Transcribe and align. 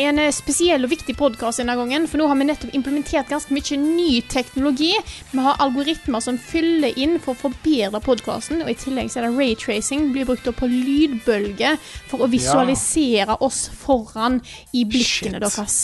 Det 0.00 0.06
er 0.06 0.14
en 0.14 0.20
eh, 0.22 0.32
spesiell 0.32 0.86
og 0.86 0.88
viktig 0.94 1.12
podkast 1.18 1.60
denne 1.60 1.74
gangen, 1.76 2.06
for 2.08 2.16
nå 2.16 2.24
har 2.30 2.38
vi 2.40 2.46
nettopp 2.48 2.70
implementert 2.72 3.28
ganske 3.28 3.52
mye 3.52 3.76
ny 3.76 4.22
teknologi. 4.32 4.94
Vi 5.28 5.42
har 5.44 5.60
algoritmer 5.60 6.24
som 6.24 6.38
fyller 6.40 6.96
inn 6.96 7.18
for 7.20 7.34
å 7.34 7.40
forbedre 7.42 8.00
podkasten, 8.06 8.62
og 8.64 8.70
i 8.72 8.78
tillegg 8.80 9.12
så 9.12 9.20
er 9.20 9.26
det 9.26 9.34
raytracing, 9.36 10.08
blir 10.14 10.24
brukt 10.30 10.48
opp 10.48 10.56
på 10.62 10.70
lydbølger 10.72 11.76
for 12.08 12.24
å 12.24 12.30
visualisere 12.32 13.36
oss 13.44 13.66
foran 13.82 14.40
i 14.72 14.86
blikkene 14.88 15.36
Shit. 15.36 15.44
deres. 15.44 15.78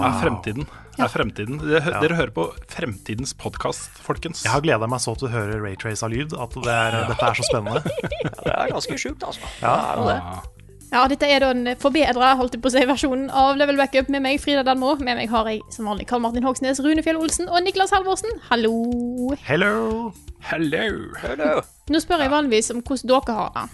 er 0.00 0.18
fremtiden. 0.24 0.72
Er 0.96 1.12
fremtiden. 1.12 1.60
Dere, 1.60 1.84
ja. 1.92 2.00
dere 2.00 2.16
hører 2.16 2.36
på 2.40 2.48
fremtidens 2.72 3.36
podkast, 3.36 4.00
folkens. 4.00 4.46
Jeg 4.48 4.56
har 4.56 4.64
gleda 4.64 4.88
meg 4.88 5.04
så 5.04 5.12
til 5.12 5.28
å 5.28 5.34
høre 5.36 5.60
raytrace 5.60 6.08
av 6.08 6.16
lyd 6.16 6.32
at 6.32 6.56
det 6.56 6.80
er, 6.88 7.02
dette 7.12 7.32
er 7.34 7.36
så 7.36 7.52
spennende. 7.52 7.84
Det 8.46 8.52
er 8.56 8.70
ganske 8.72 8.96
sjukt, 8.96 9.20
altså. 9.28 9.44
Ja. 9.60 9.76
Det 9.76 9.80
er 9.84 9.98
jo 10.00 10.12
det. 10.14 10.55
Ja, 10.92 11.02
dette 11.10 11.26
er 11.26 11.42
da 11.42 11.50
en 11.50 11.72
forbedra 11.82 12.34
holdt 12.38 12.54
på 12.62 12.70
å 12.70 12.72
si, 12.72 12.82
versjon 12.86 13.26
av 13.34 13.56
Level 13.58 13.78
Backup 13.80 14.10
med 14.12 14.22
meg, 14.22 14.38
Frida 14.42 14.62
Danmo. 14.66 14.94
Med 15.02 15.18
meg 15.18 15.30
har 15.32 15.48
jeg 15.50 15.64
som 15.74 15.88
vanlig 15.90 16.06
Karl 16.10 16.22
Martin 16.22 16.46
Hogsnes, 16.46 16.78
Rune 16.84 17.02
Fjell 17.02 17.18
Olsen 17.18 17.50
og 17.50 17.58
Niklas 17.66 17.92
Halvorsen. 17.94 18.38
Hallo. 18.50 19.34
Hello! 19.48 20.12
Hello! 20.46 20.86
Hello. 21.24 21.52
Nå 21.90 22.00
spør 22.02 22.22
jeg 22.22 22.32
vanligvis 22.32 22.70
om 22.74 22.84
hvordan 22.86 23.10
dere 23.10 23.38
har 23.40 23.54
det. 23.56 23.66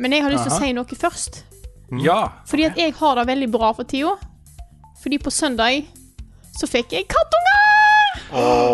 Men 0.00 0.16
jeg 0.16 0.24
har 0.24 0.32
lyst 0.32 0.48
til 0.48 0.54
å 0.56 0.60
si 0.62 0.72
noe 0.76 1.00
først. 1.04 1.42
Ja. 2.00 2.20
Fordi 2.48 2.64
at 2.70 2.80
jeg 2.80 2.94
har 2.96 3.20
det 3.20 3.26
veldig 3.28 3.50
bra 3.52 3.74
for 3.76 3.88
tida. 3.88 4.14
Fordi 5.02 5.18
på 5.20 5.32
søndag 5.34 5.84
så 6.56 6.68
fikk 6.70 6.96
jeg 6.96 7.10
kattunger! 7.12 7.60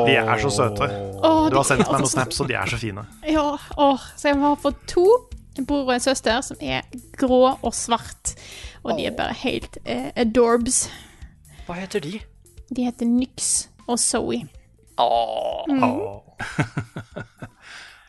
De 0.06 0.14
er 0.14 0.38
så 0.38 0.50
søte. 0.54 0.86
Oh, 1.26 1.48
Du 1.50 1.56
har 1.58 1.66
sendt 1.66 1.88
meg 1.90 2.04
noen 2.04 2.10
snaps, 2.10 2.38
og 2.38 2.46
de 2.50 2.54
er 2.54 2.70
så 2.70 2.78
fine. 2.78 3.02
Ja, 3.26 3.48
oh, 3.74 4.04
så 4.14 4.30
jeg 4.30 4.38
har 4.38 4.54
fått 4.62 4.78
to. 4.94 5.06
En 5.58 5.66
bror 5.66 5.88
og 5.88 5.94
en 5.96 6.00
søster 6.04 6.40
som 6.46 6.56
er 6.62 6.82
grå 7.18 7.40
og 7.58 7.74
svart. 7.74 8.34
Og 8.84 8.94
de 8.98 9.06
er 9.10 9.16
bare 9.18 9.34
helt 9.42 9.78
eh, 9.84 10.10
adorbs. 10.16 10.84
Hva 11.66 11.74
heter 11.80 12.00
de? 12.04 12.20
De 12.74 12.84
heter 12.86 13.06
Nyx 13.10 13.66
og 13.88 13.98
Zoe. 13.98 14.44
Åh, 14.98 15.44
Mm. 15.68 15.82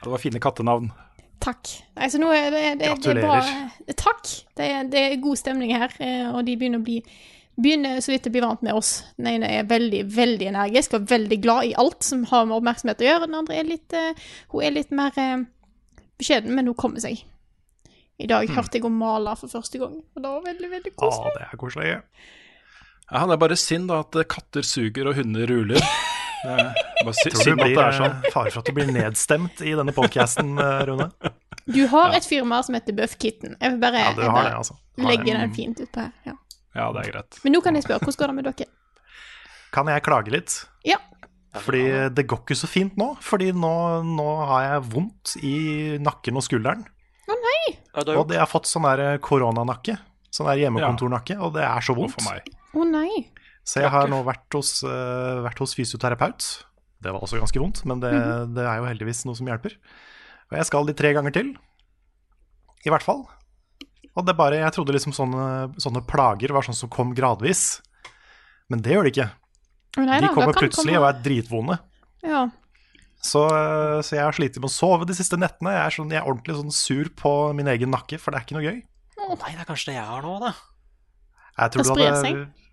Det 0.03 0.09
var 0.13 0.17
fine 0.21 0.39
kattenavn. 0.39 0.91
Takk. 1.43 1.67
Altså, 1.95 2.19
nå 2.21 2.29
er 2.31 2.49
det, 2.53 2.53
det, 2.53 2.79
det 2.79 2.85
er 2.87 2.93
Gratulerer. 2.95 3.25
bra. 3.25 3.39
Takk. 3.99 4.23
Det 4.57 4.65
er, 4.71 4.83
det 4.91 4.99
er 5.05 5.15
god 5.23 5.35
stemning 5.39 5.73
her, 5.75 5.91
eh, 6.03 6.27
og 6.31 6.45
de 6.47 6.55
begynner 6.59 6.79
å 6.81 6.85
bli 6.87 7.01
Begynner 7.59 7.99
så 7.99 8.13
vidt 8.13 8.27
å 8.29 8.31
bli 8.31 8.39
vant 8.39 8.61
med 8.63 8.71
oss. 8.71 9.01
Den 9.19 9.27
ene 9.33 9.47
er 9.51 9.65
veldig, 9.67 10.05
veldig 10.15 10.45
energisk 10.47 10.93
og 10.95 11.09
veldig 11.11 11.37
glad 11.43 11.65
i 11.67 11.73
alt 11.81 12.05
som 12.07 12.21
har 12.29 12.45
med 12.47 12.55
oppmerksomhet 12.55 13.01
å 13.03 13.07
gjøre. 13.09 13.25
Den 13.27 13.35
andre 13.41 13.57
er 13.59 13.67
litt 13.67 13.91
uh, 13.99 14.15
Hun 14.53 14.63
er 14.63 14.71
litt 14.77 14.93
mer 14.95 15.11
uh, 15.19 15.43
beskjeden, 16.21 16.53
men 16.55 16.69
hun 16.71 16.77
kommer 16.79 17.03
seg. 17.03 17.19
I 18.19 18.27
dag 18.27 18.49
hørte 18.51 18.75
jeg 18.77 18.83
henne 18.83 18.99
male 18.99 19.33
for 19.39 19.47
første 19.51 19.79
gang, 19.79 19.93
og 20.15 20.21
det 20.23 20.29
var 20.29 20.41
veldig, 20.45 20.69
veldig 20.73 20.91
koselig. 20.95 21.23
koselig. 21.23 21.33
det 21.37 21.47
er 21.47 21.59
koselig. 21.61 21.91
Ja, 23.09 23.17
han 23.23 23.31
er 23.33 23.37
bare 23.41 23.55
synd 23.57 23.87
da 23.89 24.01
at 24.03 24.17
katter 24.29 24.65
suger 24.67 25.07
og 25.11 25.15
hunder 25.21 25.47
ruler. 25.49 25.79
Er 26.39 26.69
bare 27.03 27.11
sy 27.17 27.25
Tror 27.33 27.35
du 27.35 27.43
synd 27.43 27.59
at 27.59 27.65
blir 27.67 27.73
det 27.75 27.83
er 27.83 27.95
sånn. 27.97 28.13
eh, 28.23 28.29
fare 28.31 28.51
for 28.53 28.61
at 28.61 28.67
du 28.69 28.75
blir 28.77 28.91
nedstemt 28.95 29.59
i 29.67 29.73
denne 29.75 29.91
podcasten, 29.91 30.53
Rune? 30.87 31.09
Du 31.67 31.81
har 31.91 32.13
et 32.15 32.23
firma 32.23 32.61
som 32.63 32.77
heter 32.77 32.95
Buff 32.95 33.17
Kitten. 33.19 33.57
Jeg 33.59 33.73
vil 33.73 33.81
bare, 33.81 33.99
Ja, 34.05 34.13
jeg 34.15 34.31
bare 34.31 34.45
det, 34.47 34.53
altså. 34.61 34.77
legge 35.03 35.25
det. 35.27 35.33
den 35.41 35.51
fint 35.57 35.81
utpå 35.83 36.05
her. 36.05 36.13
Ja. 36.29 36.35
Ja, 36.79 36.85
det 36.95 37.01
er 37.01 37.11
greit. 37.11 37.39
Men 37.43 37.55
nå 37.57 37.59
kan 37.65 37.75
jeg 37.75 37.83
spørre, 37.83 37.99
hvordan 38.05 38.19
går 38.21 38.31
det 38.31 38.35
med 38.37 38.47
dere? 38.47 38.69
Kan 39.75 39.91
jeg 39.91 40.05
klage 40.07 40.31
litt? 40.37 40.55
Ja. 40.87 40.97
Fordi 41.59 41.83
det 42.15 42.25
går 42.31 42.39
ikke 42.45 42.55
så 42.61 42.71
fint 42.71 42.95
nå. 42.95 43.09
Fordi 43.19 43.51
nå, 43.51 43.73
nå 44.07 44.29
har 44.53 44.63
jeg 44.69 44.87
vondt 44.95 45.35
i 45.43 45.55
nakken 45.99 46.39
og 46.39 46.45
skulderen. 46.47 46.85
Ja, 47.29 47.37
nei! 47.45 47.77
har 47.95 48.13
Og 48.17 48.27
det 48.29 48.39
har 48.41 48.49
fått 48.49 48.69
sånn 48.69 48.87
der 48.87 49.19
koronanakke. 49.23 49.97
Sånn 50.33 50.49
der 50.49 50.61
hjemmekontornakke. 50.65 51.37
Og 51.41 51.53
det 51.55 51.63
er 51.65 51.85
så 51.85 51.95
vondt. 51.97 52.15
for 52.17 52.25
meg. 52.29 52.49
Å 52.73 52.85
nei. 52.89 53.25
Så 53.65 53.83
jeg 53.83 53.91
har 53.93 54.09
nå 54.09 54.21
vært 54.25 54.57
hos, 54.57 54.79
uh, 54.85 55.41
vært 55.45 55.61
hos 55.61 55.75
fysioterapeut. 55.77 56.45
Det 56.99 57.11
var 57.13 57.23
også 57.23 57.39
ganske 57.39 57.61
vondt, 57.61 57.83
men 57.87 58.01
det, 58.03 58.11
det 58.55 58.63
er 58.65 58.81
jo 58.81 58.87
heldigvis 58.89 59.23
noe 59.27 59.37
som 59.37 59.47
hjelper. 59.47 59.77
Og 60.49 60.57
jeg 60.57 60.67
skal 60.67 60.87
de 60.89 60.95
tre 60.97 61.13
ganger 61.15 61.35
til. 61.35 61.51
I 62.87 62.91
hvert 62.91 63.05
fall. 63.05 63.23
Og 64.17 64.25
det 64.27 64.35
bare, 64.35 64.59
jeg 64.63 64.75
trodde 64.75 64.95
liksom 64.95 65.13
sånne, 65.15 65.45
sånne 65.79 66.01
plager 66.09 66.51
var 66.55 66.65
sånn 66.65 66.77
som 66.77 66.91
kom 66.91 67.13
gradvis. 67.15 67.79
Men 68.71 68.83
det 68.85 68.95
gjør 68.95 69.07
de 69.07 69.13
ikke. 69.13 69.29
Nei 69.99 70.19
De 70.19 70.27
da, 70.27 70.33
kommer 70.35 70.57
plutselig 70.57 70.95
komme- 70.95 71.01
og 71.01 71.07
er 71.09 71.21
dritvonde. 71.25 71.77
Ja. 72.25 72.41
Så, 73.21 73.41
så 74.05 74.15
jeg 74.15 74.23
har 74.23 74.35
slitt 74.35 74.55
med 74.61 74.69
å 74.69 74.71
sove 74.71 75.05
de 75.09 75.15
siste 75.17 75.35
nettene. 75.39 75.73
Jeg 75.75 75.83
er, 75.85 75.95
sånn, 75.97 76.11
jeg 76.13 76.21
er 76.21 76.29
ordentlig 76.29 76.55
sånn 76.55 76.71
sur 76.71 77.09
på 77.19 77.33
min 77.57 77.67
egen 77.67 77.91
nakke, 77.91 78.19
for 78.21 78.31
det 78.31 78.39
er 78.39 78.45
ikke 78.47 78.55
noe 78.55 78.67
gøy. 78.69 78.79
Nei, 79.19 79.51
det 79.53 79.59
er 79.59 79.67
kanskje 79.67 79.91
det 79.91 79.97
jeg 79.97 80.07
har 80.07 80.23
nå, 80.23 80.37
da. 80.39 80.53
Jeg 81.59 81.73
tror 81.73 81.83
Det 81.83 81.89
sprer 81.91 82.09
hadde- 82.15 82.23
seg. 82.23 82.65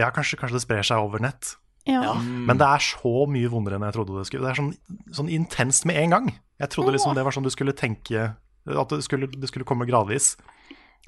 Ja, 0.00 0.08
kanskje, 0.12 0.38
kanskje 0.40 0.56
det 0.56 0.64
sprer 0.64 0.82
seg 0.88 0.98
over 1.04 1.20
nett. 1.20 1.54
ja. 1.86 2.00
Ja. 2.02 2.14
Men 2.20 2.56
det 2.58 2.66
er 2.66 2.82
så 2.82 3.12
mye 3.28 3.48
vondere 3.52 3.76
enn 3.76 3.84
jeg 3.86 3.94
trodde 3.94 4.16
det 4.16 4.26
skulle. 4.26 4.48
Det 4.48 4.52
er 4.56 4.62
sånn, 4.62 4.72
sånn 5.12 5.30
intenst 5.30 5.84
med 5.86 5.96
en 6.00 6.10
gang. 6.10 6.26
Jeg 6.58 6.68
trodde 6.72 6.92
liksom 6.96 7.14
det 7.14 7.22
var 7.24 7.32
sånn 7.36 7.44
du 7.44 7.50
skulle 7.52 7.72
tenke 7.76 8.36
At 8.66 8.88
det 8.90 9.04
skulle, 9.04 9.28
det 9.30 9.46
skulle 9.48 9.64
komme 9.64 9.86
gradvis. 9.86 10.36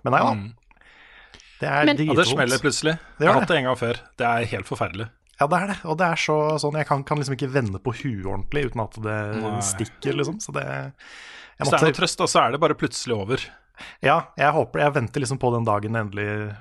Men 0.05 0.13
nei 0.13 0.21
da. 0.23 0.31
Ja. 0.31 0.69
Det 1.59 1.69
er 1.69 1.87
digitalt. 1.97 2.07
Ja, 2.07 2.15
det 2.23 2.27
smeller 2.31 2.59
plutselig. 2.63 2.93
Det 3.19 3.25
Jeg 3.27 3.33
har 3.33 3.41
hatt 3.41 3.49
det 3.49 3.57
en 3.57 3.65
gang 3.65 3.77
før. 3.81 3.99
Det 4.17 4.27
er 4.29 4.45
helt 4.53 4.67
forferdelig. 4.69 5.09
Ja, 5.39 5.47
det 5.47 5.59
er 5.59 5.67
det. 5.71 5.79
Og 5.87 5.99
det 6.01 6.07
er 6.09 6.19
så, 6.19 6.37
sånn 6.59 6.75
Jeg 6.81 6.89
kan, 6.89 7.05
kan 7.07 7.21
liksom 7.21 7.37
ikke 7.37 7.51
vende 7.55 7.79
på 7.83 7.93
huet 7.95 8.27
ordentlig 8.27 8.69
uten 8.73 8.83
at 8.83 8.97
det 9.05 9.19
Nei. 9.39 9.59
stikker, 9.63 10.17
liksom. 10.19 10.41
Så 10.43 10.55
det 10.57 10.65
jeg 10.67 10.93
Hvis 11.61 11.71
det 11.71 11.79
er 11.79 11.87
noe 11.91 11.99
trøst, 11.99 12.19
da, 12.19 12.27
så 12.31 12.41
er 12.45 12.55
det 12.55 12.61
bare 12.63 12.75
plutselig 12.79 13.15
over. 13.17 13.45
Ja, 14.03 14.17
jeg 14.39 14.51
håper 14.55 14.83
Jeg 14.83 14.95
venter 14.97 15.23
liksom 15.23 15.39
på 15.39 15.53
den 15.55 15.67
dagen 15.69 15.99
endelig 15.99 16.57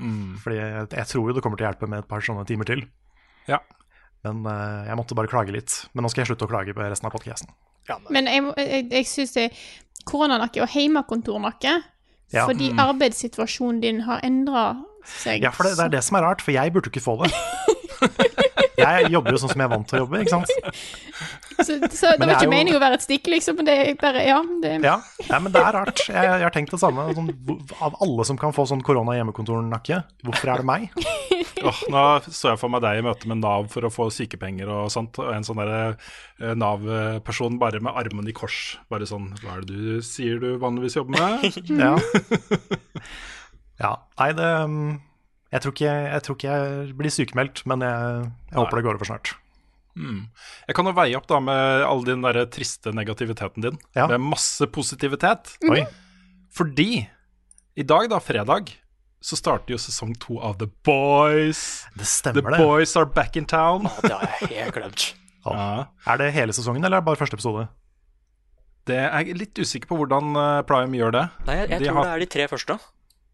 Mm. 0.00 0.38
Fordi 0.40 0.56
jeg, 0.56 0.86
jeg 0.96 1.06
tror 1.10 1.28
jo 1.28 1.34
det 1.36 1.42
kommer 1.44 1.60
til 1.60 1.66
å 1.66 1.70
hjelpe 1.70 1.88
med 1.90 2.02
et 2.02 2.08
par 2.08 2.24
sånne 2.24 2.46
timer 2.48 2.68
til. 2.68 2.80
Ja. 3.44 3.58
Men 4.24 4.40
uh, 4.46 4.86
jeg 4.88 4.96
måtte 4.98 5.16
bare 5.18 5.30
klage 5.30 5.54
litt. 5.54 5.74
Men 5.92 6.06
nå 6.06 6.10
skal 6.12 6.22
jeg 6.24 6.32
slutte 6.32 6.46
å 6.48 6.50
klage 6.52 6.74
på 6.76 6.80
resten 6.84 7.08
av 7.10 7.14
podkasten. 7.14 7.52
Men 8.14 8.30
jeg, 8.30 8.44
jeg, 8.56 8.86
jeg 8.94 9.08
syns 9.10 9.34
det 9.36 9.48
koronanakke 10.08 10.62
og 10.64 10.70
heimekontornakke 10.72 11.80
Ja. 12.32 12.46
fordi 12.48 12.70
arbeidssituasjonen 12.80 13.82
din 13.82 13.98
har 14.06 14.22
endra 14.24 14.70
seg. 15.04 15.42
Ja, 15.44 15.50
for 15.52 15.68
det, 15.68 15.76
det 15.76 15.84
er 15.90 15.96
det 15.98 16.04
som 16.06 16.16
er 16.16 16.24
rart, 16.24 16.40
for 16.40 16.54
jeg 16.54 16.72
burde 16.72 16.88
ikke 16.88 17.02
få 17.04 17.18
det. 17.20 17.28
Jeg 18.82 19.10
jobber 19.12 19.34
jo 19.34 19.38
sånn 19.38 19.50
som 19.52 19.60
jeg 19.60 19.68
er 19.68 19.70
vant 19.70 19.86
til 19.88 19.98
å 19.98 20.00
jobbe, 20.02 20.20
ikke 20.24 20.32
sant. 20.32 20.52
Så, 21.62 21.76
så 21.92 22.08
det 22.16 22.24
var 22.24 22.30
jeg 22.32 22.36
ikke 22.38 22.46
jo- 22.46 22.50
meningen 22.50 22.76
å 22.78 22.80
være 22.82 22.96
et 22.96 23.02
stikk, 23.04 23.28
liksom. 23.30 23.58
Men 23.60 23.66
det 23.68 23.74
er 23.76 23.96
bare 24.00 24.22
Ja. 24.24 24.38
Det, 24.62 24.70
Ja, 24.82 24.94
ja 25.28 25.38
men 25.38 25.52
det 25.52 25.60
er 25.60 25.76
rart. 25.76 26.00
Jeg, 26.08 26.16
jeg 26.16 26.42
har 26.42 26.54
tenkt 26.54 26.72
det 26.74 26.80
samme. 26.80 27.04
Sånn, 27.14 27.28
av 27.84 27.98
alle 28.02 28.24
som 28.26 28.38
kan 28.40 28.54
få 28.56 28.64
sånn 28.66 28.82
korona 28.82 29.14
hjemmekontornakke, 29.18 30.00
hvorfor 30.24 30.50
er 30.54 30.62
det 30.62 30.66
meg? 30.66 30.88
oh, 31.68 31.82
nå 31.92 32.06
så 32.32 32.54
jeg 32.54 32.58
for 32.62 32.72
meg 32.72 32.82
deg 32.82 33.02
i 33.02 33.04
møte 33.06 33.30
med 33.30 33.42
Nav 33.44 33.68
for 33.70 33.86
å 33.86 33.92
få 33.92 34.08
sykepenger 34.16 34.72
og 34.72 34.88
sånt, 34.90 35.20
og 35.22 35.30
en 35.36 35.46
sånn 35.46 35.60
derre 35.60 35.82
eh, 35.92 36.56
Nav-person 36.58 37.60
bare 37.62 37.84
med 37.84 37.94
armen 38.00 38.32
i 38.32 38.34
kors. 38.34 38.78
Bare 38.90 39.06
sånn 39.06 39.30
Hva 39.44 39.60
er 39.60 39.68
det 39.68 39.76
du 39.76 40.02
sier 40.08 40.40
du 40.42 40.56
vanligvis 40.62 40.98
jobber 40.98 41.20
med? 41.20 41.62
Ja. 41.78 41.94
ja. 43.84 43.94
Nei, 44.18 44.32
det 44.40 44.50
um, 44.64 44.82
jeg 45.52 45.60
tror, 45.64 45.72
ikke, 45.76 45.94
jeg 46.12 46.22
tror 46.26 46.36
ikke 46.38 46.52
jeg 46.56 46.96
blir 46.96 47.12
sykemeldt, 47.12 47.62
men 47.68 47.84
jeg, 47.84 48.26
jeg 48.50 48.58
håper 48.58 48.78
det 48.80 48.84
går 48.88 48.98
over 49.00 49.08
snart. 49.08 49.34
Jeg 49.96 50.74
kan 50.78 50.88
jo 50.88 50.92
veie 50.96 51.16
opp 51.18 51.26
da 51.28 51.38
med 51.44 51.82
all 51.84 52.00
din 52.06 52.22
der 52.24 52.46
triste 52.48 52.94
negativiteten 52.96 53.60
din 53.66 53.76
Ja. 53.94 54.06
med 54.08 54.22
masse 54.24 54.64
positivitet. 54.72 55.56
Oi. 55.68 55.82
Fordi 56.56 57.06
i 57.76 57.84
dag, 57.84 58.08
da, 58.08 58.18
fredag, 58.20 58.72
så 59.22 59.36
starter 59.38 59.74
jo 59.74 59.78
sesong 59.80 60.14
to 60.20 60.38
av 60.40 60.56
The 60.58 60.70
Boys. 60.88 61.84
Det 61.92 62.00
The 62.02 62.08
stemmer, 62.08 62.50
det. 62.56 62.58
Boys 62.64 62.96
are 62.96 63.06
back 63.06 63.36
in 63.36 63.44
town. 63.46 63.84
Å, 63.86 63.92
det 64.02 64.12
har 64.16 64.24
jeg 64.40 64.56
helt 64.64 64.74
glemt. 64.80 65.10
Ja. 65.42 65.88
Er 66.06 66.18
det 66.20 66.28
hele 66.36 66.52
sesongen, 66.54 66.84
eller 66.86 67.00
er 67.00 67.02
det 67.02 67.06
bare 67.08 67.18
første 67.18 67.34
episode? 67.34 67.64
Det 68.86 68.94
er 68.94 69.24
jeg 69.26 69.34
litt 69.40 69.58
usikker 69.58 69.88
på 69.90 69.96
hvordan 69.98 70.36
eh, 70.38 70.60
Prime 70.68 70.94
gjør 70.94 71.12
det. 71.16 71.22
Nei, 71.48 71.56
jeg, 71.60 71.68
jeg 71.72 71.80
De 71.82 71.88
tror 71.88 71.96
har- 71.98 72.04
det 72.06 72.12
er 72.14 72.22
de 72.22 72.28
tre 72.30 72.46
første. 72.52 72.76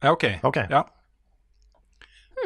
Ja, 0.03 0.13
ok. 0.15 0.25
Ok. 0.49 0.57
Ja. 0.73 0.81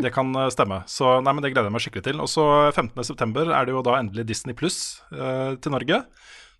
Det 0.00 0.12
kan 0.14 0.30
eh, 0.36 0.48
stemme. 0.54 0.82
Så 0.90 1.18
nei, 1.20 1.34
men 1.34 1.44
det 1.44 1.52
gleder 1.52 1.68
jeg 1.68 1.76
meg 1.76 1.84
skikkelig 1.84 2.06
til. 2.08 2.22
Og 2.24 2.30
så 2.30 2.46
15.9 2.72 3.44
er 3.50 3.68
det 3.68 3.74
jo 3.74 3.82
da 3.84 3.98
endelig 4.00 4.26
Disney 4.30 4.56
Pluss 4.56 5.02
eh, 5.12 5.58
til 5.60 5.74
Norge. 5.74 6.02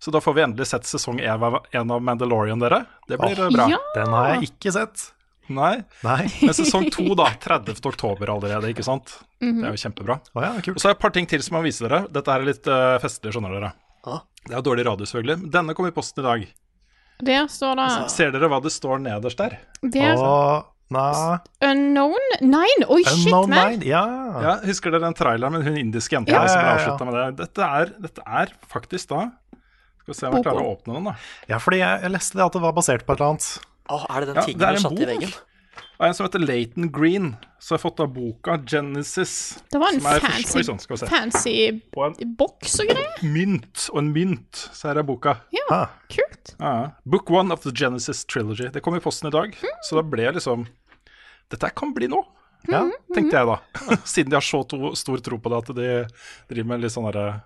Så 0.03 0.11
da 0.11 0.19
får 0.19 0.35
vi 0.35 0.43
endelig 0.43 0.67
sett 0.67 0.87
sesong 0.87 1.21
én 1.23 1.43
av, 1.47 2.01
Mandalorian, 2.03 2.59
dere. 2.59 2.83
Det 3.07 3.17
blir 3.21 3.39
oh, 3.39 3.51
bra. 3.53 3.67
Ja. 3.71 3.79
Den 3.95 4.11
har 4.11 4.33
jeg 4.33 4.49
ikke 4.51 4.73
sett. 4.75 5.05
Nei. 5.47 5.77
Nei. 6.03 6.25
Men 6.43 6.55
sesong 6.57 6.89
to, 6.91 7.05
da. 7.19 7.29
30. 7.43 7.79
oktober 7.87 8.33
allerede, 8.35 8.73
ikke 8.73 8.85
sant. 8.85 9.15
Det 9.39 9.53
er 9.53 9.71
jo 9.71 9.79
kjempebra. 9.79 10.19
Oh, 10.35 10.43
ja, 10.43 10.51
Og 10.59 10.81
så 10.81 10.89
er 10.89 10.93
det 10.93 10.97
et 10.97 11.05
par 11.05 11.15
ting 11.15 11.29
til 11.29 11.43
som 11.43 11.55
jeg 11.55 11.63
må 11.63 11.69
vise 11.69 11.87
dere. 11.87 12.03
Dette 12.11 12.35
er 12.35 12.45
litt 12.47 12.67
uh, 12.67 12.97
festlig, 13.03 13.31
skjønner 13.35 13.55
dere. 13.57 13.71
Ah. 14.03 14.25
Det 14.43 14.51
er 14.51 14.59
jo 14.59 14.67
dårlig 14.67 14.85
radio, 14.89 15.07
selvfølgelig. 15.07 15.49
Denne 15.55 15.75
kom 15.77 15.87
i 15.87 15.95
posten 15.95 16.23
i 16.23 16.27
dag. 16.27 16.45
Der 17.23 17.47
står 17.47 17.77
det 17.79 17.89
Ser 18.11 18.33
dere 18.33 18.49
hva 18.51 18.59
det 18.63 18.71
står 18.73 18.99
nederst 19.03 19.39
der? 19.39 19.59
der, 19.83 20.17
Og 20.19 20.72
Nei 20.93 21.37
Unknown 21.71 22.27
Nine. 22.41 22.87
Oi, 22.89 23.01
shit, 23.03 23.25
Unknown 23.27 23.49
man. 23.53 23.81
Ja. 23.87 24.03
Ja, 24.45 24.53
Husker 24.65 24.93
dere 24.93 25.05
den 25.07 25.17
traileren 25.17 25.55
med 25.57 25.65
hun 25.67 25.77
indiske 25.81 26.15
jenta 26.17 26.31
Ja, 26.35 26.43
som 26.47 26.59
ja, 26.59 26.63
ble 26.63 26.69
ja, 26.69 26.73
ja. 26.73 26.81
avslutta 26.81 27.07
med 27.09 27.19
det? 27.19 27.27
Dette 27.43 27.69
er, 27.81 27.93
dette 28.07 28.25
er 28.41 28.53
faktisk 28.71 29.09
da 29.13 29.21
Skal 30.03 30.13
vi 30.13 30.19
se 30.19 30.27
om 30.27 30.37
jeg 30.39 30.45
klarer 30.49 30.65
å 30.65 30.73
åpne 30.75 30.97
den, 30.99 31.09
da. 31.11 31.15
ja, 31.53 31.59
fordi 31.63 31.79
jeg, 31.83 32.01
jeg 32.05 32.11
leste 32.17 32.37
det 32.39 32.45
at 32.49 32.57
det 32.59 32.63
var 32.67 32.73
basert 32.75 33.05
på 33.07 33.15
et 33.15 33.21
eller 33.23 33.33
annet. 33.35 33.49
Oh, 33.89 34.05
er 34.09 34.19
det 34.23 34.27
den 34.33 34.39
Ja, 34.41 34.45
tingen 34.47 34.59
det 34.63 34.67
er 34.69 34.77
du 34.79 34.83
satte 34.87 35.01
i 35.03 35.09
veggen? 35.09 35.31
veggen? 35.31 35.49
er 36.03 36.09
en 36.09 36.15
som 36.17 36.25
heter 36.25 36.41
Leighton 36.43 36.89
Green. 36.91 37.27
Så 37.63 37.75
har 37.77 37.79
fått 37.79 38.01
av 38.03 38.09
boka 38.11 38.57
Genesis. 38.67 39.33
Det 39.71 39.79
var 39.79 39.93
en 39.93 40.01
som 40.03 40.19
fancy, 40.19 40.57
Oi 40.59 40.63
sånn, 40.67 40.79
skal 40.83 40.97
vi 40.97 40.99
se. 40.99 41.07
fancy 41.07 41.53
en 42.03 42.33
boks 42.35 42.73
og 42.83 42.89
greier. 42.91 43.21
mynt 43.23 43.85
og 43.93 44.01
en 44.01 44.09
mynt, 44.11 44.65
så 44.75 44.89
her 44.91 44.99
er 44.99 45.07
boka. 45.07 45.37
Ja, 45.55 45.63
Ah. 45.71 45.85
kult. 46.11 46.55
Ah. 46.59 46.89
Book 47.05 47.31
one 47.31 47.53
of 47.55 47.61
the 47.63 47.71
Genesis 47.71 48.25
Trilogy. 48.25 48.67
Det 48.67 48.83
kom 48.83 48.95
i 48.97 48.99
posten 48.99 49.29
i 49.29 49.31
dag, 49.31 49.55
så 49.87 49.95
da 49.95 50.01
ble 50.03 50.23
jeg 50.27 50.35
liksom 50.35 50.67
Dette 51.53 51.69
kan 51.77 51.93
bli 51.95 52.09
noe, 52.11 52.25
Ja. 52.71 52.83
tenkte 53.13 53.37
jeg 53.37 53.47
da. 53.49 53.57
Siden 54.09 54.31
de 54.33 54.37
har 54.39 54.45
så 54.45 54.63
to, 54.67 54.93
stor 54.97 55.19
tro 55.23 55.37
på 55.43 55.51
det 55.53 55.57
at 55.63 55.73
de 55.77 55.89
driver 56.49 56.69
med 56.73 56.83
litt 56.85 56.93
sånn 56.95 57.09
derre 57.11 57.41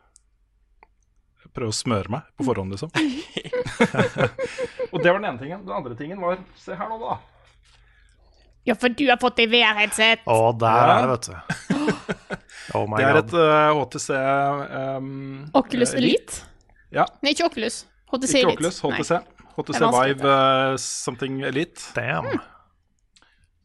Prøver 1.58 1.72
å 1.72 1.74
smøre 1.74 2.12
meg 2.14 2.26
på 2.38 2.46
forhånd, 2.46 2.70
liksom. 2.76 2.92
og 4.92 4.98
det 5.02 5.10
var 5.10 5.18
den 5.18 5.26
ene 5.32 5.40
tingen. 5.42 5.64
Den 5.66 5.74
andre 5.74 5.96
tingen 5.98 6.20
var 6.22 6.38
Se 6.60 6.76
her 6.78 6.90
nå, 6.92 6.98
da. 7.02 7.16
Ja, 8.68 8.76
for 8.78 8.92
du 8.94 9.06
har 9.08 9.18
fått 9.22 9.38
deg 9.40 9.50
VR-headset. 9.54 10.26
Å, 10.28 10.52
der 10.60 10.76
Ja. 10.76 10.98
er 10.98 11.08
det, 11.08 11.10
vet 11.16 11.30
du. 11.32 11.36
Oh 12.76 12.84
my 12.92 13.00
Det 13.00 13.06
er 13.08 13.16
god. 13.16 13.24
et 13.24 13.34
uh, 13.40 13.80
HTC 13.80 14.10
um, 15.00 15.08
Oculus 15.56 15.94
eh, 15.96 16.02
Elite. 16.02 16.42
Ja, 16.94 17.06
Nei, 17.24 17.32
ikke 17.32 17.48
Oculus. 17.48 17.86
HTC 18.12 18.34
ikke 18.42 18.44
Elite. 18.44 18.58
Oculus, 18.60 18.82
HTC. 18.84 19.22
HTC 19.58 19.82
Vive 19.96 20.28
uh, 20.36 20.76
something 20.84 21.40
Elite. 21.48 21.80
Damn. 21.96 22.28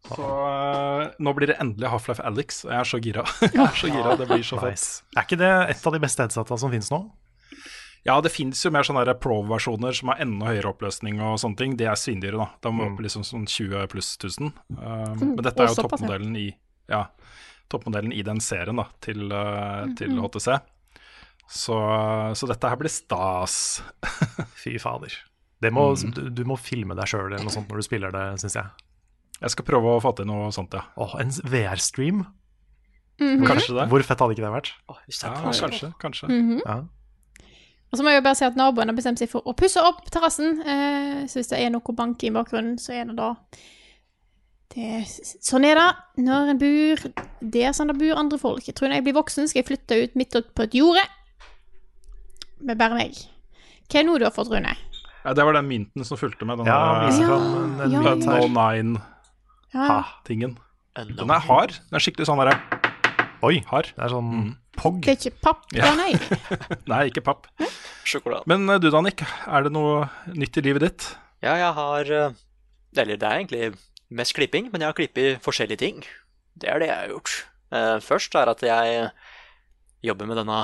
Så 0.08 0.18
uh, 0.26 1.04
nå 1.22 1.32
blir 1.36 1.52
det 1.52 1.56
endelig 1.62 1.90
Half-Life 1.92 2.24
Alex, 2.26 2.64
og 2.66 2.72
jeg 2.74 2.80
er 2.80 2.88
så 2.90 2.98
gira. 3.04 3.22
jeg 3.46 3.60
er 3.62 3.76
så 3.78 3.90
gira, 3.92 4.16
Det 4.18 4.26
blir 4.30 4.42
så 4.46 4.58
fett. 4.58 4.74
Nice. 4.74 5.04
Er 5.16 5.26
ikke 5.28 5.38
det 5.40 5.50
et 5.76 5.86
av 5.86 5.94
de 5.94 6.00
beste 6.02 6.24
headsetta 6.26 6.58
som 6.58 6.72
finnes 6.74 6.90
nå? 6.92 6.98
Ja, 8.02 8.16
det 8.18 8.32
fins 8.34 8.58
jo 8.66 8.72
mer 8.74 8.82
sånne 8.82 9.14
Pro-versjoner 9.22 9.94
som 9.94 10.10
har 10.10 10.18
enda 10.24 10.48
høyere 10.50 10.72
oppløsning 10.72 11.20
og 11.22 11.36
sånne 11.38 11.60
ting. 11.60 11.76
De 11.78 11.86
er 11.86 11.94
svindyre, 12.00 12.34
da. 12.40 12.48
De 12.66 12.72
må 12.74 12.88
opp 12.88 12.98
liksom 13.04 13.22
sånn 13.22 13.44
20 13.46 13.86
pluss 13.92 14.16
1000. 14.18 14.50
Um, 14.74 15.20
men 15.36 15.42
dette 15.46 15.62
er 15.62 15.70
jo 15.70 15.84
toppmodellen 15.84 16.34
i 16.40 16.48
Ja, 16.90 17.04
toppmodellen 17.70 18.10
i 18.12 18.24
den 18.26 18.42
serien 18.42 18.82
da, 18.82 18.88
til, 19.06 19.28
uh, 19.30 19.86
til 19.96 20.18
HTC. 20.18 20.48
Så, 21.52 21.76
så 22.34 22.48
dette 22.50 22.68
her 22.74 22.80
blir 22.80 22.90
stas. 22.90 23.54
Fy 24.64 24.74
fader. 24.82 25.14
Det 25.62 25.70
må, 25.70 25.92
Mm. 25.94 26.10
du, 26.16 26.22
du 26.42 26.42
må 26.48 26.56
filme 26.58 26.96
deg 26.98 27.06
sjøl 27.06 27.28
eller 27.30 27.46
noe 27.46 27.54
sånt 27.54 27.70
når 27.70 27.84
du 27.84 27.86
spiller 27.86 28.10
det, 28.10 28.24
syns 28.42 28.58
jeg. 28.58 28.66
Jeg 29.42 29.50
skal 29.56 29.66
prøve 29.66 29.96
å 29.96 30.00
få 30.02 30.12
til 30.16 30.28
noe 30.30 30.50
sånt, 30.54 30.74
ja. 30.76 30.84
Åh, 31.02 31.16
en 31.20 31.32
VR-stream? 31.50 32.24
Kanskje 33.18 33.76
det. 33.76 33.86
Hvor 33.90 34.02
fett 34.06 34.22
hadde 34.22 34.34
ikke 34.36 34.44
det 34.44 34.52
vært? 34.54 34.72
Å, 34.88 34.96
det 35.06 35.16
Ja, 35.18 35.32
kanskje. 35.42 35.68
kanskje. 35.68 35.92
kanskje. 36.02 36.60
Ja. 36.64 36.80
Og 37.92 37.98
så 37.98 38.04
må 38.04 38.08
jeg 38.12 38.22
jo 38.22 38.24
bare 38.24 38.38
si 38.38 38.46
at 38.46 38.56
naboen 38.56 38.88
har 38.88 38.96
bestemt 38.96 39.20
seg 39.20 39.28
for 39.28 39.44
å 39.44 39.52
pusse 39.56 39.82
opp 39.84 40.06
terrassen. 40.10 40.62
Eh, 40.64 41.26
så 41.28 41.40
hvis 41.40 41.50
det 41.52 41.60
er 41.60 41.72
noe 41.74 41.94
bank 41.96 42.22
i 42.24 42.30
bakgrunnen, 42.32 42.78
så 42.80 42.94
er 42.96 43.10
det 43.10 43.16
da 43.18 43.34
det, 44.72 45.02
Sånn 45.44 45.66
er 45.68 45.76
det 45.76 46.24
når 46.24 46.54
en 46.54 46.60
bor 46.62 47.02
Det 47.44 47.60
er 47.68 47.74
sånn 47.76 47.92
det 47.92 47.98
bor 48.00 48.16
andre 48.16 48.38
folk. 48.40 48.64
Jeg 48.64 48.78
tror 48.78 48.88
når 48.88 49.02
jeg 49.02 49.04
blir 49.10 49.18
voksen, 49.18 49.50
skal 49.50 49.60
jeg 49.60 49.68
flytte 49.68 49.98
ut 50.06 50.16
midt 50.16 50.38
ut 50.38 50.48
på 50.56 50.64
et 50.64 50.78
jorde 50.78 51.04
med 52.62 52.78
bare 52.78 52.94
meg. 52.96 53.18
Hva 53.90 53.98
er 53.98 54.04
det 54.04 54.08
nå 54.08 54.16
du 54.22 54.24
har 54.24 54.32
fått, 54.32 54.48
Rune? 54.48 54.72
Ja, 55.22 55.34
det 55.36 55.44
var 55.44 55.52
den 55.58 55.68
mynten 55.68 56.06
som 56.06 56.16
fulgte 56.16 56.46
med 56.48 56.62
den 56.62 56.70
Ja, 56.70 56.78
der, 56.78 57.20
Ja, 57.20 57.38
den, 57.38 57.76
den 57.76 57.92
en 57.92 58.94
ja, 58.96 59.02
Unknown-tingen. 59.74 60.56
Den 60.96 61.30
er 61.32 61.40
hard. 61.48 61.76
Den 61.88 61.96
er 61.98 62.04
skikkelig 62.04 62.26
sånn 62.28 62.40
derre 62.42 62.58
Oi, 63.42 63.62
hard. 63.70 63.88
det 63.96 64.04
er 64.04 64.12
sånn 64.12 64.28
Mm. 64.32 64.50
POG. 64.76 65.00
det 65.04 65.10
er 65.12 65.16
ikke 65.30 65.40
papp, 65.42 65.64
da, 65.72 65.78
ja. 65.84 65.94
nei. 65.94 66.12
Nei, 66.92 67.00
ikke 67.10 67.20
papp. 67.26 67.46
Sjokolade. 68.08 68.46
Men 68.48 68.68
eh, 68.70 68.78
du 68.80 68.88
Danik, 68.90 69.20
er 69.46 69.62
det 69.66 69.72
noe 69.74 70.06
nytt 70.32 70.56
i 70.56 70.62
livet 70.64 70.80
ditt? 70.86 71.08
Ja, 71.42 71.56
jeg 71.60 71.72
har 71.76 72.10
eh, 72.12 72.36
Eller 72.96 73.16
det 73.20 73.26
er 73.28 73.40
egentlig 73.42 73.74
mest 74.10 74.32
klipping, 74.36 74.70
men 74.72 74.80
jeg 74.80 74.88
har 74.88 74.96
klippet 74.96 75.42
forskjellige 75.44 75.78
ting. 75.82 76.00
Det 76.56 76.68
er 76.72 76.78
det 76.80 76.88
jeg 76.88 76.96
har 77.02 77.12
gjort. 77.12 77.34
Eh, 77.72 77.98
først 78.04 78.34
er 78.40 78.48
at 78.52 78.62
jeg 78.64 79.10
jobber 80.04 80.26
med 80.30 80.36
denne 80.40 80.60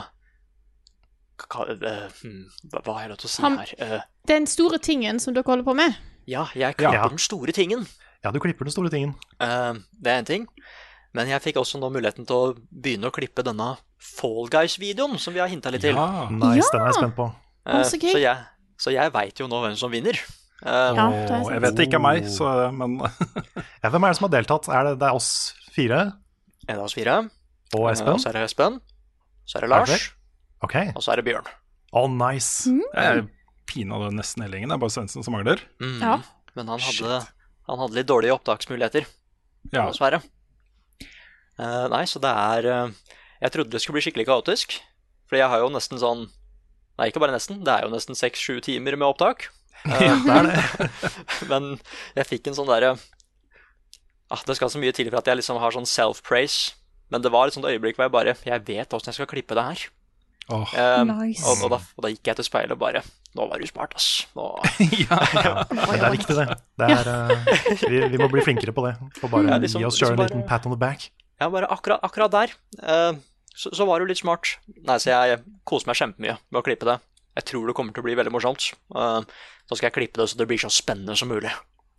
hva, 1.38 1.64
hmm, 1.68 2.48
hva 2.72 2.94
har 2.94 3.02
jeg 3.04 3.10
lov 3.12 3.20
til 3.22 3.28
å 3.28 3.32
si 3.32 3.42
her? 3.42 3.74
Eh, 3.78 4.00
Den 4.28 4.46
store 4.50 4.78
tingen 4.82 5.20
som 5.22 5.34
dere 5.36 5.44
holder 5.46 5.64
på 5.68 5.74
med. 5.78 5.96
ja, 6.26 6.46
jeg 6.54 6.76
klipper 6.76 6.94
Ja. 7.02 7.08
den 7.08 7.18
store 7.18 7.52
tingen. 7.52 7.86
Ja, 8.24 8.32
du 8.34 8.40
klipper 8.42 8.66
den 8.66 8.74
store 8.74 8.90
tingen. 8.92 9.14
Uh, 9.40 9.78
det 10.02 10.12
er 10.12 10.22
en 10.22 10.28
ting. 10.28 10.46
Men 11.16 11.30
jeg 11.30 11.40
fikk 11.44 11.56
også 11.60 11.78
nå 11.80 11.88
muligheten 11.94 12.26
til 12.28 12.36
å 12.36 12.48
begynne 12.70 13.08
å 13.08 13.14
klippe 13.14 13.44
denne 13.46 13.76
Fall 13.98 14.48
Guys-videoen 14.52 15.16
som 15.18 15.34
vi 15.34 15.40
har 15.42 15.48
hinta 15.50 15.70
litt 15.74 15.82
til. 15.86 15.96
Ja. 15.96 16.26
Nice, 16.30 16.66
Ja. 16.68 16.72
den 16.74 16.82
er 16.82 16.90
jeg 16.90 16.98
spent 16.98 17.16
på. 17.16 17.28
Uh, 17.68 17.82
så 17.84 17.98
så 18.00 18.18
jeg, 18.20 18.36
så 18.80 18.92
jeg 18.94 19.12
veit 19.14 19.40
jo 19.40 19.48
nå 19.50 19.62
hvem 19.64 19.76
som 19.78 19.90
vinner. 19.92 20.18
Uh, 20.64 20.90
Ja, 20.98 21.06
det 21.10 21.30
er 21.30 21.42
Og 21.44 21.50
jeg 21.54 21.62
vet 21.62 21.76
det 21.78 21.86
ikke 21.86 21.98
er 22.00 22.02
meg, 22.02 22.24
så, 22.34 22.46
men 22.74 22.98
Ja, 23.84 23.90
hvem 23.94 24.02
er 24.04 24.10
det 24.10 24.18
som 24.18 24.26
har 24.26 24.32
deltatt? 24.34 24.68
Er 24.74 24.88
det, 24.88 24.94
det 24.98 25.06
er 25.06 25.14
oss 25.14 25.28
fire 25.70 26.00
Er 26.66 26.74
det 26.74 26.82
oss 26.82 26.96
fire. 26.98 27.30
og 27.78 27.84
Espen? 27.92 28.14
Og 28.16 28.20
så 28.24 28.32
er 28.32 28.38
det 28.40 28.42
Espen. 28.48 28.80
Så 29.46 29.58
er 29.58 29.62
det 29.62 29.68
Er 29.70 29.84
det 29.86 29.92
Lars. 29.94 30.08
Ok. 30.66 30.74
Og 30.96 31.02
så 31.04 31.12
er 31.14 31.20
det 31.22 31.24
Bjørn. 31.28 31.46
Å, 31.94 32.02
nice. 32.10 32.68
Mm. 32.74 32.82
jeg 32.90 33.06
er 33.06 33.22
pinadø 33.70 34.10
nesten 34.12 34.42
hele 34.42 34.58
gjengen. 34.58 34.72
Det 34.72 34.76
er 34.76 34.82
bare 34.82 34.92
Svendsen 34.96 35.24
som 35.24 35.36
mangler. 35.36 35.62
Mm. 35.80 36.00
Ja. 36.02 36.16
Men 36.58 36.72
han 36.74 36.82
hadde, 36.82 37.20
han 37.68 37.78
hadde 37.82 37.98
litt 37.98 38.08
dårlige 38.08 38.34
opptaksmuligheter, 38.38 39.06
Ja. 39.72 39.86
dessverre. 39.90 40.22
Uh, 41.58 41.88
nei, 41.90 42.04
så 42.06 42.20
det 42.22 42.30
er 42.30 42.66
uh, 42.70 42.92
Jeg 43.42 43.50
trodde 43.54 43.70
det 43.74 43.80
skulle 43.82 43.98
bli 43.98 44.04
skikkelig 44.06 44.28
kaotisk. 44.28 44.76
For 45.28 45.36
jeg 45.40 45.48
har 45.50 45.60
jo 45.60 45.70
nesten 45.74 45.98
sånn 46.00 46.26
Nei, 46.98 47.08
ikke 47.10 47.20
bare 47.22 47.34
nesten. 47.34 47.60
Det 47.66 47.70
er 47.70 47.84
jo 47.86 47.92
nesten 47.92 48.16
seks-sju 48.18 48.60
timer 48.64 48.96
med 48.98 49.08
opptak. 49.10 49.48
Eh, 49.86 50.10
Det 50.24 50.34
er 50.34 50.48
det. 50.48 50.88
men 51.52 51.66
jeg 52.18 52.26
fikk 52.26 52.48
en 52.50 52.56
sånn 52.58 52.66
derre 52.66 52.96
ah, 54.30 54.40
Det 54.46 54.56
skal 54.58 54.72
så 54.72 54.80
mye 54.82 54.90
til 54.96 55.06
for 55.10 55.20
at 55.20 55.28
jeg 55.30 55.38
liksom 55.38 55.60
har 55.62 55.70
sånn 55.76 55.86
self-praise. 55.86 56.72
Men 57.14 57.22
det 57.22 57.30
var 57.30 57.46
et 57.46 57.54
sånt 57.54 57.68
øyeblikk 57.68 57.94
hvor 57.96 58.08
jeg 58.08 58.14
bare 58.16 58.34
Jeg 58.42 58.64
vet 58.66 58.92
åssen 58.96 59.12
jeg 59.12 59.20
skal 59.20 59.30
klippe 59.30 59.54
det 59.54 59.62
her. 59.68 59.84
Åh. 60.48 60.70
um, 61.02 61.10
Nice. 61.20 61.44
og, 61.44 61.60
og, 61.66 61.70
da, 61.74 61.78
og 61.98 62.04
da 62.06 62.10
gikk 62.12 62.30
jeg 62.30 62.38
til 62.38 62.46
speilet 62.46 62.72
og 62.72 62.80
bare 62.80 63.02
Nå 63.36 63.44
var 63.50 63.60
du 63.60 63.66
smart, 63.68 63.92
ass. 63.94 64.06
Nå, 64.34 64.46
Ja, 65.04 65.18
men 65.68 65.92
det 65.92 66.06
er 66.08 66.14
viktig, 66.14 66.34
det. 66.38 66.46
det 66.80 66.86
er, 66.94 67.10
uh, 67.12 67.82
vi, 67.92 68.00
vi 68.14 68.18
må 68.22 68.26
bli 68.32 68.40
flinkere 68.46 68.72
på 68.74 68.86
det. 68.86 68.94
Og 69.22 69.28
bare 69.30 69.52
Ja, 69.52 69.58
liksom- 69.62 69.82
gi 69.84 69.86
oss 69.90 69.98
sjøl 70.00 70.14
en 70.16 70.22
liten 70.24 70.46
pat 70.48 70.64
on 70.66 70.72
the 70.74 70.80
back. 70.80 71.10
Ja, 71.38 71.50
bare 71.52 71.68
akkurat, 71.70 72.00
akkurat 72.02 72.32
der. 72.34 72.54
Uh, 72.80 73.20
så, 73.54 73.70
så 73.76 73.86
var 73.86 74.00
du 74.00 74.08
litt 74.08 74.18
smart. 74.24 74.56
Nei, 74.80 74.96
så 74.98 75.12
jeg 75.12 75.42
koser 75.68 75.90
meg 75.92 76.00
kjempemye 76.00 76.38
med 76.48 76.58
å 76.62 76.64
klippe 76.66 76.88
det. 76.88 76.96
Jeg 77.38 77.46
tror 77.52 77.68
det 77.68 77.76
kommer 77.78 77.94
til 77.94 78.02
å 78.02 78.08
bli 78.08 78.16
veldig 78.18 78.32
morsomt. 78.34 78.72
Uh, 78.96 79.20
så 79.68 79.76
skal 79.78 79.90
jeg 79.92 79.98
klippe 80.00 80.22
det 80.24 80.30
så 80.32 80.40
det 80.40 80.48
blir 80.50 80.58
så 80.64 80.72
spennende 80.72 81.14
som 81.20 81.28
mulig. 81.30 81.52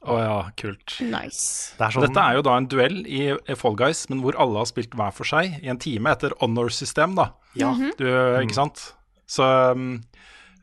Å 0.08 0.16
ja, 0.16 0.36
kult. 0.56 0.94
Nice. 1.04 1.74
Det 1.76 1.84
er 1.84 1.92
sånn, 1.92 2.06
Dette 2.08 2.22
er 2.24 2.38
jo 2.38 2.44
da 2.48 2.54
en 2.56 2.68
duell 2.72 3.02
i 3.04 3.34
Fall 3.60 3.76
Guys, 3.80 4.06
men 4.12 4.22
hvor 4.24 4.38
alle 4.40 4.62
har 4.62 4.70
spilt 4.70 4.94
hver 4.96 5.12
for 5.16 5.28
seg 5.28 5.58
i 5.60 5.68
en 5.72 5.80
time 5.82 6.14
etter 6.16 6.32
honor-system, 6.40 7.18
da. 7.20 7.26
Ja. 7.60 7.74
Du, 8.00 8.06
Ikke 8.40 8.56
sant? 8.56 8.86
Så 9.30 9.44
um, 9.76 9.90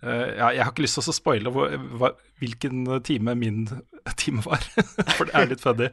eh, 0.00 0.32
ja, 0.38 0.48
jeg 0.56 0.62
har 0.64 0.72
ikke 0.72 0.86
lyst 0.86 0.96
til 0.98 1.12
å 1.12 1.16
spoile 1.18 1.52
hvilken 2.40 2.86
time 3.06 3.34
min 3.38 3.66
time 4.22 4.40
var. 4.46 4.64
for 5.18 5.28
det 5.28 5.36
er 5.36 5.50
litt 5.52 5.64
funny. 5.64 5.90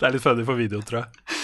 Det 0.00 0.08
er 0.08 0.16
litt 0.16 0.24
funny 0.24 0.46
for 0.48 0.58
video, 0.58 0.80
tror 0.86 1.02
jeg. 1.04 1.36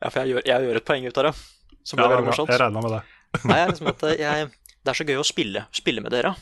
Ja, 0.00 0.08
for 0.08 0.22
jeg 0.22 0.32
gjør, 0.36 0.46
jeg 0.46 0.68
gjør 0.70 0.78
et 0.80 0.86
poeng 0.88 1.08
ut 1.10 1.18
av 1.20 1.26
det. 1.30 1.34
Som 1.82 1.98
Ja, 1.98 2.06
blir 2.06 2.14
er 2.14 2.20
veldig 2.20 2.30
morsomt. 2.30 2.54
jeg 2.54 2.62
regna 2.62 2.84
med 2.86 2.94
det. 2.94 3.02
Nei, 3.50 3.58
jeg, 3.58 3.74
liksom 3.74 3.90
at 3.90 4.06
jeg, 4.20 4.48
det 4.80 4.92
er 4.94 4.98
så 5.02 5.06
gøy 5.10 5.18
å 5.20 5.26
spille, 5.26 5.66
spille 5.76 6.02
med 6.06 6.14
dere. 6.14 6.32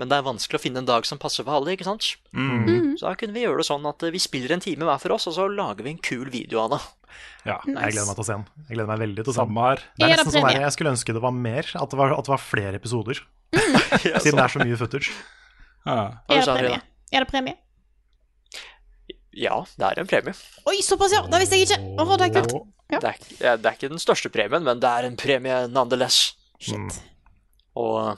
Men 0.00 0.10
det 0.10 0.16
er 0.18 0.24
vanskelig 0.26 0.58
å 0.58 0.62
finne 0.62 0.80
en 0.82 0.88
dag 0.88 1.06
som 1.06 1.20
passer 1.22 1.46
for 1.46 1.54
alle, 1.54 1.76
ikke 1.76 1.86
sant? 1.86 2.08
Mm. 2.34 2.96
Så 2.98 3.06
da 3.06 3.12
kunne 3.18 3.36
vi 3.36 3.44
gjøre 3.44 3.62
det 3.62 3.66
sånn 3.68 3.84
at 3.86 4.02
eh, 4.02 4.10
vi 4.14 4.22
spiller 4.22 4.56
en 4.56 4.62
time 4.64 4.88
hver 4.88 5.02
for 5.02 5.14
oss, 5.14 5.28
og 5.30 5.36
så 5.36 5.46
lager 5.46 5.86
vi 5.86 5.92
en 5.94 6.00
kul 6.02 6.26
video 6.32 6.64
av 6.64 6.74
det. 6.74 6.80
Ja, 7.46 7.60
Jeg 7.62 7.94
gleder 7.94 8.08
meg 8.08 8.16
til 8.18 8.24
å 8.24 8.26
se 8.26 8.34
den. 8.34 8.46
Jeg 8.64 8.72
gleder 8.72 8.90
meg 8.90 9.02
veldig 9.04 9.22
til 9.22 9.30
å 9.30 9.36
se 9.36 9.38
den. 9.38 9.52
Samme 9.52 9.68
her. 9.68 9.84
Det 9.94 10.08
er 10.08 10.16
nesten 10.18 10.34
sånn 10.34 10.48
der, 10.48 10.60
Jeg 10.64 10.74
skulle 10.74 10.94
ønske 10.96 11.14
det 11.14 11.22
var 11.22 11.36
mer, 11.46 11.70
at 11.78 11.94
det 11.94 12.00
var, 12.00 12.16
at 12.16 12.26
det 12.26 12.34
var 12.34 12.42
flere 12.42 12.80
episoder. 12.80 13.22
Siden 14.24 14.40
det 14.40 14.44
er 14.48 14.56
så 14.56 14.64
mye 14.64 14.80
footage. 14.80 15.14
Ja. 15.84 16.00
Er 16.32 16.42
det 16.42 16.58
premie? 16.58 16.82
Er 17.14 17.22
det 17.22 17.30
premie? 17.30 17.56
Ja, 19.34 19.62
det 19.78 19.86
er 19.92 20.02
en 20.02 20.10
premie. 20.10 20.34
Oi, 20.70 20.78
såpass, 20.86 21.14
ja! 21.14 21.22
Det 21.30 21.42
visste 21.42 21.58
jeg 21.58 21.68
ikke. 21.68 21.80
Oh, 22.02 22.14
det 22.18 22.28
er 22.28 22.34
kult. 22.34 22.54
Ja. 22.90 23.00
Det, 23.02 23.14
er, 23.40 23.58
det 23.58 23.66
er 23.66 23.74
ikke 23.78 23.90
den 23.94 24.02
største 24.02 24.30
premien, 24.32 24.66
men 24.66 24.82
det 24.82 24.90
er 24.90 25.06
en 25.08 25.16
premie 25.18 25.64
nonetheless. 25.70 26.34
Shit. 26.62 27.00
Og 27.78 27.98
ja, 28.04 28.14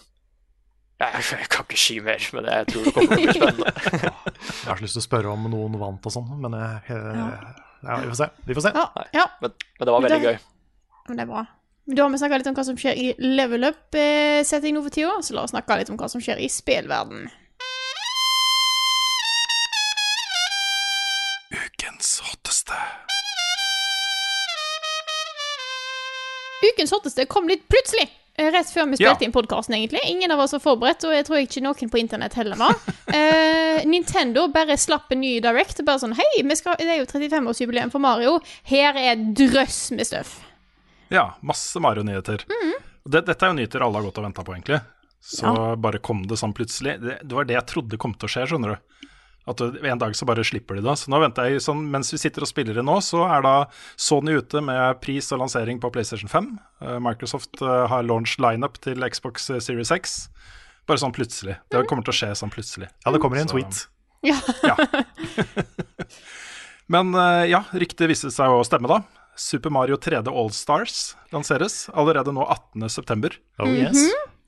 jeg, 1.01 1.23
jeg 1.31 1.49
kan 1.53 1.65
ikke 1.67 1.79
si 1.81 1.97
mer, 2.01 2.27
men 2.33 2.47
jeg 2.51 2.67
tror 2.71 2.85
det 2.87 2.93
kommer 2.97 3.17
til 3.17 3.27
å 3.27 3.27
bli 3.27 3.35
spennende. 3.37 3.73
Jeg 4.47 4.69
har 4.71 4.77
så 4.79 4.85
lyst 4.87 4.97
til 4.97 5.03
å 5.03 5.05
spørre 5.07 5.31
om 5.33 5.47
noen 5.51 5.75
vant 5.81 6.07
og 6.09 6.13
sånn, 6.13 6.29
men 6.43 6.55
jeg, 6.57 6.81
jeg, 6.89 7.21
ja, 7.87 7.97
vi 8.03 8.09
får 8.11 8.19
se. 8.21 8.27
Vi 8.49 8.57
får 8.57 8.65
se. 8.67 8.73
Ja, 8.77 8.85
ja. 9.17 9.25
Men, 9.43 9.53
men 9.79 9.89
det 9.89 9.95
var 9.95 10.05
veldig 10.05 10.19
Det- 10.23 10.33
gøy. 10.33 10.39
Men 11.09 11.19
det 11.21 11.25
er 11.27 11.31
bra. 11.31 11.43
Da 11.87 12.03
har 12.03 12.11
vi 12.11 12.19
snakka 12.19 12.39
litt 12.41 12.49
om 12.51 12.57
hva 12.59 12.65
som 12.67 12.79
skjer 12.81 12.99
i 12.99 13.07
level 13.23 13.69
up-setting 13.69 14.75
nå 14.75 14.83
for 14.87 14.95
tida, 14.97 15.13
så 15.23 15.37
la 15.37 15.45
oss 15.47 15.53
snakke 15.55 15.77
litt 15.81 15.91
om 15.93 15.99
hva 16.01 16.09
som 16.11 16.23
skjer 16.25 16.41
i 16.43 16.49
spillverden. 16.51 17.29
Ukens 21.55 22.17
hotteste. 22.27 22.79
Ukens 26.67 26.91
hotteste 26.97 27.27
kom 27.31 27.47
litt 27.51 27.67
plutselig. 27.71 28.09
Eh, 28.39 28.51
Rett 28.53 28.71
før 28.73 28.89
vi 28.91 28.97
Ja. 29.03 29.11
spilte 29.15 29.25
inn 29.27 29.33
podkasten, 29.35 29.75
egentlig. 29.77 30.01
Ingen 30.11 30.31
av 30.31 30.41
oss 30.45 30.53
var 30.57 30.61
forberedt, 30.65 31.05
og 31.05 31.13
jeg 31.17 31.27
tror 31.29 31.41
ikke 31.43 31.63
noen 31.65 31.91
på 31.93 31.99
internett 32.01 32.35
heller 32.39 32.57
var. 32.61 32.75
Eh, 33.17 33.85
Nintendo 33.87 34.49
bare 34.53 34.75
slapp 34.77 35.13
en 35.15 35.21
ny 35.23 35.37
Direct. 35.41 35.79
Bare 35.87 36.01
sånn 36.03 36.13
Hei, 36.19 36.43
vi 36.43 36.57
skal, 36.59 36.75
det 36.81 36.89
er 36.91 36.99
jo 36.99 37.07
35-årsjubileum 37.07 37.93
for 37.93 38.03
Mario. 38.03 38.41
Her 38.67 38.97
er 38.99 39.17
drøss 39.37 39.93
med 39.95 40.09
støff. 40.09 40.41
Ja, 41.15 41.37
masse 41.41 41.79
Mario-nyheter. 41.81 42.43
Det, 43.07 43.23
dette 43.29 43.37
er 43.47 43.53
jo 43.53 43.57
nyheter 43.61 43.85
alle 43.87 44.01
har 44.01 44.09
gått 44.09 44.19
og 44.19 44.27
venta 44.27 44.43
på, 44.43 44.57
egentlig. 44.57 44.81
Så 45.23 45.53
bare 45.79 46.01
kom 46.03 46.25
det 46.27 46.37
sånn 46.41 46.53
plutselig. 46.55 46.97
Det, 47.01 47.21
det 47.23 47.35
var 47.39 47.47
det 47.47 47.55
jeg 47.57 47.67
trodde 47.71 47.99
kom 48.03 48.13
til 48.19 48.27
å 48.29 48.33
skje, 48.35 48.47
skjønner 48.51 48.75
du. 48.75 49.09
At 49.47 49.61
en 49.63 50.01
dag 50.03 50.17
så 50.19 50.27
bare 50.27 50.43
slipper 50.47 50.79
de 50.79 50.83
det. 50.83 50.97
Så 50.99 51.11
nå 51.13 51.21
venter 51.23 51.47
jeg 51.47 51.63
sånn, 51.63 51.85
Mens 51.93 52.11
vi 52.11 52.19
sitter 52.19 52.43
og 52.43 52.51
spiller 52.51 52.75
det 52.75 52.83
nå, 52.87 52.97
så 53.05 53.23
er 53.31 53.45
da 53.47 53.55
Sony 53.95 54.35
ute 54.41 54.63
med 54.65 54.99
pris 55.05 55.31
og 55.31 55.45
lansering 55.45 55.79
på 55.83 55.91
PlayStation 55.95 56.31
5. 56.31 56.49
Eh, 56.83 56.97
Microsoft 57.05 57.63
eh, 57.63 57.85
har 57.93 58.07
launch 58.07 58.41
lineup 58.43 58.81
til 58.83 59.07
Xbox 59.07 59.47
eh, 59.55 59.63
Series 59.63 59.95
X. 59.95 60.17
Bare 60.87 61.03
sånn 61.03 61.15
plutselig. 61.15 61.61
Det 61.71 61.85
kommer 61.91 62.07
til 62.07 62.15
å 62.15 62.19
skje 62.19 62.33
sånn 62.39 62.51
plutselig. 62.51 62.91
Ja, 63.05 63.15
det 63.15 63.23
kommer 63.23 63.39
i 63.39 63.47
en 63.47 63.51
tweet. 63.51 63.87
Ja. 64.27 64.39
Men 66.93 67.15
eh, 67.15 67.47
ja, 67.51 67.65
ryktet 67.75 68.11
viste 68.11 68.31
seg 68.35 68.51
å 68.51 68.63
stemme, 68.67 68.91
da. 68.91 69.03
Super 69.37 69.73
Mario 69.75 69.99
3D 70.01 70.31
Allstars 70.33 71.11
lanseres 71.35 71.91
allerede 71.93 72.33
nå 72.33 72.47
18.9. 72.47 73.35
Oh 73.61 73.69
yes. 73.69 73.99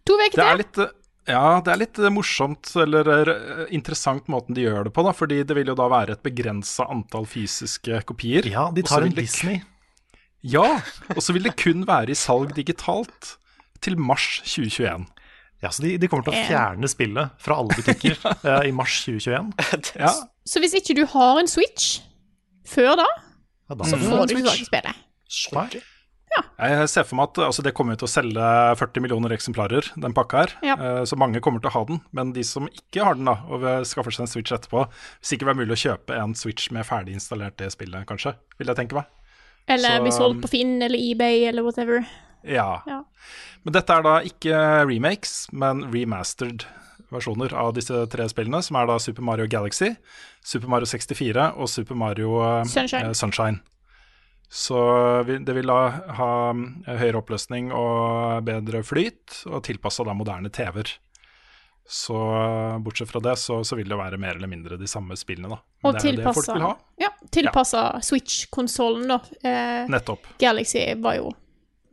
To 0.09 0.17
uker 0.17 0.41
Det 0.41 0.47
er 0.47 0.63
til. 0.65 0.89
Eh, 1.29 1.35
ja, 1.35 1.61
det 1.65 1.73
er 1.75 1.81
litt 1.85 1.99
eh, 2.01 2.11
morsomt 2.11 2.73
eller 2.81 3.09
eh, 3.13 3.65
interessant 3.77 4.27
måten 4.33 4.57
de 4.57 4.65
gjør 4.67 4.89
det 4.89 4.93
på, 4.97 5.05
da. 5.07 5.13
Fordi 5.17 5.43
det 5.45 5.57
vil 5.59 5.71
jo 5.73 5.77
da 5.79 5.87
være 5.93 6.17
et 6.17 6.23
begrensa 6.25 6.89
antall 6.91 7.27
fysiske 7.29 8.01
kopier. 8.09 8.49
Ja, 8.51 8.71
de 8.75 8.83
tar 8.89 9.03
en 9.07 9.13
det- 9.15 9.23
Disney. 9.29 9.61
Ja, 10.43 10.65
og 11.15 11.19
så 11.25 11.35
vil 11.35 11.43
det 11.49 11.57
kun 11.59 11.85
være 11.89 12.11
i 12.15 12.19
salg 12.19 12.53
digitalt 12.55 13.37
til 13.83 13.97
mars 13.99 14.41
2021. 14.47 15.07
Ja, 15.63 15.73
så 15.75 15.83
de, 15.83 15.97
de 15.99 16.07
kommer 16.07 16.23
til 16.29 16.33
å 16.37 16.39
Eh. 16.39 16.47
fjerne 16.47 16.87
spillet 16.89 17.33
fra 17.43 17.57
alle 17.59 17.75
butikker 17.75 18.15
ja. 18.47 18.61
i 18.63 18.71
mars 18.71 19.01
2021. 19.05 19.49
Ja, 19.99 20.13
Så 20.47 20.61
hvis 20.63 20.77
ikke 20.79 20.95
du 20.95 21.05
har 21.11 21.41
en 21.41 21.51
Switch 21.51 21.99
før 22.69 22.95
da, 23.01 23.07
Ja, 23.69 23.75
da 23.75 23.85
så 23.91 23.99
får 23.99 24.29
du 24.31 24.37
ikke 24.39 24.55
Switch. 24.55 25.51
tak 25.51 25.75
Nei. 26.59 26.69
Jeg 26.73 26.89
ser 26.93 27.05
for 27.09 27.17
meg 27.19 27.29
at 27.31 27.41
altså, 27.47 27.63
det 27.63 27.73
kommer 27.75 27.97
til 27.99 28.09
å 28.09 28.11
selge 28.11 28.49
40 28.81 29.01
millioner 29.05 29.35
eksemplarer, 29.37 29.91
den 30.01 30.15
pakka 30.17 30.39
her. 30.45 30.55
Ja. 30.63 30.75
Eh, 30.77 31.03
Så 31.09 31.17
mange 31.19 31.41
kommer 31.45 31.61
til 31.63 31.71
å 31.71 31.75
ha 31.77 31.85
den. 31.85 32.01
Men 32.13 32.33
de 32.33 32.43
som 32.47 32.67
ikke 32.69 33.05
har 33.05 33.15
den, 33.15 33.25
da, 33.31 33.37
og 33.49 33.63
skaffer 33.87 34.11
seg 34.15 34.27
en 34.27 34.33
Switch 34.33 34.53
etterpå, 34.53 34.87
vil 34.89 35.31
sikkert 35.33 35.51
være 35.53 35.61
mulig 35.63 35.77
å 35.77 35.83
kjøpe 35.85 36.17
en 36.23 36.35
Switch 36.35 36.71
med 36.75 36.87
ferdig 36.87 37.15
installert 37.19 37.57
det 37.57 37.71
spillet, 37.75 38.07
kanskje. 38.07 38.35
Vil 38.59 38.67
jeg 38.73 38.77
tenke 38.77 38.95
meg. 38.99 39.07
Eller 39.69 39.99
Så- 39.99 40.03
bli 40.03 40.11
solgt 40.11 40.43
på 40.43 40.49
Finn 40.49 40.81
eller 40.83 40.99
eBay 40.99 41.45
eller 41.49 41.63
whatever. 41.63 42.07
Ja. 42.45 42.83
Ja. 42.87 43.03
Men 43.65 43.73
dette 43.75 43.91
er 43.91 44.03
da 44.03 44.21
ikke 44.21 44.87
remakes, 44.87 45.49
men 45.53 45.83
remastered 45.93 46.65
versjoner 47.13 47.53
av 47.57 47.73
disse 47.75 48.07
tre 48.09 48.25
spillene, 48.29 48.63
som 48.63 48.77
er 48.77 48.87
da 48.87 48.99
Super 48.99 49.23
Mario 49.23 49.47
Galaxy, 49.47 49.97
Super 50.45 50.69
Mario 50.69 50.87
64 50.87 51.53
og 51.57 51.69
Super 51.69 51.95
Mario 51.95 52.63
Sunshine. 52.65 53.07
eh, 53.09 53.13
Sunshine. 53.13 53.61
Så 54.49 54.79
det 55.45 55.53
vil 55.53 55.69
da 55.69 55.81
ha 56.17 56.31
eh, 56.55 56.97
høyere 56.97 57.21
oppløsning 57.21 57.69
og 57.77 58.47
bedre 58.47 58.81
flyt, 58.87 59.43
og 59.51 59.61
tilpassa 59.67 60.07
da 60.09 60.15
moderne 60.17 60.49
TV-er. 60.53 60.95
Så 61.89 62.17
bortsett 62.85 63.09
fra 63.09 63.21
det, 63.25 63.37
så, 63.41 63.63
så 63.65 63.77
vil 63.77 63.89
det 63.89 63.97
være 63.97 64.19
mer 64.21 64.37
eller 64.37 64.49
mindre 64.49 64.77
de 64.77 64.89
samme 64.89 65.17
spillene, 65.17 65.49
da. 65.55 65.61
Men 65.83 65.89
Og 65.89 65.97
det 65.97 66.11
jo 66.11 66.17
det 66.19 66.35
folk 66.37 66.49
tilpassa 67.33 67.85
vil 67.87 67.97
ja, 67.97 68.03
Switch-konsollen, 68.05 69.09
da. 69.09 69.21
Eh, 69.41 69.89
Nettopp. 69.89 70.29
Galaxy 70.41 70.83
var 71.01 71.17
jo 71.17 71.31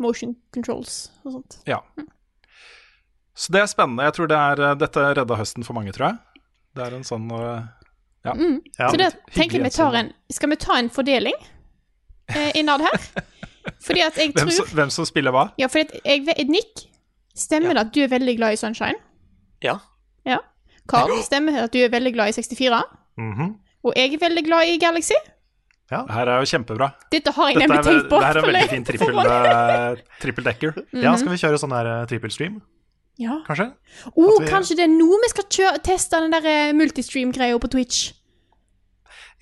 motion 0.04 0.36
controls 0.56 0.98
og 1.24 1.38
sånt. 1.38 1.58
Ja. 1.68 1.80
Så 3.36 3.52
det 3.56 3.64
er 3.64 3.72
spennende. 3.72 4.04
Jeg 4.08 4.18
tror 4.18 4.32
det 4.32 4.40
er, 4.40 4.64
eh, 4.70 4.78
dette 4.84 5.08
redda 5.20 5.40
høsten 5.40 5.64
for 5.68 5.76
mange, 5.80 5.96
tror 5.96 6.10
jeg. 6.10 6.44
Det 6.76 6.84
er 6.88 7.00
en 7.00 7.08
sånn 7.08 7.32
eh, 7.32 7.64
Ja. 8.26 8.34
Ja, 8.80 8.90
så 8.90 8.98
det 9.00 9.12
tenker 9.36 9.60
jeg 9.60 9.68
vi 9.68 9.76
tar 9.76 9.94
en 10.00 10.08
Skal 10.34 10.50
vi 10.50 10.56
ta 10.58 10.80
en 10.80 10.90
fordeling 10.90 11.36
eh, 12.29 12.51
innad 12.55 12.82
her? 12.82 12.98
Fordi 13.86 14.01
at 14.05 14.17
jeg 14.17 14.32
hvem, 14.36 14.48
tror 14.48 14.51
som, 14.55 14.65
hvem 14.77 14.89
som 14.94 15.05
spiller 15.10 15.32
hva? 15.36 15.48
Ja, 15.62 15.67
fordi 15.67 15.86
at 16.00 16.05
jeg 16.05 16.25
vet 16.27 16.50
Nick, 16.50 16.86
stemmer 17.36 17.74
det 17.75 17.86
at 17.88 17.94
du 17.96 18.01
er 18.05 18.08
veldig 18.13 18.36
glad 18.38 18.53
i 18.53 18.60
Sunshine? 18.62 18.98
Ja. 19.63 19.77
Ja. 20.25 20.38
Carl, 20.89 21.12
stemmer 21.25 21.51
det 21.58 21.63
at 21.70 21.74
du 21.74 21.79
er 21.84 21.89
veldig 21.94 22.13
glad 22.13 22.29
i 22.29 22.36
64? 22.38 22.82
Mhm. 23.17 23.55
Og 23.86 23.94
jeg 23.96 24.13
er 24.15 24.22
veldig 24.22 24.44
glad 24.48 24.65
i 24.70 24.77
Galaxy? 24.82 25.13
Ja, 25.91 26.00
Det 26.08 26.13
her 26.15 26.25
er 26.34 26.39
jo 26.41 26.46
kjempebra. 26.50 26.88
Dette 27.13 27.32
har 27.32 27.50
jeg 27.51 27.60
nemlig 27.62 27.84
tenkt 27.86 28.08
på. 28.10 28.17
det 28.17 28.25
her 28.25 28.38
er 28.38 28.39
en 28.41 28.48
veldig 28.50 28.70
fin 28.72 28.84
på 28.86 28.89
trippel, 28.91 29.12
forhånd. 29.13 29.27
eh, 29.29 30.00
trippeldekker. 30.24 30.79
ja, 31.05 31.12
skal 31.22 31.29
vi 31.29 31.38
kjøre 31.38 31.60
sånn 31.62 31.75
her 31.77 31.89
eh, 31.91 32.05
trippelstream, 32.10 32.55
Ja. 33.22 33.36
kanskje? 33.46 33.67
Oh, 34.15 34.39
vi- 34.41 34.48
kanskje 34.50 34.75
det 34.79 34.88
er 34.88 34.94
nå 34.96 35.05
vi 35.22 35.29
skal 35.29 35.46
kjøre, 35.58 35.82
teste 35.86 36.17
den 36.25 36.34
der 36.34 36.48
eh, 36.50 36.74
multistream-greia 36.74 37.60
på 37.62 37.70
Twitch. 37.70 38.13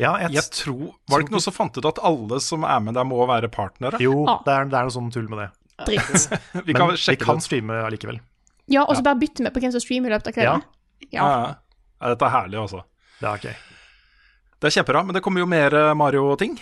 Ja, 0.01 0.15
jeg, 0.23 0.33
Jeg 0.33 0.50
tror, 0.50 0.95
Var 1.05 1.21
det 1.21 1.27
ikke 1.27 1.35
noe 1.35 1.45
som 1.45 1.53
fant 1.53 1.75
ut 1.77 1.85
at 1.85 2.00
alle 2.01 2.39
som 2.41 2.63
er 2.65 2.79
med 2.81 2.95
der, 2.97 3.05
må 3.05 3.19
være 3.29 3.50
partnere? 3.53 4.00
Jo, 4.01 4.23
ah. 4.29 4.39
det 4.45 4.55
er, 4.55 4.71
det 4.71 4.79
er 4.79 4.88
noe 4.89 4.95
sånn 4.95 5.12
tull 5.13 5.27
med 5.29 5.43
det. 5.43 5.50
Dritt. 5.83 6.39
Vi 6.67 6.73
kan 6.73 6.93
Men 6.93 6.97
vi 6.97 7.17
kan 7.21 7.43
streame 7.43 7.81
allikevel. 7.85 8.21
Ja, 8.71 8.85
og 8.85 8.95
så 8.97 9.03
bare 9.05 9.19
bytte 9.19 9.43
med 9.45 9.53
på 9.53 9.62
hvem 9.62 9.73
som 9.73 9.83
streamer 9.83 10.09
i 10.09 10.15
løpet 10.15 10.31
av 10.31 10.38
kvelden. 10.38 10.63
Ja, 10.63 11.12
Ja. 11.12 11.27
ja. 11.27 11.53
Ja, 12.03 12.09
dette 12.12 12.27
er 12.27 12.33
herlig, 12.33 12.57
altså. 12.59 12.81
Det 13.19 13.29
er 13.29 13.38
ok. 13.38 13.69
Det 14.63 14.69
er 14.69 14.73
kjempebra, 14.77 15.01
men 15.03 15.15
det 15.15 15.21
kommer 15.23 15.43
jo 15.43 15.47
mer 15.47 15.73
eh, 15.75 15.93
Mario-ting. 15.95 16.53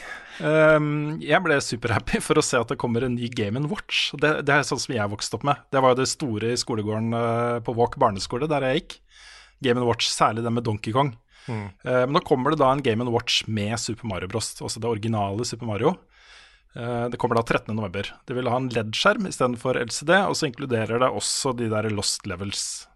Um, 0.41 1.19
jeg 1.21 1.38
ble 1.45 1.57
superhappy 1.61 2.17
for 2.25 2.38
å 2.38 2.43
se 2.45 2.57
at 2.57 2.71
det 2.73 2.77
kommer 2.81 3.05
en 3.05 3.13
ny 3.13 3.29
Game 3.29 3.61
Watch. 3.69 4.07
Det, 4.17 4.31
det 4.45 4.55
er 4.55 4.65
sånn 4.65 4.81
som 4.81 4.95
jeg 4.95 5.11
vokste 5.11 5.38
opp 5.38 5.45
med. 5.45 5.61
Det 5.73 5.81
var 5.81 5.93
jo 5.93 6.00
det 6.00 6.07
store 6.09 6.50
i 6.53 6.57
skolegården 6.57 7.13
eh, 7.17 7.57
på 7.65 7.75
Walk 7.77 8.00
barneskole, 8.01 8.50
der 8.50 8.65
jeg 8.65 8.81
gikk. 8.81 8.95
Game 9.65 9.85
Watch, 9.85 10.09
særlig 10.09 10.41
den 10.45 10.57
med 10.57 10.65
Donkey 10.65 10.93
Kong. 10.95 11.13
Eh, 11.50 12.03
men 12.05 12.13
nå 12.17 12.21
kommer 12.27 12.53
det 12.53 12.60
da 12.62 12.71
en 12.71 12.83
Game 12.86 13.05
Watch 13.10 13.43
med 13.48 13.79
Super 13.81 14.07
Mario 14.12 14.29
Bros, 14.31 14.53
altså 14.62 14.79
det 14.83 14.89
originale 14.91 15.45
Super 15.48 15.65
Mario. 15.69 15.95
Eh, 16.75 17.10
det 17.12 17.17
kommer 17.19 17.36
da 17.39 17.43
13.11. 17.43 18.12
Det 18.27 18.38
vil 18.38 18.48
ha 18.51 18.60
en 18.62 18.69
LED-skjerm 18.71 19.27
istedenfor 19.27 19.79
LCD, 19.81 20.13
og 20.27 20.38
så 20.38 20.48
inkluderer 20.51 21.01
det 21.01 21.10
også 21.12 21.55
de 21.57 21.67
der 21.74 21.89
Lost 21.91 22.27
Levels. 22.29 22.88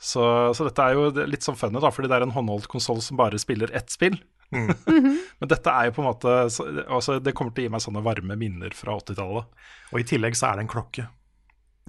Så, 0.00 0.22
så 0.56 0.64
dette 0.64 0.80
er 0.84 0.94
jo 0.96 1.10
litt 1.28 1.44
sånn 1.44 1.58
funny, 1.60 1.80
da, 1.82 1.90
fordi 1.92 2.08
det 2.08 2.16
er 2.20 2.24
en 2.24 2.32
håndholdt 2.36 2.70
konsoll 2.72 3.02
som 3.04 3.18
bare 3.20 3.40
spiller 3.42 3.72
ett 3.76 3.90
spill. 3.92 4.16
Men 4.50 5.46
dette 5.50 5.70
er 5.70 5.88
jo 5.88 5.92
på 5.94 6.02
en 6.02 6.08
måte 6.08 6.30
så, 6.50 6.64
altså, 6.90 7.20
Det 7.22 7.30
kommer 7.38 7.52
til 7.54 7.62
å 7.62 7.66
gi 7.68 7.70
meg 7.70 7.82
sånne 7.84 8.00
varme 8.02 8.34
minner 8.40 8.72
fra 8.74 8.96
80-tallet. 8.98 9.46
Og 9.92 10.00
i 10.00 10.06
tillegg 10.10 10.34
så 10.38 10.48
er 10.48 10.58
det 10.58 10.64
en 10.64 10.72
klokke. 10.72 11.04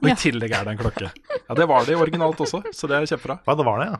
Og 0.01 0.09
Ja. 0.09 0.13
i 0.13 0.19
tillegg 0.19 0.53
er 0.57 0.67
det 0.67 0.75
en 0.75 0.81
klokke. 0.81 1.09
Ja, 1.47 1.55
det 1.57 1.65
var 1.69 1.85
det 1.87 1.95
originalt 1.97 2.39
også, 2.43 2.61
så 2.73 2.89
det 2.89 2.97
er 2.99 3.07
kjempebra. 3.09 3.39
Ja, 3.47 3.55
det 3.57 3.65
var 3.65 3.81
det, 3.81 3.87
ja. 3.93 3.97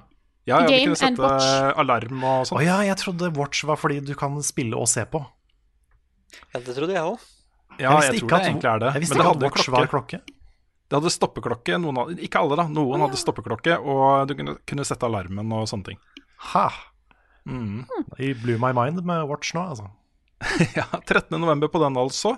Ja, 0.49 0.57
ja, 0.63 0.67
Game 0.71 0.79
kunne 0.89 0.95
and 0.95 0.97
sette 0.97 1.21
watch. 1.21 1.49
alarm 1.83 2.23
og 2.25 2.49
Å 2.49 2.55
oh, 2.57 2.61
ja, 2.65 2.79
jeg 2.87 2.97
trodde 2.97 3.29
Watch 3.37 3.63
var 3.69 3.77
fordi 3.77 3.99
du 4.05 4.15
kan 4.17 4.39
spille 4.41 4.73
og 4.79 4.87
se 4.89 5.03
på. 5.05 5.21
Ja, 6.53 6.59
det 6.59 6.73
trodde 6.75 6.95
jeg 6.95 7.03
òg. 7.05 7.19
Ja, 7.79 7.93
jeg, 8.01 8.13
jeg 8.15 8.21
tror 8.23 8.29
det 8.31 8.37
at- 8.39 8.47
egentlig 8.49 8.69
er 8.71 8.79
det. 8.81 8.93
Jeg 8.95 9.01
visste 9.05 9.15
Men 9.15 9.21
det 9.21 9.21
ikke 9.21 9.29
at 9.29 9.35
hadde 9.35 9.45
Watch 9.51 9.65
klokke. 9.65 9.77
var 9.77 9.91
klokke. 9.93 10.21
Det 10.91 10.97
hadde 10.99 11.11
stoppeklokke. 11.13 11.77
Noen 11.79 11.99
hadde, 12.01 12.17
ikke 12.27 12.39
alle, 12.41 12.57
da. 12.59 12.65
Noen 12.67 13.05
hadde 13.05 13.19
stoppeklokke, 13.21 13.77
og 13.79 14.27
du 14.27 14.33
kunne, 14.35 14.57
kunne 14.67 14.83
sette 14.87 15.07
alarmen 15.07 15.53
og 15.55 15.69
sånne 15.71 15.91
ting. 15.91 15.99
Ha! 16.51 16.65
Mm. 17.47 17.85
I 18.19 18.33
blew 18.37 18.57
my 18.61 18.73
mind 18.75 18.99
med 19.07 19.23
Watch 19.29 19.53
nå, 19.55 19.63
altså. 19.71 19.87
Ja, 20.77 20.87
13. 21.05 21.37
november 21.39 21.69
på 21.71 21.79
den 21.83 21.95
altså. 22.01 22.35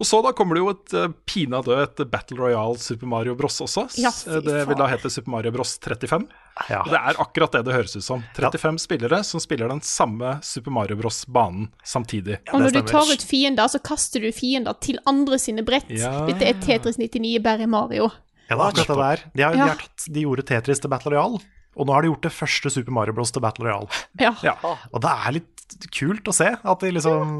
Og 0.00 0.08
så 0.08 0.22
da 0.24 0.32
kommer 0.32 0.56
det 0.56 0.62
jo 0.62 0.70
et 0.72 0.94
uh, 0.96 1.10
pinadø 1.28 1.74
et 1.82 2.00
Battle 2.08 2.38
Royale 2.40 2.78
Super 2.80 3.08
Mario 3.10 3.34
Bros 3.36 3.58
også. 3.60 3.84
Ja, 4.00 4.12
det 4.40 4.62
vil 4.70 4.78
da 4.78 4.86
hete 4.88 5.10
Super 5.12 5.34
Mario 5.34 5.52
Bros 5.52 5.74
35. 5.76 6.24
Ja. 6.70 6.80
Og 6.82 6.88
det 6.92 7.00
er 7.00 7.20
akkurat 7.20 7.52
det 7.52 7.62
det 7.68 7.74
høres 7.76 7.96
ut 7.96 8.04
som. 8.04 8.24
35 8.36 8.80
spillere 8.80 9.20
som 9.28 9.42
spiller 9.44 9.68
den 9.68 9.82
samme 9.84 10.38
Super 10.44 10.72
Mario 10.72 10.96
Bros-banen 11.00 11.68
samtidig. 11.84 12.40
Og 12.52 12.64
når 12.64 12.78
du 12.78 12.80
tar 12.88 13.12
ut 13.12 13.24
fiender, 13.24 13.68
så 13.68 13.80
kaster 13.84 14.24
du 14.24 14.30
fiender 14.32 14.76
til 14.80 15.00
andre 15.08 15.38
sine 15.40 15.64
brett. 15.66 15.88
Ja. 15.92 16.24
Dette 16.28 16.48
er 16.48 16.58
Tetris 16.64 17.00
99 17.00 17.36
bare 17.44 17.68
Mario. 17.70 18.10
Ja, 18.48 18.56
det 18.56 18.60
er 18.60 18.66
akkurat 18.66 18.90
det 18.90 18.98
der. 19.00 19.24
De, 19.34 19.44
har, 19.46 19.54
de, 19.54 19.62
har 19.62 19.80
tatt, 19.84 20.08
de 20.10 20.26
gjorde 20.26 20.44
Tetris 20.48 20.82
til 20.82 20.90
Battle 20.90 21.14
Royale, 21.14 21.44
Og 21.76 21.86
nå 21.86 21.94
har 21.94 22.02
de 22.02 22.10
gjort 22.10 22.26
det 22.26 22.34
første 22.34 22.72
Super 22.72 22.96
Mario 22.96 23.14
Bros. 23.14 23.32
til 23.36 23.44
Battle 23.44 23.68
Royale. 23.68 24.02
Ja. 24.20 24.34
Ja. 24.44 24.56
Og 24.64 25.04
det 25.04 25.12
er 25.12 25.36
litt 25.38 25.76
kult 25.94 26.26
å 26.26 26.34
se 26.34 26.48
at 26.58 26.82
de 26.82 26.90
liksom 26.96 27.30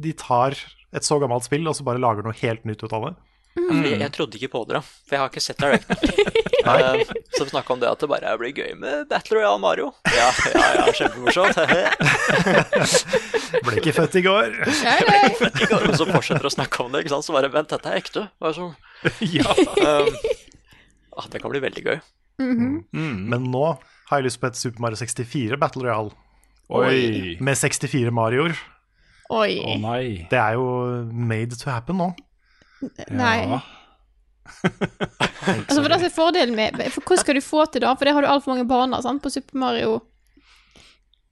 De 0.00 0.14
tar 0.16 0.56
et 0.94 1.06
så 1.06 1.18
gammelt 1.22 1.46
spill 1.46 1.66
og 1.68 1.76
så 1.76 1.86
bare 1.86 2.02
lager 2.02 2.26
noe 2.26 2.36
helt 2.40 2.66
nytt 2.68 2.84
ut 2.84 2.92
av 2.92 3.08
det. 3.08 3.14
Mm. 3.54 3.84
jeg, 3.86 3.98
jeg 4.00 4.10
trodde 4.16 4.34
ikke 4.34 4.50
på 4.50 4.60
dere, 4.66 4.80
for 4.82 5.14
jeg 5.14 5.20
har 5.22 5.28
ikke 5.30 5.42
sett 5.42 5.60
Direct. 5.62 5.90
uh, 6.66 7.12
som 7.38 7.50
snakka 7.52 7.76
om 7.76 7.82
det 7.82 7.86
at 7.86 8.00
det 8.02 8.08
bare 8.10 8.32
blir 8.40 8.50
gøy 8.50 8.72
med 8.80 9.06
Battle 9.10 9.38
Royale 9.38 9.62
Mario. 9.62 9.92
Ja, 10.10 10.26
ja, 10.50 10.64
ja, 10.80 10.86
kjempemorsomt. 10.98 11.60
Ble 13.64 13.78
ikke 13.78 13.94
født 13.94 14.18
i 14.18 14.24
går. 14.26 14.58
Nei, 14.66 14.96
nei. 15.06 15.22
Og 15.78 15.94
så 16.00 16.08
fortsetter 16.10 16.50
å 16.50 16.52
snakke 16.56 16.82
om 16.82 16.90
det, 16.90 17.04
ikke 17.04 17.14
sant. 17.14 17.28
Så 17.28 17.36
bare 17.36 17.52
vent, 17.54 17.70
dette 17.70 17.92
er 17.92 18.02
ekte. 18.02 18.26
Sånn. 18.58 18.74
ja. 19.22 19.46
Um, 19.78 20.10
ah, 21.14 21.30
det 21.30 21.42
kan 21.42 21.54
bli 21.54 21.62
veldig 21.62 21.86
gøy. 21.86 22.02
Men 22.42 23.50
nå 23.54 23.66
har 24.10 24.20
jeg 24.20 24.26
lyst 24.26 24.42
på 24.42 24.50
et 24.50 24.58
Super 24.58 24.82
Mario 24.82 24.98
64 24.98 25.56
Battle 25.62 25.86
Royale 25.86 26.10
Oi. 26.74 27.36
med 27.44 27.58
64 27.60 28.10
Marioer. 28.14 28.58
Oi. 29.32 29.54
Å 29.64 29.78
nei. 29.80 30.04
Det 30.30 30.38
er 30.40 30.58
jo 30.58 30.66
made 31.12 31.56
to 31.56 31.70
happen 31.70 31.96
nå. 32.02 32.10
Nei. 33.08 33.38
Ja. 33.48 33.60
Altså, 34.64 35.80
for 35.80 35.88
det 35.88 35.96
er 36.04 36.10
fordelen 36.12 36.56
med 36.56 36.76
for 36.92 37.00
Hvordan 37.04 37.22
skal 37.22 37.38
du 37.38 37.44
få 37.44 37.64
til 37.72 37.84
det? 37.84 37.92
For 37.96 38.04
det 38.08 38.12
har 38.16 38.24
du 38.24 38.28
altfor 38.28 38.52
mange 38.54 38.66
baner 38.68 39.00
sant? 39.04 39.22
på 39.24 39.32
Super 39.32 39.56
Mario. 39.60 40.02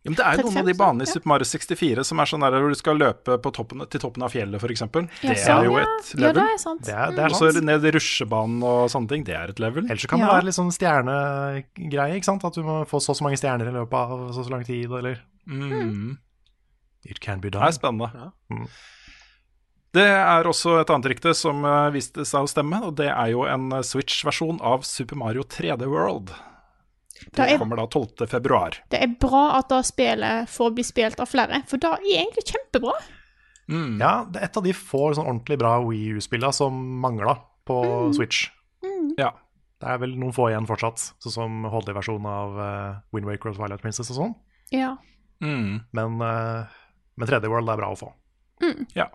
Ja, 0.03 0.11
men 0.11 0.17
det 0.19 0.25
er 0.27 0.41
jo 0.41 0.49
noen 0.49 0.59
av 0.65 0.67
de 0.67 0.75
banene 0.75 1.05
i. 1.07 1.11
Super 1.13 1.31
Mario 1.31 1.47
64 1.47 2.03
som 2.09 2.19
er 2.19 2.31
sånn 2.31 2.43
der 2.43 2.57
hvor 2.59 2.73
du 2.73 2.79
skal 2.79 2.99
løpe 2.99 3.37
på 3.45 3.53
toppen, 3.55 3.85
til 3.93 4.03
toppen 4.03 4.25
av 4.27 4.33
fjellet, 4.35 4.59
f.eks. 4.59 4.83
Det 4.91 5.05
Ja, 5.29 5.37
er 5.61 5.69
jo 5.69 5.77
et 5.79 6.09
level. 6.17 6.25
Ja, 6.27 6.33
det 6.41 6.47
er 6.49 6.59
sant. 6.59 6.83
Det 6.89 6.97
er, 6.97 7.13
det 7.15 7.23
er 7.29 7.37
Og 7.37 7.61
ned 7.69 7.87
i 7.87 7.93
rusjebanen 7.95 8.65
og 8.67 8.91
sånne 8.91 9.13
ting. 9.13 9.23
Det 9.29 9.37
er 9.39 9.53
et 9.55 9.63
level. 9.63 9.87
Ellers 9.87 10.03
så 10.03 10.11
kan 10.11 10.25
det 10.25 10.33
være 10.33 10.49
litt 10.49 10.59
sånn 10.59 10.75
stjernegreie, 10.75 12.19
ikke 12.19 12.31
sant? 12.33 12.49
At 12.49 12.59
du 12.59 12.65
må 12.67 12.81
få 12.91 12.99
så 13.05 13.15
og 13.15 13.21
så 13.21 13.29
mange 13.29 13.39
stjerner 13.39 13.71
i 13.71 13.77
løpet 13.77 13.95
av 14.01 14.27
så 14.33 14.43
og 14.43 14.49
så 14.49 14.57
lang 14.57 14.67
tid, 14.67 14.91
eller 14.91 15.21
Mm. 15.43 16.17
It 17.05 17.21
can 17.21 17.41
be 17.43 17.51
done. 17.51 17.65
Det 17.65 17.75
er 17.75 17.79
spennende. 17.79 18.09
spennende. 18.13 18.33
Mm. 18.51 18.69
Det 19.93 20.07
er 20.09 20.49
også 20.49 20.79
et 20.81 20.91
annet 20.91 21.11
rykte 21.13 21.35
som 21.37 21.65
eh, 21.69 21.91
viste 21.93 22.25
seg 22.25 22.47
å 22.47 22.49
stemme, 22.49 22.79
og 22.87 22.95
det 22.97 23.11
er 23.13 23.33
jo 23.35 23.43
en 23.45 23.67
eh, 23.77 23.85
Switch-versjon 23.85 24.63
av 24.65 24.87
Super 24.89 25.19
Mario 25.21 25.45
3D 25.45 25.85
World. 25.91 26.33
Det 27.37 27.45
er, 27.45 27.59
kommer 27.61 27.79
da 27.79 27.85
12. 27.87 28.25
februar. 28.27 28.79
det 28.91 28.99
er 29.05 29.13
bra 29.21 29.59
at 29.61 29.69
det 29.71 29.83
spillet 29.87 30.49
får 30.51 30.73
bli 30.75 30.85
spilt 30.87 31.21
av 31.23 31.29
flere, 31.31 31.61
for 31.71 31.79
det 31.83 31.91
er 31.93 32.09
egentlig 32.23 32.47
kjempebra. 32.49 32.97
Mm. 33.71 34.01
Ja, 34.01 34.15
det 34.27 34.41
er 34.41 34.49
et 34.49 34.57
av 34.59 34.65
de 34.65 34.73
få 34.75 35.13
sånn 35.15 35.29
ordentlig 35.29 35.61
bra 35.61 35.77
Wii 35.85 36.17
U-spillene 36.19 36.57
som 36.57 36.81
mangla 37.05 37.37
på 37.69 37.79
Mm. 37.85 38.15
Switch. 38.17 38.49
Ja. 39.19 39.31
Det 39.83 39.91
er 39.91 39.99
vel 39.99 40.13
noen 40.19 40.35
få 40.35 40.49
igjen 40.51 40.67
fortsatt, 40.67 41.03
sånn 41.23 41.35
som 41.35 41.65
HD-versjonen 41.67 42.27
av 42.31 42.59
uh, 42.59 43.01
Wind 43.15 43.27
Waker 43.27 43.51
og 43.51 43.57
Twilight 43.59 43.83
Princess 43.83 44.11
og 44.15 44.19
sånn. 44.19 44.35
Ja. 44.71 44.93
Mm. 45.43 45.83
Men, 45.91 46.21
uh, 46.23 46.71
men 47.17 47.29
3D 47.29 47.51
World 47.53 47.71
er 47.73 47.81
bra 47.81 47.91
å 47.93 47.99
få. 47.99 48.13
ja. 48.99 49.11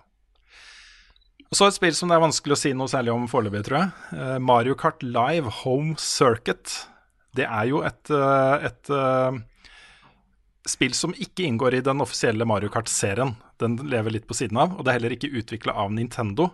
Og 1.48 1.56
så 1.56 1.68
et 1.70 1.78
spill 1.78 1.96
som 1.96 2.12
det 2.12 2.18
er 2.18 2.26
vanskelig 2.26 2.58
å 2.58 2.60
si 2.60 2.74
noe 2.76 2.92
særlig 2.92 3.14
om 3.14 3.28
foreløpig, 3.32 3.64
tror 3.68 3.78
jeg. 3.80 3.92
Eh, 4.20 4.38
Mario 4.44 4.76
Kart 4.80 5.04
Live 5.06 5.52
Home 5.62 5.96
Circuit. 6.02 6.74
Det 7.38 7.46
er 7.48 7.70
jo 7.70 7.84
et, 7.88 8.12
eh, 8.12 8.68
et 8.68 8.92
eh, 8.92 9.38
spill 10.68 10.96
som 10.98 11.16
ikke 11.16 11.46
inngår 11.48 11.78
i 11.78 11.84
den 11.86 12.04
offisielle 12.04 12.48
Mario 12.48 12.72
Kart-serien. 12.74 13.38
Den 13.64 13.78
lever 13.88 14.18
litt 14.18 14.28
på 14.28 14.36
siden 14.36 14.60
av, 14.60 14.76
og 14.76 14.84
det 14.84 14.92
er 14.92 15.00
heller 15.00 15.16
ikke 15.16 15.32
utvikla 15.40 15.78
av 15.86 15.94
Nintendo. 15.96 16.52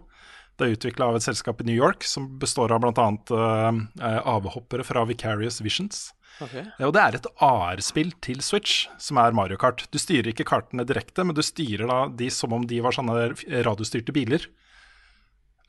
Det 0.53 0.67
er 0.67 0.75
utvikla 0.77 1.09
av 1.09 1.17
et 1.17 1.25
selskap 1.25 1.63
i 1.63 1.65
New 1.65 1.75
York 1.75 2.05
som 2.05 2.27
består 2.37 2.71
av 2.71 2.83
bl.a. 2.83 3.07
Uh, 3.33 4.19
avhoppere 4.21 4.85
fra 4.85 5.01
Vicarious 5.09 5.57
Visions. 5.65 6.11
Ja, 6.41 6.87
og 6.87 6.93
det 6.95 7.01
er 7.03 7.15
et 7.19 7.27
AR-spill 7.45 8.11
til 8.25 8.41
Switch, 8.43 8.87
som 8.99 9.17
er 9.21 9.31
Mario 9.37 9.55
Kart. 9.61 9.85
Du 9.93 9.99
styrer 10.01 10.31
ikke 10.33 10.43
kartene 10.49 10.83
direkte, 10.85 11.23
men 11.23 11.35
du 11.37 11.41
styrer 11.45 11.87
da 11.87 11.99
de 12.09 12.29
som 12.33 12.51
om 12.57 12.65
de 12.67 12.79
var 12.83 12.91
sånne 12.95 13.29
radiostyrte 13.63 14.11
biler. 14.15 14.47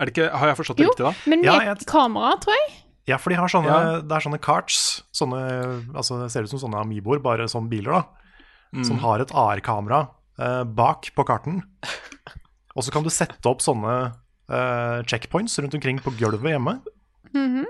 Er 0.01 0.07
det 0.09 0.15
ikke, 0.17 0.31
Har 0.35 0.49
jeg 0.51 0.57
forstått 0.59 0.77
det 0.81 0.87
Jo, 0.87 0.91
riktig, 0.91 1.05
da? 1.05 1.13
Jo, 1.13 1.31
men 1.31 1.41
med 1.41 1.47
Ja, 1.47 1.59
jeg- 1.75 1.87
kamera, 1.87 2.33
tror 2.41 2.55
jeg. 2.59 2.73
Ja, 3.07 3.17
for 3.19 3.31
de 3.31 3.37
har 3.37 3.49
sånne, 3.49 3.69
Ja. 3.69 4.01
det 4.01 4.11
er 4.13 4.21
sånne 4.25 4.41
carts, 4.41 5.03
sånne, 5.13 5.95
altså 5.95 6.19
det 6.23 6.33
ser 6.33 6.43
ut 6.43 6.49
som 6.51 6.59
sånne 6.59 6.81
Amiboer, 6.81 7.23
bare 7.23 7.47
som 7.49 7.69
biler, 7.69 7.93
da. 7.93 8.83
Som 8.83 8.99
har 8.99 9.21
et 9.21 9.31
AR-kamera 9.31 10.09
eh, 10.41 10.65
bak 10.65 11.13
på 11.15 11.25
karten. 11.25 11.63
Og 12.77 12.83
så 12.83 12.91
kan 12.91 13.05
du 13.05 13.11
sette 13.11 13.47
opp 13.47 13.61
sånne 13.61 14.17
eh, 14.51 15.03
checkpoints 15.07 15.57
rundt 15.63 15.75
omkring 15.75 16.01
på 16.01 16.11
gulvet 16.19 16.51
hjemme, 16.57 16.81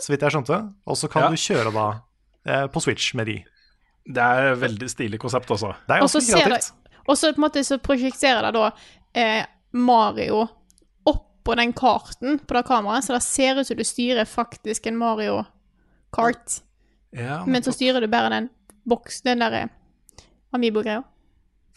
så 0.01 0.09
vidt 0.11 0.21
jeg 0.21 0.33
skjønte. 0.33 0.73
Og 0.87 0.97
så 0.97 1.11
kan 1.11 1.23
Ja. 1.25 1.29
du 1.29 1.37
kjøre 1.37 1.73
da 1.75 2.01
på 2.45 2.81
Switch 2.85 3.15
med 3.19 3.31
de. 3.31 3.39
Det 4.05 4.21
er 4.21 4.51
et 4.53 4.61
veldig 4.61 4.89
stilig 4.93 5.21
konsept 5.23 5.51
også. 5.55 5.73
Det 5.87 5.97
er 5.97 6.05
ganske 6.05 6.25
kreativt. 6.29 6.73
Og 7.05 7.19
så 7.19 7.33
på 7.33 7.41
en 7.41 7.45
måte 7.47 7.65
så 7.65 7.79
prosjekterer 7.81 8.47
det 8.47 8.53
da 8.57 8.69
eh, 9.21 9.47
Mario 9.77 10.45
oppå 11.09 11.57
den 11.61 11.73
karten 11.77 12.39
på 12.41 12.57
det 12.57 12.65
kameraet, 12.69 13.05
så 13.05 13.17
det 13.17 13.25
ser 13.25 13.61
ut 13.61 13.69
som 13.69 13.77
du 13.77 13.85
styrer 13.85 14.29
faktisk 14.29 14.87
en 14.89 15.01
Mario 15.01 15.43
Kart, 16.15 16.61
Ja, 17.11 17.43
men 17.47 17.63
så 17.63 17.73
styrer 17.75 18.01
du 18.01 18.07
bare 18.11 18.31
den 18.31 18.49
boks, 18.87 19.23
den 19.27 19.43
derre 19.43 19.67
Amibo-greia. 20.55 21.03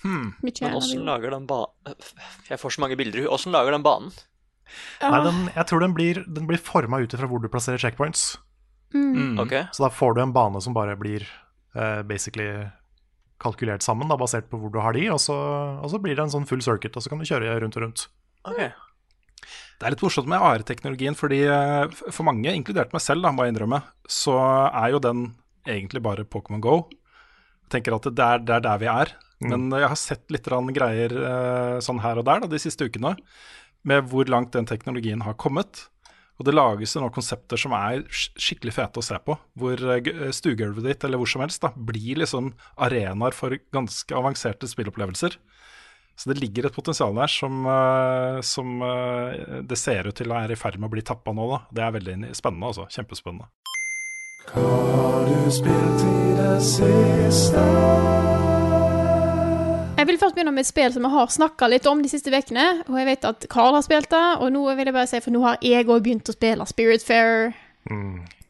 Hmm. 0.03 0.36
Men 0.43 0.75
åssen 0.77 1.01
lager 1.01 1.32
den 1.34 1.47
banen 1.49 1.95
Jeg 2.45 2.60
får 2.62 2.75
så 2.75 2.82
mange 2.84 2.97
bilder 2.99 3.17
i 3.17 3.23
huet. 3.23 3.32
Åssen 3.34 3.56
lager 3.56 3.73
den 3.73 3.86
banen? 3.86 4.12
Ja. 5.01 5.10
Nei, 5.10 5.23
den, 5.25 5.39
jeg 5.56 5.65
tror 5.69 5.82
den 5.82 5.95
blir, 5.97 6.19
den 6.36 6.45
blir 6.49 6.62
forma 6.62 6.99
ut 7.01 7.15
ifra 7.15 7.30
hvor 7.30 7.41
du 7.41 7.49
plasserer 7.49 7.82
checkpoints. 7.82 8.36
Mm. 8.95 9.39
Okay. 9.43 9.67
Så 9.76 9.84
da 9.84 9.91
får 9.93 10.15
du 10.15 10.23
en 10.23 10.34
bane 10.36 10.62
som 10.63 10.76
bare 10.76 10.95
blir 11.00 11.26
uh, 11.76 12.04
basically 12.08 12.50
kalkulert 13.41 13.86
sammen, 13.86 14.10
da, 14.10 14.17
basert 14.17 14.50
på 14.50 14.60
hvor 14.60 14.73
du 14.73 14.80
har 14.82 14.95
de, 14.97 15.06
og 15.13 15.19
så, 15.21 15.36
og 15.78 15.91
så 15.91 16.00
blir 16.02 16.17
det 16.17 16.26
en 16.26 16.34
sånn 16.34 16.47
full 16.50 16.63
circuit, 16.65 16.95
og 16.97 17.04
så 17.04 17.12
kan 17.12 17.21
du 17.21 17.28
kjøre 17.30 17.58
rundt 17.62 17.78
og 17.78 17.86
rundt. 17.86 18.08
Okay. 18.47 18.71
Det 19.78 19.86
er 19.86 19.93
litt 19.93 20.02
morsomt 20.02 20.30
med 20.32 20.41
AR-teknologien, 20.41 21.17
fordi 21.17 21.43
eh, 21.45 22.00
for 22.10 22.26
mange, 22.26 22.50
inkludert 22.50 22.95
meg 22.95 23.04
selv, 23.06 23.28
da, 23.28 23.34
må 23.36 23.45
jeg 23.45 23.54
innrømme, 23.54 23.84
så 24.10 24.39
er 24.71 24.95
jo 24.95 25.04
den 25.04 25.28
egentlig 25.69 26.02
bare 26.02 26.26
Pokémon 26.26 26.63
Go. 26.63 26.80
Jeg 27.67 27.78
tenker 27.78 27.97
at 27.97 28.10
det 28.10 28.26
er, 28.26 28.41
det 28.41 28.56
er 28.58 28.65
der 28.65 28.82
vi 28.82 28.89
er. 28.89 29.13
Men 29.43 29.67
jeg 29.69 29.86
har 29.86 30.00
sett 30.02 30.32
litt 30.34 30.47
greier 30.73 31.13
eh, 31.13 31.76
sånn 31.86 32.02
her 32.02 32.17
og 32.17 32.26
der 32.26 32.41
da, 32.41 32.50
de 32.50 32.62
siste 32.62 32.88
ukene, 32.89 33.13
med 33.88 34.08
hvor 34.10 34.26
langt 34.26 34.56
den 34.56 34.65
teknologien 34.65 35.21
har 35.21 35.38
kommet. 35.38 35.86
Og 36.38 36.45
det 36.45 36.54
lages 36.54 36.93
nå 36.97 37.10
konsepter 37.13 37.58
som 37.60 37.73
er 37.73 38.04
skikkelig 38.13 38.76
fete 38.76 39.02
å 39.02 39.06
se 39.06 39.17
på. 39.26 39.36
Hvor 39.58 39.82
eh, 39.95 40.30
stuegulvet 40.36 40.86
ditt, 40.86 41.06
eller 41.08 41.21
hvor 41.21 41.30
som 41.30 41.41
helst, 41.41 41.63
da, 41.65 41.71
blir 41.73 42.21
liksom 42.21 42.52
arenaer 42.86 43.34
for 43.36 43.58
ganske 43.73 44.17
avanserte 44.17 44.69
spillopplevelser. 44.69 45.39
Så 46.17 46.32
det 46.32 46.39
ligger 46.41 46.65
et 46.65 46.73
potensial 46.73 47.13
der 47.17 47.30
som, 47.30 47.65
eh, 47.65 48.41
som 48.41 48.82
eh, 48.86 49.62
det 49.69 49.78
ser 49.78 50.10
ut 50.10 50.17
til 50.17 50.34
være 50.34 50.54
i 50.54 50.60
ferd 50.60 50.78
med 50.78 50.89
å 50.89 50.93
bli 50.93 51.06
tappa 51.06 51.34
nå. 51.34 51.50
Da. 51.54 51.60
Det 51.73 51.86
er 51.86 51.97
veldig 51.97 52.17
spennende, 52.38 52.69
altså. 52.69 52.86
Kjempespennende. 52.93 53.50
Jeg 59.97 60.05
vil 60.05 60.17
først 60.21 60.36
begynne 60.38 60.51
med 60.53 60.62
et 60.62 60.69
spill 60.69 60.91
som 60.93 61.05
vi 61.07 61.10
har 61.10 61.29
snakka 61.33 61.67
litt 61.71 61.88
om 61.89 62.03
de 62.03 62.10
siste 62.12 62.29
ukene. 62.29 62.65
Og 62.86 62.99
jeg 62.99 63.07
vet 63.07 63.23
at 63.25 63.47
Carl 63.49 63.73
har 63.73 63.86
spilt 63.86 64.12
det, 64.13 64.25
og 64.38 64.51
nå 64.53 64.62
vil 64.77 64.86
jeg 64.91 64.93
bare 64.93 65.10
si, 65.10 65.21
for 65.25 65.33
nå 65.33 65.41
har 65.41 65.57
jeg 65.65 65.88
òg 65.89 66.03
begynt 66.05 66.29
å 66.29 66.36
spille 66.36 66.67
Spirit 66.69 67.05
Fair. 67.05 67.55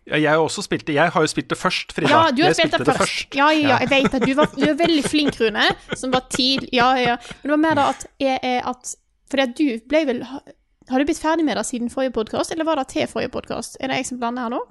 Ja, 0.07 0.19
jeg 0.19 0.27
har 0.27 0.43
også 0.43 0.65
spilt 0.65 0.85
det. 0.89 0.97
Jeg 0.97 1.13
har 1.15 1.23
jo 1.23 1.31
spilt 1.31 1.49
det 1.51 1.57
først, 1.59 1.95
Frida. 1.95 2.11
Ja, 2.11 2.35
du 2.35 2.43
har 2.43 2.51
jeg 2.51 2.59
spilt 2.59 2.75
det 2.75 2.81
spilte 2.83 2.97
først. 2.99 3.39
Ja, 3.39 3.47
ja, 3.55 3.63
ja, 3.71 3.79
jeg 3.85 3.91
vet 3.93 4.19
at 4.19 4.27
du, 4.27 4.33
var, 4.35 4.51
du 4.55 4.67
er 4.67 4.77
veldig 4.79 5.03
flink, 5.07 5.39
Rune, 5.39 5.65
som 5.95 6.11
var 6.15 6.27
tidlig 6.35 6.69
Ja, 6.75 6.91
ja. 6.99 7.17
Men 7.41 7.47
det 7.47 7.55
var 7.55 7.63
mer 7.63 7.79
da 7.79 7.89
at, 7.95 8.07
jeg, 8.23 8.39
er 8.43 8.67
at 8.67 8.93
Fordi 9.31 9.43
at 9.47 9.57
du 9.59 9.65
ble 9.91 10.05
vel 10.07 10.23
Har 10.27 11.03
du 11.03 11.07
blitt 11.07 11.19
ferdig 11.19 11.43
med 11.47 11.59
det 11.59 11.65
siden 11.67 11.91
forrige 11.91 12.15
podkast, 12.15 12.55
eller 12.55 12.67
var 12.67 12.79
det 12.79 12.87
til 12.93 13.07
forrige 13.11 13.31
podkast? 13.35 13.75
Er 13.79 13.91
det 13.91 13.99
jeg 13.99 14.11
som 14.11 14.19
blander 14.23 14.47
her 14.47 14.55
nå? 14.55 14.63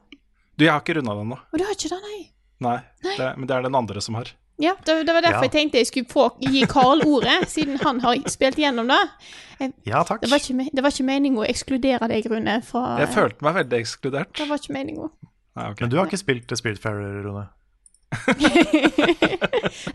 Du, 0.56 0.64
jeg 0.64 0.72
har 0.72 0.80
ikke 0.80 0.96
runda 0.96 1.12
den 1.12 1.28
ennå. 1.28 1.40
Og 1.52 1.60
du 1.60 1.64
har 1.68 1.76
ikke 1.76 1.92
det, 1.92 2.00
nei? 2.04 2.20
Nei, 2.64 2.78
det, 3.04 3.32
men 3.36 3.48
det 3.48 3.56
er 3.58 3.66
den 3.68 3.76
andre 3.76 4.00
som 4.00 4.16
har. 4.16 4.32
Ja, 4.62 4.72
det, 4.86 4.94
det 5.06 5.12
var 5.12 5.20
derfor 5.20 5.44
Ja. 5.44 5.48
jeg 5.50 5.52
tenkte 5.52 5.78
jeg 5.82 5.86
skulle 5.90 6.08
få, 6.08 6.30
gi 6.40 6.62
Carl 6.70 7.02
ordet, 7.04 7.42
siden 7.54 7.76
han 7.82 8.00
har 8.00 8.16
spilt 8.32 8.56
gjennom 8.56 8.88
det. 8.88 9.02
Ja, 9.88 10.02
takk. 10.04 10.20
Det 10.22 10.30
var 10.30 10.40
ikke, 10.40 10.68
det 10.76 10.82
var 10.84 10.92
ikke 10.92 11.04
meningen 11.08 11.40
å 11.40 11.44
ekskludere 11.48 12.08
deg, 12.12 12.26
Rune, 12.32 12.58
fra 12.64 12.98
Jeg 13.00 13.08
følte 13.14 13.44
meg 13.44 13.54
veldig 13.62 13.78
ekskludert. 13.84 14.32
Det 14.36 14.48
var 14.48 14.60
ikke 14.60 14.72
meningen. 14.76 15.12
Nei, 15.56 15.70
okay. 15.70 15.84
Men 15.86 15.92
du 15.92 15.96
har 15.96 16.08
ikke 16.10 16.20
spilt 16.20 16.52
Spirit 16.60 16.80
Fair, 16.82 16.98
Rune? 17.24 17.46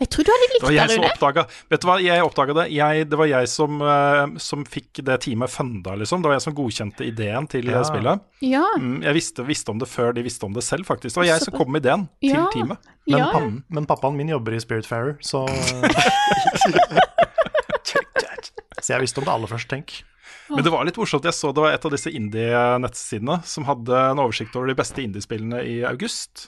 Jeg 0.01 0.07
tror 0.11 0.25
du 0.25 0.29
hadde 0.31 0.47
likt 0.51 0.59
Det 0.59 0.65
var 0.65 0.71
det, 0.71 0.77
jeg 0.77 0.89
som 0.91 0.99
Rune. 1.01 1.11
oppdaga 1.13 1.43
Vet 1.71 1.81
du 1.81 1.87
hva, 1.87 1.95
jeg 2.03 2.25
oppdaga 2.25 2.55
det. 2.57 2.65
Jeg, 2.75 3.05
det 3.09 3.17
var 3.21 3.29
jeg 3.31 3.49
som, 3.49 3.77
uh, 3.81 4.33
som 4.41 4.65
fikk 4.67 4.99
det 5.07 5.15
teamet 5.25 5.49
funda, 5.53 5.95
liksom. 5.99 6.21
Det 6.21 6.29
var 6.31 6.35
jeg 6.37 6.45
som 6.45 6.55
godkjente 6.57 7.07
ideen 7.07 7.47
til 7.51 7.71
Ja. 7.71 7.81
spillet. 7.87 8.21
Ja. 8.43 8.65
Mm, 8.77 8.99
jeg 9.05 9.13
visste, 9.17 9.45
visste 9.47 9.71
om 9.73 9.79
det 9.81 9.87
før 9.89 10.11
de 10.17 10.25
visste 10.25 10.45
om 10.45 10.53
det 10.53 10.63
selv, 10.67 10.85
faktisk. 10.89 11.15
Det 11.15 11.21
var 11.23 11.29
jeg 11.31 11.45
som 11.47 11.55
kom 11.55 11.71
med 11.71 11.85
ideen 11.85 12.07
Ja. 12.21 12.45
til 12.51 12.61
teamet. 12.61 12.77
Men, 13.07 13.17
ja. 13.19 13.31
papp, 13.31 13.51
men 13.79 13.85
pappaen 13.89 14.17
min 14.19 14.29
jobber 14.35 14.53
i 14.57 14.61
Spiritfarer, 14.63 15.15
så 15.25 15.45
Så 18.81 18.95
jeg 18.95 19.03
visste 19.03 19.21
om 19.21 19.27
det 19.27 19.33
aller 19.35 19.49
først, 19.51 19.69
tenk. 19.69 19.91
Men 20.49 20.63
det 20.65 20.71
var 20.73 20.83
litt 20.87 20.97
morsomt. 20.97 21.23
Jeg 21.27 21.35
så 21.37 21.51
det 21.53 21.61
var 21.63 21.75
et 21.75 21.85
av 21.85 21.91
disse 21.93 22.09
indie-nettsidene 22.17 23.37
som 23.47 23.67
hadde 23.67 23.93
en 24.11 24.19
oversikt 24.23 24.55
over 24.57 24.71
de 24.71 24.75
beste 24.79 25.03
indiespillene 25.03 25.61
i 25.69 25.75
august. 25.87 26.47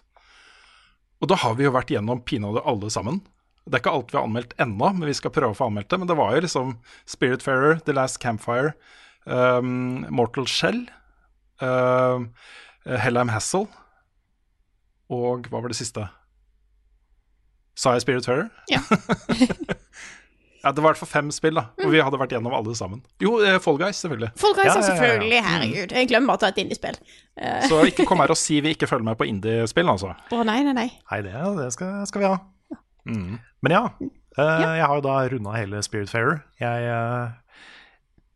Og 1.23 1.29
da 1.31 1.39
har 1.39 1.55
vi 1.55 1.63
jo 1.63 1.71
vært 1.71 1.93
gjennom 1.93 2.19
pinadø 2.27 2.61
alle 2.67 2.89
sammen. 2.91 3.21
Det 3.63 3.77
er 3.77 3.83
ikke 3.85 3.93
alt 3.95 4.11
vi 4.11 4.19
har 4.19 4.25
anmeldt 4.27 4.57
ennå, 4.59 4.89
men 4.91 5.07
vi 5.07 5.15
skal 5.15 5.31
prøve 5.31 5.55
å 5.55 5.57
få 5.57 5.69
anmeldt 5.69 5.87
det. 5.93 6.01
Men 6.01 6.09
det 6.09 6.17
var 6.19 6.35
jo 6.35 6.43
liksom 6.43 6.73
Spiritfarer, 7.07 7.79
The 7.87 7.95
Last 7.95 8.19
Campfire, 8.19 8.73
um, 9.23 10.03
Mortal 10.11 10.49
Shell, 10.51 10.83
um, 11.63 12.27
Hellheim 12.83 13.31
Hassel 13.31 13.69
og 15.13 15.47
hva 15.51 15.61
var 15.61 15.71
det 15.71 15.77
siste? 15.79 16.05
Sa 17.79 17.95
jeg 17.95 18.03
Spiritfarer? 18.05 18.49
Ja. 18.71 18.81
ja, 20.63 20.71
det 20.71 20.79
var 20.83 20.89
i 20.89 20.93
hvert 20.93 21.01
fall 21.03 21.11
fem 21.11 21.29
spill, 21.35 21.57
da. 21.59 21.65
Og 21.83 21.91
vi 21.91 21.99
hadde 21.99 22.19
vært 22.21 22.31
gjennom 22.37 22.53
alle 22.55 22.73
sammen. 22.79 23.01
Jo, 23.21 23.33
eh, 23.43 23.57
Fall 23.59 23.77
Guys, 23.81 23.99
selvfølgelig. 23.99 24.29
Fall 24.39 24.53
Guys, 24.55 24.65
Ja, 24.69 24.73
ja, 24.73 24.79
ja, 24.79 24.79
ja. 24.79 24.87
selvfølgelig, 24.93 25.41
herregud. 25.49 25.91
Jeg 25.97 26.07
glemmer 26.11 26.39
det 26.39 26.47
er 26.47 26.53
et 26.55 26.61
indiespill. 26.63 26.97
Eh, 27.37 27.67
Så 27.67 27.81
ikke 27.89 28.05
kom 28.07 28.23
her 28.23 28.31
og 28.31 28.39
si 28.39 28.61
vi 28.63 28.71
ikke 28.77 28.87
følger 28.87 29.03
med 29.09 29.17
på 29.19 29.27
indiespill, 29.27 29.89
altså. 29.91 30.13
Å 30.31 30.43
nei, 30.47 30.61
nei, 30.63 30.73
nei. 30.77 30.87
Nei, 31.11 31.21
det, 31.25 31.33
det 31.59 31.69
skal, 31.75 32.05
skal 32.07 32.23
vi 32.23 32.31
ha. 32.31 32.39
Men 33.05 33.71
ja, 33.75 33.83
eh, 34.01 34.63
jeg 34.79 34.87
har 34.87 34.95
jo 34.99 35.03
da 35.03 35.17
runda 35.33 35.55
hele 35.57 35.81
Spiritfarer. 35.83 36.39
Jeg 36.63 36.87
eh, 36.87 37.67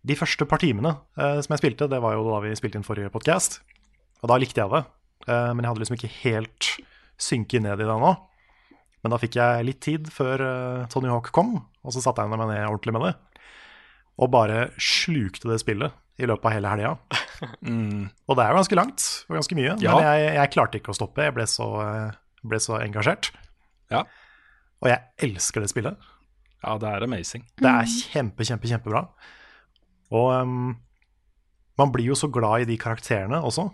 De 0.08 0.16
første 0.20 0.46
par 0.48 0.60
timene 0.64 0.94
som 1.16 1.52
jeg 1.56 1.60
spilte, 1.64 1.88
det 1.92 2.00
var 2.04 2.14
jo 2.16 2.28
da 2.28 2.42
vi 2.44 2.54
spilte 2.56 2.80
inn 2.80 2.86
forrige 2.88 3.12
podkast. 3.12 3.62
Og 4.24 4.30
da 4.32 4.38
likte 4.40 4.60
jeg 4.62 4.72
det. 4.72 4.84
Eh, 5.28 5.52
men 5.56 5.64
jeg 5.64 5.72
hadde 5.72 5.84
liksom 5.86 5.98
ikke 6.00 6.12
helt 6.24 6.70
synket 7.20 7.64
ned 7.64 7.80
i 7.80 7.86
det 7.88 7.92
ennå. 7.96 8.14
Men 9.04 9.14
da 9.14 9.20
fikk 9.22 9.36
jeg 9.40 9.66
litt 9.68 9.80
tid 9.86 10.08
før 10.12 10.42
Tony 10.92 11.08
Hawk 11.12 11.30
kom, 11.32 11.60
og 11.88 11.96
så 11.96 12.04
satte 12.04 12.24
jeg 12.26 12.32
meg 12.34 12.42
ned 12.44 12.66
ordentlig 12.68 12.94
med 12.98 13.06
det. 13.08 13.14
Og 14.18 14.32
bare 14.34 14.68
slukte 14.82 15.48
det 15.52 15.60
spillet 15.62 15.94
i 16.20 16.26
løpet 16.28 16.50
av 16.50 16.56
hele 16.56 16.70
helga. 16.74 16.92
Og 18.28 18.34
det 18.34 18.44
er 18.44 18.50
jo 18.50 18.58
ganske 18.58 18.78
langt 18.80 19.04
og 19.30 19.36
ganske 19.38 19.58
mye, 19.60 19.76
Ja. 19.84 19.92
men 19.94 20.08
jeg, 20.08 20.32
jeg 20.40 20.52
klarte 20.56 20.80
ikke 20.80 20.90
å 20.90 20.98
stoppe. 20.98 21.22
Jeg 21.28 21.36
ble 21.38 21.46
så, 21.48 21.68
ble 22.42 22.58
så 22.64 22.80
engasjert. 22.82 23.30
Ja. 23.94 24.02
Og 24.82 24.90
jeg 24.90 25.30
elsker 25.30 25.62
det 25.62 25.70
spillet. 25.70 26.08
Ja, 26.66 26.74
det 26.82 26.90
er 26.90 27.06
amazing. 27.06 27.46
Det 27.62 27.70
er 27.70 27.86
kjempe, 27.92 28.48
kjempe, 28.50 28.68
kjempebra. 28.72 29.04
Og 30.18 30.32
um, 30.42 30.74
man 31.78 31.94
blir 31.94 32.10
jo 32.10 32.18
så 32.18 32.32
glad 32.34 32.66
i 32.66 32.70
de 32.72 32.80
karakterene 32.82 33.38
også. 33.46 33.68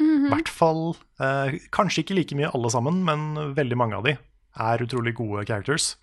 I 0.00 0.30
hvert 0.30 0.48
fall 0.48 0.94
eh, 1.20 1.58
Kanskje 1.74 2.00
ikke 2.04 2.14
like 2.16 2.36
mye 2.38 2.48
alle 2.56 2.70
sammen, 2.72 3.02
men 3.04 3.34
veldig 3.58 3.76
mange 3.76 3.98
av 3.98 4.06
de 4.06 4.14
er 4.14 4.84
utrolig 4.86 5.12
gode 5.18 5.42
characters. 5.50 5.96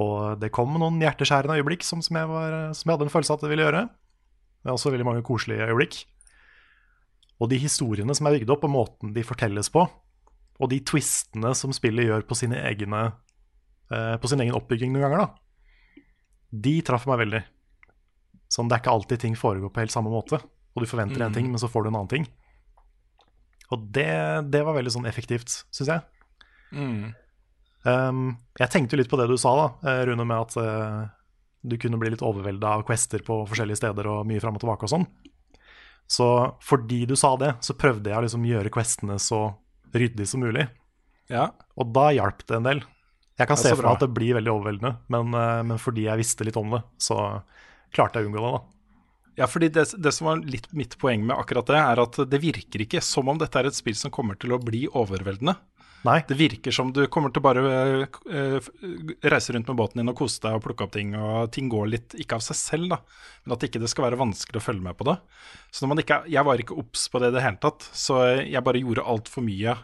Og 0.00 0.40
det 0.42 0.50
kom 0.54 0.74
noen 0.80 0.98
hjerteskjærende 1.02 1.60
øyeblikk 1.60 1.84
som, 1.86 2.00
som, 2.02 2.18
jeg 2.18 2.30
var, 2.30 2.56
som 2.74 2.88
jeg 2.88 2.96
hadde 2.96 3.06
en 3.06 3.12
følelse 3.12 3.34
av 3.34 3.38
at 3.38 3.44
det 3.46 3.52
ville 3.52 3.66
gjøre. 3.66 3.82
Det 4.64 4.70
er 4.70 4.74
også 4.74 4.90
veldig 4.94 5.06
mange 5.06 5.24
koselige 5.26 5.68
øyeblikk. 5.70 6.00
Og 7.42 7.50
de 7.50 7.58
historiene 7.62 8.14
som 8.16 8.26
er 8.26 8.38
bygd 8.38 8.52
opp, 8.54 8.66
og 8.66 8.74
måten 8.74 9.14
de 9.14 9.26
fortelles 9.26 9.70
på, 9.74 9.84
og 10.54 10.70
de 10.70 10.78
twistene 10.86 11.50
som 11.58 11.74
spillet 11.74 12.08
gjør 12.08 12.26
på, 12.26 12.36
sine 12.38 12.60
egne, 12.62 13.02
eh, 13.90 14.14
på 14.22 14.30
sin 14.30 14.42
egen 14.42 14.54
oppbygging 14.56 14.94
noen 14.94 15.06
ganger, 15.06 15.24
da, 15.24 16.04
de 16.64 16.74
traff 16.86 17.06
meg 17.10 17.20
veldig. 17.24 17.42
Sånn, 18.54 18.70
det 18.70 18.76
er 18.76 18.84
ikke 18.84 18.94
alltid 18.94 19.22
ting 19.24 19.36
foregår 19.38 19.72
på 19.74 19.82
helt 19.82 19.94
samme 19.94 20.12
måte, 20.12 20.38
og 20.38 20.82
du 20.82 20.90
forventer 20.90 21.22
en 21.26 21.34
ting, 21.34 21.50
men 21.50 21.60
så 21.62 21.70
får 21.70 21.84
du 21.84 21.90
en 21.90 21.98
annen 21.98 22.12
ting. 22.12 22.26
Og 23.74 23.90
det, 23.94 24.10
det 24.54 24.62
var 24.66 24.76
veldig 24.76 24.92
sånn 24.94 25.10
effektivt, 25.10 25.62
syns 25.74 25.90
jeg. 25.90 26.06
Um, 27.84 28.38
jeg 28.56 28.72
tenkte 28.72 28.96
litt 28.96 29.10
på 29.12 29.18
det 29.20 29.28
du 29.28 29.36
sa, 29.40 29.52
da, 29.58 29.66
eh, 29.90 30.02
Rune, 30.08 30.24
med 30.24 30.46
at 30.46 30.56
uh, 30.56 31.04
du 31.60 31.76
kunne 31.80 31.98
bli 32.00 32.14
litt 32.14 32.24
overvelda 32.24 32.78
av 32.78 32.84
quester 32.88 33.24
på 33.24 33.42
forskjellige 33.50 33.82
steder 33.82 34.08
og 34.08 34.24
mye 34.28 34.40
fram 34.40 34.56
og 34.56 34.64
tilbake 34.64 34.88
og 34.88 34.92
sånn. 34.94 35.06
Så 36.08 36.28
fordi 36.64 37.04
du 37.08 37.14
sa 37.16 37.34
det, 37.40 37.54
så 37.64 37.76
prøvde 37.76 38.10
jeg 38.10 38.20
å 38.20 38.24
liksom 38.24 38.48
gjøre 38.48 38.72
questene 38.72 39.18
så 39.20 39.46
ryddig 39.94 40.26
som 40.28 40.44
mulig. 40.44 40.66
Ja. 41.32 41.50
Og 41.80 41.92
da 41.96 42.10
hjalp 42.12 42.44
det 42.48 42.58
en 42.58 42.68
del. 42.68 42.82
Jeg 43.40 43.50
kan 43.50 43.58
se 43.58 43.72
for 43.72 43.82
meg 43.82 43.96
at 43.96 44.04
det 44.04 44.14
blir 44.16 44.36
veldig 44.36 44.52
overveldende, 44.52 44.96
men, 45.12 45.36
uh, 45.36 45.60
men 45.66 45.80
fordi 45.80 46.08
jeg 46.08 46.22
visste 46.22 46.48
litt 46.48 46.60
om 46.60 46.72
det, 46.76 46.84
så 47.02 47.18
klarte 47.94 48.20
jeg 48.20 48.26
å 48.26 48.32
unngå 48.32 48.44
det, 48.44 48.54
da. 48.56 48.64
Ja, 49.34 49.48
fordi 49.50 49.68
det, 49.74 49.88
det 49.98 50.12
som 50.14 50.28
var 50.28 50.42
litt 50.46 50.68
mitt 50.72 50.94
poeng 51.00 51.24
med 51.26 51.36
akkurat 51.36 51.66
det, 51.66 51.78
er 51.80 52.00
at 52.04 52.18
det 52.30 52.38
virker 52.40 52.84
ikke 52.84 53.02
som 53.02 53.28
om 53.28 53.40
dette 53.40 53.58
er 53.58 53.66
et 53.66 53.76
spill 53.76 53.96
som 53.98 54.12
kommer 54.14 54.38
til 54.38 54.54
å 54.54 54.60
bli 54.62 54.84
overveldende. 54.86 55.56
Nei. 56.04 56.18
Det 56.28 56.36
virker 56.36 56.74
som 56.74 56.90
du 56.92 57.02
kommer 57.12 57.32
til 57.32 57.42
bare 57.44 57.62
eh, 58.04 58.66
reise 59.24 59.54
rundt 59.56 59.70
med 59.70 59.78
båten 59.78 60.02
din 60.02 60.12
og 60.12 60.18
kose 60.18 60.42
deg 60.44 60.58
og 60.58 60.64
plukke 60.66 60.84
opp 60.84 60.92
ting, 60.96 61.14
og 61.16 61.48
ting 61.54 61.70
går 61.72 61.88
litt, 61.88 62.16
ikke 62.20 62.36
av 62.36 62.44
seg 62.44 62.58
selv, 62.60 62.90
da, 62.92 62.98
men 63.44 63.56
at 63.56 63.64
ikke 63.64 63.80
det 63.80 63.88
skal 63.92 64.10
være 64.10 64.20
vanskelig 64.20 64.60
å 64.60 64.64
følge 64.66 64.84
med 64.84 64.98
på 65.00 65.08
det. 65.08 65.16
Så 65.72 65.84
når 65.84 65.94
man 65.94 66.04
ikke, 66.04 66.20
Jeg 66.28 66.44
var 66.44 66.60
ikke 66.60 66.76
obs 66.80 67.08
på 67.08 67.22
det 67.22 67.32
i 67.32 67.36
det 67.38 67.44
hele 67.46 67.60
tatt, 67.62 67.88
så 67.96 68.20
jeg 68.42 68.64
bare 68.64 68.82
gjorde 68.84 69.06
altfor 69.14 69.46
mye 69.46 69.78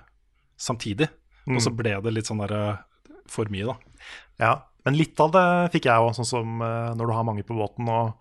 samtidig. 0.61 1.09
Og 1.48 1.62
så 1.64 1.72
ble 1.72 1.96
det 2.04 2.12
litt 2.12 2.28
sånn 2.28 2.42
der 2.44 2.52
eh, 2.59 3.14
for 3.30 3.48
mye, 3.50 3.72
da. 3.72 4.04
Ja, 4.40 4.52
men 4.86 4.96
litt 4.96 5.20
av 5.20 5.32
det 5.34 5.44
fikk 5.74 5.88
jeg 5.90 6.04
òg, 6.04 6.14
sånn 6.16 6.28
som 6.28 6.62
eh, 6.64 6.92
når 6.96 7.10
du 7.10 7.14
har 7.16 7.26
mange 7.28 7.44
på 7.46 7.56
båten, 7.56 7.88
og 7.92 8.14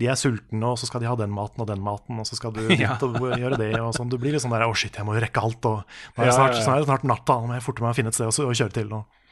de 0.00 0.08
er 0.12 0.18
sultne, 0.20 0.62
og 0.64 0.78
så 0.80 0.88
skal 0.88 1.02
de 1.02 1.08
ha 1.10 1.16
den 1.18 1.32
maten 1.32 1.62
og 1.64 1.68
den 1.68 1.82
maten, 1.84 2.20
og 2.20 2.28
så 2.28 2.38
skal 2.38 2.54
du 2.56 2.62
Ja. 2.76 2.96
gjøre 3.00 3.58
det, 3.60 3.72
og 3.80 3.92
sånn. 3.96 4.10
Du 4.12 4.18
blir 4.20 4.36
litt 4.36 4.44
sånn 4.44 4.54
der 4.54 4.66
Å, 4.66 4.72
shit, 4.76 4.96
jeg 4.96 5.08
må 5.08 5.16
jo 5.16 5.22
rekke 5.24 5.44
alt, 5.44 5.68
og 5.68 5.82
nå 5.84 6.24
er 6.24 6.30
det 6.30 6.36
snart, 6.36 6.56
ja, 6.58 6.64
ja. 6.64 6.82
snart 6.88 7.06
natta, 7.08 7.38
nå 7.40 7.50
må 7.52 7.58
jeg 7.58 7.66
forte 7.66 7.84
meg 7.84 7.92
å 7.94 7.98
finne 7.98 8.12
et 8.12 8.18
sted 8.18 8.28
å 8.28 8.56
kjøre 8.56 8.76
til. 8.76 8.92
Og. 8.96 9.22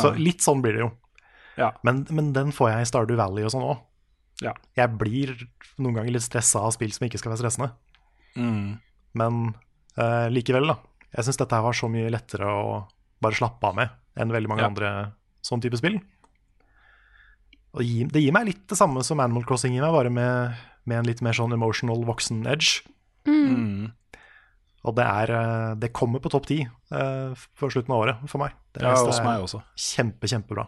Så 0.00 0.12
litt 0.18 0.44
sånn 0.44 0.62
blir 0.64 0.78
det 0.78 0.84
jo. 0.84 0.90
Ja. 1.60 1.72
Men, 1.84 2.04
men 2.14 2.30
den 2.36 2.52
får 2.54 2.72
jeg 2.72 2.84
i 2.84 2.88
Stardew 2.88 3.18
Valley 3.20 3.44
og 3.44 3.52
sånn 3.54 3.66
òg. 3.66 3.82
Ja. 4.42 4.54
Jeg 4.78 4.96
blir 4.98 5.34
noen 5.78 5.98
ganger 5.98 6.16
litt 6.16 6.24
stressa 6.24 6.64
av 6.66 6.72
spill 6.74 6.92
som 6.94 7.06
ikke 7.06 7.20
skal 7.20 7.34
være 7.34 7.44
stressende. 7.44 7.72
Mm. 8.40 8.80
Men 9.20 9.42
uh, 10.00 10.28
likevel, 10.32 10.72
da. 10.72 10.78
Jeg 11.12 11.28
syns 11.28 11.40
dette 11.42 11.58
her 11.58 11.64
var 11.66 11.76
så 11.76 11.90
mye 11.92 12.10
lettere 12.12 12.48
å 12.48 12.78
bare 13.22 13.36
slappe 13.36 13.68
av 13.68 13.76
med 13.76 13.92
enn 14.18 14.32
veldig 14.32 14.50
mange 14.50 14.64
andre 14.66 14.92
sånn 15.44 15.60
type 15.62 15.78
spill. 15.78 15.98
Og 17.72 17.80
det 17.80 17.88
gir, 17.88 18.12
det 18.12 18.22
gir 18.22 18.34
meg 18.36 18.46
litt 18.50 18.62
det 18.68 18.76
samme 18.76 19.02
som 19.06 19.20
Animal 19.24 19.46
Crossing 19.48 19.72
gir 19.72 19.84
meg, 19.84 19.94
bare 19.94 20.12
med, 20.12 20.60
med 20.84 20.98
en 21.00 21.08
litt 21.08 21.22
mer 21.24 21.36
sånn 21.36 21.54
emotional 21.56 22.04
voksen 22.08 22.44
edge. 22.52 22.82
Mm. 23.28 23.92
Og 24.82 24.96
det 24.98 25.04
er 25.06 25.30
eh, 25.30 25.74
Det 25.78 25.92
kommer 25.94 26.18
på 26.18 26.30
topp 26.32 26.48
ti 26.48 26.56
uh, 26.66 27.30
for 27.54 27.70
slutten 27.70 27.94
av 27.94 28.02
året 28.02 28.24
for 28.26 28.42
meg. 28.42 28.56
Det 28.74 28.82
Ja, 28.82 28.96
hos 28.98 29.20
meg 29.22 29.44
også. 29.44 29.62
Kjempe, 29.78 30.26
kjempebra. 30.26 30.66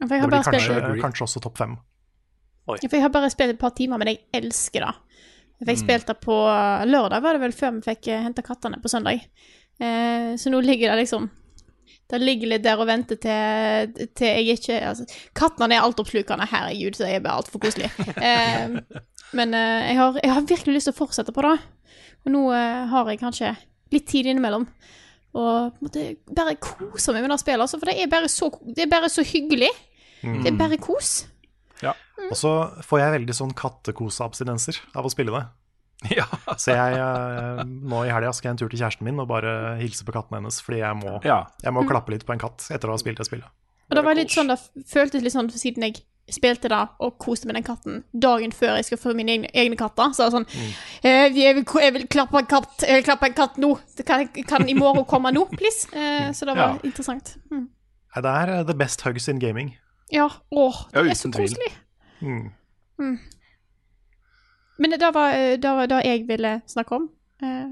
For 0.00 0.14
jeg 0.16 0.24
Det 0.24 0.30
blir 0.30 0.38
bare 0.38 0.48
kanskje, 0.48 1.00
kanskje 1.02 1.26
også 1.26 1.42
topp 1.44 1.60
fem. 1.60 1.76
For 2.70 2.80
jeg 2.96 3.02
har 3.04 3.12
bare 3.12 3.30
spilt 3.32 3.52
et 3.52 3.60
par 3.60 3.74
timer, 3.76 4.00
men 4.00 4.14
jeg 4.14 4.22
elsker 4.40 4.86
det. 4.86 4.94
Jeg 5.60 5.76
Mm. 5.76 5.80
spilt 5.82 6.06
det 6.06 6.20
på 6.24 6.36
lørdag, 6.88 7.20
var 7.20 7.36
det 7.36 7.40
vel, 7.42 7.52
før 7.52 7.74
vi 7.76 7.92
fikk 7.92 8.08
henta 8.24 8.42
kattene 8.42 8.80
på 8.80 8.88
søndag. 8.88 9.20
Eh, 9.80 10.32
så 10.40 10.48
nå 10.48 10.60
ligger 10.64 10.94
det 10.94 11.04
liksom 11.04 11.28
Det 12.10 12.20
ligger 12.22 12.52
litt 12.52 12.64
der 12.64 12.80
og 12.80 12.88
venter 12.90 13.18
til, 13.22 14.08
til 14.18 14.26
jeg 14.26 14.58
ikke 14.58 14.78
altså, 14.90 15.06
Kattene 15.36 15.76
er 15.76 15.86
altoppslukende, 15.86 16.48
herregud, 16.50 16.98
så 16.98 17.06
det 17.06 17.16
er 17.16 17.24
bare 17.24 17.42
altfor 17.42 17.62
koselig. 17.62 17.90
Eh, 18.30 18.76
men 19.36 19.54
eh, 19.54 19.90
jeg, 19.90 19.96
har, 20.00 20.16
jeg 20.24 20.32
har 20.34 20.46
virkelig 20.48 20.74
lyst 20.74 20.90
til 20.90 20.94
å 20.96 20.98
fortsette 20.98 21.34
på 21.34 21.44
det. 21.46 21.56
Og 22.26 22.32
nå 22.34 22.40
eh, 22.56 22.80
har 22.90 23.10
jeg 23.10 23.20
kanskje 23.20 23.52
litt 23.94 24.08
tid 24.10 24.30
innimellom. 24.30 24.66
Og 25.38 25.82
måtte 25.84 26.08
bare 26.34 26.56
kose 26.58 27.14
meg 27.14 27.22
med 27.22 27.30
det 27.34 27.40
spillet, 27.42 27.62
altså, 27.62 27.78
for 27.78 27.90
det 27.90 28.02
er 28.02 28.10
bare 28.10 28.30
så, 28.32 28.50
det 28.66 28.84
er 28.84 28.90
bare 28.90 29.10
så 29.12 29.24
hyggelig. 29.26 29.70
Det 30.20 30.50
er 30.50 30.58
bare 30.58 30.80
kos. 30.82 31.20
Og 32.28 32.36
så 32.36 32.52
får 32.84 33.00
jeg 33.00 33.14
veldig 33.16 33.36
sånn 33.36 33.54
kattekoseabstinenser 33.56 34.80
av 34.98 35.06
å 35.06 35.12
spille 35.12 35.32
det. 35.34 35.44
Ja. 36.16 36.24
Så 36.56 36.72
jeg, 36.72 36.94
eh, 36.96 37.64
nå 37.66 38.04
i 38.06 38.12
helga 38.12 38.32
skal 38.32 38.48
jeg 38.50 38.54
en 38.54 38.60
tur 38.62 38.70
til 38.72 38.80
kjæresten 38.80 39.04
min 39.04 39.20
og 39.20 39.28
bare 39.28 39.76
hilse 39.80 40.04
på 40.06 40.14
katten 40.16 40.38
hennes, 40.38 40.60
fordi 40.64 40.78
jeg 40.80 40.96
må, 40.96 41.18
ja. 41.26 41.42
jeg 41.62 41.74
må 41.76 41.82
klappe 41.88 42.14
litt 42.14 42.24
på 42.24 42.32
en 42.32 42.40
katt 42.40 42.70
etter 42.72 42.88
å 42.88 42.94
ha 42.96 43.00
spilt 43.02 43.20
det 43.20 43.26
spillet. 43.28 43.50
Og 43.90 43.98
det 43.98 44.04
var 44.06 44.14
litt 44.16 44.30
sånn, 44.32 44.48
det 44.48 44.56
føltes 44.88 45.22
litt 45.24 45.34
sånn 45.34 45.50
siden 45.50 45.82
jeg 45.88 45.98
spilte 46.30 46.68
det 46.70 46.78
og 47.02 47.16
koste 47.18 47.48
med 47.50 47.56
den 47.58 47.64
katten 47.66 48.04
dagen 48.14 48.52
før 48.54 48.76
jeg 48.78 48.86
skal 48.86 49.00
få 49.02 49.14
mine 49.18 49.32
egne, 49.34 49.48
egne 49.50 49.76
katter. 49.78 50.12
Så 50.14 50.28
sånn 50.30 50.46
eh, 51.02 51.26
jeg, 51.34 51.56
vil, 51.58 51.64
jeg 51.82 51.94
vil 51.96 52.06
klappe 52.12 52.38
en 52.38 52.46
katt, 52.48 52.84
jeg 52.86 53.00
vil 53.00 53.06
klappe 53.08 53.26
en 53.26 53.34
katt 53.34 53.58
nå. 53.60 53.72
Kan, 54.06 54.28
kan 54.46 54.68
i 54.70 54.76
morgen 54.78 55.04
komme 55.10 55.32
nå, 55.34 55.42
please? 55.56 55.90
Eh, 55.90 56.30
så 56.36 56.46
det 56.46 56.54
var 56.54 56.76
Ja. 56.76 56.78
interessant. 56.86 57.34
Mm. 57.50 57.66
Det 58.14 58.30
er 58.44 58.54
eh, 58.60 58.62
the 58.70 58.78
best 58.78 59.02
hugs 59.02 59.26
in 59.28 59.42
gaming. 59.42 59.74
Ja, 60.10 60.28
åh, 60.54 60.84
det 60.94 61.02
Ja, 61.02 61.10
er 61.10 61.18
så 61.18 61.30
koselig. 61.34 61.72
Mm. 62.22 63.18
Men 64.80 64.96
det 64.96 65.12
var 65.14 65.36
eh, 65.36 65.58
det 65.60 65.76
var 65.76 66.06
jeg 66.06 66.24
ville 66.28 66.56
snakke 66.70 66.96
om. 66.96 67.06
Eh, 67.44 67.68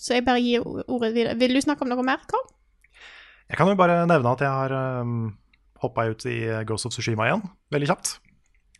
så 0.00 0.16
jeg 0.16 0.24
bare 0.24 0.40
gir 0.40 0.64
ordet 0.64 1.12
videre. 1.12 1.36
Vil 1.40 1.54
du 1.54 1.60
snakke 1.60 1.84
om 1.84 1.92
noe 1.92 2.06
mer, 2.06 2.22
Karl? 2.30 2.46
Jeg 3.50 3.58
kan 3.58 3.68
jo 3.68 3.76
bare 3.76 4.04
nevne 4.06 4.32
at 4.32 4.42
jeg 4.44 4.48
har 4.48 4.72
um, 5.02 5.32
hoppa 5.82 6.06
ut 6.12 6.24
i 6.30 6.38
Ghost 6.68 6.86
of 6.86 6.94
Tsushima 6.94 7.26
igjen, 7.26 7.42
veldig 7.74 7.88
kjapt. 7.90 8.12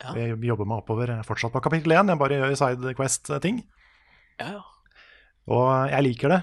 Ja. 0.01 0.15
Jeg 0.17 0.39
jobber 0.47 0.69
meg 0.69 0.81
oppover, 0.81 1.11
er 1.13 1.27
fortsatt 1.27 1.53
på 1.53 1.63
kapittel 1.65 1.93
1, 1.93 2.13
jeg 2.13 2.21
bare 2.21 2.39
gjør 2.39 2.55
Sidequest-ting. 2.61 3.61
Ja, 4.41 4.55
ja. 4.55 4.63
Og 5.51 5.67
jeg 5.91 6.07
liker 6.07 6.33
det, 6.33 6.41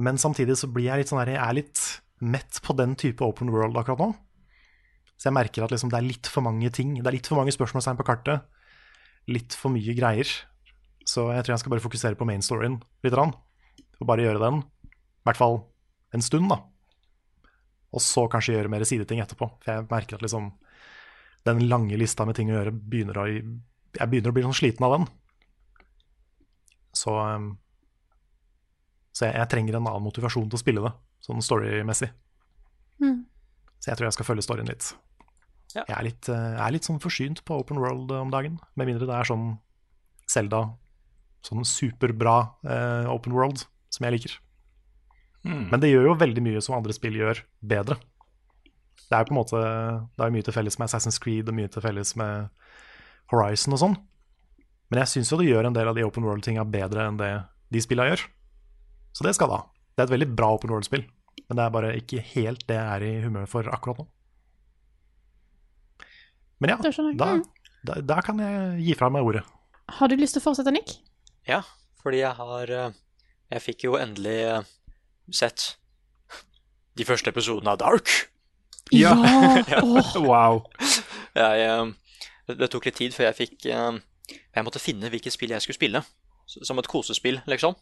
men 0.00 0.18
samtidig 0.18 0.56
så 0.58 0.70
blir 0.72 0.88
jeg 0.88 1.02
litt 1.02 1.12
sånn 1.12 1.20
her, 1.20 1.34
jeg 1.36 1.42
er 1.42 1.58
litt 1.58 1.82
mett 2.24 2.58
på 2.64 2.74
den 2.78 2.96
type 2.98 3.24
open 3.26 3.52
world 3.52 3.76
akkurat 3.76 4.00
nå. 4.00 4.08
Så 5.16 5.28
jeg 5.28 5.36
merker 5.36 5.64
at 5.64 5.72
liksom 5.72 5.92
det 5.92 6.00
er 6.00 6.08
litt 6.08 6.30
for 6.32 6.44
mange 6.44 6.70
ting, 6.74 6.96
det 6.96 7.08
er 7.08 7.18
litt 7.18 7.28
for 7.28 7.38
mange 7.38 7.54
spørsmålstegn 7.54 8.00
på 8.00 8.06
kartet. 8.08 8.48
Litt 9.30 9.56
for 9.58 9.74
mye 9.74 9.94
greier. 9.98 10.28
Så 11.06 11.28
jeg 11.30 11.44
tror 11.46 11.54
jeg 11.54 11.62
skal 11.62 11.74
bare 11.74 11.84
fokusere 11.84 12.18
på 12.18 12.26
main 12.28 12.42
storyen 12.42 12.80
litt. 13.06 13.34
Og 13.96 14.08
bare 14.08 14.26
gjøre 14.26 14.42
den. 14.42 14.62
I 14.62 15.28
hvert 15.28 15.40
fall 15.40 15.60
en 16.14 16.22
stund, 16.22 16.48
da. 16.50 16.60
og 17.92 18.02
så 18.02 18.26
kanskje 18.30 18.54
gjøre 18.54 18.70
mer 18.72 18.84
sideting 18.86 19.20
etterpå. 19.22 19.48
For 19.62 19.72
jeg 19.72 19.88
merker 19.90 20.18
at 20.18 20.24
liksom 20.24 20.50
den 21.46 21.68
lange 21.70 21.96
lista 21.98 22.26
med 22.26 22.36
ting 22.36 22.50
å 22.50 22.58
gjøre 22.58 22.74
begynner 22.74 23.22
å 23.22 23.26
Jeg 23.96 24.10
begynner 24.12 24.28
å 24.28 24.36
bli 24.36 24.42
sånn 24.44 24.56
sliten 24.56 24.84
av 24.84 24.92
den. 24.92 25.06
Så, 26.92 27.14
um, 27.16 27.54
så 29.12 29.28
jeg, 29.28 29.38
jeg 29.40 29.50
trenger 29.52 29.78
en 29.78 29.86
annen 29.88 30.04
motivasjon 30.04 30.50
til 30.50 30.58
å 30.58 30.60
spille 30.60 30.82
det, 30.84 30.92
sånn 31.24 31.40
storymessig. 31.44 32.10
Mm. 33.00 33.22
Så 33.80 33.88
jeg 33.88 33.96
tror 33.96 34.08
jeg 34.08 34.16
skal 34.18 34.28
følge 34.28 34.44
storyen 34.44 34.68
litt. 34.68 34.90
Ja. 35.76 35.84
Jeg, 35.84 35.96
er 35.96 36.06
litt 36.06 36.28
eh, 36.32 36.48
jeg 36.54 36.64
er 36.64 36.74
litt 36.74 36.88
sånn 36.88 37.02
forsynt 37.02 37.42
på 37.44 37.60
open 37.60 37.80
world 37.82 38.12
om 38.16 38.32
dagen, 38.32 38.56
med 38.80 38.88
mindre 38.88 39.08
det 39.08 39.16
er 39.16 39.28
sånn 39.28 39.46
Zelda, 40.30 40.62
sånn 41.44 41.66
superbra 41.68 42.36
eh, 42.66 43.12
open 43.12 43.36
world, 43.36 43.66
som 43.92 44.06
jeg 44.08 44.16
liker. 44.16 44.36
Mm. 45.46 45.66
Men 45.70 45.82
det 45.82 45.92
gjør 45.92 46.10
jo 46.10 46.18
veldig 46.18 46.42
mye 46.42 46.62
som 46.64 46.78
andre 46.78 46.96
spill 46.96 47.18
gjør, 47.20 47.44
bedre. 47.60 48.00
Det 49.06 49.14
er 49.14 49.22
jo 49.22 49.28
på 49.28 49.34
en 49.34 49.38
måte 49.38 49.58
Det 50.16 50.24
er 50.24 50.32
mye 50.34 50.42
til 50.42 50.54
felles 50.56 50.78
med 50.80 50.88
Assassin's 50.88 51.20
Creed 51.22 51.46
og 51.46 51.54
mye 51.54 51.70
til 51.70 51.84
felles 51.84 52.16
med 52.18 52.48
Horizon 53.30 53.76
og 53.76 53.82
sånn. 53.82 53.94
Men 54.90 55.02
jeg 55.02 55.12
syns 55.12 55.30
jo 55.30 55.38
det 55.38 55.46
gjør 55.46 55.68
en 55.68 55.76
del 55.76 55.90
av 55.90 55.98
de 55.98 56.06
open 56.06 56.26
world-tinga 56.26 56.64
bedre 56.70 57.06
enn 57.06 57.20
det 57.20 57.30
de 57.74 57.82
spilla 57.82 58.08
gjør. 58.08 58.24
Så 59.14 59.26
det 59.26 59.36
skal 59.38 59.52
ha. 59.52 59.60
Det 59.94 60.02
er 60.02 60.08
et 60.08 60.16
veldig 60.16 60.28
bra 60.38 60.50
open 60.56 60.72
world-spill, 60.72 61.04
men 61.46 61.58
det 61.58 61.62
er 61.64 61.74
bare 61.74 61.94
ikke 62.00 62.24
helt 62.34 62.66
det 62.68 62.76
jeg 62.78 62.96
er 62.96 63.06
i 63.06 63.14
humør 63.24 63.48
for 63.50 63.70
akkurat 63.70 64.02
nå. 64.02 64.08
Men 66.60 66.70
ja, 66.72 66.76
da, 66.80 67.26
Mm. 67.36 67.42
da, 67.84 67.94
da 68.00 68.20
kan 68.24 68.38
jeg 68.40 68.80
gi 68.86 68.94
fra 68.98 69.08
meg 69.12 69.22
ordet. 69.28 69.42
Har 69.98 70.08
du 70.08 70.16
lyst 70.16 70.34
til 70.36 70.42
å 70.42 70.46
fortsette, 70.48 70.72
Nick? 70.72 70.96
Ja, 71.46 71.60
fordi 72.02 72.22
jeg 72.24 72.34
har 72.34 72.70
eh, 72.70 72.90
Jeg 73.52 73.62
fikk 73.62 73.84
jo 73.86 73.94
endelig 74.00 74.38
eh, 74.42 74.62
sett 75.30 75.76
de 76.96 77.04
første 77.04 77.30
episodene 77.30 77.70
av 77.74 77.78
Dark. 77.78 78.08
Ja. 78.90 79.12
Åh, 79.82 80.16
Wow. 80.22 80.64
Jeg, 81.36 81.66
eh, 81.68 82.54
det, 82.56 82.70
tok 82.72 82.86
litt 82.88 82.96
tid 82.98 83.14
før 83.14 83.28
jeg 83.30 83.36
fikk 83.42 83.66
Jeg 83.68 84.64
måtte 84.66 84.80
finne 84.82 85.10
hvilket 85.12 85.34
spill 85.34 85.50
jeg 85.54 85.62
skulle 85.62 85.78
spille. 85.78 86.02
Som 86.46 86.78
et 86.78 86.86
kosespill, 86.88 87.40
liksom. 87.50 87.74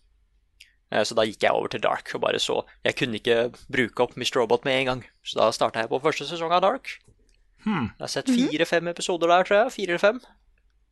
Eh, 0.91 1.05
Så 1.05 1.15
da 1.17 1.25
gikk 1.25 1.43
jeg 1.47 1.53
over 1.57 1.69
til 1.73 1.81
Dark 1.85 2.11
og 2.17 2.21
bare 2.27 2.41
så 2.43 2.63
Jeg 2.85 2.97
kunne 3.01 3.21
ikke 3.21 3.53
bruke 3.73 4.03
opp 4.05 4.17
Mr. 4.17 4.43
Robot 4.43 4.65
med 4.69 4.81
en 4.83 4.87
gang, 4.91 5.05
så 5.25 5.41
da 5.41 5.51
starta 5.53 5.81
jeg 5.85 5.93
på 5.93 6.03
første 6.05 6.27
sesong 6.29 6.53
av 6.53 6.63
Dark. 6.67 6.99
Hmm. 7.65 7.91
Jeg 7.95 8.05
har 8.05 8.13
sett 8.13 8.33
fire-fem 8.33 8.91
episoder 8.93 9.31
der, 9.31 9.47
tror 9.49 9.63
jeg. 9.63 9.77
Fire 9.79 9.95
eller 9.95 10.03
fem. 10.03 10.25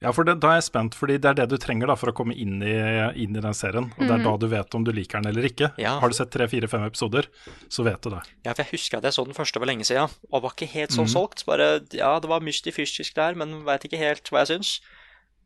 Ja, 0.03 0.11
for 0.11 0.27
det, 0.27 0.35
da 0.43 0.51
er 0.51 0.59
jeg 0.59 0.67
spent, 0.67 0.97
fordi 0.99 1.15
det 1.23 1.29
er 1.31 1.37
det 1.39 1.45
du 1.53 1.61
trenger 1.63 1.87
da 1.93 1.95
for 1.99 2.11
å 2.11 2.15
komme 2.17 2.35
inn 2.35 2.57
i, 2.67 2.75
inn 3.23 3.37
i 3.39 3.43
den 3.43 3.55
serien. 3.55 3.87
Og 3.95 4.01
det 4.03 4.11
er 4.11 4.25
da 4.25 4.33
du 4.41 4.49
vet 4.51 4.75
om 4.75 4.83
du 4.83 4.91
liker 4.95 5.23
den 5.23 5.31
eller 5.31 5.47
ikke. 5.47 5.69
Ja. 5.79 5.95
Har 6.03 6.11
du 6.11 6.17
sett 6.19 6.33
tre, 6.35 6.49
fire, 6.51 6.67
fem 6.71 6.83
episoder, 6.89 7.29
så 7.71 7.85
vet 7.87 8.03
du 8.03 8.11
det. 8.17 8.23
Ja, 8.43 8.51
for 8.51 8.65
jeg 8.65 8.73
husker 8.73 8.99
at 8.99 9.07
jeg 9.07 9.15
så 9.15 9.25
den 9.29 9.39
første 9.39 9.63
for 9.63 9.71
lenge 9.71 9.87
siden, 9.87 10.11
og 10.33 10.43
var 10.43 10.57
ikke 10.57 10.71
helt 10.73 10.97
sånn 10.97 11.07
mm. 11.07 11.13
solgt. 11.15 11.45
Bare, 11.47 11.69
ja, 11.95 12.17
det 12.19 12.33
var 12.33 12.43
mystifystisk 12.43 13.15
der, 13.21 13.39
men 13.39 13.61
veit 13.69 13.87
ikke 13.87 14.01
helt 14.03 14.33
hva 14.33 14.43
jeg 14.43 14.57
syns. 14.57 14.75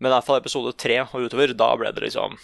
Men 0.01 0.09
i 0.09 0.17
hvert 0.17 0.29
fall 0.29 0.41
episode 0.41 0.73
tre 0.81 1.03
og 1.05 1.29
utover, 1.29 1.53
da 1.57 1.69
ble 1.77 1.93
det 1.93 2.09
liksom 2.09 2.41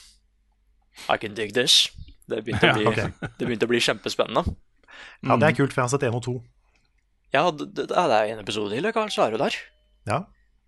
I 1.08 1.16
can 1.16 1.36
dig 1.38 1.56
this. 1.56 1.86
Det 2.28 2.44
begynte, 2.44 2.76
å 2.76 2.84
Ja, 2.84 2.92
bli, 2.92 3.30
det 3.40 3.48
begynte 3.48 3.68
å 3.68 3.72
bli 3.72 3.80
kjempespennende. 3.88 4.52
Ja, 5.24 5.40
Det 5.40 5.48
er 5.48 5.56
kult, 5.56 5.72
for 5.72 5.80
jeg 5.80 5.88
har 5.88 5.94
sett 5.96 6.04
én 6.04 6.20
og 6.20 6.26
to. 6.28 6.42
Ja, 7.32 7.46
det, 7.50 7.70
det 7.74 7.90
er 7.96 8.12
en 8.28 8.42
episode 8.42 8.70
til, 8.74 8.86
er 8.86 9.30
du 9.32 9.38
der. 9.40 9.56
Ja. 10.08 10.18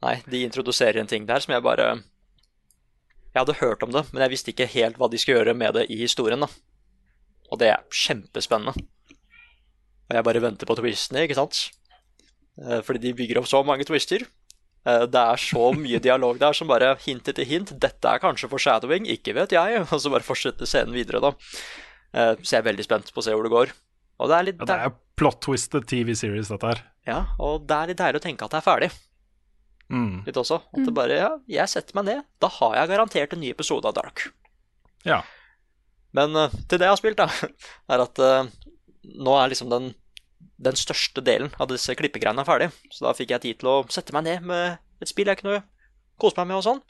Nei, 0.05 0.16
de 0.29 0.42
introduserer 0.46 1.00
en 1.00 1.09
ting 1.11 1.27
der 1.29 1.40
som 1.40 1.53
jeg 1.55 1.64
bare 1.64 1.87
Jeg 3.35 3.40
hadde 3.40 3.57
hørt 3.61 3.83
om 3.83 3.90
det, 3.92 4.05
men 4.12 4.22
jeg 4.22 4.31
visste 4.35 4.53
ikke 4.53 4.68
helt 4.70 4.96
hva 5.00 5.09
de 5.11 5.18
skulle 5.18 5.40
gjøre 5.40 5.55
med 5.59 5.74
det 5.74 5.87
i 5.90 5.96
historien, 5.98 6.40
da. 6.40 6.48
Og 7.50 7.59
det 7.61 7.68
er 7.72 7.83
kjempespennende. 7.90 8.74
Og 10.09 10.14
jeg 10.16 10.24
bare 10.27 10.42
venter 10.44 10.68
på 10.68 10.77
twistene, 10.79 11.24
ikke 11.27 11.37
sant? 11.38 11.59
Eh, 12.61 12.81
Fordi 12.87 13.00
de 13.03 13.14
bygger 13.16 13.40
opp 13.40 13.48
så 13.50 13.62
mange 13.66 13.85
twister. 13.88 14.22
Eh, 14.87 15.07
Det 15.11 15.20
er 15.20 15.40
så 15.40 15.72
mye 15.74 15.98
dialog 16.00 16.38
der 16.38 16.53
som 16.57 16.68
bare 16.70 16.94
hint 17.05 17.27
etter 17.29 17.44
hint. 17.48 17.72
Dette 17.81 18.07
er 18.12 18.22
kanskje 18.22 18.48
for 18.53 18.59
shadowing, 18.62 19.09
ikke 19.11 19.35
vet 19.35 19.53
jeg. 19.57 19.81
Og 19.90 19.98
så 20.00 20.12
bare 20.12 20.22
fortsetter 20.27 20.68
scenen 20.68 20.94
videre, 20.94 21.20
da. 21.20 21.33
Eh, 22.14 22.35
Så 22.42 22.55
jeg 22.57 22.62
er 22.62 22.68
veldig 22.70 22.85
spent 22.87 23.11
på 23.12 23.20
å 23.20 23.24
se 23.27 23.35
hvor 23.35 23.42
det 23.48 23.55
går. 23.55 23.72
Og 24.20 24.31
det 24.31 24.37
er 24.38 24.46
litt 24.50 24.61
Ja, 24.62 24.68
det 24.70 24.79
er 24.79 24.94
plot 25.18 25.40
twisted 25.44 25.87
TV-series, 25.90 26.50
dette 26.50 26.70
her. 26.70 26.85
ja, 27.07 27.18
og 27.38 27.66
det 27.68 27.77
er 27.77 27.90
litt 27.92 28.00
deilig 28.00 28.20
å 28.22 28.24
tenke 28.24 28.46
at 28.46 28.55
det 28.55 28.61
er 28.61 28.66
ferdig. 28.66 28.90
Mm. 29.92 30.24
Litt 30.27 30.38
også. 30.40 30.61
At 30.72 30.87
det 30.87 30.94
bare, 30.96 31.18
ja, 31.18 31.33
jeg 31.50 31.70
setter 31.70 31.96
meg 31.98 32.09
ned. 32.09 32.22
Da 32.42 32.48
har 32.57 32.79
jeg 32.79 32.90
garantert 32.94 33.35
en 33.35 33.42
ny 33.42 33.50
episode 33.53 33.88
av 33.88 33.96
Dark. 33.98 34.27
Ja. 35.05 35.20
Men 36.16 36.37
uh, 36.38 36.55
til 36.68 36.81
det 36.81 36.88
jeg 36.88 36.94
har 36.94 37.00
spilt, 37.00 37.20
da, 37.20 37.29
er 37.92 38.05
at 38.07 38.22
uh, 38.22 38.48
nå 39.05 39.37
er 39.38 39.53
liksom 39.53 39.70
den, 39.72 39.92
den 40.64 40.81
største 40.81 41.22
delen 41.24 41.53
av 41.61 41.68
disse 41.70 41.94
klippegreiene 41.98 42.46
ferdig. 42.48 42.70
Så 42.90 43.07
da 43.07 43.14
fikk 43.16 43.35
jeg 43.35 43.44
tid 43.44 43.61
til 43.61 43.70
å 43.70 43.79
sette 43.92 44.16
meg 44.16 44.27
ned 44.29 44.48
med 44.50 44.81
et 45.05 45.11
spill 45.11 45.29
jeg 45.31 45.42
kunne 45.42 45.62
kose 46.20 46.38
meg 46.40 46.50
med 46.50 46.62
og 46.62 46.66
sånn. 46.66 46.83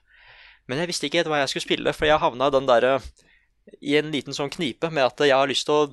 Men 0.71 0.81
jeg 0.81 0.93
visste 0.93 1.09
ikke 1.09 1.21
helt 1.21 1.33
hva 1.33 1.43
jeg 1.43 1.53
skulle 1.53 1.67
spille, 1.67 1.93
for 1.97 2.09
jeg 2.09 2.23
havna 2.23 2.49
den 2.53 2.69
derre 2.69 2.99
i 3.85 3.97
en 3.99 4.11
liten 4.13 4.37
sånn 4.37 4.53
knipe 4.53 4.91
med 4.93 5.07
at 5.07 5.21
jeg 5.25 5.37
har 5.37 5.49
lyst 5.49 5.67
til 5.69 5.77
å 5.77 5.93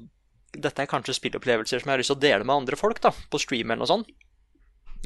Dette 0.52 0.84
er 0.84 0.90
kanskje 0.92 1.16
spillopplevelser 1.16 1.80
som 1.80 1.88
jeg 1.90 1.94
har 1.96 2.02
lyst 2.02 2.12
til 2.12 2.18
å 2.20 2.24
dele 2.26 2.44
med 2.44 2.56
andre 2.64 2.76
folk, 2.80 3.00
da, 3.04 3.12
på 3.32 3.40
stream 3.40 3.72
eller 3.72 3.86
noe 3.86 3.92
sånt. 3.92 4.10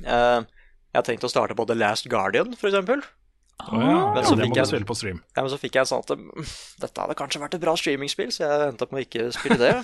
Eh, 0.04 0.42
jeg 0.42 0.98
har 0.98 1.06
tenkt 1.06 1.28
å 1.28 1.30
starte 1.30 1.56
på 1.58 1.68
The 1.68 1.76
Last 1.78 2.08
Guardian, 2.10 2.56
for 2.58 2.72
eksempel. 2.72 3.04
Å 3.66 3.78
ja. 3.80 4.00
Men 4.12 4.20
ja 4.20 4.24
så 4.28 4.36
det 4.36 4.46
fikk 4.48 4.52
må 4.52 4.56
jeg- 4.58 4.66
du 4.66 4.72
spille 4.74 4.90
på 4.90 4.96
stream. 5.00 5.20
Ja, 5.36 5.42
men 5.44 5.52
så 5.52 5.60
fikk 5.60 5.76
jeg 5.78 5.88
sånn 5.88 6.02
at 6.04 6.10
mm, 6.18 6.48
dette 6.82 7.02
hadde 7.02 7.16
kanskje 7.16 7.40
vært 7.44 7.54
et 7.56 7.62
bra 7.62 7.76
streamingspill, 7.76 8.32
så 8.32 8.44
jeg 8.44 8.70
endte 8.72 8.84
opp 8.84 8.92
med 8.92 9.04
å 9.04 9.08
ikke 9.08 9.28
spille 9.32 9.58
det. 9.58 9.76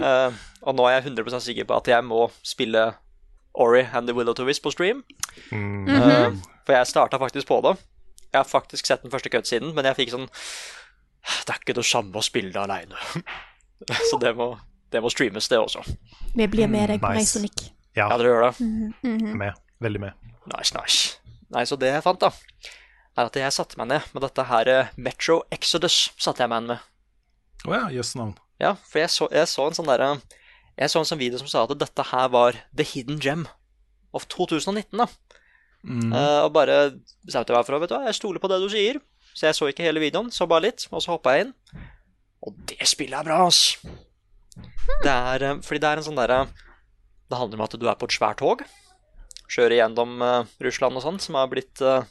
uh, 0.00 0.32
og 0.66 0.74
nå 0.74 0.88
er 0.88 1.00
jeg 1.00 1.12
100% 1.12 1.44
sikker 1.44 1.68
på 1.68 1.76
at 1.76 1.86
jeg 1.92 2.04
må 2.04 2.30
spille 2.42 2.94
Ori 3.58 3.84
and 3.92 4.08
the 4.08 4.14
Willow 4.14 4.34
Tovis 4.34 4.58
Wisp 4.58 4.64
på 4.66 4.72
stream. 4.72 5.04
Mm. 5.50 5.88
Eh, 5.88 6.30
for 6.66 6.74
jeg 6.76 6.86
starta 6.90 7.18
faktisk 7.18 7.46
på 7.48 7.60
det. 7.62 7.76
Jeg 8.32 8.38
har 8.38 8.44
faktisk 8.46 8.86
sett 8.86 9.02
den 9.02 9.10
første 9.10 9.30
cutsiden, 9.32 9.72
men 9.74 9.84
jeg 9.88 9.96
fikk 9.96 10.10
sånn 10.12 10.28
Det 11.46 11.54
er 11.54 11.58
ikke 11.58 11.74
det 11.74 11.84
samme 11.84 12.14
å 12.14 12.22
spille 12.24 12.52
det 12.54 12.60
aleine. 12.60 12.94
så 14.10 14.18
det 14.22 14.34
må, 14.36 14.50
det 14.92 15.02
må 15.04 15.10
streames, 15.12 15.48
det 15.50 15.58
også. 15.60 15.84
Vi 16.34 16.46
blir 16.50 16.70
med 16.70 16.90
deg 16.94 17.02
på 17.02 17.12
nice. 17.14 17.38
Reisonic. 17.38 17.68
Ja, 17.96 18.08
Ja, 18.08 18.16
dere 18.18 18.32
gjør 18.34 18.44
det? 18.48 19.32
med. 19.38 19.56
Veldig 19.82 20.00
med. 20.02 20.12
Nice, 20.50 20.74
nice. 20.74 21.18
Nei, 21.54 21.64
så 21.66 21.78
det 21.80 21.90
jeg 21.92 22.04
fant, 22.04 22.20
da, 22.20 22.32
er 23.18 23.28
at 23.30 23.36
jeg 23.40 23.54
satte 23.54 23.78
meg 23.80 23.88
ned 23.90 24.10
med 24.14 24.22
dette 24.26 24.44
her 24.50 24.68
eh, 24.70 24.90
Metro 24.96 25.40
Exodus. 25.54 26.10
satte 26.20 26.44
jeg 26.44 26.50
meg 26.52 26.62
ned 26.66 26.76
med. 26.76 26.88
Å 27.66 27.74
ja, 27.74 27.84
jøss 27.98 28.14
navn. 28.18 28.36
Ja, 28.62 28.74
for 28.86 29.02
jeg 29.02 29.10
så, 29.14 29.28
jeg 29.34 29.48
så 29.50 29.66
en 29.68 29.76
sånn 29.76 29.86
derre 29.86 30.08
Jeg 30.78 30.90
så 30.90 30.98
en 31.00 31.06
sånn 31.06 31.18
video 31.20 31.38
som 31.38 31.48
sa 31.50 31.62
at 31.66 31.74
dette 31.78 32.04
her 32.10 32.28
var 32.34 32.58
the 32.74 32.86
hidden 32.86 33.18
gem 33.22 33.46
of 34.14 34.26
2019, 34.30 34.98
da. 34.98 35.06
Mm. 35.82 36.12
Uh, 36.12 36.40
og 36.46 36.52
bare 36.54 36.76
bestemte 37.26 37.54
meg 37.54 37.66
for 37.66 37.76
å 37.76 37.80
vet 37.82 37.90
du 37.90 37.96
hva, 37.96 38.04
jeg 38.08 38.18
stoler 38.18 38.42
på 38.42 38.50
det 38.50 38.60
du 38.62 38.68
sier. 38.72 38.98
Så 39.34 39.46
jeg 39.46 39.56
så 39.58 39.68
ikke 39.70 39.84
hele 39.86 40.02
videoen, 40.02 40.30
så 40.34 40.46
bare 40.50 40.68
litt, 40.68 40.86
og 40.90 41.02
så 41.02 41.14
hoppa 41.16 41.34
jeg 41.36 41.48
inn. 41.48 41.52
Og 42.46 42.54
det 42.70 42.86
spillet 42.86 43.18
er 43.18 43.26
bra, 43.26 43.40
ass! 43.46 43.78
Det 45.02 45.10
er 45.12 45.44
eh, 45.46 45.60
Fordi 45.64 45.82
det 45.82 45.90
er 45.90 46.00
en 46.00 46.06
sånn 46.06 46.18
derre 46.18 46.38
Det 47.28 47.38
handler 47.38 47.60
om 47.60 47.66
at 47.66 47.76
du 47.78 47.86
er 47.86 47.98
på 47.98 48.08
et 48.08 48.14
svært 48.16 48.40
tog. 48.42 48.64
Kjører 49.48 49.78
gjennom 49.80 50.22
eh, 50.24 50.56
Russland 50.66 50.98
og 50.98 51.04
sånt, 51.04 51.24
som 51.24 51.38
har 51.38 51.50
blitt 51.50 51.82
eh, 51.84 52.08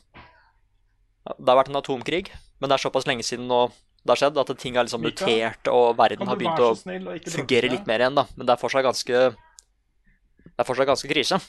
Det 1.33 1.49
har 1.49 1.59
vært 1.59 1.73
en 1.73 1.81
atomkrig, 1.81 2.29
men 2.59 2.69
det 2.69 2.77
er 2.77 2.85
såpass 2.87 3.07
lenge 3.09 3.25
siden 3.27 3.49
nå 3.51 3.67
det 4.07 4.13
har 4.13 4.19
skjedd, 4.21 4.37
at 4.39 4.51
ting 4.61 4.77
har 4.79 4.85
liksom 4.87 5.01
mutert, 5.03 5.67
og 5.67 5.97
verden 5.99 6.29
har 6.29 6.37
begynt 6.39 6.61
å 6.63 6.69
fungere 7.27 7.67
litt 7.67 7.87
mer 7.89 7.99
igjen, 7.99 8.15
da. 8.15 8.23
Men 8.37 8.47
det 8.47 8.53
er 8.53 8.61
fortsatt 8.61 8.85
ganske 8.85 9.23
Det 9.33 10.53
er 10.63 10.67
fortsatt 10.69 10.87
ganske 10.87 11.09
krise. 11.11 11.39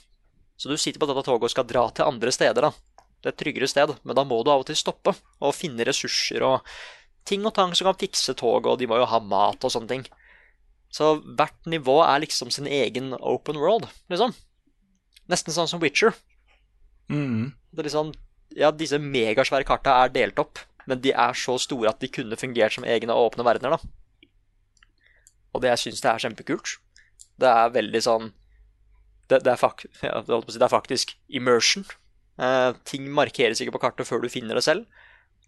Så 0.59 0.67
du 0.67 0.75
sitter 0.75 0.99
på 0.99 1.07
dette 1.07 1.23
toget 1.23 1.47
og 1.47 1.53
skal 1.53 1.69
dra 1.71 1.85
til 1.95 2.09
andre 2.09 2.33
steder, 2.35 2.67
da. 2.67 2.73
Det 3.23 3.31
er 3.31 3.35
et 3.37 3.39
tryggere 3.45 3.69
sted, 3.71 3.93
men 4.03 4.19
da 4.19 4.25
må 4.27 4.41
du 4.43 4.51
av 4.51 4.65
og 4.65 4.67
til 4.67 4.79
stoppe 4.79 5.15
og 5.15 5.55
finne 5.55 5.87
ressurser 5.87 6.43
og 6.47 6.67
ting 7.29 7.45
og 7.47 7.55
tang 7.57 7.75
som 7.77 7.91
kan 7.91 7.99
fikse 8.01 8.35
toget, 8.39 8.71
og 8.73 8.81
de 8.81 8.89
må 8.91 8.99
jo 9.01 9.09
ha 9.11 9.21
mat 9.21 9.65
og 9.65 9.75
sånne 9.75 9.93
ting. 9.93 10.07
Så 10.95 11.19
hvert 11.21 11.69
nivå 11.69 11.99
er 12.05 12.23
liksom 12.25 12.51
sin 12.55 12.67
egen 12.67 13.13
open 13.21 13.61
world, 13.61 13.89
liksom. 14.09 14.33
Nesten 15.29 15.53
sånn 15.53 15.69
som 15.69 15.83
Witcher. 15.83 16.17
Mm. 17.13 17.53
Det 17.73 17.85
er 17.85 17.89
liksom 17.91 18.15
Ja, 18.57 18.71
disse 18.73 18.97
megasvære 18.97 19.67
karta 19.69 19.93
er 20.03 20.09
delt 20.11 20.39
opp, 20.41 20.59
men 20.89 21.03
de 21.05 21.13
er 21.13 21.37
så 21.37 21.59
store 21.61 21.91
at 21.91 22.01
de 22.01 22.09
kunne 22.09 22.37
fungert 22.41 22.73
som 22.75 22.87
egne 22.89 23.13
åpne 23.13 23.45
verdener, 23.45 23.77
da. 23.77 24.29
Og 25.53 25.63
det 25.63 25.69
jeg 25.75 25.83
syns 25.83 26.01
det 26.01 26.11
er 26.11 26.23
kjempekult. 26.25 26.79
Det 27.39 27.51
er 27.51 27.75
veldig 27.75 28.03
sånn 28.03 28.33
Det, 29.29 29.43
det, 29.45 29.53
er, 29.53 29.61
fak, 29.61 29.85
ja, 30.07 30.23
det, 30.25 30.39
si, 30.49 30.57
det 30.57 30.65
er 30.65 30.73
faktisk 30.73 31.13
immersion. 31.29 31.85
Eh, 32.41 32.71
ting 32.89 33.05
markeres 33.13 33.61
ikke 33.61 33.75
på 33.77 33.83
kartet 33.83 34.09
før 34.09 34.23
du 34.25 34.31
finner 34.33 34.57
det 34.57 34.65
selv. 34.65 34.87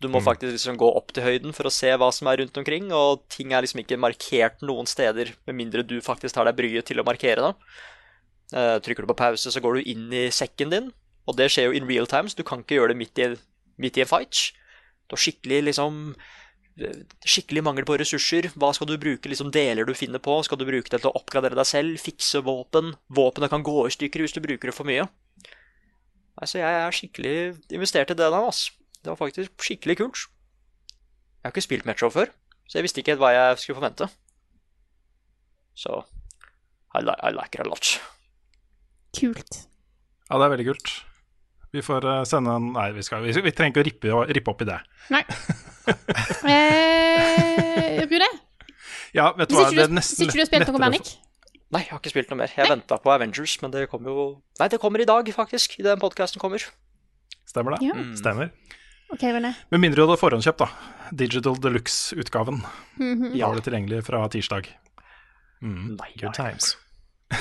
Du 0.01 0.09
må 0.09 0.23
faktisk 0.25 0.55
liksom 0.55 0.79
gå 0.81 0.89
opp 0.97 1.13
til 1.13 1.27
høyden 1.27 1.53
for 1.53 1.69
å 1.69 1.73
se 1.75 1.91
hva 1.93 2.09
som 2.15 2.31
er 2.31 2.41
rundt 2.41 2.57
omkring, 2.57 2.89
og 2.97 3.27
ting 3.33 3.53
er 3.53 3.67
liksom 3.67 3.83
ikke 3.83 4.01
markert 4.01 4.63
noen 4.65 4.89
steder, 4.89 5.35
med 5.45 5.59
mindre 5.59 5.85
du 5.85 5.99
faktisk 6.05 6.39
tar 6.39 6.49
deg 6.49 6.57
bryet 6.57 6.89
til 6.89 7.03
å 7.03 7.05
markere 7.05 7.51
det. 7.51 7.53
Uh, 8.51 8.77
trykker 8.83 9.05
du 9.05 9.11
på 9.13 9.19
pause, 9.21 9.53
så 9.53 9.63
går 9.63 9.77
du 9.77 9.91
inn 9.93 10.09
i 10.17 10.25
sekken 10.33 10.73
din, 10.73 10.89
og 11.29 11.37
det 11.37 11.51
skjer 11.53 11.69
jo 11.69 11.77
in 11.77 11.89
real 11.91 12.09
time, 12.09 12.33
så 12.33 12.41
du 12.41 12.47
kan 12.49 12.65
ikke 12.65 12.81
gjøre 12.81 12.95
det 12.95 13.01
midt 13.03 13.21
i, 13.21 13.29
midt 13.83 14.01
i 14.01 14.07
en 14.07 14.11
fight. 14.11 14.41
Du 15.05 15.19
har 15.19 15.23
skikkelig 15.27 15.67
liksom 15.69 16.01
skikkelig 17.29 17.63
mangel 17.65 17.85
på 17.85 17.97
ressurser. 18.01 18.49
Hva 18.57 18.71
skal 18.77 18.89
du 18.89 18.97
bruke 19.01 19.29
liksom 19.29 19.51
deler 19.53 19.85
du 19.85 19.95
finner 19.97 20.23
på? 20.23 20.39
Skal 20.47 20.61
du 20.61 20.67
bruke 20.69 20.89
det 20.89 21.03
til 21.03 21.11
å 21.11 21.17
oppgradere 21.19 21.59
deg 21.59 21.69
selv? 21.69 22.01
Fikse 22.01 22.43
våpen? 22.47 22.95
Våpenet 23.13 23.53
kan 23.53 23.65
gå 23.67 23.85
i 23.87 23.95
stykker 23.95 24.25
hvis 24.25 24.37
du 24.37 24.41
bruker 24.45 24.71
det 24.71 24.77
for 24.77 24.89
mye. 24.89 25.07
Altså, 26.41 26.61
jeg 26.63 26.79
er 26.81 26.97
skikkelig 26.97 27.35
investert 27.77 28.13
i 28.13 28.17
det 28.17 28.25
der, 28.25 28.39
altså. 28.39 28.73
Det 29.01 29.13
var 29.13 29.17
faktisk 29.17 29.53
skikkelig 29.65 29.97
kult. 30.01 30.27
Jeg 31.41 31.49
har 31.49 31.55
ikke 31.55 31.65
spilt 31.65 31.87
Metro 31.89 32.11
før, 32.13 32.33
så 32.69 32.79
jeg 32.79 32.85
visste 32.85 33.01
ikke 33.01 33.15
helt 33.15 33.23
hva 33.23 33.31
jeg 33.33 33.61
skulle 33.63 33.79
forvente. 33.81 34.11
Så 35.79 36.03
I, 36.99 37.01
li 37.07 37.15
I 37.25 37.31
like 37.33 37.57
it 37.57 37.65
a 37.65 37.69
lot. 37.69 37.95
Kult. 39.17 39.63
Ja, 40.29 40.37
det 40.37 40.45
er 40.45 40.53
veldig 40.53 40.67
kult. 40.69 40.93
Vi 41.73 41.83
får 41.87 42.07
eh, 42.11 42.21
sende 42.27 42.53
en 42.59 42.73
Nei, 42.75 42.91
vi, 42.93 43.03
skal, 43.07 43.23
vi, 43.25 43.33
vi 43.47 43.53
trenger 43.55 43.71
ikke 43.73 43.83
å 43.83 43.87
rippe, 43.89 44.35
rippe 44.37 44.53
opp 44.53 44.65
i 44.65 44.69
det. 44.69 44.79
Nei. 45.15 45.23
eh, 46.53 48.05
Rune, 48.11 48.31
Ja, 49.17 49.31
vet 49.39 49.51
du 49.51 49.57
hva, 49.57 49.69
det 49.71 49.87
er 49.87 49.95
hvis 49.95 50.13
ikke 50.19 50.37
du 50.37 50.43
har 50.43 50.51
spilt 50.51 50.71
noe 50.71 50.83
Manic 50.83 51.15
Nei, 51.71 51.85
jeg 51.85 51.93
har 51.93 52.01
ikke 52.03 52.11
spilt 52.11 52.31
noe 52.33 52.41
mer. 52.41 52.51
Jeg 52.51 52.67
venta 52.67 52.97
på 52.99 53.13
Avengers, 53.15 53.55
men 53.63 53.71
det 53.71 53.85
kommer 53.93 54.11
jo 54.11 54.25
Nei, 54.59 54.67
det 54.73 54.81
kommer 54.83 55.03
i 55.03 55.07
dag, 55.07 55.29
faktisk. 55.33 55.79
I 55.79 55.87
den 55.87 56.03
podkasten 56.03 56.43
kommer. 56.43 56.65
Stemmer 57.47 57.77
det? 57.77 57.87
Ja. 57.87 57.95
Stemmer. 58.19 58.51
OK. 59.11 59.25
Med 59.27 59.83
mindre 59.83 59.99
du 59.99 60.07
hadde 60.07 60.21
forhåndskjøpt, 60.21 60.63
da. 60.63 60.69
Digital 61.11 61.59
Deluxe-utgaven. 61.59 62.63
Mhm. 63.01 63.33
Da 63.35 63.49
var 63.49 63.59
det 63.59 63.67
tilgjengelig 63.67 64.05
fra 64.07 64.23
tirsdag. 64.31 64.71
Nei, 65.61 66.11
Good 66.21 66.35
times. 66.39 66.77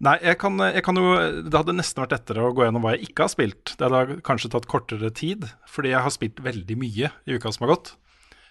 Nei, 0.00 0.16
jeg 0.24 0.38
kan, 0.40 0.54
jeg 0.62 0.80
kan 0.86 0.96
jo 0.96 1.08
Det 1.44 1.58
hadde 1.58 1.74
nesten 1.76 2.00
vært 2.04 2.14
lettere 2.14 2.44
å 2.46 2.52
gå 2.56 2.62
gjennom 2.64 2.84
hva 2.84 2.94
jeg 2.94 3.10
ikke 3.10 3.26
har 3.26 3.32
spilt. 3.32 3.74
Det 3.76 3.88
hadde 3.88 4.20
kanskje 4.26 4.52
tatt 4.54 4.68
kortere 4.70 5.10
tid, 5.12 5.44
fordi 5.68 5.92
jeg 5.92 6.04
har 6.06 6.14
spilt 6.14 6.40
veldig 6.44 6.76
mye 6.80 7.10
i 7.28 7.36
uka 7.36 7.52
som 7.52 7.66
har 7.66 7.74
gått. 7.76 7.94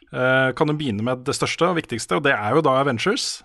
Uh, 0.10 0.50
kan 0.58 0.69
jo 0.69 0.78
begynne 0.78 1.06
med 1.06 1.26
det 1.26 1.36
største 1.38 1.69
og 1.69 1.78
viktigste, 1.78 2.17
og 2.17 2.26
det 2.26 2.34
er 2.34 2.58
jo 2.58 2.65
da 2.65 2.80
Avengers. 2.82 3.41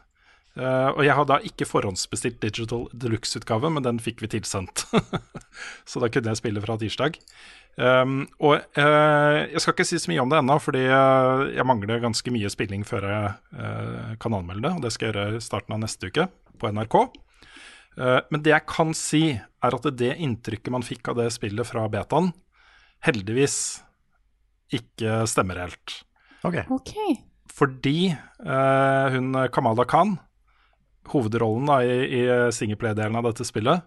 Eh, 0.54 0.88
og 0.94 1.02
jeg 1.02 1.16
har 1.18 1.26
da 1.26 1.40
ikke 1.42 1.66
forhåndsbestilt 1.66 2.38
Digital 2.42 2.86
Deluxe-utgaven, 2.94 3.74
men 3.74 3.86
den 3.86 3.98
fikk 4.02 4.22
vi 4.22 4.30
tilsendt. 4.36 4.86
så 5.90 6.02
da 6.02 6.10
kunne 6.12 6.30
jeg 6.30 6.42
spille 6.42 6.62
fra 6.62 6.78
tirsdag. 6.80 7.18
Um, 7.74 8.28
og 8.38 8.60
uh, 8.78 9.38
jeg 9.50 9.58
skal 9.58 9.74
ikke 9.74 9.86
si 9.88 9.98
så 9.98 10.12
mye 10.12 10.22
om 10.22 10.30
det 10.30 10.38
ennå, 10.38 10.60
fordi 10.62 10.84
eh, 10.86 11.40
jeg 11.56 11.66
mangler 11.66 12.04
ganske 12.04 12.30
mye 12.30 12.52
spilling 12.52 12.84
før 12.86 13.08
jeg 13.10 13.32
uh, 13.58 14.14
kan 14.22 14.36
anmelde 14.38 14.68
det. 14.68 14.72
Og 14.76 14.84
det 14.84 14.94
skal 14.94 15.10
jeg 15.10 15.16
gjøre 15.16 15.40
i 15.40 15.42
starten 15.42 15.74
av 15.74 15.82
neste 15.82 16.12
uke 16.12 16.28
på 16.62 16.70
NRK. 16.70 16.98
Uh, 17.98 18.20
men 18.30 18.46
det 18.46 18.54
jeg 18.54 18.68
kan 18.70 18.94
si, 18.94 19.24
er 19.34 19.78
at 19.80 19.90
det 19.98 20.14
inntrykket 20.22 20.74
man 20.74 20.86
fikk 20.86 21.10
av 21.10 21.18
det 21.18 21.32
spillet 21.34 21.66
fra 21.66 21.88
betaen, 21.90 22.30
heldigvis 23.04 23.58
ikke 24.74 25.24
stemmer 25.30 25.64
helt. 25.66 26.02
Ok. 26.44 26.62
okay. 26.72 27.18
Fordi 27.54 28.10
eh, 28.10 29.06
hun 29.14 29.36
Kamala 29.52 29.84
Khan, 29.88 30.16
hovedrollen 31.12 31.68
da, 31.68 31.80
i, 31.84 32.22
i 32.22 32.22
singleplay-delen 32.54 33.18
av 33.18 33.28
dette 33.28 33.46
spillet, 33.46 33.84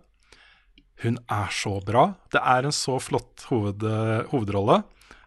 hun 1.04 1.20
er 1.30 1.50
så 1.54 1.78
bra. 1.86 2.10
Det 2.34 2.42
er 2.42 2.66
en 2.66 2.74
så 2.74 2.98
flott 3.02 3.46
hoved, 3.52 3.84
hovedrolle. 4.32 4.82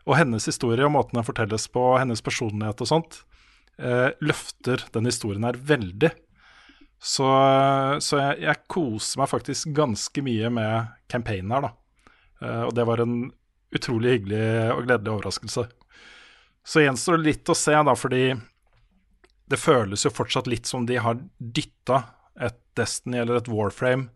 Og 0.08 0.16
hennes 0.18 0.46
historie 0.48 0.82
og 0.86 0.94
måten 0.94 1.20
den 1.20 1.26
fortelles 1.26 1.68
på, 1.70 1.84
hennes 2.00 2.22
personlighet 2.24 2.82
og 2.82 2.90
sånt, 2.90 3.20
eh, 3.78 4.10
løfter 4.24 4.82
den 4.94 5.06
historien 5.06 5.46
her 5.46 5.58
veldig. 5.58 6.10
Så, 7.00 7.28
så 8.04 8.18
jeg, 8.18 8.40
jeg 8.44 8.64
koser 8.68 9.22
meg 9.22 9.30
faktisk 9.30 9.70
ganske 9.76 10.24
mye 10.24 10.50
med 10.52 10.90
campaignen 11.12 11.54
her, 11.54 11.68
da. 11.68 12.08
Eh, 12.42 12.62
og 12.66 12.74
det 12.76 12.86
var 12.88 13.04
en 13.04 13.20
utrolig 13.70 14.16
hyggelig 14.16 14.42
og 14.74 14.84
gledelig 14.88 15.14
overraskelse. 15.14 15.68
Så 16.66 16.82
gjenstår 16.82 17.20
det 17.20 17.28
litt 17.30 17.52
å 17.52 17.56
se, 17.56 17.72
da, 17.72 17.94
fordi 17.96 18.24
det 19.50 19.58
føles 19.58 20.06
jo 20.06 20.12
fortsatt 20.14 20.48
litt 20.50 20.68
som 20.70 20.86
de 20.86 20.98
har 21.02 21.18
dytta 21.38 22.04
et 22.40 22.58
Destiny 22.78 23.18
eller 23.20 23.40
et 23.40 23.50
Warframe 23.50 24.08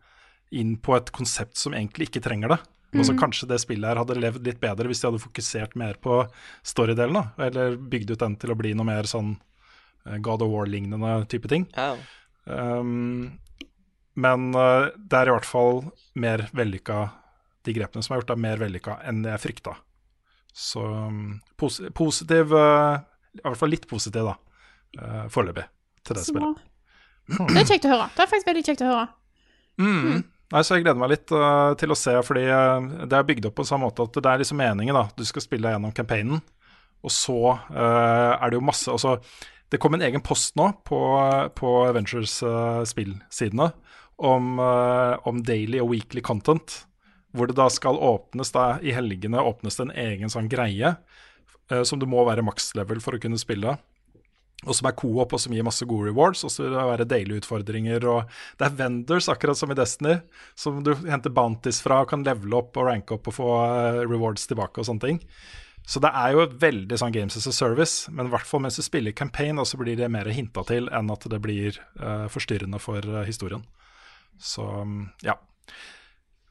inn 0.54 0.76
på 0.78 0.94
et 0.96 1.10
konsept 1.14 1.58
som 1.58 1.74
egentlig 1.74 2.08
ikke 2.08 2.22
trenger 2.24 2.54
det. 2.54 2.60
Altså 2.94 3.16
Kanskje 3.18 3.48
det 3.50 3.58
spillet 3.62 3.90
her 3.90 3.98
hadde 3.98 4.16
levd 4.22 4.44
litt 4.46 4.60
bedre 4.62 4.86
hvis 4.90 5.00
de 5.02 5.08
hadde 5.08 5.22
fokusert 5.22 5.74
mer 5.78 5.98
på 6.02 6.20
storydelen, 6.66 7.18
eller 7.42 7.74
bygd 7.76 8.14
ut 8.14 8.22
den 8.22 8.36
til 8.38 8.54
å 8.54 8.58
bli 8.58 8.70
noe 8.76 8.86
mer 8.86 9.08
sånn 9.10 9.34
eh, 10.06 10.20
God 10.22 10.44
of 10.46 10.52
War-lignende 10.52 11.16
type 11.30 11.50
ting. 11.50 11.66
Oh. 11.74 11.98
Um, 12.46 13.40
men 14.14 14.52
uh, 14.54 14.92
det 14.94 15.18
er 15.18 15.30
i 15.30 15.34
hvert 15.34 15.48
fall 15.48 15.80
mer 16.20 16.44
vellykka 16.54 16.98
De 17.64 17.72
grepene 17.72 18.04
som 18.04 18.12
er 18.12 18.20
gjort, 18.20 18.34
er 18.34 18.42
mer 18.44 18.60
vellykka 18.60 18.98
enn 19.08 19.24
jeg 19.24 19.42
frykta. 19.42 19.72
Så 20.54 20.84
um, 20.84 21.40
pos 21.58 21.80
positiv 21.96 22.52
uh, 22.54 23.00
I 23.34 23.42
hvert 23.42 23.58
fall 23.58 23.72
litt 23.74 23.88
positiv, 23.90 24.28
da. 24.28 24.36
Uh, 24.98 25.24
Foreløpig 25.32 25.66
til 26.04 26.18
det 26.18 26.24
spillet. 26.26 26.62
Det 27.24 27.60
er 27.60 27.68
kjekt 27.68 27.86
å 27.88 27.94
høre. 27.94 28.08
Det 28.12 28.24
er 28.24 28.30
faktisk 28.30 28.48
veldig 28.50 28.64
kjekt 28.66 28.84
å 28.84 28.90
høre. 28.90 29.06
Mm. 29.80 30.22
Nei, 30.54 30.60
så 30.62 30.76
Jeg 30.76 30.84
gleder 30.84 31.00
meg 31.00 31.10
litt 31.14 31.32
uh, 31.34 31.72
til 31.80 31.94
å 31.94 31.98
se, 31.98 32.14
fordi 32.26 32.44
uh, 32.46 33.06
det 33.08 33.16
er 33.16 33.26
bygd 33.26 33.48
opp 33.48 33.56
på 33.58 33.64
en 33.64 33.70
samme 33.72 33.88
måte 33.88 34.04
at 34.06 34.18
det 34.20 34.30
er 34.30 34.42
liksom 34.42 34.60
meningen. 34.60 34.96
da 34.96 35.08
Du 35.16 35.24
skal 35.26 35.44
spille 35.44 35.72
gjennom 35.72 35.94
campaignen, 35.96 36.42
og 37.04 37.12
så 37.12 37.38
uh, 37.56 38.32
er 38.36 38.52
det 38.52 38.60
jo 38.60 38.64
masse 38.64 38.92
altså, 38.92 39.16
Det 39.72 39.80
kom 39.82 39.96
en 39.96 40.04
egen 40.06 40.22
post 40.24 40.54
nå 40.60 40.70
på, 40.86 41.00
på 41.58 41.72
Avengers 41.88 42.36
uh, 42.46 42.84
spillsidene 42.86 43.72
om, 44.16 44.58
uh, 44.60 45.16
om 45.26 45.40
daily 45.42 45.80
og 45.82 45.90
weekly 45.94 46.22
content. 46.22 46.84
Hvor 47.34 47.50
det 47.50 47.56
da 47.58 47.66
skal 47.72 47.98
åpnes 47.98 48.52
da 48.54 48.76
i 48.78 48.94
helgene 48.94 49.42
åpnes 49.42 49.80
det 49.80 49.88
en 49.88 49.96
egen 50.04 50.30
sånn 50.30 50.46
greie 50.52 50.94
uh, 51.72 51.82
som 51.82 51.98
du 51.98 52.06
må 52.06 52.22
være 52.28 52.46
makslevel 52.46 53.02
for 53.02 53.16
å 53.16 53.22
kunne 53.24 53.40
spille 53.40 53.74
og 54.64 54.76
som 54.76 54.88
er 54.88 54.96
co-op 54.98 55.34
og 55.36 55.42
som 55.42 55.54
gir 55.54 55.66
masse 55.66 55.86
gode 55.88 56.10
rewards. 56.10 56.44
Og 56.46 56.52
så 56.52 56.64
vil 56.64 56.74
det 56.74 56.86
være 56.90 57.08
daily 57.10 57.40
utfordringer. 57.40 58.06
Og 58.10 58.30
det 58.60 58.68
er 58.68 58.78
vendors, 58.78 59.28
akkurat 59.32 59.58
som 59.58 59.72
i 59.72 59.78
Destiny, 59.78 60.18
som 60.58 60.80
du 60.84 60.94
henter 61.04 61.34
bounties 61.34 61.82
fra 61.84 62.02
og 62.04 62.10
kan 62.12 62.24
levele 62.26 62.60
opp 62.60 62.80
og 62.80 62.88
ranke 62.90 63.18
opp 63.18 63.30
og 63.30 63.38
få 63.38 63.50
eh, 63.66 64.00
rewards 64.08 64.48
tilbake 64.50 64.80
og 64.80 64.88
sånne 64.88 65.06
ting. 65.06 65.22
Så 65.86 66.00
det 66.00 66.10
er 66.16 66.32
jo 66.32 66.44
et 66.46 66.56
veldig 66.62 66.96
sånn 66.96 67.12
games 67.12 67.36
as 67.36 67.46
a 67.50 67.52
service, 67.52 68.08
men 68.08 68.30
i 68.30 68.32
hvert 68.32 68.48
fall 68.48 68.62
mens 68.64 68.78
du 68.80 68.84
spiller 68.86 69.12
campaign, 69.12 69.60
så 69.68 69.76
blir 69.76 69.98
det 70.00 70.08
mer 70.12 70.30
hinta 70.32 70.64
til 70.64 70.88
enn 70.88 71.12
at 71.12 71.26
det 71.28 71.40
blir 71.44 71.76
uh, 72.00 72.24
forstyrrende 72.32 72.80
for 72.80 73.04
uh, 73.04 73.20
historien. 73.28 73.66
Så 74.40 74.64
mm, 74.64 75.02
ja. 75.28 75.36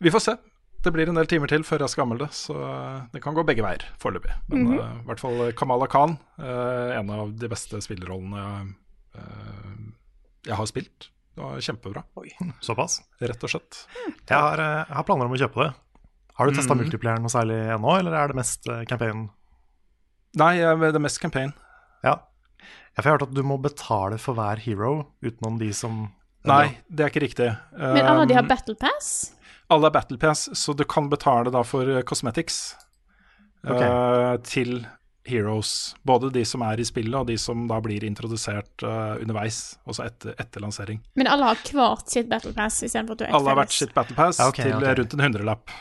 Vi 0.04 0.14
får 0.14 0.22
se. 0.22 0.36
Det 0.84 0.92
blir 0.92 1.08
en 1.08 1.16
del 1.16 1.30
timer 1.32 1.48
til 1.48 1.64
før 1.64 1.86
jeg 1.86 1.94
skal 1.94 2.04
anmelde 2.04 2.28
så 2.36 2.56
eh, 2.60 3.04
det 3.14 3.22
kan 3.24 3.36
gå 3.36 3.46
begge 3.48 3.64
veier 3.64 3.86
foreløpig. 4.02 4.34
Men 4.52 4.66
mm 4.66 4.72
-hmm. 4.72 4.80
uh, 4.80 5.00
i 5.00 5.06
hvert 5.08 5.20
fall 5.20 5.54
Kamala 5.54 5.88
Khan, 5.88 6.18
uh, 6.40 6.98
en 7.00 7.10
av 7.10 7.32
de 7.40 7.48
beste 7.48 7.82
spillerollene 7.82 8.76
uh, 9.16 9.76
jeg 10.46 10.56
har 10.56 10.66
spilt. 10.66 11.10
Det 11.36 11.44
var 11.44 11.60
kjempebra, 11.60 12.04
Såpass. 12.62 13.02
rett 13.20 13.44
og 13.44 13.50
slett. 13.50 13.88
Jeg 14.30 14.38
har, 14.38 14.58
jeg 14.58 14.96
har 14.96 15.04
planer 15.04 15.26
om 15.26 15.32
å 15.32 15.40
kjøpe 15.40 15.64
det. 15.64 15.74
Har 16.34 16.48
du 16.48 16.54
testa 16.54 16.74
Mhm. 16.74 16.84
multiplieren 16.84 17.22
noe 17.22 17.30
særlig 17.30 17.58
ennå, 17.76 18.00
eller 18.00 18.14
er 18.14 18.28
det 18.28 18.36
mest 18.36 18.64
campaign? 18.88 19.30
Nei, 20.36 20.58
det 20.58 20.96
er 20.96 21.00
mest 21.00 21.22
campaign. 21.22 21.54
Ja. 22.04 22.20
Ja, 22.94 23.02
jeg 23.02 23.06
har 23.06 23.18
hørt 23.18 23.30
at 23.30 23.34
du 23.34 23.42
må 23.42 23.58
betale 23.62 24.18
for 24.18 24.36
hver 24.36 24.60
hero 24.62 25.08
utenom 25.24 25.58
de 25.60 25.72
som 25.74 26.12
Nei, 26.46 26.78
det 26.92 27.06
er 27.06 27.10
ikke 27.10 27.24
riktig. 27.24 27.58
Men 27.72 28.06
alle 28.06 28.26
de 28.28 28.34
har 28.34 28.44
Um, 28.44 28.50
Battle 28.50 28.76
Pass? 28.76 29.34
Alle 29.72 29.88
er 29.90 29.96
Battle 29.96 30.18
Pass, 30.22 30.50
så 30.58 30.74
du 30.74 30.84
kan 30.84 31.08
betale 31.12 31.54
da 31.54 31.64
for 31.68 31.88
eh, 31.88 32.04
cosmetics 32.08 32.76
okay. 33.64 33.88
uh, 33.88 34.36
til 34.44 34.84
heroes. 35.26 35.96
Både 36.04 36.30
de 36.30 36.44
som 36.46 36.64
er 36.68 36.82
i 36.82 36.86
spillet, 36.88 37.16
og 37.16 37.28
de 37.28 37.38
som 37.40 37.66
da 37.70 37.80
blir 37.84 38.04
introdusert 38.08 38.84
uh, 38.84 39.16
underveis, 39.22 39.78
også 39.88 40.06
etter, 40.08 40.36
etter 40.42 40.64
lansering. 40.64 41.00
Men 41.20 41.32
alle 41.32 41.54
har 41.54 41.64
hvert 41.64 42.12
sitt 42.12 42.30
Battle 42.32 42.54
Pass 42.58 42.82
istedenfor 42.84 43.16
at 43.16 43.24
du 43.24 43.26
er 43.26 43.32
ett 43.32 43.40
Alle 43.40 43.54
har 43.54 43.62
hvert 43.62 43.76
sitt 43.78 43.96
Battle 43.96 44.18
Pass 44.20 44.42
Ja, 44.42 44.50
ok, 44.52 44.60
til 44.60 44.76
ok. 44.76 44.84
eh, 44.84 44.96
rundt 45.00 45.18
en 45.18 45.26
hundrelapp. 45.28 45.74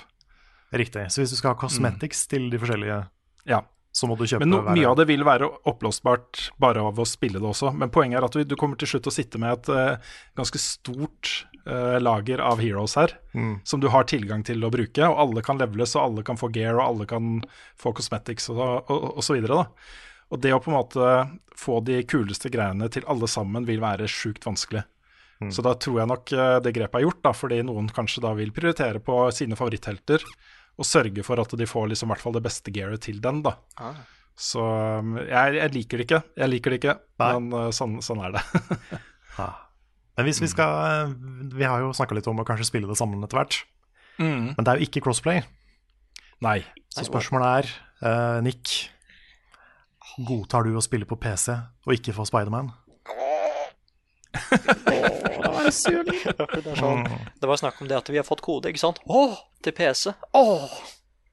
Riktig. 0.73 1.09
Så 1.12 1.21
hvis 1.21 1.35
du 1.35 1.37
skal 1.37 1.53
ha 1.53 1.61
cosmetics 1.61 2.27
til 2.31 2.49
de 2.53 2.61
forskjellige, 2.61 3.03
Ja. 3.51 3.61
så 3.92 4.07
må 4.09 4.16
du 4.16 4.25
kjøpe 4.25 4.47
Men 4.47 4.55
no, 4.55 4.62
mye 4.71 4.88
av 4.88 4.97
det 4.97 5.09
vil 5.11 5.25
være 5.27 5.51
oppblåsbart 5.68 6.53
bare 6.62 6.80
av 6.80 6.97
å 6.97 7.05
spille 7.05 7.43
det 7.43 7.49
også. 7.51 7.74
Men 7.76 7.91
poenget 7.93 8.22
er 8.22 8.24
at 8.24 8.39
du, 8.39 8.45
du 8.45 8.57
kommer 8.57 8.78
til 8.80 8.89
slutt 8.89 9.11
å 9.11 9.12
sitte 9.12 9.43
med 9.43 9.53
et 9.53 9.68
uh, 9.68 10.14
ganske 10.39 10.59
stort 10.62 11.35
eh, 11.67 11.99
lager 12.03 12.41
av 12.41 12.61
heroes 12.63 12.95
her, 12.99 13.15
Mm. 13.35 13.61
som 13.65 13.81
du 13.81 13.89
har 13.89 14.05
tilgang 14.05 14.45
til 14.45 14.63
å 14.65 14.71
bruke. 14.71 15.03
Og 15.09 15.19
alle 15.19 15.43
kan 15.43 15.59
leveles, 15.59 15.97
og 15.97 16.03
alle 16.03 16.23
kan 16.23 16.37
få 16.37 16.51
gear, 16.55 16.75
og 16.79 16.87
alle 16.87 17.07
kan 17.07 17.43
få 17.79 17.93
cosmetics 17.97 18.49
og, 18.51 18.61
og, 18.91 19.17
og, 19.17 19.23
så 19.25 19.35
videre. 19.39 19.63
Da. 19.63 19.67
Og 20.33 20.41
det 20.41 20.53
å 20.55 20.61
på 20.63 20.71
en 20.73 20.79
måte 20.79 21.13
få 21.57 21.81
de 21.85 22.03
kuleste 22.09 22.51
greiene 22.51 22.89
til 22.93 23.05
alle 23.07 23.29
sammen 23.29 23.67
vil 23.69 23.81
være 23.81 24.09
sjukt 24.11 24.45
vanskelig. 24.49 24.85
Så 25.51 25.59
da 25.67 25.73
tror 25.75 25.97
jeg 25.99 26.07
nok 26.07 26.31
eh, 26.39 26.57
det 26.63 26.71
grepet 26.77 27.01
er 27.01 27.03
gjort, 27.03 27.23
da, 27.25 27.33
fordi 27.35 27.57
noen 27.67 27.89
kanskje 27.91 28.21
da 28.23 28.31
vil 28.39 28.53
prioritere 28.55 29.01
på 29.03 29.17
sine 29.35 29.57
favoritthelter 29.59 30.23
og 30.79 30.87
sørge 30.87 31.25
for 31.27 31.41
at 31.43 31.51
de 31.59 31.67
får 31.67 31.89
liksom 31.91 32.09
i 32.09 32.13
hvert 32.15 32.23
fall 32.23 32.37
det 32.37 32.45
beste 32.45 32.71
gearet 32.71 33.03
til 33.03 33.19
den. 33.21 33.41
da. 33.43 33.57
Ah. 33.83 33.99
Så 34.39 34.63
um, 34.63 35.17
jeg, 35.19 35.57
jeg 35.59 35.73
liker 35.75 35.99
det 35.99 36.07
ikke, 36.07 36.21
jeg 36.39 36.53
liker 36.53 36.71
det 36.71 36.79
ikke, 36.79 36.95
Nei. 37.21 37.33
men 37.35 37.51
uh, 37.59 37.67
sånn, 37.75 37.99
sånn 38.07 38.23
er 38.23 38.39
det. 38.39 38.45
Ja. 39.33 39.49
Men 40.17 40.29
hvis 40.29 40.43
vi 40.43 40.49
skal 40.51 40.73
eh, 41.09 41.13
Vi 41.57 41.65
har 41.65 41.81
jo 41.81 41.93
snakka 41.97 42.17
litt 42.17 42.29
om 42.29 42.43
å 42.43 42.47
kanskje 42.49 42.69
spille 42.69 42.91
det 42.91 42.99
sammen 43.01 43.23
etter 43.25 43.41
hvert. 43.41 43.63
Men 44.23 44.61
det 44.61 44.69
er 44.69 44.81
jo 44.81 44.87
ikke 44.89 45.03
crossplay. 45.07 45.41
Nei. 46.45 46.59
Så 46.93 47.07
spørsmålet 47.07 47.63
er, 47.63 47.71
uh, 48.05 48.39
Nick 48.45 48.91
Godtar 50.27 50.67
du 50.67 50.75
å 50.77 50.83
spille 50.85 51.09
på 51.09 51.17
PC 51.17 51.55
og 51.87 51.95
ikke 51.97 52.13
få 52.17 52.27
Spiderman? 52.29 52.69
Er 55.63 55.71
sånn, 55.71 57.07
det 57.39 57.49
var 57.49 57.59
snakk 57.61 57.79
om 57.81 57.89
det 57.89 57.97
at 57.97 58.09
vi 58.11 58.19
har 58.19 58.27
fått 58.27 58.43
kode, 58.45 58.73
ikke 58.73 58.83
sant? 58.83 58.99
Å, 59.07 59.23
til 59.65 59.75
PC. 59.77 60.13
Åh! 60.37 60.75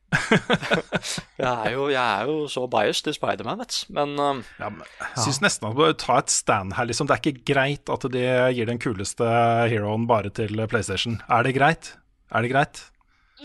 jeg, 1.40 1.50
er 1.50 1.72
jo, 1.76 1.88
jeg 1.94 2.02
er 2.02 2.30
jo 2.30 2.48
så 2.52 2.64
biased 2.72 3.06
til 3.08 3.16
Spiderman, 3.18 3.60
vet 3.62 3.76
du. 3.76 3.94
Men 3.98 4.14
um, 4.20 4.40
Ja, 4.60 4.70
men 4.74 4.82
jeg 5.00 5.24
syns 5.26 5.42
nesten 5.46 5.68
at 5.70 5.76
du 5.76 5.82
bør 5.84 5.94
ta 6.02 6.18
et 6.24 6.34
stand 6.34 6.74
her, 6.78 6.88
liksom. 6.90 7.10
Det 7.10 7.16
er 7.18 7.24
ikke 7.32 7.46
greit 7.54 7.92
at 7.94 8.08
de 8.14 8.24
gir 8.58 8.70
den 8.70 8.82
kuleste 8.82 9.28
heroen 9.70 10.08
bare 10.10 10.32
til 10.34 10.56
PlayStation. 10.72 11.20
Er 11.30 11.46
det 11.46 11.56
greit? 11.58 11.94
Er 12.34 12.46
det 12.46 12.52
greit? 12.54 12.82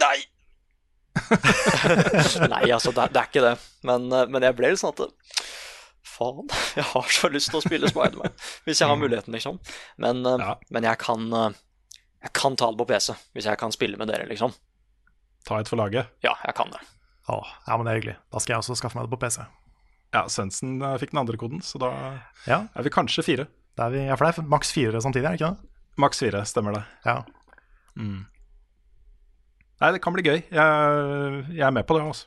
Nei! 0.01 0.17
Nei, 2.51 2.65
altså, 2.75 2.91
det, 2.91 3.05
er- 3.05 3.13
det 3.15 3.21
er 3.21 3.29
ikke 3.31 3.45
det. 3.45 3.55
Men, 3.87 4.09
uh, 4.13 4.25
men 4.31 4.43
jeg 4.49 4.57
ble 4.59 4.73
litt 4.73 4.81
sånn 4.83 4.95
at 4.97 5.05
Faen, 6.15 6.49
jeg 6.79 6.85
har 6.93 7.09
så 7.11 7.31
lyst 7.33 7.51
til 7.53 7.59
å 7.61 7.65
spille 7.65 7.91
Spiderman. 7.91 8.35
Hvis 8.67 8.83
jeg 8.83 8.91
har 8.91 8.99
muligheten, 9.01 9.35
liksom. 9.37 9.61
Men, 10.03 10.25
uh, 10.27 10.37
Ja. 10.43 10.53
men 10.75 10.87
jeg 10.87 11.01
kan 11.03 11.25
uh, 11.33 11.49
Jeg 12.25 12.33
kan 12.37 12.55
ta 12.57 12.71
det 12.73 12.79
på 12.81 12.87
PC, 12.89 13.13
hvis 13.37 13.49
jeg 13.51 13.59
kan 13.61 13.73
spille 13.75 13.99
med 14.01 14.09
dere, 14.09 14.27
liksom. 14.31 14.55
Ta 15.45 15.59
et 15.61 15.69
for 15.69 15.77
laget. 15.81 16.09
Ja, 16.25 16.33
jeg 16.47 16.55
kan 16.57 16.71
det. 16.73 16.81
Åh, 17.29 17.51
ja, 17.67 17.77
men 17.77 17.85
det 17.87 17.93
er 17.95 17.99
hyggelig. 18.01 18.17
Da 18.33 18.41
skal 18.41 18.55
jeg 18.55 18.63
også 18.65 18.77
skaffe 18.81 18.97
meg 18.99 19.07
det 19.09 19.13
på 19.15 19.21
PC. 19.25 19.41
Ja, 20.15 20.25
Svendsen 20.31 20.77
eh, 20.85 20.97
fikk 21.01 21.11
den 21.15 21.21
andre 21.25 21.37
koden, 21.41 21.61
så 21.65 21.81
da 21.83 21.91
Ja, 22.47 22.63
er 22.75 22.83
vi 22.87 22.91
kanskje 22.95 23.25
fire. 23.27 23.47
det 23.77 23.83
er 23.85 23.91
vi, 23.91 24.03
ja 24.07 24.15
for 24.17 24.29
det 24.29 24.39
er 24.39 24.47
maks 24.53 24.71
fire 24.73 25.01
samtidig, 25.03 25.25
er 25.27 25.35
det 25.37 25.41
ikke 25.41 25.51
det? 25.57 25.71
Maks 26.05 26.21
fire, 26.23 26.45
stemmer 26.47 26.77
det. 26.79 26.85
Ja. 27.07 27.17
Nei, 29.81 29.91
det 29.95 30.01
kan 30.05 30.15
bli 30.15 30.23
gøy. 30.25 30.39
Jeg, 30.55 31.45
jeg 31.59 31.67
er 31.67 31.75
med 31.75 31.87
på 31.89 31.97
det, 31.99 32.05
altså. 32.07 32.27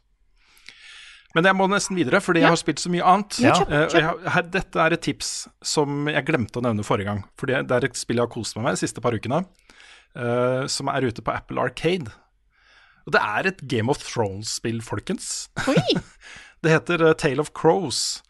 Men 1.36 1.46
jeg 1.46 1.58
må 1.60 1.68
nesten 1.70 1.98
videre, 2.00 2.20
fordi 2.24 2.42
jeg 2.42 2.50
har 2.50 2.58
spilt 2.60 2.82
så 2.82 2.90
mye 2.90 3.06
annet. 3.06 3.38
Ja, 3.44 3.54
kjøp, 3.60 3.72
Eh, 3.76 3.96
jeg, 4.00 4.32
her, 4.34 4.46
dette 4.56 4.80
er 4.82 4.96
et 4.96 5.04
tips 5.06 5.32
som 5.62 6.08
jeg 6.10 6.26
glemte 6.26 6.58
å 6.60 6.64
nevne 6.66 6.86
forrige 6.88 7.12
gang. 7.12 7.22
For 7.38 7.46
det 7.52 7.60
er 7.70 7.86
et 7.86 8.00
spill 8.00 8.18
jeg 8.22 8.26
har 8.26 8.32
kost 8.34 8.56
meg 8.58 8.66
med 8.66 8.78
de 8.78 8.84
siste 8.86 9.04
par 9.04 9.16
ukene, 9.18 9.44
Uh, 10.18 10.64
som 10.72 10.88
er 10.90 11.04
ute 11.06 11.22
på 11.22 11.30
Apple 11.30 11.62
Arcade. 11.62 12.10
Og 13.08 13.16
det 13.16 13.24
er 13.24 13.48
et 13.48 13.64
Game 13.72 13.92
of 13.92 14.04
Thrones-spill, 14.04 14.82
folkens. 14.84 15.48
Oi! 15.72 15.80
Det 16.66 16.74
heter 16.74 17.04
uh, 17.06 17.14
Tale 17.14 17.44
of 17.44 17.52
Crows, 17.54 18.24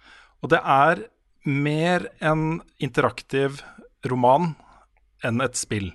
og 0.44 0.50
det 0.52 0.58
er 0.60 1.06
mer 1.48 2.10
en 2.20 2.58
interaktiv 2.84 3.62
roman 4.04 4.50
enn 5.26 5.40
et 5.46 5.56
spill. 5.56 5.94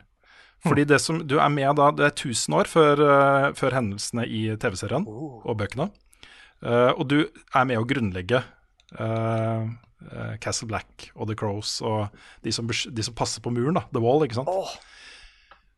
Fordi 0.65 0.87
det 0.89 0.97
som 1.05 1.21
du 1.29 1.37
er 1.37 1.53
med 1.53 1.77
da, 1.77 1.91
det 1.93 2.07
er 2.07 2.15
1000 2.15 2.57
år 2.57 2.71
før, 2.73 3.03
uh, 3.05 3.47
før 3.59 3.77
hendelsene 3.77 4.25
i 4.25 4.47
TV-serien 4.57 5.05
og 5.05 5.53
bøkene. 5.61 5.91
Uh, 6.65 6.97
og 6.97 7.05
du 7.13 7.19
er 7.21 7.69
med 7.69 7.83
å 7.83 7.87
grunnlegge 7.91 8.41
uh, 8.97 9.69
Castle 10.41 10.71
Black 10.73 11.11
og 11.13 11.29
The 11.29 11.37
Crows 11.39 11.81
og 11.85 12.09
de 12.43 12.57
som, 12.57 12.71
de 12.71 13.05
som 13.05 13.19
passer 13.19 13.45
på 13.45 13.53
muren, 13.53 13.77
da. 13.77 13.85
The 13.93 14.03
Wall, 14.03 14.25
ikke 14.25 14.41
sant. 14.41 14.51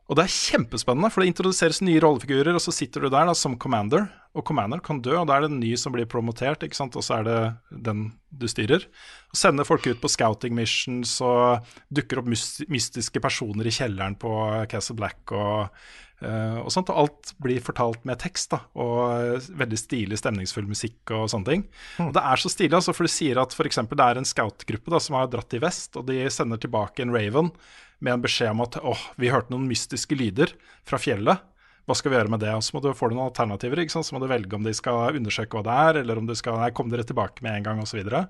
Og 0.04 0.18
det 0.18 0.26
er 0.26 0.34
kjempespennende, 0.34 1.08
for 1.12 1.22
det 1.22 1.30
introduseres 1.30 1.80
nye 1.84 2.00
rollefigurer, 2.04 2.52
og 2.52 2.60
så 2.60 2.74
sitter 2.76 3.06
du 3.06 3.08
der 3.08 3.24
da 3.30 3.34
som 3.38 3.56
commander, 3.60 4.04
og 4.36 4.44
commander 4.44 4.82
kan 4.84 4.98
dø, 5.00 5.14
og 5.16 5.28
da 5.30 5.38
er 5.38 5.44
det 5.44 5.52
en 5.52 5.60
ny 5.62 5.72
som 5.80 5.94
blir 5.94 6.08
promotert, 6.10 6.64
ikke 6.66 6.76
sant, 6.76 6.96
og 6.98 7.06
så 7.06 7.20
er 7.20 7.28
det 7.28 7.38
den 7.86 8.08
du 8.28 8.44
styrer. 8.50 8.84
Og 9.32 9.38
sender 9.40 9.64
folk 9.64 9.86
ut 9.88 10.02
på 10.02 10.10
scouting 10.12 10.56
missions, 10.58 11.16
og 11.24 11.64
dukker 11.94 12.20
opp 12.20 12.28
mystiske 12.28 13.22
personer 13.24 13.70
i 13.70 13.72
kjelleren 13.72 14.18
på 14.20 14.32
Castle 14.68 14.98
Black, 14.98 15.22
og, 15.32 15.72
eh, 16.20 16.58
og 16.60 16.68
sånt, 16.74 16.92
og 16.92 17.06
alt 17.06 17.32
blir 17.46 17.64
fortalt 17.64 18.04
med 18.04 18.20
tekst, 18.20 18.52
da, 18.52 18.60
og 18.76 19.48
veldig 19.56 19.80
stilig, 19.80 20.20
stemningsfull 20.20 20.68
musikk 20.68 21.14
og 21.16 21.30
sånne 21.32 21.48
ting. 21.48 21.64
Og 22.04 22.12
det 22.12 22.26
er 22.28 22.44
så 22.44 22.52
stilig, 22.52 22.74
altså, 22.76 22.92
for 22.92 23.08
du 23.08 23.14
sier 23.14 23.40
at 23.40 23.56
eksempel 23.56 24.02
det 24.02 24.10
er 24.10 24.20
en 24.20 24.28
scoutgruppe 24.28 24.92
da, 24.92 25.00
som 25.00 25.16
har 25.16 25.32
dratt 25.32 25.56
i 25.56 25.62
vest, 25.64 25.96
og 25.96 26.04
de 26.12 26.20
sender 26.28 26.60
tilbake 26.60 27.06
en 27.06 27.16
Raven, 27.16 27.54
med 28.00 28.16
en 28.16 28.24
beskjed 28.24 28.52
om 28.54 28.62
at 28.64 28.78
åh, 28.82 29.08
vi 29.20 29.32
hørte 29.32 29.52
noen 29.54 29.66
mystiske 29.68 30.16
lyder 30.18 30.54
fra 30.88 31.00
fjellet. 31.00 31.42
Hva 31.84 31.96
skal 31.98 32.12
vi 32.12 32.16
gjøre 32.16 32.32
med 32.32 32.40
det? 32.40 32.52
Og 32.56 32.64
så 32.64 32.76
må 32.76 32.80
du 32.80 32.92
få 32.96 33.10
noen 33.12 33.26
alternativer. 33.26 33.82
ikke 33.82 33.92
sant? 33.92 34.08
Så 34.08 34.16
må 34.16 34.22
du 34.22 34.30
velge 34.30 34.56
om 34.56 34.64
de 34.64 34.72
skal 34.76 35.18
undersøke 35.18 35.58
hva 35.58 35.64
det 35.66 35.80
er, 35.88 35.98
eller 36.00 36.20
om 36.20 36.28
du 36.28 36.32
skal 36.38 36.56
nei, 36.60 36.70
kom 36.76 36.88
dere 36.92 37.04
tilbake 37.04 37.44
med 37.44 37.58
en 37.58 37.66
gang, 37.66 37.82
osv. 37.82 37.92
Så, 37.92 37.98
videre. 38.00 38.22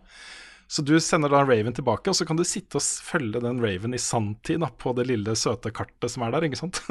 så 0.67 0.83
du 0.83 0.97
sender 0.99 1.31
da 1.31 1.45
Raven 1.47 1.77
tilbake, 1.77 2.11
og 2.11 2.19
så 2.19 2.27
kan 2.27 2.41
du 2.41 2.43
sitte 2.49 2.81
og 2.81 3.07
følge 3.07 3.43
den 3.45 3.63
Raven 3.63 3.95
i 3.95 4.03
sanntid 4.03 4.65
da, 4.65 4.73
på 4.75 4.93
det 4.99 5.07
lille, 5.13 5.37
søte 5.39 5.71
kartet 5.75 6.11
som 6.11 6.27
er 6.27 6.35
der. 6.35 6.49
ikke 6.51 6.63
sant? 6.65 6.83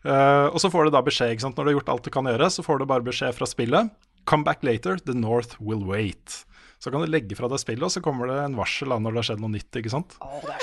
Eh, 0.00 0.46
og 0.48 0.54
så 0.62 0.70
får 0.72 0.86
du 0.86 0.94
da 0.94 1.02
beskjed, 1.04 1.34
ikke 1.34 1.44
sant? 1.44 1.58
når 1.60 1.66
du 1.66 1.68
har 1.68 1.74
gjort 1.74 1.90
alt 1.92 2.06
du 2.06 2.08
kan 2.14 2.24
gjøre, 2.24 2.46
så 2.48 2.62
får 2.64 2.78
du 2.80 2.86
bare 2.88 3.04
beskjed 3.04 3.34
fra 3.36 3.44
spillet. 3.44 3.90
Come 4.24 4.46
back 4.48 4.64
later, 4.64 4.96
the 4.96 5.12
North 5.12 5.58
will 5.60 5.82
wait. 5.84 6.38
Så 6.80 6.88
kan 6.92 7.02
du 7.04 7.10
legge 7.12 7.36
fra 7.36 7.48
deg 7.52 7.60
spillet, 7.60 7.84
og 7.84 7.92
så 7.92 8.00
kommer 8.04 8.30
det 8.30 8.38
en 8.46 8.54
varsel 8.56 8.88
da 8.88 8.96
når 8.96 9.12
det 9.12 9.20
har 9.20 9.26
skjedd 9.30 9.42
noe 9.42 9.52
nytt. 9.52 9.76
ikke 9.76 9.92
sant? 9.92 10.14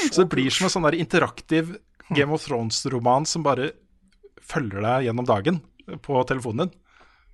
Så 0.09 0.23
det 0.23 0.29
blir 0.33 0.49
som 0.53 0.65
en 0.65 0.73
sånn 0.73 0.87
der 0.87 0.97
interaktiv 0.97 1.75
Game 2.09 2.33
of 2.33 2.41
Thrones-roman 2.45 3.27
som 3.29 3.43
bare 3.45 3.71
følger 4.47 4.81
deg 4.81 5.09
gjennom 5.09 5.27
dagen 5.27 5.59
på 6.01 6.23
telefonen 6.29 6.65
din. 6.65 6.79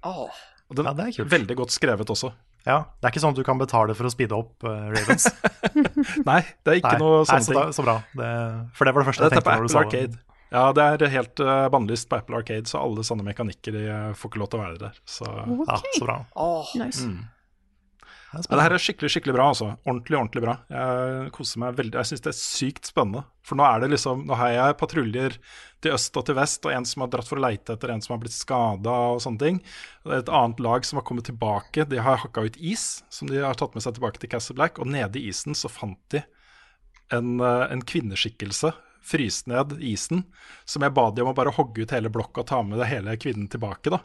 Oh. 0.03 0.27
Og 0.67 0.75
den 0.79 0.89
Ja, 0.89 0.93
det 0.97 1.05
er 1.05 1.15
kult. 1.21 1.31
veldig 1.31 1.55
godt 1.61 1.71
skrevet 1.75 2.09
også. 2.11 2.33
ja. 2.65 2.81
Det 2.99 3.07
er 3.07 3.13
ikke 3.13 3.23
sånn 3.23 3.35
at 3.35 3.39
du 3.39 3.45
kan 3.47 3.61
betale 3.61 3.95
for 3.95 4.09
å 4.09 4.11
speede 4.11 4.35
opp 4.35 4.63
uh, 4.67 4.89
Ravens. 4.91 5.29
Nei, 6.29 6.41
det 6.63 6.73
er 6.73 6.79
ikke 6.81 6.99
noe 6.99 7.21
Nei, 7.23 7.25
sånne 7.29 7.47
ting. 7.47 7.57
Så, 7.71 7.79
så 7.79 7.85
bra. 7.87 7.97
Det, 8.11 8.29
for 8.75 8.89
det 8.89 8.93
var 8.95 9.03
det 9.03 9.07
første 9.11 9.23
jeg 9.23 9.31
Dette 9.31 9.39
er 9.39 9.43
tenkte 9.43 9.49
på 9.49 9.55
Apple 9.55 9.71
sa 9.71 9.79
det. 9.79 9.87
Arcade. 9.87 10.21
Ja, 10.53 10.63
det 10.77 10.83
er 11.07 11.13
helt 11.15 11.39
uh, 11.41 11.67
bannlyst 11.73 12.09
på 12.11 12.19
Apple 12.19 12.37
Arcade, 12.41 12.67
så 12.69 12.81
alle 12.83 13.01
sånne 13.07 13.23
mekanikker 13.25 13.73
de 13.73 13.87
eh, 13.89 14.09
får 14.13 14.29
ikke 14.29 14.41
lov 14.43 14.51
til 14.51 14.59
å 14.59 14.65
være 14.67 14.81
der. 14.83 14.99
Så 15.09 15.25
Ja, 15.25 15.79
så 15.81 16.03
bra. 16.05 16.17
Oh, 16.37 16.67
Nice. 16.77 17.07
Mm. 17.09 17.23
Det 18.33 18.49
er 18.49 18.57
det 18.57 18.63
her 18.65 18.73
er 18.73 18.81
skikkelig 18.81 19.11
skikkelig 19.13 19.35
bra. 19.35 19.47
altså. 19.51 19.67
Ordentlig 19.85 20.17
ordentlig 20.17 20.41
bra. 20.41 20.55
Jeg 20.73 21.31
koser 21.35 21.61
meg 21.61 21.75
veldig. 21.77 21.97
Jeg 21.99 22.09
syns 22.09 22.23
det 22.25 22.31
er 22.31 22.37
sykt 22.39 22.89
spennende. 22.89 23.21
For 23.45 23.59
nå 23.59 23.65
er 23.67 23.83
det 23.83 23.91
liksom, 23.93 24.23
nå 24.25 24.37
har 24.39 24.53
jeg 24.55 24.77
patruljer 24.79 25.37
til 25.83 25.93
øst 25.93 26.17
og 26.17 26.25
til 26.25 26.37
vest, 26.39 26.65
og 26.65 26.73
en 26.73 26.87
som 26.87 27.03
har 27.03 27.11
dratt 27.13 27.29
for 27.29 27.37
å 27.37 27.43
leite 27.43 27.75
etter 27.75 27.93
en 27.93 28.01
som 28.01 28.15
har 28.15 28.23
blitt 28.23 28.35
skada 28.35 28.95
og 29.13 29.21
sånne 29.21 29.43
ting. 29.43 29.59
Det 30.01 30.15
er 30.15 30.23
et 30.23 30.33
annet 30.33 30.63
lag 30.63 30.87
som 30.87 30.97
har 30.99 31.05
kommet 31.09 31.27
tilbake. 31.29 31.85
De 31.91 32.01
har 32.01 32.23
hakka 32.23 32.47
ut 32.47 32.57
is, 32.57 33.03
som 33.13 33.29
de 33.29 33.43
har 33.43 33.59
tatt 33.59 33.77
med 33.77 33.85
seg 33.85 33.99
tilbake 33.99 34.23
til 34.23 34.33
Castle 34.33 34.57
Black. 34.57 34.81
Og 34.81 34.89
nede 34.89 35.21
i 35.21 35.27
isen 35.29 35.57
så 35.57 35.69
fant 35.69 36.01
de 36.15 36.23
en, 37.13 37.37
eh, 37.37 37.67
en 37.69 37.85
kvinneskikkelse. 37.85 38.73
Fryst 39.03 39.49
ned 39.51 39.77
isen, 39.83 40.23
som 40.63 40.81
jeg 40.81 40.95
ba 40.95 41.09
de 41.11 41.21
om 41.21 41.33
å 41.33 41.35
bare 41.35 41.51
hogge 41.51 41.83
ut 41.83 41.91
hele 41.91 42.09
blokka 42.09 42.41
og 42.41 42.47
ta 42.47 42.61
med 42.63 42.79
det 42.79 42.87
hele 42.87 43.17
kvinnen 43.19 43.51
tilbake. 43.51 43.91
da. 43.91 43.99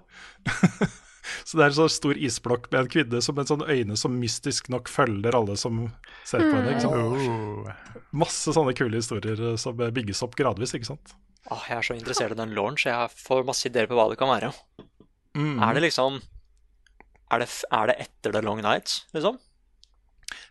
Så 1.44 1.58
det 1.58 1.64
er 1.64 1.72
en 1.72 1.78
sånn 1.80 1.92
stor 1.92 2.20
isblokk 2.28 2.70
med 2.72 2.80
en 2.80 2.90
kvinne 2.92 3.22
som 3.24 3.38
en 3.40 3.50
sånn 3.50 3.64
øyne 3.66 3.98
som 4.00 4.16
mystisk 4.20 4.70
nok 4.72 4.90
følger 4.92 5.36
alle 5.38 5.56
som 5.60 5.86
ser 6.24 6.44
på 6.44 6.52
henne. 6.54 6.74
ikke 6.74 6.86
sant? 6.86 6.96
Oh. 6.98 8.00
Masse 8.24 8.54
sånne 8.56 8.74
kule 8.78 9.00
historier 9.00 9.40
eh, 9.52 9.58
som 9.60 9.76
bygges 9.76 10.24
opp 10.26 10.38
gradvis, 10.38 10.74
ikke 10.78 10.92
sant. 10.92 11.14
Åh, 11.48 11.68
jeg 11.70 11.78
er 11.78 11.86
så 11.86 11.96
interessert 11.96 12.34
i 12.34 12.40
den 12.40 12.56
launch. 12.56 12.86
Jeg 12.88 13.14
får 13.22 13.46
masse 13.48 13.68
ideer 13.68 13.88
på 13.88 13.96
hva 13.96 14.10
det 14.12 14.18
kan 14.20 14.30
være. 14.32 14.52
Er 15.38 15.76
det 15.76 15.84
liksom 15.84 16.18
er 17.28 17.44
det, 17.44 17.48
er 17.70 17.90
det 17.90 17.96
etter 18.04 18.32
The 18.32 18.42
Long 18.44 18.60
Night, 18.64 19.02
liksom? 19.12 19.38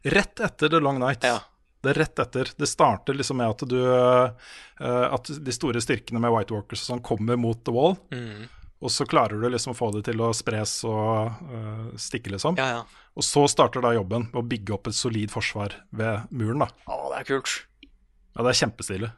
Rett 0.06 0.42
etter 0.46 0.70
The 0.70 0.82
Long 0.82 1.00
Night. 1.02 1.26
Ja. 1.26 1.40
Det 1.82 1.94
er 1.94 2.00
rett 2.04 2.20
etter. 2.22 2.52
Det 2.58 2.70
starter 2.70 3.18
liksom 3.18 3.38
med 3.38 3.54
at 3.54 3.64
du 3.70 3.78
eh, 3.78 5.04
At 5.08 5.30
de 5.30 5.54
store 5.54 5.82
styrkene 5.82 6.20
med 6.22 6.34
White 6.34 6.56
Walkers 6.56 6.82
og 6.84 6.92
sånn 6.92 7.04
kommer 7.06 7.38
mot 7.40 7.62
The 7.66 7.74
Wall. 7.74 7.98
Mm. 8.14 8.48
Og 8.78 8.94
så 8.94 9.08
klarer 9.10 9.42
du 9.42 9.48
liksom 9.50 9.74
å 9.74 9.78
få 9.78 9.90
det 9.96 10.04
til 10.06 10.22
å 10.22 10.30
spres 10.38 10.80
og 10.86 11.40
uh, 11.50 11.88
stikke, 11.98 12.36
liksom. 12.36 12.60
Ja, 12.62 12.68
ja. 12.78 13.08
Og 13.18 13.26
så 13.26 13.48
starter 13.50 13.82
da 13.82 13.96
jobben 13.96 14.28
med 14.30 14.38
å 14.38 14.46
bygge 14.46 14.76
opp 14.76 14.92
et 14.92 14.98
solid 14.98 15.34
forsvar 15.34 15.80
ved 15.90 16.28
muren, 16.30 16.62
da. 16.62 16.70
Å, 16.86 17.08
det 17.14 17.24
er 17.24 17.32
kult. 17.32 17.56
Ja, 17.82 18.44
det 18.44 18.52
er 18.52 18.62
kjempestilig. 18.62 19.10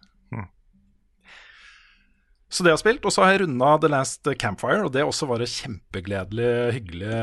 Så 2.50 2.66
det 2.66 2.72
har 2.72 2.80
jeg 2.80 2.82
spilt. 2.82 3.06
Og 3.06 3.14
så 3.14 3.24
har 3.24 3.36
jeg 3.36 3.44
runda 3.44 3.76
The 3.78 3.92
Last 3.94 4.30
Campfire, 4.42 4.82
og 4.88 4.94
det 4.96 5.06
også 5.06 5.30
var 5.30 5.44
en 5.44 5.52
kjempegledelig, 5.54 6.52
hyggelig 6.80 7.20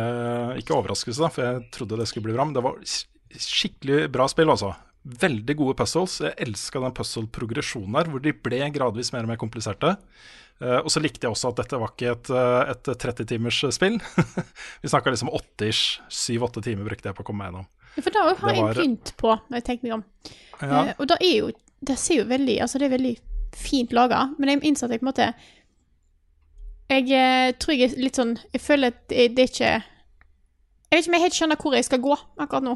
Ikke 0.62 0.76
overraskelse, 0.78 1.22
da, 1.24 1.30
for 1.34 1.46
jeg 1.46 1.64
trodde 1.74 1.98
det 1.98 2.06
skulle 2.10 2.28
bli 2.28 2.36
bra, 2.36 2.46
men 2.46 2.54
det 2.54 2.62
var 2.62 2.78
skikkelig 2.86 4.06
bra 4.14 4.28
spill, 4.30 4.52
altså. 4.54 4.70
Veldig 5.06 5.54
gode 5.58 5.76
puzzles. 5.78 6.18
Jeg 6.24 6.34
elska 6.42 6.82
den 6.82 6.94
puzzle-progresjonen 6.96 7.94
her, 7.94 8.08
hvor 8.10 8.22
de 8.22 8.32
ble 8.34 8.58
gradvis 8.74 9.12
mer 9.14 9.26
og 9.26 9.30
mer 9.30 9.38
kompliserte. 9.38 9.92
Eh, 10.58 10.78
og 10.80 10.88
så 10.90 11.02
likte 11.04 11.26
jeg 11.26 11.34
også 11.34 11.50
at 11.52 11.60
dette 11.60 11.78
var 11.78 11.92
ikke 11.92 12.12
et, 12.14 12.30
eh, 12.32 12.72
et 12.72 12.90
30-timers 13.04 13.60
spill. 13.76 13.98
Vi 14.82 14.90
snakka 14.90 15.12
liksom 15.12 15.30
80-ish. 15.30 16.00
7-8 16.08 16.64
timer 16.64 16.88
brukte 16.88 17.10
jeg 17.10 17.18
på 17.18 17.22
å 17.22 17.28
komme 17.28 17.44
meg 17.44 17.52
gjennom. 17.52 17.68
For 17.96 18.12
da 18.12 18.24
har 18.28 18.56
jeg 18.56 18.72
begynt 18.76 19.12
på, 19.20 19.30
når 19.46 19.60
jeg 19.60 19.66
tenker 19.68 19.86
meg 19.86 19.94
om. 19.98 20.04
Ja. 20.60 20.80
Uh, 20.80 20.90
og 21.02 21.08
da 21.12 21.16
er 21.20 21.34
jo 21.36 21.48
Det 21.84 21.98
ser 22.00 22.22
jo 22.22 22.28
veldig 22.30 22.54
Altså, 22.64 22.78
det 22.80 22.86
er 22.86 22.94
veldig 22.94 23.10
fint 23.56 23.92
laga, 23.92 24.22
men 24.40 24.48
jeg 24.48 24.62
innså 24.70 24.86
at 24.86 24.94
jeg 24.94 25.02
på 25.02 25.04
en 25.04 25.10
måte 25.10 25.26
Jeg 26.88 27.58
tror 27.60 27.76
jeg 27.76 27.90
er 27.90 28.00
litt 28.00 28.16
sånn 28.16 28.32
Jeg 28.54 28.62
føler 28.64 28.94
at 28.94 29.02
det, 29.12 29.26
det 29.36 29.44
er 29.44 29.50
ikke 29.52 29.72
Jeg 29.74 30.96
vet 30.96 31.02
ikke 31.02 31.12
om 31.12 31.16
jeg 31.18 31.24
helt 31.26 31.36
skjønner 31.36 31.60
hvor 31.60 31.76
jeg 31.76 31.88
skal 31.90 32.02
gå 32.06 32.16
akkurat 32.16 32.64
nå. 32.64 32.74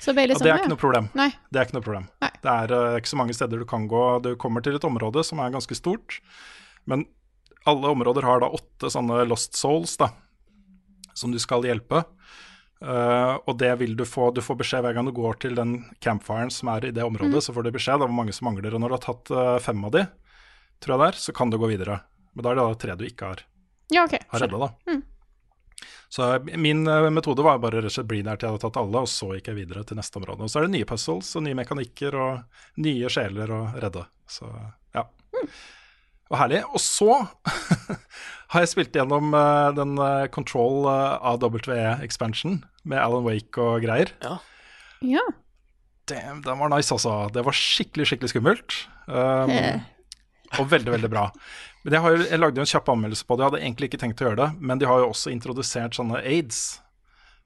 Så 0.00 0.14
det, 0.16 0.26
liksom, 0.30 0.44
det 0.44 0.48
sånn 0.48 0.56
er 0.56 0.62
ikke 0.62 0.72
noe 0.72 0.80
problem. 0.80 1.08
Nei. 1.18 1.28
Det 1.52 1.60
er 1.60 1.68
ikke 1.68 1.76
noe 1.76 1.84
problem. 1.84 2.06
Nei. 2.24 2.30
Det 2.40 2.52
er 2.52 2.72
uh, 2.72 2.96
ikke 2.96 3.12
så 3.12 3.18
mange 3.20 3.36
steder 3.36 3.60
du 3.60 3.66
kan 3.68 3.84
gå. 3.90 4.04
Du 4.24 4.30
kommer 4.40 4.64
til 4.64 4.78
et 4.78 4.86
område 4.88 5.24
som 5.26 5.42
er 5.44 5.52
ganske 5.52 5.76
stort, 5.76 6.20
men 6.88 7.04
alle 7.68 7.92
områder 7.92 8.24
har 8.24 8.40
da 8.40 8.48
åtte 8.56 8.88
sånne 8.92 9.26
lost 9.28 9.58
souls, 9.60 9.98
da, 10.00 10.08
som 11.12 11.34
du 11.34 11.38
skal 11.42 11.68
hjelpe. 11.68 12.04
Uh, 12.80 13.36
og 13.44 13.58
det 13.60 13.74
vil 13.82 13.92
du 13.92 14.06
få 14.08 14.30
Du 14.32 14.38
får 14.40 14.56
beskjed 14.62 14.80
hver 14.86 14.94
gang 14.96 15.04
du 15.04 15.12
går 15.12 15.36
til 15.42 15.52
den 15.58 15.74
campfiren 16.00 16.48
som 16.48 16.70
er 16.72 16.88
i 16.88 16.94
det 16.96 17.04
området. 17.04 17.44
Så 17.44 17.52
får 17.52 17.68
du 17.68 17.74
beskjed 17.76 18.00
om 18.00 18.08
hvor 18.08 18.18
mange 18.22 18.32
som 18.32 18.48
mangler. 18.48 18.72
Og 18.72 18.80
når 18.80 18.94
du 18.94 18.96
har 18.96 19.04
tatt 19.04 19.32
uh, 19.36 19.58
fem 19.60 19.84
av 19.84 19.92
de, 19.98 20.06
tror 20.80 20.96
jeg 20.96 21.02
det 21.02 21.08
er, 21.12 21.22
så 21.26 21.36
kan 21.36 21.52
du 21.52 21.60
gå 21.60 21.68
videre. 21.68 22.00
Men 22.32 22.46
da 22.46 22.52
er 22.54 22.60
det 22.60 22.64
da 22.64 22.80
tre 22.86 22.96
du 22.96 23.04
ikke 23.04 23.34
har, 23.34 23.44
Ja, 23.92 24.06
OK. 24.06 24.16
har 24.32 24.46
redda, 24.46 24.68
da. 24.70 25.00
Så 26.10 26.26
min 26.58 26.86
eh, 26.90 27.08
metode 27.14 27.44
var 27.46 27.60
bare 27.62 27.78
rett 27.80 27.90
og 27.90 27.94
slett 27.94 28.08
bli 28.10 28.22
der 28.26 28.38
til 28.38 28.48
jeg 28.48 28.56
hadde 28.56 28.64
tatt 28.66 28.80
alle, 28.80 29.04
og 29.04 29.10
så 29.10 29.28
gikk 29.36 29.52
jeg 29.52 29.60
videre 29.60 29.84
til 29.86 30.00
neste 30.00 30.18
område. 30.18 30.46
Og 30.46 30.50
så 30.50 30.60
er 30.60 30.66
det 30.66 30.74
nye 30.74 30.88
puzzles 30.88 31.28
og 31.38 31.44
nye 31.46 31.58
mekanikker 31.58 32.16
og 32.18 32.80
nye 32.82 33.12
sjeler 33.12 33.52
å 33.54 33.60
redde. 33.78 34.06
Så 34.30 34.48
ja. 34.96 35.04
Og 36.30 36.38
herlig. 36.38 36.64
Og 36.70 36.82
så 36.82 37.10
har 38.52 38.64
jeg 38.64 38.72
spilt 38.72 38.96
gjennom 38.98 39.34
eh, 39.34 39.68
den 39.78 39.94
eh, 40.02 40.26
Control 40.34 40.88
uh, 40.88 41.18
AWE-expansion 41.32 42.60
med 42.82 42.98
Alan 43.02 43.26
Wake 43.26 43.62
og 43.62 43.86
greier. 43.86 44.10
Ja. 44.24 45.24
Damn, 46.10 46.42
den 46.42 46.58
var 46.58 46.70
nice, 46.72 46.90
altså. 46.94 47.28
Det 47.30 47.46
var 47.46 47.54
skikkelig, 47.54 48.08
skikkelig 48.10 48.34
skummelt. 48.34 48.82
Um, 49.06 49.54
Eh. 50.50 50.58
og 50.58 50.66
veldig, 50.70 50.90
veldig 50.96 51.10
bra. 51.12 51.28
Men 51.84 51.96
jeg, 51.96 52.04
har, 52.04 52.22
jeg 52.28 52.40
lagde 52.40 52.60
jo 52.60 52.64
en 52.66 52.72
kjapp 52.74 52.88
anmeldelse 52.92 53.26
på 53.26 53.36
det, 53.36 53.42
jeg 53.44 53.50
hadde 53.50 53.60
egentlig 53.64 53.90
ikke 53.90 54.00
tenkt 54.02 54.22
å 54.22 54.26
gjøre 54.28 54.40
det. 54.42 54.48
Men 54.60 54.80
de 54.80 54.88
har 54.90 55.00
jo 55.00 55.10
også 55.12 55.32
introdusert 55.32 55.96
sånne 55.96 56.20
aids, 56.20 56.80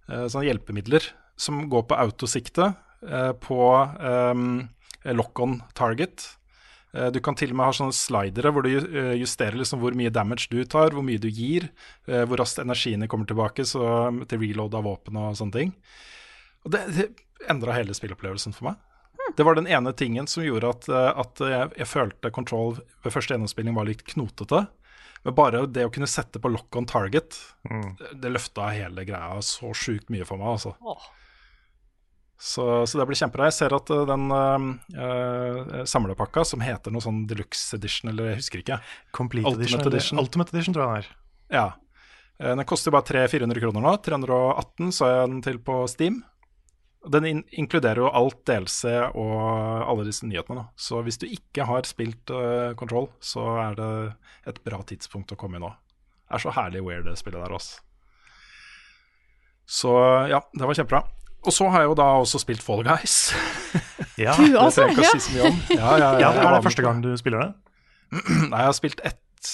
eh, 0.09 0.25
sånne 0.27 0.49
hjelpemidler, 0.49 1.11
som 1.39 1.65
går 1.71 1.85
på 1.91 1.99
autosikte, 1.99 2.73
eh, 3.07 3.33
på 3.43 3.61
um, 4.01 4.65
lock-on 5.05 5.61
target. 5.75 6.27
Eh, 6.95 7.11
Du 7.11 7.21
kan 7.21 7.35
til 7.35 7.51
og 7.51 7.59
med 7.59 7.69
ha 7.69 7.75
sånne 7.75 7.95
slidere 7.97 8.53
hvor 8.55 8.67
du 8.67 8.71
eh, 8.75 9.15
justerer 9.19 9.59
liksom 9.59 9.83
hvor 9.83 9.97
mye 9.99 10.13
damage 10.15 10.49
du 10.51 10.63
tar, 10.65 10.95
hvor 10.95 11.05
mye 11.07 11.21
du 11.21 11.29
gir, 11.29 11.69
eh, 12.07 12.25
hvor 12.25 12.39
raskt 12.41 12.63
energiene 12.63 13.09
kommer 13.11 13.27
tilbake 13.27 13.67
til 13.67 14.41
reload 14.41 14.75
av 14.75 14.87
våpen 14.87 15.19
og 15.21 15.37
sånne 15.39 15.59
ting. 15.59 15.75
Og 16.65 16.75
det, 16.75 16.85
det 16.95 17.09
endra 17.51 17.75
hele 17.77 17.95
spillopplevelsen 17.97 18.55
for 18.57 18.71
meg. 18.71 18.83
Det 19.37 19.47
var 19.47 19.59
den 19.59 19.67
ene 19.71 19.93
tingen 19.97 20.27
som 20.31 20.45
gjorde 20.45 20.71
at, 20.71 20.89
eh, 20.89 21.11
at 21.25 21.43
jeg, 21.43 21.73
jeg 21.81 21.91
følte 21.91 22.33
Control 22.35 22.79
ved 23.05 23.13
første 23.15 23.35
gjennomspilling 23.35 23.77
var 23.77 23.89
litt 23.89 24.05
knotete. 24.13 24.67
Men 25.25 25.37
bare 25.37 25.65
det 25.67 25.87
å 25.89 25.93
kunne 25.93 26.09
sette 26.11 26.41
på 26.41 26.51
lock 26.53 26.77
on 26.77 26.85
target, 26.85 27.39
det, 27.65 28.11
det 28.21 28.33
løfta 28.35 28.69
hele 28.75 29.07
greia 29.09 29.39
så 29.41 29.73
sjukt 29.73 30.11
mye 30.13 30.27
for 30.29 30.37
meg, 30.37 30.59
altså. 30.59 30.75
Så, 32.45 32.65
så 32.87 32.99
det 32.99 33.07
blir 33.09 33.17
kjempebra. 33.17 33.47
Jeg 33.49 33.57
ser 33.57 33.75
at 33.77 33.89
eh, 33.95 34.03
den 34.11 34.27
uh, 34.35 35.79
samlepakka 35.89 36.45
som 36.45 36.61
heter 36.65 36.93
noe 36.93 37.05
sånn 37.05 37.23
deluxe 37.31 37.79
edition, 37.79 38.11
eller 38.13 38.35
jeg 38.35 38.43
husker 38.43 38.61
ikke. 38.61 38.79
Complete 39.17 39.49
Ultimate 39.49 39.65
edition, 39.65 39.89
edition. 39.89 40.21
Ultimate 40.21 40.53
edition, 40.53 40.77
tror 40.77 40.85
jeg 40.85 40.91
den 40.91 41.01
er. 41.01 41.11
Ja. 41.55 41.67
Eh, 42.39 42.53
Den 42.57 42.65
koster 42.69 42.93
bare 42.95 43.07
300-400 43.09 43.65
kroner 43.65 43.87
nå. 43.87 43.95
318 44.05 44.93
så 44.93 45.11
jeg 45.11 45.29
den 45.31 45.43
til 45.47 45.61
på 45.65 45.79
Steam. 45.91 46.21
Den 47.13 47.27
in 47.29 47.41
inkluderer 47.53 48.01
jo 48.01 48.11
alt 48.13 48.39
DLC 48.49 48.89
og 49.13 49.33
alle 49.85 50.07
disse 50.07 50.27
nyhetene. 50.29 50.63
Da. 50.63 50.67
Så 50.77 51.03
hvis 51.05 51.19
du 51.21 51.27
ikke 51.29 51.67
har 51.69 51.89
spilt 51.89 52.33
eh, 52.33 52.73
Control, 52.81 53.11
så 53.21 53.45
er 53.61 53.77
det 53.79 53.91
et 54.49 54.61
bra 54.65 54.81
tidspunkt 54.89 55.35
å 55.35 55.39
komme 55.41 55.61
i 55.61 55.65
nå. 55.65 55.73
Det 56.25 56.39
er 56.39 56.45
så 56.47 56.55
herlig 56.57 56.85
weird 56.87 57.05
det 57.09 57.19
spillet 57.21 57.43
der, 57.43 57.53
altså. 57.53 57.83
Så 59.69 59.93
ja, 60.31 60.41
det 60.53 60.65
var 60.65 60.77
kjempebra. 60.77 61.03
Og 61.45 61.53
så 61.53 61.69
har 61.73 61.85
jeg 61.85 61.91
jo 61.91 61.97
da 62.01 62.07
også 62.23 62.41
spilt 62.41 62.65
Fall 62.65 62.85
Guys. 62.87 63.19
Ja, 64.15 64.31
Du 64.39 64.47
Det 64.47 64.61
altså, 64.61 64.85
trenger 64.85 65.03
jeg 65.03 65.03
ikke 65.03 65.03
ja. 65.03 65.11
å 65.11 65.19
si 65.19 65.25
så 65.25 65.33
mye 65.35 65.49
om. 65.49 65.57
Ja, 65.75 65.89
ja, 65.99 66.09
ja, 66.23 66.29
det 66.37 66.43
er 66.45 66.53
det 66.55 66.65
første 66.69 66.83
gang 66.85 67.01
du 67.03 67.09
spiller 67.19 67.41
det? 67.43 67.49
Nei, 68.53 68.61
jeg 68.61 68.69
har 68.69 68.77
spilt 68.77 69.01
ett, 69.03 69.49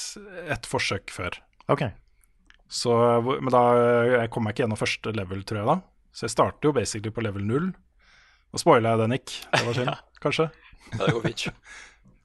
ett 0.53 0.69
forsøk 0.69 1.15
før. 1.15 1.39
Ok. 1.73 1.87
Så, 2.71 2.93
men 3.31 3.49
da 3.55 3.63
jeg 4.19 4.31
kom 4.35 4.47
jeg 4.47 4.55
ikke 4.55 4.67
gjennom 4.67 4.79
første 4.79 5.15
level, 5.17 5.41
tror 5.49 5.63
jeg 5.63 5.69
da. 5.71 5.79
Så 6.13 6.27
jeg 6.27 6.35
starter 6.35 6.71
jo 6.71 6.75
basically 6.77 7.13
på 7.15 7.23
level 7.25 7.45
0. 7.47 7.71
Nå 8.51 8.59
spoila 8.61 8.95
jeg 8.95 9.03
det, 9.03 9.09
Nick. 9.13 9.37
det 9.55 9.63
var 9.67 9.79
synd, 9.79 9.95
kanskje. 10.25 10.49
Ja, 10.97 11.05
det 11.05 11.15
går 11.15 11.29
fint. 11.29 11.47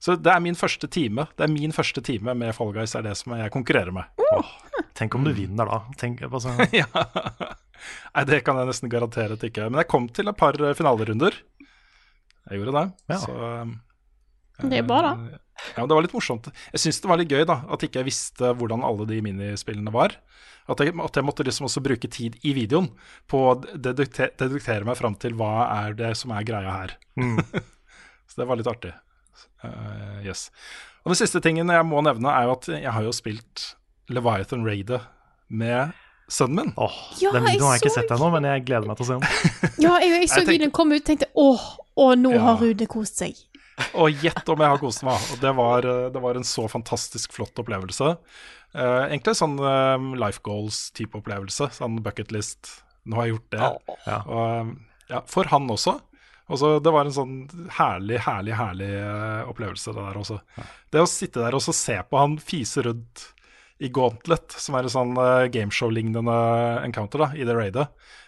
Så 0.06 0.14
det 0.20 0.28
er 0.28 0.42
min 0.44 0.54
første 0.58 0.86
time 0.92 1.24
Det 1.38 1.46
er 1.46 1.48
min 1.50 1.72
første 1.74 2.02
time 2.04 2.34
med 2.36 2.52
Fall 2.54 2.68
Guys, 2.74 2.92
er 2.94 3.06
det 3.06 3.14
som 3.18 3.32
jeg 3.34 3.50
konkurrerer 3.54 3.94
med. 3.96 4.04
Tenk 4.96 5.16
om 5.16 5.24
du 5.24 5.32
vinner 5.34 5.68
da. 5.68 5.78
Tenk, 5.98 6.20
altså, 6.28 6.52
ja. 6.76 6.86
Nei, 8.14 8.24
det 8.28 8.42
kan 8.46 8.60
jeg 8.60 8.68
nesten 8.68 8.92
garantere 8.92 9.36
at 9.36 9.44
ikke. 9.48 9.66
Men 9.70 9.80
jeg 9.82 9.90
kom 9.92 10.06
til 10.12 10.28
et 10.30 10.38
par 10.38 10.56
eh, 10.60 10.76
finalerunder. 10.76 11.36
Jeg 12.46 12.60
gjorde 12.60 12.76
det. 12.76 12.84
Ja. 13.12 13.18
Så 13.24 14.68
Det 14.68 14.78
er 14.78 14.86
bra, 14.86 15.00
da. 15.08 15.40
Ja, 15.72 15.80
men 15.80 15.90
Det 15.90 15.96
var 15.98 16.04
litt 16.04 16.14
morsomt. 16.16 16.48
Jeg 16.74 16.84
syns 16.84 17.00
det 17.02 17.10
var 17.10 17.20
litt 17.20 17.32
gøy 17.32 17.44
da, 17.48 17.62
at 17.72 17.84
ikke 17.84 18.02
jeg 18.02 18.10
visste 18.10 18.52
hvordan 18.56 18.84
alle 18.86 19.08
de 19.08 19.20
minispillene 19.24 19.92
var. 19.92 20.16
At 20.68 20.80
jeg, 20.82 20.94
at 20.98 21.16
jeg 21.18 21.24
måtte 21.26 21.44
liksom 21.46 21.68
også 21.68 21.82
bruke 21.84 22.08
tid 22.10 22.36
i 22.42 22.52
videoen 22.56 22.88
på 23.30 23.42
å 23.50 23.54
dedukte, 23.62 24.30
deduktere 24.40 24.86
meg 24.88 24.98
fram 24.98 25.14
til 25.22 25.36
hva 25.38 25.68
er 25.84 25.94
det 25.98 26.14
som 26.18 26.32
er 26.34 26.46
greia 26.48 26.72
her. 26.80 26.96
Så 28.28 28.40
det 28.42 28.48
var 28.50 28.58
litt 28.58 28.70
artig. 28.70 28.90
Uh, 29.62 30.18
yes. 30.26 30.48
Og 31.04 31.12
den 31.12 31.20
siste 31.20 31.40
tingen 31.44 31.70
jeg 31.70 31.86
må 31.86 32.02
nevne, 32.02 32.32
er 32.34 32.48
jo 32.48 32.56
at 32.56 32.66
jeg 32.72 32.92
har 32.92 33.06
jo 33.06 33.14
spilt 33.14 33.68
Leviathan 34.10 34.66
Raider 34.66 35.06
med 35.48 35.94
sønnen 36.28 36.56
min. 36.64 36.72
åh, 36.82 36.96
Ja, 37.22 37.30
den 37.36 37.46
videoen 37.46 37.68
har 37.70 37.76
jeg 37.76 37.84
ikke 37.84 37.94
sett 38.00 38.10
ennå, 38.16 38.32
men 38.34 38.48
jeg 38.50 38.64
gleder 38.66 38.88
meg 38.90 38.98
til 38.98 39.06
å 39.06 39.10
se 39.12 39.18
den. 39.20 39.52
Ja, 39.86 39.92
jeg, 40.02 40.16
jeg 40.24 40.30
så 40.32 40.40
Jeg 40.42 40.48
videoen 40.56 40.74
komme 40.74 40.98
ut 40.98 41.04
og 41.04 41.10
tenkte 41.12 41.28
åh, 41.38 41.66
åh 42.02 42.14
nå 42.18 42.32
Ja. 42.34 42.42
har 42.48 42.58
Rune 42.64 42.88
kost 42.90 43.22
seg. 43.22 43.38
Og 43.92 44.10
gjett 44.24 44.48
om 44.50 44.62
jeg 44.64 44.72
har 44.72 44.80
kost 44.80 45.02
meg. 45.06 45.20
Og 45.34 45.40
det 45.42 45.50
var, 45.58 45.84
eh, 45.86 46.06
det 46.10 46.20
var 46.24 46.38
en 46.40 46.46
så 46.48 46.64
fantastisk 46.72 47.34
flott 47.36 47.60
opplevelse. 47.60 48.14
Eh, 48.76 49.04
egentlig 49.08 49.32
en 49.32 49.38
sånn 49.38 49.56
eh, 49.64 50.08
life 50.20 50.42
goals-type 50.44 51.16
opplevelse. 51.16 51.70
Sånn 51.78 52.00
bucket 52.04 52.34
list. 52.34 52.82
Nå 53.08 53.16
har 53.18 53.28
jeg 53.28 53.36
gjort 53.36 53.54
det. 53.54 53.70
Ja. 54.08 54.18
Og, 54.26 54.74
ja, 55.08 55.22
for 55.30 55.48
han 55.52 55.70
også. 55.72 55.96
også. 56.50 56.74
det 56.84 56.92
var 56.92 57.08
en 57.08 57.16
sånn 57.16 57.36
herlig, 57.78 58.20
herlig, 58.26 58.56
herlig 58.58 58.90
eh, 58.98 59.48
opplevelse, 59.48 59.94
det 59.96 60.04
der 60.08 60.20
også. 60.20 60.40
Det 60.92 61.02
å 61.04 61.08
sitte 61.08 61.44
der 61.44 61.56
og 61.56 61.64
så 61.64 61.74
se 61.76 61.96
på 62.04 62.20
han 62.20 62.36
fise 62.42 62.84
rundt 62.84 63.30
i 63.78 63.90
Gauntlet, 63.92 64.54
som 64.56 64.76
er 64.76 64.86
en 64.86 64.92
sånn 64.92 65.10
uh, 65.20 65.44
gameshow-lignende 65.52 66.36
encounter 66.80 67.20
da, 67.20 67.26
i 67.36 67.44
det 67.44 67.52
raidet, 67.52 67.82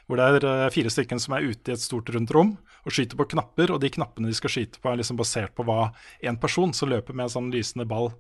hvor 0.05 0.21
det 0.21 0.27
er 0.45 0.75
fire 0.75 0.93
stykker 0.93 1.21
som 1.25 1.39
er 1.39 1.47
ute 1.49 1.73
i 1.73 1.75
et 1.75 1.81
stort 1.81 2.13
rundt 2.13 2.35
rom 2.37 2.51
og 2.85 2.93
skyter 2.93 3.17
på 3.17 3.31
knapper, 3.33 3.73
og 3.73 3.81
de 3.81 3.89
knappene 3.95 4.29
de 4.29 4.37
skal 4.37 4.53
skyte 4.53 4.77
på, 4.77 4.91
er 4.93 5.01
liksom 5.01 5.17
basert 5.17 5.55
på 5.57 5.65
hva 5.65 5.87
en 6.21 6.37
person 6.41 6.75
som 6.77 6.93
løper 6.93 7.17
med 7.17 7.31
en 7.31 7.33
sånn 7.33 7.49
lysende 7.55 7.89
ball 7.89 8.11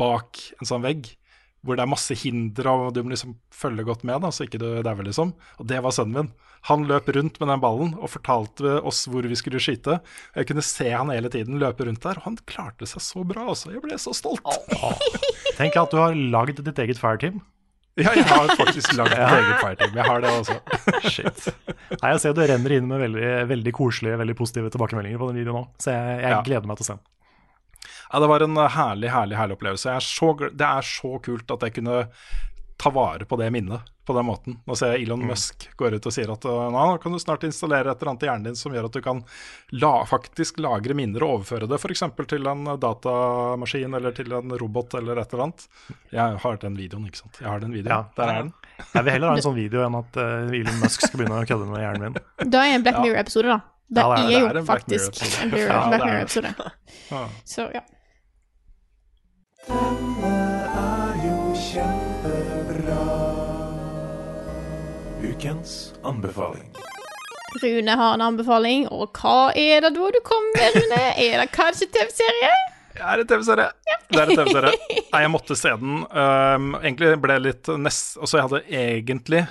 bak 0.00 0.40
en 0.60 0.68
sånn 0.68 0.84
vegg, 0.84 1.12
hvor 1.62 1.78
det 1.78 1.84
er 1.84 1.90
masse 1.92 2.14
hindre, 2.18 2.70
og 2.74 2.94
du 2.96 3.02
må 3.06 3.12
liksom 3.14 3.36
følge 3.54 3.84
godt 3.86 4.02
med, 4.08 4.20
da, 4.24 4.30
så 4.34 4.44
ikke 4.48 4.58
du 4.58 4.66
dauer, 4.82 5.04
liksom. 5.06 5.30
Og 5.62 5.68
det 5.70 5.78
var 5.84 5.94
sønnen 5.94 6.16
min. 6.26 6.32
Han 6.70 6.84
løp 6.86 7.08
rundt 7.14 7.38
med 7.42 7.48
den 7.50 7.62
ballen 7.62 7.92
og 7.98 8.10
fortalte 8.10 8.76
oss 8.86 9.04
hvor 9.10 9.22
vi 9.26 9.34
skulle 9.38 9.58
skyte. 9.62 10.00
Jeg 10.34 10.46
kunne 10.50 10.62
se 10.66 10.88
han 10.90 11.10
hele 11.14 11.30
tiden 11.30 11.58
løpe 11.62 11.86
rundt 11.86 12.02
der, 12.02 12.18
og 12.18 12.26
han 12.26 12.36
klarte 12.50 12.86
seg 12.90 13.02
så 13.02 13.22
bra, 13.26 13.46
altså. 13.54 13.70
Jeg 13.74 13.82
ble 13.82 13.98
så 13.98 14.14
stolt. 14.14 14.42
Tenk 15.58 15.78
at 15.78 15.90
du 15.94 15.98
har 16.02 16.14
lagd 16.14 16.62
ditt 16.66 16.82
eget 16.84 16.98
fireteam. 17.02 17.40
Ja, 18.00 18.08
jeg 18.16 18.24
har 18.24 18.48
faktisk 18.56 18.94
lagd 18.96 19.12
et 19.12 19.20
eget 19.20 19.58
fireteam. 19.60 19.96
Jeg 19.98 20.06
har 20.08 20.22
det 20.24 20.30
også. 20.32 20.54
Shit. 21.12 21.42
Nei, 22.00 22.12
jeg 22.14 22.20
ser 22.22 22.36
du 22.38 22.40
renner 22.48 22.72
inn 22.78 22.86
med 22.88 23.02
veldig, 23.04 23.32
veldig 23.50 23.74
koselige, 23.76 24.16
veldig 24.22 24.36
positive 24.38 24.70
tilbakemeldinger 24.72 25.20
på 25.20 25.28
den 25.28 25.42
videoen 25.42 25.58
òg, 25.66 25.66
Så 25.82 25.92
jeg, 25.92 26.22
jeg 26.24 26.32
Ja. 26.32 26.38
gleder 26.46 26.70
meg 26.70 26.78
til 26.80 26.86
å 26.86 26.88
se 26.88 26.96
den. 26.96 27.04
Ja, 28.12 28.20
det 28.20 28.28
var 28.28 28.44
en 28.44 28.56
uh, 28.58 28.66
herlig, 28.68 29.10
herlig 29.12 29.36
herlig 29.40 29.56
opplevelse. 29.56 29.88
Jeg 29.90 29.96
er 30.02 30.06
så, 30.06 30.32
det 30.52 30.68
er 30.68 30.82
så 30.86 31.16
kult 31.24 31.50
at 31.56 31.62
jeg 31.68 31.78
kunne 31.80 32.02
ta 32.82 32.90
vare 32.90 33.24
på 33.28 33.36
det 33.38 33.46
minnet 33.54 33.88
på 34.06 34.14
den 34.16 34.26
måten. 34.26 34.56
Nå 34.66 34.74
ser 34.74 34.96
jeg 34.96 35.04
Elon 35.06 35.20
Musk 35.28 35.68
går 35.78 35.94
ut 35.94 36.06
og 36.10 36.14
sier 36.14 36.30
at 36.34 36.44
uh, 36.50 36.64
nå 36.74 36.96
kan 37.02 37.14
du 37.14 37.18
snart 37.22 37.44
installere 37.46 37.92
et 37.92 38.00
eller 38.02 38.10
annet 38.10 38.24
i 38.24 38.28
hjernen 38.28 38.48
din 38.48 38.58
som 38.58 38.74
gjør 38.74 38.88
at 38.88 38.96
du 38.96 39.00
kan 39.04 39.20
la, 39.78 39.92
faktisk 40.10 40.58
lagre 40.64 40.96
minner 40.98 41.22
og 41.22 41.36
overføre 41.36 41.68
det 41.70 41.78
f.eks. 41.78 42.02
til 42.32 42.50
en 42.50 42.66
uh, 42.66 42.74
datamaskin 42.82 43.94
eller 43.94 44.16
til 44.16 44.34
en 44.34 44.56
robot 44.58 44.98
eller 44.98 45.22
et 45.22 45.30
eller 45.32 45.44
annet. 45.46 45.68
Jeg 46.10 46.42
har 46.42 46.60
den 46.66 46.76
videoen, 46.80 47.06
ikke 47.06 47.22
sant. 47.22 47.38
Jeg 47.40 47.48
har 47.52 47.62
den 47.62 47.76
videoen. 47.78 47.94
Ja. 47.94 48.02
Der 48.18 48.34
er 48.34 48.42
den. 48.42 48.52
Jeg 48.82 49.06
vil 49.06 49.14
heller 49.16 49.30
ha 49.30 49.38
en 49.38 49.46
sånn 49.46 49.58
video 49.60 49.86
enn 49.86 50.00
at 50.02 50.18
uh, 50.18 50.58
Elon 50.58 50.82
Musk 50.82 51.06
skal 51.06 51.22
begynne 51.22 51.38
å 51.38 51.46
kødde 51.54 51.70
med 51.70 51.84
hjernen 51.86 52.08
min. 52.18 52.50
Da 52.50 52.66
er 52.66 52.76
en 52.80 52.88
Black 52.88 52.98
Mirror-episode, 53.04 53.54
da. 53.54 53.60
Det, 53.92 54.02
Ja, 54.02 54.14
det 54.16 54.18
er- 54.18 54.26
er, 54.26 54.28
det 54.28 54.40
jo 54.42 54.50
er 54.50 54.58
en 54.58 54.70
Black 54.72 54.86
Mirror-episode. 54.90 55.32
Ja, 55.38 55.80
Mirror 56.02 56.64
Ja, 57.12 57.26
Så 57.46 57.70
er 57.70 57.84
det. 59.66 60.32
er 60.82 61.22
jo 61.26 61.36
kjempebra. 61.54 63.02
Ukens 65.22 65.94
anbefaling. 66.02 66.68
Rune 67.62 67.90
har 67.90 68.14
en 68.14 68.24
anbefaling, 68.24 68.86
og 68.88 69.12
hva 69.20 69.52
er 69.54 69.84
det 69.84 69.92
da 69.94 70.10
du 70.10 70.20
kommer 70.24 70.56
med, 70.56 70.76
Rune? 70.78 71.00
Er 71.26 71.42
det 71.42 71.50
kanskje 71.52 71.88
TV-serie? 71.92 72.52
Det 72.92 73.02
er 73.04 73.22
en 73.22 73.28
TV-serie. 73.28 73.68
Det 74.08 74.20
er 74.20 74.30
en 74.30 74.40
TV-serie. 74.40 74.72
Nei, 75.12 75.20
jeg 75.24 75.32
måtte 75.32 75.56
se 75.56 75.72
den. 75.80 76.02
Um, 76.10 76.72
egentlig 76.80 77.12
ble 77.20 77.36
jeg 77.36 77.44
litt 77.46 77.70
nest... 77.80 78.16
Altså, 78.18 78.38
jeg 78.38 78.48
hadde 78.48 78.62
egentlig 78.68 79.44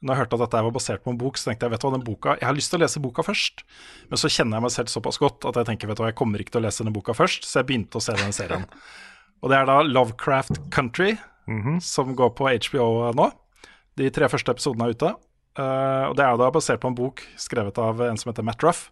Når 0.00 0.12
jeg 0.14 0.20
hørte 0.22 0.38
at 0.38 0.44
dette 0.44 0.62
var 0.68 0.76
basert 0.76 1.04
på 1.04 1.12
en 1.12 1.18
bok, 1.20 1.40
så 1.40 1.50
tenkte 1.50 1.66
jeg 1.66 1.74
vet 1.74 1.82
du 1.82 1.88
hva, 1.88 1.94
den 1.96 2.06
boka 2.06 2.36
Jeg 2.38 2.46
har 2.46 2.56
lyst 2.56 2.70
til 2.72 2.78
å 2.78 2.84
lese 2.84 3.02
boka 3.02 3.24
først, 3.26 3.64
men 4.08 4.20
så 4.20 4.30
kjenner 4.30 4.58
jeg 4.58 4.66
meg 4.68 4.74
selv 4.76 4.92
såpass 4.92 5.18
godt 5.20 5.48
at 5.50 5.58
jeg 5.58 5.68
tenker 5.72 5.90
vet 5.90 5.98
du 5.98 6.04
hva, 6.04 6.12
jeg 6.12 6.20
kommer 6.20 6.44
ikke 6.44 6.54
til 6.54 6.62
å 6.62 6.66
lese 6.68 6.84
denne 6.84 6.94
boka 6.94 7.16
først, 7.16 7.48
så 7.48 7.60
jeg 7.60 7.70
begynte 7.72 7.98
å 7.98 8.04
se 8.04 8.16
den 8.20 8.36
serien. 8.36 8.68
Og 9.42 9.52
det 9.52 9.58
er 9.58 9.68
da 9.68 9.80
Lovecraft 9.86 10.60
Country, 10.74 11.16
som 11.80 12.14
går 12.18 12.34
på 12.36 12.50
HBO 12.68 12.88
nå. 13.16 13.30
De 13.98 14.10
tre 14.14 14.28
første 14.30 14.54
episodene 14.54 14.88
er 14.88 14.94
ute. 14.94 15.14
Uh, 15.58 16.10
og 16.10 16.14
det 16.18 16.22
er 16.22 16.38
da 16.38 16.52
basert 16.54 16.82
på 16.82 16.92
en 16.92 16.98
bok 16.98 17.24
skrevet 17.40 17.78
av 17.82 17.98
en 18.04 18.18
som 18.20 18.30
heter 18.30 18.46
Matt 18.46 18.62
Ruff. 18.62 18.88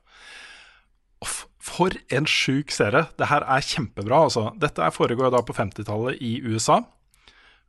For 1.67 1.95
en 2.15 2.29
sjuk 2.31 2.71
serie. 2.75 3.07
Det 3.19 3.29
her 3.31 3.43
er 3.43 3.65
kjempebra, 3.65 4.27
altså. 4.27 4.49
Dette 4.59 4.87
foregår 4.95 5.33
da 5.35 5.43
på 5.43 5.55
50-tallet 5.57 6.21
i 6.23 6.37
USA. 6.47 6.81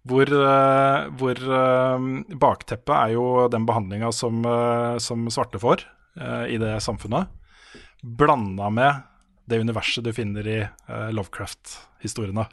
Hvor, 0.07 0.30
eh, 0.30 1.07
hvor 1.19 1.39
eh, 1.41 2.05
bakteppet 2.39 2.93
er 2.93 3.15
jo 3.15 3.25
den 3.51 3.65
behandlinga 3.67 4.11
som, 4.15 4.45
som 5.03 5.25
svarte 5.34 5.59
får 5.59 5.84
i 6.49 6.55
det 6.61 6.78
samfunnet. 6.82 7.28
Blanda 8.01 8.69
med 8.73 9.03
det 9.49 9.59
universet 9.61 10.05
du 10.05 10.13
finner 10.15 10.47
i 10.49 10.61
Lovecraft-historiene. 11.13 12.47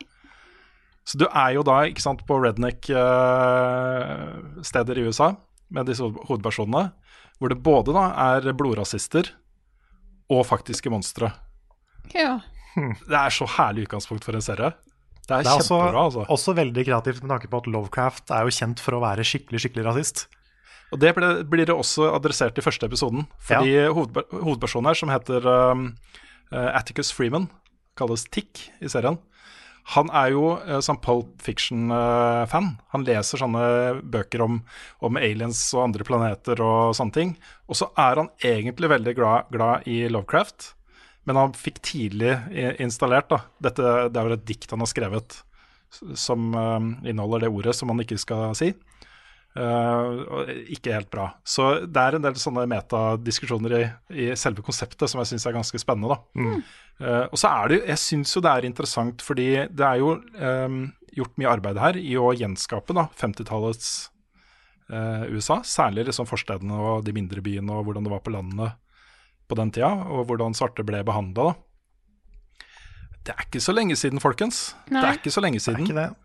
Så 1.04 1.18
du 1.20 1.26
er 1.28 1.50
jo 1.56 1.62
da 1.66 1.82
ikke 1.88 2.00
sant, 2.02 2.24
på 2.26 2.38
redneck-steder 2.40 4.98
i 4.98 5.04
USA 5.08 5.28
med 5.74 5.86
disse 5.90 6.02
hovedpersonene, 6.04 6.84
hvor 7.38 7.48
det 7.52 7.62
både 7.64 7.92
da 7.96 8.04
er 8.30 8.40
blodrasister 8.56 9.24
og 10.32 10.46
faktiske 10.48 10.90
monstre. 10.92 11.26
Ja. 12.14 12.38
Det 12.74 13.18
er 13.18 13.30
så 13.30 13.46
herlig 13.58 13.82
utgangspunkt 13.86 14.24
for 14.26 14.34
en 14.34 14.42
serie. 14.44 14.70
Det 15.24 15.32
er, 15.32 15.42
Det 15.44 15.50
er 15.50 15.60
også, 15.60 15.76
altså. 15.80 16.24
også 16.28 16.52
veldig 16.56 16.84
kreativt 16.84 17.22
med 17.22 17.30
tanke 17.32 17.48
på 17.48 17.56
at 17.62 17.66
Lovecraft 17.70 18.30
er 18.34 18.42
jo 18.44 18.50
kjent 18.52 18.80
for 18.82 18.92
å 18.96 19.00
være 19.04 19.24
skikkelig 19.24 19.60
skikkelig 19.62 19.84
rasist. 19.86 20.26
Og 20.92 20.98
det 21.00 21.14
ble, 21.16 21.28
blir 21.48 21.64
det 21.66 21.74
også 21.74 22.02
adressert 22.12 22.58
i 22.60 22.64
første 22.64 22.86
episoden. 22.86 23.22
Fordi 23.40 23.72
hovedpe- 23.88 24.26
hovedpersonen 24.34 24.86
her, 24.90 24.94
som 25.00 25.08
heter 25.12 25.40
um, 25.48 25.86
eh, 26.52 26.70
Atticus 26.76 27.12
Freeman, 27.14 27.48
kalles 27.98 28.26
Tick 28.28 28.52
i 28.84 28.88
serien, 28.90 29.16
han 29.92 30.08
er 30.16 30.30
jo 30.32 30.44
uh, 30.56 30.78
sånn 30.84 31.00
Pulp 31.04 31.42
Fiction-fan. 31.44 32.70
han 32.94 33.04
leser 33.04 33.40
sånne 33.40 33.64
bøker 34.00 34.44
om, 34.44 34.62
om 35.04 35.18
aliens 35.20 35.60
og 35.76 35.82
andre 35.90 36.06
planeter 36.08 36.62
og 36.64 36.94
sånne 36.96 37.16
ting. 37.16 37.34
Og 37.68 37.76
så 37.80 37.90
er 38.00 38.22
han 38.22 38.30
egentlig 38.40 38.90
veldig 38.94 39.14
glad, 39.18 39.50
glad 39.52 39.88
i 39.90 40.06
Lovecraft, 40.08 40.72
men 41.28 41.40
han 41.40 41.56
fikk 41.56 41.82
tidlig 41.84 42.34
installert 42.80 43.30
da, 43.32 43.38
dette, 43.64 43.92
Det 44.12 44.20
er 44.20 44.28
jo 44.28 44.36
et 44.36 44.48
dikt 44.48 44.72
han 44.74 44.84
har 44.84 44.90
skrevet 44.90 45.38
som 46.18 46.50
uh, 46.56 46.80
inneholder 47.06 47.46
det 47.46 47.52
ordet 47.52 47.76
som 47.76 47.92
han 47.92 48.02
ikke 48.02 48.18
skal 48.20 48.56
si. 48.58 48.72
Uh, 49.54 50.48
ikke 50.74 50.96
helt 50.96 51.10
bra. 51.12 51.28
Så 51.46 51.84
det 51.86 52.00
er 52.02 52.16
en 52.16 52.24
del 52.24 52.38
sånne 52.42 52.64
metadiskusjoner 52.70 53.74
i, 53.78 53.82
i 54.10 54.24
selve 54.38 54.64
konseptet 54.66 55.10
som 55.10 55.20
jeg 55.22 55.30
syns 55.30 55.46
er 55.46 55.54
ganske 55.54 55.78
spennende. 55.78 56.16
da. 56.16 56.56
Uh, 56.98 57.26
og 57.28 57.38
så 57.38 57.52
er 57.52 57.70
det 57.70 57.78
jo, 57.78 57.84
Jeg 57.92 58.02
syns 58.02 58.34
jo 58.34 58.42
det 58.42 58.50
er 58.50 58.66
interessant, 58.66 59.22
fordi 59.22 59.48
det 59.70 59.86
er 59.86 60.00
jo 60.02 60.16
um, 60.18 60.80
gjort 61.14 61.38
mye 61.38 61.52
arbeid 61.52 61.78
her 61.82 61.98
i 62.00 62.16
å 62.18 62.32
gjenskape 62.34 62.96
50-tallets 63.20 63.92
uh, 64.90 65.22
USA. 65.30 65.60
Særlig 65.62 66.08
liksom 66.10 66.26
forstedene 66.30 66.74
og 66.74 67.06
de 67.06 67.14
mindre 67.14 67.44
byene 67.44 67.78
og 67.78 67.86
hvordan 67.86 68.08
det 68.08 68.14
var 68.16 68.24
på 68.26 68.34
landene 68.34 68.72
på 69.44 69.58
den 69.60 69.70
tida, 69.76 69.92
og 70.08 70.26
hvordan 70.26 70.56
svarte 70.56 70.82
ble 70.86 71.04
behandla. 71.06 71.52
Det 73.24 73.32
er 73.32 73.46
ikke 73.46 73.62
så 73.62 73.72
lenge 73.72 73.96
siden, 73.96 74.20
folkens. 74.20 74.74
Det 74.88 75.00
er 75.00 75.18
ikke 75.18 75.32
så 75.32 75.42
lenge 75.44 75.60
siden. 75.62 75.84
Det 75.84 75.94
er 75.94 75.94
ikke 75.94 76.00
det. 76.00 76.23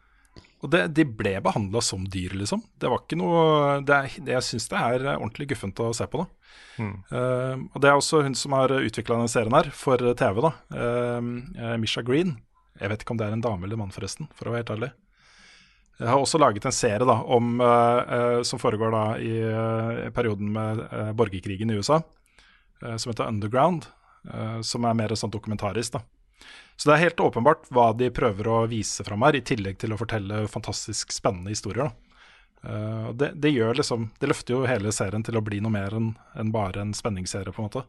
Og 0.59 0.71
det, 0.73 0.81
de 0.91 1.05
ble 1.07 1.37
behandla 1.43 1.81
som 1.83 2.03
dyr, 2.03 2.33
liksom. 2.35 2.61
Det 2.79 2.89
var 2.91 3.03
ikke 3.05 3.19
noe 3.19 3.79
det 3.87 3.95
er, 3.95 4.15
det, 4.19 4.33
Jeg 4.35 4.47
syns 4.47 4.67
det 4.71 4.79
er 4.79 5.05
ordentlig 5.13 5.47
guffent 5.53 5.79
å 5.79 5.93
se 5.95 6.07
på, 6.11 6.25
da. 6.25 6.27
Eh, 7.15 7.61
og 7.73 7.77
det 7.83 7.89
er 7.91 7.95
også 7.99 8.23
hun 8.25 8.35
som 8.35 8.55
har 8.57 8.73
utvikla 8.75 9.17
denne 9.17 9.31
serien 9.31 9.55
her 9.55 9.71
for 9.75 10.03
TV, 10.19 10.41
da. 10.43 10.51
Eh, 10.75 11.29
eh, 11.63 11.77
Misha 11.79 12.03
Green. 12.03 12.35
Jeg 12.79 12.91
vet 12.91 13.03
ikke 13.03 13.15
om 13.15 13.19
det 13.19 13.27
er 13.27 13.37
en 13.37 13.43
dame 13.43 13.67
eller 13.67 13.79
mann, 13.79 13.93
forresten, 13.95 14.27
for 14.35 14.47
å 14.47 14.53
være 14.53 14.63
helt 14.65 14.75
ærlig. 14.75 14.91
Jeg 15.99 16.07
har 16.07 16.21
også 16.23 16.39
laget 16.39 16.63
en 16.63 16.75
serie 16.75 17.03
da, 17.03 17.17
om, 17.27 17.57
uh, 17.59 17.99
eh, 18.15 18.41
som 18.47 18.59
foregår 18.61 18.93
da 18.95 19.05
i 19.19 19.33
i 20.07 20.11
perioden 20.15 20.51
med 20.55 20.79
eh, 20.91 21.11
borgerkrigen 21.11 21.71
i 21.71 21.75
USA, 21.79 22.01
eh, 22.83 22.95
som 22.95 23.11
heter 23.11 23.27
Underground. 23.27 23.89
eh, 24.33 24.61
som 24.61 24.83
er 24.85 24.93
mer 24.93 25.15
sånn 25.15 25.31
dokumentarisk. 25.31 25.93
da. 25.93 26.01
Så 26.79 26.87
det 26.87 26.95
er 26.95 27.01
helt 27.09 27.19
åpenbart 27.19 27.65
hva 27.75 27.89
de 27.99 28.07
prøver 28.15 28.47
å 28.47 28.59
vise 28.71 29.03
fram 29.03 29.25
her, 29.27 29.35
i 29.35 29.43
tillegg 29.43 29.75
til 29.81 29.91
å 29.91 29.97
fortelle 29.99 30.45
fantastisk 30.47 31.11
spennende 31.11 31.51
historier. 31.51 31.89
da. 31.89 32.15
Eh, 32.69 33.09
det, 33.19 33.29
det 33.39 33.51
gjør 33.53 33.77
liksom 33.79 34.09
Det 34.19 34.27
løfter 34.27 34.51
jo 34.57 34.65
hele 34.67 34.91
serien 34.91 35.23
til 35.23 35.37
å 35.39 35.43
bli 35.43 35.59
noe 35.63 35.71
mer 35.71 35.93
enn 35.95 36.09
en 36.39 36.49
bare 36.55 36.81
en 36.83 36.93
spenningsserie, 36.95 37.51
på 37.55 37.61
en 37.63 37.67
måte. 37.69 37.83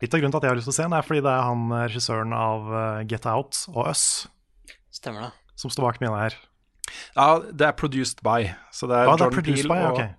Litt 0.00 0.14
av 0.16 0.20
grunnen 0.22 0.32
til 0.32 0.40
at 0.40 0.46
jeg 0.48 0.52
har 0.54 0.56
lyst 0.60 0.68
til 0.70 0.72
å 0.74 0.78
se 0.78 0.86
den, 0.86 0.96
er 0.96 1.04
fordi 1.04 1.22
det 1.26 1.32
er 1.34 1.44
han 1.44 1.66
eh, 1.76 1.84
regissøren 1.92 2.32
av 2.36 2.72
eh, 2.72 3.02
Get 3.10 3.28
Out 3.28 3.60
og 3.74 3.82
Us 3.90 4.04
Stemmer 4.98 5.28
det. 5.28 5.32
som 5.60 5.70
står 5.72 5.90
bak 5.90 6.00
mine 6.00 6.16
her. 6.24 6.36
Ja, 7.14 7.28
det 7.52 7.66
er 7.68 7.76
produced 7.76 8.22
by. 8.24 8.48
Så 8.72 8.88
det 8.88 8.96
er 8.96 9.04
Ah, 9.04 9.12
Jordan 9.12 9.34
produced 9.36 9.68
Peele 9.68 9.74
by, 9.76 9.82
og, 9.84 9.98
ok. 10.00 10.17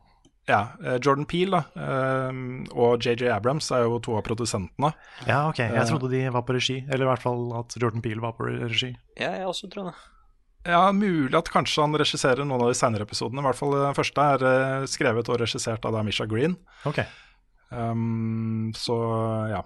Ja, 0.49 0.59
eh, 0.83 0.97
Jordan 0.97 1.27
Peele 1.29 1.59
da, 1.59 1.61
eh, 1.85 2.39
og 2.73 3.03
JJ 3.05 3.29
Abrams 3.35 3.69
er 3.75 3.85
jo 3.85 3.99
to 4.03 4.15
av 4.17 4.23
produsentene. 4.25 4.89
Ja, 5.27 5.43
ok. 5.51 5.61
Jeg 5.61 5.87
trodde 5.91 6.09
de 6.11 6.23
var 6.33 6.43
på 6.47 6.55
regi. 6.57 6.79
Eller 6.89 7.05
i 7.05 7.09
hvert 7.11 7.21
fall 7.23 7.45
at 7.59 7.75
Jordan 7.79 8.01
Peele 8.05 8.23
var 8.23 8.33
på 8.37 8.49
regi. 8.49 8.91
Ja, 9.19 9.31
jeg 9.37 9.47
også 9.47 9.69
tror 9.71 9.91
det. 9.91 9.95
Ja, 10.67 10.81
Mulig 10.91 11.37
at 11.39 11.47
kanskje 11.53 11.85
han 11.85 11.93
regisserer 11.95 12.43
noen 12.43 12.65
av 12.65 12.73
de 12.73 12.75
senere 12.75 13.05
episodene. 13.07 13.39
I 13.39 13.47
hvert 13.47 13.55
fall 13.61 13.71
Den 13.77 13.95
første 13.95 14.25
er 14.35 14.43
eh, 14.49 14.85
skrevet 14.91 15.29
og 15.31 15.39
regissert 15.39 15.85
av 15.87 15.95
Misha 16.03 16.25
Green. 16.27 16.57
Ok. 16.89 16.99
Um, 17.71 18.71
så 18.75 18.95
ja. 19.53 19.61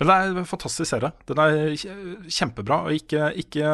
Men 0.00 0.08
det 0.08 0.14
er 0.16 0.38
en 0.40 0.48
fantastisk 0.48 0.88
serie. 0.90 1.10
Den 1.28 1.40
er 1.42 1.74
kjempebra. 2.32 2.82
Og 2.88 2.96
ikke, 2.96 3.30
ikke, 3.40 3.72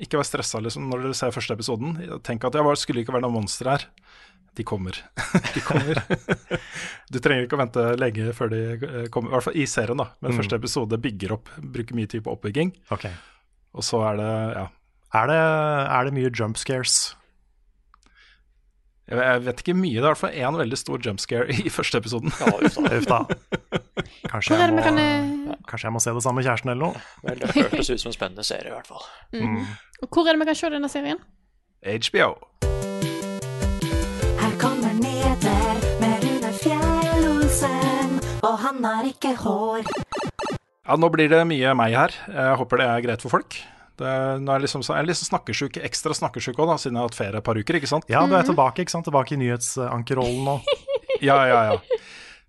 ikke 0.00 0.20
vær 0.20 0.26
stressa 0.28 0.60
liksom, 0.64 0.86
når 0.90 1.06
dere 1.06 1.16
ser 1.18 1.34
første 1.34 1.56
episoden. 1.56 1.96
Tenk 2.24 2.44
at 2.48 2.52
det 2.56 2.64
var- 2.64 2.76
skulle 2.80 3.02
ikke 3.04 3.12
være 3.12 3.26
noen 3.26 3.36
monster 3.40 3.68
her. 3.68 3.84
De 4.56 4.64
kommer. 4.64 4.98
de 5.54 5.60
kommer. 5.64 6.02
du 7.12 7.18
trenger 7.24 7.46
ikke 7.46 7.56
å 7.56 7.62
vente 7.62 7.86
lenge 7.96 8.34
før 8.36 8.52
de 8.52 8.60
eh, 8.74 9.08
kommer. 9.12 9.32
I 9.32 9.36
hvert 9.36 9.46
fall 9.48 9.56
i 9.56 9.64
serien, 9.70 10.02
da. 10.02 10.10
Men 10.20 10.36
første 10.36 10.58
episode 10.60 11.00
bygger 11.00 11.36
opp, 11.38 11.48
bruker 11.74 11.96
mye 11.96 12.10
tid 12.10 12.26
på 12.26 12.34
oppbygging. 12.34 12.74
Okay. 12.92 13.16
Og 13.72 13.86
så 13.86 14.02
er 14.10 14.20
det 14.20 14.30
ja. 14.60 14.68
Er 15.12 15.28
det, 15.28 15.40
er 15.92 16.08
det 16.08 16.14
mye 16.16 16.30
jump 16.32 16.56
scares? 16.60 17.00
Jeg 19.08 19.18
jeg 19.18 19.42
vet 19.44 19.60
ikke 19.60 19.74
mye. 19.76 19.98
Det 19.98 20.00
er 20.00 20.06
i 20.06 20.10
hvert 20.12 20.20
fall 20.22 20.38
én 20.40 20.58
veldig 20.60 20.78
stor 20.80 21.02
jump 21.04 21.20
scare 21.20 21.52
i 21.52 21.72
første 21.72 22.00
episoden. 22.00 22.32
Ja, 22.40 22.52
uff 22.64 23.08
da. 23.10 23.20
Kanskje 24.30 24.56
jeg, 24.56 24.72
må, 24.72 24.80
eh, 24.80 25.56
kanskje 25.68 25.88
jeg 25.88 25.92
må 25.92 26.00
se 26.00 26.16
det 26.16 26.24
samme 26.24 26.40
med 26.40 26.48
kjæresten 26.48 26.72
eller 26.72 26.82
noe? 26.86 27.04
Vel, 27.26 27.42
det 27.42 27.52
hørtes 27.56 27.92
ut 27.92 28.00
som 28.00 28.12
en 28.12 28.16
spennende 28.16 28.46
serie, 28.46 28.72
i 28.72 28.76
hvert 28.76 28.88
fall. 28.88 29.04
Hvor 30.08 30.28
er 30.28 30.32
det 30.32 30.44
vi 30.44 30.52
kan 30.52 30.60
se 30.62 30.72
denne 30.72 30.92
serien? 30.92 31.24
HBO. 31.82 32.71
Han 38.72 38.84
har 38.88 39.08
ikke 39.08 39.34
hår. 39.42 39.86
Ja, 40.82 40.96
nå 40.98 41.08
blir 41.14 41.30
det 41.30 41.42
mye 41.46 41.74
meg 41.78 41.94
her. 41.94 42.14
Jeg 42.32 42.56
håper 42.58 42.80
det 42.82 42.88
er 42.90 43.04
greit 43.04 43.22
for 43.24 43.32
folk. 43.36 43.58
Det, 44.00 44.08
nå 44.42 44.48
er 44.50 44.58
jeg 44.58 44.64
liksom, 44.66 44.82
så- 44.82 44.96
jeg 44.96 45.04
er 45.04 45.08
liksom 45.12 45.28
snakkesjuk, 45.28 45.76
ekstra 45.84 46.14
snakkesjuk 46.16 46.56
òg, 46.58 46.72
siden 46.80 46.96
jeg 46.96 47.02
har 47.02 47.10
hatt 47.10 47.18
ferie 47.18 47.38
et 47.38 47.44
par 47.44 47.54
uker. 47.60 47.76
ikke 47.78 47.90
sant? 47.90 48.04
Ja, 48.08 48.24
du 48.26 48.34
er 48.34 48.42
tilbake 48.48 48.82
ikke 48.82 48.90
sant? 48.94 49.04
Tilbake 49.06 49.36
i 49.36 49.40
nyhetsankerrollen 49.42 50.44
nå. 50.48 50.60
Ja, 51.22 51.36
ja, 51.46 51.58
ja. 51.70 51.98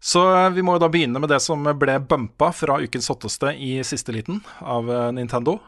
Så 0.01 0.21
eh, 0.33 0.49
vi 0.55 0.63
må 0.65 0.73
jo 0.73 0.79
da 0.81 0.87
begynne 0.89 1.19
med 1.21 1.29
det 1.29 1.37
som 1.43 1.61
ble 1.77 1.99
bumpa 2.01 2.47
fra 2.55 2.79
ukens 2.81 3.05
hotteste 3.11 3.51
i 3.53 3.75
siste 3.85 4.11
liten 4.15 4.39
av 4.65 4.89
eh, 4.89 5.11
Nintendo. 5.13 5.59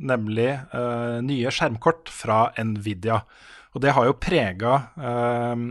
Nemlig 0.00 0.48
eh, 0.48 1.18
nye 1.26 1.52
skjermkort 1.52 2.08
fra 2.08 2.46
Nvidia. 2.56 3.18
Og 3.74 3.82
det 3.84 3.92
har 3.92 4.06
jo 4.08 4.16
prega 4.16 4.78
eh, 4.96 5.66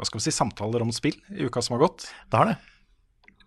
hva 0.00 0.08
skal 0.08 0.18
vi 0.18 0.24
si, 0.26 0.34
samtaler 0.34 0.82
om 0.82 0.90
spill 0.90 1.14
i 1.36 1.46
uka 1.46 1.62
som 1.62 1.76
har 1.78 1.84
gått. 1.86 2.08
Det 2.26 2.40
har 2.40 2.50
det. 2.50 2.58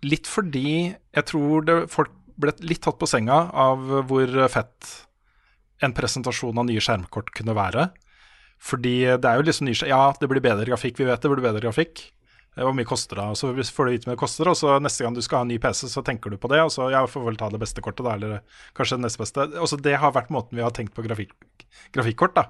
Litt 0.04 0.28
fordi 0.28 0.92
jeg 0.92 1.26
tror 1.30 1.66
det, 1.68 1.78
folk 1.92 2.12
ble 2.40 2.54
litt 2.66 2.82
tatt 2.84 3.00
på 3.00 3.08
senga 3.08 3.46
av 3.54 3.84
hvor 4.10 4.32
fett 4.52 4.90
en 5.84 5.94
presentasjon 5.96 6.58
av 6.60 6.68
nye 6.68 6.82
skjermkort 6.84 7.32
kunne 7.36 7.56
være. 7.58 7.90
Fordi 8.64 8.96
det 9.20 9.28
er 9.28 9.40
jo 9.40 9.46
liksom 9.48 9.68
nye 9.68 9.90
Ja, 9.90 10.04
det 10.20 10.30
blir 10.32 10.44
bedre 10.44 10.68
grafikk, 10.70 11.00
vi 11.02 11.08
vet 11.08 11.24
det 11.24 11.32
blir 11.32 11.44
bedre 11.44 11.64
grafikk. 11.66 12.06
Eh, 12.56 12.64
Hvor 12.64 12.76
mye 12.78 12.88
koster 12.88 13.20
det? 13.20 13.26
Og 13.34 13.38
så 13.40 13.52
får 13.52 13.86
du 13.90 13.92
vite 13.96 14.08
hva 14.08 14.16
det 14.16 14.22
koster, 14.22 14.50
og 14.50 14.58
så 14.58 14.78
neste 14.82 15.04
gang 15.06 15.16
du 15.16 15.22
skal 15.26 15.42
ha 15.42 15.48
en 15.48 15.52
ny 15.52 15.60
PC, 15.62 15.88
så 15.92 16.04
tenker 16.06 16.32
du 16.32 16.38
på 16.40 16.52
det, 16.52 16.62
og 16.64 16.72
så 16.74 16.90
ja, 16.94 17.04
får 17.10 17.26
vel 17.28 17.40
ta 17.40 17.50
det 17.54 17.62
beste 17.62 17.84
kortet, 17.84 18.06
da, 18.06 18.16
eller 18.16 18.64
kanskje 18.78 19.00
det 19.00 19.08
neste 19.08 19.24
beste. 19.24 19.48
Også 19.60 19.80
det 19.82 19.98
har 20.00 20.16
vært 20.16 20.34
måten 20.34 20.60
vi 20.60 20.66
har 20.66 20.74
tenkt 20.76 20.96
på 20.96 21.06
grafikk, 21.06 21.34
grafikkort, 21.96 22.38
da. 22.38 22.48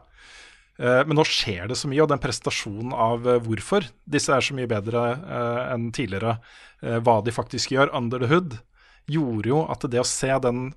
Eh, 0.79 1.03
Men 1.05 1.17
nå 1.19 1.23
skjer 1.27 1.67
det 1.69 1.77
så 1.77 1.87
mye, 1.91 2.01
og 2.01 2.09
den 2.09 2.21
prestasjonen 2.23 2.93
av 2.97 3.27
eh, 3.29 3.39
hvorfor 3.45 3.85
disse 4.09 4.33
er 4.33 4.41
så 4.41 4.55
mye 4.57 4.67
bedre 4.71 5.03
eh, 5.21 5.73
enn 5.75 5.91
tidligere, 5.93 6.39
hva 6.83 7.21
de 7.23 7.31
faktisk 7.31 7.71
gjør 7.71 7.93
under 7.95 8.19
the 8.19 8.27
hood, 8.27 8.57
gjorde 9.07 9.47
jo 9.47 9.61
at 9.71 9.85
det 9.87 10.01
å 10.01 10.07
se 10.07 10.27
den 10.43 10.73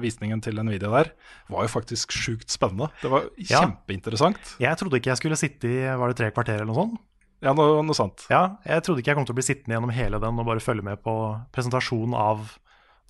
visningen 0.00 0.40
til 0.42 0.56
Nvidia 0.62 0.88
der, 0.90 1.10
var 1.50 1.66
jo 1.66 1.70
faktisk 1.72 2.10
sjukt 2.14 2.50
spennende. 2.50 2.86
Det 3.02 3.10
var 3.10 3.26
Ja. 3.36 3.60
kjempeinteressant. 3.64 4.54
Jeg 4.62 4.78
trodde 4.78 4.96
ikke 5.00 5.10
jeg 5.10 5.18
skulle 5.18 5.36
sitte 5.38 5.68
i 5.68 5.82
var 5.98 6.08
det 6.08 6.16
tre 6.16 6.30
kvarter 6.30 6.54
eller 6.62 6.70
noe 6.70 6.78
sånt. 6.78 7.00
Ja, 7.42 7.52
noe, 7.52 7.82
noe 7.82 7.94
sant. 7.98 8.26
Ja, 8.30 8.56
jeg 8.64 8.82
trodde 8.86 9.02
ikke 9.02 9.10
jeg 9.10 9.16
kom 9.18 9.26
til 9.26 9.34
å 9.34 9.38
bli 9.40 9.46
sittende 9.46 9.74
gjennom 9.76 9.90
hele 9.94 10.18
den 10.22 10.38
og 10.38 10.46
bare 10.46 10.62
følge 10.62 10.82
med 10.86 11.02
på 11.02 11.14
presentasjonen 11.52 12.14
av 12.14 12.46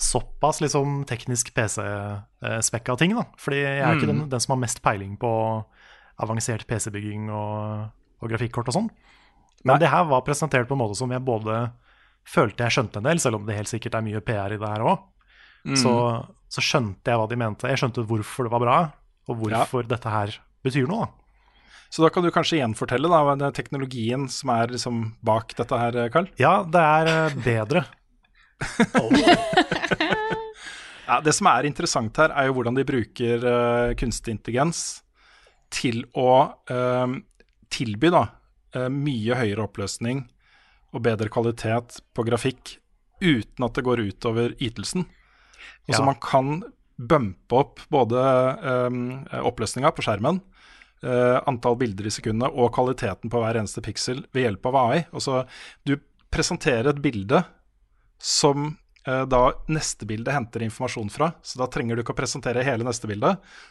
såpass 0.00 0.60
liksom 0.64 1.04
teknisk 1.08 1.52
PC-spekka 1.54 2.96
ting, 2.98 3.14
da. 3.16 3.24
Fordi 3.40 3.60
jeg 3.60 3.80
er 3.84 3.96
ikke 3.98 4.08
den, 4.10 4.22
den 4.32 4.40
som 4.40 4.54
har 4.56 4.62
mest 4.64 4.80
peiling 4.84 5.16
på 5.20 5.30
avansert 6.20 6.66
PC-bygging 6.68 7.30
og, 7.34 7.86
og 8.20 8.32
grafikkort 8.32 8.70
og 8.70 8.76
sånn. 8.76 8.90
Men 9.66 9.80
det 9.80 9.90
her 9.92 10.06
var 10.08 10.24
presentert 10.24 10.68
på 10.68 10.76
en 10.76 10.82
måte 10.82 10.96
som 10.98 11.10
jeg 11.12 11.24
både 11.24 11.66
følte 12.28 12.64
jeg 12.64 12.76
skjønte 12.76 13.00
en 13.00 13.08
del, 13.08 13.20
selv 13.20 13.40
om 13.40 13.46
det 13.48 13.56
helt 13.58 13.70
sikkert 13.70 13.96
er 13.98 14.04
mye 14.06 14.22
PR 14.24 14.54
i 14.54 14.60
det 14.60 14.70
her 14.72 14.84
òg. 14.86 15.02
Så, 15.76 15.92
så 16.48 16.64
skjønte 16.64 17.12
jeg 17.12 17.20
hva 17.20 17.26
de 17.28 17.36
mente. 17.40 17.68
Jeg 17.68 17.80
skjønte 17.82 18.04
hvorfor 18.08 18.46
det 18.46 18.52
var 18.54 18.62
bra, 18.64 18.76
og 19.28 19.42
hvorfor 19.42 19.88
dette 19.88 20.12
her 20.12 20.38
betyr 20.64 20.88
noe. 20.88 21.04
da. 21.04 21.16
Så 21.90 22.04
da 22.04 22.10
kan 22.14 22.22
du 22.22 22.30
kanskje 22.32 22.60
gjenfortelle 22.60 23.10
da, 23.10 23.34
den 23.34 23.56
teknologien 23.56 24.28
som 24.30 24.52
er 24.54 24.70
liksom 24.76 25.02
bak 25.26 25.56
dette 25.58 25.80
her, 25.80 25.98
Karl? 26.14 26.30
Ja, 26.40 26.60
det 26.62 26.84
er 26.86 27.12
eh, 27.14 27.38
bedre. 27.44 27.84
Ja, 31.10 31.16
det 31.18 31.32
som 31.34 31.48
er 31.50 31.66
interessant 31.66 32.14
her, 32.22 32.30
er 32.38 32.46
jo 32.46 32.52
hvordan 32.54 32.76
de 32.76 32.84
bruker 32.86 33.42
uh, 33.42 33.92
kunstig 33.98 34.36
intelligens 34.36 35.00
til 35.70 36.02
å 36.18 36.32
eh, 36.70 37.14
tilby 37.70 38.10
da, 38.12 38.26
eh, 38.74 38.88
mye 38.92 39.38
høyere 39.38 39.66
oppløsning 39.68 40.24
og 40.90 41.04
bedre 41.06 41.30
kvalitet 41.32 42.00
på 42.16 42.26
grafikk 42.26 42.76
uten 43.20 43.66
at 43.66 43.76
det 43.76 43.86
går 43.86 44.02
utover 44.08 44.54
ytelsen. 44.58 45.06
Altså 45.88 46.02
Ja. 46.02 46.06
Man 46.06 46.20
kan 46.22 46.62
bumpe 47.00 47.56
opp 47.56 47.80
både 47.88 48.20
eh, 48.20 49.40
oppløsninga 49.40 49.92
på 49.94 50.04
skjermen, 50.04 50.40
eh, 51.02 51.38
antall 51.48 51.78
bilder 51.80 52.06
i 52.06 52.12
sekundet 52.12 52.52
og 52.52 52.74
kvaliteten 52.76 53.32
på 53.32 53.40
hver 53.40 53.60
eneste 53.60 53.82
piksel 53.84 54.24
ved 54.34 54.48
hjelp 54.48 54.66
av 54.66 54.76
AI. 54.76 55.06
Altså, 55.12 55.44
du 55.86 55.96
presenterer 56.30 56.92
et 56.92 57.02
bilde 57.02 57.44
som 58.20 58.76
da 59.04 59.38
neste 59.72 60.04
bilde 60.06 60.32
henter 60.34 60.60
informasjon 60.66 61.08
fra. 61.12 61.30
Så 61.42 61.56
da 61.60 61.66
trenger 61.72 61.96
du 61.96 62.02
ikke 62.02 62.12
å 62.12 62.18
presentere 62.18 62.64
hele 62.66 62.84
neste 62.84 63.08
bilde. 63.08 63.30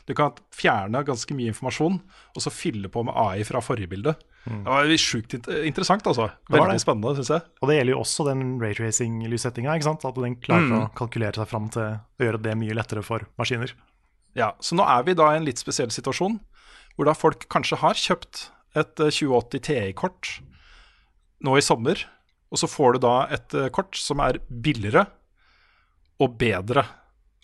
Du 0.09 0.15
kan 0.17 0.33
fjerne 0.55 1.03
ganske 1.05 1.35
mye 1.37 1.51
informasjon, 1.53 1.99
og 2.33 2.41
så 2.41 2.49
fylle 2.53 2.89
på 2.89 3.03
med 3.05 3.13
AI 3.13 3.43
fra 3.47 3.61
forrige 3.61 3.91
bilde. 3.91 4.15
Det 4.49 4.65
var 4.65 4.89
sjukt 4.97 5.35
int- 5.37 5.49
interessant, 5.67 6.07
altså. 6.09 6.29
Mm. 6.49 6.55
Veldig 6.55 6.73
det. 6.73 6.81
spennende, 6.81 7.13
syns 7.19 7.29
jeg. 7.35 7.45
Og 7.61 7.69
det 7.69 7.75
gjelder 7.77 7.93
jo 7.93 7.99
også 8.01 8.25
den 8.29 8.43
raytracing-lyssettinga. 8.63 9.75
At 9.77 10.17
den 10.17 10.35
klarer 10.41 10.75
å 10.79 10.83
kalkulere 10.97 11.37
seg 11.37 11.49
fram 11.51 11.69
til 11.69 11.83
å 11.85 12.25
gjøre 12.25 12.41
det 12.47 12.55
mye 12.57 12.77
lettere 12.77 13.03
for 13.05 13.27
maskiner. 13.37 13.75
Ja, 14.37 14.53
Så 14.61 14.75
nå 14.77 14.85
er 14.87 15.03
vi 15.05 15.13
da 15.17 15.33
i 15.33 15.37
en 15.37 15.45
litt 15.45 15.61
spesiell 15.61 15.91
situasjon, 15.93 16.39
hvor 16.95 17.05
da 17.05 17.13
folk 17.17 17.45
kanskje 17.49 17.79
har 17.81 17.93
kjøpt 17.97 18.47
et 18.77 18.99
eh, 19.01 19.09
2080 19.13 19.61
Ti-kort 19.65 20.39
nå 21.45 21.55
i 21.57 21.61
sommer, 21.63 22.01
og 22.49 22.57
så 22.61 22.67
får 22.69 22.97
du 22.97 22.99
da 23.05 23.15
et 23.33 23.53
eh, 23.57 23.69
kort 23.73 23.95
som 23.97 24.21
er 24.23 24.39
billigere 24.49 25.05
og 26.19 26.37
bedre 26.41 26.83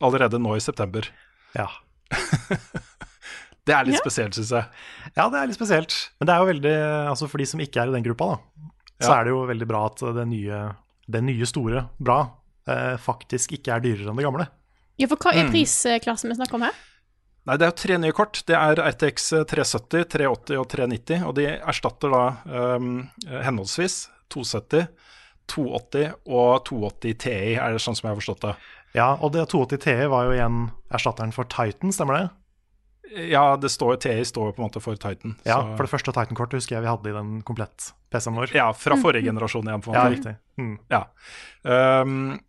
allerede 0.04 0.40
nå 0.42 0.56
i 0.58 0.64
september. 0.64 1.08
Ja. 1.56 1.70
Det 3.66 3.74
er 3.74 3.88
litt 3.88 3.98
spesielt, 3.98 4.36
syns 4.38 4.52
jeg. 4.54 4.66
ja, 5.16 5.24
det 5.34 5.40
er 5.40 5.48
litt 5.50 5.58
spesielt. 5.58 5.94
Men 6.20 6.28
det 6.30 6.34
er 6.36 6.42
jo 6.44 6.50
veldig 6.52 6.74
Altså 7.10 7.26
for 7.32 7.42
de 7.42 7.48
som 7.50 7.62
ikke 7.64 7.80
er 7.82 7.90
i 7.90 7.96
den 7.96 8.04
gruppa, 8.06 8.28
da, 8.36 8.68
så 9.02 9.14
er 9.16 9.26
det 9.26 9.32
jo 9.34 9.40
veldig 9.50 9.68
bra 9.72 9.80
at 9.90 10.04
det 10.20 10.26
nye, 10.30 10.60
det 11.10 11.22
nye 11.26 11.48
store 11.50 11.82
bra 11.98 12.20
eh, 12.70 12.94
faktisk 13.02 13.56
ikke 13.58 13.74
er 13.74 13.82
dyrere 13.82 14.12
enn 14.14 14.20
det 14.22 14.28
gamle. 14.28 14.46
Ja, 15.02 15.10
for 15.10 15.18
hva 15.18 15.34
Mm. 15.34 15.40
er 15.42 15.50
prisklassen 15.56 16.30
vi 16.30 16.38
snakker 16.38 16.60
om 16.60 16.68
her? 16.68 16.78
Nei, 17.50 17.58
det 17.58 17.66
er 17.66 17.72
jo 17.74 17.78
tre 17.82 17.98
nye 18.02 18.14
kort. 18.16 18.44
Det 18.46 18.56
er 18.58 18.80
RTX 18.86 19.32
370, 19.50 20.06
380 20.14 20.62
og 20.62 20.70
390. 20.72 21.26
Og 21.26 21.34
de 21.38 21.48
erstatter 21.58 22.14
da 22.14 22.22
um, 22.78 22.88
henholdsvis 23.26 23.98
270, 24.34 24.88
280 25.48 26.14
og 26.28 26.64
280 26.66 27.14
Ti, 27.26 27.36
er 27.60 27.76
det 27.76 27.82
sånn 27.84 27.96
som 27.96 28.08
jeg 28.10 28.16
har 28.16 28.22
forstått 28.22 28.42
det. 28.48 28.56
Ja, 28.96 29.10
og 29.20 29.34
det 29.36 29.44
280 29.52 29.82
TI 29.84 30.08
var 30.12 30.26
jo 30.30 30.32
igjen 30.38 30.60
erstatteren 30.96 31.34
for 31.36 31.44
Titan, 31.52 31.92
stemmer 31.92 32.18
det? 32.20 32.30
Ja, 33.30 33.56
det 33.62 33.70
står, 33.72 33.98
TI 34.02 34.24
står 34.26 34.50
jo 34.50 34.56
på 34.58 34.62
en 34.64 34.68
måte 34.70 34.82
for 34.82 34.96
Titan. 35.00 35.36
Ja, 35.46 35.60
så- 35.62 35.76
for 35.78 35.84
det 35.86 35.92
første 35.92 36.12
Titan-kortet 36.16 36.58
husker 36.60 36.76
jeg 36.78 36.84
vi 36.84 36.90
hadde 36.90 37.10
i 37.12 37.14
den 37.14 37.42
komplett 37.44 37.92
PC-en 38.12 38.36
vår. 38.36 38.54
ja 38.56 38.72
fra 38.74 38.96
forrige 38.96 39.24
generasjon 39.28 39.68
igjen, 39.68 39.82
på 39.86 39.94
en 39.94 40.00
Ja, 40.00 40.10
riktig. 40.10 40.36
Mm. 40.58 40.80
Ja. 40.90 41.04
Um, 42.02 42.40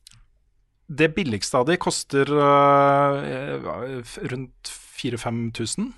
det 0.89 1.15
billigste 1.17 1.59
av 1.59 1.67
de 1.67 1.77
koster 1.77 2.31
uh, 2.31 4.03
rundt 4.31 4.71
4000-5000 4.97 5.93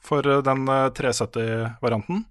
for 0.00 0.24
øh, 0.26 0.40
den 0.42 0.64
370-varianten. 0.66 2.24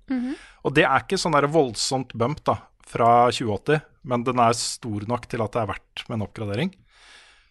Og 0.66 0.74
det 0.76 0.84
er 0.84 1.04
ikke 1.06 1.20
sånn 1.22 1.36
der 1.38 1.46
voldsomt 1.48 2.16
bump 2.18 2.42
da, 2.44 2.56
fra 2.90 3.30
2080, 3.32 3.84
men 4.10 4.24
den 4.26 4.42
er 4.42 4.58
stor 4.58 5.06
nok 5.10 5.28
til 5.30 5.44
at 5.46 5.54
det 5.54 5.62
er 5.62 5.70
verdt 5.74 6.06
med 6.08 6.18
en 6.18 6.26
oppgradering. 6.26 6.74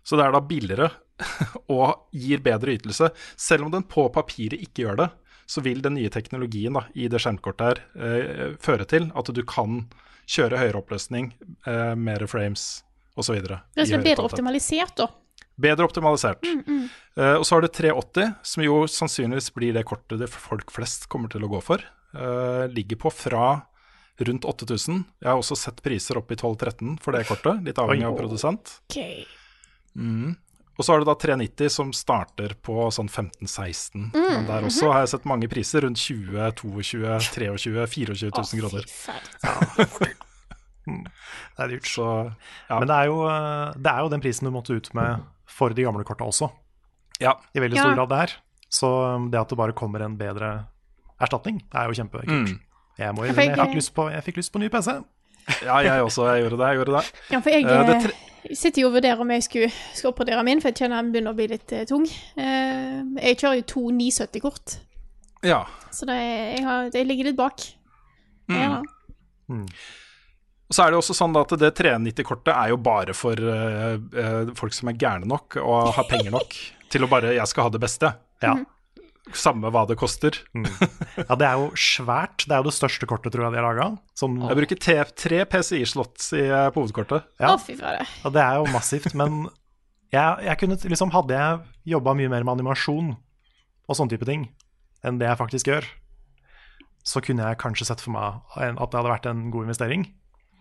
Så 0.02 0.18
det 0.18 0.26
er 0.26 0.34
da 0.34 0.42
billigere 0.42 0.90
og 1.74 2.08
gir 2.16 2.42
bedre 2.44 2.74
ytelse. 2.78 3.10
Selv 3.38 3.66
om 3.66 3.72
den 3.74 3.86
på 3.86 4.08
papiret 4.14 4.58
ikke 4.58 4.86
gjør 4.86 5.00
det, 5.04 5.08
så 5.48 5.62
vil 5.64 5.80
den 5.84 5.96
nye 5.96 6.12
teknologien 6.12 6.76
da, 6.76 6.84
i 6.92 7.08
det 7.08 7.22
skjermkortet 7.24 7.70
her 7.70 7.80
eh, 7.96 8.56
føre 8.60 8.84
til 8.88 9.08
at 9.16 9.30
du 9.32 9.40
kan 9.48 9.86
kjøre 10.28 10.60
høyere 10.60 10.82
oppløsning, 10.82 11.30
eh, 11.64 11.94
mer 11.96 12.26
frames 12.28 12.66
osv. 13.18 13.38
Det 13.40 13.86
er 13.86 14.04
bedre 14.04 14.26
optimalisert, 14.28 14.98
da. 15.00 15.08
Bedre 15.58 15.88
optimalisert. 15.88 16.44
Eh, 16.44 17.34
og 17.34 17.46
så 17.46 17.56
har 17.56 17.64
du 17.64 17.70
380, 17.72 18.34
som 18.46 18.62
jo 18.62 18.82
sannsynligvis 18.92 19.50
blir 19.56 19.74
det 19.74 19.86
kortet 19.88 20.20
det 20.20 20.28
folk 20.30 20.70
flest 20.74 21.08
kommer 21.10 21.32
til 21.32 21.46
å 21.46 21.50
gå 21.50 21.62
for. 21.64 21.82
Eh, 22.14 22.68
ligger 22.70 23.00
på 23.02 23.12
fra 23.12 23.46
rundt 24.18 24.44
8000. 24.44 25.04
Jeg 25.22 25.28
har 25.30 25.38
også 25.38 25.56
sett 25.58 25.82
priser 25.84 26.18
opp 26.18 26.32
i 26.32 26.36
12-13 26.38 26.96
for 27.02 27.14
det 27.14 27.26
kortet, 27.28 27.62
litt 27.66 27.78
avhengig 27.78 28.06
av 28.08 28.16
produsent. 28.18 28.78
produsent. 28.88 29.26
Mm. 29.98 30.36
Og 30.78 30.84
så 30.86 30.92
har 30.94 31.02
du 31.02 31.08
da 31.08 31.14
390 31.18 31.70
som 31.74 31.88
starter 31.96 32.52
på 32.62 32.86
sånn 32.94 33.08
15-16. 33.10 34.10
Men 34.14 34.46
der 34.46 34.66
også 34.68 34.92
har 34.92 35.02
jeg 35.02 35.10
sett 35.16 35.26
mange 35.26 35.48
priser 35.50 35.82
rundt 35.82 35.98
20 35.98 36.52
22 36.54 37.18
23 37.34 37.86
24 37.90 38.30
000 38.30 38.62
kroner. 38.62 38.86
Det 40.88 41.64
er 41.64 41.72
dyrt. 41.74 41.88
Så 41.90 42.04
ja. 42.08 42.78
Men 42.78 42.86
det 42.88 42.94
er, 42.96 43.08
jo, 43.10 43.18
eh, 43.28 43.72
det 43.76 43.90
er 43.92 44.04
jo 44.04 44.12
den 44.12 44.22
prisen 44.24 44.48
du 44.48 44.52
måtte 44.54 44.72
ut 44.78 44.88
med 44.96 45.24
for 45.58 45.74
de 45.76 45.84
gamle 45.84 46.04
korta 46.06 46.24
også, 46.24 46.48
ja. 47.20 47.34
i 47.52 47.60
veldig 47.60 47.76
Ja. 47.76 47.82
stor 47.88 47.96
grad 47.98 48.12
der. 48.14 48.32
Så 48.70 48.88
um, 49.16 49.30
det 49.32 49.40
at 49.40 49.48
det 49.50 49.58
bare 49.58 49.72
kommer 49.76 50.00
en 50.04 50.16
bedre 50.16 50.66
erstatning, 51.20 51.58
det 51.72 51.76
er 51.80 51.88
jo 51.90 51.96
kjempekult. 51.98 52.52
Mm. 52.52 52.60
Jeg, 52.98 53.14
må, 53.14 53.24
jeg, 53.28 53.34
fikk, 53.36 53.52
jeg, 53.52 53.58
fikk 53.62 53.76
lyst 53.78 53.92
på, 53.94 54.08
jeg 54.10 54.24
fikk 54.26 54.40
lyst 54.40 54.52
på 54.54 54.60
ny 54.62 54.68
PC. 54.72 54.94
ja, 55.62 55.76
jeg 55.86 56.02
også. 56.02 56.26
Jeg 56.32 56.44
gjorde 56.44 56.58
det. 56.58 56.70
Jeg 56.70 56.80
gjorde 56.80 56.94
det. 56.96 57.02
Ja, 57.30 57.40
for 57.44 57.54
jeg 57.54 57.66
uh, 57.68 58.08
sitter 58.58 58.82
jo 58.82 58.88
og 58.90 58.96
vurderer 58.96 59.22
om 59.22 59.30
jeg 59.32 59.44
skulle, 59.46 59.68
skal 59.94 60.10
oppgradere 60.10 60.42
min, 60.48 60.62
for 60.62 60.72
jeg 60.72 60.80
kjenner 60.82 60.98
den 61.02 61.12
begynner 61.14 61.36
å 61.36 61.38
bli 61.38 61.46
litt 61.52 61.74
uh, 61.76 61.84
tung. 61.88 62.06
Uh, 62.38 63.04
jeg 63.22 63.38
kjører 63.38 63.60
jo 63.60 63.66
to 63.74 63.84
970-kort, 64.00 64.78
Ja. 65.46 65.62
så 65.94 66.08
det, 66.10 66.16
jeg, 66.18 66.64
har, 66.66 66.90
jeg 66.94 67.06
ligger 67.06 67.30
litt 67.30 67.38
bak. 67.38 67.68
Ja, 68.48 68.80
Og 69.52 70.72
så 70.72 70.84
er 70.84 70.92
det 70.92 70.98
også 70.98 71.14
sånn 71.16 71.34
da 71.36 71.42
at 71.44 71.52
det 71.60 71.68
390-kortet 71.76 72.50
er 72.54 72.72
jo 72.72 72.78
bare 72.80 73.14
for 73.16 73.36
folk 74.56 74.74
som 74.76 74.88
er 74.90 74.96
gærne 75.00 75.28
nok 75.28 75.58
og 75.60 75.92
har 75.96 76.08
penger 76.08 76.32
nok 76.32 76.56
til 76.88 77.04
å 77.04 77.08
bare 77.12 77.34
'jeg 77.36 77.48
skal 77.48 77.68
ha 77.68 77.72
det 77.72 77.80
beste'. 77.80 78.10
Ja. 78.40 78.54
Samme 79.36 79.70
hva 79.74 79.84
det 79.88 79.98
koster. 80.00 80.36
ja, 80.58 81.34
det 81.38 81.46
er 81.46 81.60
jo 81.60 81.70
svært. 81.78 82.46
Det 82.46 82.54
er 82.54 82.62
jo 82.62 82.68
det 82.70 82.76
største 82.76 83.08
kortet, 83.10 83.32
tror 83.34 83.46
jeg 83.46 83.54
de 83.56 83.60
har 83.60 83.66
laga. 83.66 83.88
Jeg 84.20 84.58
bruker 84.60 84.80
tre 84.80 85.40
PCI-slotts 85.52 86.32
i, 86.38 86.44
eh, 86.46 86.68
på 86.74 86.84
hovedkortet. 86.84 87.28
Ja. 87.40 87.54
Å, 87.54 87.62
fy 87.62 87.76
fader. 87.78 88.08
Ja, 88.24 88.32
det 88.34 88.44
er 88.44 88.60
jo 88.60 88.68
massivt, 88.74 89.14
men 89.18 89.46
jeg, 90.14 90.44
jeg 90.46 90.60
kunne, 90.60 90.78
liksom, 90.94 91.12
hadde 91.12 91.36
jeg 91.36 91.94
jobba 91.96 92.14
mye 92.16 92.32
mer 92.32 92.46
med 92.46 92.58
animasjon 92.58 93.14
og 93.88 93.96
sånne 93.96 94.14
type 94.14 94.28
ting 94.28 94.48
enn 95.06 95.18
det 95.20 95.28
jeg 95.28 95.38
faktisk 95.40 95.70
gjør, 95.70 95.86
så 97.06 97.22
kunne 97.24 97.44
jeg 97.46 97.60
kanskje 97.62 97.86
sett 97.88 98.02
for 98.02 98.12
meg 98.16 98.40
at 98.58 98.90
det 98.90 98.98
hadde 98.98 99.12
vært 99.12 99.28
en 99.30 99.44
god 99.54 99.68
investering. 99.68 100.08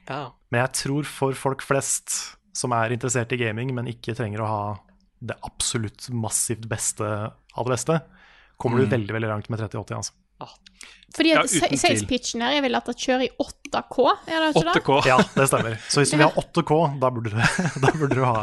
Ja. 0.07 0.29
Men 0.51 0.63
jeg 0.63 0.75
tror 0.83 1.07
for 1.09 1.37
folk 1.37 1.65
flest 1.65 2.13
som 2.57 2.73
er 2.75 2.93
interessert 2.93 3.33
i 3.35 3.39
gaming, 3.39 3.73
men 3.75 3.89
ikke 3.91 4.15
trenger 4.17 4.43
å 4.43 4.51
ha 4.51 4.61
det 5.19 5.35
absolutt 5.45 6.07
massivt 6.13 6.67
beste 6.69 7.07
av 7.07 7.65
det 7.65 7.73
beste, 7.73 7.97
kommer 8.57 8.81
du 8.81 8.85
veldig 8.89 9.13
veldig 9.13 9.29
langt 9.29 9.49
med 9.53 9.59
3080. 9.59 9.97
Altså. 9.97 10.13
Fordi 11.17 11.31
Ja, 11.31 11.41
at 11.41 11.53
ja, 11.55 11.77
sales-pitchen 11.81 12.41
her 12.43 12.57
er 12.57 12.61
vel 12.61 12.75
at 12.77 12.85
det 12.85 12.93
kjører 13.01 13.23
i 13.25 13.29
8K, 13.41 13.95
er 14.27 14.43
det 14.43 14.49
ikke 14.51 14.63
det? 14.67 14.73
8K. 14.83 14.97
Ja, 15.07 15.15
det 15.33 15.45
stemmer. 15.49 15.77
Så 15.89 16.01
hvis 16.03 16.11
vi 16.13 16.19
har 16.21 16.35
8K, 16.43 16.73
da 17.01 17.09
burde 17.15 17.31
du, 17.31 17.37
da 17.83 17.91
burde 17.95 18.17
du 18.19 18.23
ha 18.27 18.35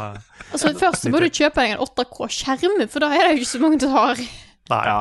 Altså, 0.51 0.73
først 0.79 1.05
så 1.05 1.11
må 1.13 1.21
du 1.23 1.29
kjøpe 1.29 1.61
deg 1.61 1.75
en 1.75 1.83
8K-skjerm, 1.85 2.81
for 2.91 3.05
da 3.05 3.11
er 3.15 3.27
det 3.29 3.35
jo 3.35 3.43
ikke 3.43 3.51
så 3.53 3.61
mange 3.63 3.79
som 3.85 3.93
har 3.95 4.15
Nei. 4.19 4.81
Ja. 4.89 4.97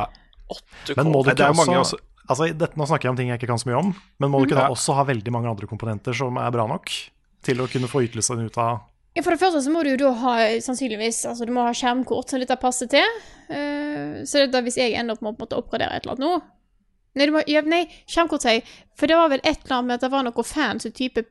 8K. 0.55 0.97
Men 1.01 1.11
må 1.11 1.23
du 1.25 1.31
det 1.31 1.39
ikke 1.39 1.49
er 1.49 1.57
også 1.57 1.65
mange 1.65 1.81
også- 1.83 2.03
Altså, 2.25 2.47
dette, 2.57 2.79
Nå 2.81 2.87
snakker 2.89 3.05
jeg 3.05 3.13
om 3.13 3.17
ting 3.19 3.29
jeg 3.29 3.37
ikke 3.41 3.51
kan 3.51 3.59
så 3.61 3.69
mye 3.69 3.81
om, 3.83 3.91
men 4.23 4.31
må 4.33 4.39
du 4.41 4.47
ikke 4.49 4.57
da 4.57 4.69
også 4.73 4.95
ha 4.97 5.03
veldig 5.05 5.33
mange 5.35 5.51
andre 5.51 5.67
komponenter 5.69 6.15
som 6.17 6.39
er 6.41 6.51
bra 6.55 6.65
nok 6.71 6.89
til 7.45 7.59
å 7.61 7.67
kunne 7.69 7.91
få 7.91 8.01
ytelsen 8.07 8.41
ut 8.47 8.57
av 8.57 8.79
Ja, 9.15 9.23
For 9.23 9.31
det 9.31 9.41
første 9.41 9.63
så 9.63 9.71
må 9.71 9.85
du 9.87 9.93
jo 9.93 10.01
da 10.01 10.11
ha 10.25 10.35
sannsynligvis 10.65 11.21
Altså, 11.31 11.47
du 11.47 11.53
må 11.55 11.63
ha 11.69 11.75
skjermkort 11.77 12.33
som 12.33 12.43
dette 12.43 12.57
passer 12.59 12.91
til. 12.91 13.21
Uh, 13.47 14.25
så 14.27 14.43
det 14.43 14.51
da 14.55 14.63
hvis 14.65 14.81
jeg 14.81 14.97
ender 14.99 15.15
opp 15.15 15.23
med 15.23 15.37
å 15.37 15.45
måte 15.45 15.61
oppgradere 15.61 15.95
et 15.95 16.07
eller 16.07 16.19
annet 16.19 16.27
nå 16.27 16.35
Nei, 17.15 17.29
du 17.29 17.35
må, 17.37 17.45
ja, 17.47 17.61
nei 17.63 17.85
skjermkort, 18.11 18.43
sier 18.43 18.57
jeg. 18.59 18.65
For 18.99 19.07
det 19.07 19.15
var 19.15 19.31
vel 19.31 19.43
et 19.45 19.61
eller 19.63 19.77
annet 19.77 19.87
med 19.87 20.01
at 20.01 20.07
det 20.07 20.11
var 20.11 20.25
noe 20.27 20.47
fancy 20.49 20.91
type 20.91 21.23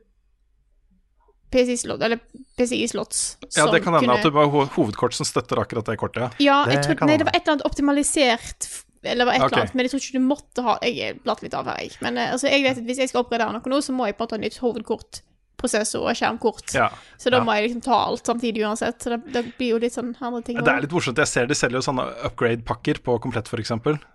PCI-slott, 1.54 2.02
eller 2.02 2.18
PCI-slotts 2.58 3.20
Ja, 3.56 3.66
det 3.70 3.82
kan 3.84 3.94
hende 3.94 4.16
at 4.16 4.24
det 4.26 4.32
var 4.34 4.48
hovedkort 4.48 5.14
som 5.14 5.28
støtter 5.28 5.60
akkurat 5.62 5.86
det 5.86 5.98
kortet. 6.00 6.40
Ja, 6.42 6.62
Det 6.66 6.78
jeg 6.78 6.86
tror, 6.88 7.06
nei, 7.06 7.18
det 7.20 7.28
var 7.28 7.36
et 7.36 7.44
eller 7.44 7.58
annet 7.58 7.66
optimalisert 7.68 8.70
Eller 9.04 9.28
et 9.28 9.44
eller 9.44 9.60
annet, 9.60 9.76
men 9.76 9.86
jeg 9.86 9.92
tror 9.92 10.02
ikke 10.02 10.18
du 10.18 10.24
måtte 10.24 10.64
ha 10.64 10.78
Jeg 10.82 10.96
er 11.04 11.20
blatt 11.20 11.44
litt 11.44 11.54
av 11.54 11.68
her, 11.68 11.84
jeg. 11.84 11.94
Men 12.00 12.18
eh, 12.18 12.32
altså, 12.32 12.48
jeg 12.48 12.64
vet 12.64 12.80
at 12.80 12.88
hvis 12.88 13.04
jeg 13.04 13.12
skal 13.12 13.22
oppgradere 13.22 13.54
noe 13.54 13.74
nå, 13.74 13.80
så 13.84 13.94
må 13.94 14.08
jeg 14.08 14.16
på 14.16 14.24
en 14.24 14.26
måte 14.26 14.38
ha 14.38 14.44
nytt 14.46 14.58
hovedkort, 14.64 15.20
prosessor 15.56 16.08
og 16.10 16.16
skjermkort. 16.18 16.74
Ja. 16.74 16.88
Så 17.18 17.30
da 17.30 17.38
Ja. 17.38 17.44
må 17.44 17.54
jeg 17.54 17.68
liksom 17.70 17.82
ta 17.82 17.94
alt 18.06 18.24
samtidig 18.26 18.64
uansett. 18.66 18.98
Så 19.00 19.10
det, 19.14 19.32
det 19.32 19.44
blir 19.58 19.70
jo 19.74 19.78
litt 19.78 19.92
sånn 19.94 20.14
andre 20.20 20.42
ting. 20.42 20.56
Det 20.56 20.66
er 20.66 20.74
også. 20.76 20.82
litt 20.82 20.92
morsomt. 20.92 21.16
Jeg 21.18 21.26
ser 21.28 21.46
de 21.46 21.54
selger 21.54 21.78
jo 21.80 21.86
sånne 21.92 22.06
upgrade-pakker 22.28 23.02
på 23.02 23.18
Komplett 23.20 23.48
f.eks., 23.48 23.72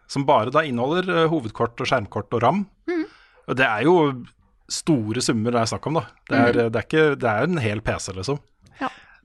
som 0.08 0.26
bare 0.26 0.52
da 0.52 0.60
inneholder 0.62 1.10
eh, 1.24 1.28
hovedkort 1.30 1.80
og 1.80 1.88
skjermkort 1.88 2.34
og 2.34 2.42
RAM. 2.44 2.68
Mm. 2.88 3.06
Og 3.50 3.56
det 3.58 3.66
er 3.66 3.84
jo 3.84 4.26
store 4.70 5.22
summer 5.22 5.52
det 5.52 5.62
er 5.62 5.66
snakk 5.72 5.88
om, 5.88 5.94
da. 5.96 6.06
Det 6.30 6.38
er, 6.38 6.54
Mm. 6.54 6.72
det 6.72 6.76
er, 6.76 6.86
ikke, 6.86 7.20
det 7.20 7.30
er 7.30 7.44
en 7.44 7.58
hel 7.58 7.82
PC, 7.82 8.14
liksom. 8.14 8.40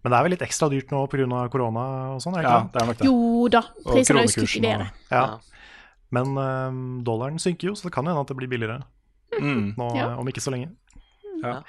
Men 0.04 0.10
det 0.12 0.18
er 0.18 0.22
vel 0.24 0.30
litt 0.36 0.42
ekstra 0.44 0.68
dyrt 0.68 0.90
nå 0.92 1.06
pga. 1.08 1.48
korona 1.48 2.12
og 2.14 2.20
sånn? 2.20 2.36
er 2.36 2.42
Ja, 2.42 2.60
det? 2.60 2.72
det 2.74 2.82
er 2.82 2.86
nok 2.86 2.98
det. 2.98 3.06
Jo 3.08 3.48
da, 3.48 3.62
prisene 3.86 4.18
har 4.18 4.26
jo 4.26 4.32
skutt 4.34 4.56
i 4.56 4.60
været. 4.60 4.90
Ja. 5.10 5.38
Men 6.12 6.36
um, 6.36 7.02
dollaren 7.02 7.38
synker 7.40 7.70
jo, 7.70 7.72
så 7.72 7.84
det 7.84 7.92
kan 7.92 8.04
jo 8.04 8.10
hende 8.12 8.20
at 8.20 8.28
det 8.28 8.36
blir 8.36 8.48
billigere 8.52 8.82
Mm. 9.40 9.74
nå, 9.78 9.96
Ja. 9.96 10.14
om 10.20 10.26
ikke 10.28 10.42
så 10.44 10.52
lenge. 10.52 10.68
Ja. 11.42 11.62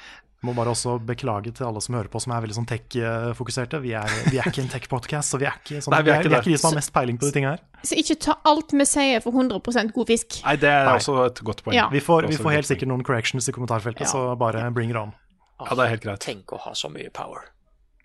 Må 0.45 0.53
bare 0.53 0.69
også 0.75 0.99
beklage 1.01 1.49
til 1.57 1.65
alle 1.65 1.81
som 1.81 1.95
hører 1.97 2.09
på 2.13 2.19
som 2.21 2.33
er 2.35 2.43
veldig 2.43 2.55
sånn 2.59 2.67
tech-fokuserte. 2.69 3.79
Vi, 3.81 3.93
er- 3.97 4.11
vi 4.29 4.37
er 4.37 4.45
ikke 4.51 4.61
en 4.61 4.69
tech-podcast, 4.69 5.33
så 5.33 5.39
vi 5.41 5.47
er 5.49 5.55
ikke, 5.57 5.79
sånn, 5.81 5.95
Nei, 5.95 6.01
vi 6.05 6.11
er 6.13 6.19
ikke 6.21 6.29
vi 6.29 6.35
er 6.35 6.37
det. 6.37 6.45
ikke 6.45 6.53
de 6.53 6.59
som 6.61 6.69
har 6.69 6.77
mest 6.79 6.93
peiling 6.93 7.17
på 7.17 7.25
de 7.25 7.33
tingene 7.39 7.55
her. 7.55 7.63
Så 7.85 7.97
ikke 7.97 8.17
ta 8.27 8.35
alt 8.45 8.71
vi 8.77 8.85
sier 8.85 9.23
for 9.25 9.31
100% 9.33 9.91
god 9.95 10.07
fisk. 10.11 10.37
Nei, 10.45 10.55
det 10.61 10.69
er 10.69 10.85
Nei. 10.91 10.95
også 10.99 11.17
et 11.25 11.41
godt 11.49 11.63
poeng. 11.65 11.75
Ja. 11.79 11.87
Vi 11.89 11.99
får, 11.99 12.23
er 12.27 12.33
vi 12.35 12.37
får 12.37 12.55
helt 12.59 12.69
sikkert 12.69 12.91
noen 12.93 13.03
corrections 13.03 13.49
i 13.49 13.51
kommentarfeltet, 13.57 14.05
Ja. 14.05 14.11
så 14.13 14.37
bare 14.37 14.69
bring 14.71 14.89
it 14.93 14.95
on. 15.01 15.13
Ja, 15.59 15.73
det 15.75 15.79
er 15.85 15.89
helt 15.95 16.03
greit. 16.03 16.19
Tenk 16.21 16.45
å 16.53 16.59
ha 16.67 16.73
så 16.77 16.89
mye 16.91 17.09
power. 17.15 17.49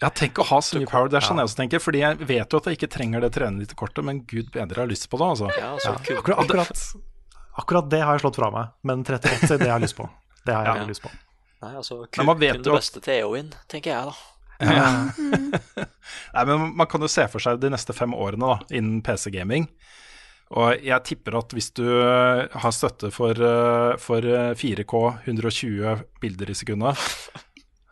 Ja, 0.01 0.09
tenk 0.09 0.38
å 0.41 0.45
ha 0.49 0.61
så 0.64 0.78
mye 0.80 0.86
power. 0.88 1.09
Det 1.12 1.18
er 1.20 1.26
sånn 1.26 1.36
jeg 1.36 1.45
også 1.51 1.57
tenker. 1.61 1.78
Fordi 1.82 1.99
jeg 2.01 2.16
vet 2.24 2.49
jo 2.49 2.57
at 2.57 2.64
jeg 2.70 2.78
ikke 2.78 2.88
trenger 2.95 3.20
det 3.20 3.32
trenelite 3.36 3.74
kortet, 3.76 4.05
men 4.07 4.22
gud 4.24 4.49
bedre 4.55 4.72
jeg 4.78 4.86
har 4.86 4.88
lyst 4.88 5.11
på 5.11 5.18
det, 5.20 5.26
altså. 5.34 5.51
Ja, 5.59 5.76
så 5.76 5.93
kult. 6.01 6.22
Akkurat, 6.24 6.38
akkurat, 6.47 6.95
akkurat 7.59 7.91
det 7.91 8.01
har 8.01 8.14
jeg 8.16 8.22
slått 8.24 8.36
fra 8.41 8.51
meg, 8.55 8.70
men 8.82 9.05
38 9.05 9.59
det 9.59 9.68
har 9.68 9.78
jeg 9.78 9.84
lyst 9.91 9.97
på. 9.99 10.09
Det 10.47 10.55
har 10.55 10.64
jeg 10.64 10.76
Ja. 10.80 10.86
lyst 10.88 11.03
på. 11.03 11.11
Nei, 11.61 11.74
altså, 11.76 12.02
Men 12.16 12.26
Nei, 12.40 12.52
kun 12.54 12.64
det 12.64 12.72
beste 12.72 13.02
til 13.04 13.18
EO-in, 13.20 13.50
tenker 13.68 13.92
jeg 13.92 14.11
da. 14.11 14.14
Nei, 16.34 16.44
men 16.44 16.70
Man 16.76 16.88
kan 16.88 17.04
jo 17.04 17.08
se 17.11 17.26
for 17.32 17.42
seg 17.42 17.61
de 17.61 17.70
neste 17.72 17.96
fem 17.96 18.14
årene 18.16 18.48
da, 18.54 18.76
innen 18.76 19.02
PC-gaming. 19.04 19.68
Og 20.58 20.82
jeg 20.82 21.06
tipper 21.06 21.36
at 21.38 21.52
hvis 21.54 21.70
du 21.78 21.84
eh, 21.86 22.48
har 22.50 22.72
støtte 22.74 23.12
for, 23.14 23.38
eh, 23.38 23.92
for 24.02 24.24
eh, 24.26 24.50
4K, 24.58 25.02
120 25.28 26.00
bilder 26.22 26.50
i 26.50 26.56
sekundet, 26.58 26.98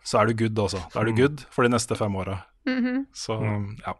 så 0.08 0.22
er 0.22 0.30
du 0.30 0.40
good, 0.40 0.58
altså. 0.64 0.82
Da 0.90 1.04
er 1.04 1.10
du 1.10 1.20
good 1.20 1.44
for 1.54 1.66
de 1.66 1.70
neste 1.70 1.94
fem 1.98 2.16
åra. 2.18 2.40
Mhm. 2.68 3.04
Så 3.14 3.36
ja. 3.38 3.94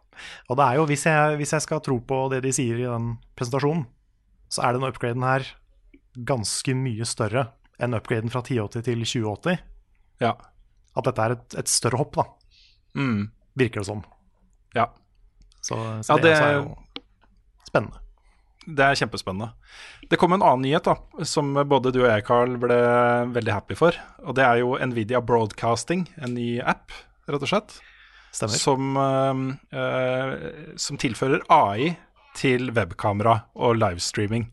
Og 0.49 0.59
det 0.59 0.65
er 0.65 0.81
jo, 0.81 0.89
hvis 0.89 1.05
jeg, 1.07 1.37
hvis 1.39 1.55
jeg 1.55 1.65
skal 1.65 1.81
tro 1.85 2.01
på 2.03 2.19
det 2.33 2.41
de 2.43 2.51
sier 2.53 2.81
i 2.81 2.89
den 2.89 3.13
presentasjonen, 3.39 3.87
så 4.51 4.65
er 4.65 4.75
den 4.75 4.85
upgraden 4.89 5.23
her 5.23 5.45
ganske 6.27 6.73
mye 6.75 7.05
større 7.07 7.47
enn 7.79 7.93
upgraden 7.97 8.29
fra 8.33 8.41
1080 8.43 8.83
til 8.85 9.03
2080. 9.05 9.59
Ja. 10.21 10.33
At 10.97 11.05
dette 11.07 11.21
er 11.25 11.31
et, 11.37 11.55
et 11.63 11.67
større 11.71 11.97
hopp, 12.01 12.15
da, 12.15 12.23
Mm, 12.97 13.29
virker 13.55 13.81
det 13.81 13.85
som. 13.85 14.03
ja. 14.75 14.87
Så, 15.61 15.75
så 16.03 16.15
Ja, 16.15 16.15
det, 16.15 16.23
det- 16.23 16.41
er 16.41 16.53
jo 16.53 16.77
spennende. 17.67 17.99
Det 18.69 18.79
er 18.85 18.95
kjempespennende. 18.99 19.53
Det 20.09 20.17
kom 20.19 20.33
en 20.33 20.41
annen 20.43 20.61
nyhet 20.65 20.83
da, 20.85 20.95
som 21.25 21.53
både 21.53 21.91
du 21.93 22.01
og 22.03 22.09
jeg, 22.09 22.23
Carl, 22.27 22.57
ble 22.61 22.75
veldig 23.33 23.51
happy 23.53 23.75
for. 23.75 23.95
Og 24.25 24.35
det 24.35 24.43
er 24.45 24.59
jo 24.61 24.75
Nvidia 24.77 25.21
Broadcasting, 25.25 26.07
en 26.21 26.33
ny 26.35 26.59
app, 26.61 26.91
rett 27.27 27.41
og 27.41 27.49
slett. 27.49 27.79
Stemmer. 28.31 28.59
Som, 28.61 28.97
eh, 29.73 30.75
som 30.77 30.97
tilfører 31.01 31.41
AI 31.49 31.95
til 32.35 32.69
webkamera 32.75 33.39
og 33.55 33.75
livestreaming. 33.79 34.51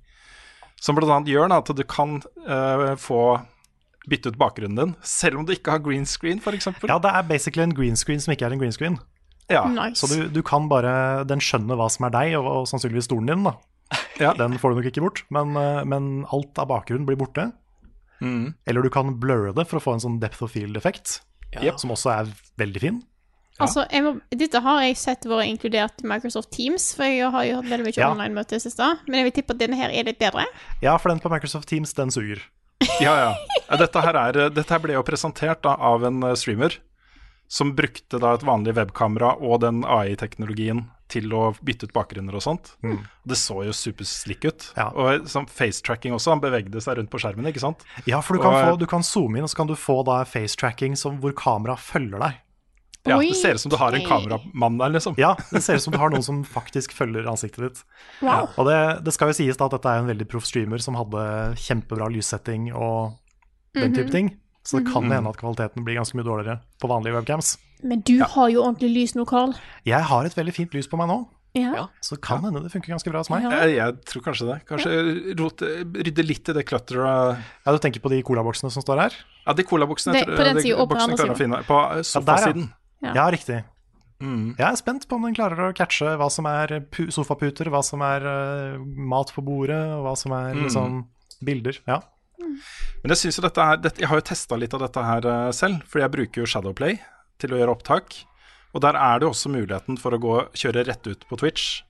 Som 0.80 0.98
bl.a. 0.98 1.20
gjør 1.24 1.48
da, 1.52 1.60
at 1.62 1.70
du 1.76 1.84
kan 1.88 2.18
uh, 2.46 2.94
få 3.00 3.20
bytte 4.06 4.30
ut 4.30 4.38
bakgrunnen 4.38 4.76
din, 4.78 4.94
selv 5.02 5.40
om 5.40 5.46
du 5.46 5.52
ikke 5.56 5.72
har 5.74 5.82
green 5.82 6.04
screen, 6.06 6.38
f.eks. 6.38 6.68
Ja, 6.86 6.98
det 7.02 7.10
er 7.10 7.24
basically 7.26 7.64
en 7.64 7.74
green 7.74 7.96
screen 7.98 8.20
som 8.22 8.34
ikke 8.34 8.46
er 8.46 8.54
en 8.54 8.60
green 8.60 8.74
screen. 8.74 8.98
Ja. 9.50 9.64
Nice. 9.70 10.02
Så 10.02 10.10
du, 10.10 10.28
du 10.34 10.40
kan 10.42 10.64
bare 10.66 11.22
Den 11.30 11.38
skjønner 11.38 11.78
hva 11.78 11.86
som 11.92 12.08
er 12.08 12.14
deg, 12.14 12.32
og, 12.38 12.46
og 12.50 12.68
sannsynligvis 12.70 13.06
stolen 13.10 13.30
din, 13.30 13.46
da. 13.46 13.56
Ja. 14.18 14.32
Den 14.34 14.56
får 14.58 14.72
du 14.72 14.80
nok 14.80 14.88
ikke 14.90 15.02
bort, 15.04 15.20
men, 15.34 15.52
eh, 15.60 15.82
men 15.86 16.24
alt 16.34 16.58
av 16.58 16.70
bakgrunnen 16.70 17.06
blir 17.06 17.18
borte. 17.20 17.50
Mm. 18.18 18.54
Eller 18.66 18.82
du 18.82 18.90
kan 18.90 19.12
blurre 19.20 19.52
det 19.54 19.66
for 19.68 19.78
å 19.78 19.84
få 19.84 19.94
en 19.96 20.02
sånn 20.02 20.16
depth 20.22 20.42
of 20.46 20.54
field-effekt, 20.54 21.20
Ja. 21.62 21.76
som 21.78 21.92
også 21.94 22.10
er 22.14 22.32
veldig 22.58 22.80
fin. 22.82 23.02
Altså, 23.60 23.86
jeg 23.90 24.02
må, 24.04 24.10
Dette 24.30 24.60
har 24.60 24.80
jeg 24.84 24.96
sett 25.00 25.24
vært 25.24 25.46
inkludert 25.48 26.02
i 26.04 26.08
Microsoft 26.10 26.50
Teams, 26.52 26.90
for 26.94 27.04
jeg 27.08 27.30
har 27.32 27.44
jo 27.48 27.56
hatt 27.60 27.70
veldig 27.70 27.86
mye 27.86 27.96
Ja. 27.96 28.10
online-møte 28.12 28.56
i 28.58 28.60
siste. 28.60 28.88
Men 29.06 29.20
jeg 29.22 29.24
vil 29.30 29.36
tippe 29.42 29.54
at 29.56 29.58
denne 29.62 29.76
her 29.76 29.88
er 29.90 30.04
litt 30.04 30.18
bedre. 30.18 30.44
Ja, 30.82 30.96
for 30.98 31.08
den 31.08 31.20
på 31.20 31.30
Microsoft 31.32 31.68
Teams, 31.68 31.92
den 31.94 32.10
suger. 32.10 32.42
Ja, 33.00 33.14
ja. 33.16 33.30
ja 33.70 33.76
dette, 33.80 34.00
her 34.04 34.14
er, 34.14 34.50
dette 34.52 34.68
her 34.68 34.78
ble 34.84 34.92
jo 34.98 35.02
presentert 35.02 35.62
da, 35.64 35.76
av 35.80 36.04
en 36.04 36.22
eh, 36.22 36.34
streamer 36.36 36.76
som 37.48 37.70
brukte 37.78 38.18
da 38.20 38.34
et 38.34 38.42
vanlig 38.44 38.74
webkamera 38.74 39.36
og 39.40 39.60
den 39.62 39.84
AI-teknologien 39.86 40.88
til 41.08 41.30
å 41.32 41.52
bytte 41.62 41.86
ut 41.86 41.92
bakgrunner 41.94 42.34
og 42.34 42.42
sånt. 42.42 42.72
Det 42.82 43.36
så 43.38 43.60
jo 43.64 43.70
superslick 43.72 44.44
ut. 44.48 44.64
Ja. 44.76 44.88
Og 44.90 45.28
sånn 45.30 45.46
face-tracking 45.46 46.12
også, 46.16 46.32
han 46.34 46.42
bevegde 46.42 46.80
seg 46.82 46.98
rundt 46.98 47.12
på 47.12 47.20
skjermen, 47.22 47.46
ikke 47.46 47.62
sant? 47.62 47.84
Ja, 48.10 48.18
for 48.20 48.34
du 48.34 48.42
kan, 48.42 48.52
Og- 48.52 48.64
få, 48.74 48.78
du 48.80 48.86
kan 48.90 49.06
zoome 49.06 49.38
inn, 49.38 49.44
og 49.46 49.50
så 49.52 49.60
kan 49.62 49.68
du 49.70 49.76
få 49.78 50.00
da 50.04 50.24
face-tracking 50.26 50.98
hvor 51.22 51.32
kamera 51.38 51.76
følger 51.78 52.18
deg. 52.18 52.40
Ja, 53.06 53.18
Oi, 53.18 53.28
Det 53.32 53.38
ser 53.40 53.54
ut 53.58 53.62
som 53.64 53.70
du 53.72 53.76
har 53.80 53.94
en 53.96 54.06
kameramann 54.06 54.78
der, 54.80 54.94
liksom. 54.96 55.14
Ja, 55.20 55.34
det 55.50 55.62
ser 55.64 55.78
ut 55.78 55.84
som 55.86 55.94
du 55.94 55.98
har 56.02 56.10
noen 56.10 56.24
som 56.26 56.42
faktisk 56.44 56.92
følger 56.96 57.28
ansiktet 57.30 57.68
ditt. 57.68 57.84
Wow. 58.22 58.48
Og 58.56 58.66
det, 58.70 58.78
det 59.06 59.14
skal 59.14 59.30
jo 59.32 59.38
sies 59.38 59.56
da 59.60 59.68
at 59.68 59.76
dette 59.78 59.92
er 59.92 60.02
en 60.02 60.10
veldig 60.10 60.26
proff 60.32 60.48
streamer 60.48 60.82
som 60.82 60.98
hadde 60.98 61.22
kjempebra 61.62 62.10
lyssetting 62.12 62.72
og 62.74 63.14
den 63.76 63.94
type 63.94 64.10
ting. 64.14 64.34
Så 64.66 64.80
det 64.80 64.90
kan 64.90 65.06
hende 65.06 65.30
at 65.30 65.38
kvaliteten 65.38 65.84
blir 65.86 65.94
ganske 66.00 66.18
mye 66.18 66.26
dårligere 66.26 66.58
på 66.82 66.88
vanlige 66.90 67.14
webcams. 67.14 67.54
Men 67.86 68.00
du 68.08 68.16
har 68.24 68.48
jo 68.50 68.64
ordentlig 68.64 68.90
lys 68.94 69.12
nå, 69.14 69.22
Carl. 69.28 69.52
Jeg 69.86 70.02
har 70.10 70.26
et 70.26 70.34
veldig 70.34 70.54
fint 70.56 70.74
lys 70.74 70.88
på 70.90 70.98
meg 70.98 71.10
nå, 71.12 71.20
Ja. 71.56 71.70
Ja. 71.76 71.84
så 72.04 72.18
kan 72.20 72.42
hende 72.44 72.60
det 72.64 72.72
funker 72.72 72.90
ganske 72.92 73.08
bra 73.12 73.22
hos 73.22 73.30
meg. 73.30 73.44
Ja. 73.46 73.52
Jeg, 73.62 73.76
jeg 73.76 73.94
tror 74.10 74.24
kanskje 74.26 74.48
det. 74.48 74.56
Kanskje 74.68 74.96
rote, 75.38 75.70
rydde 76.02 76.24
litt 76.26 76.50
i 76.50 76.56
det 76.56 76.66
clutteret. 76.68 77.38
Ja, 77.64 77.72
du 77.72 77.78
tenker 77.78 78.02
på 78.02 78.10
de 78.12 78.18
colaboksene 78.26 78.72
som 78.74 78.82
står 78.84 79.04
her? 79.04 79.14
Ja, 79.46 79.54
de 79.54 79.64
colaboksene 79.64 80.24
på 80.26 80.34
den 80.42 80.60
siden 80.64 80.80
og 80.82 80.90
på 80.90 80.98
den 80.98 81.14
boksene 81.14 81.30
andre 81.36 81.62
å 81.62 81.68
På 81.68 81.78
sofasiden. 82.02 82.66
Ja. 82.66 82.82
Ja, 83.04 83.26
riktig. 83.32 83.62
Mm. 84.22 84.54
Jeg 84.56 84.64
er 84.64 84.78
spent 84.80 85.04
på 85.08 85.18
om 85.18 85.26
den 85.26 85.34
klarer 85.36 85.66
å 85.66 85.74
catche 85.76 86.14
hva 86.16 86.28
som 86.32 86.46
er 86.48 86.78
pu- 86.88 87.10
sofaputer, 87.12 87.68
hva 87.72 87.82
som 87.84 88.00
er 88.06 88.24
uh, 88.24 88.78
mat 88.80 89.32
på 89.36 89.44
bordet, 89.44 89.80
og 89.92 90.06
hva 90.06 90.14
som 90.16 90.32
er 90.32 90.54
liksom 90.56 91.02
bilder. 91.44 91.80
Ja. 91.88 92.00
Men 92.40 93.12
jeg 93.12 93.20
synes 93.20 93.38
jo 93.38 93.44
dette 93.44 93.60
er, 93.60 93.82
dette, 93.84 94.00
jeg 94.00 94.08
har 94.08 94.20
jo 94.22 94.24
testa 94.30 94.56
litt 94.56 94.72
av 94.76 94.80
dette 94.86 95.04
her 95.04 95.28
uh, 95.28 95.50
selv, 95.52 95.84
for 95.90 96.00
jeg 96.00 96.12
bruker 96.14 96.42
jo 96.42 96.48
Shadowplay 96.48 96.96
til 97.42 97.52
å 97.52 97.60
gjøre 97.60 97.76
opptak. 97.76 98.16
Og 98.72 98.80
der 98.84 98.96
er 98.96 99.20
det 99.20 99.28
jo 99.28 99.34
også 99.34 99.52
muligheten 99.52 100.00
for 100.00 100.16
å 100.16 100.20
gå, 100.20 100.38
kjøre 100.56 100.86
rett 100.88 101.06
ut 101.08 101.28
på 101.28 101.38
Twitch 101.40 101.82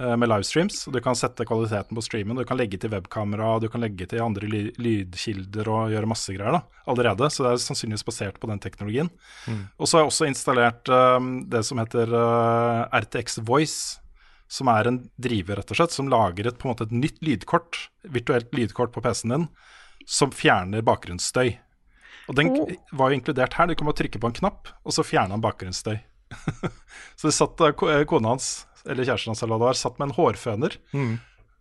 med 0.00 0.30
livestreams. 0.30 0.84
Du 0.88 0.96
kan 1.04 1.16
sette 1.18 1.44
kvaliteten 1.44 1.96
på 1.96 2.02
streamen, 2.04 2.38
du 2.38 2.46
kan 2.48 2.56
legge 2.56 2.78
til 2.80 2.92
webkamera, 2.92 3.58
du 3.60 3.68
kan 3.68 3.82
legge 3.84 4.06
til 4.08 4.22
andre 4.24 4.48
ly 4.48 4.60
lydkilder 4.80 5.68
og 5.68 5.92
gjøre 5.92 6.08
masse 6.08 6.32
greier 6.32 6.56
da, 6.56 6.62
allerede. 6.88 7.28
Så 7.28 7.44
det 7.44 7.50
er 7.52 7.62
sannsynligvis 7.64 8.06
basert 8.08 8.40
på 8.40 8.48
den 8.48 8.62
teknologien. 8.64 9.10
Og 9.76 9.84
så 9.84 9.98
har 9.98 10.06
jeg 10.06 10.12
også 10.12 10.28
installert 10.30 10.88
um, 10.88 11.32
det 11.52 11.60
som 11.68 11.82
heter 11.82 12.14
uh, 12.16 12.88
RTX 12.96 13.42
Voice. 13.44 14.00
Som 14.50 14.66
er 14.72 14.88
en 14.90 14.96
driver, 15.14 15.60
rett 15.60 15.70
og 15.70 15.78
slett, 15.78 15.92
som 15.94 16.08
lager 16.10 16.48
et, 16.50 16.56
på 16.58 16.66
en 16.66 16.72
måte 16.72 16.88
et 16.88 16.94
nytt 16.96 17.20
lydkort, 17.22 17.84
virtuelt 18.02 18.50
lydkort 18.56 18.90
på 18.90 19.02
PC-en 19.04 19.36
din, 19.36 19.44
som 20.10 20.32
fjerner 20.34 20.82
bakgrunnsstøy. 20.82 21.52
Og 22.30 22.34
den 22.38 22.50
Oh. 22.56 22.70
var 22.92 23.10
jo 23.10 23.18
inkludert 23.18 23.54
her. 23.54 23.66
Du 23.66 23.74
kan 23.74 23.86
bare 23.86 24.00
trykke 24.02 24.18
på 24.18 24.26
en 24.26 24.38
knapp, 24.40 24.68
og 24.84 24.94
så 24.94 25.04
fjerner 25.06 25.36
han 25.36 25.44
bakgrunnsstøy. 25.44 26.00
så 27.18 27.28
det 27.28 27.34
satt 27.34 27.62
eh, 27.62 28.04
kona 28.06 28.34
hans, 28.34 28.66
eller 28.86 29.06
kjæresten 29.06 29.32
hans, 29.32 29.42
eller 29.44 29.56
hva 29.56 29.60
det 29.62 29.70
var, 29.70 29.80
satt 29.80 29.98
med 30.00 30.10
en 30.10 30.16
hårføner. 30.18 30.76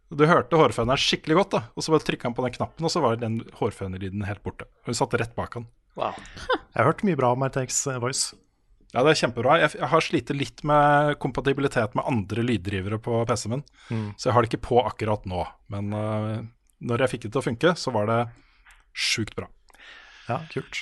Du 0.10 0.26
hørte 0.26 0.58
hårføneren 0.58 1.02
skikkelig 1.02 1.38
godt, 1.38 1.56
da, 1.58 1.64
og 1.78 1.86
så 1.86 1.94
bare 1.94 2.06
trykka 2.08 2.30
han 2.30 2.36
på 2.38 2.46
den 2.46 2.56
knappen, 2.56 2.86
og 2.88 2.94
så 2.94 3.02
var 3.04 3.20
den 3.22 3.42
hårfønerlyden 3.60 4.26
helt 4.26 4.42
borte. 4.46 4.66
Hun 4.88 4.98
satt 4.98 5.14
rett 5.22 5.36
bak 5.38 5.60
han. 5.60 5.68
Wow. 6.00 6.18
Jeg 6.74 6.78
har 6.80 6.90
hørt 6.90 7.04
mye 7.06 7.20
bra 7.20 7.34
om 7.36 7.46
RTX 7.46 7.84
Voice. 8.02 8.38
Ja, 8.90 9.04
det 9.06 9.12
er 9.12 9.20
kjempebra. 9.20 9.60
Jeg, 9.62 9.76
jeg 9.78 9.90
har 9.92 10.02
slitt 10.02 10.32
litt 10.34 10.64
med 10.66 11.12
kompatibilitet 11.22 11.94
med 11.98 12.08
andre 12.10 12.42
lyddrivere 12.42 12.98
på 13.06 13.20
PC-en 13.30 13.54
min, 13.54 13.66
så 14.18 14.30
jeg 14.30 14.34
har 14.34 14.42
det 14.42 14.50
ikke 14.50 14.66
på 14.66 14.80
akkurat 14.82 15.28
nå. 15.30 15.44
Men 15.70 15.94
uh, 15.94 16.40
når 16.82 17.04
jeg 17.04 17.12
fikk 17.12 17.28
det 17.28 17.32
til 17.36 17.42
å 17.44 17.46
funke, 17.46 17.74
så 17.78 17.94
var 17.94 18.10
det 18.10 18.18
sjukt 18.98 19.36
bra. 19.38 19.46
Ja, 20.26 20.40
kult. 20.50 20.82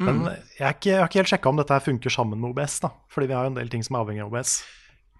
Men 0.00 0.22
jeg, 0.26 0.64
har 0.64 0.76
ikke, 0.76 0.90
jeg 0.90 1.00
har 1.00 1.08
ikke 1.08 1.20
helt 1.20 1.32
sjekka 1.32 1.52
om 1.52 1.58
dette 1.60 1.80
funker 1.84 2.12
sammen 2.12 2.40
med 2.40 2.52
OBS, 2.52 2.78
da. 2.84 2.92
Fordi 3.12 3.28
vi 3.30 3.36
har 3.36 3.48
jo 3.48 3.54
en 3.54 3.58
del 3.58 3.72
ting 3.72 3.84
som 3.84 3.96
er 3.96 4.04
avhengig 4.04 4.24
av 4.24 4.32
OBS. 4.32 4.58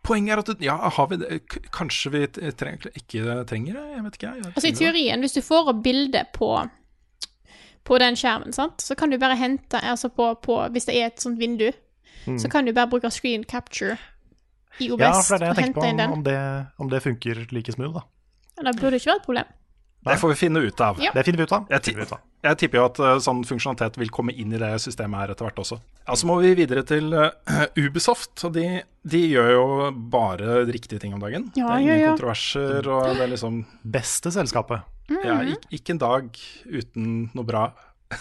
Poenget 0.03 0.33
er 0.33 0.41
at 0.41 0.49
du, 0.49 0.65
ja, 0.65 0.77
har 0.97 1.09
vi 1.11 1.19
det? 1.21 1.41
Kanskje 1.77 2.13
vi 2.15 2.27
trenger, 2.57 2.89
ikke 2.97 3.45
trenger 3.49 3.77
det? 3.77 3.87
Jeg 3.95 4.05
vet 4.05 4.15
ikke. 4.19 4.31
Jeg, 4.37 4.53
Altså 4.55 4.69
I 4.69 4.77
teorien, 4.79 5.21
hvis 5.21 5.37
du 5.37 5.43
får 5.45 5.69
opp 5.75 5.83
bilde 5.85 6.23
på, 6.35 6.49
på 7.85 7.99
den 8.01 8.17
skjermen, 8.17 8.55
sant? 8.57 8.81
så 8.83 8.97
kan 8.97 9.13
du 9.13 9.19
bare 9.21 9.37
hente 9.37 9.81
altså 9.83 10.09
på, 10.09 10.33
på, 10.43 10.57
Hvis 10.73 10.89
det 10.89 10.97
er 10.97 11.11
et 11.13 11.21
sånt 11.21 11.39
vindu, 11.41 11.69
så 12.39 12.49
kan 12.53 12.65
du 12.65 12.73
bare 12.77 12.89
bruke 12.89 13.11
screen 13.11 13.45
capture 13.45 13.97
i 14.81 14.91
OBS 14.91 15.03
Ja, 15.03 15.13
for 15.21 15.37
det 15.37 15.37
er 15.37 15.39
det 15.39 15.47
jeg 15.47 15.57
tenker 15.57 15.65
hente 15.65 15.81
på, 15.81 15.87
inn 15.87 15.93
om, 15.93 16.01
den. 16.01 16.13
om, 16.13 16.25
det, 16.25 16.67
om 16.79 16.91
det 16.91 17.03
funker 17.03 17.47
like 17.53 17.73
smooth, 17.73 17.95
da. 18.01 18.07
Eller 18.61 18.77
burde 18.81 18.97
ikke 19.01 19.13
være 19.13 19.21
et 19.21 19.29
problem. 19.29 19.53
Det 20.05 20.17
får 20.17 20.29
vi 20.29 20.35
finne 20.35 20.61
ut 20.65 20.81
av. 20.81 21.01
Ja. 21.03 21.11
Det 21.15 21.25
finner 21.25 21.43
vi 21.43 21.45
ut 21.45 21.53
av. 21.53 21.67
Jeg, 21.69 21.83
ti 21.85 21.93
ut 21.93 22.13
av. 22.15 22.21
jeg 22.47 22.59
tipper 22.63 22.81
jo 22.81 22.85
at 22.89 23.01
uh, 23.05 23.11
sånn 23.21 23.43
funksjonalitet 23.45 23.99
vil 24.01 24.13
komme 24.15 24.33
inn 24.33 24.55
i 24.57 24.61
det 24.61 24.71
systemet 24.81 25.21
her 25.21 25.33
etter 25.35 25.45
hvert 25.45 25.61
også. 25.61 25.77
Ja, 26.07 26.17
Så 26.17 26.29
må 26.31 26.39
vi 26.41 26.55
videre 26.57 26.85
til 26.89 27.13
uh, 27.13 27.29
Ubisoft. 27.83 28.33
og 28.49 28.55
de, 28.57 28.65
de 29.05 29.21
gjør 29.35 29.53
jo 29.53 29.67
bare 30.13 30.63
riktige 30.71 31.03
ting 31.03 31.13
om 31.17 31.21
dagen. 31.21 31.51
Ja, 31.53 31.69
det 31.69 31.75
er 31.75 31.85
ingen 31.85 31.93
ja, 31.93 32.01
ja. 32.07 32.15
kontroverser, 32.15 32.89
og 32.89 33.13
det 33.13 33.27
er 33.27 33.35
liksom 33.35 33.61
Beste 33.85 34.33
selskapet. 34.33 34.89
ja, 35.13 35.37
ikke, 35.45 35.73
ikke 35.77 35.97
en 35.97 36.03
dag 36.03 36.43
uten 36.65 37.15
noe 37.37 37.47
bra. 37.47 37.69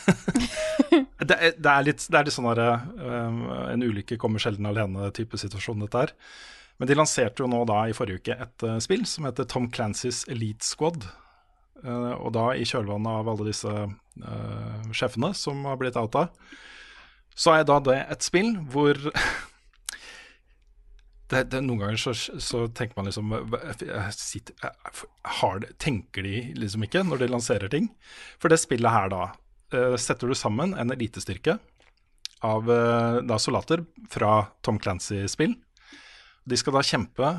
det, 1.24 1.34
er, 1.34 1.56
det, 1.56 1.72
er 1.72 1.88
litt, 1.88 2.04
det 2.04 2.20
er 2.20 2.28
litt 2.28 2.36
sånn 2.36 2.46
derre 2.52 2.76
uh, 3.02 3.72
En 3.72 3.82
ulykke 3.82 4.20
kommer 4.22 4.44
sjelden 4.44 4.68
alene-type 4.70 5.40
situasjon, 5.40 5.88
dette 5.88 6.04
her. 6.04 6.14
Men 6.80 6.92
de 6.92 6.96
lanserte 6.96 7.44
jo 7.44 7.48
nå 7.52 7.64
da 7.68 7.82
i 7.90 7.96
forrige 7.96 8.22
uke 8.22 8.36
et 8.40 8.64
eh, 8.64 8.78
spill 8.80 9.02
som 9.10 9.26
heter 9.28 9.48
Tom 9.52 9.66
Clancys 9.68 10.22
Elite 10.32 10.64
Squad. 10.64 11.04
Eh, 11.84 12.14
og 12.18 12.34
da 12.36 12.52
i 12.56 12.66
kjølvannet 12.68 13.22
av 13.22 13.30
alle 13.32 13.46
disse 13.50 13.72
eh, 13.72 14.90
sjefene 14.96 15.34
som 15.38 15.64
har 15.70 15.78
blitt 15.80 16.00
outa, 16.00 16.24
så 17.40 17.50
er 17.56 17.64
da 17.68 17.78
det 17.84 18.00
et 18.12 18.24
spill 18.26 18.52
hvor 18.72 18.96
det, 21.32 21.46
det, 21.52 21.62
Noen 21.64 21.80
ganger 21.86 22.00
så, 22.02 22.12
så 22.16 22.68
tenker 22.76 22.96
man 23.00 23.08
liksom 23.08 23.26
sitter, 24.16 24.56
har 25.40 25.56
Tenker 25.80 26.22
de 26.26 26.36
liksom 26.60 26.82
ikke 26.88 27.06
når 27.08 27.18
de 27.24 27.28
lanserer 27.32 27.70
ting? 27.72 27.86
For 28.42 28.48
det 28.52 28.60
spillet 28.62 28.92
her, 28.92 29.08
da, 29.14 29.24
eh, 29.76 29.96
setter 30.02 30.26
du 30.28 30.36
sammen 30.38 30.70
en 30.76 30.92
elitestyrke 30.96 31.54
av 32.46 32.72
eh, 32.72 33.20
da 33.28 33.40
soldater 33.40 33.84
fra 34.12 34.46
Tom 34.64 34.80
Clancy-spill. 34.80 35.56
De 36.50 36.56
skal 36.58 36.76
da 36.76 36.84
kjempe 36.86 37.32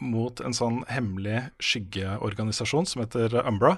mot 0.00 0.40
en 0.44 0.54
sånn 0.54 0.82
hemmelig 0.90 1.48
skyggeorganisasjon 1.62 2.86
som 2.86 3.02
heter 3.02 3.34
Umbra. 3.44 3.76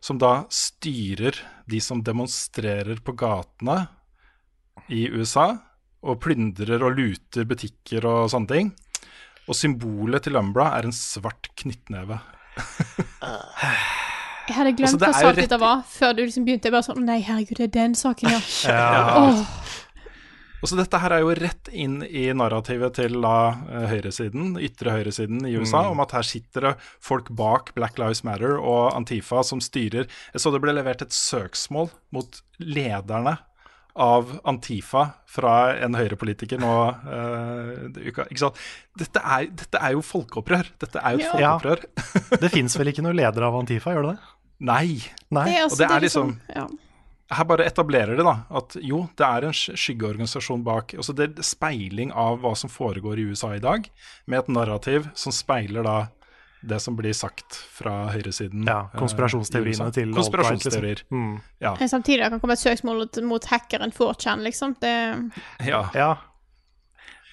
Som 0.00 0.20
da 0.22 0.44
styrer 0.52 1.34
de 1.66 1.80
som 1.82 2.02
demonstrerer 2.06 3.00
på 3.02 3.16
gatene 3.18 3.86
i 4.88 5.08
USA. 5.10 5.56
Og 6.06 6.20
plyndrer 6.22 6.84
og 6.86 6.94
luter 6.98 7.48
butikker 7.48 8.06
og 8.06 8.28
sånne 8.30 8.52
ting. 8.52 8.72
Og 9.48 9.56
symbolet 9.56 10.26
til 10.28 10.36
Umbra 10.38 10.70
er 10.76 10.86
en 10.86 10.94
svart 10.94 11.50
knyttneve. 11.58 12.20
Jeg 14.48 14.56
hadde 14.56 14.72
glemt 14.76 14.94
Altså, 14.94 15.00
hva 15.02 15.12
saken 15.12 15.42
rett 15.42 15.56
var, 15.60 15.82
før 15.88 16.14
du 16.16 16.22
liksom 16.24 16.46
begynte. 16.46 16.68
Jeg 16.68 16.74
bare 16.76 16.86
sånn 16.86 17.04
Nei, 17.08 17.18
herregud, 17.24 17.58
det 17.58 17.66
er 17.68 17.74
den 17.74 17.96
saken, 17.98 18.30
ja. 18.32 18.40
Ja. 18.70 19.24
Åh. 19.24 19.42
Og 20.58 20.66
så 20.70 20.78
Dette 20.78 20.98
her 20.98 21.12
er 21.14 21.22
jo 21.22 21.34
rett 21.38 21.68
inn 21.70 22.00
i 22.02 22.24
narrativet 22.34 22.96
til 22.98 23.20
da 23.22 23.34
eh, 23.70 23.84
høyresiden, 23.92 24.56
ytre 24.66 24.96
høyresiden 24.96 25.44
i 25.46 25.52
USA, 25.58 25.84
om 25.92 26.00
at 26.02 26.14
her 26.16 26.26
sitter 26.26 26.66
det 26.70 26.72
folk 27.04 27.30
bak 27.38 27.70
Black 27.76 27.98
Lives 28.00 28.24
Matter 28.26 28.56
og 28.58 28.90
Antifa 28.96 29.44
som 29.46 29.62
styrer. 29.62 30.08
Jeg 30.34 30.42
så 30.42 30.50
det 30.54 30.62
ble 30.64 30.74
levert 30.74 31.04
et 31.06 31.14
søksmål 31.14 31.92
mot 32.16 32.40
lederne 32.58 33.36
av 33.98 34.32
Antifa 34.46 35.04
fra 35.26 35.54
en 35.82 35.96
høyrepolitiker 35.98 36.60
nå 36.62 36.74
uh, 37.02 37.86
uka. 37.98 38.28
Ikke 38.30 38.44
sant? 38.44 38.58
Dette 38.98 39.22
er, 39.22 39.48
dette 39.50 39.80
er 39.82 39.96
jo 39.96 40.02
folkeopprør. 40.06 40.70
Dette 40.78 41.02
er 41.02 41.16
jo 41.16 41.22
et 41.24 41.40
Ja. 41.42 41.54
folkeopprør. 41.58 41.86
Det 42.44 42.50
fins 42.54 42.78
vel 42.78 42.92
ikke 42.92 43.02
noen 43.06 43.18
leder 43.18 43.46
av 43.48 43.58
Antifa, 43.58 43.94
gjør 43.94 44.06
det 44.10 44.12
det? 44.18 44.28
Nei. 44.68 44.84
Nei. 45.34 45.48
Det 45.50 45.56
er, 45.56 45.64
altså, 45.66 45.74
Og 45.74 45.82
det 45.82 45.88
er 45.96 46.04
liksom 46.06 46.30
ja. 46.54 46.66
Her 47.30 47.44
bare 47.44 47.66
etablerer 47.68 48.16
de 48.16 48.24
da 48.24 48.36
at 48.56 48.76
jo, 48.80 49.02
det 49.16 49.26
er 49.26 49.44
en 49.48 49.52
skyggeorganisasjon 49.52 50.62
bak. 50.64 50.94
Altså 50.96 51.14
det 51.16 51.26
er 51.38 51.42
speiling 51.44 52.12
av 52.16 52.38
hva 52.40 52.54
som 52.56 52.70
foregår 52.72 53.18
i 53.20 53.26
USA 53.32 53.50
i 53.56 53.60
dag, 53.60 53.88
med 54.26 54.38
et 54.38 54.48
narrativ 54.48 55.10
som 55.18 55.32
speiler 55.32 55.84
da 55.84 55.98
det 56.68 56.80
som 56.82 56.96
blir 56.98 57.12
sagt 57.14 57.54
fra 57.70 58.08
høyresiden. 58.10 58.64
Ja, 58.66 58.88
eh, 58.92 58.98
konspirasjonsteoriene 58.98 59.90
i 59.90 59.94
til 59.94 60.08
alt-right, 60.08 60.16
Konspirasjonsteorier. 60.16 61.02
liksom. 61.04 61.18
Mm. 61.28 61.36
Ja. 61.62 61.74
Men 61.78 61.88
Samtidig 61.92 62.22
det 62.24 62.30
kan 62.32 62.40
komme 62.40 62.56
et 62.56 62.64
søksmål 62.64 63.04
mot- 63.28 63.44
hackeren 63.46 63.92
4chan, 63.94 64.42
liksom. 64.42 64.74
Det 64.80 64.94
ja. 65.68 65.84
Ja. 65.94 66.16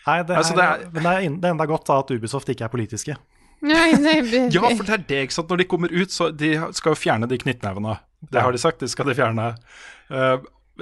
Nei, 0.06 0.22
det 0.22 0.30
er, 0.36 0.38
Altså, 0.38 0.54
det 0.54 0.64
er- 0.64 0.78
det 0.91 1.06
er, 1.06 1.30
det 1.41 1.46
er 1.46 1.52
enda 1.56 1.66
godt 1.66 1.86
da 1.88 2.00
at 2.00 2.12
Ubisoft 2.12 2.48
ikke 2.50 2.66
er 2.66 2.70
politiske. 2.70 3.16
Nei, 3.64 3.93
nei 3.93 4.22
det- 4.22 4.54
Ja, 4.54 4.62
for 4.62 4.84
det 4.84 4.93
er 4.93 4.98
det, 5.08 5.24
ikke 5.30 5.34
sant. 5.34 5.48
Når 5.50 5.58
de 5.58 5.64
kommer 5.66 5.89
ut, 5.91 6.10
så 6.12 6.30
de 6.36 6.54
skal 6.74 6.91
jo 6.93 6.96
fjerne 6.96 7.28
de 7.28 7.38
knyttnevene. 7.38 7.98
Det 8.32 8.42
har 8.42 8.52
de 8.52 8.58
sagt, 8.62 8.80
det 8.80 8.90
skal 8.92 9.06
de 9.10 9.16
fjerne. 9.18 9.48
Uh, 10.10 10.38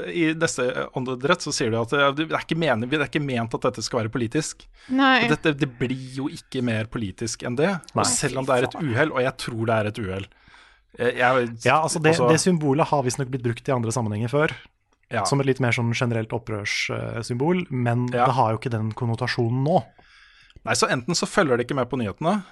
I 0.10 0.34
neste 0.34 0.66
åndedrett 0.98 1.42
så 1.46 1.52
sier 1.54 1.70
de 1.74 1.78
at 1.78 1.92
det 2.18 2.26
er, 2.26 2.40
ikke 2.40 2.58
mening, 2.58 2.90
det 2.90 2.98
er 3.00 3.06
ikke 3.10 3.22
ment 3.22 3.54
at 3.54 3.62
dette 3.68 3.84
skal 3.86 4.02
være 4.04 4.14
politisk. 4.14 4.64
Dette, 5.30 5.54
det 5.54 5.70
blir 5.80 6.16
jo 6.18 6.30
ikke 6.34 6.64
mer 6.66 6.86
politisk 6.90 7.44
enn 7.46 7.56
det. 7.60 7.70
Selv 8.10 8.42
om 8.42 8.46
det 8.50 8.56
er 8.58 8.64
et 8.70 8.80
uhell, 8.82 9.12
og 9.14 9.22
jeg 9.22 9.36
tror 9.38 9.66
det 9.70 9.76
er 9.82 9.92
et 9.92 10.00
uhell 10.02 10.26
jeg, 10.98 11.48
Ja, 11.66 11.80
altså 11.82 11.98
det, 12.00 12.12
altså, 12.14 12.28
det 12.30 12.40
symbolet 12.42 12.86
har 12.90 13.02
visstnok 13.06 13.30
blitt 13.34 13.42
brukt 13.46 13.70
i 13.70 13.74
andre 13.74 13.92
sammenhenger 13.92 14.30
før. 14.30 14.52
ja. 15.10 15.24
Som 15.26 15.42
et 15.42 15.48
litt 15.48 15.60
mer 15.62 15.74
sånn 15.74 15.94
generelt 15.94 16.34
opprørssymbol, 16.34 17.66
men 17.70 18.08
Ja. 18.14 18.26
det 18.28 18.34
har 18.34 18.52
jo 18.54 18.58
ikke 18.60 18.72
den 18.74 18.92
konnotasjonen 18.94 19.64
nå. 19.66 19.84
Nei, 20.66 20.74
så 20.74 20.88
enten 20.90 21.14
så 21.18 21.26
følger 21.28 21.58
de 21.58 21.66
ikke 21.66 21.76
med 21.76 21.90
på 21.90 21.98
nyhetene. 21.98 22.44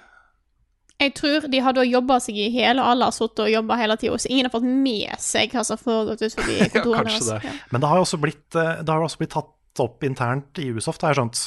Jeg 1.00 1.14
tror 1.14 1.48
de 1.50 1.58
har 1.58 1.72
da 1.72 1.82
jobba 1.82 2.20
seg 2.20 2.36
i 2.36 2.48
hjel, 2.50 2.78
og 2.78 2.86
alle 2.92 3.04
har 3.08 3.12
sittet 3.16 3.40
og 3.46 3.50
jobba 3.50 3.76
hele 3.80 3.96
tida, 3.98 4.18
så 4.18 4.28
ingen 4.30 4.46
har 4.46 4.52
fått 4.54 4.68
med 4.68 5.16
seg 5.18 5.50
hva 5.52 5.64
som 5.64 5.76
har 5.76 5.82
foregått 5.82 6.22
ut 6.22 6.36
forbi 6.36 6.58
kontorene 6.74 7.02
kanskje 7.08 7.24
deres. 7.26 7.42
det. 7.42 7.48
Ja. 7.48 7.54
Men 7.72 7.80
det 7.80 7.88
har 7.88 7.96
jo 7.96 8.04
også 8.06 8.20
blitt, 8.22 8.54
eh, 8.54 8.82
det 8.86 8.88
også 9.08 9.18
blitt 9.18 9.34
tatt 9.34 9.82
opp 9.82 10.04
internt 10.04 10.58
i 10.62 10.68
Ubisoft, 10.70 11.02
har 11.02 11.14
jeg 11.14 11.22
skjønt. 11.22 11.42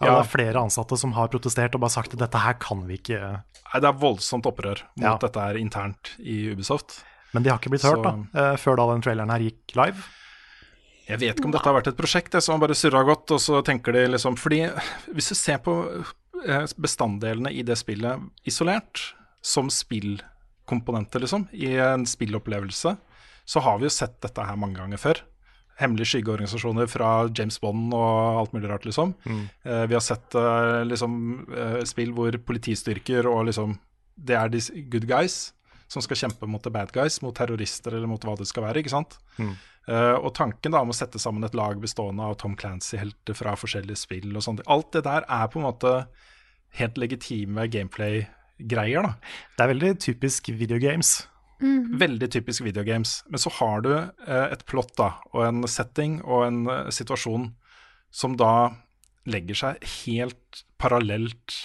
Ja. 0.00 0.04
Det 0.06 0.12
er 0.20 0.30
flere 0.32 0.60
ansatte 0.62 0.96
som 0.96 1.12
har 1.12 1.28
protestert 1.28 1.74
og 1.74 1.80
bare 1.82 1.92
sagt 1.92 2.14
at 2.14 2.20
dette 2.22 2.38
her 2.40 2.54
kan 2.60 2.86
vi 2.88 2.96
ikke 3.00 3.18
Nei, 3.20 3.80
det 3.84 3.86
er 3.90 3.98
voldsomt 4.00 4.46
opprør 4.48 4.80
mot 4.96 5.04
Ja. 5.04 5.16
dette 5.20 5.36
er 5.38 5.58
internt 5.60 6.14
i 6.18 6.50
Ubisoft. 6.54 7.02
Men 7.32 7.42
de 7.44 7.50
har 7.52 7.58
ikke 7.60 7.70
blitt 7.70 7.82
Så- 7.84 7.92
hørt, 7.94 8.02
da, 8.02 8.14
eh, 8.52 8.56
før 8.56 8.76
da 8.80 8.86
den 8.92 9.02
traileren 9.02 9.30
her 9.30 9.38
gikk 9.44 9.76
live. 9.76 10.02
Jeg 11.06 11.18
vet 11.20 11.36
ikke 11.36 11.44
om 11.44 11.52
dette 11.52 11.64
har 11.68 11.74
vært 11.80 11.88
et 11.88 11.96
prosjekt 11.98 12.30
det, 12.32 12.42
som 12.42 12.58
bare 12.60 12.74
surra 12.74 13.04
godt, 13.04 13.30
og 13.30 13.38
så 13.38 13.62
tenker 13.66 13.92
de 13.92 14.06
liksom 14.14 14.36
Fordi 14.38 14.70
hvis 15.14 15.28
du 15.28 15.34
ser 15.34 15.58
på 15.58 15.74
bestanddelene 16.76 17.52
i 17.52 17.62
det 17.66 17.76
spillet 17.80 18.20
isolert, 18.48 19.14
som 19.42 19.70
spillkomponenter, 19.72 21.20
liksom, 21.24 21.46
i 21.52 21.74
en 21.80 22.06
spillopplevelse, 22.06 22.96
så 23.44 23.60
har 23.60 23.78
vi 23.78 23.88
jo 23.88 23.92
sett 23.92 24.20
dette 24.22 24.44
her 24.44 24.56
mange 24.60 24.78
ganger 24.78 25.00
før. 25.00 25.22
Hemmelige 25.80 26.10
skyggeorganisasjoner 26.12 26.86
fra 26.92 27.28
James 27.32 27.56
Bond 27.60 27.94
og 27.96 28.40
alt 28.42 28.52
mulig 28.52 28.68
rart, 28.68 28.84
liksom. 28.84 29.14
Eh, 29.64 29.86
vi 29.88 29.96
har 29.96 30.04
sett 30.04 30.34
eh, 30.36 30.82
liksom 30.84 31.14
eh, 31.56 31.78
spill 31.88 32.12
hvor 32.12 32.36
politistyrker 32.36 33.26
og 33.26 33.46
liksom 33.48 33.78
Det 34.20 34.36
er 34.36 34.50
de 34.52 34.60
good 34.92 35.06
guys 35.08 35.54
som 35.88 36.02
skal 36.04 36.16
kjempe 36.16 36.46
mot 36.46 36.62
the 36.62 36.70
bad 36.70 36.92
guys, 36.92 37.22
mot 37.22 37.34
terrorister 37.34 37.94
eller 37.96 38.06
mot 38.06 38.20
hva 38.22 38.36
det 38.36 38.46
skal 38.46 38.62
være, 38.68 38.78
ikke 38.84 38.92
sant. 38.92 39.16
Eh, 39.40 39.79
og 39.90 40.28
tanken 40.36 40.70
da 40.74 40.84
om 40.84 40.92
å 40.92 40.94
sette 40.94 41.18
sammen 41.18 41.42
et 41.42 41.56
lag 41.58 41.80
bestående 41.82 42.22
av 42.22 42.36
Tom 42.38 42.52
Clancy-helter 42.58 43.34
fra 43.34 43.56
forskjellige 43.58 43.98
spill 43.98 44.36
og 44.36 44.44
sånt, 44.46 44.62
alt 44.70 44.92
det 44.94 45.02
der 45.08 45.26
er 45.26 45.48
på 45.50 45.58
en 45.58 45.66
måte 45.66 45.94
helt 46.78 47.00
legitime 47.00 47.66
gameplay-greier, 47.72 49.08
da. 49.08 49.14
Det 49.56 49.64
er 49.64 49.72
veldig 49.72 49.92
typisk 50.04 50.52
videogames. 50.54 51.16
Veldig 52.00 52.30
typisk 52.32 52.64
videogames. 52.64 53.20
Men 53.28 53.42
så 53.42 53.52
har 53.58 53.82
du 53.84 53.90
eh, 53.96 54.46
et 54.52 54.64
plott 54.70 54.94
da, 54.96 55.12
og 55.34 55.44
en 55.44 55.66
setting 55.68 56.20
og 56.22 56.46
en 56.46 56.62
eh, 56.70 56.92
situasjon 56.94 57.50
som 58.10 58.36
da 58.40 58.70
legger 59.28 59.58
seg 59.58 59.90
helt 60.04 60.64
parallelt 60.80 61.58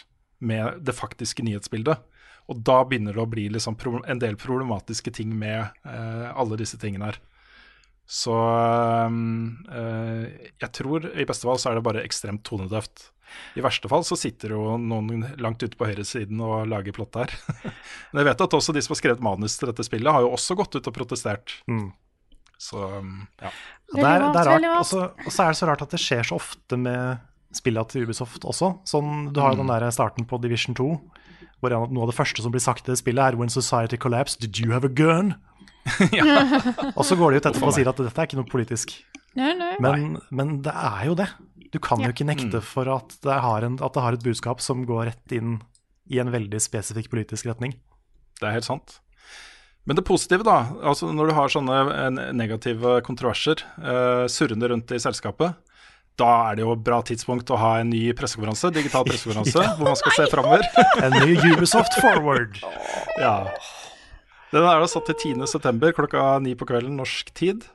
med 0.44 0.82
det 0.86 0.98
faktiske 0.98 1.46
nyhetsbildet. 1.46 2.02
Og 2.52 2.60
da 2.68 2.82
begynner 2.86 3.16
det 3.16 3.24
å 3.24 3.30
bli 3.30 3.48
liksom 3.50 3.78
en 4.06 4.20
del 4.22 4.36
problematiske 4.38 5.14
ting 5.16 5.32
med 5.38 5.64
eh, 5.88 6.28
alle 6.36 6.60
disse 6.60 6.78
tingene 6.82 7.14
her. 7.14 7.22
Så 8.06 8.34
um, 9.10 9.58
eh, 9.72 10.50
jeg 10.62 10.72
tror 10.78 11.08
i 11.10 11.26
beste 11.26 11.48
fall 11.48 11.58
så 11.62 11.72
er 11.72 11.80
det 11.80 11.86
bare 11.88 12.04
ekstremt 12.06 12.44
tonedøft. 12.46 13.10
I 13.58 13.64
verste 13.66 13.90
fall 13.90 14.06
så 14.06 14.16
sitter 14.20 14.54
jo 14.54 14.76
noen 14.80 15.24
langt 15.42 15.64
ute 15.66 15.76
på 15.76 15.88
høyresiden 15.90 16.40
og 16.46 16.68
lager 16.70 16.94
plott 16.96 17.16
der. 17.18 17.34
Men 18.14 18.22
jeg 18.22 18.30
vet 18.30 18.44
at 18.46 18.58
også 18.60 18.76
de 18.76 18.84
som 18.86 18.94
har 18.94 19.02
skrevet 19.02 19.24
manus 19.26 19.58
til 19.60 19.72
dette 19.72 19.86
spillet, 19.88 20.12
har 20.14 20.24
jo 20.24 20.34
også 20.38 20.58
gått 20.60 20.78
ut 20.78 20.92
og 20.92 20.96
protestert. 20.96 21.58
Mm. 21.72 21.90
Så 22.62 22.80
um, 23.02 23.16
ja. 23.42 23.50
Det, 23.92 24.04
er, 24.06 24.28
det 24.32 24.44
er 24.44 24.52
rart. 24.54 24.68
Og 24.80 24.86
så- 24.88 25.44
er 25.44 25.50
det 25.52 25.60
så 25.60 25.68
rart 25.72 25.84
at 25.84 25.98
det 25.98 26.02
skjer 26.02 26.30
så 26.30 26.38
ofte 26.38 26.78
med 26.80 27.18
spillene 27.56 27.90
til 27.90 28.06
Ubisoft 28.06 28.46
også. 28.48 28.76
Sånn, 28.88 29.30
du 29.34 29.42
har 29.42 29.56
jo 29.56 29.64
den 29.64 29.72
der 29.74 29.90
starten 29.96 30.28
på 30.30 30.40
Division 30.44 30.76
2, 30.78 30.88
hvor 31.64 31.74
noe 31.90 32.06
av 32.06 32.12
det 32.12 32.18
første 32.18 32.44
som 32.44 32.54
blir 32.54 32.64
sagt 32.64 32.86
i 32.88 32.94
det 32.94 33.00
spillet, 33.02 33.24
er 33.34 33.40
When 33.40 33.50
society 33.52 33.98
collapsed, 33.98 34.42
did 34.44 34.60
you 34.62 34.74
have 34.76 34.86
a 34.88 34.92
gun? 34.92 35.36
og 36.98 37.04
så 37.06 37.18
går 37.20 37.36
de 37.36 37.40
ut 37.42 37.48
etterpå 37.50 37.70
og 37.70 37.76
sier 37.76 37.90
at 37.92 38.00
dette 38.02 38.22
er 38.22 38.30
ikke 38.30 38.40
noe 38.40 38.50
politisk. 38.50 38.96
Nei, 39.38 39.52
nei. 39.60 39.74
Men, 39.84 40.16
men 40.34 40.58
det 40.66 40.74
er 40.74 41.08
jo 41.10 41.16
det. 41.20 41.30
Du 41.74 41.80
kan 41.84 42.00
Ja. 42.00 42.08
jo 42.10 42.16
ikke 42.16 42.28
nekte 42.30 42.62
for 42.64 42.88
at 42.94 43.18
det, 43.26 43.36
har 43.44 43.66
en, 43.68 43.76
at 43.84 43.94
det 43.98 44.04
har 44.06 44.16
et 44.16 44.24
budskap 44.24 44.62
som 44.64 44.86
går 44.88 45.10
rett 45.12 45.36
inn 45.36 45.58
i 46.12 46.22
en 46.22 46.32
veldig 46.32 46.62
spesifikk 46.62 47.10
politisk 47.12 47.50
retning. 47.50 47.74
Det 48.40 48.48
er 48.48 48.56
helt 48.58 48.68
sant. 48.68 49.00
Men 49.86 49.98
det 50.00 50.06
positive, 50.08 50.42
da, 50.48 50.64
altså 50.82 51.12
når 51.14 51.30
du 51.30 51.34
har 51.38 51.52
sånne 51.54 51.76
eh, 51.94 52.32
negative 52.34 52.96
kontroverser 53.06 53.62
uh, 53.84 54.26
surrende 54.32 54.70
rundt 54.72 54.90
i 54.96 55.02
selskapet, 55.02 55.54
da 56.18 56.30
er 56.50 56.56
det 56.58 56.64
jo 56.64 56.72
et 56.74 56.84
bra 56.86 57.02
tidspunkt 57.06 57.52
å 57.52 57.58
ha 57.60 57.74
en 57.82 57.92
ny 57.92 58.08
pressekonferanse, 58.18 58.72
digital 58.74 59.04
pressekonferanse, 59.10 59.66
hvor 59.78 59.92
man 59.92 60.00
skal 60.00 60.16
se 60.18 60.28
framover. 60.32 60.64
En 61.06 61.18
ny 61.20 61.36
Ubisoft 61.52 62.00
Forward. 62.02 62.62
ja. 63.20 63.36
Den 64.56 64.64
er 64.64 64.80
da 64.80 64.88
satt 64.88 65.10
til 65.12 65.36
10.9. 65.36 65.92
klokka 65.98 66.26
ni 66.44 66.54
på 66.56 66.68
kvelden 66.70 66.96
norsk 67.00 67.34
tid. 67.36 67.66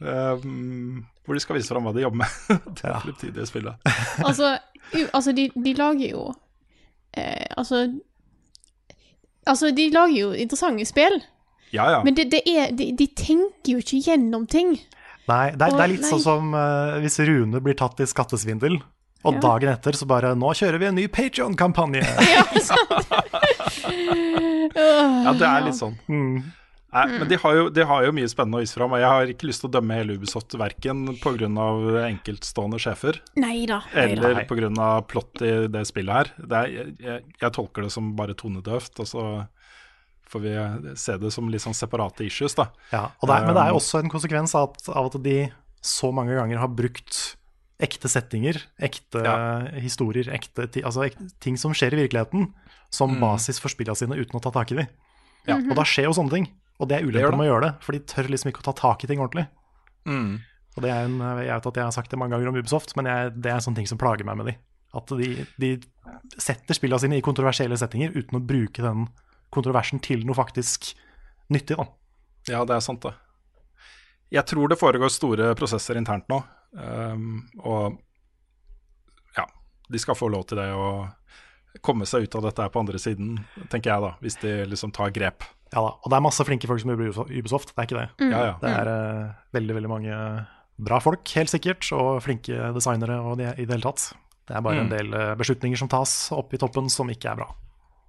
Um, 0.00 1.02
hvor 1.26 1.34
de 1.36 1.42
skal 1.42 1.58
vise 1.58 1.68
fram 1.68 1.84
hva 1.84 1.92
de 1.92 2.04
jobber 2.04 2.22
med. 2.22 2.36
det 2.78 2.84
er 2.88 3.00
fremtidige 3.04 3.48
spillet. 3.50 3.88
Altså, 4.28 4.54
u- 4.94 5.08
altså 5.12 5.34
de, 5.36 5.48
de 5.54 5.72
lager 5.76 6.12
jo 6.14 6.22
eh, 7.12 7.44
Altså 7.58 7.82
Altså, 9.48 9.70
de 9.74 9.88
lager 9.92 10.16
jo 10.20 10.30
interessante 10.36 10.84
spill, 10.88 11.18
Ja, 11.72 11.90
ja. 11.90 12.00
men 12.04 12.16
det, 12.16 12.26
det 12.32 12.42
er, 12.48 12.70
de, 12.76 12.90
de 12.96 13.06
tenker 13.16 13.74
jo 13.74 13.80
ikke 13.80 14.00
gjennom 14.04 14.46
ting. 14.48 14.74
Nei, 15.28 15.50
det 15.56 15.64
er, 15.66 15.72
det 15.76 15.84
er 15.84 15.92
litt 15.92 16.04
sånn 16.08 16.20
som 16.24 16.52
uh, 16.56 16.96
hvis 17.00 17.16
Rune 17.28 17.60
blir 17.64 17.76
tatt 17.76 18.00
i 18.00 18.06
skattesvindel, 18.08 18.76
og 19.24 19.34
Ja. 19.34 19.40
dagen 19.40 19.72
etter 19.72 19.92
så 19.98 20.06
bare 20.06 20.34
Nå 20.38 20.52
kjører 20.54 20.78
vi 20.78 20.86
en 20.86 20.94
ny 21.00 21.08
Patreon-kampanje! 21.08 22.04
Ja. 22.28 22.44
Ja, 24.78 25.32
det 25.34 25.46
er 25.48 25.64
litt 25.66 25.76
sånn. 25.78 25.96
Mm. 26.08 26.38
Nei, 26.88 27.02
men 27.18 27.28
de 27.28 27.36
har, 27.36 27.52
jo, 27.58 27.64
de 27.74 27.84
har 27.84 28.04
jo 28.06 28.12
mye 28.16 28.28
spennende 28.30 28.60
å 28.60 28.62
vise 28.62 28.76
fram. 28.78 28.94
Og 28.96 29.00
jeg 29.02 29.10
har 29.12 29.32
ikke 29.32 29.48
lyst 29.50 29.60
til 29.60 29.68
å 29.68 29.72
dømme 29.74 29.96
hele 29.98 30.14
Ubisoft 30.16 30.54
verken 30.56 31.02
pga. 31.20 31.48
enkeltstående 32.06 32.78
sjefer 32.80 33.18
Neida. 33.36 33.82
nei 33.92 34.14
da. 34.14 34.30
eller 34.30 34.44
pga. 34.48 34.88
plott 35.04 35.42
i 35.44 35.52
det 35.68 35.84
spillet 35.90 36.14
her. 36.14 36.32
Det 36.38 36.56
er, 36.62 36.72
jeg, 36.78 36.94
jeg, 37.04 37.24
jeg 37.42 37.52
tolker 37.58 37.84
det 37.84 37.92
som 37.92 38.14
bare 38.16 38.34
tonedøvt, 38.38 39.00
og 39.04 39.10
så 39.10 39.24
får 40.28 40.40
vi 40.44 40.54
se 40.96 41.16
det 41.20 41.32
som 41.32 41.48
litt 41.48 41.64
sånn 41.64 41.76
separate 41.76 42.24
issues, 42.24 42.54
da. 42.56 42.70
Ja, 42.92 43.06
og 43.20 43.28
det 43.28 43.36
er, 43.36 43.46
men 43.48 43.54
det 43.56 43.62
er 43.64 43.70
Um, 43.72 43.76
jo 43.76 43.82
også 43.82 44.00
en 44.02 44.10
konsekvens 44.12 44.54
av 44.56 44.70
at, 44.72 44.88
av 44.92 45.08
at 45.10 45.20
de 45.24 45.38
så 45.84 46.10
mange 46.12 46.36
ganger 46.36 46.58
har 46.60 46.68
brukt 46.68 47.37
ekte 47.80 48.08
settinger, 48.10 48.56
ekte 48.82 49.22
historier, 49.82 50.26
ekte 50.34 50.66
altså 50.82 51.04
ekte, 51.06 51.28
ting 51.40 51.56
som 51.60 51.72
skjer 51.76 51.94
i 51.94 52.00
virkeligheten, 52.08 52.48
som 52.90 53.12
Mm. 53.14 53.20
basis 53.20 53.60
for 53.62 53.68
spillene 53.70 53.96
sine 53.96 54.16
uten 54.18 54.34
å 54.38 54.42
ta 54.42 54.50
tak 54.50 54.72
i 54.72 54.80
dem. 54.80 54.88
Ja. 55.46 55.56
Og 55.56 55.74
da 55.76 55.84
skjer 55.86 56.08
jo 56.08 56.16
sånne 56.16 56.30
ting. 56.30 56.48
Og 56.80 56.88
det 56.88 56.98
er 56.98 57.06
ulempen 57.06 57.38
med 57.38 57.48
å 57.48 57.52
gjøre 57.52 57.66
det, 57.68 57.82
for 57.82 57.92
de 57.92 58.00
tør 58.00 58.28
liksom 58.30 58.50
ikke 58.52 58.62
å 58.62 58.72
ta 58.72 58.72
tak 58.72 59.04
i 59.04 59.06
ting 59.06 59.18
ordentlig. 59.20 59.46
Mm. 60.06 60.40
Og 60.76 60.82
det 60.82 60.90
er 60.90 61.04
en, 61.04 61.18
Jeg 61.18 61.36
vet 61.46 61.66
at 61.66 61.74
jeg 61.74 61.84
har 61.84 61.90
sagt 61.92 62.10
det 62.10 62.18
mange 62.18 62.30
ganger 62.36 62.48
om 62.48 62.56
Ubisoft, 62.56 62.96
men 62.96 63.06
jeg, 63.06 63.32
det 63.42 63.50
er 63.50 63.54
en 63.58 63.60
sånn 63.66 63.74
ting 63.74 63.86
som 63.86 63.98
plager 63.98 64.24
meg 64.24 64.36
med 64.38 64.46
de. 64.46 64.56
At 64.94 65.06
de, 65.06 65.46
de 65.58 65.80
setter 66.38 66.74
spillene 66.74 67.00
sine 67.02 67.18
i 67.18 67.24
kontroversielle 67.24 67.76
settinger 67.76 68.14
uten 68.14 68.38
å 68.38 68.44
bruke 68.46 68.82
den 68.82 69.08
kontroversen 69.50 70.00
til 70.00 70.24
noe 70.26 70.34
faktisk 70.38 70.94
nyttig. 71.50 71.76
da. 71.76 71.86
Ja, 72.48 72.64
det 72.64 72.76
er 72.76 72.80
sant, 72.80 73.02
det. 73.02 73.14
Jeg 74.30 74.44
tror 74.46 74.68
det 74.68 74.78
foregår 74.78 75.10
store 75.12 75.54
prosesser 75.58 75.96
internt 75.96 76.28
nå. 76.28 76.42
Um, 76.72 77.48
og 77.64 77.96
ja, 79.36 79.46
de 79.90 79.98
skal 80.02 80.18
få 80.18 80.28
lov 80.32 80.44
til 80.50 80.58
det 80.60 80.68
å 80.76 80.88
komme 81.84 82.06
seg 82.08 82.26
ut 82.26 82.34
av 82.38 82.42
dette 82.48 82.64
her 82.64 82.72
på 82.74 82.80
andre 82.82 82.98
siden, 83.00 83.38
tenker 83.70 83.92
jeg 83.92 84.02
da, 84.04 84.10
hvis 84.24 84.36
de 84.42 84.52
liksom 84.68 84.92
tar 84.96 85.12
grep. 85.14 85.44
Ja 85.72 85.82
da, 85.84 85.90
og 86.00 86.08
det 86.10 86.16
er 86.16 86.24
masse 86.24 86.44
flinke 86.48 86.66
folk 86.68 86.80
som 86.82 86.90
jobber 86.94 87.10
i 87.28 87.40
Ubisoft, 87.42 87.74
det 87.74 87.82
er 87.82 87.88
ikke 87.88 87.98
det. 88.00 88.30
Ja, 88.32 88.40
ja. 88.50 88.54
Det 88.62 88.70
er 88.72 88.88
uh, 88.88 89.34
veldig, 89.54 89.74
veldig 89.78 89.90
mange 89.92 90.16
bra 90.78 90.98
folk, 91.02 91.28
helt 91.36 91.50
sikkert, 91.52 91.86
og 91.96 92.22
flinke 92.24 92.72
designere 92.76 93.18
og 93.20 93.38
de, 93.40 93.48
i 93.58 93.64
det 93.66 93.74
hele 93.76 93.84
tatt. 93.88 94.10
Det 94.48 94.56
er 94.56 94.62
bare 94.64 94.80
en 94.80 94.86
Mm. 94.88 94.92
del 94.96 95.12
eh, 95.12 95.34
beslutninger 95.36 95.76
som 95.76 95.88
tas 95.92 96.30
oppe 96.32 96.54
i 96.56 96.58
toppen 96.62 96.86
som 96.88 97.10
ikke 97.12 97.28
er 97.32 97.36
bra. 97.42 97.48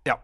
Ja. 0.08 0.16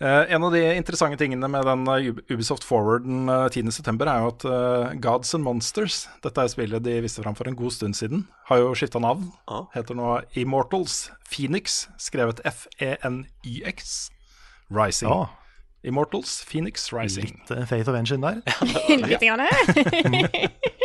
Eh, 0.00 0.32
en 0.32 0.44
av 0.44 0.52
de 0.52 0.62
interessante 0.76 1.18
tingene 1.20 1.48
med 1.48 1.66
den 1.68 1.82
eh, 1.92 2.06
Ubisoft 2.32 2.64
Forwarden 2.64 3.28
uh, 3.28 3.50
10.9. 3.52 3.98
er 4.08 4.22
jo 4.22 4.30
at 4.30 4.46
eh, 4.48 4.94
Gods 5.04 5.34
and 5.36 5.44
Monsters, 5.44 6.06
dette 6.24 6.40
er 6.40 6.48
spillet 6.48 6.86
de 6.86 6.94
viste 7.04 7.20
fram 7.20 7.36
for 7.36 7.50
en 7.50 7.58
god 7.58 7.74
stund 7.76 7.98
siden, 7.98 8.22
har 8.48 8.62
jo 8.62 8.72
skifta 8.72 9.02
navn. 9.02 9.28
Ah. 9.44 9.66
Heter 9.74 9.98
nå 9.98 10.14
Immortals 10.40 11.10
Phoenix, 11.28 11.82
skrevet 12.00 12.40
FENYX. 12.48 14.08
Rising. 14.72 15.12
Ah. 15.12 15.36
Immortals 15.84 16.38
Phoenix 16.48 16.92
Rising. 16.96 17.36
litt 17.36 17.48
Fate 17.48 17.68
Faith 17.68 17.92
of 17.92 18.00
Engine 18.00 18.24
der. 18.24 18.40
Litt 19.04 19.20
grann. 19.20 19.44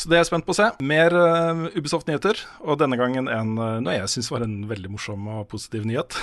Så 0.00 0.08
det 0.08 0.16
er 0.16 0.22
jeg 0.22 0.30
spent 0.30 0.46
på 0.48 0.54
å 0.54 0.56
se. 0.56 0.66
Mer 0.80 1.12
uh, 1.12 1.66
Ubisoft-nyheter, 1.76 2.38
og 2.64 2.78
denne 2.80 2.96
gangen 2.96 3.26
en 3.28 3.50
uh, 3.60 3.82
noe 3.84 3.98
jeg 3.98 4.08
syns 4.08 4.30
var 4.32 4.46
en 4.46 4.62
veldig 4.70 4.94
morsom 4.94 5.26
og 5.28 5.42
positiv 5.50 5.84
nyhet. 5.84 6.16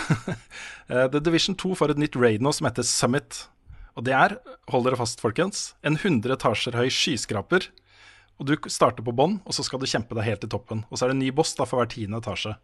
uh, 0.89 1.05
The 1.13 1.21
Division 1.21 1.53
2 1.53 1.75
får 1.78 1.93
et 1.93 2.01
nytt 2.01 2.17
raid 2.17 2.41
nå 2.41 2.55
som 2.57 2.65
heter 2.65 2.88
Summit. 2.89 3.43
Og 3.93 4.07
det 4.07 4.15
er, 4.17 4.39
hold 4.73 4.88
dere 4.88 4.97
fast 4.97 5.21
folkens, 5.21 5.75
en 5.86 5.93
100 5.99 6.34
etasjer 6.39 6.78
høy 6.80 6.88
skyskraper. 6.89 7.69
Og 8.41 8.49
du 8.49 8.55
starter 8.65 9.05
på 9.05 9.13
bånn, 9.13 9.38
og 9.45 9.53
så 9.53 9.65
skal 9.65 9.82
du 9.82 9.86
kjempe 9.89 10.17
deg 10.17 10.25
helt 10.25 10.41
til 10.41 10.55
toppen. 10.55 10.82
Og 10.89 10.97
så 10.97 11.05
er 11.05 11.13
det 11.13 11.19
en 11.19 11.23
ny 11.28 11.30
boss 11.38 11.53
da 11.57 11.69
for 11.69 11.78
hver 11.78 11.93
tiende 11.93 12.17
etasje. 12.23 12.55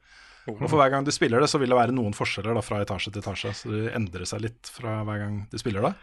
Og 0.47 0.65
for 0.67 0.75
hver 0.75 0.89
gang 0.91 1.05
du 1.07 1.11
spiller 1.15 1.39
det, 1.39 1.47
så 1.49 1.59
vil 1.61 1.69
det 1.71 1.77
være 1.77 1.93
noen 1.95 2.13
forskjeller 2.17 2.53
da 2.57 2.61
fra 2.65 2.81
etasje 2.83 3.13
til 3.13 3.21
etasje. 3.23 3.53
Så 3.55 3.71
det 3.71 3.93
endrer 3.95 4.25
seg 4.27 4.41
litt 4.43 4.67
fra 4.67 4.97
hver 5.07 5.21
gang 5.21 5.37
du 5.51 5.57
spiller 5.61 5.85
det. 5.87 5.93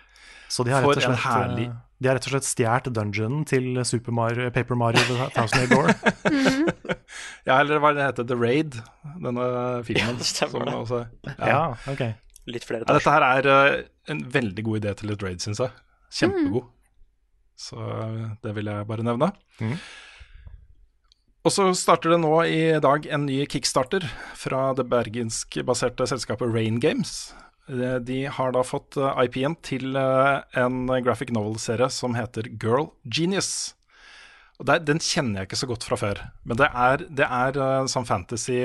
Så 0.50 0.64
de 0.66 0.72
har 0.74 0.82
rett 0.82 0.96
og 0.96 1.02
slett, 1.04 1.20
herlig- 1.22 1.66
eh, 1.68 2.10
og 2.16 2.24
slett 2.32 2.46
stjålet 2.48 2.88
dungeonen 2.96 3.44
til 3.46 3.84
Super 3.86 4.10
Mario, 4.16 4.48
Paper 4.50 4.74
Mario 4.80 4.98
The 5.06 5.28
Thousand 5.36 5.60
Year 5.60 5.70
Door. 5.70 5.92
Ja, 7.46 7.56
eller 7.60 7.78
hva 7.82 7.90
det 7.96 8.02
heter, 8.04 8.26
The 8.28 8.36
Raid, 8.38 8.76
denne 9.22 9.44
filmen. 9.86 10.18
det 10.20 10.26
stemmer 10.32 10.64
det. 10.66 10.74
også- 10.74 11.06
Ja, 11.38 11.74
ok. 11.90 12.02
Litt 12.50 12.64
flere 12.66 12.84
Ja, 12.88 12.96
dette 12.96 13.12
her 13.14 13.22
er 13.26 13.46
uh, 13.46 13.82
en 14.10 14.24
veldig 14.32 14.64
god 14.66 14.80
idé 14.82 14.94
til 14.98 15.12
et 15.14 15.22
raid, 15.22 15.40
syns 15.44 15.60
jeg. 15.62 15.70
Kjempegod. 16.18 16.68
Så 17.60 17.76
eh, 17.76 18.30
det 18.42 18.54
vil 18.56 18.70
jeg 18.72 18.86
bare 18.88 19.04
nevne. 19.06 19.30
Mhm. 19.60 19.76
Og 21.40 21.54
så 21.54 21.64
starter 21.72 22.12
det 22.12 22.18
nå 22.20 22.34
i 22.44 22.64
dag 22.84 23.06
en 23.08 23.22
ny 23.24 23.38
kickstarter 23.48 24.04
fra 24.36 24.74
det 24.76 24.84
bergensk-baserte 24.92 26.04
selskapet 26.10 26.52
Rain 26.52 26.76
Games. 26.82 27.32
Eh, 27.70 27.96
De 27.96 28.26
har 28.28 28.52
da 28.52 28.60
fått 28.66 28.98
eh, 29.00 29.22
IP-en 29.24 29.56
til 29.64 29.96
eh, 29.96 30.42
en 30.60 30.84
graphic 31.00 31.32
novel-serie 31.32 31.88
som 31.88 32.18
heter 32.18 32.50
Girl 32.60 32.90
Genius. 33.08 33.72
Og 34.60 34.68
der, 34.68 34.84
Den 34.84 35.00
kjenner 35.00 35.40
jeg 35.40 35.48
ikke 35.48 35.62
så 35.62 35.70
godt 35.70 35.88
fra 35.88 35.96
før, 35.96 36.18
men 36.44 36.60
det 36.60 36.68
er, 36.68 37.06
det 37.08 37.24
er 37.24 37.88
sånn 37.88 38.04
fantasy, 38.04 38.58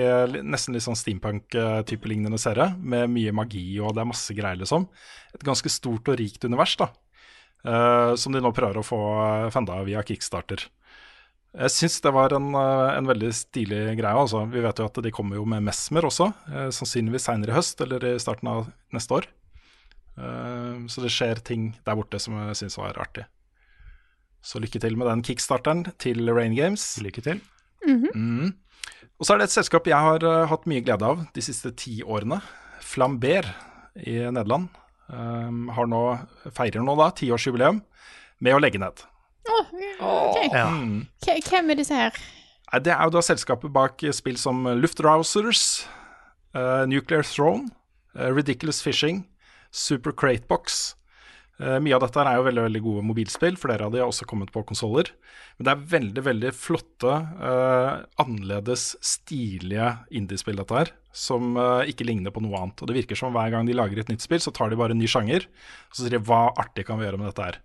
nesten 0.43 0.75
litt 0.75 0.83
sånn 0.83 0.99
steampunk-type 0.99 2.11
lignende 2.11 2.35
serie, 2.43 2.73
med 2.75 3.07
mye 3.13 3.31
magi 3.31 3.63
og 3.79 3.95
det 3.95 4.03
er 4.03 4.09
masse 4.09 4.35
greier, 4.35 4.59
liksom. 4.59 4.89
Et 5.31 5.47
ganske 5.47 5.71
stort 5.71 6.11
og 6.11 6.19
rikt 6.19 6.43
univers, 6.43 6.75
da. 6.75 6.89
som 8.19 8.35
de 8.35 8.43
nå 8.43 8.51
prøver 8.51 8.81
å 8.81 8.83
få 8.83 8.99
fanda 9.55 9.79
via 9.87 10.03
kickstarter. 10.03 10.67
Jeg 11.55 11.71
syns 11.71 12.01
det 12.03 12.11
var 12.11 12.33
en, 12.35 12.49
eh, 12.51 12.97
en 12.97 13.07
veldig 13.07 13.31
stilig 13.31 13.81
greie. 13.95 14.15
Altså. 14.15 14.43
Vi 14.51 14.63
vet 14.63 14.79
jo 14.79 14.87
at 14.89 14.99
de 15.03 15.11
kommer 15.11 15.39
jo 15.39 15.45
med 15.47 15.63
Mesmer 15.63 16.03
også, 16.03 16.33
eh, 16.51 16.67
sannsynligvis 16.75 17.27
seinere 17.29 17.53
i 17.53 17.55
høst 17.55 17.79
eller 17.81 18.03
i 18.03 18.19
starten 18.19 18.47
av 18.51 18.67
neste 18.91 19.11
år. 19.15 19.25
Eh, 20.17 20.75
så 20.91 21.01
det 21.01 21.11
skjer 21.11 21.43
ting 21.43 21.77
der 21.85 21.95
borte 21.95 22.19
som 22.19 22.35
jeg 22.35 22.55
syns 22.59 22.77
var 22.77 22.99
artig. 22.99 23.25
Så 24.43 24.59
lykke 24.59 24.79
til 24.79 24.97
med 24.97 25.07
den 25.07 25.23
kickstarteren 25.23 25.85
til 25.97 26.27
Rain 26.29 26.55
Games. 26.55 26.99
Lykke 27.01 27.23
til. 27.23 27.41
Mm. 27.87 28.53
Og 29.19 29.25
så 29.25 29.33
er 29.33 29.37
det 29.39 29.47
et 29.49 29.55
selskap 29.55 29.87
jeg 29.87 29.97
har 29.97 30.21
uh, 30.21 30.45
hatt 30.45 30.67
mye 30.69 30.83
glede 30.85 31.01
av 31.01 31.25
de 31.33 31.41
siste 31.41 31.71
ti 31.75 32.01
årene. 32.03 32.41
Flamber 32.81 33.47
i 33.97 34.19
Nederland. 34.29 34.69
Um, 35.07 35.69
har 35.69 35.89
nå, 35.89 36.01
feirer 36.53 36.83
nå 36.83 36.95
da 36.99 37.09
tiårsjubileum 37.09 37.81
med 38.41 38.53
å 38.53 38.61
legge 38.61 38.81
ned. 38.81 39.01
Åh, 39.51 39.69
okay. 40.01 40.49
Ja. 40.51 40.67
Hvem 41.49 41.71
er 41.71 41.79
disse 41.79 41.97
her? 41.97 42.17
Det 42.81 42.91
er 42.91 43.03
jo 43.07 43.13
da 43.13 43.21
selskapet 43.23 43.71
bak 43.71 44.01
spill 44.15 44.37
som 44.41 44.65
Luftrousers, 44.81 45.85
uh, 46.57 46.83
Nuclear 46.89 47.23
Throne, 47.23 47.69
uh, 48.17 48.31
Ridiculous 48.33 48.81
Fishing, 48.83 49.23
Super 49.71 50.11
Cratebox. 50.11 50.95
Uh, 51.61 51.77
mye 51.79 51.95
av 51.95 52.03
dette 52.03 52.19
er 52.19 52.35
jo 52.35 52.47
veldig 52.49 52.65
veldig 52.65 52.81
gode 52.83 53.05
mobilspill, 53.07 53.55
flere 53.61 53.85
av 53.85 53.93
de 53.93 54.01
har 54.01 54.09
også 54.11 54.27
kommet 54.27 54.51
på 54.51 54.65
konsoller. 54.67 55.13
Men 55.55 55.67
det 55.67 55.71
er 55.71 55.83
veldig 55.93 56.23
veldig 56.25 56.49
flotte, 56.55 57.11
eh, 57.47 57.91
annerledes, 58.19 58.89
stilige 59.03 59.93
indiespill, 60.11 60.57
dette 60.59 60.75
her. 60.75 60.91
Som 61.15 61.55
eh, 61.55 61.91
ikke 61.93 62.07
ligner 62.07 62.33
på 62.35 62.43
noe 62.43 62.59
annet. 62.59 62.83
Og 62.83 62.89
det 62.89 62.97
virker 62.97 63.19
som 63.19 63.31
hver 63.35 63.53
gang 63.53 63.67
de 63.67 63.77
lager 63.77 64.01
et 64.01 64.11
nytt 64.11 64.25
spill, 64.25 64.43
så 64.43 64.51
tar 64.55 64.71
de 64.71 64.79
bare 64.79 64.91
en 64.91 64.99
ny 64.99 65.07
sjanger. 65.07 65.47
Og 65.87 65.95
så 65.95 66.03
sier 66.03 66.17
de 66.17 66.23
hva 66.27 66.49
artig 66.59 66.83
kan 66.89 66.99
vi 66.99 67.07
gjøre 67.07 67.21
med 67.21 67.31
dette 67.31 67.47
her. 67.47 67.61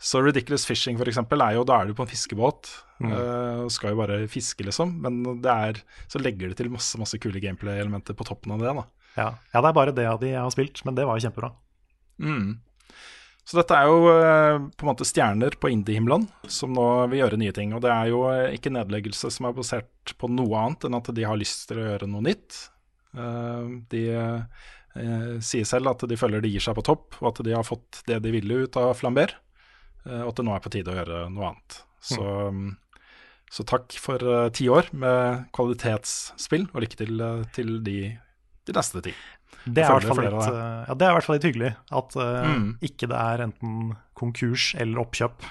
Så 0.00 0.22
Ridiculous 0.24 0.64
Fishing 0.64 0.96
for 0.96 1.08
eksempel, 1.10 1.42
er 1.44 1.58
jo, 1.58 1.66
da 1.68 1.82
er 1.82 1.90
du 1.90 1.96
på 1.96 2.06
en 2.06 2.08
fiskebåt 2.08 2.70
eh, 3.04 3.58
og 3.66 3.68
skal 3.74 3.92
jo 3.92 3.98
bare 3.98 4.22
fiske, 4.32 4.64
liksom. 4.64 4.94
Men 5.04 5.20
det 5.44 5.52
er, 5.52 5.82
så 6.08 6.22
legger 6.22 6.48
det 6.48 6.56
til 6.56 6.72
masse 6.72 6.96
masse 7.00 7.20
kule 7.20 7.42
gameplay-elementer 7.42 8.16
på 8.16 8.24
toppen 8.24 8.54
av 8.56 8.64
det. 8.64 8.72
da. 8.78 8.86
Ja. 9.18 9.28
ja, 9.52 9.60
det 9.60 9.68
er 9.68 9.76
bare 9.76 9.94
det 9.94 10.06
av 10.08 10.22
de 10.22 10.32
jeg 10.32 10.40
har 10.40 10.54
spilt, 10.54 10.80
men 10.86 10.96
det 10.96 11.04
var 11.04 11.18
jo 11.18 11.26
kjempebra. 11.26 11.50
Mm. 12.24 12.62
Så 13.44 13.58
dette 13.58 13.76
er 13.76 13.90
jo 13.90 14.14
eh, 14.14 14.62
på 14.72 14.86
en 14.86 14.90
måte 14.92 15.08
stjerner 15.08 15.58
på 15.60 15.72
indie-himmelen 15.74 16.24
som 16.48 16.72
nå 16.72 16.86
vil 17.12 17.20
gjøre 17.20 17.40
nye 17.42 17.54
ting. 17.56 17.76
Og 17.76 17.84
det 17.84 17.92
er 17.92 18.08
jo 18.08 18.22
eh, 18.30 18.56
ikke 18.56 18.72
nedleggelse 18.72 19.32
som 19.36 19.50
er 19.50 19.56
basert 19.58 20.16
på 20.16 20.32
noe 20.32 20.64
annet 20.64 20.88
enn 20.88 20.96
at 20.96 21.12
de 21.12 21.28
har 21.28 21.40
lyst 21.40 21.66
til 21.68 21.82
å 21.82 21.88
gjøre 21.90 22.08
noe 22.08 22.24
nytt. 22.30 22.62
De 23.90 24.02
sier 25.42 25.66
selv 25.66 25.90
at 25.90 26.04
de 26.06 26.18
føler 26.18 26.42
de 26.44 26.52
gir 26.52 26.62
seg 26.62 26.76
på 26.78 26.84
topp, 26.86 27.16
og 27.18 27.32
at 27.32 27.40
de 27.42 27.56
har 27.56 27.66
fått 27.66 28.04
det 28.06 28.20
de 28.22 28.32
ville 28.32 28.62
ut 28.64 28.78
av 28.78 28.94
Flamber. 28.94 29.34
Eh, 30.06 30.22
og 30.22 30.30
at 30.32 30.38
det 30.40 30.44
nå 30.46 30.54
er 30.54 30.62
på 30.64 30.72
tide 30.72 30.92
å 30.92 30.96
gjøre 30.98 31.24
noe 31.34 31.50
annet. 31.50 31.80
Så 32.00 32.22
mm, 32.54 32.70
Så 33.50 33.64
takk 33.66 33.92
for 33.98 34.22
uh, 34.22 34.48
ti 34.54 34.68
år 34.70 34.86
med 34.94 35.48
kvalitetsspill, 35.56 36.68
og 36.70 36.84
lykke 36.84 36.98
til 37.00 37.20
uh, 37.20 37.42
til 37.52 37.80
de, 37.82 37.96
de 38.64 38.76
neste 38.76 39.02
ti. 39.02 39.14
Det 39.66 39.82
er, 39.82 40.06
litt, 40.06 40.30
ja, 40.46 40.94
det 40.94 41.04
er 41.04 41.10
i 41.10 41.16
hvert 41.18 41.26
fall 41.26 41.36
litt 41.36 41.48
hyggelig 41.50 41.72
at 41.90 42.14
uh, 42.16 42.46
Mm. 42.46 42.68
ikke 42.80 43.08
det 43.10 43.18
er 43.18 43.42
enten 43.44 43.90
konkurs 44.16 44.70
eller 44.78 45.02
oppkjøp. 45.02 45.42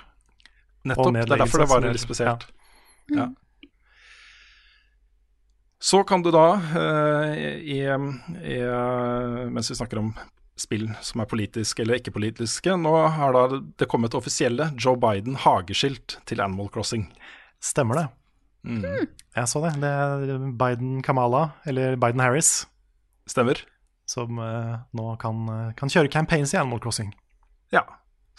Nettopp. 0.89 1.13
Det 1.13 1.25
er 1.27 1.43
derfor 1.43 1.61
det 1.61 1.69
var 1.69 1.85
litt 1.85 2.01
spesielt. 2.01 2.47
Ja. 3.11 3.27
Så 5.79 6.01
kan 6.07 6.23
du 6.23 6.31
da, 6.31 6.47
i, 7.35 7.77
i, 7.83 8.57
mens 9.53 9.69
vi 9.71 9.77
snakker 9.77 10.01
om 10.01 10.09
spill 10.59 10.89
som 11.05 11.23
er 11.23 11.29
politiske 11.29 11.83
eller 11.83 11.99
ikke 11.99 12.13
politiske, 12.15 12.75
nå 12.77 12.93
har 13.15 13.35
da 13.35 13.59
det 13.79 13.87
kommet 13.91 14.15
offisielle 14.17 14.71
Joe 14.79 14.99
Biden 14.99 15.37
hageskilt 15.45 16.17
til 16.29 16.41
Animal 16.43 16.69
Crossing. 16.73 17.07
Stemmer 17.63 18.01
det. 18.01 18.07
Mm. 18.67 19.07
Jeg 19.35 19.47
så 19.47 19.61
det. 19.63 19.73
Det 19.79 19.89
er 19.89 20.49
Biden-Kamala, 20.59 21.49
eller 21.69 21.95
Biden-Harris, 21.99 22.65
Stemmer. 23.29 23.61
som 24.09 24.39
eh, 24.41 24.75
nå 24.97 25.15
kan, 25.21 25.45
eh, 25.53 25.73
kan 25.79 25.91
kjøre 25.91 26.11
campaigns 26.11 26.53
i 26.53 26.59
Animal 26.59 26.81
Crossing. 26.83 27.13
Ja. 27.71 27.85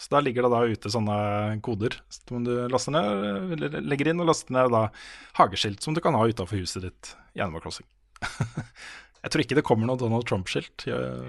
Så 0.01 0.09
da 0.15 0.19
ligger 0.19 0.47
det 0.47 0.49
da 0.53 0.61
ute 0.65 0.89
sånne 0.89 1.15
koder 1.61 1.93
som 2.09 2.41
du 2.45 2.51
laster 2.73 2.93
ned, 2.95 3.51
eller 3.53 3.81
legger 3.85 4.09
inn 4.09 4.23
og 4.23 4.31
laster 4.31 4.55
ned 4.55 4.71
da 4.73 4.87
hageskilt 5.37 5.85
som 5.85 5.93
du 5.93 6.01
kan 6.01 6.17
ha 6.17 6.23
utafor 6.25 6.57
huset 6.57 6.87
ditt 6.87 7.11
i 7.37 7.43
Animal 7.45 7.61
Crossing. 7.61 7.85
jeg 9.21 9.33
tror 9.33 9.43
ikke 9.43 9.57
det 9.59 9.65
kommer 9.67 9.89
noe 9.89 9.99
Donald 10.01 10.25
Trump-skilt, 10.29 10.87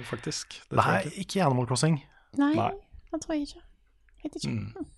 faktisk. 0.08 0.58
Det 0.70 0.78
Nei, 0.80 1.02
ikke. 1.04 1.14
ikke 1.26 1.44
Animal 1.44 1.68
Crossing. 1.68 2.00
Nei, 2.40 2.54
Nei. 2.56 2.72
det 3.12 3.20
tror 3.20 3.36
jeg 3.36 3.48
ikke. 3.50 3.64
Vet 4.22 4.38
ikke. 4.38 4.52
Mm. 4.54 4.90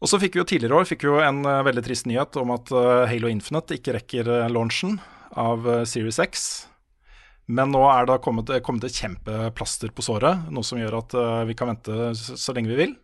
Og 0.00 0.08
så 0.08 0.20
fikk 0.20 0.36
vi 0.36 0.40
jo 0.40 0.48
tidligere 0.48 0.80
år 0.80 0.88
fikk 0.88 1.04
vi 1.04 1.10
jo 1.10 1.20
en 1.20 1.42
uh, 1.44 1.60
veldig 1.66 1.84
trist 1.84 2.06
nyhet 2.08 2.36
om 2.40 2.54
at 2.54 2.72
uh, 2.72 3.04
Halo 3.10 3.28
Infinite 3.28 3.76
ikke 3.76 3.98
rekker 3.98 4.30
uh, 4.30 4.48
launchen 4.52 4.96
av 5.38 5.66
Series 5.86 6.18
X. 6.22 6.46
Men 7.50 7.70
nå 7.74 7.82
er 7.90 8.08
det 8.08 8.16
kommet, 8.24 8.50
kommet 8.66 8.86
et 8.86 8.96
kjempeplaster 8.96 9.92
på 9.94 10.02
såret, 10.02 10.48
noe 10.50 10.66
som 10.66 10.78
gjør 10.80 10.96
at 11.00 11.14
vi 11.46 11.54
kan 11.58 11.70
vente 11.70 12.08
så, 12.18 12.34
så 12.38 12.54
lenge 12.54 12.70
vi 12.72 12.78
vil. 12.80 12.94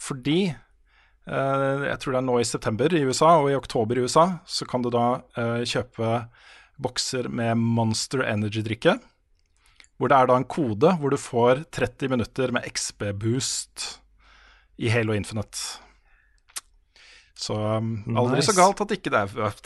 Fordi 0.00 0.38
eh, 0.48 1.84
jeg 1.84 1.98
tror 2.00 2.16
det 2.16 2.20
er 2.22 2.24
nå 2.24 2.38
i 2.40 2.48
september 2.48 2.96
i 2.96 3.02
USA 3.08 3.34
og 3.42 3.50
i 3.52 3.56
oktober 3.56 4.00
i 4.00 4.06
USA, 4.08 4.24
så 4.48 4.68
kan 4.68 4.84
du 4.84 4.88
da 4.92 5.04
kjøpe 5.68 6.10
bokser 6.82 7.28
med 7.28 7.56
Monster 7.58 8.24
Energy-drikke. 8.26 8.98
Hvor 9.96 10.12
det 10.12 10.18
er 10.18 10.28
da 10.28 10.36
en 10.36 10.48
kode 10.48 10.92
hvor 11.00 11.12
du 11.12 11.18
får 11.20 11.64
30 11.72 12.12
minutter 12.12 12.52
med 12.52 12.66
XB-boost 12.68 13.86
i 14.82 14.90
Halo 14.92 15.16
Infinite. 15.16 15.80
Så 17.36 17.56
aldri 17.56 18.16
aldri 18.16 18.44
så 18.44 18.56
galt 18.56 18.80
at 18.84 18.92
ikke 18.96 19.12
det 19.12 19.24
er 19.24 19.56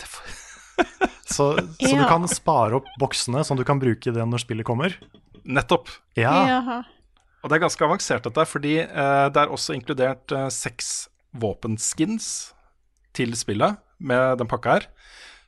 Så, 1.31 1.55
så 1.55 1.91
du 1.95 2.07
kan 2.11 2.27
spare 2.31 2.81
opp 2.81 2.89
boksene 2.99 3.45
som 3.47 3.59
du 3.59 3.63
kan 3.67 3.79
bruke 3.79 4.11
det 4.11 4.25
når 4.27 4.43
spillet 4.43 4.67
kommer. 4.67 4.97
Nettopp. 5.47 5.91
Ja, 6.19 6.35
Jaha. 6.49 6.81
Og 7.41 7.49
det 7.49 7.57
er 7.57 7.63
ganske 7.63 7.87
avansert 7.87 8.27
dette, 8.27 8.45
fordi 8.49 8.75
eh, 8.83 9.27
det 9.33 9.41
er 9.41 9.53
også 9.55 9.77
inkludert 9.77 10.35
eh, 10.35 10.49
seks 10.53 11.09
våpenskins 11.41 12.27
til 13.17 13.33
spillet 13.39 13.79
med 14.03 14.43
den 14.43 14.51
pakka 14.51 14.77
her. 14.77 14.89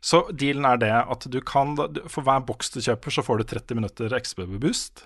Så 0.02 0.24
dealen 0.34 0.66
er 0.66 0.80
det 0.82 0.92
at 0.92 1.24
du 1.30 1.38
kan 1.46 1.76
For 2.10 2.26
hver 2.26 2.42
boks 2.42 2.72
du 2.74 2.80
kjøper, 2.82 3.14
så 3.14 3.22
får 3.22 3.38
du 3.38 3.44
30 3.54 3.78
minutter 3.78 4.16
XBB 4.18 4.56
Boost. 4.62 5.04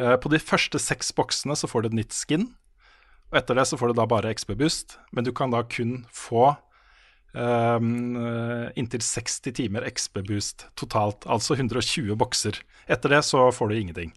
Eh, 0.00 0.16
på 0.16 0.32
de 0.32 0.40
første 0.42 0.80
seks 0.80 1.12
boksene 1.16 1.56
så 1.58 1.68
får 1.70 1.84
du 1.84 1.90
et 1.90 2.00
nytt 2.00 2.16
skin. 2.16 2.48
Og 3.30 3.38
etter 3.38 3.58
det 3.58 3.66
så 3.70 3.78
får 3.78 3.92
du 3.92 4.00
da 4.00 4.08
bare 4.10 4.32
XB-boost, 4.34 4.96
men 5.14 5.26
du 5.26 5.30
kan 5.36 5.52
da 5.52 5.62
kun 5.62 6.00
få 6.10 6.48
ehm, 7.38 8.16
eh, 8.18 8.64
inntil 8.80 9.04
60 9.06 9.54
timer 9.54 9.86
XB-boost 9.86 10.66
totalt, 10.80 11.28
altså 11.30 11.54
120 11.54 12.16
bokser. 12.18 12.58
Etter 12.90 13.14
det 13.14 13.22
så 13.28 13.46
får 13.54 13.70
du 13.70 13.76
ingenting. 13.78 14.10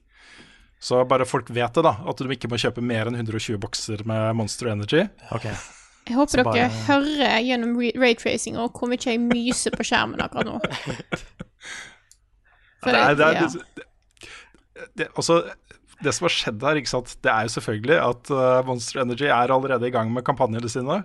Så 0.81 1.03
bare 1.07 1.29
folk 1.29 1.51
vet 1.53 1.77
det, 1.77 1.85
da, 1.85 1.93
at 2.09 2.19
du 2.19 2.33
ikke 2.33 2.49
må 2.51 2.57
kjøpe 2.59 2.81
mer 2.83 3.07
enn 3.07 3.19
120 3.21 3.61
bokser 3.61 4.01
med 4.09 4.33
Monster 4.39 4.73
Energy. 4.73 5.05
ok. 5.31 5.47
Jeg 6.07 6.17
håper 6.17 6.41
dere 6.41 6.43
bare- 6.49 6.69
hører 6.87 7.37
gjennom 7.47 7.77
raytracing 8.01 8.57
og 8.59 8.73
hvor 8.75 8.89
mye 8.91 8.99
jeg 9.05 9.21
myser 9.23 9.71
på 9.75 9.85
skjermen 9.87 10.19
akkurat 10.23 10.49
nå. 10.49 10.57
For 12.83 12.91
det, 12.91 12.99
er, 12.99 13.15
det, 13.15 13.27
er, 13.27 13.47
det, 13.47 14.89
det, 14.99 15.07
også, 15.15 15.37
det 16.03 16.11
som 16.17 16.25
har 16.27 16.33
skjedd 16.35 16.65
her, 16.67 16.79
ikke 16.81 16.91
sant? 16.91 17.13
det 17.23 17.31
er 17.31 17.45
jo 17.47 17.53
selvfølgelig 17.55 17.95
at 18.03 18.31
eh, 18.35 18.57
Monster 18.67 18.99
Energy 19.05 19.29
er 19.31 19.53
allerede 19.55 19.87
i 19.87 19.93
gang 19.95 20.11
med 20.11 20.25
kampanjene 20.27 20.67
sine. 20.71 20.97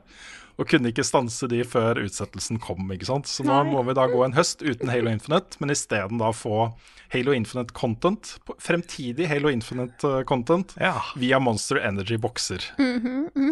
Og 0.58 0.66
kunne 0.66 0.90
ikke 0.90 1.04
stanse 1.06 1.46
de 1.46 1.60
før 1.62 2.00
utsettelsen 2.02 2.58
kom. 2.58 2.82
ikke 2.90 3.06
sant? 3.06 3.28
Så 3.30 3.44
nå 3.46 3.54
Nei. 3.60 3.68
må 3.70 3.84
vi 3.86 3.94
da 3.94 4.08
gå 4.10 4.24
en 4.26 4.34
høst 4.34 4.64
uten 4.66 4.90
Halo 4.90 5.12
Infinite, 5.12 5.54
men 5.62 5.70
isteden 5.70 6.18
da 6.18 6.32
få 6.34 6.72
Halo 7.14 7.30
Infinite 7.36 7.70
content, 7.78 8.32
fremtidig 8.58 9.28
Halo 9.30 9.52
Infinite 9.54 10.02
eh, 10.16 10.24
content, 10.26 10.74
Ja, 10.82 10.96
via 11.14 11.38
Monster 11.38 11.78
Energy-bokser. 11.86 12.72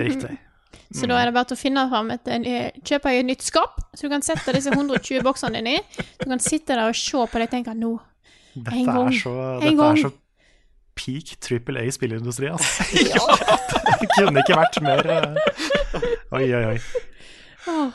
riktig. 0.03 0.35
Så 0.95 1.09
da 1.11 1.17
er 1.21 1.29
det 1.31 1.35
bare 1.37 1.49
til 1.51 1.57
å 1.57 1.61
finne 1.61 1.87
fram 1.91 2.11
et 2.15 2.29
Kjøpe 2.87 3.13
et 3.15 3.27
nytt 3.27 3.43
skap, 3.47 3.81
så 3.95 4.07
du 4.07 4.13
kan 4.13 4.23
sette 4.25 4.55
disse 4.57 4.71
120 4.73 5.23
boksene 5.27 5.59
dine 5.61 5.79
i. 5.79 6.05
Du 6.21 6.29
kan 6.31 6.43
sitte 6.43 6.75
der 6.77 6.87
og 6.91 6.97
se 6.99 7.25
på 7.27 7.41
det 7.43 7.49
og 7.49 7.57
tenke 7.57 7.75
nå 7.77 7.97
Dette 8.57 8.77
En 8.79 8.87
gang. 8.87 9.11
er 9.13 9.19
så, 9.21 9.35
En 9.57 9.61
dette 9.61 9.77
gang. 9.81 9.99
er 9.99 10.07
så 10.07 10.13
peak 10.97 11.35
triple 11.45 11.83
A 11.83 11.91
spillindustri, 11.93 12.49
ja. 12.53 13.25
Det 14.01 14.09
kunne 14.15 14.41
ikke 14.41 14.57
vært 14.57 14.79
mer 14.85 15.11
eh, 15.13 16.07
Oi, 16.39 16.47
oi, 16.57 16.65
oi. 16.73 16.79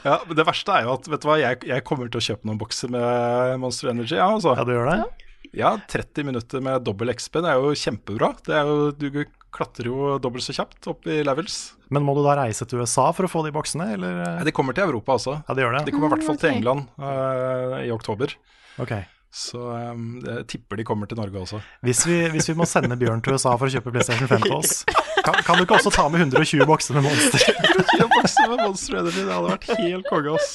Ja, 0.04 0.20
men 0.28 0.36
Det 0.38 0.46
verste 0.46 0.76
er 0.76 0.86
jo 0.86 0.94
at 0.98 1.08
vet 1.10 1.24
du 1.24 1.28
hva, 1.30 1.38
jeg, 1.42 1.62
jeg 1.70 1.84
kommer 1.88 2.10
til 2.12 2.20
å 2.20 2.26
kjøpe 2.28 2.48
noen 2.50 2.60
bokser 2.62 2.92
med 2.92 3.56
Monster 3.64 3.90
Energy. 3.94 4.18
Ja, 4.20 4.28
altså. 4.36 4.54
Ja, 4.58 4.66
du 4.68 4.74
gjør 4.76 4.90
det? 4.92 4.98
Ja, 5.02 5.31
30 5.52 6.28
minutter 6.28 6.64
med 6.64 6.84
dobbel 6.88 7.12
XP, 7.14 7.42
det 7.44 7.52
er 7.52 7.60
jo 7.60 7.76
kjempebra. 7.76 8.32
Det 8.46 8.56
er 8.56 8.70
jo, 8.70 8.92
du 8.96 9.24
klatrer 9.52 9.90
jo 9.92 10.18
dobbelt 10.24 10.46
så 10.46 10.56
kjapt 10.56 10.88
opp 10.92 11.08
i 11.12 11.22
levels. 11.28 11.74
Men 11.92 12.06
må 12.08 12.16
du 12.16 12.22
da 12.24 12.38
reise 12.40 12.66
til 12.68 12.82
USA 12.82 13.10
for 13.16 13.28
å 13.28 13.32
få 13.32 13.44
de 13.46 13.52
boksene, 13.56 13.90
eller? 13.98 14.22
Ja, 14.24 14.44
De 14.48 14.54
kommer 14.56 14.78
til 14.78 14.88
Europa 14.88 15.18
også. 15.20 15.42
Ja, 15.44 15.56
det 15.58 15.66
gjør 15.66 15.82
De 15.84 15.96
kommer 15.96 16.08
i 16.08 16.16
hvert 16.16 16.30
fall 16.30 16.40
til. 16.40 16.54
England 16.56 16.88
uh, 17.02 17.82
i 17.84 17.92
oktober. 17.92 18.38
Okay. 18.80 19.04
Så 19.32 19.60
um, 19.64 20.20
jeg 20.24 20.44
tipper 20.52 20.80
de 20.80 20.86
kommer 20.88 21.08
til 21.08 21.20
Norge 21.20 21.40
også. 21.40 21.62
Hvis 21.88 22.04
vi, 22.08 22.18
hvis 22.34 22.50
vi 22.52 22.56
må 22.60 22.68
sende 22.68 22.98
Bjørn 23.00 23.24
til 23.24 23.38
USA 23.38 23.54
for 23.56 23.70
å 23.70 23.72
kjøpe 23.72 23.94
PlayStation 23.96 24.28
5 24.28 24.44
til 24.44 24.56
oss, 24.58 24.74
kan, 25.26 25.38
kan 25.48 25.60
du 25.60 25.64
ikke 25.64 25.78
også 25.80 25.94
ta 25.96 26.08
med 26.12 26.26
120 26.26 26.68
bokser 26.68 27.00
med 27.00 27.08
Monster? 27.08 27.46
120 27.72 28.10
bokser 28.12 28.52
med 28.52 28.64
Monster 28.66 29.00
Energy, 29.00 29.24
det 29.24 29.36
hadde 29.36 29.54
vært 29.54 29.70
helt 29.80 30.10
konge, 30.12 30.36
ass. 30.36 30.50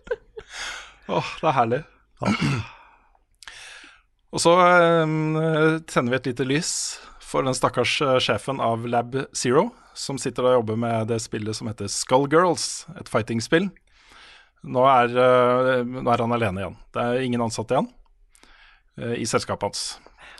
Åh, 1.18 1.32
det 1.40 1.50
er 1.50 1.58
herlig. 1.58 1.82
Og 4.30 4.42
så 4.42 4.54
eh, 4.62 5.80
tenner 5.90 6.12
vi 6.12 6.18
et 6.20 6.28
lite 6.30 6.46
lys 6.46 6.72
for 7.30 7.46
den 7.46 7.56
stakkars 7.56 7.96
eh, 8.04 8.18
sjefen 8.22 8.62
av 8.62 8.86
Lab 8.86 9.16
Zero, 9.36 9.68
som 9.94 10.18
sitter 10.22 10.46
og 10.46 10.60
jobber 10.60 10.78
med 10.78 11.10
det 11.10 11.20
spillet 11.22 11.56
som 11.58 11.70
heter 11.70 11.90
Skullgirls, 11.90 12.86
et 13.00 13.10
fighting-spill. 13.10 13.68
Nå 14.70 14.84
er, 14.86 15.14
eh, 15.16 15.82
nå 15.88 16.06
er 16.06 16.22
han 16.22 16.36
alene 16.36 16.62
igjen. 16.62 16.78
Det 16.94 17.02
er 17.04 17.26
ingen 17.26 17.44
ansatte 17.44 17.76
igjen 17.76 17.90
eh, 19.00 19.16
i 19.22 19.28
selskapet 19.28 19.70
hans. 19.70 19.84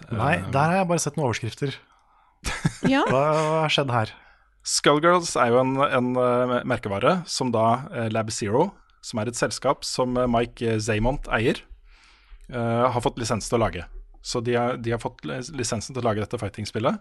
Nei, 0.08 0.38
der 0.52 0.70
har 0.70 0.78
jeg 0.80 0.90
bare 0.90 1.02
sett 1.02 1.16
noen 1.18 1.28
overskrifter. 1.28 1.74
Ja. 2.88 3.04
Hva 3.10 3.24
har 3.66 3.72
skjedd 3.72 3.92
her? 3.92 4.12
Skullgirls 4.66 5.34
er 5.40 5.54
jo 5.54 5.62
en, 5.62 5.74
en 5.82 6.12
eh, 6.20 6.60
merkevare 6.68 7.20
som 7.28 7.52
da 7.54 7.88
eh, 7.94 8.10
Lab 8.12 8.30
Zero, 8.34 8.68
som 9.04 9.22
er 9.22 9.30
et 9.30 9.38
selskap 9.38 9.86
som 9.88 10.16
eh, 10.20 10.28
Mike 10.28 10.78
Zaymont 10.84 11.28
eier, 11.32 11.58
eh, 11.58 11.69
har 12.52 13.00
fått 13.04 13.18
lisens 13.20 13.48
til 13.48 13.58
å 13.58 13.64
lage. 13.64 13.84
Så 14.22 14.40
de 14.44 14.56
har, 14.56 14.76
de 14.76 14.92
har 14.92 15.00
fått 15.00 15.24
lisensen 15.24 15.94
til 15.94 16.02
å 16.02 16.08
lage 16.08 16.24
dette 16.24 16.40
fighting-spillet. 16.40 16.98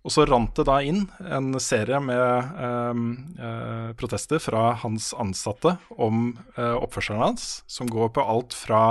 Og 0.00 0.14
så 0.14 0.24
rant 0.24 0.54
det 0.56 0.64
da 0.64 0.78
inn 0.80 1.02
en 1.28 1.52
serie 1.60 1.98
med 2.00 2.20
eh, 2.66 3.00
eh, 3.44 3.90
protester 4.00 4.40
fra 4.40 4.70
hans 4.80 5.10
ansatte 5.12 5.76
om 6.00 6.30
eh, 6.56 6.76
oppførselen 6.78 7.20
hans, 7.20 7.50
som 7.68 7.90
går 7.90 8.14
på 8.16 8.24
alt 8.24 8.56
fra 8.56 8.82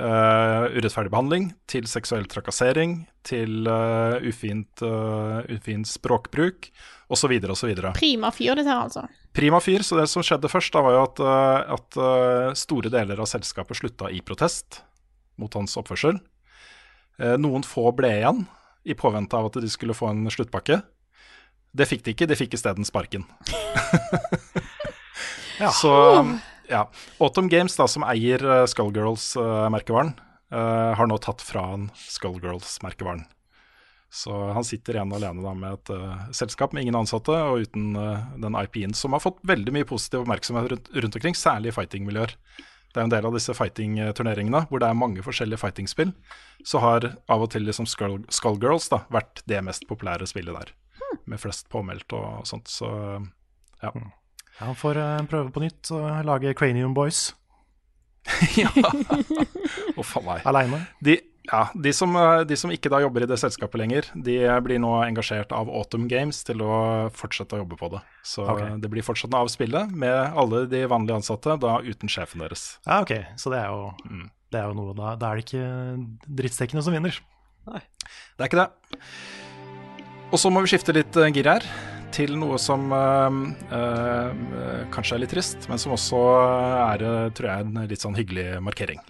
eh, 0.00 0.64
urettferdig 0.78 1.12
behandling 1.12 1.50
til 1.68 1.88
seksuell 1.90 2.24
trakassering 2.32 3.02
til 3.28 3.68
eh, 3.68 4.16
ufint, 4.32 4.80
eh, 4.80 5.52
ufin 5.52 5.84
språkbruk 5.84 6.70
osv. 7.12 7.36
osv. 7.52 7.74
Prima 8.00 8.32
fyr, 8.32 8.54
dette 8.56 8.72
her, 8.72 8.86
altså. 8.88 9.04
Prima 9.36 9.60
fyr, 9.62 9.84
så 9.84 10.00
det 10.00 10.08
som 10.10 10.24
skjedde 10.24 10.48
først, 10.50 10.72
da 10.72 10.86
var 10.88 10.96
jo 10.96 11.04
at, 11.04 11.20
eh, 11.20 11.74
at 11.76 12.00
eh, 12.00 12.52
store 12.64 12.96
deler 12.96 13.20
av 13.20 13.28
selskapet 13.28 13.76
slutta 13.76 14.08
i 14.08 14.24
protest 14.24 14.86
mot 15.40 15.54
hans 15.58 15.76
oppførsel. 15.80 16.20
Eh, 17.20 17.36
Noen 17.40 17.66
få 17.66 17.90
ble 17.96 18.12
igjen 18.20 18.44
i 18.84 18.96
påvente 18.96 19.36
av 19.36 19.50
at 19.50 19.58
de 19.60 19.70
skulle 19.70 19.96
få 19.96 20.12
en 20.12 20.30
sluttpakke. 20.32 20.80
Det 21.76 21.86
fikk 21.86 22.04
de 22.06 22.14
ikke, 22.14 22.28
de 22.30 22.38
fikk 22.38 22.56
isteden 22.58 22.88
sparken. 22.88 23.26
Ja. 25.60 25.68
Så 25.76 25.90
ja. 26.70 26.86
Autumn 27.20 27.50
Games, 27.52 27.74
da, 27.76 27.84
som 27.84 28.00
eier 28.08 28.40
uh, 28.40 28.62
Skullgirls-merkevaren, 28.64 30.14
har 30.48 31.10
nå 31.10 31.18
tatt 31.20 31.44
fra 31.44 31.66
han 31.74 31.82
Skullgirls-merkevaren. 32.00 33.26
Så 34.10 34.34
han 34.52 34.64
sitter 34.66 34.98
igjen 34.98 35.12
alene 35.14 35.42
da 35.44 35.52
med 35.54 35.76
et 35.76 35.92
uh, 35.94 36.22
selskap 36.34 36.72
med 36.74 36.82
ingen 36.82 36.98
ansatte 36.98 37.30
og 37.30 37.62
uten 37.62 37.94
uh, 37.94 38.26
den 38.42 38.56
IP-en, 38.58 38.94
som 38.96 39.14
har 39.14 39.22
fått 39.22 39.38
veldig 39.46 39.74
mye 39.76 39.86
positiv 39.86 40.24
oppmerksomhet 40.24 40.66
rundt, 40.72 40.90
rundt 41.04 41.18
omkring, 41.20 41.38
særlig 41.38 41.70
i 41.70 41.76
fighting-miljøer. 41.76 42.34
Det 42.90 42.98
er 42.98 43.06
en 43.06 43.12
del 43.12 43.26
av 43.28 43.34
disse 43.36 43.54
fighting-turneringene 43.54 44.64
hvor 44.70 44.82
det 44.82 44.88
er 44.90 44.98
mange 44.98 45.22
forskjellige 45.22 45.60
fighting-spill. 45.62 46.10
Så 46.66 46.82
har 46.82 47.06
av 47.30 47.44
og 47.44 47.52
til 47.54 47.62
liksom 47.68 47.86
Skull, 47.86 48.20
Skullgirls 48.32 48.90
da, 48.90 49.04
vært 49.14 49.44
det 49.50 49.62
mest 49.66 49.86
populære 49.90 50.26
spillet 50.26 50.56
der. 50.56 50.72
Med 51.30 51.40
flest 51.42 51.68
påmeldt 51.70 52.12
og 52.18 52.46
sånt. 52.48 52.70
Så 52.70 52.88
ja. 53.82 53.92
Ja, 53.94 54.66
han 54.66 54.76
får 54.76 54.98
uh, 54.98 55.20
prøve 55.30 55.52
på 55.54 55.62
nytt 55.62 55.92
og 55.94 56.08
lage 56.26 56.52
Cranium 56.58 56.92
Boys 56.94 57.30
ja. 58.60 58.68
Uff 59.96 60.16
a 60.18 60.20
meg. 60.20 60.42
aleine. 60.44 60.82
De, 61.00 61.14
ja, 61.48 61.62
de, 61.74 61.92
som, 61.96 62.16
eh, 62.16 62.42
de 62.44 62.56
som 62.58 62.72
ikke 62.72 62.90
da 62.92 63.00
jobber 63.00 63.24
i 63.24 63.28
det 63.30 63.38
selskapet 63.40 63.80
lenger, 63.80 64.10
de 64.14 64.36
blir 64.64 64.80
nå 64.82 64.92
engasjert 65.06 65.54
av 65.56 65.70
Autumn 65.72 66.08
Games 66.10 66.42
til 66.46 66.60
å 66.64 66.74
fortsette 67.16 67.56
å 67.56 67.62
jobbe 67.62 67.78
på 67.80 67.90
det. 67.94 68.02
Så 68.26 68.44
okay. 68.44 68.76
det 68.82 68.90
blir 68.92 69.06
fortsatt 69.06 69.34
av 69.36 69.48
spillet 69.52 69.94
med 69.94 70.36
alle 70.38 70.66
de 70.70 70.84
vanlige 70.90 71.22
ansatte, 71.22 71.56
da 71.62 71.78
uten 71.80 72.12
sjefen 72.12 72.44
deres. 72.44 72.74
Ja, 72.84 73.00
ok, 73.00 73.14
så 73.40 73.52
det 73.54 73.62
er 73.62 73.72
jo, 73.72 74.26
det 74.52 74.60
er 74.60 74.68
jo 74.68 74.78
noe 74.78 74.96
da, 74.98 75.14
da 75.20 75.30
er 75.30 75.40
det 75.40 75.46
ikke 75.48 76.34
drittsekkene 76.42 76.84
som 76.84 76.96
vinner. 76.96 77.16
Nei. 77.70 77.82
Det 78.36 78.44
er 78.44 78.50
ikke 78.50 78.64
det. 78.64 79.06
Og 80.30 80.38
så 80.38 80.50
må 80.52 80.62
vi 80.62 80.70
skifte 80.70 80.94
litt 80.94 81.16
eh, 81.18 81.32
gir 81.34 81.48
her, 81.50 81.64
til 82.14 82.34
noe 82.38 82.58
som 82.58 82.90
øh, 82.94 83.40
øh, 83.70 84.84
kanskje 84.94 85.16
er 85.16 85.24
litt 85.24 85.32
trist, 85.34 85.66
men 85.70 85.78
som 85.78 85.94
også 85.94 86.20
er, 86.90 87.06
tror 87.38 87.50
jeg, 87.50 87.66
en 87.66 87.90
litt 87.90 88.02
sånn 88.02 88.18
hyggelig 88.18 88.52
markering. 88.66 89.00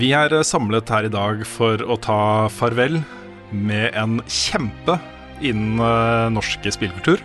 Vi 0.00 0.14
er 0.16 0.32
eh, 0.32 0.46
samlet 0.46 0.88
her 0.88 1.04
i 1.04 1.12
dag 1.12 1.42
for 1.44 1.82
å 1.84 1.96
ta 2.00 2.48
farvel 2.52 3.02
med 3.50 3.90
en 3.98 4.20
kjempe 4.30 4.96
innen 5.44 5.76
norske 6.32 6.62
norsk 6.62 6.78
spillkultur. 6.78 7.20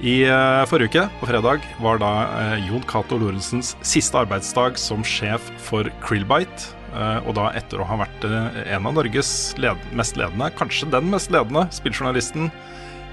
I 0.00 0.22
eh, 0.28 0.62
forrige 0.68 0.88
uke, 0.88 1.04
på 1.20 1.28
fredag, 1.28 1.66
var 1.84 2.00
da 2.00 2.12
eh, 2.38 2.64
Jon 2.68 2.84
Cato 2.88 3.18
Lorentzens 3.20 3.74
siste 3.84 4.22
arbeidsdag 4.22 4.80
som 4.80 5.04
sjef 5.04 5.50
for 5.68 5.88
Krillbite. 6.04 6.72
eh, 6.96 7.20
og 7.28 7.36
da 7.36 7.50
etter 7.52 7.80
å 7.80 7.88
ha 7.88 8.00
vært 8.06 8.24
eh, 8.24 8.72
en 8.72 8.88
av 8.88 8.96
Norges 8.96 9.30
led 9.60 9.76
mest 9.92 10.16
ledende, 10.16 10.48
kanskje 10.56 10.88
den 10.96 11.12
mest 11.12 11.32
ledende, 11.32 11.68
spilljournalisten 11.76 12.48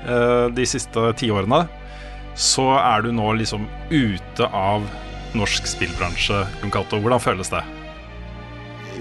eh, 0.07 0.47
de 0.55 0.67
siste 0.67 1.11
tiårene, 1.19 1.65
så 2.35 2.77
er 2.79 3.03
du 3.03 3.11
nå 3.11 3.33
liksom 3.43 3.67
ute 3.91 4.47
av 4.47 4.87
norsk 5.35 5.67
spillbransje, 5.67 6.45
Jon 6.61 6.71
Cato. 6.71 7.03
Hvordan 7.03 7.23
føles 7.23 7.51
det? 7.51 7.63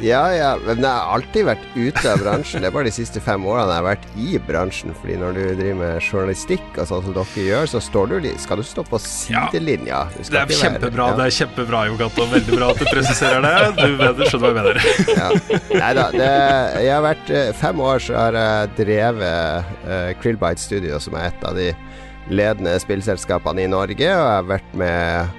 Ja, 0.03 0.23
ja, 0.35 0.51
men 0.59 0.81
jeg 0.83 0.91
har 0.91 1.13
alltid 1.15 1.47
vært 1.47 1.67
ute 1.77 2.03
av 2.11 2.23
bransjen. 2.25 2.65
Det 2.65 2.69
er 2.69 2.75
bare 2.75 2.89
de 2.89 2.95
siste 2.95 3.21
fem 3.23 3.45
årene 3.47 3.71
jeg 3.71 3.79
har 3.79 3.87
vært 3.87 4.07
i 4.19 4.41
bransjen. 4.49 4.95
Fordi 4.99 5.19
når 5.21 5.37
du 5.37 5.43
driver 5.61 5.77
med 5.79 6.09
journalistikk 6.09 6.81
og 6.83 6.89
sånn 6.91 7.05
som 7.07 7.15
dere 7.15 7.45
gjør, 7.47 7.71
så 7.71 7.83
står 7.87 8.11
du 8.13 8.29
skal 8.43 8.59
du 8.59 8.67
stå 8.67 8.85
på 8.89 8.99
sidelinja. 9.03 10.03
Det 10.19 10.41
er 10.41 10.55
kjempebra, 10.59 11.13
ja. 11.13 11.19
det 11.21 11.29
er 11.29 11.37
kjempebra, 11.37 11.85
Jogato. 11.91 12.27
Veldig 12.33 12.59
bra 12.59 12.71
at 12.75 12.83
du 12.83 12.89
presiserer 12.91 13.47
det. 13.47 13.55
Du 13.79 13.95
mener, 14.01 14.27
skjønner 14.27 14.43
hva 14.43 14.51
jeg 14.51 14.59
mener. 14.59 14.81
Ja. 15.13 15.29
Nei 15.85 15.93
da. 15.99 16.09
Det, 16.13 16.31
jeg 16.83 16.95
har 16.97 17.05
vært 17.07 17.31
eh, 17.31 17.53
fem 17.63 17.85
år 17.87 18.03
så 18.03 18.17
har 18.19 18.39
jeg 18.39 18.73
drevet 18.81 19.77
uh, 19.87 20.11
Krillbite 20.23 20.63
Studio, 20.63 20.99
som 21.03 21.15
er 21.19 21.31
et 21.31 21.47
av 21.47 21.59
de 21.59 21.71
ledende 22.33 22.75
spillselskapene 22.83 23.65
i 23.65 23.71
Norge, 23.71 24.03
og 24.03 24.27
jeg 24.27 24.35
har 24.35 24.51
vært 24.51 24.75
med 24.79 25.39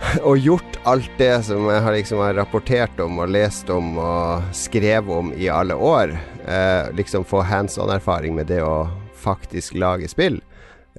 og 0.28 0.38
gjort 0.38 0.78
alt 0.88 1.10
det 1.18 1.32
som 1.48 1.66
jeg 1.70 1.82
har 1.84 1.96
liksom 1.96 2.22
rapportert 2.36 3.00
om 3.02 3.20
og 3.22 3.32
lest 3.32 3.70
om 3.72 3.96
og 4.00 4.54
skrevet 4.56 5.12
om 5.12 5.32
i 5.34 5.48
alle 5.52 5.74
år. 5.74 6.14
Eh, 6.46 6.92
liksom 6.96 7.26
få 7.26 7.42
hands 7.46 7.78
on-erfaring 7.78 8.36
med 8.36 8.50
det 8.52 8.62
å 8.64 8.86
faktisk 9.16 9.76
lage 9.80 10.08
spill. 10.12 10.40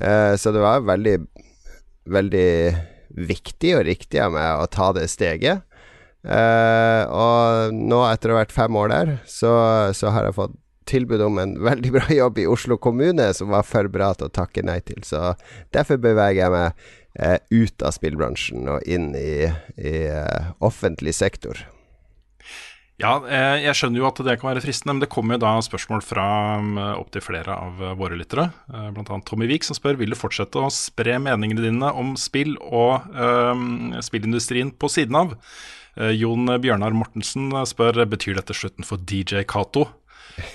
Eh, 0.01 0.35
så 0.35 0.51
det 0.51 0.63
var 0.63 0.85
veldig, 0.87 1.17
veldig 2.09 2.51
viktig 3.17 3.73
og 3.77 3.87
riktig 3.87 4.21
av 4.21 4.35
meg 4.35 4.61
å 4.61 4.69
ta 4.71 4.91
det 4.97 5.07
steget. 5.11 5.63
Eh, 6.27 7.03
og 7.07 7.73
nå, 7.73 8.01
etter 8.09 8.31
å 8.31 8.37
ha 8.37 8.43
vært 8.43 8.55
fem 8.55 8.77
år 8.77 8.93
der, 8.93 9.17
så, 9.29 9.51
så 9.95 10.11
har 10.13 10.27
jeg 10.27 10.37
fått 10.37 10.57
tilbud 10.87 11.21
om 11.21 11.39
en 11.41 11.57
veldig 11.69 11.93
bra 11.95 12.07
jobb 12.13 12.39
i 12.43 12.47
Oslo 12.49 12.79
kommune 12.81 13.29
som 13.37 13.51
var 13.53 13.67
for 13.67 13.89
bra 13.91 14.13
til 14.17 14.29
å 14.29 14.35
takke 14.41 14.65
nei 14.65 14.79
til. 14.87 15.03
Så 15.07 15.33
derfor 15.75 16.01
beveger 16.01 16.45
jeg 16.45 16.55
meg 16.55 16.87
eh, 17.19 17.39
ut 17.49 17.81
av 17.81 17.95
spillbransjen 17.97 18.69
og 18.71 18.85
inn 18.85 19.11
i, 19.17 19.49
i 19.77 19.97
eh, 20.07 20.53
offentlig 20.63 21.15
sektor. 21.17 21.65
Ja, 22.97 23.19
eh, 23.29 23.59
jeg 23.61 23.77
skjønner 23.77 24.01
jo 24.01 24.07
at 24.07 24.19
det 24.25 24.39
kan 24.41 24.49
være 24.49 24.63
fristende, 24.63 24.95
men 24.95 25.03
det 25.03 25.11
kommer 25.13 25.37
jo 25.37 25.43
da 25.43 25.51
spørsmål 25.61 26.01
fra 26.01 26.25
um, 26.57 26.79
opptil 26.97 27.21
flere 27.21 27.53
av 27.53 27.83
eh, 27.83 27.93
våre 27.99 28.17
lyttere. 28.17 28.47
Eh, 28.73 28.87
annet 28.89 29.27
Tommy 29.29 29.45
Wiik 29.49 29.67
som 29.67 29.77
spør 29.77 29.99
vil 29.99 30.15
du 30.15 30.17
fortsette 30.17 30.57
å 30.57 30.71
spre 30.73 31.19
meningene 31.21 31.61
dine 31.61 31.91
om 31.93 32.15
spill 32.17 32.55
og 32.65 33.05
um, 33.13 33.93
spillindustrien 34.01 34.73
på 34.73 34.89
siden 34.89 35.19
av. 35.19 35.37
Eh, 35.93 36.15
Jon 36.17 36.49
Bjørnar 36.63 36.97
Mortensen 36.97 37.53
spør 37.69 38.01
betyr 38.09 38.39
dette 38.39 38.57
slutten 38.57 38.87
for 38.87 38.97
DJ 38.97 39.45
Cato. 39.45 39.85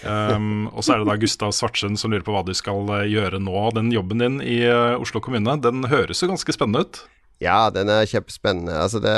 Um, 0.06 0.68
og 0.70 0.84
så 0.84 0.94
er 0.94 1.02
det 1.02 1.08
da 1.10 1.18
Gustav 1.20 1.54
Svartsund 1.56 1.98
som 2.00 2.12
lurer 2.12 2.24
på 2.26 2.34
hva 2.34 2.44
du 2.46 2.52
skal 2.56 2.86
eh, 3.00 3.08
gjøre 3.10 3.40
nå. 3.42 3.56
Den 3.76 3.90
jobben 3.94 4.22
din 4.22 4.38
i 4.44 4.60
eh, 4.68 4.94
Oslo 5.00 5.22
kommune, 5.24 5.56
den 5.62 5.86
høres 5.90 6.22
jo 6.22 6.30
ganske 6.30 6.54
spennende 6.54 6.86
ut. 6.86 7.02
Ja, 7.42 7.66
den 7.74 7.90
er 7.90 8.06
kjempespennende. 8.06 8.76
Altså 8.78 9.02
det, 9.02 9.16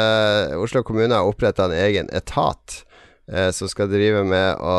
Oslo 0.57 0.85
kommune 0.87 1.17
har 1.17 1.29
oppretta 1.29 1.67
en 1.69 1.77
egen 1.77 2.09
etat 2.17 2.79
eh, 3.29 3.51
som 3.53 3.69
skal 3.69 3.91
drive 3.93 4.23
med 4.29 4.63
å 4.65 4.79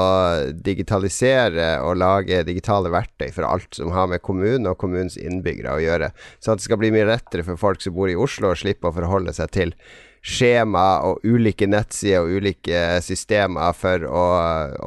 digitalisere 0.66 1.76
og 1.86 2.00
lage 2.02 2.42
digitale 2.48 2.90
verktøy 2.94 3.30
for 3.36 3.46
alt 3.50 3.78
som 3.78 3.94
har 3.94 4.10
med 4.10 4.24
kommunen 4.26 4.66
og 4.72 4.80
kommunens 4.82 5.20
innbyggere 5.22 5.78
å 5.78 5.84
gjøre. 5.84 6.10
Så 6.40 6.54
at 6.54 6.62
det 6.62 6.66
skal 6.66 6.82
bli 6.82 6.94
mye 6.96 7.10
lettere 7.12 7.46
for 7.46 7.62
folk 7.62 7.86
som 7.86 7.94
bor 7.98 8.10
i 8.10 8.18
Oslo 8.18 8.54
å 8.54 8.58
slippe 8.58 8.90
å 8.90 8.96
forholde 8.98 9.36
seg 9.38 9.54
til 9.54 9.78
skjema 10.26 10.86
og 11.06 11.26
ulike 11.26 11.68
nettsider 11.70 12.24
og 12.24 12.40
ulike 12.40 12.80
systemer 13.06 13.76
for 13.78 14.06
å, 14.10 14.26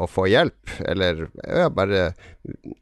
å 0.03 0.09
få 0.11 0.27
hjelp, 0.33 0.73
eller 0.91 1.29
ja, 1.45 1.69
bare 1.71 2.09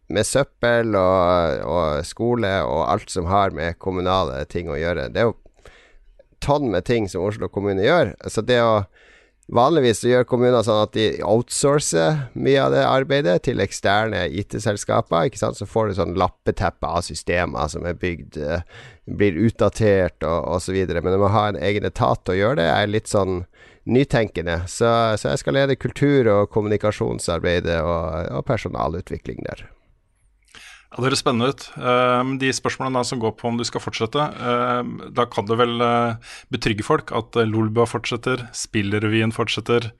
med 0.08 0.24
søppel 0.24 0.96
og, 0.96 1.66
og 1.68 2.06
skole 2.08 2.52
og 2.64 2.86
alt 2.88 3.12
som 3.12 3.28
har 3.28 3.52
med 3.56 3.76
kommunale 3.82 4.40
ting 4.48 4.70
å 4.72 4.78
gjøre. 4.80 5.10
Det 5.12 5.22
er 5.22 5.28
jo 5.28 5.36
tonn 6.40 6.70
med 6.72 6.86
ting 6.88 7.10
som 7.12 7.26
Oslo 7.26 7.50
kommune 7.52 7.84
gjør. 7.84 8.14
Så 8.30 8.44
det 8.46 8.62
å 8.64 8.86
Vanligvis 9.46 10.00
gjør 10.02 10.24
kommuner 10.26 10.64
sånn 10.66 10.80
at 10.82 10.96
de 10.96 11.20
outsourcer 11.22 12.16
mye 12.34 12.64
av 12.64 12.72
det 12.74 12.82
arbeidet 12.82 13.36
til 13.46 13.62
eksterne 13.62 14.24
IT-selskaper. 14.40 15.28
ikke 15.28 15.38
sant? 15.38 15.58
Så 15.60 15.68
får 15.70 15.88
du 15.88 15.94
sånn 16.00 16.16
lappeteppe 16.18 16.88
av 16.88 17.04
systemer 17.06 17.70
som 17.70 17.86
er 17.86 17.94
bygd, 17.94 18.36
eh, 18.42 18.66
blir 19.06 19.38
utdatert 19.38 20.26
og 20.26 20.56
osv. 20.56 20.74
Men 20.90 21.14
du 21.14 21.18
må 21.22 21.30
ha 21.30 21.48
en 21.48 21.62
egen 21.62 21.86
etat 21.86 22.24
til 22.24 22.34
å 22.34 22.40
gjøre 22.40 22.56
det, 22.56 22.66
er 22.66 22.90
litt 22.90 23.06
sånn 23.06 23.46
nytenkende. 23.86 24.66
Så, 24.66 24.90
så 25.14 25.30
jeg 25.30 25.38
skal 25.38 25.54
lede 25.54 25.78
kultur- 25.78 26.32
og 26.32 26.50
kommunikasjonsarbeidet 26.50 27.78
og, 27.86 28.26
og 28.34 28.44
personalutvikling 28.50 29.46
der. 29.46 29.68
Ja, 30.92 31.00
Det 31.02 31.08
høres 31.10 31.20
spennende 31.24 31.48
ut. 31.50 31.64
Ehm, 31.76 32.36
de 32.38 32.52
spørsmålene 32.54 33.02
som 33.04 33.18
går 33.20 33.34
på 33.36 33.48
om 33.50 33.56
du 33.58 33.64
skal 33.66 33.82
fortsette, 33.82 34.22
ehm, 34.38 34.92
da 35.12 35.24
kan 35.26 35.44
du 35.48 35.56
vel 35.58 35.80
eh, 35.82 36.14
betrygge 36.54 36.86
folk 36.86 37.10
at 37.12 37.36
uh, 37.36 37.42
Lolbua 37.44 37.84
fortsetter, 37.90 38.46
Spillrevyen 38.54 39.34
fortsetter, 39.34 39.90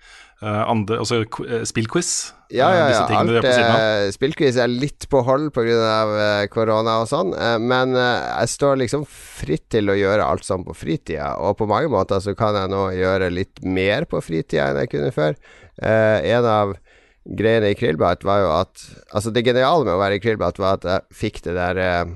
eh, 0.40 0.62
andre, 0.70 1.00
altså 1.02 1.24
eh, 1.24 1.64
spillquiz. 1.66 2.32
Ja, 2.54 2.68
eh, 2.70 2.78
ja, 2.78 2.86
ja. 2.94 3.18
Alt 3.18 3.34
på 3.42 3.50
siden 3.50 3.72
av. 3.74 3.80
eh, 3.82 4.10
Spillquiz 4.14 4.56
er 4.62 4.70
litt 4.70 5.08
på 5.10 5.24
hold 5.26 5.50
pga. 5.56 6.46
Korona 6.54 7.00
og 7.02 7.10
sånn, 7.10 7.34
eh, 7.34 7.58
men 7.58 7.96
eh, 7.98 8.22
jeg 8.44 8.54
står 8.54 8.78
liksom 8.84 9.04
fritt 9.10 9.66
til 9.74 9.90
å 9.90 9.98
gjøre 9.98 10.24
alt 10.24 10.46
sånn 10.46 10.64
på 10.64 10.76
fritida. 10.76 11.34
Og 11.42 11.58
på 11.58 11.66
mange 11.68 11.90
måter 11.92 12.22
så 12.22 12.36
kan 12.38 12.54
jeg 12.54 12.70
nå 12.70 12.86
gjøre 12.94 13.32
litt 13.34 13.64
mer 13.66 14.06
på 14.06 14.22
fritida 14.22 14.70
enn 14.70 14.84
jeg 14.84 14.94
kunne 14.94 15.10
før. 15.12 15.34
Eh, 15.82 16.30
en 16.36 16.46
av 16.48 16.76
greiene 17.27 17.73
i 17.73 17.78
Krillbart 17.78 18.24
var 18.27 18.43
jo 18.44 18.53
at 18.55 18.85
Altså, 19.12 19.32
det 19.32 19.44
geniale 19.47 19.85
med 19.86 19.97
å 19.97 20.01
være 20.01 20.19
i 20.19 20.23
Krillbart 20.23 20.61
var 20.62 20.78
at 20.78 20.86
jeg 20.86 21.19
fikk 21.23 21.43
det 21.47 21.57
der 21.57 21.81
eh, 21.82 22.15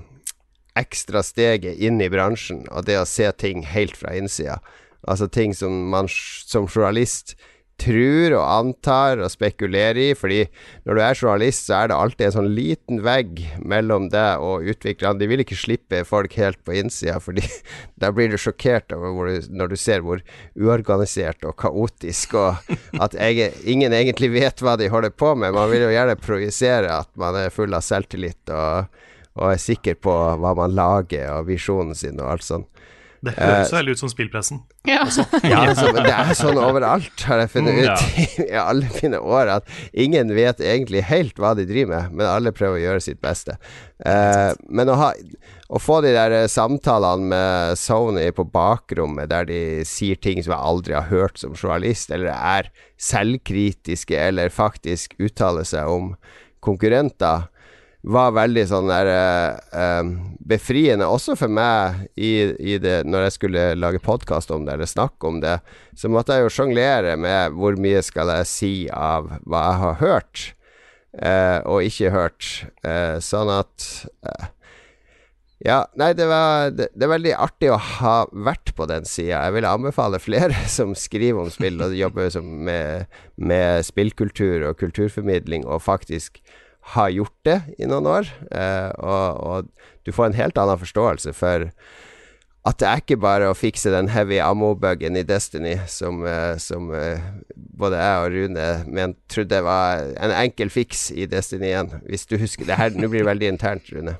ekstra 0.78 1.22
steget 1.26 1.80
inn 1.82 2.00
i 2.00 2.10
bransjen, 2.12 2.64
og 2.70 2.86
det 2.86 2.98
å 3.00 3.08
se 3.08 3.26
ting 3.40 3.64
helt 3.66 3.96
fra 3.98 4.14
innsida. 4.16 4.60
Altså 5.08 5.26
ting 5.32 5.54
som 5.56 5.90
man 5.90 6.08
som 6.10 6.68
journalist 6.68 7.34
tror 7.80 8.34
og 8.36 8.44
antar 8.44 9.22
og 9.24 9.32
spekulerer 9.32 9.98
i, 10.02 10.08
fordi 10.18 10.42
når 10.84 10.96
du 10.98 11.02
er 11.04 11.18
journalist, 11.18 11.66
så 11.66 11.78
er 11.78 11.90
det 11.90 11.98
alltid 11.98 12.26
en 12.28 12.36
sånn 12.36 12.50
liten 12.56 13.02
vegg 13.06 13.42
mellom 13.72 14.10
deg 14.12 14.44
og 14.44 14.68
utviklerne. 14.70 15.20
De 15.20 15.28
vil 15.30 15.44
ikke 15.44 15.58
slippe 15.58 16.02
folk 16.08 16.36
helt 16.40 16.60
på 16.66 16.76
innsida, 16.80 17.18
fordi 17.22 17.44
da 18.02 18.12
blir 18.14 18.32
du 18.32 18.38
sjokkert 18.40 18.92
når 18.92 19.72
du 19.72 19.76
ser 19.80 20.04
hvor 20.06 20.22
uorganisert 20.58 21.46
og 21.48 21.56
kaotisk 21.60 22.36
og 22.40 22.74
at 23.00 23.16
ingen 23.20 23.94
egentlig 23.96 24.32
vet 24.36 24.64
hva 24.64 24.76
de 24.80 24.90
holder 24.92 25.14
på 25.14 25.34
med. 25.34 25.56
Man 25.56 25.70
vil 25.72 25.86
jo 25.88 25.94
gjerne 25.94 26.18
projisere 26.20 27.00
at 27.00 27.10
man 27.20 27.38
er 27.40 27.54
full 27.54 27.74
av 27.76 27.86
selvtillit 27.86 28.52
og 28.54 29.00
og 29.38 29.52
er 29.54 29.60
sikker 29.62 29.98
på 30.02 30.12
hva 30.42 30.54
man 30.58 30.74
lager 30.74 31.28
og 31.36 31.46
visjonen 31.50 31.94
sin 31.96 32.20
og 32.20 32.32
alt 32.34 32.46
sånn. 32.46 32.66
Det 33.20 33.34
høres 33.36 33.72
veldig 33.74 33.92
ut 33.92 34.00
som 34.00 34.08
spillpressen. 34.08 34.62
Ja. 34.88 35.02
Ja, 35.50 35.58
altså, 35.68 35.90
det 35.92 36.08
er 36.08 36.30
sånn 36.38 36.56
overalt, 36.60 37.20
har 37.28 37.42
jeg 37.42 37.50
funnet 37.52 37.76
Mm, 37.76 37.84
ut 37.84 38.40
i 38.46 38.56
alle 38.56 38.88
mine 39.02 39.18
år, 39.20 39.50
at 39.58 39.68
ingen 39.92 40.32
vet 40.36 40.60
egentlig 40.64 41.02
helt 41.10 41.36
hva 41.40 41.50
de 41.58 41.66
driver 41.68 41.92
med, 42.06 42.14
men 42.16 42.30
alle 42.30 42.52
prøver 42.56 42.78
å 42.78 42.84
gjøre 42.86 43.02
sitt 43.04 43.20
beste. 43.20 43.58
Eh, 44.08 44.52
men 44.72 44.88
å, 44.88 44.96
ha, 44.96 45.10
å 45.68 45.80
få 45.82 45.98
de 46.04 46.14
der 46.16 46.32
eh, 46.38 46.48
samtalene 46.48 47.28
med 47.34 47.76
Sony 47.80 48.24
på 48.36 48.46
bakrommet, 48.48 49.28
der 49.32 49.44
de 49.50 49.60
sier 49.88 50.16
ting 50.16 50.40
som 50.40 50.54
jeg 50.56 50.68
aldri 50.72 50.96
har 50.96 51.10
hørt 51.12 51.36
som 51.42 51.52
journalist, 51.52 52.10
eller 52.16 52.32
er 52.32 52.70
selvkritiske, 53.00 54.16
eller 54.16 54.48
faktisk 54.52 55.14
uttaler 55.20 55.68
seg 55.68 55.88
om 55.92 56.14
konkurrenter, 56.64 57.49
var 58.00 58.32
veldig 58.32 58.62
sånn 58.70 58.88
der 58.88 59.08
eh, 59.12 59.56
eh, 59.76 60.12
befriende, 60.50 61.08
også 61.08 61.36
for 61.38 61.52
meg 61.52 62.06
i, 62.16 62.50
i 62.72 62.78
det, 62.80 63.02
når 63.08 63.26
jeg 63.26 63.36
skulle 63.36 63.64
lage 63.76 64.00
podkast 64.04 64.52
om 64.54 64.64
det, 64.64 64.76
eller 64.76 64.88
snakke 64.88 65.28
om 65.28 65.40
det. 65.42 65.58
Så 65.96 66.08
måtte 66.12 66.36
jeg 66.36 66.46
jo 66.46 66.54
sjonglere 66.54 67.18
med 67.20 67.58
hvor 67.58 67.76
mye 67.80 68.00
skal 68.04 68.32
jeg 68.38 68.48
si 68.48 68.72
av 68.94 69.28
hva 69.44 69.66
jeg 69.66 69.82
har 69.82 70.00
hørt, 70.00 70.46
eh, 71.20 71.58
og 71.68 71.84
ikke 71.90 72.14
hørt. 72.14 72.48
Eh, 72.86 73.18
sånn 73.24 73.52
at 73.58 73.90
eh, 74.24 74.48
Ja, 75.60 75.82
nei, 76.00 76.14
det, 76.16 76.24
var, 76.24 76.70
det, 76.72 76.86
det 76.96 77.04
er 77.04 77.12
veldig 77.12 77.34
artig 77.36 77.68
å 77.68 77.76
ha 77.76 78.14
vært 78.32 78.72
på 78.78 78.86
den 78.88 79.04
sida. 79.04 79.42
Jeg 79.44 79.58
vil 79.58 79.68
anbefale 79.68 80.16
flere 80.16 80.56
som 80.78 80.96
skriver 80.96 81.44
om 81.44 81.52
spill 81.52 81.76
og 81.84 81.92
jobber 81.92 82.32
med, 82.40 83.12
med 83.36 83.84
spillkultur 83.84 84.70
og 84.70 84.80
kulturformidling, 84.80 85.68
og 85.68 85.84
faktisk 85.84 86.40
har 86.94 87.10
gjort 87.14 87.38
det 87.46 87.58
i 87.78 87.88
noen 87.88 88.08
år. 88.10 88.30
Eh, 88.50 88.90
og, 88.98 89.40
og 89.40 90.06
du 90.06 90.12
får 90.14 90.30
en 90.30 90.38
helt 90.38 90.60
annen 90.60 90.80
forståelse 90.80 91.34
for 91.36 91.68
at 92.68 92.76
det 92.76 92.88
er 92.88 93.00
ikke 93.00 93.16
bare 93.20 93.48
å 93.48 93.56
fikse 93.56 93.92
den 93.92 94.10
heavy 94.12 94.36
ammo-buggen 94.44 95.16
i 95.16 95.24
Destiny 95.24 95.78
som, 95.88 96.20
eh, 96.28 96.58
som 96.60 96.90
eh, 96.92 97.22
både 97.56 98.00
jeg 98.00 98.24
og 98.24 98.34
Rune 98.34 98.66
men, 98.92 99.14
trodde 99.32 99.62
var 99.64 100.10
en 100.20 100.34
enkel 100.42 100.72
fiks 100.72 101.08
i 101.14 101.24
Destiny 101.30 101.70
1. 101.72 102.02
Hvis 102.10 102.28
du 102.28 102.36
husker 102.40 102.68
det 102.68 102.76
her 102.76 102.92
Nå 102.92 103.08
blir 103.08 103.24
det 103.24 103.30
veldig 103.30 103.54
internt, 103.54 103.88
Rune. 103.94 104.18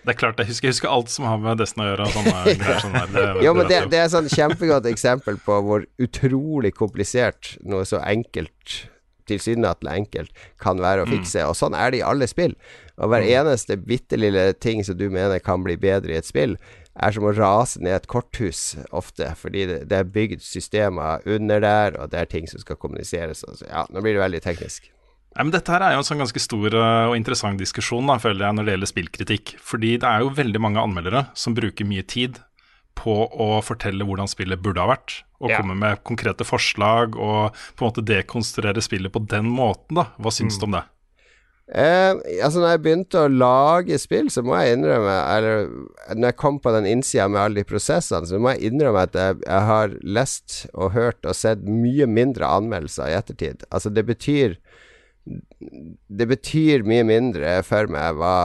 Det 0.00 0.14
er 0.14 0.16
klart, 0.16 0.38
jeg 0.40 0.48
husker, 0.48 0.68
jeg 0.68 0.76
husker 0.76 0.92
alt 0.92 1.10
som 1.12 1.26
har 1.28 1.42
med 1.42 1.58
Destiny 1.60 1.88
å 1.88 1.90
gjøre. 1.90 2.06
Sånne 2.14 2.36
greier, 2.62 2.80
sånn 2.84 2.94
der. 2.94 3.10
Det, 3.16 3.26
Jo, 3.44 3.56
men 3.58 3.66
det, 3.68 3.82
det 3.90 3.98
er 3.98 4.06
et 4.06 4.14
sånn 4.14 4.30
kjempegodt 4.32 4.86
eksempel 4.92 5.42
på 5.42 5.58
hvor 5.66 5.84
utrolig 6.00 6.72
komplisert 6.78 7.56
noe 7.66 7.82
så 7.88 8.00
enkelt 8.06 8.84
tilsynelatende 9.30 9.96
enkelt 10.02 10.44
kan 10.62 10.82
være 10.82 11.06
å 11.06 11.10
fikse. 11.10 11.46
Og 11.48 11.56
sånn 11.58 11.76
er 11.78 11.92
det 11.92 12.02
i 12.02 12.06
alle 12.06 12.28
spill. 12.30 12.56
Og 13.00 13.12
hver 13.12 13.24
eneste 13.24 13.78
bitte 13.80 14.18
lille 14.20 14.50
ting 14.60 14.84
som 14.84 14.98
du 14.98 15.08
mener 15.12 15.40
kan 15.42 15.64
bli 15.64 15.78
bedre 15.80 16.12
i 16.12 16.20
et 16.20 16.28
spill, 16.28 16.58
er 17.00 17.14
som 17.14 17.24
å 17.24 17.32
rase 17.32 17.80
ned 17.80 17.94
et 17.96 18.08
korthus 18.10 18.74
ofte, 18.90 19.30
fordi 19.38 19.66
det, 19.70 19.82
det 19.90 20.00
er 20.00 20.14
bygd 20.14 20.42
systemer 20.44 21.22
under 21.24 21.62
der, 21.62 21.96
og 22.00 22.10
det 22.12 22.20
er 22.20 22.30
ting 22.30 22.48
som 22.50 22.60
skal 22.62 22.78
kommuniseres. 22.80 23.44
Altså, 23.46 23.68
ja, 23.70 23.86
nå 23.88 24.02
blir 24.04 24.18
det 24.18 24.24
veldig 24.24 24.42
teknisk. 24.44 24.90
Nei, 25.30 25.44
men 25.46 25.52
Dette 25.54 25.70
her 25.70 25.84
er 25.86 25.94
jo 25.94 26.02
en 26.02 26.08
sånn 26.08 26.20
ganske 26.20 26.42
stor 26.42 26.74
uh, 26.74 27.12
og 27.12 27.14
interessant 27.14 27.60
diskusjon 27.60 28.08
da, 28.10 28.18
føler 28.18 28.48
jeg, 28.48 28.56
når 28.58 28.66
det 28.66 28.72
gjelder 28.74 28.90
spillkritikk. 28.90 29.52
Fordi 29.62 29.92
det 30.02 30.08
er 30.08 30.24
jo 30.24 30.32
veldig 30.34 30.62
mange 30.62 30.82
anmeldere 30.82 31.28
som 31.38 31.54
bruker 31.54 31.86
mye 31.86 32.02
tid 32.02 32.40
på 32.98 33.14
å 33.30 33.62
fortelle 33.64 34.04
hvordan 34.04 34.28
spillet 34.28 34.60
burde 34.62 34.80
ha 34.82 34.88
vært. 34.92 35.22
Og 35.40 35.50
Ja. 35.50 35.60
komme 35.60 35.74
med 35.78 36.02
konkrete 36.04 36.44
forslag 36.44 37.16
og 37.16 37.54
på 37.76 37.84
en 37.84 37.90
måte 37.90 38.04
dekonstruere 38.04 38.82
spillet 38.82 39.12
på 39.12 39.26
den 39.26 39.46
måten. 39.48 39.94
da. 39.96 40.10
Hva 40.20 40.30
syns 40.30 40.58
du 40.58 40.64
om 40.66 40.72
det? 40.72 40.84
Eh, 41.72 42.14
altså 42.42 42.58
når 42.58 42.72
jeg 42.74 42.82
begynte 42.82 43.20
å 43.22 43.30
lage 43.30 43.96
spill, 44.02 44.26
så 44.26 44.42
må 44.42 44.56
jeg 44.58 44.74
innrømme 44.76 45.12
Eller 45.36 45.68
når 46.16 46.32
jeg 46.32 46.36
kom 46.36 46.58
på 46.58 46.72
den 46.74 46.84
innsida 46.84 47.28
med 47.30 47.40
alle 47.40 47.54
de 47.54 47.64
prosessene, 47.64 48.26
så 48.26 48.40
må 48.42 48.56
jeg 48.56 48.72
innrømme 48.72 49.04
at 49.06 49.12
jeg, 49.14 49.36
jeg 49.46 49.66
har 49.68 49.94
lest 50.02 50.66
og 50.74 50.90
hørt 50.96 51.24
og 51.24 51.36
sett 51.38 51.62
mye 51.62 52.08
mindre 52.10 52.44
anmeldelser 52.44 53.12
i 53.12 53.14
ettertid. 53.14 53.62
Altså 53.70 53.92
det 53.94 54.04
betyr 54.04 54.56
Det 56.10 56.26
betyr 56.30 56.84
mye 56.88 57.04
mindre 57.06 57.58
for 57.66 57.90
meg 57.92 58.16
hva, 58.18 58.36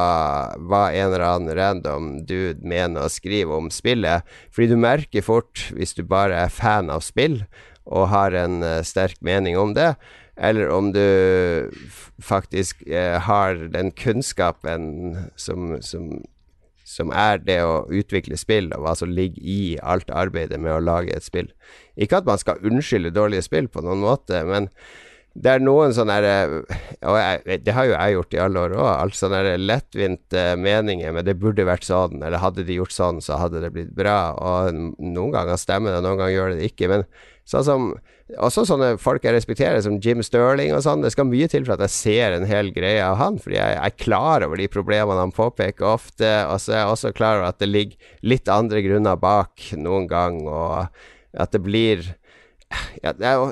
hva 0.60 0.82
en 0.92 1.08
eller 1.08 1.24
annen 1.26 1.56
random 1.58 2.10
dude 2.28 2.66
mener 2.68 3.08
og 3.08 3.14
skriver 3.14 3.56
om 3.56 3.72
spillet, 3.74 4.28
fordi 4.52 4.74
du 4.74 4.78
merker 4.82 5.26
fort, 5.26 5.70
hvis 5.74 5.96
du 5.98 6.04
bare 6.08 6.46
er 6.46 6.54
fan 6.54 6.92
av 6.94 7.06
spill 7.06 7.42
og 7.86 8.10
har 8.12 8.36
en 8.38 8.62
uh, 8.66 8.82
sterk 8.86 9.18
mening 9.26 9.58
om 9.62 9.76
det, 9.78 9.94
eller 10.36 10.72
om 10.74 10.92
du 10.92 11.72
faktisk 12.20 12.82
uh, 12.90 13.22
har 13.24 13.68
den 13.72 13.92
kunnskapen 13.96 15.16
som, 15.40 15.78
som, 15.86 16.10
som 16.84 17.14
er 17.16 17.40
det 17.46 17.62
å 17.64 17.86
utvikle 17.94 18.38
spill, 18.42 18.72
og 18.76 18.84
hva 18.86 18.96
som 18.98 19.14
ligger 19.14 19.42
i 19.42 19.78
alt 19.82 20.12
arbeidet 20.12 20.60
med 20.60 20.76
å 20.76 20.84
lage 20.84 21.14
et 21.16 21.26
spill. 21.26 21.52
Ikke 21.96 22.20
at 22.20 22.30
man 22.30 22.42
skal 22.42 22.62
unnskylde 22.66 23.14
dårlige 23.16 23.46
spill 23.46 23.70
på 23.72 23.86
noen 23.86 24.04
måte, 24.04 24.42
men 24.50 24.72
det 25.36 25.52
er 25.52 25.64
noen 25.64 25.92
sånne 25.96 26.16
der, 26.24 26.54
Og 27.04 27.18
jeg, 27.20 27.60
det 27.66 27.76
har 27.76 27.88
jo 27.90 27.94
jeg 27.94 28.16
gjort 28.16 28.36
i 28.36 28.42
alle 28.46 28.66
år 28.66 28.76
òg. 28.78 28.90
Altså 28.94 29.26
sånne 29.26 29.58
lettvinte 29.60 30.44
meninger 30.60 31.12
med 31.16 31.28
'det 31.28 31.38
burde 31.42 31.68
vært 31.68 31.84
sånn', 31.84 32.24
eller 32.24 32.40
'hadde 32.40 32.64
de 32.66 32.80
gjort 32.80 32.96
sånn, 32.96 33.22
så 33.22 33.38
hadde 33.42 33.62
det 33.62 33.74
blitt 33.76 33.96
bra'. 33.96 34.36
Og 34.40 34.74
noen 35.04 35.32
ganger 35.36 35.60
stemmer 35.60 35.92
det, 35.92 36.04
noen 36.04 36.18
ganger 36.18 36.36
gjør 36.36 36.56
det 36.56 36.72
ikke. 36.72 36.88
Men 36.88 37.04
sånn 37.46 37.68
som 37.68 37.94
også 38.42 38.64
sånne 38.66 38.96
folk 38.98 39.22
jeg 39.22 39.36
respekterer, 39.36 39.82
som 39.86 40.00
Jim 40.02 40.24
Sterling 40.26 40.74
og 40.74 40.82
sånn. 40.82 41.04
Det 41.04 41.12
skal 41.14 41.28
mye 41.30 41.48
til 41.52 41.66
for 41.66 41.76
at 41.76 41.84
jeg 41.86 41.94
ser 41.94 42.34
en 42.34 42.48
hel 42.50 42.72
greie 42.74 43.04
av 43.06 43.20
han, 43.20 43.38
fordi 43.38 43.60
jeg 43.60 43.78
er 43.78 43.98
klar 44.02 44.42
over 44.48 44.58
de 44.58 44.68
problemene 44.72 45.22
han 45.22 45.36
påpeker 45.36 45.86
ofte. 45.86 46.32
Og 46.50 46.58
så 46.64 46.74
er 46.74 46.80
jeg 46.82 46.94
også 46.96 47.14
klar 47.14 47.38
over 47.38 47.52
at 47.52 47.60
det 47.62 47.70
ligger 47.70 47.98
litt 48.26 48.50
andre 48.50 48.82
grunner 48.82 49.20
bak 49.20 49.70
noen 49.78 50.08
gang, 50.10 50.42
og 50.48 50.88
at 51.38 51.52
det 51.52 51.62
blir 51.62 52.16
ja, 53.04 53.14
det 53.14 53.28
er 53.30 53.36
jo 53.38 53.52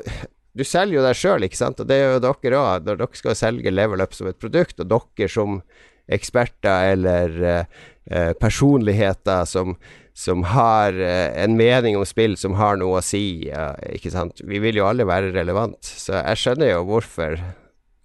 du 0.54 0.64
selger 0.68 1.00
jo 1.00 1.06
deg 1.06 1.18
sjøl, 1.18 1.48
ikke 1.48 1.60
sant, 1.60 1.82
og 1.82 1.90
det 1.90 1.98
gjør 1.98 2.14
jo 2.18 2.22
dere 2.28 2.60
òg, 2.60 2.86
når 2.86 3.02
dere 3.02 3.20
skal 3.20 3.38
selge 3.40 3.74
Level 3.74 4.04
Up 4.06 4.14
som 4.14 4.30
et 4.30 4.40
produkt, 4.40 4.80
og 4.80 4.92
dere 4.92 5.32
som 5.32 5.62
eksperter 6.14 6.94
eller 6.94 7.36
eh, 7.48 7.82
eh, 8.12 8.32
personligheter 8.36 9.48
som, 9.48 9.78
som 10.14 10.44
har 10.52 10.94
eh, 11.00 11.32
en 11.46 11.56
mening 11.58 11.98
om 11.98 12.06
spill 12.06 12.36
som 12.38 12.58
har 12.60 12.78
noe 12.82 13.00
å 13.00 13.06
si, 13.06 13.48
ja, 13.48 13.72
ikke 13.96 14.12
sant. 14.14 14.44
Vi 14.44 14.60
vil 14.62 14.82
jo 14.82 14.88
alle 14.90 15.08
være 15.08 15.32
relevant, 15.34 15.80
så 15.82 16.20
jeg 16.20 16.42
skjønner 16.44 16.74
jo 16.76 16.84
hvorfor 16.92 17.40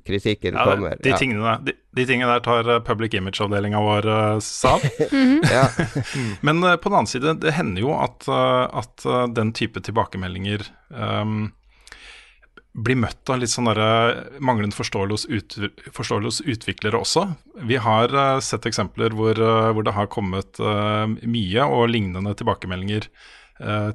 kritikken 0.08 0.54
Ja, 0.54 0.64
kommer. 0.64 0.96
de, 1.02 1.10
ja. 1.10 1.18
tingene, 1.20 1.58
de, 1.66 1.74
de 1.96 2.06
tingene 2.08 2.32
der 2.38 2.44
tar 2.46 2.70
eh, 2.70 2.80
public 2.86 3.14
image-avdelinga 3.18 3.82
vår 3.84 4.08
uh, 4.08 4.40
seg 4.40 4.78
av. 4.78 4.86
Ja. 5.52 5.66
Men 6.46 6.62
eh, 6.64 6.78
på 6.80 6.88
den 6.88 6.98
annen 7.02 7.10
side, 7.10 7.36
det 7.42 7.52
hender 7.58 7.84
jo 7.84 7.92
at, 7.98 8.24
eh, 8.24 8.64
at 8.80 9.04
eh, 9.04 9.26
den 9.36 9.52
type 9.56 9.82
tilbakemeldinger 9.84 10.64
ehm, 10.94 11.50
blir 12.84 12.98
møtt 13.00 13.30
av 13.30 13.40
litt 13.40 13.52
sånn 13.52 13.68
manglende 14.44 14.76
forståelse 14.76 15.28
hos, 15.96 16.40
utviklere 16.40 17.00
også. 17.00 17.24
Vi 17.68 17.78
har 17.82 18.14
eh, 18.14 18.40
sett 18.44 18.68
eksempler 18.68 19.16
hvor, 19.16 19.38
eh, 19.38 19.70
hvor 19.74 19.86
det 19.86 19.94
har 19.96 20.10
kommet 20.12 20.60
eh, 20.60 21.04
mye 21.26 21.66
og 21.66 21.88
lignende 21.94 22.36
tilbakemeldinger 22.38 23.10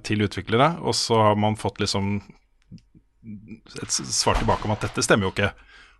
til 0.04 0.20
utviklere, 0.26 0.74
og 0.84 0.92
så 0.92 1.16
har 1.30 1.38
man 1.40 1.54
fått 1.56 1.78
liksom 1.80 2.18
et 3.80 3.94
svar 3.96 4.36
tilbake 4.36 4.68
om 4.68 4.74
at 4.76 4.84
dette 4.84 5.06
stemmer 5.06 5.30
jo 5.30 5.32
ikke. 5.32 5.54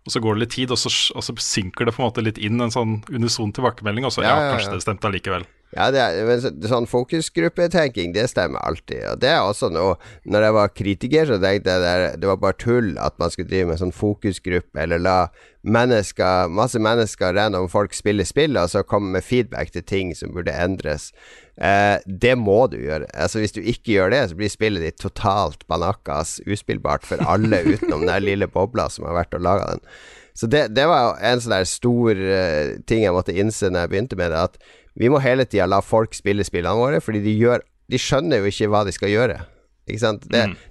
Og 0.04 0.12
så 0.12 0.20
går 0.20 0.36
det 0.36 0.42
litt 0.42 0.52
tid, 0.52 0.74
og 0.74 0.76
så, 0.76 0.92
og 1.16 1.24
så 1.24 1.32
synker 1.40 1.88
det 1.88 1.94
på 1.96 2.02
en 2.02 2.10
måte 2.10 2.24
litt 2.26 2.36
inn 2.36 2.60
en 2.60 2.74
sånn 2.74 2.98
unison 3.08 3.54
tilbakemelding, 3.56 4.04
og 4.04 4.12
så 4.12 4.20
ja, 4.20 4.34
Ja, 4.34 4.34
ja, 4.34 4.42
ja. 4.44 4.50
kanskje 4.58 4.74
det 4.74 4.84
stemte 4.84 5.08
allikevel. 5.08 5.46
Ja, 5.74 5.88
det 5.90 5.98
er, 5.98 6.20
men 6.28 6.68
sånn 6.70 6.86
fokusgruppetenking, 6.86 8.12
det 8.14 8.28
stemmer 8.30 8.62
alltid. 8.62 9.00
Og 9.10 9.22
det 9.24 9.32
er 9.32 9.40
også 9.42 9.72
noe 9.74 9.96
Når 10.22 10.46
jeg 10.46 10.54
var 10.54 10.70
kritiker, 10.70 11.26
så 11.26 11.38
tenkte 11.42 11.74
jeg 11.74 11.82
det, 11.82 12.12
det 12.22 12.30
var 12.30 12.38
bare 12.42 12.58
tull 12.62 12.92
at 13.02 13.18
man 13.18 13.32
skulle 13.32 13.50
drive 13.50 13.72
med 13.72 13.80
sånn 13.82 13.94
fokusgruppe, 13.94 14.78
eller 14.84 15.02
la 15.02 15.18
mennesker, 15.64 16.50
masse 16.52 16.78
mennesker, 16.78 17.34
random 17.34 17.66
folk, 17.72 17.94
spille 17.96 18.26
spill, 18.28 18.58
og 18.60 18.70
så 18.70 18.84
komme 18.86 19.16
med 19.16 19.24
feedback 19.24 19.72
til 19.74 19.86
ting 19.88 20.12
som 20.14 20.34
burde 20.36 20.52
endres. 20.52 21.08
Eh, 21.56 21.96
det 22.06 22.34
må 22.38 22.66
du 22.70 22.76
gjøre. 22.78 23.08
Altså 23.10 23.42
Hvis 23.42 23.56
du 23.56 23.62
ikke 23.62 23.96
gjør 23.96 24.14
det, 24.14 24.22
så 24.30 24.38
blir 24.38 24.52
spillet 24.52 24.84
ditt 24.84 25.00
totalt 25.02 25.66
banakkas 25.70 26.36
uspillbart 26.46 27.08
for 27.08 27.22
alle 27.24 27.64
utenom 27.72 28.06
den 28.06 28.28
lille 28.28 28.50
bobla 28.50 28.90
som 28.92 29.08
har 29.08 29.24
vært 29.24 29.34
og 29.38 29.46
laga 29.48 29.72
den. 29.74 29.88
Så 30.34 30.48
det, 30.50 30.68
det 30.74 30.86
var 30.90 31.20
en 31.22 31.42
sånn 31.42 31.54
der 31.54 31.68
stor 31.70 32.18
uh, 32.18 32.74
ting 32.90 33.04
jeg 33.04 33.14
måtte 33.14 33.34
innse 33.38 33.70
når 33.70 33.84
jeg 33.84 33.92
begynte 33.92 34.18
med 34.18 34.34
det, 34.34 34.40
at 34.50 34.58
vi 34.98 35.10
må 35.10 35.20
hele 35.22 35.46
tida 35.48 35.66
la 35.70 35.80
folk 35.82 36.14
spille 36.14 36.46
spillene 36.46 36.78
våre, 36.78 37.02
fordi 37.02 37.22
de, 37.24 37.34
gjør, 37.38 37.64
de 37.90 38.00
skjønner 38.00 38.40
jo 38.40 38.50
ikke 38.52 38.70
hva 38.72 38.84
de 38.86 38.94
skal 38.94 39.12
gjøre. 39.12 39.40
Det, 39.84 39.98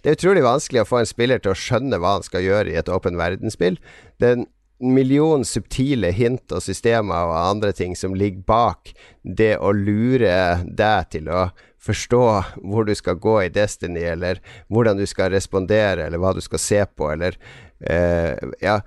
det 0.01 0.09
er 0.09 0.17
utrolig 0.17 0.41
vanskelig 0.45 0.81
å 0.81 0.89
få 0.89 1.03
en 1.03 1.09
spiller 1.09 1.41
til 1.41 1.53
å 1.53 1.59
skjønne 1.59 1.99
hva 2.01 2.15
han 2.17 2.25
skal 2.25 2.45
gjøre 2.45 2.71
i 2.71 2.79
et 2.79 2.89
åpen 2.89 3.19
verdensspill. 3.19 3.77
Det 4.17 4.29
er 4.29 4.39
en 4.39 4.47
million 4.83 5.45
subtile 5.45 6.09
hint 6.15 6.51
og 6.55 6.63
systemer 6.65 7.29
og 7.29 7.37
andre 7.37 7.71
ting 7.77 7.93
som 7.95 8.15
ligger 8.17 8.41
bak 8.47 8.95
det 9.21 9.53
å 9.61 9.69
lure 9.75 10.63
deg 10.65 11.13
til 11.13 11.29
å 11.29 11.45
forstå 11.83 12.25
hvor 12.63 12.87
du 12.87 12.93
skal 12.95 13.19
gå 13.21 13.37
i 13.43 13.51
Destiny, 13.53 14.01
eller 14.15 14.39
hvordan 14.71 14.97
du 14.97 15.05
skal 15.07 15.33
respondere, 15.35 16.07
eller 16.07 16.21
hva 16.21 16.33
du 16.35 16.41
skal 16.43 16.61
se 16.63 16.83
på, 16.87 17.11
eller 17.11 17.37
uh, 17.83 18.33
Ja 18.63 18.79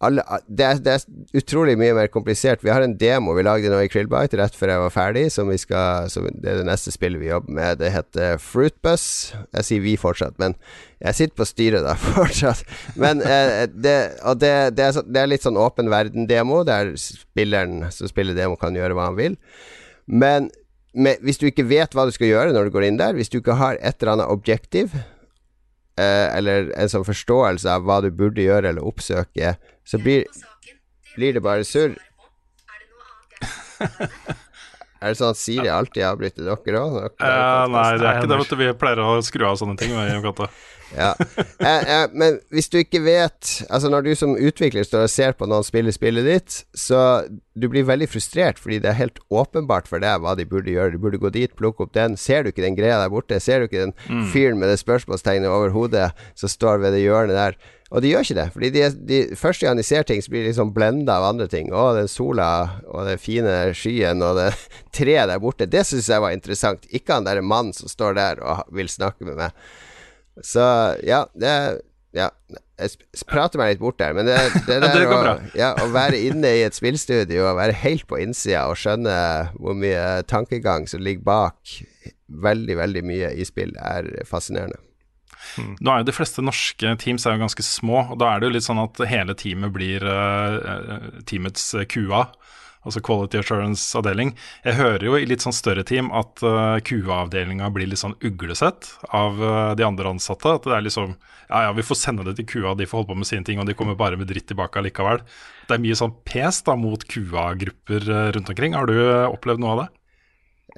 alle, 0.00 0.22
det, 0.48 0.64
er, 0.64 0.78
det 0.80 0.92
er 0.94 1.36
utrolig 1.36 1.74
mye 1.76 1.92
mer 1.96 2.08
komplisert. 2.08 2.62
Vi 2.64 2.72
har 2.72 2.80
en 2.80 2.94
demo 2.96 3.34
vi 3.36 3.44
lagde 3.44 3.68
nå 3.68 3.82
i 3.84 3.90
Krillbite 3.92 4.38
rett 4.40 4.54
før 4.56 4.72
jeg 4.72 4.82
var 4.84 4.94
ferdig, 4.94 5.24
som 5.34 5.50
vi 5.52 5.58
skal 5.60 6.08
som 6.12 6.24
Det 6.30 6.48
er 6.48 6.62
det 6.62 6.68
neste 6.68 6.92
spillet 6.94 7.20
vi 7.20 7.28
jobber 7.28 7.52
med. 7.58 7.80
Det 7.82 7.92
heter 7.92 8.40
Fruitbus. 8.40 9.04
Jeg 9.58 9.68
sier 9.68 9.84
vi 9.84 9.98
fortsatt, 10.00 10.38
men 10.40 10.56
jeg 11.04 11.18
sitter 11.18 11.36
på 11.36 11.48
styret 11.48 11.84
da 11.84 11.98
fortsatt. 12.16 12.64
Men 12.96 13.20
eh, 13.20 13.66
det, 13.68 13.98
og 14.24 14.40
det, 14.40 14.54
det, 14.78 14.88
er 14.88 15.04
det 15.04 15.20
er 15.20 15.30
litt 15.34 15.44
sånn 15.44 15.60
åpen 15.60 15.92
verden-demo, 15.92 16.62
der 16.64 16.94
spilleren 17.00 17.90
som 17.92 18.08
spiller 18.08 18.38
demo, 18.38 18.56
kan 18.60 18.76
gjøre 18.76 18.96
hva 18.96 19.10
han 19.10 19.20
vil. 19.20 19.36
Men 20.08 20.48
med, 20.96 21.20
hvis 21.22 21.38
du 21.38 21.50
ikke 21.50 21.68
vet 21.68 21.92
hva 21.94 22.08
du 22.08 22.16
skal 22.16 22.32
gjøre 22.32 22.56
når 22.56 22.66
du 22.66 22.74
går 22.74 22.88
inn 22.88 22.98
der, 23.00 23.12
hvis 23.18 23.28
du 23.28 23.42
ikke 23.42 23.60
har 23.60 23.76
et 23.78 24.00
eller 24.00 24.16
annet 24.16 24.32
objektiv, 24.32 24.96
eller 26.36 26.70
en 26.78 26.90
sånn 26.92 27.06
forståelse 27.06 27.70
av 27.70 27.86
hva 27.88 28.00
du 28.04 28.10
burde 28.14 28.44
gjøre 28.44 28.72
eller 28.72 28.86
oppsøke, 28.86 29.54
så 29.86 30.00
blir, 30.02 30.24
blir 31.16 31.36
det 31.36 31.44
bare 31.44 31.66
surr. 31.66 31.96
Er 35.00 35.14
det 35.14 35.16
sånn 35.16 35.30
at 35.32 35.38
Siri 35.40 35.70
alltid 35.72 36.04
avbryter 36.04 36.44
dere 36.44 36.80
òg? 36.84 36.96
Eh, 37.24 37.62
nei, 37.72 37.84
det 37.96 38.04
er 38.04 38.18
ikke 38.18 38.28
det. 38.28 38.36
vet 38.42 38.50
du 38.52 38.58
Vi 38.60 38.66
pleier 38.82 39.00
å 39.00 39.14
skru 39.24 39.46
av 39.48 39.56
sånne 39.56 39.78
ting. 39.80 39.94
med. 39.96 40.42
Ja. 40.96 41.14
Eh, 41.60 41.82
eh, 41.94 42.06
men 42.12 42.40
hvis 42.50 42.66
du 42.72 42.80
ikke 42.80 42.98
vet 43.04 43.50
Altså 43.70 43.90
Når 43.92 44.02
du 44.08 44.08
som 44.18 44.32
utvikler 44.34 44.82
står 44.82 45.04
og 45.06 45.12
ser 45.12 45.36
på 45.38 45.46
noen 45.46 45.62
spille 45.66 45.92
spillet 45.94 46.26
ditt, 46.26 46.56
så 46.74 47.22
du 47.54 47.68
blir 47.70 47.84
veldig 47.86 48.08
frustrert 48.10 48.58
fordi 48.58 48.80
det 48.82 48.90
er 48.90 48.98
helt 48.98 49.20
åpenbart 49.30 49.86
for 49.90 50.02
deg 50.02 50.22
hva 50.24 50.32
de 50.38 50.46
burde 50.48 50.72
gjøre. 50.72 50.94
Du 50.96 51.02
burde 51.02 51.20
gå 51.20 51.30
dit, 51.34 51.52
plukke 51.58 51.84
opp 51.84 51.92
den. 51.94 52.16
Ser 52.18 52.42
du 52.42 52.50
ikke 52.50 52.64
den 52.64 52.78
greia 52.78 52.98
der 53.02 53.12
borte? 53.12 53.38
Ser 53.42 53.60
du 53.60 53.68
ikke 53.68 53.84
den 53.86 53.94
Mm. 54.10 54.24
fyren 54.32 54.58
med 54.58 54.70
det 54.70 54.78
spørsmålstegnet 54.80 55.50
over 55.50 55.70
hodet 55.74 56.10
som 56.34 56.48
står 56.48 56.80
ved 56.80 56.94
det 56.96 57.02
hjørnet 57.04 57.36
der? 57.36 57.58
Og 57.90 58.02
de 58.02 58.12
gjør 58.12 58.24
ikke 58.24 58.38
det. 58.38 58.46
Fordi 58.54 58.70
de, 58.70 58.82
de, 59.10 59.18
første 59.36 59.66
gang 59.66 59.76
de 59.78 59.82
ser 59.86 60.06
ting, 60.06 60.22
så 60.22 60.30
blir 60.30 60.44
de 60.44 60.52
liksom 60.52 60.72
blenda 60.74 61.18
av 61.18 61.26
andre 61.32 61.48
ting. 61.50 61.72
Å, 61.74 61.90
den 61.98 62.08
sola 62.10 62.80
og 62.86 63.06
den 63.08 63.18
fine 63.18 63.74
skyen 63.76 64.22
og 64.22 64.38
det 64.38 64.48
treet 64.96 65.28
der 65.30 65.42
borte. 65.42 65.66
Det 65.70 65.82
syns 65.88 66.08
jeg 66.10 66.22
var 66.22 66.34
interessant. 66.34 66.86
Ikke 66.94 67.18
han 67.18 67.26
derre 67.26 67.42
mannen 67.42 67.74
som 67.76 67.90
står 67.90 68.14
der 68.18 68.42
og 68.46 68.62
vil 68.74 68.90
snakke 68.90 69.26
med 69.26 69.40
meg. 69.42 69.50
Så 70.46 70.64
ja, 71.06 71.24
det 71.34 71.54
Ja. 72.16 72.32
Jeg 72.80 73.26
prater 73.28 73.60
meg 73.60 73.74
litt 73.74 73.82
bort 73.82 73.98
der, 74.00 74.14
men 74.16 74.24
det, 74.24 74.38
det 74.64 74.78
der 74.82 74.94
Det 74.96 75.04
å, 75.12 75.34
ja, 75.52 75.74
å 75.84 75.90
være 75.92 76.16
inne 76.16 76.48
i 76.56 76.62
et 76.64 76.74
spillstudio 76.74 77.44
og 77.44 77.58
være 77.58 77.76
helt 77.76 78.06
på 78.08 78.16
innsida 78.22 78.64
og 78.72 78.78
skjønne 78.80 79.16
hvor 79.60 79.76
mye 79.76 80.22
tankegang 80.24 80.88
som 80.88 81.04
ligger 81.04 81.26
bak 81.28 81.74
veldig, 82.30 82.76
veldig 82.80 83.02
mye 83.04 83.34
i 83.36 83.44
spill, 83.44 83.74
er 83.76 84.08
fascinerende. 84.28 84.80
Nå 85.80 85.92
er 85.92 86.02
jo 86.02 86.08
De 86.08 86.14
fleste 86.14 86.44
norske 86.44 86.94
teams 87.02 87.24
er 87.26 87.36
jo 87.36 87.44
ganske 87.44 87.64
små, 87.64 88.04
og 88.12 88.20
da 88.20 88.32
er 88.32 88.40
det 88.40 88.48
jo 88.48 88.54
litt 88.56 88.66
sånn 88.66 88.82
at 88.82 89.00
hele 89.10 89.36
teamet 89.38 89.72
blir 89.74 90.04
uh, 90.04 91.10
teamets 91.28 91.72
eh, 91.74 91.86
QA, 91.90 92.26
altså 92.86 93.02
Quality 93.04 93.40
Assurance-avdeling. 93.40 94.32
Jeg 94.64 94.78
hører 94.78 95.04
jo 95.04 95.16
i 95.18 95.26
litt 95.28 95.44
sånn 95.44 95.56
større 95.56 95.84
team 95.86 96.10
at 96.16 96.42
uh, 96.44 96.78
QA-avdelinga 96.86 97.68
blir 97.74 97.90
litt 97.90 98.02
sånn 98.02 98.16
uglesett 98.24 98.88
av 99.16 99.40
uh, 99.42 99.72
de 99.76 99.86
andre 99.86 100.14
ansatte. 100.14 100.56
At 100.56 100.68
det 100.68 100.76
er 100.78 100.86
liksom 100.88 101.14
Ja, 101.50 101.64
ja, 101.66 101.70
vi 101.74 101.82
får 101.82 101.98
sende 101.98 102.24
det 102.28 102.36
til 102.38 102.46
QA, 102.46 102.76
de 102.78 102.86
får 102.86 103.00
holde 103.00 103.10
på 103.10 103.18
med 103.18 103.26
sine 103.26 103.46
ting, 103.46 103.58
og 103.58 103.66
de 103.66 103.74
kommer 103.74 103.98
bare 103.98 104.18
med 104.18 104.30
dritt 104.30 104.46
tilbake 104.52 104.78
allikevel. 104.78 105.24
Det 105.66 105.74
er 105.74 105.82
mye 105.82 105.98
sånn 105.98 106.12
pes 106.26 106.60
da 106.66 106.76
mot 106.78 107.02
QA-grupper 107.10 108.06
eh, 108.06 108.28
rundt 108.36 108.52
omkring. 108.52 108.76
Har 108.78 108.86
du 108.86 108.94
eh, 108.94 109.26
opplevd 109.26 109.62
noe 109.62 109.72
av 109.74 109.82
det? 109.82 109.88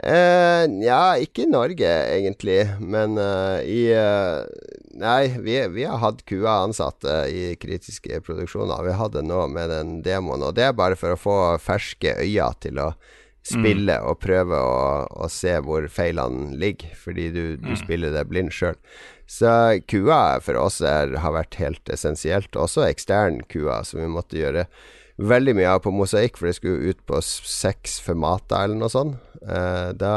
Uh, 0.01 0.65
ja, 0.81 1.19
ikke 1.21 1.45
i 1.45 1.51
Norge, 1.53 1.89
egentlig, 2.15 2.63
men 2.81 3.19
uh, 3.21 3.61
i 3.61 3.91
eh, 3.93 4.41
Nei, 4.93 5.33
vi, 5.41 5.57
vi 5.73 5.87
har 5.89 6.03
hatt 6.03 6.21
kua 6.29 6.59
ansatte 6.67 7.25
i 7.33 7.55
kritiske 7.57 8.21
produksjoner. 8.27 8.85
Vi 8.85 8.97
hadde 8.99 9.23
nå 9.25 9.47
med 9.49 9.73
den 9.73 9.95
demoen, 10.05 10.45
og 10.45 10.57
det 10.59 10.67
er 10.69 10.77
bare 10.77 10.99
for 11.01 11.15
å 11.15 11.21
få 11.21 11.37
ferske 11.65 12.13
øyne 12.21 12.51
til 12.61 12.81
å 12.83 12.93
spille 13.43 13.97
og 14.07 14.21
prøve 14.23 14.55
å, 14.55 15.07
å 15.25 15.29
se 15.33 15.57
hvor 15.65 15.89
feilene 15.91 16.53
ligger, 16.61 16.93
fordi 16.95 17.31
du, 17.35 17.43
du 17.59 17.73
spiller 17.79 18.13
det 18.15 18.27
blind 18.31 18.53
sjøl. 18.55 18.77
Så 19.27 19.51
kua 19.91 20.39
for 20.45 20.61
oss 20.61 20.81
er, 20.85 21.17
har 21.25 21.35
vært 21.35 21.57
helt 21.59 21.91
essensielt, 21.91 22.55
også 22.55 22.85
ekstern 22.87 23.41
kua, 23.51 23.81
som 23.89 24.03
vi 24.03 24.11
måtte 24.13 24.39
gjøre 24.39 24.67
veldig 25.23 25.57
mye 25.59 25.73
av 25.75 25.83
på 25.85 25.93
mosaikk, 25.95 26.39
for 26.39 26.49
det 26.49 26.57
skulle 26.59 26.93
ut 26.93 27.01
på 27.09 27.19
seks 27.25 27.99
formater 28.05 28.67
eller 28.67 28.79
noe 28.79 28.93
sånt. 28.93 29.19
Eh, 29.43 29.91
da, 29.99 30.15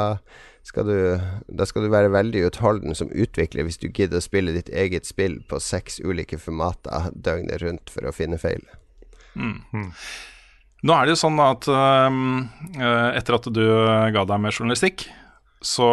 skal 0.66 0.88
du, 0.90 1.00
da 1.48 1.66
skal 1.70 1.86
du 1.86 1.92
være 1.94 2.14
veldig 2.14 2.48
utholden 2.48 2.98
som 2.98 3.12
utvikler 3.14 3.68
hvis 3.68 3.78
du 3.82 3.90
gidder 3.92 4.18
å 4.18 4.26
spille 4.26 4.56
ditt 4.56 4.72
eget 4.74 5.06
spill 5.06 5.38
på 5.46 5.60
seks 5.62 6.00
ulike 6.02 6.40
formater 6.42 7.12
døgnet 7.14 7.62
rundt 7.62 7.94
for 7.94 8.10
å 8.10 8.16
finne 8.16 8.40
feil. 8.42 8.66
Nå 10.86 10.96
er 10.96 11.06
det 11.06 11.16
jo 11.16 11.22
sånn 11.22 11.38
at 11.42 11.68
øh, 11.70 12.10
etter 13.18 13.38
at 13.38 13.48
du 13.54 13.64
ga 14.16 14.26
deg 14.26 14.42
med 14.42 14.54
journalistikk, 14.54 15.08
så 15.66 15.86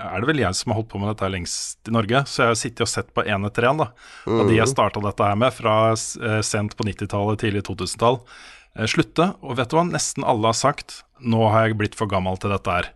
er 0.00 0.22
det 0.22 0.28
vel 0.28 0.40
jeg 0.40 0.56
som 0.56 0.72
har 0.72 0.80
holdt 0.80 0.90
på 0.92 1.00
med 1.00 1.10
dette 1.12 1.28
lengst 1.32 1.90
i 1.90 1.94
Norge. 1.94 2.22
Så 2.28 2.44
jeg 2.44 2.52
har 2.52 2.60
sittet 2.60 2.84
og 2.86 2.92
sett 2.92 3.10
på 3.16 3.24
én 3.26 3.44
etter 3.48 3.68
én, 3.68 3.82
da. 3.82 3.90
Og 4.28 4.46
de 4.48 4.56
jeg 4.56 4.72
starta 4.72 5.02
dette 5.04 5.26
her 5.26 5.36
med, 5.40 5.52
fra 5.56 5.74
øh, 5.92 6.40
sent 6.46 6.76
på 6.78 6.86
90-tallet, 6.88 7.42
tidlig 7.42 7.64
2000-tall, 7.68 8.20
øh, 8.78 8.88
slutte. 8.88 9.32
Og 9.44 9.58
vet 9.60 9.72
du 9.72 9.76
hva, 9.76 9.84
nesten 9.88 10.24
alle 10.24 10.52
har 10.52 10.56
sagt 10.56 11.02
'nå 11.20 11.50
har 11.52 11.68
jeg 11.68 11.76
blitt 11.76 11.98
for 11.98 12.08
gammel 12.08 12.40
til 12.40 12.52
dette 12.54 12.72
her'. 12.72 12.92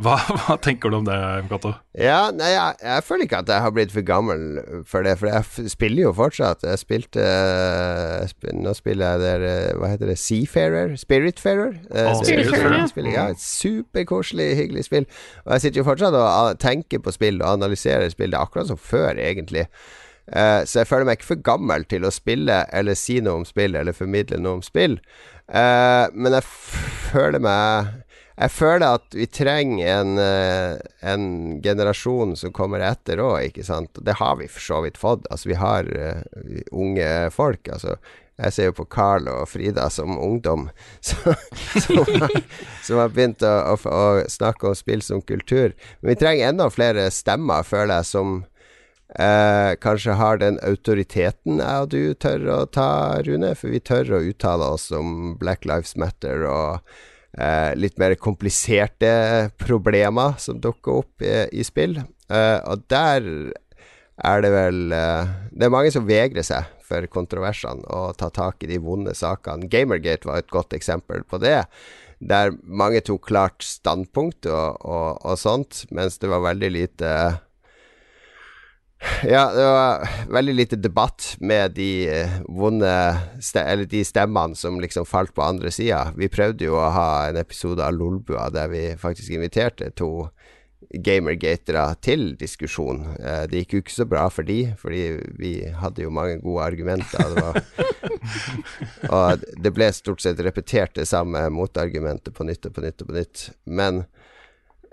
Hva, 0.00 0.14
hva 0.40 0.54
tenker 0.64 0.88
du 0.92 0.96
om 1.00 1.04
det, 1.04 1.16
Mkato? 1.44 1.74
Ja, 2.00 2.30
nei, 2.32 2.48
jeg, 2.54 2.76
jeg 2.86 3.04
føler 3.04 3.26
ikke 3.26 3.40
at 3.42 3.50
jeg 3.52 3.64
har 3.66 3.72
blitt 3.76 3.92
for 3.92 4.06
gammel 4.08 4.44
for 4.88 5.04
det, 5.04 5.12
for 5.20 5.28
jeg 5.28 5.68
spiller 5.72 6.06
jo 6.06 6.12
fortsatt. 6.16 6.64
Jeg 6.64 6.80
spilte 6.80 7.24
jeg 7.26 8.30
spil, 8.32 8.54
Nå 8.64 8.72
spiller 8.78 9.12
jeg 9.16 9.22
der 9.26 9.44
eh, 9.50 9.70
Hva 9.76 9.90
heter 9.92 10.08
det? 10.12 10.16
Seafarer? 10.22 10.94
Spiritfarer? 11.00 11.76
Eh, 11.92 12.08
Å, 12.10 12.14
Spiritfarer, 12.24 12.76
ja. 12.80 12.86
spiller- 12.90 13.16
Ja, 13.18 13.26
et 13.34 13.44
superkoselig, 13.44 14.48
hyggelig 14.62 14.86
spill. 14.88 15.08
Og 15.44 15.52
jeg 15.56 15.66
sitter 15.66 15.82
jo 15.82 15.88
fortsatt 15.90 16.16
og 16.16 16.56
tenker 16.64 17.02
på 17.04 17.12
spill 17.16 17.42
og 17.42 17.50
analyserer 17.58 18.08
spill. 18.14 18.32
Det 18.32 18.40
er 18.40 18.46
akkurat 18.48 18.70
som 18.72 18.80
før, 18.80 19.20
egentlig. 19.20 19.66
Uh, 20.30 20.62
så 20.68 20.84
jeg 20.84 20.88
føler 20.92 21.08
meg 21.08 21.18
ikke 21.18 21.32
for 21.32 21.44
gammel 21.50 21.84
til 21.90 22.04
å 22.06 22.12
spille 22.14 22.60
eller 22.76 22.94
si 22.96 23.16
noe 23.24 23.40
om 23.42 23.46
spill 23.48 23.74
eller 23.76 23.96
formidle 23.96 24.38
noe 24.38 24.60
om 24.60 24.64
spill. 24.64 24.96
Uh, 25.50 26.06
men 26.14 26.36
jeg 26.38 26.46
føler 27.10 27.42
meg 27.42 27.90
Jeg 28.40 28.52
føler 28.54 28.96
at 28.96 29.12
vi 29.12 29.26
trenger 29.28 29.90
en, 29.98 30.14
eh, 30.18 30.78
en 31.04 31.24
generasjon 31.60 32.32
som 32.40 32.54
kommer 32.56 32.80
etter 32.80 33.20
òg, 33.20 33.50
ikke 33.50 33.66
sant. 33.66 34.00
Det 34.00 34.16
har 34.16 34.38
vi 34.40 34.48
for 34.48 34.64
så 34.64 34.80
vidt 34.86 34.96
fått. 35.00 35.26
Altså, 35.28 35.50
vi 35.50 35.58
har 35.60 35.84
uh, 35.84 36.22
unge 36.72 37.08
folk. 37.34 37.68
Altså, 37.68 37.98
jeg 38.40 38.54
ser 38.56 38.70
jo 38.70 38.76
på 38.78 38.86
Carl 38.88 39.28
og 39.28 39.44
Frida 39.50 39.90
som 39.92 40.16
ungdom, 40.16 40.70
så, 41.04 41.34
som, 41.84 42.00
har, 42.22 42.38
som 42.86 43.02
har 43.02 43.12
begynt 43.12 43.44
å, 43.44 43.52
å, 43.74 43.76
å 43.76 44.24
snakke 44.32 44.70
om 44.70 44.78
spill 44.78 45.04
som 45.04 45.20
kultur. 45.20 45.76
Men 46.00 46.14
vi 46.14 46.20
trenger 46.22 46.54
enda 46.54 46.70
flere 46.72 47.10
stemmer, 47.12 47.68
føler 47.68 48.00
jeg, 48.00 48.08
som 48.14 48.32
uh, 49.20 49.76
kanskje 49.84 50.16
har 50.16 50.40
den 50.40 50.56
autoriteten 50.64 51.60
jeg 51.60 51.84
og 51.84 51.92
du 51.92 52.16
tør 52.16 52.48
å 52.56 52.58
ta, 52.72 52.90
Rune. 53.28 53.52
For 53.52 53.68
vi 53.68 53.84
tør 53.84 54.16
å 54.16 54.24
uttale 54.32 54.72
oss 54.78 54.88
om 54.96 55.34
Black 55.36 55.68
Lives 55.68 55.92
Matter 56.00 56.48
og 56.48 56.80
eh, 57.38 57.72
litt 57.78 57.98
mer 58.00 58.16
kompliserte 58.20 59.50
problemer 59.60 60.36
som 60.42 60.60
dukker 60.62 61.02
opp 61.02 61.24
i, 61.24 61.34
i 61.52 61.66
spill. 61.66 61.98
Eh, 62.30 62.58
og 62.66 62.86
der 62.90 63.26
er 64.20 64.44
det 64.44 64.50
vel 64.52 64.92
eh, 64.92 65.30
Det 65.50 65.66
er 65.66 65.72
mange 65.72 65.92
som 65.94 66.06
vegrer 66.08 66.46
seg 66.46 66.68
for 66.90 67.06
kontroversene 67.10 67.86
og 67.94 68.16
ta 68.18 68.30
tak 68.34 68.64
i 68.64 68.70
de 68.70 68.80
vonde 68.82 69.14
sakene. 69.16 69.68
Gamergate 69.70 70.28
var 70.28 70.42
et 70.42 70.50
godt 70.50 70.74
eksempel 70.76 71.22
på 71.22 71.38
det. 71.42 71.62
Der 72.20 72.52
mange 72.66 73.00
tok 73.06 73.28
klart 73.30 73.64
standpunkt 73.64 74.48
og, 74.50 74.80
og, 74.82 75.20
og 75.24 75.38
sånt, 75.40 75.84
mens 75.94 76.18
det 76.20 76.28
var 76.32 76.44
veldig 76.44 76.70
lite 76.74 77.12
ja, 79.24 79.52
det 79.54 79.64
var 79.64 80.08
veldig 80.28 80.54
lite 80.54 80.76
debatt 80.76 81.36
med 81.40 81.72
de 81.72 82.08
eh, 82.08 82.34
vonde 82.48 82.90
Eller 83.56 83.84
de 83.88 84.04
stemmene 84.04 84.56
som 84.56 84.80
liksom 84.80 85.06
falt 85.08 85.34
på 85.34 85.42
andre 85.42 85.70
sida. 85.72 86.10
Vi 86.16 86.28
prøvde 86.28 86.68
jo 86.68 86.76
å 86.76 86.90
ha 86.92 87.10
en 87.28 87.40
episode 87.40 87.84
av 87.84 87.96
Lolbua 87.96 88.50
der 88.52 88.68
vi 88.72 88.84
faktisk 89.00 89.32
inviterte 89.32 89.90
to 89.96 90.28
gamergatere 90.90 91.84
til 92.02 92.34
diskusjon. 92.40 93.04
Eh, 93.20 93.44
det 93.48 93.62
gikk 93.62 93.74
jo 93.74 93.82
ikke 93.84 93.94
så 93.94 94.06
bra 94.08 94.26
for 94.32 94.48
de, 94.48 94.74
fordi 94.80 95.02
vi 95.38 95.54
hadde 95.80 96.04
jo 96.04 96.12
mange 96.14 96.40
gode 96.42 96.66
argumenter. 96.66 97.36
Det 97.36 97.88
og 99.16 99.44
det 99.64 99.74
ble 99.76 99.90
stort 99.96 100.24
sett 100.24 100.40
repetert 100.44 100.96
det 100.98 101.08
samme 101.08 101.46
motargumentet 101.54 102.34
på 102.36 102.46
nytt 102.48 102.68
og 102.68 102.76
på 102.76 102.84
nytt 102.84 103.04
og 103.04 103.12
på 103.12 103.16
nytt. 103.20 103.46
Men 103.64 104.04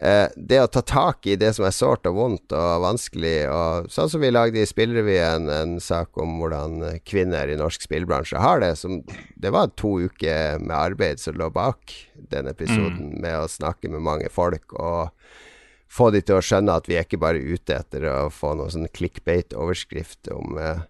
eh, 0.01 0.27
det 0.35 0.59
å 0.61 0.69
ta 0.71 0.81
tak 0.81 1.27
i 1.27 1.37
det 1.39 1.53
som 1.57 1.67
er 1.67 1.75
sårt 1.75 2.07
og 2.09 2.17
vondt 2.17 2.55
og 2.55 2.83
vanskelig, 2.83 3.35
og 3.51 3.89
sånn 3.93 4.11
som 4.11 4.23
vi 4.23 4.31
lagde 4.33 4.61
i 4.61 4.69
Spillrevyen, 4.69 5.49
en 5.53 5.77
sak 5.83 6.17
om 6.21 6.37
hvordan 6.41 6.99
kvinner 7.07 7.49
i 7.49 7.57
norsk 7.59 7.87
spillbransje 7.87 8.41
har 8.41 8.63
det, 8.63 8.75
som 8.79 9.01
Det 9.35 9.53
var 9.53 9.73
to 9.77 9.97
uker 10.07 10.59
med 10.59 10.75
arbeid 10.75 11.21
som 11.21 11.37
lå 11.37 11.49
bak 11.53 11.93
den 12.31 12.49
episoden, 12.49 13.17
med 13.21 13.37
å 13.39 13.51
snakke 13.51 13.89
med 13.89 14.01
mange 14.01 14.29
folk 14.33 14.73
og 14.73 15.13
få 15.87 16.11
de 16.11 16.21
til 16.21 16.37
å 16.37 16.43
skjønne 16.43 16.75
at 16.75 16.87
vi 16.89 16.97
er 16.97 17.05
ikke 17.05 17.21
bare 17.21 17.39
ute 17.39 17.77
etter 17.77 18.03
å 18.11 18.29
få 18.33 18.53
noen 18.57 18.73
sånn 18.73 18.91
clickbait-overskrift 18.91 20.27
om 20.35 20.57
eh, 20.59 20.85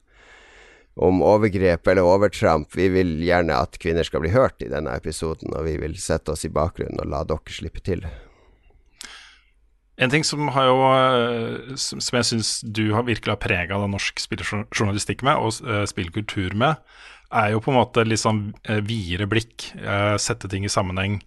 om 0.97 1.21
overgrep 1.21 1.87
eller 1.87 2.01
overtramp. 2.09 2.75
Vi 2.75 2.87
vil 2.89 3.19
gjerne 3.21 3.59
at 3.61 3.77
kvinner 3.77 4.07
skal 4.07 4.23
bli 4.23 4.33
hørt 4.33 4.63
i 4.65 4.71
denne 4.71 4.95
episoden, 4.97 5.53
og 5.53 5.67
vi 5.69 5.77
vil 5.77 5.93
sette 6.01 6.33
oss 6.33 6.47
i 6.47 6.53
bakgrunnen 6.53 7.03
og 7.03 7.11
la 7.11 7.21
dere 7.27 7.53
slippe 7.53 7.83
til. 7.85 8.07
En 9.97 10.11
ting 10.13 10.23
som, 10.27 10.47
har 10.53 10.67
jo, 10.69 10.77
eh, 10.93 11.75
som 11.81 12.17
jeg 12.19 12.27
syns 12.29 12.49
du 12.61 12.91
har 12.93 13.07
virkelig 13.07 13.33
har 13.33 13.41
prega 13.41 13.79
norsk 13.89 14.19
spilljournalistikk 14.21 15.23
med, 15.25 15.41
og 15.41 15.57
uh, 15.65 15.85
spillkultur 15.89 16.53
med, 16.53 16.77
er 17.33 17.55
jo 17.55 17.61
på 17.63 17.73
en 17.73 17.79
måte 17.79 18.05
litt 18.05 18.21
sånn 18.21 18.53
uh, 18.69 18.77
videre 18.85 19.25
blikk, 19.27 19.71
eh, 19.81 20.13
sette 20.21 20.47
ting 20.51 20.63
i 20.67 20.71
sammenheng. 20.71 21.17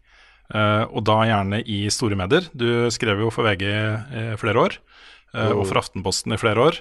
eh, 0.54 0.84
og 0.90 1.04
da 1.06 1.20
gjerne 1.28 1.60
i 1.62 1.84
store 1.94 2.16
medier. 2.18 2.46
Du 2.50 2.90
skrev 2.90 3.20
jo 3.22 3.28
for 3.30 3.46
VG 3.46 3.66
i 3.70 4.36
flere 4.40 4.58
år, 4.58 4.78
eh, 5.34 5.52
og 5.52 5.66
for 5.68 5.78
Aftenposten 5.78 6.34
i 6.34 6.40
flere 6.40 6.58
år. 6.58 6.80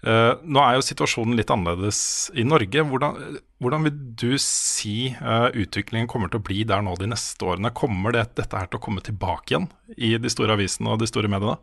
Eh, 0.00 0.32
nå 0.40 0.60
er 0.64 0.78
jo 0.78 0.84
situasjonen 0.84 1.36
litt 1.36 1.50
annerledes 1.52 2.30
i 2.32 2.44
Norge. 2.48 2.84
Hvordan, 2.88 3.40
hvordan 3.60 3.84
vil 3.84 3.98
du 4.22 4.30
si 4.40 5.10
eh, 5.12 5.48
utviklingen 5.52 6.08
kommer 6.08 6.32
til 6.32 6.40
å 6.40 6.46
bli 6.46 6.62
der 6.68 6.84
nå 6.84 6.94
de 7.00 7.10
neste 7.12 7.44
årene? 7.44 7.72
Kommer 7.76 8.16
det, 8.16 8.30
dette 8.40 8.56
her 8.56 8.70
til 8.70 8.80
å 8.80 8.84
komme 8.86 9.04
tilbake 9.04 9.52
igjen 9.52 9.68
i 9.96 10.14
de 10.16 10.32
store 10.32 10.56
avisene 10.56 10.94
og 10.94 11.02
de 11.02 11.10
store 11.10 11.28
mediene? 11.32 11.60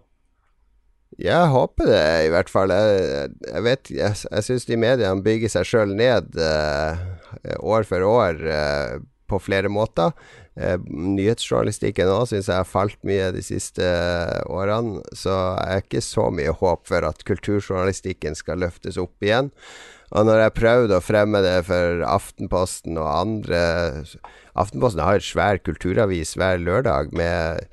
Jeg 1.18 1.49
håper 1.49 1.88
det, 1.89 2.07
i 2.27 2.31
hvert 2.34 2.49
fall. 2.51 2.73
Jeg, 2.76 3.30
jeg 3.47 3.64
vet 3.65 3.91
Jeg, 3.95 4.18
jeg 4.27 4.45
syns 4.45 4.68
de 4.68 4.77
mediene 4.77 5.23
bygger 5.26 5.53
seg 5.55 5.69
sjøl 5.69 5.95
ned 5.97 6.35
eh, 6.38 7.05
år 7.64 7.88
for 7.89 8.05
år 8.05 8.43
eh, 8.43 8.97
på 9.27 9.39
flere 9.41 9.72
måter. 9.72 10.14
Eh, 10.57 10.77
nyhetsjournalistikken 10.89 12.09
òg 12.09 12.31
syns 12.31 12.47
jeg 12.49 12.57
har 12.57 12.65
falt 12.65 12.97
mye 13.05 13.29
de 13.35 13.43
siste 13.45 13.84
eh, 13.85 14.39
årene, 14.49 15.03
så 15.13 15.35
jeg 15.53 15.75
har 15.75 15.84
ikke 15.84 16.01
så 16.01 16.31
mye 16.34 16.55
håp 16.61 16.88
for 16.89 17.05
at 17.05 17.21
kulturjournalistikken 17.29 18.38
skal 18.38 18.63
løftes 18.65 18.97
opp 18.97 19.21
igjen. 19.21 19.51
Og 20.17 20.25
når 20.25 20.41
jeg 20.41 20.55
prøvde 20.57 20.97
å 20.97 21.03
fremme 21.03 21.43
det 21.43 21.59
for 21.67 22.01
Aftenposten 22.07 22.95
og 22.95 23.09
andre 23.11 23.59
Aftenposten 24.57 25.03
har 25.03 25.19
et 25.19 25.27
svær 25.27 25.59
kulturavis 25.59 26.31
hver 26.39 26.61
lørdag 26.63 27.11
med 27.13 27.67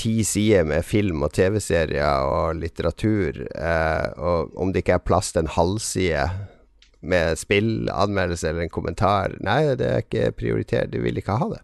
ti 0.00 0.22
sider 0.24 0.64
med 0.64 0.86
film 0.86 1.26
og 1.26 1.34
TV-serier 1.36 2.24
og 2.24 2.60
litteratur, 2.62 3.42
eh, 3.52 4.06
og 4.16 4.54
om 4.56 4.72
det 4.72 4.84
ikke 4.84 4.96
er 4.96 5.08
plass 5.10 5.34
til 5.34 5.44
en 5.44 5.54
halvside 5.58 6.24
med 7.00 7.36
spillanmeldelse 7.40 8.48
eller 8.48 8.64
en 8.66 8.72
kommentar 8.72 9.34
Nei, 9.44 9.74
det 9.76 9.88
er 9.88 10.04
ikke 10.04 10.32
prioritert. 10.36 10.92
Du 10.92 11.00
vil 11.04 11.20
ikke 11.20 11.36
ha 11.36 11.50
det. 11.52 11.60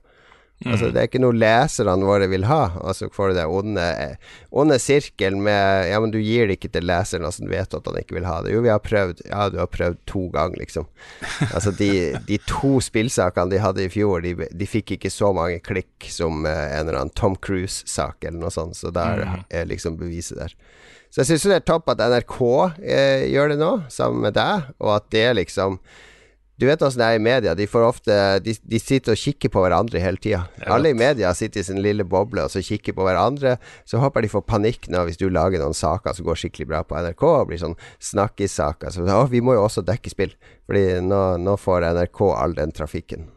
Altså, 0.64 0.88
det 0.88 1.00
er 1.02 1.08
ikke 1.10 1.20
noe 1.20 1.36
leserne 1.36 2.06
våre 2.08 2.28
vil 2.32 2.46
ha. 2.48 2.60
Og 2.80 2.96
så 2.96 3.10
får 3.12 3.30
du 3.30 3.36
det 3.36 3.44
onde, 3.52 3.84
onde 4.56 4.78
sirkelen 4.80 5.42
med 5.44 5.90
Ja, 5.90 6.00
men 6.00 6.14
du 6.14 6.18
gir 6.22 6.48
det 6.48 6.56
ikke 6.56 6.70
til 6.72 6.86
leseren, 6.88 7.26
altså 7.28 7.44
du 7.44 7.52
vet 7.52 7.76
at 7.76 7.90
han 7.90 7.98
ikke 8.00 8.16
vil 8.16 8.28
ha 8.28 8.38
det. 8.44 8.54
Jo, 8.54 8.62
vi 8.64 8.72
har 8.72 8.80
prøvd. 8.80 9.20
Ja, 9.28 9.50
du 9.52 9.60
har 9.60 9.68
prøvd 9.72 10.00
to 10.08 10.24
ganger, 10.32 10.56
liksom. 10.62 10.88
Altså, 11.50 11.74
de, 11.76 11.90
de 12.30 12.40
to 12.48 12.78
spillsakene 12.84 13.52
de 13.52 13.60
hadde 13.60 13.84
i 13.84 13.92
fjor, 13.92 14.24
de, 14.24 14.48
de 14.48 14.70
fikk 14.70 14.96
ikke 14.96 15.12
så 15.12 15.34
mange 15.36 15.60
klikk 15.66 16.08
som 16.12 16.48
eh, 16.48 16.64
en 16.78 16.86
eller 16.86 17.02
annen 17.02 17.16
Tom 17.18 17.36
Cruise-sak 17.36 18.24
eller 18.24 18.40
noe 18.40 18.54
sånt, 18.54 18.80
så 18.80 18.94
der 18.94 19.26
er 19.52 19.68
liksom 19.68 20.00
beviset 20.00 20.40
der. 20.40 20.56
Så 21.12 21.22
jeg 21.22 21.34
syns 21.34 21.46
det 21.48 21.60
er 21.60 21.68
topp 21.68 21.92
at 21.92 22.00
NRK 22.00 22.40
eh, 22.80 23.28
gjør 23.32 23.52
det 23.52 23.60
nå, 23.60 23.72
sammen 23.92 24.24
med 24.24 24.36
deg, 24.36 24.72
og 24.80 24.96
at 24.98 25.10
det 25.12 25.28
liksom 25.38 25.78
du 26.56 26.64
vet 26.64 26.80
åssen 26.80 27.02
det 27.02 27.06
er 27.06 27.18
i 27.18 27.22
media. 27.22 27.52
De 27.56 27.66
får 27.68 27.84
ofte 27.84 28.14
De, 28.44 28.54
de 28.64 28.78
sitter 28.80 29.12
og 29.12 29.20
kikker 29.20 29.52
på 29.52 29.60
hverandre 29.60 30.00
hele 30.00 30.20
tida. 30.22 30.46
Alle 30.72 30.92
i 30.92 30.96
media 30.96 31.32
sitter 31.36 31.60
i 31.60 31.66
sin 31.66 31.82
lille 31.84 32.06
boble 32.08 32.46
og 32.46 32.52
så 32.52 32.62
kikker 32.64 32.96
på 32.96 33.04
hverandre. 33.04 33.56
Så 33.84 34.00
håper 34.00 34.24
de 34.24 34.32
får 34.32 34.46
panikk 34.48 34.88
nå 34.92 35.04
hvis 35.08 35.20
du 35.20 35.28
lager 35.28 35.60
noen 35.60 35.76
saker 35.76 36.16
som 36.16 36.28
går 36.28 36.40
skikkelig 36.40 36.70
bra 36.72 36.82
på 36.86 36.96
NRK, 36.96 37.26
og 37.28 37.50
blir 37.50 37.60
sånn 37.60 37.76
snakkissaker. 38.00 38.94
Så 38.94 39.04
å, 39.04 39.26
vi 39.28 39.44
må 39.44 39.56
jo 39.56 39.66
også 39.66 39.84
dekke 39.84 40.12
spill. 40.12 40.32
Fordi 40.66 41.02
nå, 41.04 41.22
nå 41.44 41.58
får 41.60 41.90
NRK 41.92 42.22
all 42.32 42.56
den 42.56 42.72
trafikken. 42.76 43.28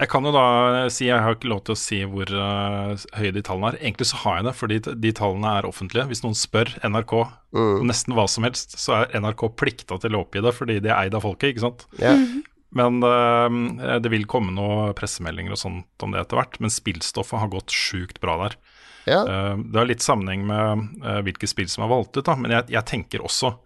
Jeg 0.00 0.08
kan 0.08 0.24
jo 0.24 0.30
da 0.32 0.44
si, 0.88 1.04
jeg 1.10 1.20
har 1.20 1.34
ikke 1.36 1.50
lov 1.52 1.64
til 1.66 1.74
å 1.74 1.78
si 1.78 1.98
hvor 2.08 2.30
uh, 2.32 2.94
høye 3.18 3.32
de 3.36 3.42
tallene 3.44 3.74
er. 3.74 3.80
Egentlig 3.82 4.08
så 4.08 4.22
har 4.22 4.38
jeg 4.38 4.46
det, 4.46 4.54
fordi 4.56 4.78
de 5.04 5.12
tallene 5.18 5.50
er 5.58 5.68
offentlige. 5.68 6.06
Hvis 6.08 6.22
noen 6.24 6.38
spør 6.38 6.72
NRK 6.80 7.12
om 7.20 7.84
nesten 7.90 8.16
hva 8.16 8.24
som 8.30 8.46
helst, 8.48 8.78
så 8.80 9.02
er 9.02 9.20
NRK 9.20 9.44
plikta 9.60 10.00
til 10.00 10.16
å 10.16 10.22
oppgi 10.24 10.40
det, 10.44 10.54
fordi 10.56 10.78
de 10.80 10.88
er 10.88 10.96
eid 10.96 11.18
av 11.18 11.26
folket, 11.26 11.52
ikke 11.52 11.66
sant. 11.66 11.84
Yeah. 12.00 12.24
Men 12.72 13.04
uh, 13.04 13.98
det 14.00 14.12
vil 14.14 14.24
komme 14.30 14.54
noen 14.56 14.96
pressemeldinger 14.96 15.52
og 15.52 15.60
sånt 15.60 16.06
om 16.06 16.16
det 16.16 16.24
etter 16.24 16.40
hvert. 16.40 16.56
Men 16.64 16.72
spillstoffet 16.72 17.44
har 17.44 17.52
gått 17.52 17.76
sjukt 17.76 18.22
bra 18.24 18.38
der. 18.46 18.56
Yeah. 19.04 19.28
Uh, 19.28 19.60
det 19.60 19.82
har 19.82 19.90
litt 19.90 20.04
sammenheng 20.04 20.46
med 20.48 21.04
uh, 21.04 21.20
hvilke 21.26 21.50
spill 21.50 21.68
som 21.68 21.84
er 21.84 21.92
valgt 21.92 22.16
ut, 22.16 22.24
da. 22.24 22.38
men 22.38 22.54
jeg, 22.54 22.70
jeg 22.78 22.88
tenker 22.88 23.24
også 23.28 23.56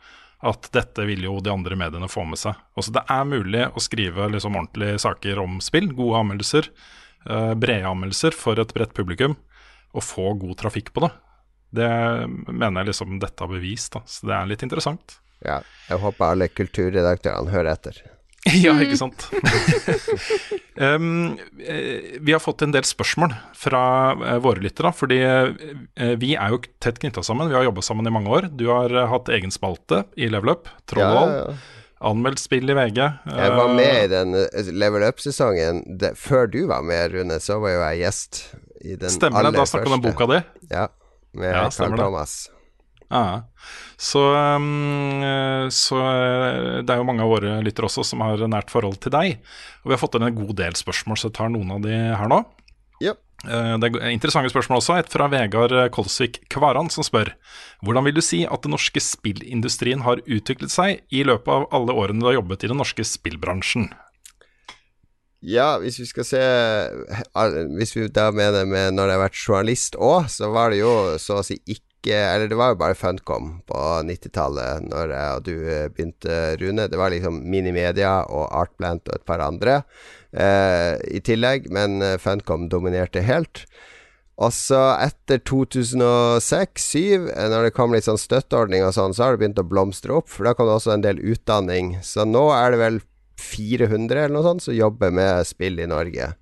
at 0.45 0.69
dette 0.75 1.05
vil 1.09 1.25
jo 1.25 1.39
de 1.41 1.53
andre 1.53 1.79
mediene 1.79 2.09
få 2.13 2.27
med 2.29 2.41
seg. 2.41 2.57
Også 2.77 2.93
det 2.95 3.05
er 3.13 3.29
mulig 3.29 3.65
å 3.73 3.83
skrive 3.83 4.29
liksom 4.33 4.59
ordentlige 4.59 5.01
saker 5.07 5.41
om 5.43 5.61
spill, 5.65 5.89
gode 5.97 6.21
anmeldelser, 6.23 6.69
uh, 7.31 7.55
brede 7.57 7.89
anmeldelser 7.89 8.37
for 8.37 8.61
et 8.61 8.75
bredt 8.77 8.93
publikum, 8.97 9.39
og 9.97 10.05
få 10.05 10.35
god 10.37 10.59
trafikk 10.61 10.93
på 10.93 11.07
det. 11.07 11.13
Det 11.77 11.93
mener 12.29 12.83
jeg 12.83 12.93
liksom 12.93 13.17
dette 13.21 13.43
har 13.43 13.51
bevist, 13.51 13.95
da. 13.97 14.05
så 14.07 14.29
det 14.29 14.37
er 14.37 14.53
litt 14.53 14.67
interessant. 14.67 15.19
ja. 15.45 15.63
Jeg 15.89 16.03
håper 16.03 16.33
alle 16.33 16.51
kulturredaktørene 16.53 17.53
hører 17.53 17.73
etter. 17.73 18.03
Ja, 18.65 18.73
ikke 18.81 18.97
sant. 18.99 19.25
um, 20.77 21.37
vi 22.21 22.33
har 22.33 22.43
fått 22.43 22.63
en 22.63 22.75
del 22.75 22.85
spørsmål 22.87 23.35
fra 23.57 23.81
eh, 24.15 24.37
våre 24.45 24.63
lyttere. 24.63 24.93
Fordi 24.95 25.19
eh, 25.27 26.13
vi 26.21 26.35
er 26.39 26.55
jo 26.55 26.61
tett 26.83 27.01
knytta 27.03 27.25
sammen. 27.27 27.51
Vi 27.51 27.57
har 27.59 27.67
jobba 27.67 27.83
sammen 27.85 28.07
i 28.07 28.13
mange 28.15 28.31
år. 28.33 28.49
Du 28.55 28.69
har 28.71 28.93
hatt 29.11 29.31
egen 29.35 29.51
spalte 29.55 30.05
i 30.17 30.29
Level 30.33 30.55
Up, 30.55 30.71
Ja, 30.71 30.85
Trollvoll. 30.93 31.35
ja, 31.35 31.49
ja. 31.51 31.57
Anmeldt 32.07 32.39
spill 32.43 32.69
i 32.69 32.75
VG. 32.77 32.99
Jeg 33.25 33.53
var 33.57 33.71
med 33.73 33.95
i 34.05 34.09
den 34.13 34.35
Level 34.77 35.07
Up-sesongen. 35.09 35.79
Før 36.21 36.45
du 36.53 36.59
var 36.69 36.85
med, 36.85 37.15
Rune, 37.15 37.39
så 37.41 37.57
var 37.63 37.73
jo 37.73 37.81
jeg 37.87 38.03
gjest 38.05 38.41
i 38.85 38.99
den 39.01 39.15
Stemmer 39.15 39.49
det, 39.49 39.55
da 39.57 39.65
snakka 39.67 39.89
du 39.89 39.95
om 39.97 40.03
boka 40.05 40.27
di. 40.29 40.43
Ja, 40.75 40.85
med 41.33 41.55
Ja, 41.57 41.63
Carl 41.73 41.97
Thomas. 41.97 42.35
det. 42.51 42.56
Ja. 43.11 43.47
Så, 43.97 44.21
um, 44.35 45.23
eh, 45.23 45.69
så 45.71 45.99
eh, 46.01 46.81
det 46.83 46.93
er 46.93 47.01
jo 47.01 47.07
mange 47.07 47.23
av 47.25 47.31
våre 47.31 47.61
lyttere 47.65 47.89
også 47.89 48.05
som 48.05 48.25
har 48.25 48.43
nært 48.51 48.73
forhold 48.73 48.99
til 49.03 49.15
deg. 49.15 49.39
Og 49.85 49.91
vi 49.91 49.95
har 49.95 50.03
fått 50.03 50.19
inn 50.19 50.27
en 50.27 50.37
god 50.37 50.57
del 50.59 50.77
spørsmål, 50.79 51.19
så 51.21 51.31
jeg 51.31 51.37
tar 51.39 51.53
noen 51.55 51.71
av 51.77 51.85
de 51.87 51.95
her 51.95 52.33
nå. 52.33 52.41
Ja. 53.05 53.15
Eh, 53.47 53.77
Det 53.79 53.93
er 53.95 54.11
interessante 54.11 54.51
spørsmål 54.51 54.83
også. 54.83 54.99
Et 54.99 55.13
fra 55.13 55.29
Vegard 55.31 55.75
Kolsvik 55.95 56.43
Kvaran 56.53 56.91
som 56.91 57.07
spør 57.07 57.35
Hvordan 57.85 58.09
vil 58.09 58.17
du 58.17 58.25
si 58.25 58.43
at 58.49 58.65
den 58.65 58.73
norske 58.75 59.01
spillindustrien 59.03 60.03
har 60.07 60.25
utviklet 60.25 60.73
seg 60.73 61.05
i 61.13 61.23
løpet 61.29 61.53
av 61.53 61.69
alle 61.77 61.95
årene 61.95 62.25
du 62.25 62.31
har 62.31 62.41
jobbet 62.41 62.65
i 62.65 62.73
den 62.73 62.81
norske 62.81 63.07
spillbransjen? 63.07 63.91
Ja, 65.47 65.77
hvis 65.79 66.01
vi 66.01 66.07
skal 66.09 66.25
se 66.27 66.43
Hvis 67.77 67.93
vi 67.95 68.09
da 68.09 68.31
mener 68.35 68.67
med 68.67 68.97
når 68.97 69.13
jeg 69.13 69.19
har 69.19 69.27
vært 69.29 69.43
journalist 69.43 69.99
òg, 70.01 70.31
så 70.33 70.51
var 70.51 70.73
det 70.73 70.81
jo 70.81 70.95
så 71.23 71.39
å 71.39 71.45
si 71.47 71.61
ikke 71.63 71.86
Eller 72.07 72.49
det 72.49 72.59
var 72.59 72.69
jo 72.73 72.79
bare 72.79 72.95
Funcom 72.95 73.49
på 73.67 73.81
90-tallet, 74.07 74.85
når 74.91 75.15
jeg 75.15 75.39
og 75.39 75.45
du 75.47 75.55
eh, 75.65 75.89
begynte, 75.91 76.57
Rune. 76.61 76.87
Det 76.93 76.99
var 77.01 77.11
liksom 77.11 77.41
Minimedia 77.51 78.21
og 78.31 78.47
Artplant 78.55 79.09
og 79.09 79.15
et 79.19 79.27
par 79.27 79.43
andre 79.43 79.81
eh, 80.31 80.95
i 81.11 81.21
tillegg, 81.25 81.71
men 81.75 82.03
eh, 82.05 82.19
Funcom 82.23 82.69
dominerte 82.71 83.25
helt. 83.27 83.65
Og 84.37 84.53
så 84.53 84.99
etter 85.01 85.41
2006-2007, 85.49 87.33
når 87.51 87.63
det 87.65 87.75
kom 87.75 87.95
litt 87.97 88.05
sånn 88.07 88.21
støtteordning 88.21 88.85
og 88.85 88.93
sånn, 88.95 89.17
så 89.17 89.25
har 89.25 89.33
det 89.33 89.41
begynt 89.43 89.63
å 89.63 89.67
blomstre 89.67 90.13
opp. 90.19 90.29
For 90.29 90.45
da 90.45 90.53
kom 90.55 90.69
det 90.69 90.77
også 90.77 90.93
en 90.93 91.07
del 91.07 91.23
utdanning. 91.25 91.97
Så 92.05 92.29
nå 92.29 92.51
er 92.53 92.75
det 92.75 92.83
vel 92.83 93.01
400 93.41 94.27
eller 94.27 94.35
noe 94.37 94.45
sånt 94.45 94.65
som 94.65 94.77
jobber 94.77 95.11
med 95.15 95.49
spill 95.49 95.81
i 95.81 95.89
Norge. 95.89 96.35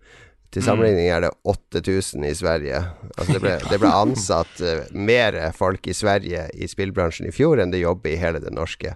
Til 0.55 0.63
sammenligning 0.63 1.09
er 1.11 1.25
det 1.25 1.33
8000 1.51 2.27
i 2.29 2.35
Sverige. 2.39 2.81
Altså 3.17 3.33
det, 3.33 3.41
ble, 3.43 3.55
det 3.73 3.79
ble 3.83 3.91
ansatt 3.91 4.61
uh, 4.63 4.85
mer 4.95 5.39
folk 5.57 5.89
i 5.91 5.97
Sverige 5.97 6.47
i 6.55 6.69
spillbransjen 6.71 7.27
i 7.27 7.35
fjor 7.35 7.63
enn 7.63 7.75
det 7.75 7.83
jobber 7.83 8.15
i 8.15 8.21
hele 8.21 8.43
det 8.43 8.55
norske. 8.55 8.95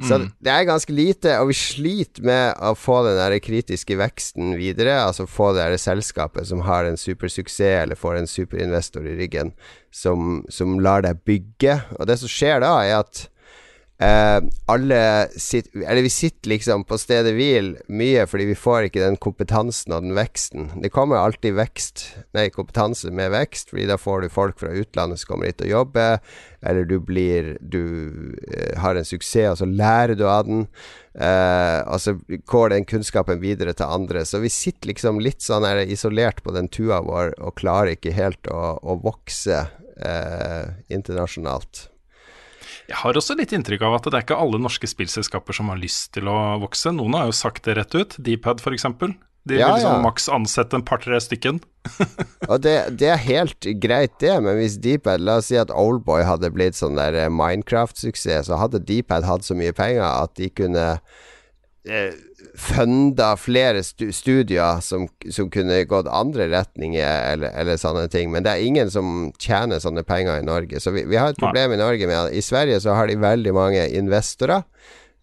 Så 0.00 0.16
det 0.40 0.48
er 0.48 0.64
ganske 0.68 0.94
lite, 0.94 1.34
og 1.42 1.50
vi 1.50 1.56
sliter 1.56 2.24
med 2.24 2.60
å 2.64 2.72
få 2.78 3.02
den 3.04 3.18
der 3.18 3.34
kritiske 3.42 3.98
veksten 4.00 4.54
videre. 4.56 4.94
Altså 5.04 5.26
få 5.28 5.50
det 5.52 5.66
der 5.66 5.82
selskapet 5.82 6.48
som 6.48 6.62
har 6.64 6.88
en 6.88 6.96
supersuksess, 7.00 7.82
eller 7.82 7.98
får 8.00 8.20
en 8.20 8.30
superinvestor 8.30 9.04
i 9.04 9.16
ryggen, 9.18 9.52
som, 9.92 10.40
som 10.48 10.78
lar 10.80 11.04
deg 11.04 11.20
bygge. 11.28 11.76
Og 11.98 12.08
det 12.08 12.16
som 12.22 12.32
skjer 12.32 12.64
da, 12.64 12.72
er 12.80 13.02
at 13.02 13.26
eh, 14.00 14.38
alle 14.66 15.28
sitter 15.36 15.82
Eller 15.82 16.02
vi 16.02 16.10
sitter 16.10 16.50
liksom 16.52 16.84
på 16.88 16.98
stedet 16.98 17.34
hvil 17.36 17.74
mye 17.92 18.24
fordi 18.28 18.46
vi 18.50 18.56
får 18.58 18.88
ikke 18.88 19.02
den 19.02 19.18
kompetansen 19.20 19.94
og 19.94 20.06
den 20.06 20.16
veksten. 20.16 20.70
Det 20.82 20.92
kommer 20.94 21.20
alltid 21.20 21.56
vekst, 21.58 22.04
nei, 22.36 22.48
kompetanse 22.54 23.12
med 23.14 23.32
vekst, 23.34 23.72
fordi 23.72 23.88
da 23.90 23.98
får 24.00 24.24
du 24.24 24.32
folk 24.32 24.60
fra 24.62 24.72
utlandet 24.72 25.20
som 25.20 25.32
kommer 25.32 25.50
hit 25.50 25.64
og 25.66 25.72
jobber, 25.72 26.18
eller 26.64 26.88
du 26.88 26.96
blir 27.00 27.56
Du 27.60 27.82
eh, 28.48 28.78
har 28.80 28.96
en 28.96 29.06
suksess, 29.06 29.52
og 29.52 29.60
så 29.60 29.68
lærer 29.68 30.16
du 30.16 30.26
av 30.28 30.48
den. 30.48 30.66
Eh, 31.14 31.80
og 31.84 32.00
så 32.00 32.16
går 32.46 32.74
den 32.74 32.88
kunnskapen 32.88 33.40
videre 33.42 33.74
til 33.76 33.90
andre. 33.90 34.24
Så 34.24 34.40
vi 34.40 34.52
sitter 34.52 34.92
liksom 34.92 35.20
litt 35.20 35.44
sånn 35.44 35.66
her 35.66 35.82
isolert 35.84 36.42
på 36.44 36.54
den 36.56 36.68
tua 36.68 37.02
vår 37.04 37.36
og 37.38 37.56
klarer 37.60 37.96
ikke 37.96 38.16
helt 38.16 38.50
å, 38.50 38.78
å 38.80 38.98
vokse 39.04 39.66
internasjonalt. 40.88 41.89
Jeg 42.90 42.98
har 43.04 43.14
også 43.16 43.36
litt 43.38 43.52
inntrykk 43.54 43.84
av 43.86 43.96
at 44.00 44.06
det 44.10 44.18
er 44.18 44.24
ikke 44.24 44.38
alle 44.42 44.58
norske 44.58 44.88
spillselskaper 44.90 45.54
som 45.54 45.70
har 45.70 45.78
lyst 45.78 46.10
til 46.16 46.26
å 46.30 46.36
vokse. 46.62 46.90
Noen 46.96 47.14
har 47.14 47.28
jo 47.30 47.36
sagt 47.38 47.68
det 47.68 47.76
rett 47.78 47.94
ut. 47.94 48.16
Dpad 48.18 48.62
f.eks. 48.64 48.86
De 49.48 49.56
Ja, 49.56 49.70
vil 49.72 49.84
sånn 49.86 50.02
maks 50.04 50.26
ansette 50.28 50.76
en 50.76 50.84
par-tre 50.84 51.16
stykken. 51.22 51.62
Og 52.50 52.58
det, 52.66 52.74
det 53.00 53.08
er 53.14 53.22
helt 53.22 53.68
greit, 53.80 54.18
det, 54.20 54.34
men 54.44 54.58
hvis 54.58 54.76
Dpad 54.82 55.22
La 55.24 55.38
oss 55.40 55.48
si 55.48 55.56
at 55.56 55.72
Oldboy 55.72 56.26
hadde 56.28 56.50
blitt 56.52 56.76
sånn 56.76 56.98
der 56.98 57.16
eh, 57.16 57.30
Minecraft-suksess, 57.32 58.50
så 58.50 58.58
hadde 58.60 58.82
Dpad 58.84 59.24
hatt 59.24 59.46
så 59.46 59.56
mye 59.56 59.72
penger 59.76 60.04
at 60.04 60.34
de 60.36 60.50
kunne 60.52 60.84
eh, 61.88 62.10
funda 62.60 63.32
flere 63.40 63.80
studier 63.82 64.82
som, 64.84 65.06
som 65.32 65.48
kunne 65.52 65.80
gått 65.88 66.10
andre 66.12 66.50
retninger, 66.52 67.32
eller, 67.32 67.54
eller 67.56 67.80
sånne 67.80 68.06
ting. 68.12 68.28
Men 68.32 68.44
det 68.44 68.52
er 68.52 68.68
ingen 68.68 68.92
som 68.92 69.30
tjener 69.40 69.80
sånne 69.80 70.04
penger 70.04 70.42
i 70.42 70.46
Norge. 70.46 70.80
Så 70.80 70.92
vi, 70.94 71.06
vi 71.08 71.18
har 71.20 71.32
et 71.32 71.40
problem 71.40 71.72
i 71.72 71.80
Norge 71.80 72.08
med 72.10 72.18
at 72.18 72.36
i 72.36 72.44
Sverige 72.44 72.82
så 72.84 72.96
har 72.98 73.08
de 73.08 73.16
veldig 73.20 73.54
mange 73.56 73.86
investorer. 73.96 74.66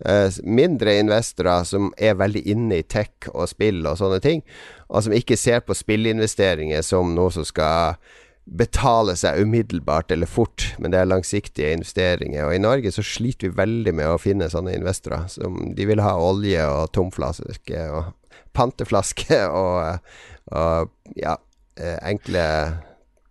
eh, 0.06 0.30
mindre 0.44 0.98
investorer 1.00 1.64
som 1.64 1.92
er 1.98 2.18
veldig 2.18 2.44
inne 2.50 2.82
i 2.82 2.86
tech 2.86 3.30
og 3.34 3.48
spill 3.50 3.86
og 3.88 3.98
sånne 3.98 4.20
ting, 4.24 4.44
og 4.88 5.04
som 5.04 5.16
ikke 5.16 5.38
ser 5.38 5.64
på 5.66 5.76
spillinvesteringer 5.78 6.86
som 6.86 7.16
noe 7.16 7.34
som 7.34 7.46
skal 7.48 7.98
betale 8.48 9.16
seg 9.20 9.42
umiddelbart 9.44 10.12
eller 10.12 10.30
fort, 10.30 10.70
men 10.80 10.94
det 10.94 11.02
er 11.02 11.10
langsiktige 11.10 11.74
investeringer. 11.76 12.48
Og 12.48 12.56
i 12.56 12.62
Norge 12.64 12.92
så 12.96 13.04
sliter 13.04 13.50
vi 13.50 13.60
veldig 13.60 13.94
med 14.00 14.12
å 14.12 14.22
finne 14.22 14.50
sånne 14.52 14.78
investorer. 14.78 15.28
Som 15.32 15.74
de 15.76 15.88
vil 15.90 16.02
ha 16.04 16.16
olje 16.16 16.64
og 16.72 16.92
tomflaske 16.96 17.84
og 17.92 18.14
panteflaske 18.58 19.44
og, 19.64 20.00
og 20.56 21.18
ja, 21.20 21.38
eh, 21.80 21.98
enkle 22.08 22.44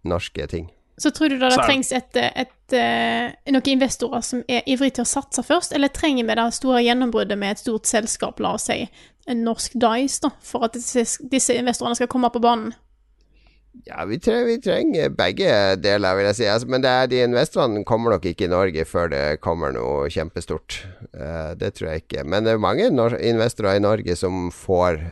norske 0.07 0.47
ting. 0.53 0.71
Så 0.97 1.11
tror 1.13 1.29
du 1.29 1.37
da 1.37 1.51
det 1.53 1.61
trengs 1.61 1.91
et, 1.93 2.17
et, 2.17 2.53
et, 2.73 3.51
noen 3.53 3.75
investorer 3.75 4.23
som 4.25 4.41
er 4.49 4.65
ivrige 4.65 4.97
til 4.97 5.05
å 5.05 5.11
satse 5.11 5.43
først, 5.45 5.75
eller 5.77 5.93
trenger 5.93 6.25
vi 6.25 6.37
det 6.39 6.47
store 6.57 6.81
gjennombruddet 6.87 7.37
med 7.37 7.53
et 7.53 7.61
stort 7.61 7.89
selskap, 7.91 8.41
la 8.41 8.55
oss 8.57 8.71
si 8.71 8.87
en 9.27 9.43
norsk 9.45 9.75
Dice, 9.75 10.23
da, 10.23 10.31
for 10.41 10.65
at 10.65 10.77
disse, 10.79 11.19
disse 11.29 11.57
investorene 11.59 11.99
skal 11.99 12.09
komme 12.09 12.31
på 12.33 12.41
banen? 12.41 12.73
Ja, 13.85 14.05
vi, 14.09 14.17
tre 14.19 14.41
vi 14.47 14.57
trenger 14.63 15.13
begge 15.15 15.51
deler, 15.79 16.17
vil 16.19 16.27
jeg 16.31 16.39
si. 16.39 16.47
Altså, 16.51 16.71
men 16.71 16.83
det 16.83 16.91
er, 16.91 17.11
de 17.11 17.21
investorene 17.27 17.85
kommer 17.87 18.15
nok 18.15 18.25
ikke 18.27 18.47
i 18.47 18.51
Norge 18.51 18.87
før 18.89 19.11
det 19.13 19.25
kommer 19.45 19.75
noe 19.77 20.09
kjempestort. 20.11 20.81
Uh, 21.13 21.53
det 21.59 21.75
tror 21.77 21.93
jeg 21.93 22.07
ikke. 22.07 22.25
Men 22.25 22.47
det 22.47 22.55
er 22.55 22.63
mange 22.63 22.89
investorer 22.89 23.77
i 23.77 23.85
Norge 23.85 24.17
som 24.19 24.49
får 24.55 25.03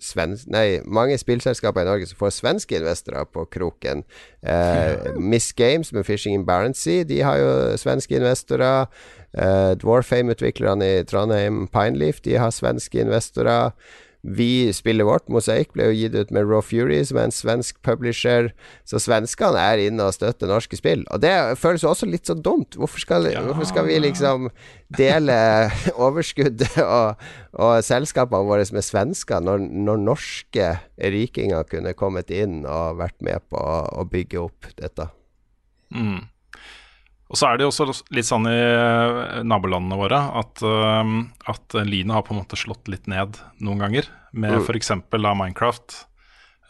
svensk... 0.00 0.48
Nei, 0.52 0.80
mange 0.86 1.18
spillselskaper 1.20 1.84
i 1.84 1.88
Norge 1.88 2.08
som 2.10 2.20
får 2.20 2.34
svenske 2.38 2.78
investorer 2.80 3.26
på 3.28 3.44
kroken. 3.52 4.04
Uh, 4.44 5.16
Miss 5.20 5.52
Games 5.52 5.92
med 5.92 6.06
Fishing 6.08 6.38
in 6.38 6.46
Barents 6.46 6.82
Sea, 6.82 7.04
de 7.04 7.22
har 7.24 7.40
jo 7.40 7.50
svenske 7.80 8.16
investorer. 8.20 8.86
Uh, 9.34 9.72
Dwarfame-utviklerne 9.80 10.86
i 10.86 11.02
Trondheim, 11.08 11.66
Pineleaf, 11.72 12.22
de 12.24 12.38
har 12.40 12.54
svenske 12.54 13.00
investorer. 13.00 13.74
Vi 14.20 14.68
spillet 14.76 15.06
vårt, 15.08 15.30
Mosaikk, 15.32 15.70
ble 15.72 15.86
jo 15.88 15.96
gitt 15.96 16.16
ut 16.18 16.32
med 16.34 16.44
Raw 16.44 16.60
Fury, 16.64 16.98
som 17.08 17.16
er 17.16 17.28
en 17.28 17.34
svensk 17.34 17.78
publisher. 17.86 18.50
Så 18.84 19.00
svenskene 19.00 19.60
er 19.60 19.80
inne 19.86 20.10
og 20.10 20.16
støtter 20.16 20.50
norske 20.50 20.76
spill. 20.76 21.06
Og 21.08 21.22
det 21.24 21.32
føles 21.60 21.84
jo 21.84 21.92
også 21.94 22.08
litt 22.10 22.28
så 22.28 22.36
dumt. 22.36 22.76
Hvorfor 22.76 23.00
skal, 23.00 23.30
hvorfor 23.46 23.68
skal 23.70 23.88
vi 23.88 23.96
liksom 24.02 24.50
dele 24.96 25.36
overskuddet 26.06 26.76
og, 26.84 27.22
og 27.56 27.78
selskapene 27.86 28.44
våre 28.48 28.66
med 28.76 28.84
svensker, 28.84 29.40
når, 29.40 29.64
når 29.88 30.04
norske 30.04 30.74
rikinger 31.00 31.64
kunne 31.70 31.96
kommet 31.96 32.32
inn 32.34 32.66
og 32.68 33.00
vært 33.00 33.16
med 33.24 33.48
på 33.48 33.56
å, 33.56 33.80
å 34.02 34.04
bygge 34.04 34.44
opp 34.44 34.68
dette? 34.76 35.08
Mm. 35.96 36.28
Og 37.30 37.38
så 37.38 37.46
er 37.46 37.58
det 37.60 37.62
jo 37.62 37.70
også 37.70 37.86
litt 38.10 38.26
sånn 38.26 38.48
i 38.50 38.56
eh, 38.58 39.42
nabolandene 39.46 39.98
våre 40.00 40.18
at, 40.40 40.62
eh, 40.66 41.12
at 41.52 41.76
Line 41.86 42.10
har 42.16 42.24
på 42.26 42.34
en 42.34 42.40
måte 42.42 42.58
slått 42.58 42.88
litt 42.90 43.06
ned 43.10 43.38
noen 43.62 43.78
ganger, 43.78 44.08
med 44.32 44.56
Mm. 44.58 44.64
f.eks. 44.66 44.90
av 44.90 45.36
Minecraft, 45.38 46.06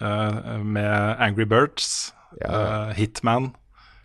eh, 0.00 0.58
med 0.60 1.16
Angry 1.20 1.44
Birds, 1.48 2.12
eh, 2.44 2.92
Hitman 2.98 3.54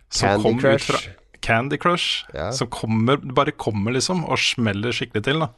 som 0.08 0.42
Candy 0.42 0.60
Crush. 0.60 0.86
fra 0.90 0.98
Candy 1.42 1.76
Crush, 1.76 2.24
Ja. 2.34 2.50
som 2.52 2.68
kommer, 2.68 3.16
bare 3.18 3.52
kommer 3.52 3.92
liksom 3.92 4.24
og 4.24 4.38
smeller 4.38 4.92
skikkelig 4.96 5.24
til, 5.24 5.38
da. 5.40 5.48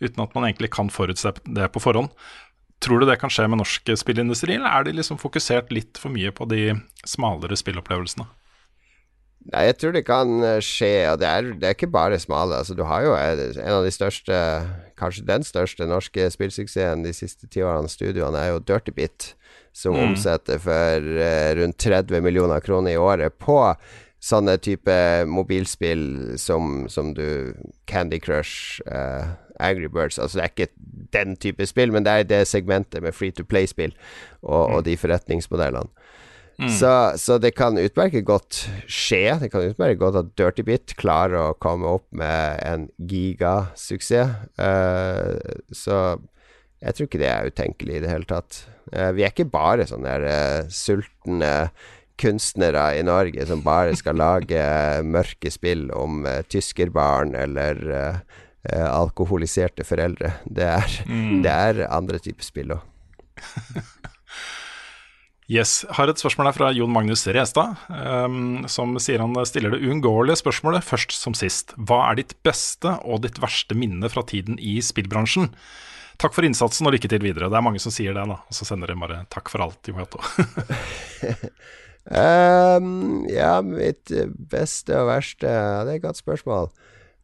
Uten 0.00 0.22
at 0.22 0.34
man 0.34 0.44
egentlig 0.44 0.70
kan 0.70 0.88
forutse 0.88 1.32
det 1.44 1.72
på 1.72 1.80
forhånd. 1.82 2.10
Tror 2.80 3.00
du 3.00 3.06
det 3.06 3.18
kan 3.20 3.30
skje 3.30 3.48
med 3.48 3.58
norsk 3.58 3.84
spillindustri, 3.98 4.54
eller 4.56 4.70
er 4.70 4.84
de 4.84 4.92
liksom 4.92 5.18
fokusert 5.18 5.70
litt 5.70 5.98
for 5.98 6.10
mye 6.10 6.30
på 6.32 6.46
de 6.48 6.80
smalere 7.06 7.54
spillopplevelsene? 7.58 8.26
Nei, 9.50 9.64
jeg 9.66 9.76
tror 9.80 9.94
det 9.96 10.04
kan 10.06 10.36
eh, 10.46 10.60
skje, 10.62 10.92
og 11.10 11.18
det 11.18 11.26
er, 11.26 11.48
det 11.58 11.66
er 11.66 11.74
ikke 11.74 11.90
bare 11.90 12.18
smale. 12.22 12.60
Altså, 12.62 12.76
du 12.78 12.84
har 12.86 13.02
jo 13.02 13.14
eh, 13.18 13.40
en 13.58 13.78
av 13.80 13.82
de 13.84 13.90
største, 13.90 14.36
kanskje 15.00 15.26
den 15.26 15.42
største 15.42 15.88
norske 15.90 16.28
spillsuksessen 16.30 17.02
de 17.02 17.10
siste 17.16 17.48
ti 17.50 17.64
årene, 17.66 17.90
studioene, 17.90 18.38
er 18.38 18.52
jo 18.54 18.62
Dirty 18.62 18.94
Bit, 18.94 19.32
som 19.74 19.96
Mm. 19.96 20.12
omsetter 20.12 20.58
for 20.60 21.00
uh, 21.00 21.50
rundt 21.56 21.78
30 21.80 22.20
millioner 22.20 22.60
kroner 22.60 22.92
i 22.92 23.00
året 23.00 23.32
på 23.40 23.56
sånne 24.22 24.58
type 24.62 24.94
mobilspill 25.26 26.36
som, 26.38 26.84
som 26.92 27.14
du 27.16 27.54
Candy 27.88 28.20
Crush, 28.20 28.82
uh, 28.86 29.32
Angry 29.58 29.88
Birds 29.88 30.18
Altså 30.18 30.38
det 30.38 30.44
er 30.44 30.52
ikke 30.52 30.68
den 31.12 31.36
type 31.36 31.66
spill, 31.66 31.90
men 31.92 32.04
det 32.04 32.12
er 32.12 32.28
det 32.28 32.42
segmentet 32.48 33.02
med 33.02 33.16
free 33.16 33.32
to 33.32 33.44
play-spill 33.48 33.96
og, 34.42 34.76
og 34.76 34.84
de 34.84 34.96
forretningsmodellene. 34.96 35.88
Så, 36.70 36.92
så 37.18 37.38
det 37.42 37.54
kan 37.58 37.78
utmerket 37.80 38.26
godt 38.28 38.64
skje. 38.86 39.38
Det 39.40 39.48
kan 39.52 39.64
utmerket 39.70 40.02
godt 40.02 40.20
at 40.20 40.34
Dirty 40.38 40.66
Bit 40.66 40.96
klarer 41.00 41.38
å 41.40 41.56
komme 41.62 41.90
opp 41.98 42.06
med 42.14 42.60
en 42.66 42.86
gigasuksess. 42.98 44.36
Uh, 44.60 45.38
så 45.74 46.18
jeg 46.82 46.94
tror 46.94 47.08
ikke 47.08 47.22
det 47.22 47.30
er 47.30 47.50
utenkelig 47.50 47.98
i 47.98 48.04
det 48.04 48.12
hele 48.12 48.28
tatt. 48.28 48.64
Uh, 48.92 49.10
vi 49.16 49.24
er 49.24 49.34
ikke 49.34 49.50
bare 49.50 49.88
sånne 49.88 50.14
der, 50.20 50.28
uh, 50.62 50.70
sultne 50.72 51.52
kunstnere 52.22 52.84
i 52.98 53.02
Norge 53.06 53.46
som 53.48 53.64
bare 53.64 53.96
skal 53.98 54.18
lage 54.20 54.62
mørke 55.06 55.50
spill 55.52 55.88
om 55.96 56.26
eh, 56.28 56.42
tyskerbarn 56.50 57.34
eller 57.38 57.82
eh, 57.90 58.38
eh, 58.70 58.88
alkoholiserte 58.88 59.86
foreldre. 59.86 60.36
Det 60.44 60.68
er, 60.68 60.98
det 61.44 61.52
er 61.52 61.84
andre 61.90 62.22
typer 62.22 62.46
spill 62.46 62.76
òg. 62.76 62.88
Yes, 65.52 65.82
Har 65.98 66.08
et 66.08 66.20
spørsmål 66.20 66.48
her 66.48 66.56
fra 66.56 66.68
Jon 66.72 66.92
Magnus 66.94 67.26
Restad, 67.28 67.76
um, 67.92 68.62
som 68.72 68.94
sier 69.02 69.20
han 69.20 69.34
stiller 69.44 69.74
det 69.74 69.82
uunngåelige 69.84 70.38
spørsmålet 70.40 70.86
først 70.86 71.12
som 71.12 71.34
sist. 71.36 71.74
Hva 71.76 71.98
er 72.06 72.22
ditt 72.22 72.32
beste 72.46 72.94
og 73.04 73.20
ditt 73.26 73.40
verste 73.42 73.76
minne 73.76 74.08
fra 74.08 74.24
tiden 74.24 74.56
i 74.56 74.78
spillbransjen? 74.80 75.50
Takk 76.22 76.32
for 76.36 76.46
innsatsen 76.46 76.88
og 76.88 76.94
lykke 76.96 77.10
til 77.10 77.20
videre. 77.24 77.50
Det 77.52 77.58
er 77.58 77.66
mange 77.66 77.82
som 77.84 77.92
sier 77.92 78.16
det, 78.16 78.24
da. 78.30 78.38
Og 78.40 78.56
så 78.56 78.64
sender 78.68 78.88
de 78.88 78.96
bare 79.02 79.26
'takk 79.28 79.52
for 79.52 79.66
alt', 79.66 79.88
Jon 79.88 80.00
Gato. 80.00 80.22
um, 82.08 83.26
ja, 83.40 83.60
mitt 83.60 84.08
eh, 84.10 84.32
beste 84.32 84.96
og 84.96 85.10
verste 85.10 85.52
Det 85.52 85.92
er 85.92 85.96
et 85.98 86.06
godt 86.06 86.22
spørsmål. 86.22 86.70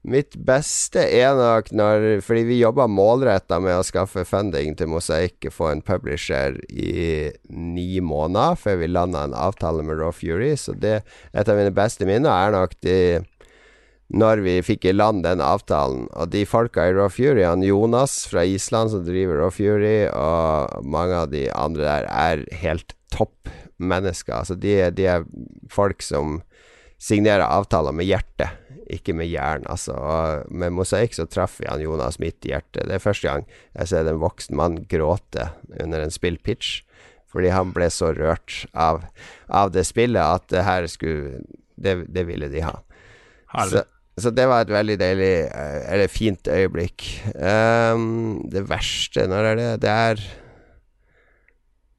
Mitt 0.06 0.36
beste 0.46 1.02
er 1.02 1.34
nok 1.36 1.72
når 1.74 2.20
Fordi 2.24 2.44
vi 2.46 2.60
jobba 2.60 2.86
målretta 2.86 3.58
med 3.60 3.80
å 3.80 3.86
skaffe 3.86 4.22
funding 4.28 4.76
til 4.78 4.90
Mosaikk 4.92 5.48
få 5.52 5.72
en 5.72 5.82
publisher 5.82 6.54
i 6.70 7.32
ni 7.50 7.98
måneder 8.00 8.58
før 8.60 8.78
vi 8.82 8.92
landa 8.92 9.24
en 9.26 9.34
avtale 9.36 9.82
med 9.82 9.98
Raw 9.98 10.14
Fury. 10.14 10.54
Så 10.56 10.76
det 10.78 11.00
et 11.34 11.48
av 11.48 11.58
mine 11.58 11.74
beste 11.74 12.06
minner 12.08 12.30
er 12.30 12.54
nok 12.54 12.78
de 12.86 12.98
når 14.08 14.40
vi 14.40 14.54
fikk 14.64 14.86
i 14.88 14.94
land 14.94 15.24
den 15.26 15.42
avtalen. 15.44 16.06
Og 16.16 16.30
de 16.32 16.46
folka 16.48 16.86
i 16.88 16.94
Raw 16.96 17.10
Fury, 17.12 17.42
han 17.44 17.64
Jonas 17.66 18.22
fra 18.30 18.44
Island 18.48 18.94
som 18.94 19.04
driver 19.04 19.42
Raw 19.42 19.52
Fury, 19.52 20.08
og 20.08 20.86
mange 20.88 21.24
av 21.24 21.32
de 21.34 21.44
andre 21.52 21.84
der, 21.84 22.08
er 22.08 22.46
helt 22.62 22.96
topp 23.12 23.50
mennesker. 23.76 24.40
Altså 24.40 24.56
de, 24.56 24.78
de 24.96 25.08
er 25.18 25.28
folk 25.72 26.00
som 26.04 26.40
signerer 26.98 27.46
avtaler 27.46 27.94
med 27.94 28.08
hjertet, 28.08 28.58
ikke 28.90 29.14
med 29.16 29.30
hjernen. 29.30 29.68
Altså. 29.70 29.94
Og 29.94 30.50
med 30.50 30.74
Mosaikk 30.74 31.16
så 31.16 31.28
traff 31.30 31.58
vi 31.62 31.68
han 31.70 31.82
Jonas 31.82 32.18
midt 32.22 32.46
i 32.46 32.52
hjertet. 32.54 32.88
Det 32.88 32.98
er 32.98 33.04
første 33.04 33.28
gang 33.28 33.46
jeg 33.78 33.92
ser 33.92 34.08
en 34.08 34.22
voksen 34.22 34.58
mann 34.58 34.82
gråte 34.90 35.50
under 35.78 36.04
en 36.04 36.14
spillpitch. 36.14 36.82
Fordi 37.28 37.52
han 37.52 37.74
ble 37.76 37.90
så 37.92 38.14
rørt 38.16 38.62
av, 38.72 39.02
av 39.52 39.72
det 39.74 39.84
spillet 39.84 40.22
at 40.22 40.48
det 40.52 40.64
her 40.64 40.88
skulle 40.90 41.44
Det, 41.78 42.08
det 42.10 42.24
ville 42.26 42.48
de 42.50 42.62
ha. 42.64 42.72
Så, 43.70 43.84
så 44.18 44.32
det 44.34 44.48
var 44.50 44.64
et 44.64 44.72
veldig 44.72 44.96
deilig 44.98 45.34
eh, 45.46 45.92
Eller 45.92 46.10
fint 46.10 46.48
øyeblikk. 46.50 47.04
Um, 47.36 48.42
det 48.50 48.64
verste, 48.66 49.28
når 49.30 49.52
er 49.52 49.60
det? 49.60 49.68
Det 49.84 49.92
er 49.92 50.24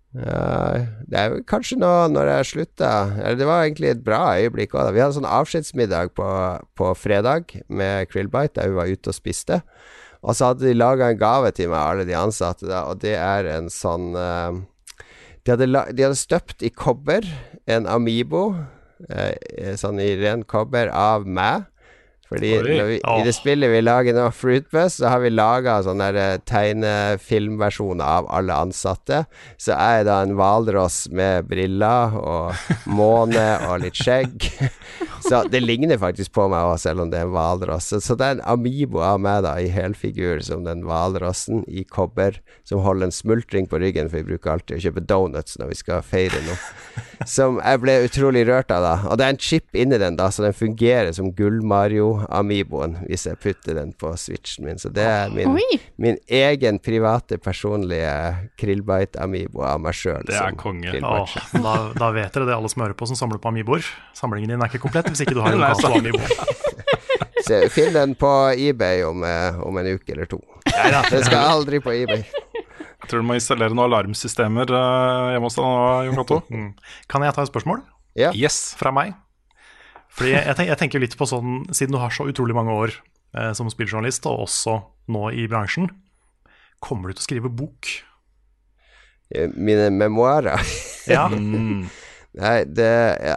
Det 0.09 1.19
er 1.19 1.35
kanskje 1.45 1.77
nå 1.77 1.89
når 2.09 2.31
jeg 2.31 2.47
slutta 2.49 2.89
det 3.37 3.45
var 3.45 3.61
egentlig 3.61 3.91
et 3.91 4.01
bra 4.01 4.39
øyeblikk 4.41 4.73
òg. 4.73 4.89
Vi 4.95 5.03
hadde 5.03 5.17
sånn 5.19 5.27
avskjedsmiddag 5.29 6.15
på, 6.17 6.29
på 6.73 6.89
fredag 6.97 7.53
med 7.69 8.09
Krillbite, 8.09 8.57
der 8.57 8.71
hun 8.71 8.79
var 8.79 8.89
ute 8.89 9.13
og 9.13 9.17
spiste. 9.17 9.61
Og 10.25 10.35
så 10.35 10.49
hadde 10.49 10.65
de 10.67 10.75
laga 10.75 11.11
en 11.11 11.19
gave 11.19 11.51
til 11.55 11.69
meg, 11.71 11.79
alle 11.79 12.07
de 12.09 12.17
ansatte, 12.17 12.67
da, 12.67 12.83
og 12.89 12.99
det 13.03 13.15
er 13.15 13.47
en 13.53 13.69
sånn 13.71 14.11
eh, 14.19 14.57
de, 15.45 15.53
hadde 15.53 15.69
de 15.69 16.03
hadde 16.03 16.19
støpt 16.19 16.65
i 16.65 16.71
kobber 16.73 17.27
en 17.69 17.87
Amibo, 17.87 18.49
eh, 19.07 19.75
sånn 19.79 20.01
i 20.03 20.11
ren 20.19 20.43
kobber, 20.43 20.91
av 20.91 21.27
meg 21.27 21.69
Fordi 22.29 22.51
vi, 22.61 22.97
i 23.01 23.23
det 23.25 23.33
spillet 23.33 23.71
vi 23.71 23.81
lager 23.81 24.13
nå, 24.13 24.27
Fruitbus, 24.35 24.99
så 24.99 25.09
har 25.09 25.23
vi 25.23 25.31
laga 25.33 25.79
sånne 25.85 26.09
eh, 26.13 26.35
tegnefilmversjoner 26.49 28.05
av 28.05 28.29
alle 28.37 28.57
ansatte. 28.67 29.23
Så 29.57 29.73
er 29.73 29.99
jeg 29.99 30.09
da 30.11 30.19
en 30.25 30.35
hvalross 30.37 31.07
med 31.09 31.49
briller 31.49 32.13
og 32.19 32.89
måne 32.93 33.47
og 33.65 33.81
litt 33.85 33.97
skjegg. 33.97 34.45
Så 35.29 35.43
det 35.51 35.59
ligner 35.61 35.99
faktisk 35.99 36.31
på 36.33 36.45
meg 36.49 36.63
òg, 36.69 36.77
selv 36.81 37.03
om 37.03 37.09
det 37.11 37.19
er 37.19 37.27
en 37.27 37.33
hvalross. 37.33 37.91
Så, 37.91 38.15
det 38.17 38.25
er 38.25 38.37
en 38.37 38.45
Amibo 38.49 39.01
av 39.03 39.19
meg 39.21 39.43
da, 39.45 39.57
i 39.59 39.67
helfigur 39.73 40.39
som 40.45 40.63
den 40.65 40.85
hvalrossen 40.87 41.65
i 41.67 41.83
kobber, 41.83 42.39
som 42.67 42.81
holder 42.85 43.09
en 43.09 43.15
smultring 43.15 43.67
på 43.69 43.81
ryggen, 43.83 44.09
for 44.09 44.21
vi 44.21 44.31
bruker 44.31 44.55
alltid 44.55 44.77
å 44.77 44.83
kjøpe 44.87 45.03
donuts 45.09 45.59
når 45.59 45.73
vi 45.73 45.79
skal 45.81 46.05
feire 46.05 46.39
noe. 46.47 46.57
Som 47.27 47.57
jeg 47.59 47.81
ble 47.83 47.97
utrolig 48.05 48.45
rørt 48.47 48.69
av, 48.71 48.85
da. 48.85 48.93
Og 49.11 49.17
det 49.19 49.25
er 49.25 49.33
en 49.33 49.41
chip 49.43 49.75
inni 49.75 49.97
den, 49.99 50.15
da, 50.15 50.29
så 50.31 50.45
den 50.45 50.55
fungerer 50.55 51.11
som 51.11 51.33
Gull-Mario-amiboen 52.19 52.95
hvis 53.07 53.25
jeg 53.27 53.39
putter 53.41 53.75
den 53.79 53.91
på 53.93 54.11
switchen 54.17 54.65
min. 54.65 54.79
Så 54.79 54.89
det 54.93 55.03
er 55.05 55.29
min, 55.33 55.55
min 55.97 56.17
egen 56.27 56.79
private, 56.79 57.37
personlige 57.37 58.11
Krillbite-amibo 58.59 59.63
av 59.65 59.79
meg 59.83 59.95
sjøl. 59.97 60.23
Det 60.27 60.35
er 60.35 60.55
konge. 60.59 60.93
Åh, 60.99 61.35
da, 61.53 61.75
da 61.95 62.11
vet 62.15 62.33
dere 62.35 62.49
det, 62.49 62.55
alle 62.57 62.69
som 62.71 62.83
hører 62.83 62.97
på 62.97 63.07
som 63.09 63.19
samler 63.19 63.39
på 63.41 63.51
Amiboer. 63.51 63.85
Samlingen 64.17 64.49
din 64.53 64.61
er 64.61 64.71
ikke 64.71 64.83
komplett 64.83 65.09
hvis 65.11 65.23
ikke 65.25 65.37
du 65.37 65.43
har 65.45 65.55
en 65.55 65.61
Nei, 65.63 65.71
lokal 65.73 65.99
Amibo. 65.99 66.19
Så 67.45 67.61
Finn 67.75 67.93
den 67.95 68.15
på 68.19 68.29
eBay 68.57 69.03
om, 69.07 69.23
eh, 69.23 69.59
om 69.65 69.77
en 69.79 69.91
uke 69.95 70.13
eller 70.15 70.29
to. 70.29 70.41
Den 70.65 71.23
skal 71.25 71.39
aldri 71.55 71.81
på 71.83 71.93
eBay. 71.95 72.25
Jeg 72.99 73.07
tror 73.07 73.23
du 73.23 73.29
må 73.29 73.37
installere 73.39 73.73
noen 73.73 73.87
alarmsystemer 73.87 74.69
eh, 74.75 75.31
hjemme 75.33 75.47
hos 75.47 75.55
deg 75.57 75.65
nå, 75.65 75.79
Jon 76.09 76.19
Cato. 76.19 76.41
Mm. 76.51 76.69
Kan 77.09 77.25
jeg 77.25 77.35
ta 77.37 77.45
et 77.47 77.51
spørsmål 77.53 77.81
Ja. 78.19 78.33
Yes. 78.35 78.73
fra 78.77 78.91
meg? 78.93 79.15
Fordi 80.09 80.33
jeg, 80.33 80.55
tenker, 80.57 80.71
jeg 80.73 80.81
tenker 80.81 81.03
litt 81.03 81.15
på 81.19 81.27
sånn, 81.29 81.63
siden 81.75 81.95
du 81.95 82.01
har 82.01 82.13
så 82.13 82.25
utrolig 82.29 82.55
mange 82.57 82.75
år 82.75 82.93
eh, 83.37 83.51
som 83.57 83.69
spilljournalist, 83.71 84.25
og 84.29 84.45
også 84.47 84.79
nå 85.13 85.29
i 85.37 85.45
bransjen, 85.51 85.89
kommer 86.83 87.09
du 87.09 87.17
til 87.17 87.23
å 87.23 87.27
skrive 87.27 87.51
bok? 87.61 87.91
Eh, 89.35 89.49
Mine 89.55 89.89
memoarer. 89.93 90.61
Ja. 91.09 91.27
Nei, 92.39 92.57
det, 92.69 92.89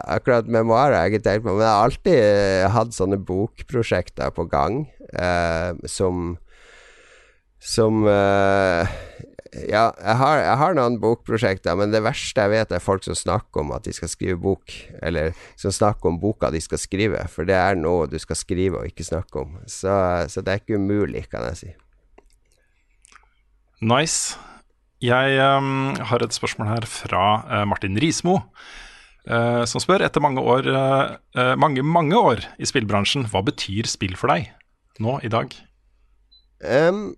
akkurat 0.05 0.45
memoarer 0.45 0.95
har 0.99 1.07
jeg 1.07 1.15
ikke 1.15 1.25
tenkt 1.25 1.45
på, 1.47 1.55
men 1.55 1.63
jeg 1.65 1.71
har 1.73 1.87
alltid 1.87 2.17
eh, 2.19 2.67
hatt 2.75 2.93
sånne 2.93 3.17
bokprosjekter 3.25 4.29
på 4.35 4.45
gang 4.51 4.83
eh, 5.17 5.73
som 5.89 6.35
Som 7.63 8.03
eh, 8.11 8.91
Ja, 9.69 9.91
jeg 9.99 10.17
har, 10.17 10.39
jeg 10.41 10.57
har 10.57 10.75
noen 10.77 10.95
bokprosjekter, 11.01 11.75
men 11.77 11.91
det 11.93 12.01
verste 12.05 12.45
jeg 12.45 12.51
vet, 12.53 12.71
er 12.73 12.81
folk 12.81 13.05
som 13.05 13.17
snakker 13.17 13.61
om 13.61 13.73
at 13.75 13.85
de 13.85 13.93
skal 13.93 14.09
skrive 14.09 14.37
bok, 14.41 14.73
eller 15.05 15.35
som 15.59 15.73
snakker 15.73 16.09
om 16.09 16.17
boka 16.21 16.49
de 16.53 16.61
skal 16.63 16.81
skrive, 16.81 17.21
for 17.29 17.45
det 17.49 17.57
er 17.59 17.77
noe 17.77 18.07
du 18.09 18.17
skal 18.21 18.39
skrive 18.39 18.81
og 18.81 18.89
ikke 18.89 19.05
snakke 19.05 19.43
om. 19.43 19.59
Så, 19.69 19.93
så 20.33 20.41
det 20.41 20.53
er 20.55 20.63
ikke 20.63 20.79
umulig, 20.81 21.27
kan 21.29 21.45
jeg 21.51 21.59
si. 21.59 21.71
Nice. 23.83 24.39
Jeg 25.03 25.35
um, 25.43 25.93
har 25.99 26.23
et 26.23 26.33
spørsmål 26.33 26.69
her 26.71 26.87
fra 26.87 27.27
uh, 27.43 27.61
Martin 27.69 27.99
Rismo, 28.01 28.39
Uh, 29.23 29.63
som 29.63 29.79
spør 29.79 30.03
etter 30.03 30.19
mange 30.19 30.41
år, 30.43 30.65
uh, 30.67 31.53
mange, 31.55 31.79
mange 31.79 32.17
år 32.19 32.41
i 32.59 32.67
spillbransjen, 32.67 33.23
hva 33.31 33.39
betyr 33.47 33.87
spill 33.87 34.17
for 34.19 34.27
deg 34.33 34.49
nå 34.99 35.13
i 35.23 35.31
dag? 35.31 35.53
Em, 36.59 37.13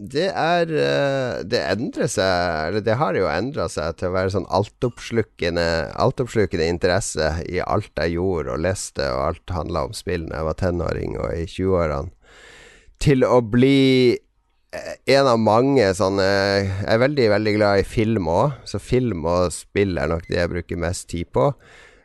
det 0.00 0.28
er 0.32 0.70
eh, 0.72 1.42
Det 1.44 1.60
endrer 1.60 2.08
seg 2.08 2.68
Eller 2.70 2.84
det 2.84 2.96
har 3.00 3.16
jo 3.18 3.28
endra 3.28 3.66
seg 3.72 3.98
til 4.00 4.08
å 4.08 4.14
være 4.14 4.32
sånn 4.34 4.48
altoppslukende 4.48 5.66
Altoppslukende 6.00 6.68
interesse 6.72 7.28
i 7.44 7.60
alt 7.60 7.92
jeg 8.00 8.16
gjorde 8.16 8.54
og 8.54 8.64
leste, 8.64 9.04
og 9.12 9.26
alt 9.26 9.54
handla 9.54 9.84
om 9.88 9.94
spill 9.96 10.26
da 10.30 10.40
jeg 10.40 10.48
var 10.48 10.58
tenåring 10.60 11.18
og 11.20 11.36
i 11.36 11.44
20-årene, 11.50 12.10
til 13.00 13.24
å 13.26 13.40
bli 13.44 14.16
eh, 14.16 14.96
en 15.16 15.28
av 15.34 15.40
mange 15.42 15.90
sånne 15.96 16.26
Jeg 16.30 16.88
er 16.94 17.04
veldig, 17.04 17.28
veldig 17.36 17.54
glad 17.58 17.82
i 17.82 17.86
film 17.88 18.32
òg, 18.32 18.58
så 18.64 18.80
film 18.80 19.28
og 19.28 19.52
spill 19.54 20.00
er 20.00 20.10
nok 20.12 20.28
det 20.30 20.40
jeg 20.40 20.52
bruker 20.54 20.80
mest 20.80 21.08
tid 21.12 21.28
på. 21.34 21.50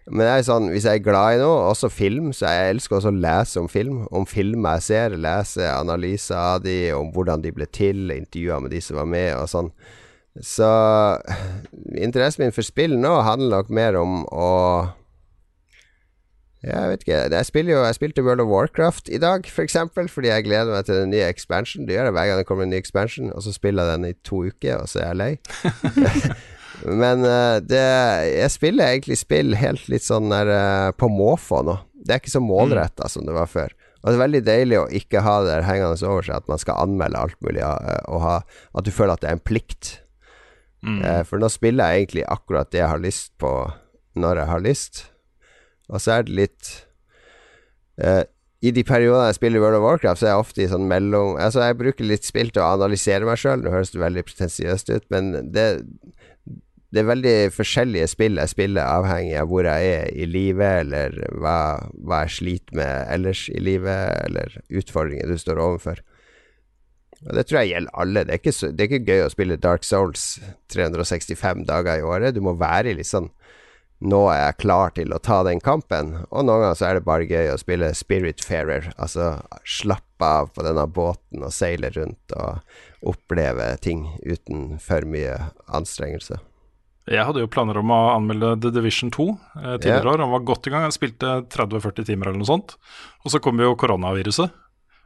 Men 0.05 0.27
er 0.29 0.43
sånn, 0.45 0.67
hvis 0.69 0.85
jeg 0.85 0.99
er 0.99 1.05
glad 1.05 1.35
i 1.35 1.41
noe, 1.41 1.63
også 1.71 1.89
film, 1.89 2.29
så 2.35 2.51
jeg 2.53 2.75
elsker 2.75 2.99
også 2.99 3.09
å 3.09 3.21
lese 3.23 3.61
om 3.61 3.69
film. 3.71 4.03
Om 4.13 4.27
filmer 4.29 4.77
jeg 4.77 4.85
ser, 4.85 5.15
lese 5.17 5.65
analyser 5.71 6.37
av 6.37 6.59
de, 6.65 6.75
om 6.93 7.09
hvordan 7.15 7.41
de 7.41 7.53
ble 7.55 7.65
til, 7.73 8.11
intervjuer 8.13 8.61
med 8.61 8.75
de 8.75 8.81
som 8.85 8.99
var 9.01 9.09
med 9.09 9.31
og 9.39 9.49
sånn. 9.49 9.71
Så 10.45 10.67
interessen 11.95 12.43
min 12.43 12.53
for 12.53 12.67
spill 12.67 12.97
nå 12.99 13.13
handler 13.23 13.61
nok 13.61 13.69
mer 13.71 13.95
om 13.95 14.25
å 14.27 14.49
Jeg 16.65 16.89
vet 16.91 17.05
ikke. 17.05 17.19
Jeg, 17.31 17.45
spiller 17.45 17.75
jo, 17.75 17.83
jeg 17.85 17.95
spilte 17.97 18.23
World 18.25 18.41
of 18.41 18.49
Warcraft 18.49 19.09
i 19.13 19.21
dag, 19.21 19.45
for 19.53 19.61
eksempel, 19.61 20.09
fordi 20.09 20.31
jeg 20.31 20.47
gleder 20.47 20.73
meg 20.73 20.87
til 20.87 20.97
den 21.01 21.13
nye 21.13 21.29
expansion. 21.29 21.85
Det 21.85 21.93
gjør 21.93 22.09
jeg 22.09 22.17
hver 22.17 22.29
gang 22.29 22.41
det 22.41 22.47
kommer 22.49 22.65
en 22.65 22.73
ny 22.73 22.81
expansion, 22.81 23.29
og 23.33 23.45
så 23.45 23.53
spiller 23.53 23.85
jeg 23.85 23.99
den 23.99 24.09
i 24.09 24.17
to 24.25 24.43
uker, 24.49 24.81
og 24.81 24.89
så 24.89 25.03
er 25.03 25.11
jeg 25.13 25.21
lei. 25.21 25.31
Men 26.83 27.25
eh, 27.27 27.57
det, 27.63 27.83
jeg 28.31 28.53
spiller 28.53 28.91
egentlig 28.91 29.19
spill 29.21 29.55
helt 29.57 29.87
litt 29.91 30.05
sånn 30.05 30.31
der 30.33 30.51
eh, 30.51 30.91
på 30.97 31.09
måfå 31.11 31.63
nå. 31.65 31.79
Det 32.05 32.13
er 32.13 32.21
ikke 32.21 32.35
så 32.35 32.43
målretta 32.43 33.09
som 33.09 33.25
det 33.25 33.33
var 33.35 33.49
før. 33.49 33.73
Og 34.03 34.11
det 34.11 34.17
er 34.19 34.21
veldig 34.21 34.41
deilig 34.45 34.77
å 34.77 34.89
ikke 34.93 35.23
ha 35.25 35.39
det 35.47 35.61
hengende 35.65 35.97
over 36.05 36.27
seg 36.27 36.37
at 36.37 36.49
man 36.51 36.61
skal 36.61 36.77
anmelde 36.83 37.21
alt 37.25 37.39
mulig, 37.41 37.63
eh, 37.65 38.01
og 38.05 38.21
ha, 38.21 38.35
at 38.77 38.85
du 38.85 38.93
føler 38.93 39.15
at 39.15 39.23
det 39.23 39.31
er 39.31 39.39
en 39.39 39.47
plikt. 39.49 39.95
Eh, 40.85 41.23
for 41.25 41.41
nå 41.41 41.49
spiller 41.49 41.89
jeg 41.89 42.03
egentlig 42.03 42.27
akkurat 42.29 42.69
det 42.69 42.83
jeg 42.83 42.91
har 42.91 43.01
lyst 43.01 43.33
på, 43.41 43.51
når 44.13 44.43
jeg 44.43 44.51
har 44.51 44.63
lyst. 44.63 45.01
Og 45.89 46.01
så 46.01 46.17
er 46.17 46.25
det 46.25 46.37
litt 46.37 46.69
eh, 48.01 48.23
I 48.65 48.71
de 48.73 48.83
periodene 48.85 49.27
jeg 49.29 49.37
spiller 49.39 49.61
World 49.61 49.79
of 49.79 49.85
Warcraft, 49.85 50.21
så 50.21 50.27
er 50.27 50.33
jeg 50.33 50.43
ofte 50.45 50.63
i 50.63 50.69
sånn 50.69 50.87
mellom 50.89 51.35
Altså, 51.41 51.61
jeg 51.65 51.77
bruker 51.81 52.07
litt 52.07 52.25
spill 52.25 52.49
til 52.53 52.63
å 52.63 52.71
analysere 52.77 53.25
meg 53.27 53.41
sjøl. 53.41 53.65
Nå 53.65 53.73
høres 53.73 53.93
det 53.93 54.01
veldig 54.01 54.25
pretensiøst 54.29 54.93
ut, 54.93 55.09
men 55.13 55.33
det 55.53 55.67
det 56.95 57.01
er 57.01 57.09
veldig 57.09 57.35
forskjellige 57.51 58.07
spill 58.07 58.39
jeg 58.39 58.51
spiller, 58.53 58.87
avhengig 58.87 59.35
av 59.41 59.49
hvor 59.51 59.67
jeg 59.67 59.87
er 59.91 60.11
i 60.15 60.27
livet, 60.29 60.85
eller 60.85 61.17
hva, 61.35 61.57
hva 62.07 62.21
jeg 62.23 62.35
sliter 62.37 62.77
med 62.79 63.09
ellers 63.11 63.41
i 63.51 63.59
livet, 63.59 64.13
eller 64.29 64.55
utfordringer 64.71 65.27
du 65.27 65.35
står 65.41 65.59
overfor. 65.59 65.99
Og 67.25 67.33
Det 67.35 67.45
tror 67.47 67.61
jeg 67.61 67.73
gjelder 67.73 67.99
alle. 67.99 68.23
Det 68.23 68.35
er, 68.35 68.41
ikke 68.41 68.55
så, 68.55 68.71
det 68.71 68.85
er 68.85 68.91
ikke 68.91 69.11
gøy 69.11 69.25
å 69.25 69.33
spille 69.33 69.59
Dark 69.59 69.83
Souls 69.87 70.25
365 70.71 71.65
dager 71.67 71.99
i 71.99 72.05
året. 72.05 72.35
Du 72.35 72.43
må 72.45 72.55
være 72.59 72.95
litt 72.95 73.11
sånn 73.11 73.31
Nå 74.05 74.25
er 74.27 74.41
jeg 74.41 74.57
klar 74.59 74.91
til 74.91 75.13
å 75.15 75.21
ta 75.23 75.37
den 75.47 75.61
kampen. 75.63 76.09
Og 76.27 76.43
noen 76.43 76.65
ganger 76.65 76.75
så 76.77 76.89
er 76.89 76.97
det 76.97 77.05
bare 77.07 77.27
gøy 77.29 77.53
å 77.53 77.57
spille 77.57 77.93
Spiritfarer. 77.95 78.89
Altså 78.99 79.37
slappe 79.63 80.27
av 80.27 80.51
på 80.53 80.65
denne 80.67 80.83
båten 80.91 81.45
og 81.47 81.53
seile 81.55 81.89
rundt 81.95 82.35
og 82.35 82.59
oppleve 83.07 83.71
ting 83.81 84.03
uten 84.27 84.75
for 84.83 85.07
mye 85.07 85.39
anstrengelse. 85.71 86.41
Jeg 87.05 87.21
hadde 87.27 87.43
jo 87.43 87.49
planer 87.53 87.77
om 87.77 87.91
å 87.93 87.99
anmelde 88.15 88.55
The 88.63 88.71
Division 88.73 89.11
2 89.13 89.25
eh, 89.29 89.75
tidligere 89.77 90.01
yeah. 90.01 90.13
år. 90.15 90.23
Han 90.25 90.33
var 90.33 90.45
godt 90.47 90.65
i 90.65 90.73
gang, 90.73 90.85
han 90.87 90.95
spilte 90.95 91.35
30-40 91.53 92.07
timer 92.07 92.31
eller 92.31 92.41
noe 92.41 92.49
sånt. 92.49 92.77
Og 93.21 93.33
så 93.33 93.41
kom 93.43 93.61
jo 93.61 93.75
koronaviruset. 93.77 94.49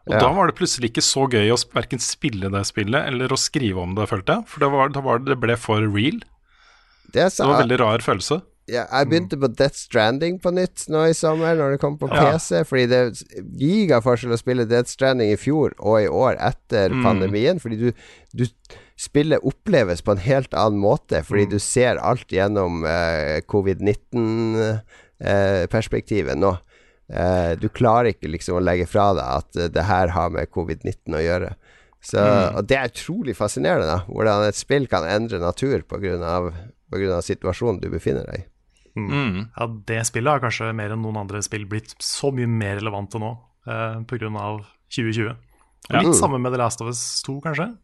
Og 0.08 0.14
yeah. 0.16 0.24
da 0.24 0.30
var 0.34 0.48
det 0.48 0.56
plutselig 0.58 0.94
ikke 0.94 1.04
så 1.04 1.26
gøy 1.28 1.52
å 1.52 1.58
verken 1.76 2.00
spille 2.02 2.50
det 2.54 2.64
spillet 2.70 3.12
eller 3.12 3.36
å 3.36 3.40
skrive 3.40 3.84
om 3.84 3.98
det, 3.98 4.08
følte 4.10 4.40
jeg. 4.40 4.48
For 4.48 4.64
det, 4.64 4.72
var, 4.78 4.94
da 4.96 5.04
var, 5.04 5.20
det 5.28 5.38
ble 5.44 5.60
for 5.60 5.84
real. 5.84 6.22
Det, 7.12 7.26
er 7.26 7.36
Det 7.36 7.44
var 7.44 7.58
en 7.58 7.64
veldig 7.66 7.82
rar 7.84 8.06
følelse. 8.06 8.40
Ja, 8.70 8.84
jeg 8.86 9.10
begynte 9.10 9.38
på 9.42 9.50
Death 9.58 9.80
Stranding 9.82 10.36
på 10.44 10.52
nytt 10.54 10.84
nå 10.94 11.02
i 11.10 11.16
sommer, 11.18 11.56
når 11.58 11.74
det 11.74 11.80
kom 11.82 11.96
på 12.00 12.10
Ja. 12.14 12.28
PC. 12.32 12.62
Fordi 12.70 12.86
det 12.92 13.00
er 13.02 13.48
gigaforskjell 13.60 14.36
å 14.36 14.40
spille 14.40 14.68
Death 14.70 14.94
Stranding 14.94 15.34
i 15.34 15.40
fjor 15.42 15.74
og 15.80 16.04
i 16.04 16.08
år 16.08 16.38
etter 16.38 16.94
Mm. 16.94 17.02
pandemien. 17.04 17.60
Fordi 17.60 17.80
du, 17.82 17.92
du 18.34 18.46
Spillet 19.00 19.40
oppleves 19.48 20.02
på 20.04 20.12
en 20.12 20.20
helt 20.26 20.52
annen 20.54 20.80
måte, 20.84 21.22
fordi 21.24 21.46
Mm. 21.46 21.50
du 21.54 21.60
ser 21.64 21.96
alt 22.04 22.28
gjennom 22.36 22.82
eh, 22.86 23.40
covid-19-perspektivet 23.48 26.36
nå. 26.38 26.58
Eh, 27.10 27.56
du 27.58 27.66
klarer 27.74 28.12
ikke 28.14 28.30
liksom 28.30 28.60
å 28.60 28.64
legge 28.64 28.86
fra 28.90 29.08
deg 29.18 29.26
at 29.26 29.56
eh, 29.58 29.70
det 29.74 29.84
her 29.88 30.08
har 30.14 30.30
med 30.36 30.52
covid-19 30.52 31.16
å 31.16 31.24
gjøre. 31.24 31.54
Så, 32.02 32.18
Mm. 32.20 32.56
Og 32.58 32.68
det 32.68 32.78
er 32.78 32.88
utrolig 32.92 33.36
fascinerende, 33.36 33.88
da. 33.88 34.00
Hvordan 34.08 34.48
et 34.48 34.56
spill 34.56 34.88
kan 34.88 35.04
endre 35.04 35.40
natur 35.40 35.82
pga. 35.82 36.52
situasjonen 37.22 37.82
du 37.82 37.90
befinner 37.90 38.26
deg 38.26 38.36
i. 38.40 38.44
Mm. 39.00 39.50
Ja, 39.58 39.68
det 39.86 40.06
spillet 40.08 40.32
har 40.32 40.40
kanskje 40.40 40.74
mer 40.76 40.90
enn 40.92 41.02
noen 41.02 41.18
andre 41.18 41.42
spill 41.42 41.66
blitt 41.66 41.96
så 42.00 42.32
mye 42.34 42.48
mer 42.48 42.76
relevante 42.80 43.20
nå 43.20 43.38
eh, 43.68 44.00
pga. 44.08 44.60
2020. 44.90 45.30
Og 45.30 45.36
litt 45.96 46.04
ja. 46.10 46.14
samme 46.14 46.40
med 46.40 46.52
The 46.52 46.58
Last 46.58 46.82
of 46.82 46.88
Us 46.88 47.22
2, 47.24 47.42
kanskje. 47.42 47.78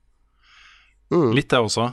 Mm. 1.13 1.31
Litt 1.37 1.49
det 1.53 1.61
også. 1.61 1.91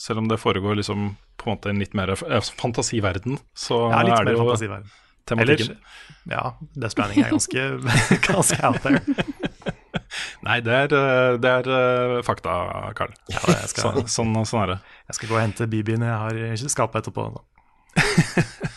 Selv 0.00 0.24
om 0.24 0.28
det 0.28 0.40
foregår 0.42 0.80
liksom 0.80 1.12
på 1.38 1.48
en 1.50 1.56
måte 1.56 1.70
en 1.70 1.80
litt 1.82 1.94
mer 1.94 2.14
eh, 2.14 2.50
fantasiverden, 2.58 3.38
så 3.54 3.84
Ja, 3.92 4.02
litt 4.02 4.14
er 4.18 4.24
det 4.24 4.32
mer 4.32 4.38
jo 4.38 4.44
fantasiverden. 4.44 4.92
Eller, 5.30 5.62
ja, 6.28 6.42
Death 6.76 6.92
Stranding 6.92 7.22
er 7.24 7.30
ganske, 7.32 7.62
ganske 8.28 8.58
out 8.66 8.82
there. 8.84 9.00
Nei, 10.46 10.58
det 10.64 10.74
er, 10.76 10.94
eh, 10.98 11.38
det 11.40 11.52
er 11.60 11.70
eh, 11.78 12.18
fakta, 12.26 12.58
Karl. 12.98 13.14
Ja, 13.32 13.40
det 13.48 13.56
skal, 13.72 14.04
Sånn, 14.04 14.10
sånn, 14.10 14.36
sånn 14.48 14.64
er 14.66 14.74
det. 14.74 14.78
jeg 15.08 15.18
skal 15.18 15.30
gå 15.32 15.38
og 15.38 15.42
hente 15.46 15.70
BB-en 15.70 16.04
jeg 16.06 16.20
har 16.26 16.40
i 16.52 16.72
skapet 16.76 17.02
etterpå. 17.02 17.30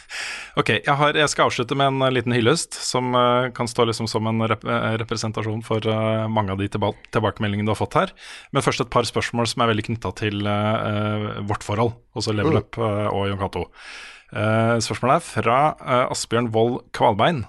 Ok, 0.57 0.71
jeg, 0.73 0.93
har, 0.99 1.13
jeg 1.13 1.29
skal 1.29 1.51
avslutte 1.51 1.75
med 1.77 1.91
en 1.91 2.03
eh, 2.07 2.13
liten 2.15 2.33
hyllest 2.33 2.73
som 2.81 3.11
uh, 3.13 3.49
kan 3.53 3.69
stå 3.69 3.85
liksom 3.85 4.07
som 4.09 4.25
en 4.29 4.41
rep 4.49 4.63
eh, 4.65 4.95
representasjon 5.03 5.61
for 5.65 5.85
uh, 5.85 6.25
mange 6.33 6.53
av 6.53 6.61
de 6.61 6.69
tilba 6.73 6.89
tilbakemeldingene 7.13 7.69
du 7.69 7.73
har 7.75 7.77
fått 7.77 7.97
her. 7.99 8.13
Men 8.55 8.65
først 8.65 8.81
et 8.81 8.89
par 8.93 9.05
spørsmål 9.05 9.49
som 9.51 9.61
er 9.61 9.69
veldig 9.69 9.85
knytta 9.91 10.13
til 10.17 10.49
uh, 10.49 11.43
vårt 11.45 11.65
forhold, 11.65 11.93
også 12.17 12.33
Level 12.33 12.57
Mm. 12.57 12.61
Up 12.63 12.77
og 12.79 13.25
Jon 13.27 13.41
Cato. 13.41 13.61
Spørsmålet 14.31 15.19
er 15.19 15.25
fra 15.27 15.57
Asbjørn 16.07 16.47
Wold 16.55 16.77
Kvalbein, 16.95 17.41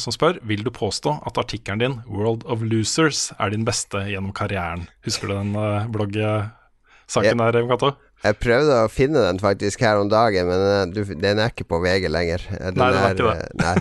som 0.00 0.14
spør 0.14 0.38
Vil 0.46 0.62
du 0.64 0.70
påstå 0.74 1.12
at 1.26 1.38
artikkelen 1.42 1.82
din 1.82 1.96
'World 2.06 2.46
of 2.46 2.62
Losers' 2.62 3.34
er 3.38 3.50
din 3.50 3.66
beste 3.66 4.06
gjennom 4.08 4.32
karrieren? 4.32 4.86
Husker 5.04 5.28
du 5.28 5.34
den 5.34 5.52
bloggsaken 5.92 7.42
der, 7.42 7.60
Jon 7.60 7.70
Cato? 7.74 7.92
Jeg 8.24 8.38
prøvde 8.40 8.76
å 8.80 8.88
finne 8.92 9.20
den 9.26 9.38
faktisk 9.42 9.82
her 9.84 9.98
om 10.00 10.08
dagen, 10.12 10.46
men 10.48 10.60
eh, 10.64 10.86
du, 10.94 11.00
den 11.20 11.38
er 11.42 11.48
ikke 11.52 11.66
på 11.68 11.80
VG 11.84 12.04
lenger. 12.12 12.40
Eh, 12.56 12.70
Den 12.70 12.78
Nei, 12.80 12.90
det 12.94 13.00
er, 13.00 13.04
ikke 13.12 13.34
det. 13.34 13.48
Nei, 13.60 13.76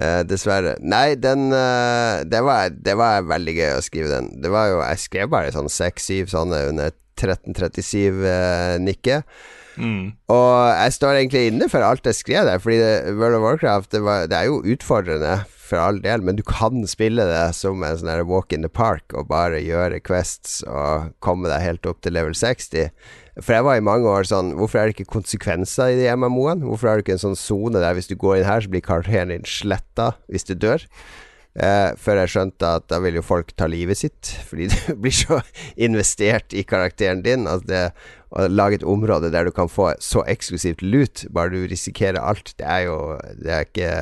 uh, 0.00 0.22
dessverre. 0.26 0.72
Nei, 0.82 1.08
den 1.22 1.40
uh, 1.54 2.14
det, 2.26 2.40
var, 2.46 2.60
det 2.74 2.94
var 2.98 3.28
veldig 3.30 3.54
gøy 3.60 3.72
å 3.76 3.84
skrive 3.86 4.08
den. 4.10 4.26
Det 4.42 4.50
var 4.52 4.64
jo 4.72 4.76
Jeg 4.82 4.98
skrev 5.04 5.26
bare 5.36 5.54
sånn 5.54 5.70
seks-syv 5.70 6.24
sånne 6.34 6.58
under 6.72 6.88
1337-nikket. 7.16 9.20
Mm. 9.76 10.14
Og 10.32 10.54
jeg 10.72 10.96
står 10.96 11.20
egentlig 11.20 11.46
inne 11.50 11.68
for 11.72 11.84
alt 11.84 12.08
jeg 12.08 12.18
skrev 12.18 12.48
der, 12.48 12.62
fordi 12.62 12.80
det, 12.80 13.16
World 13.18 13.38
of 13.38 13.44
Warcraft 13.44 13.92
det, 13.92 14.02
var, 14.06 14.26
det 14.30 14.38
er 14.38 14.50
jo 14.50 14.62
utfordrende 14.64 15.36
for 15.66 15.82
all 15.82 15.98
del, 16.02 16.22
men 16.22 16.38
du 16.38 16.44
kan 16.46 16.84
spille 16.88 17.24
det 17.26 17.42
som 17.58 17.82
en 17.82 17.98
sånn 17.98 18.26
walk 18.28 18.54
in 18.54 18.62
the 18.62 18.70
park 18.70 19.14
og 19.16 19.28
bare 19.32 19.58
gjøre 19.62 20.00
quests 20.06 20.60
og 20.70 21.12
komme 21.24 21.50
deg 21.50 21.64
helt 21.64 21.88
opp 21.90 22.02
til 22.04 22.14
level 22.14 22.36
60. 22.38 22.92
For 23.42 23.56
jeg 23.56 23.66
var 23.66 23.76
i 23.76 23.84
mange 23.84 24.08
år 24.08 24.24
sånn 24.24 24.54
Hvorfor 24.56 24.80
er 24.80 24.88
det 24.88 24.94
ikke 24.94 25.12
konsekvenser 25.18 25.92
i 25.92 25.98
de 25.98 26.08
MMO-ene? 26.16 26.64
Hvorfor 26.64 26.88
har 26.88 26.96
du 26.96 27.04
ikke 27.04 27.18
en 27.18 27.26
sånn 27.26 27.36
sone 27.36 27.82
der 27.82 27.96
hvis 27.98 28.08
du 28.08 28.14
går 28.16 28.38
inn 28.38 28.48
her, 28.48 28.62
så 28.64 28.72
blir 28.72 28.84
karakteren 28.84 29.34
din 29.34 29.44
sletta 29.48 30.14
hvis 30.32 30.48
du 30.48 30.54
dør? 30.56 30.86
Eh, 31.56 31.94
før 31.96 32.20
jeg 32.20 32.32
skjønte 32.34 32.68
at 32.78 32.84
da 32.92 32.98
vil 33.00 33.16
jo 33.16 33.24
folk 33.24 33.54
ta 33.56 33.68
livet 33.70 33.96
sitt, 34.02 34.32
fordi 34.48 34.68
du 34.72 35.00
blir 35.00 35.14
så 35.14 35.40
investert 35.76 36.52
i 36.52 36.66
karakteren 36.68 37.24
din. 37.24 37.48
At 37.48 37.64
det 37.70 37.88
å 38.36 38.48
lage 38.50 38.80
et 38.80 38.86
område 38.86 39.30
der 39.32 39.48
du 39.48 39.54
kan 39.54 39.70
få 39.70 39.92
så 40.02 40.24
eksklusivt 40.28 40.82
lut, 40.84 41.24
bare 41.32 41.54
du 41.54 41.68
risikerer 41.70 42.20
alt, 42.20 42.52
det 42.60 42.66
er 42.66 42.88
jo 42.88 42.98
Det 43.40 43.52
er 43.52 43.68
ikke 43.68 43.92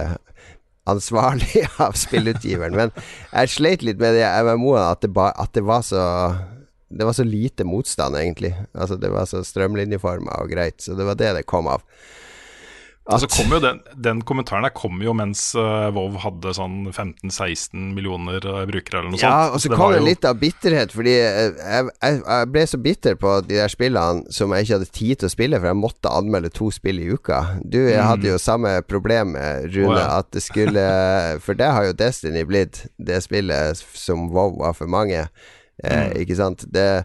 ansvarlig 0.90 1.64
av 1.84 1.94
spillutgiveren. 1.96 2.74
Men 2.76 2.90
jeg 3.30 3.54
sleit 3.54 3.86
litt 3.86 4.02
med 4.02 4.18
det 4.18 4.26
MMO-ene, 4.26 4.90
at, 4.90 5.06
at 5.06 5.54
det 5.54 5.64
var 5.64 5.86
så 5.86 6.02
det 6.94 7.06
var 7.08 7.14
så 7.16 7.24
lite 7.24 7.64
motstand, 7.66 8.14
egentlig. 8.16 8.52
Altså 8.72 8.96
Det 8.96 9.10
var 9.10 9.26
så 9.26 9.42
strømlinjeforma 9.42 10.36
og 10.42 10.52
greit. 10.52 10.82
Så 10.82 10.94
det 10.94 11.06
var 11.06 11.18
det 11.18 11.32
det 11.38 11.46
kom 11.50 11.66
av. 11.66 11.82
Altså 13.04 13.26
kom 13.28 13.50
jo 13.52 13.58
den, 13.60 13.80
den 14.00 14.22
kommentaren 14.24 14.64
der 14.64 14.72
kom 14.72 15.02
jo 15.04 15.12
mens 15.12 15.50
uh, 15.60 15.90
WoW 15.92 16.14
hadde 16.22 16.54
sånn 16.56 16.86
15-16 16.88 17.90
millioner 17.92 18.40
uh, 18.48 18.62
brukere 18.64 19.02
eller 19.02 19.10
noe 19.12 19.18
sånt. 19.20 19.26
Ja, 19.28 19.50
og 19.52 19.60
så 19.60 19.68
det 19.68 19.76
kom 19.76 19.92
det 19.92 19.98
jo- 19.98 20.06
litt 20.06 20.24
av 20.24 20.38
bitterhet, 20.40 20.94
fordi 20.96 21.12
eh, 21.20 21.50
jeg, 21.60 21.90
jeg, 22.00 22.22
jeg 22.24 22.48
ble 22.54 22.62
så 22.70 22.80
bitter 22.86 23.18
på 23.20 23.34
de 23.44 23.58
der 23.60 23.68
spillene 23.68 24.32
som 24.32 24.54
jeg 24.56 24.64
ikke 24.64 24.78
hadde 24.78 24.88
tid 24.96 25.20
til 25.20 25.28
å 25.28 25.32
spille, 25.34 25.60
for 25.60 25.68
jeg 25.68 25.80
måtte 25.82 26.14
anmelde 26.16 26.52
to 26.56 26.70
spill 26.72 27.02
i 27.04 27.10
uka. 27.12 27.42
Du 27.60 27.76
Mm. 27.84 28.00
hadde 28.08 28.30
jo 28.32 28.38
samme 28.40 28.72
problem, 28.88 29.36
eh, 29.36 29.66
Rune, 29.68 29.92
oh, 29.92 30.00
ja. 30.00 30.08
at 30.22 30.30
det 30.32 30.40
skulle 30.46 30.86
For 31.44 31.52
det 31.60 31.68
har 31.76 31.84
jo 31.90 31.92
Destiny 32.00 32.46
blitt, 32.48 32.86
det 32.96 33.20
spillet 33.26 33.84
som 33.92 34.30
WoW 34.32 34.56
var 34.64 34.72
for 34.80 34.88
mange. 34.88 35.26
Eh, 35.84 36.08
Mm. 36.08 36.16
Ikke 36.24 36.36
sant? 36.40 36.64
Det 36.72 37.04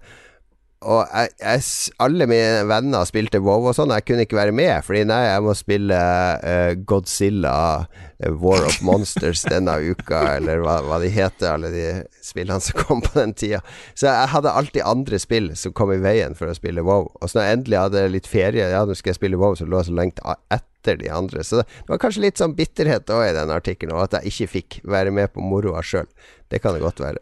og 0.80 1.02
jeg, 1.12 1.34
jeg, 1.42 1.64
alle 2.00 2.24
mine 2.30 2.62
venner 2.70 3.08
spilte 3.08 3.42
WoW 3.44 3.66
og 3.68 3.74
sånn, 3.76 3.92
jeg 3.92 4.06
kunne 4.08 4.24
ikke 4.24 4.38
være 4.38 4.54
med, 4.56 4.72
fordi 4.88 5.02
nei, 5.10 5.18
jeg 5.26 5.44
må 5.44 5.56
spille 5.58 5.98
uh, 6.40 6.72
Godzilla, 6.88 7.56
uh, 7.84 8.30
War 8.40 8.64
of 8.64 8.78
Monsters 8.88 9.44
denne 9.52 9.76
uka, 9.92 10.22
eller 10.38 10.64
hva, 10.64 10.78
hva 10.88 11.02
de 11.04 11.12
heter, 11.12 11.50
alle 11.52 11.74
de 11.74 11.84
spillene 12.24 12.64
som 12.64 12.80
kom 12.80 13.04
på 13.04 13.12
den 13.18 13.36
tida. 13.36 13.60
Så 13.92 14.08
jeg 14.08 14.32
hadde 14.32 14.56
alltid 14.56 14.88
andre 14.88 15.20
spill 15.20 15.52
som 15.60 15.76
kom 15.76 15.92
i 15.92 16.00
veien 16.00 16.40
for 16.40 16.48
å 16.48 16.56
spille 16.56 16.86
WoW. 16.88 17.12
Og 17.20 17.28
så 17.28 17.42
når 17.42 17.50
jeg 17.50 17.60
endelig 17.60 17.82
hadde 17.84 18.08
litt 18.16 18.32
ferie, 18.32 18.72
ja, 18.72 18.88
nå 18.88 18.96
skal 18.96 19.12
jeg 19.12 19.20
spille 19.20 19.44
WoW, 19.44 19.60
så 19.60 19.68
lå 19.68 19.84
jeg 19.84 19.92
så 19.92 20.00
lengt 20.00 20.24
etter 20.56 21.04
de 21.04 21.12
andre. 21.12 21.44
Så 21.44 21.60
det, 21.60 21.70
var 21.92 22.00
kanskje 22.00 22.24
litt 22.30 22.40
sånn 22.40 22.56
bitterhet 22.56 23.12
òg 23.12 23.28
i 23.28 23.36
den 23.36 23.52
artikkelen, 23.52 23.98
og 24.00 24.08
at 24.08 24.22
jeg 24.22 24.32
ikke 24.32 24.54
fikk 24.56 24.84
være 24.88 25.12
med 25.12 25.36
på 25.36 25.44
moroa 25.44 25.84
sjøl. 25.84 26.08
Det 26.48 26.64
kan 26.64 26.78
det 26.78 26.88
godt 26.88 27.04
være. 27.04 27.20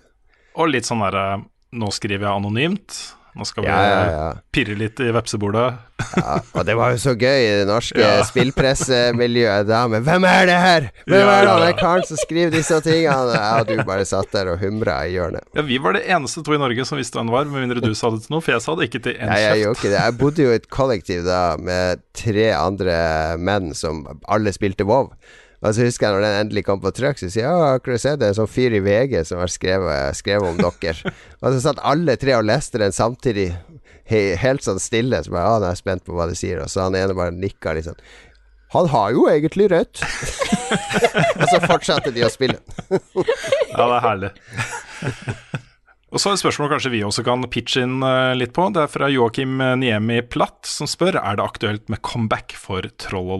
Og 0.62 0.70
litt 0.70 0.86
sånn 0.86 1.02
derre 1.02 1.48
Nå 1.78 1.90
skriver 1.92 2.24
jeg 2.24 2.32
anonymt. 2.32 2.96
Nå 3.38 3.46
skal 3.46 3.64
vi 3.64 3.70
Ja, 3.70 3.82
ja, 4.10 4.28
pirre 4.54 4.74
litt 4.80 4.98
i 5.00 5.12
vepsebordet. 5.14 5.68
Ja, 6.18 6.40
og 6.58 6.66
det 6.66 6.74
var 6.78 6.92
jo 6.96 6.98
så 7.02 7.14
gøy 7.18 7.40
i 7.44 7.52
det 7.60 7.68
norske 7.70 8.02
Ja. 8.04 8.24
spillpressemiljøet 8.26 9.68
da 9.68 9.84
med 9.92 10.04
'Hvem 10.06 10.26
er 10.26 10.46
det 10.50 10.58
her?' 10.62 10.88
'Hvem 11.08 11.30
er 11.34 11.46
det 11.46 11.56
der 11.66 11.74
karen 11.80 12.04
som 12.08 12.18
skriver 12.18 12.52
disse 12.52 12.80
tingene?' 12.82 13.36
Ja, 13.38 13.64
du 13.64 13.84
bare 13.84 14.06
satt 14.06 14.32
der 14.34 14.52
og 14.54 14.60
humra 14.60 15.04
i 15.06 15.14
hjørnet. 15.18 15.44
Ja, 15.56 15.62
Vi 15.62 15.78
var 15.78 15.94
det 15.94 16.04
eneste 16.10 16.44
to 16.44 16.54
i 16.54 16.58
Norge 16.62 16.86
som 16.86 16.98
visste 16.98 17.18
hvem 17.20 17.28
det 17.30 17.34
var, 17.38 17.46
med 17.46 17.68
mindre 17.68 17.82
du 17.82 17.94
sa 17.96 18.10
det 18.10 18.24
til 18.26 18.34
noe, 18.36 18.42
for 18.42 18.52
jeg 18.58 18.62
sa 18.62 18.76
det 18.76 18.90
ikke 18.90 19.04
til 19.04 19.16
en 19.20 19.30
Nei, 19.30 19.40
jeg 19.42 19.64
gjorde 19.64 19.76
kjeft. 19.76 19.86
ikke 19.86 19.94
det. 19.94 20.02
Jeg 20.06 20.18
bodde 20.18 20.44
jo 20.44 20.52
i 20.52 20.56
et 20.62 20.70
kollektiv 20.70 21.26
da 21.26 21.42
med 21.58 22.02
tre 22.14 22.48
andre 22.58 23.38
menn 23.38 23.74
som 23.76 24.06
alle 24.28 24.54
spilte 24.54 24.86
WoW. 24.86 25.12
Og 25.66 25.74
så 25.74 25.88
husker 25.88 26.06
jeg 26.06 26.14
når 26.14 26.24
den 26.24 26.40
endelig 26.44 26.64
kom 26.68 26.82
på 26.84 26.92
trykk, 26.94 27.18
så 27.18 27.32
sier 27.34 27.48
jeg 27.48 27.80
ja, 27.82 27.98
sett 27.98 28.20
det? 28.22 28.30
En 28.30 28.38
sånn 28.38 28.52
fyr 28.52 28.76
i 28.78 28.82
VG 28.86 29.16
som 29.26 29.42
har 29.42 29.50
skrevet, 29.50 30.20
skrevet 30.20 30.52
om 30.52 30.60
dere. 30.62 31.14
og 31.42 31.56
så 31.56 31.64
satt 31.64 31.82
alle 31.82 32.18
tre 32.22 32.36
og 32.38 32.46
leste 32.46 32.82
den 32.82 32.94
samtidig, 32.94 33.50
he, 34.06 34.22
helt 34.38 34.66
sånn 34.66 34.82
stille. 34.82 35.24
Så 35.26 35.34
bare, 35.34 35.50
ah, 35.50 35.58
nå 35.58 35.70
er 35.70 35.74
jeg 35.74 35.82
spent 35.82 36.06
på 36.06 36.14
hva 36.18 36.30
de 36.30 36.38
sier. 36.38 36.62
Og 36.62 36.70
så 36.70 36.86
han 36.86 36.98
ene 37.00 37.18
bare 37.18 37.34
nikka 37.34 37.74
litt 37.74 37.90
sånn. 37.90 38.02
Han 38.76 38.90
har 38.92 39.14
jo 39.16 39.26
egentlig 39.32 39.70
rødt. 39.72 40.04
og 41.42 41.46
så 41.50 41.62
fortsatte 41.66 42.14
de 42.14 42.26
å 42.28 42.34
spille. 42.34 42.62
Ja, 43.78 43.86
det 43.86 43.94
er 43.94 44.02
herlig. 44.02 44.30
Og 46.10 46.22
så 46.22 46.32
er 46.32 46.38
et 46.38 46.42
spørsmål 46.42 46.72
kanskje 46.72 46.90
vi 46.96 47.04
også 47.06 47.22
kan 47.28 47.44
pitche 47.54 47.84
inn 47.86 48.00
eh, 48.02 48.32
litt 48.34 48.56
på. 48.56 48.66
Det 48.74 48.88
er 48.88 48.90
fra 48.90 49.10
Joakim 49.12 49.60
Niemi 49.78 50.24
Platt, 50.26 50.64
som 50.66 50.90
spør 50.90 51.20
er 51.20 51.38
det 51.38 51.46
aktuelt 51.46 51.94
med 51.94 52.02
comeback 52.02 52.58
for 52.58 52.90
Troll 52.98 53.36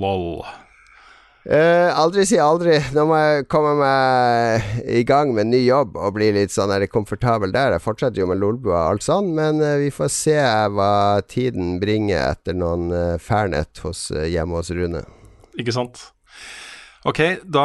Eh, 1.48 1.90
aldri 1.96 2.26
si 2.28 2.36
aldri. 2.44 2.76
Nå 2.92 3.06
må 3.08 3.18
jeg 3.22 3.46
komme 3.48 3.72
meg 3.80 4.66
i 4.92 5.06
gang 5.08 5.32
med 5.32 5.46
en 5.46 5.54
ny 5.54 5.62
jobb 5.64 5.96
og 5.96 6.18
bli 6.18 6.34
litt 6.36 6.52
sånn 6.52 6.74
er 6.76 6.84
det 6.84 6.92
komfortabel 6.92 7.54
der. 7.56 7.78
Jeg 7.78 7.86
fortsetter 7.86 8.20
jo 8.20 8.28
med 8.28 8.42
Lolbua 8.42 8.82
og 8.82 8.98
alt 8.98 9.06
sånn, 9.06 9.32
men 9.38 9.64
uh, 9.64 9.78
vi 9.80 9.88
får 9.94 10.12
se 10.12 10.36
hva 10.76 10.92
tiden 11.32 11.78
bringer 11.80 12.34
etter 12.34 12.58
noen 12.58 12.92
uh, 12.92 13.16
fernet 13.24 13.80
hos, 13.86 14.10
hjemme 14.12 14.60
hos 14.60 14.74
Rune. 14.76 15.06
Ikke 15.56 15.76
sant? 15.76 16.10
Ok, 17.08 17.22
da 17.48 17.64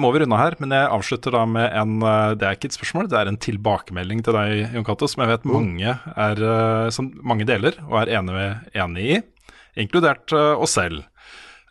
må 0.00 0.08
vi 0.14 0.22
runde 0.22 0.38
her, 0.40 0.56
men 0.62 0.72
jeg 0.72 0.88
avslutter 0.94 1.34
da 1.34 1.42
med 1.44 1.66
en 1.76 1.98
Det 2.40 2.46
er 2.46 2.56
ikke 2.56 2.70
et 2.70 2.76
spørsmål, 2.78 3.10
det 3.12 3.18
er 3.18 3.28
en 3.28 3.36
tilbakemelding 3.36 4.22
til 4.24 4.38
deg, 4.38 4.72
Jon 4.72 4.86
Cato, 4.86 5.10
som 5.10 5.20
jeg 5.20 5.34
vet 5.34 5.44
mange, 5.50 5.96
er, 6.00 6.42
som 6.94 7.10
mange 7.20 7.44
deler 7.44 7.76
og 7.90 7.98
er 8.00 8.14
enig, 8.16 8.46
enig 8.72 9.04
i, 9.04 9.18
inkludert 9.84 10.32
oss 10.32 10.78
selv. 10.78 11.02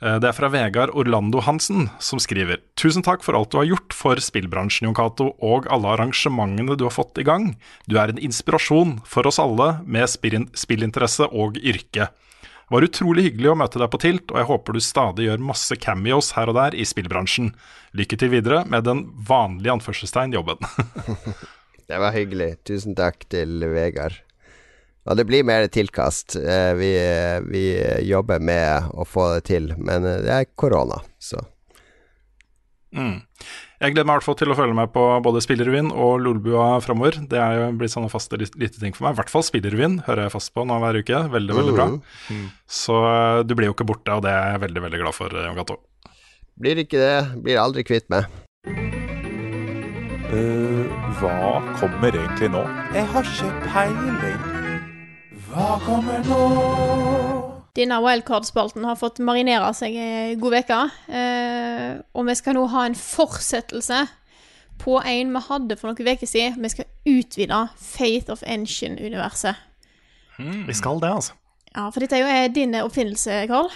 Eh, 0.01 0.17
Det 0.19 0.27
er 0.29 0.33
fra 0.33 0.49
Vegard 0.49 0.93
Orlando 0.97 1.41
Hansen, 1.45 1.89
som 1.99 2.19
skriver 2.19 2.61
Tusen 2.75 3.03
takk 3.05 3.23
for 3.23 3.37
alt 3.37 3.51
du 3.51 3.59
har 3.59 3.69
gjort 3.69 3.93
for 3.93 4.15
spillbransjen, 4.17 4.87
Jon 4.87 4.97
Cato, 4.97 5.35
og 5.39 5.67
alle 5.69 5.93
arrangementene 5.93 6.77
du 6.77 6.85
har 6.87 6.95
fått 6.95 7.21
i 7.21 7.25
gang. 7.27 7.55
Du 7.87 7.97
er 8.01 8.09
en 8.09 8.21
inspirasjon 8.21 8.99
for 9.05 9.27
oss 9.29 9.39
alle 9.39 9.81
med 9.85 10.09
spillinteresse 10.09 11.29
og 11.29 11.57
yrke. 11.61 12.09
Det 12.09 12.77
var 12.77 12.87
utrolig 12.87 13.23
hyggelig 13.27 13.49
å 13.51 13.57
møte 13.59 13.79
deg 13.81 13.89
på 13.91 13.99
Tilt, 13.99 14.31
og 14.31 14.37
jeg 14.39 14.47
håper 14.47 14.73
du 14.73 14.79
stadig 14.79 15.25
gjør 15.27 15.41
masse 15.43 15.75
cameos 15.75 16.31
her 16.37 16.47
og 16.47 16.55
der 16.55 16.77
i 16.79 16.85
spillbransjen. 16.87 17.51
Lykke 17.99 18.17
til 18.17 18.31
videre 18.31 18.63
med 18.65 18.85
den 18.87 19.03
vanlige 19.27 19.73
anførselstegn 19.75 20.33
jobben. 20.37 20.57
Det 21.91 21.99
var 21.99 22.15
hyggelig. 22.15 22.53
Tusen 22.63 22.95
takk 22.95 23.25
til 23.27 23.59
Vegard. 23.73 24.21
Og 25.09 25.17
det 25.17 25.25
blir 25.25 25.45
mer 25.47 25.65
tilkast. 25.73 26.35
Eh, 26.37 26.73
vi, 26.77 26.91
vi 27.49 27.63
jobber 28.05 28.43
med 28.43 28.91
å 28.93 29.07
få 29.07 29.31
det 29.35 29.47
til, 29.49 29.71
men 29.81 30.05
eh, 30.05 30.21
det 30.25 30.37
er 30.37 30.53
korona, 30.55 31.01
så 31.21 31.41
Mm. 32.91 33.21
Jeg 33.81 33.93
gleder 33.95 34.05
meg 34.05 34.11
i 34.13 34.19
hvert 34.19 34.27
fall 34.27 34.37
til 34.37 34.51
å 34.51 34.55
følge 34.57 34.75
med 34.77 34.91
på 34.93 35.03
både 35.25 35.41
Spillerevyen 35.41 35.89
og 35.95 36.19
Lolbua 36.21 36.75
framover. 36.83 37.17
Det 37.31 37.39
er 37.39 37.55
jo 37.57 37.69
blitt 37.79 37.93
sånne 37.93 38.11
faste 38.11 38.37
lite 38.37 38.77
ting 38.77 38.93
for 38.93 39.07
meg. 39.07 39.15
I 39.15 39.21
hvert 39.21 39.31
fall 39.31 39.45
Spillerevyen 39.47 40.01
hører 40.09 40.27
jeg 40.27 40.35
fast 40.35 40.53
på 40.53 40.65
nå 40.67 40.77
hver 40.83 40.99
uke. 40.99 41.23
Veldig, 41.33 41.55
veldig 41.57 41.77
bra. 41.77 41.87
Mm. 42.29 42.45
Så 42.67 42.99
eh, 43.07 43.39
du 43.47 43.55
blir 43.57 43.71
jo 43.71 43.77
ikke 43.77 43.87
borte, 43.89 44.19
og 44.19 44.27
det 44.27 44.35
er 44.35 44.55
jeg 44.57 44.65
veldig, 44.67 44.85
veldig 44.87 45.03
glad 45.05 45.17
for, 45.17 45.41
Jon 45.47 45.57
Cato. 45.57 45.79
Blir 46.61 46.83
ikke 46.83 47.01
det. 47.01 47.17
Blir 47.41 47.63
aldri 47.63 47.87
kvitt 47.87 48.11
meg. 48.11 48.27
Uh, 50.31 50.87
hva 51.19 51.59
kommer 51.81 52.15
egentlig 52.15 52.53
nå? 52.53 52.63
Jeg 52.95 53.07
har 53.15 53.31
ikke 53.33 53.53
peiling. 53.65 54.60
Hva 55.51 55.75
kommer 55.83 56.21
nå? 56.23 56.43
Denne 57.75 57.97
wildcard-spalten 58.03 58.85
har 58.87 58.95
fått 58.99 59.19
marinere 59.23 59.71
seg 59.75 59.95
ei 59.99 60.37
god 60.39 60.55
uke. 60.61 60.79
Eh, 61.11 61.99
og 62.15 62.27
vi 62.27 62.35
skal 62.39 62.55
nå 62.55 62.63
ha 62.71 62.85
en 62.87 62.95
fortsettelse 62.95 64.05
på 64.81 64.95
en 65.03 65.33
vi 65.35 65.43
hadde 65.49 65.77
for 65.79 65.91
noen 65.91 66.15
uker 66.15 66.29
siden. 66.29 66.55
Vi 66.63 66.71
skal 66.71 66.87
utvide 67.11 67.59
Faith 67.75 68.31
of 68.31 68.43
Engine-universet. 68.47 69.59
Vi 70.39 70.77
skal 70.77 71.03
det, 71.03 71.11
altså. 71.19 71.35
Ja, 71.71 71.89
for 71.91 72.03
dette 72.03 72.17
er 72.17 72.47
jo 72.47 72.55
din 72.55 72.75
oppfinnelse, 72.79 73.43
Carl. 73.51 73.69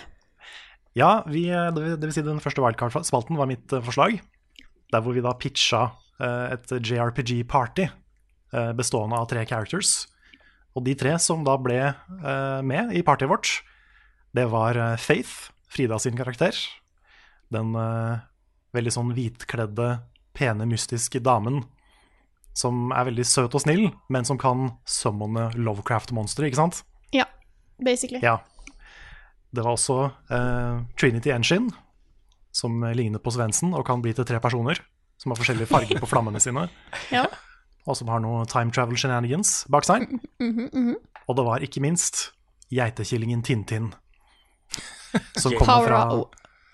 Ja, 0.96 1.26
vi, 1.28 1.50
eh, 1.52 1.70
det, 1.76 2.00
vil, 2.00 2.16
si 2.16 2.24
den 2.24 2.40
første 2.44 2.64
wildcard-spalten 2.64 3.40
var 3.40 3.52
mitt 3.52 3.76
eh, 3.76 3.84
forslag. 3.84 4.22
Der 4.96 5.04
hvor 5.04 5.16
vi 5.16 5.24
da 5.24 5.36
pitcha 5.36 5.90
eh, 6.24 6.56
et 6.56 6.72
JRPG-party 6.80 7.90
eh, 7.90 8.72
bestående 8.80 9.20
av 9.20 9.28
tre 9.32 9.44
characters. 9.44 10.06
Og 10.76 10.84
de 10.84 10.96
tre 11.00 11.16
som 11.24 11.44
da 11.48 11.56
ble 11.60 11.80
eh, 11.88 12.62
med 12.68 12.92
i 12.96 13.04
partyet 13.06 13.32
vårt, 13.32 13.52
det 14.36 14.48
var 14.52 14.76
eh, 14.76 14.98
Faith, 15.00 15.52
Frida 15.72 16.00
sin 16.00 16.18
karakter. 16.20 16.56
Den 17.54 17.72
eh, 17.80 18.26
veldig 18.76 18.94
sånn 18.94 19.14
hvitkledde, 19.16 19.90
pene, 20.36 20.68
mystiske 20.68 21.22
damen 21.24 21.64
som 22.56 22.92
er 22.96 23.08
veldig 23.10 23.24
søt 23.28 23.56
og 23.56 23.64
snill, 23.64 23.90
men 24.12 24.28
som 24.28 24.40
kan 24.40 24.70
summone 24.88 25.50
Lovecraft-monstre, 25.60 26.48
ikke 26.48 26.60
sant? 26.62 26.84
Ja, 27.16 27.28
basically. 27.84 28.22
Ja. 28.24 28.38
Det 29.52 29.64
var 29.64 29.76
også 29.76 29.98
uh, 30.32 30.84
Trinity 31.00 31.34
Engine, 31.36 31.72
som 32.56 32.80
ligner 32.96 33.20
på 33.20 33.34
Svendsen 33.36 33.76
og 33.76 33.84
kan 33.88 34.04
bli 34.04 34.16
til 34.16 34.28
tre 34.28 34.40
personer. 34.44 34.80
Som 35.20 35.32
har 35.32 35.40
forskjellige 35.40 35.68
farger 35.68 36.00
på 36.00 36.08
flammene 36.12 36.40
sine, 36.44 36.68
Ja. 37.16 37.28
Og 37.86 37.98
som 38.00 38.10
har 38.10 38.22
noe 38.24 38.46
time 38.50 38.74
travel 38.74 38.98
shenanigans 39.00 39.64
bak 39.72 39.86
seg. 39.88 40.08
Mhm, 40.42 40.70
mhm. 40.72 40.96
Og 41.26 41.38
det 41.38 41.46
var 41.48 41.64
ikke 41.66 41.82
minst 41.82 42.32
geitekillingen 42.74 43.42
Tintin. 43.46 43.94
Som 45.40 45.54
kommer 45.58 45.88
fra, 45.88 46.00
av, 46.12 46.26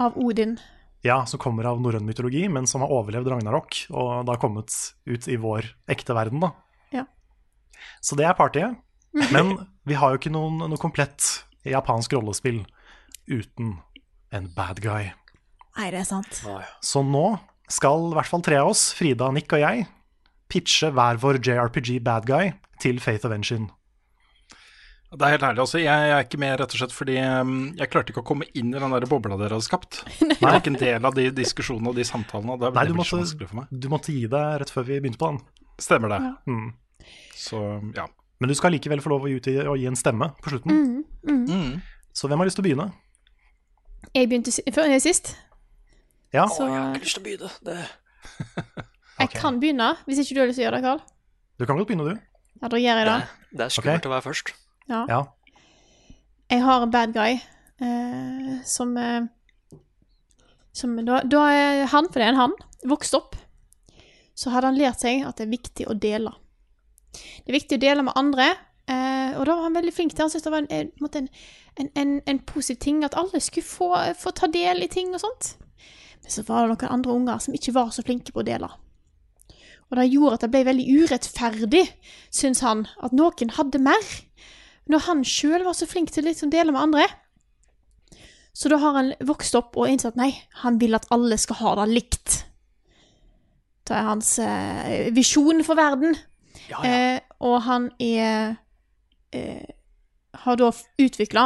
av 0.02 0.18
Odin. 0.18 0.58
ja, 1.06 1.22
som 1.30 1.40
kommer 1.40 1.68
av 1.70 1.80
norrøn 1.84 2.04
mytologi, 2.08 2.48
men 2.50 2.66
som 2.68 2.82
har 2.82 2.92
overlevd 2.92 3.30
Ragnarok, 3.32 3.84
og 3.94 4.26
da 4.28 4.36
kommet 4.42 4.74
ut 5.06 5.28
i 5.28 5.38
vår 5.40 5.68
ekte 5.92 6.16
verden, 6.18 6.42
da. 6.44 6.52
Ja. 6.92 7.06
Så 8.02 8.18
det 8.20 8.26
er 8.28 8.36
partyet. 8.40 8.76
Men 9.32 9.54
vi 9.88 9.96
har 10.00 10.12
jo 10.14 10.20
ikke 10.22 10.32
noen, 10.34 10.58
noe 10.72 10.80
komplett 10.82 11.46
japansk 11.68 12.14
rollespill 12.16 12.64
uten 13.30 13.76
en 14.32 14.48
bad 14.56 14.82
guy. 14.82 15.12
Nei, 15.78 15.88
det 15.92 16.02
er 16.02 16.08
sant. 16.08 16.42
Så 16.84 17.04
nå 17.06 17.26
skal 17.72 18.10
i 18.10 18.16
hvert 18.18 18.32
fall 18.32 18.44
tre 18.44 18.58
av 18.60 18.72
oss, 18.74 18.90
Frida, 18.98 19.30
Nick 19.36 19.52
og 19.56 19.62
jeg, 19.64 19.86
pitche 20.52 20.90
hver 20.94 21.20
vår 21.22 21.40
JRPG 21.42 22.02
bad 22.06 22.28
guy 22.28 22.52
til 22.84 23.00
Faith 23.04 23.26
of 23.28 23.34
Engine. 23.36 23.70
Det 25.12 25.26
er 25.28 25.34
helt 25.34 25.44
ærlig 25.44 25.60
altså. 25.60 25.80
Jeg, 25.82 25.92
jeg 26.08 26.12
er 26.16 26.24
ikke 26.24 26.38
med 26.40 26.54
rett 26.62 26.72
og 26.72 26.80
slett 26.80 26.94
fordi 26.96 27.18
um, 27.20 27.50
jeg 27.76 27.90
klarte 27.92 28.14
ikke 28.14 28.22
å 28.24 28.28
komme 28.30 28.46
inn 28.56 28.70
i 28.72 28.80
den 28.80 28.94
der 28.96 29.08
bobla 29.12 29.36
dere 29.40 29.58
hadde 29.58 29.66
skapt. 29.68 29.98
Jeg 30.22 30.38
er 30.48 30.60
ikke 30.62 30.72
en 30.72 30.78
del 30.80 31.08
av 31.10 31.18
de 31.18 31.26
diskusjonene 31.36 31.92
og 31.92 31.98
de 32.00 32.06
samtalene. 32.08 32.56
og 32.56 32.62
Det, 32.64 32.70
Nei, 32.78 32.86
det 32.88 32.94
du 32.94 32.96
blir 32.96 33.10
så 33.10 33.18
måtte, 33.20 33.26
vanskelig 33.26 33.50
for 33.50 33.60
meg. 33.60 33.74
du 33.84 33.88
måtte 33.92 34.16
gi 34.16 34.22
deg 34.32 34.54
rett 34.64 34.72
før 34.72 34.86
vi 34.88 35.00
begynte 35.04 35.20
på 35.20 35.32
den. 35.34 35.42
Stemmer 35.84 36.14
det. 36.14 36.20
Mm. 36.48 36.70
Så 37.36 37.60
ja. 37.98 38.06
Men 38.40 38.54
du 38.54 38.56
skal 38.58 38.72
likevel 38.74 39.04
få 39.04 39.12
lov 39.12 39.28
å 39.28 39.34
gi, 39.34 39.58
å 39.68 39.76
gi 39.78 39.90
en 39.92 40.00
stemme 40.00 40.32
på 40.42 40.54
slutten. 40.54 41.04
Mm, 41.28 41.44
mm. 41.52 41.76
Så 42.16 42.32
hvem 42.32 42.40
har 42.42 42.48
lyst 42.48 42.58
til 42.62 42.64
å 42.64 42.70
begynne? 42.70 42.88
Jeg 44.16 44.32
begynte 44.32 44.56
si- 44.56 44.64
før, 44.74 44.96
sist, 45.04 45.36
Ja, 46.32 46.48
så 46.48 46.66
Jeg 46.72 46.80
har 46.80 46.96
ikke 46.96 47.04
lyst 47.04 47.20
til 47.20 47.22
å 47.22 47.28
begynne. 47.28 47.52
Det... 47.68 48.88
jeg 49.22 49.42
kan 49.42 49.60
begynne, 49.62 49.92
hvis 50.08 50.22
ikke 50.24 50.36
du 50.36 50.42
har 50.44 50.50
lyst 50.50 50.60
til 50.60 50.66
å 50.66 50.68
gjøre 50.70 50.80
det, 50.80 50.86
Karl. 50.88 51.02
du 51.60 51.66
kan 51.66 51.78
godt 51.80 51.90
begynne, 51.92 52.14
du. 52.14 52.28
Ja, 52.62 52.70
da 52.70 52.78
gjør 52.78 53.00
jeg 53.02 53.08
det. 53.08 53.20
Det, 53.20 53.58
det 53.58 53.66
er 53.66 53.74
skummelt 53.76 54.06
å 54.06 54.14
være 54.14 54.26
først. 54.28 54.52
Ja. 54.92 55.06
Ja. 55.10 55.22
Jeg 56.52 56.64
har 56.66 56.84
en 56.84 56.92
bad 56.92 57.14
guy 57.16 57.38
eh, 57.38 58.58
som 58.68 58.98
eh, 59.00 59.30
Som 60.74 60.96
da, 61.06 61.22
da 61.28 61.46
er 61.52 61.86
han, 61.92 62.08
for 62.08 62.20
det 62.20 62.28
er 62.28 62.32
en 62.32 62.40
han, 62.40 62.54
vokst 62.88 63.16
opp, 63.18 63.36
så 64.36 64.54
hadde 64.54 64.70
han 64.70 64.78
lært 64.80 65.02
seg 65.04 65.26
at 65.28 65.36
det 65.38 65.48
er 65.48 65.52
viktig 65.52 65.88
å 65.92 65.96
dele. 66.00 66.32
Det 67.12 67.52
er 67.52 67.58
viktig 67.58 67.76
å 67.76 67.82
dele 67.82 68.06
med 68.08 68.16
andre, 68.16 68.46
eh, 68.88 69.34
og 69.36 69.44
da 69.50 69.58
var 69.58 69.66
han 69.68 69.76
veldig 69.76 69.92
flink 69.92 70.16
til 70.16 70.24
Han 70.24 70.32
syntes 70.32 70.48
det 70.48 70.54
var 70.54 70.64
en, 70.64 71.28
en, 71.76 71.90
en, 72.00 72.14
en 72.24 72.40
positiv 72.48 72.80
ting 72.86 73.04
at 73.04 73.18
alle 73.20 73.42
skulle 73.44 73.68
få, 73.68 73.90
få 74.16 74.32
ta 74.32 74.48
del 74.48 74.86
i 74.86 74.88
ting 74.92 75.12
og 75.12 75.20
sånt. 75.26 75.58
Men 76.24 76.32
så 76.38 76.46
var 76.48 76.64
det 76.64 76.78
noen 76.78 76.96
andre 76.96 77.18
unger 77.20 77.44
som 77.44 77.58
ikke 77.58 77.76
var 77.76 77.92
så 77.92 78.06
flinke 78.08 78.32
på 78.32 78.40
å 78.40 78.48
dele. 78.48 78.72
Og 79.92 79.98
det 80.00 80.08
gjorde 80.08 80.38
at 80.38 80.44
det 80.46 80.52
ble 80.54 80.64
veldig 80.70 80.86
urettferdig, 81.02 81.84
syns 82.32 82.64
han, 82.64 82.86
at 83.04 83.16
noen 83.16 83.52
hadde 83.58 83.82
mer 83.84 84.06
når 84.92 85.04
han 85.06 85.26
sjøl 85.28 85.66
var 85.66 85.76
så 85.78 85.88
flink 85.88 86.10
til 86.12 86.26
å 86.26 86.32
liksom 86.32 86.52
dele 86.52 86.74
med 86.74 86.82
andre. 86.82 87.06
Så 88.52 88.72
da 88.72 88.80
har 88.82 88.96
han 88.98 89.12
vokst 89.24 89.56
opp 89.56 89.78
og 89.80 89.88
innsett 89.88 90.18
nei, 90.20 90.32
han 90.64 90.80
vil 90.82 90.98
at 90.98 91.08
alle 91.14 91.38
skal 91.40 91.60
ha 91.62 91.76
det 91.82 91.92
likt. 91.92 92.42
Det 93.88 93.96
er 93.96 94.08
hans 94.08 94.34
eh, 94.44 95.12
visjon 95.16 95.64
for 95.68 95.80
verden. 95.80 96.18
Ja, 96.70 96.82
ja. 96.84 96.92
Eh, 96.92 97.38
og 97.44 97.56
han 97.66 97.88
er 98.00 98.58
eh, 99.34 99.64
Har 100.44 100.60
da 100.60 100.68
utvikla 101.02 101.46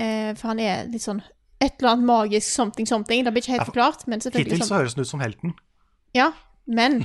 eh, 0.00 0.30
For 0.38 0.48
han 0.48 0.62
er 0.62 0.86
litt 0.88 1.04
sånn 1.04 1.20
et 1.60 1.74
eller 1.76 1.90
annet 1.92 2.08
magisk 2.08 2.48
something 2.48 2.88
something. 2.88 3.26
Det 3.26 3.34
blir 3.34 3.44
ikke 3.44 3.58
helt 3.58 3.68
forklart, 3.68 4.06
men 4.08 4.22
selvfølgelig 4.24 4.56
Hittil 4.56 4.70
så 4.70 4.78
høres 4.78 4.94
han 4.96 5.04
ut 5.04 5.10
som 5.10 5.20
helten. 5.20 5.52
ja, 6.16 6.30
men 6.66 7.04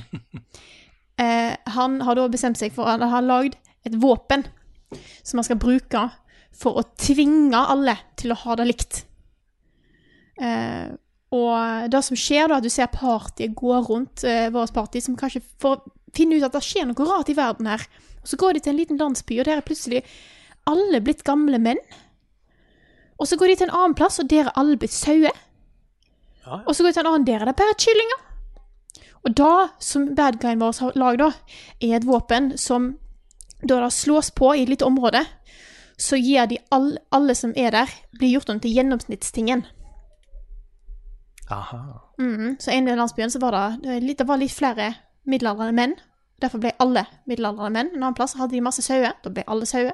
eh, 1.21 1.55
han 1.77 2.01
har 2.05 2.17
da 2.17 2.27
bestemt 2.31 2.59
seg 2.59 2.73
for 2.75 2.89
Han 2.89 3.01
har 3.01 3.25
lagd 3.25 3.57
et 3.85 3.95
våpen 4.01 4.45
som 5.23 5.39
han 5.39 5.47
skal 5.47 5.59
bruke 5.61 6.03
for 6.55 6.79
å 6.79 6.85
tvinge 6.99 7.59
alle 7.59 7.97
til 8.19 8.31
å 8.31 8.39
ha 8.45 8.55
det 8.59 8.67
likt. 8.69 9.01
Eh, 10.39 10.93
og 11.35 11.91
det 11.91 12.01
som 12.05 12.17
skjer, 12.19 12.47
da, 12.47 12.59
at 12.59 12.65
du 12.65 12.71
ser 12.71 12.91
partyet 12.93 13.55
gå 13.57 13.75
rundt 13.89 14.23
eh, 14.27 14.47
vårt 14.53 14.73
party, 14.75 15.01
som 15.03 15.17
kanskje 15.19 15.43
får 15.61 15.81
finne 16.15 16.37
ut 16.37 16.45
at 16.47 16.55
det 16.55 16.63
skjer 16.63 16.87
noe 16.87 17.07
rart 17.09 17.31
i 17.31 17.37
verden 17.37 17.67
her. 17.67 17.83
Og 18.21 18.31
så 18.31 18.39
går 18.39 18.55
de 18.55 18.63
til 18.63 18.73
en 18.73 18.79
liten 18.79 19.01
landsby, 19.01 19.39
og 19.41 19.49
der 19.49 19.59
er 19.59 19.65
plutselig 19.65 20.05
alle 20.69 21.01
blitt 21.03 21.25
gamle 21.27 21.59
menn. 21.61 21.81
Og 23.19 23.27
så 23.29 23.37
går 23.39 23.51
de 23.51 23.57
til 23.59 23.69
en 23.69 23.75
annen 23.81 23.97
plass, 23.97 24.19
og 24.21 24.29
der 24.31 24.47
er 24.47 24.55
alle 24.59 24.77
blitt 24.79 24.95
sauer. 24.95 25.35
Og 26.45 26.71
så 26.75 26.83
går 26.83 26.91
de 26.91 26.97
til 26.97 27.05
en 27.05 27.11
annen, 27.11 27.27
der 27.27 27.43
er 27.43 27.51
det 27.51 27.57
bare 27.59 27.77
kyllinger. 27.81 28.24
Og 29.25 29.33
da, 29.37 29.69
som 29.81 30.11
bad 30.15 30.37
guyen 30.41 30.61
vår 30.61 30.77
har 30.79 30.97
lagd, 30.99 31.21
er 31.81 31.95
et 31.97 32.05
våpen 32.05 32.53
som 32.61 32.93
da 33.65 33.79
det 33.81 33.93
slås 33.93 34.29
på 34.31 34.53
i 34.53 34.63
et 34.63 34.69
lite 34.69 34.85
område, 34.85 35.23
så 35.97 36.19
gir 36.19 36.45
de 36.45 36.59
all, 36.71 36.97
alle 37.11 37.35
som 37.35 37.53
er 37.57 37.71
der, 37.71 37.91
blir 38.19 38.35
gjort 38.35 38.51
om 38.51 38.59
til 38.59 38.75
gjennomsnittstingen. 38.75 39.65
Aha. 41.49 41.81
Mm, 42.19 42.57
Så 42.59 42.71
inne 42.71 42.91
i 42.91 42.95
landsbyen 42.95 43.31
så 43.31 43.39
var 43.39 43.51
det, 43.51 44.01
litt, 44.03 44.17
det 44.17 44.27
var 44.27 44.37
litt 44.37 44.53
flere 44.53 44.93
middelaldrende 45.25 45.73
menn. 45.77 45.95
Derfor 46.41 46.59
ble 46.59 46.73
alle 46.79 47.05
middelaldrende 47.25 47.71
menn. 47.71 47.91
En 47.93 48.03
annen 48.03 48.17
plass 48.17 48.35
hadde 48.35 48.57
de 48.57 48.61
masse 48.65 48.81
sauer. 48.81 49.13
Da 49.23 49.31
ble 49.31 49.45
alle 49.47 49.65
sauer. 49.65 49.93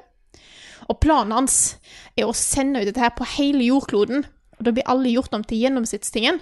Og 0.90 0.98
planen 1.00 1.32
hans 1.32 1.76
er 2.16 2.26
å 2.26 2.34
sende 2.36 2.80
ut 2.80 2.88
dette 2.88 3.00
her 3.00 3.12
på 3.16 3.28
hele 3.36 3.64
jordkloden. 3.68 4.24
Og 4.58 4.64
da 4.66 4.72
blir 4.74 4.88
alle 4.90 5.12
gjort 5.12 5.34
om 5.36 5.44
til 5.44 5.62
gjennomsnittstingen. 5.62 6.40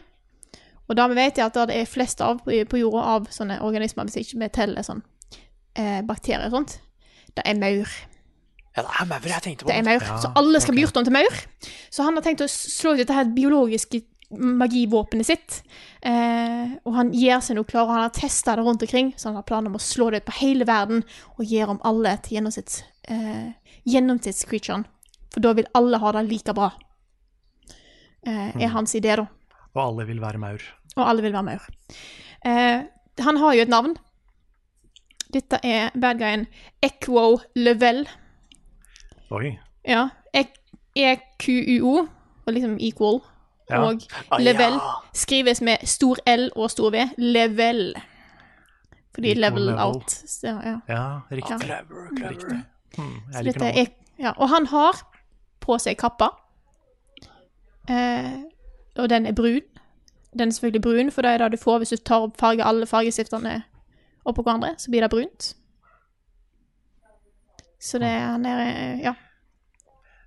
Og 0.91 0.99
da 0.99 1.07
vet 1.13 1.39
jeg 1.39 1.47
at 1.47 1.59
det 1.71 1.77
er 1.79 1.89
flest 1.89 2.21
av 2.25 2.43
på 2.43 2.81
jorda 2.81 3.03
av 3.15 3.29
sånne 3.31 3.61
organismer, 3.63 4.09
hvis 4.09 4.25
ikke 4.25 4.41
vi 4.43 4.53
teller 4.57 4.87
sånn 4.87 5.05
eh, 5.79 6.01
bakterier 6.07 6.49
og 6.49 6.57
sånt, 6.59 6.81
det 7.39 7.47
er 7.47 7.59
maur. 7.61 7.93
Ja, 8.75 8.83
det 8.83 8.91
er 8.91 9.11
maur 9.11 9.29
jeg 9.31 9.45
tenkte 9.45 9.67
på. 9.67 9.71
Det 9.71 9.79
er 9.79 9.87
maur. 9.87 10.07
så 10.23 10.33
alle 10.39 10.63
skal 10.63 10.75
bli 10.75 10.83
gjort 10.85 10.99
om 10.99 11.07
til 11.07 11.15
maur. 11.15 11.43
Så 11.95 12.07
han 12.07 12.19
har 12.19 12.27
tenkt 12.27 12.43
å 12.43 12.51
slå 12.51 12.97
ut 12.97 13.03
dette 13.05 13.15
her 13.15 13.31
biologiske 13.37 14.03
magivåpenet 14.31 15.27
sitt. 15.27 15.63
Eh, 16.07 16.77
og 16.87 16.95
han 16.95 17.11
gjør 17.15 17.43
seg 17.45 17.59
noe 17.59 17.69
klar, 17.69 17.87
og 17.87 17.95
han 17.95 18.05
har 18.07 18.15
testa 18.15 18.55
det 18.57 18.67
rundt 18.67 18.85
omkring, 18.87 19.13
så 19.19 19.31
han 19.31 19.41
har 19.41 19.47
planer 19.47 19.73
om 19.73 19.79
å 19.79 19.83
slå 19.83 20.11
det 20.11 20.23
ut 20.23 20.29
på 20.31 20.39
hele 20.39 20.67
verden 20.69 21.03
og 21.37 21.47
gjøre 21.47 21.77
om 21.77 21.83
alle 21.87 22.17
til 22.23 22.39
gjennomsnitts, 22.39 22.83
eh, 23.11 23.51
gjennomsnittscreaturen. 23.91 24.87
For 25.31 25.43
da 25.43 25.55
vil 25.59 25.71
alle 25.79 25.99
ha 26.03 26.13
det 26.13 26.27
like 26.31 26.55
bra. 26.55 26.73
Eh, 28.27 28.63
er 28.63 28.75
hans 28.75 28.95
idé, 28.95 29.17
da. 29.17 29.27
Og 29.75 29.83
alle 29.83 30.07
vil 30.07 30.23
være 30.23 30.39
maur. 30.39 30.63
Og 31.01 31.09
alle 31.11 31.23
vil 31.23 31.33
være 31.33 31.43
maur. 31.43 31.67
Eh, 32.47 32.83
han 33.25 33.37
har 33.37 33.55
jo 33.55 33.63
et 33.63 33.69
navn. 33.73 33.97
Dette 35.35 35.59
er 35.65 35.91
bad 36.01 36.19
guyen 36.19 36.47
Equo 36.83 37.39
Level. 37.57 38.05
Oi. 39.31 39.53
Ja. 39.87 40.09
EQUO, 40.97 42.09
og 42.47 42.53
liksom 42.53 42.77
equal. 42.81 43.21
Ja. 43.71 43.79
Og 43.79 44.01
Ah, 44.33 44.41
level 44.43 44.73
ja. 44.73 44.95
skrives 45.15 45.61
med 45.63 45.77
stor 45.87 46.17
L 46.27 46.49
og 46.57 46.71
stor 46.71 46.91
V. 46.91 47.05
Level. 47.19 47.95
Fordi 49.15 49.31
Equal 49.31 49.41
level, 49.41 49.63
level. 49.63 49.79
out. 49.81 50.11
Så, 50.11 50.47
ja. 50.65 50.79
Ja, 50.89 51.21
riktig. 51.31 51.51
Ja. 51.51 51.59
Clever, 51.59 52.09
clever. 52.17 52.31
Riktig. 52.31 52.59
Hmm, 52.99 53.15
jeg 53.33 53.45
liker 53.45 53.61
navnet. 53.61 53.79
er, 53.79 53.93
ja. 54.19 54.33
Og 54.37 54.49
han 54.49 54.67
har 54.67 54.99
på 55.61 55.79
seg 55.79 55.97
kappa. 55.97 56.29
Eh, 57.89 58.43
og 58.97 59.11
den 59.11 59.27
er 59.27 59.33
brun. 59.33 59.61
Den 60.37 60.49
er 60.49 60.53
selvfølgelig 60.55 60.83
brun, 60.83 61.11
for 61.11 61.23
det 61.27 61.31
er 61.31 61.39
det 61.43 61.53
du 61.53 61.57
får 61.65 61.79
hvis 61.83 61.91
du 61.91 61.97
tar 61.97 62.23
opp 62.29 62.37
farge, 62.39 62.63
alle 62.65 62.87
fargestiftene 62.87 63.63
oppå 64.25 64.43
hverandre. 64.47 64.75
Så 64.79 64.91
blir 64.93 65.01
det 65.03 65.11
brunt. 65.11 65.55
Så 67.81 67.99
det 67.99 68.11
han 68.13 68.45
er 68.47 68.57
nede 68.61 69.03
Ja. 69.03 69.15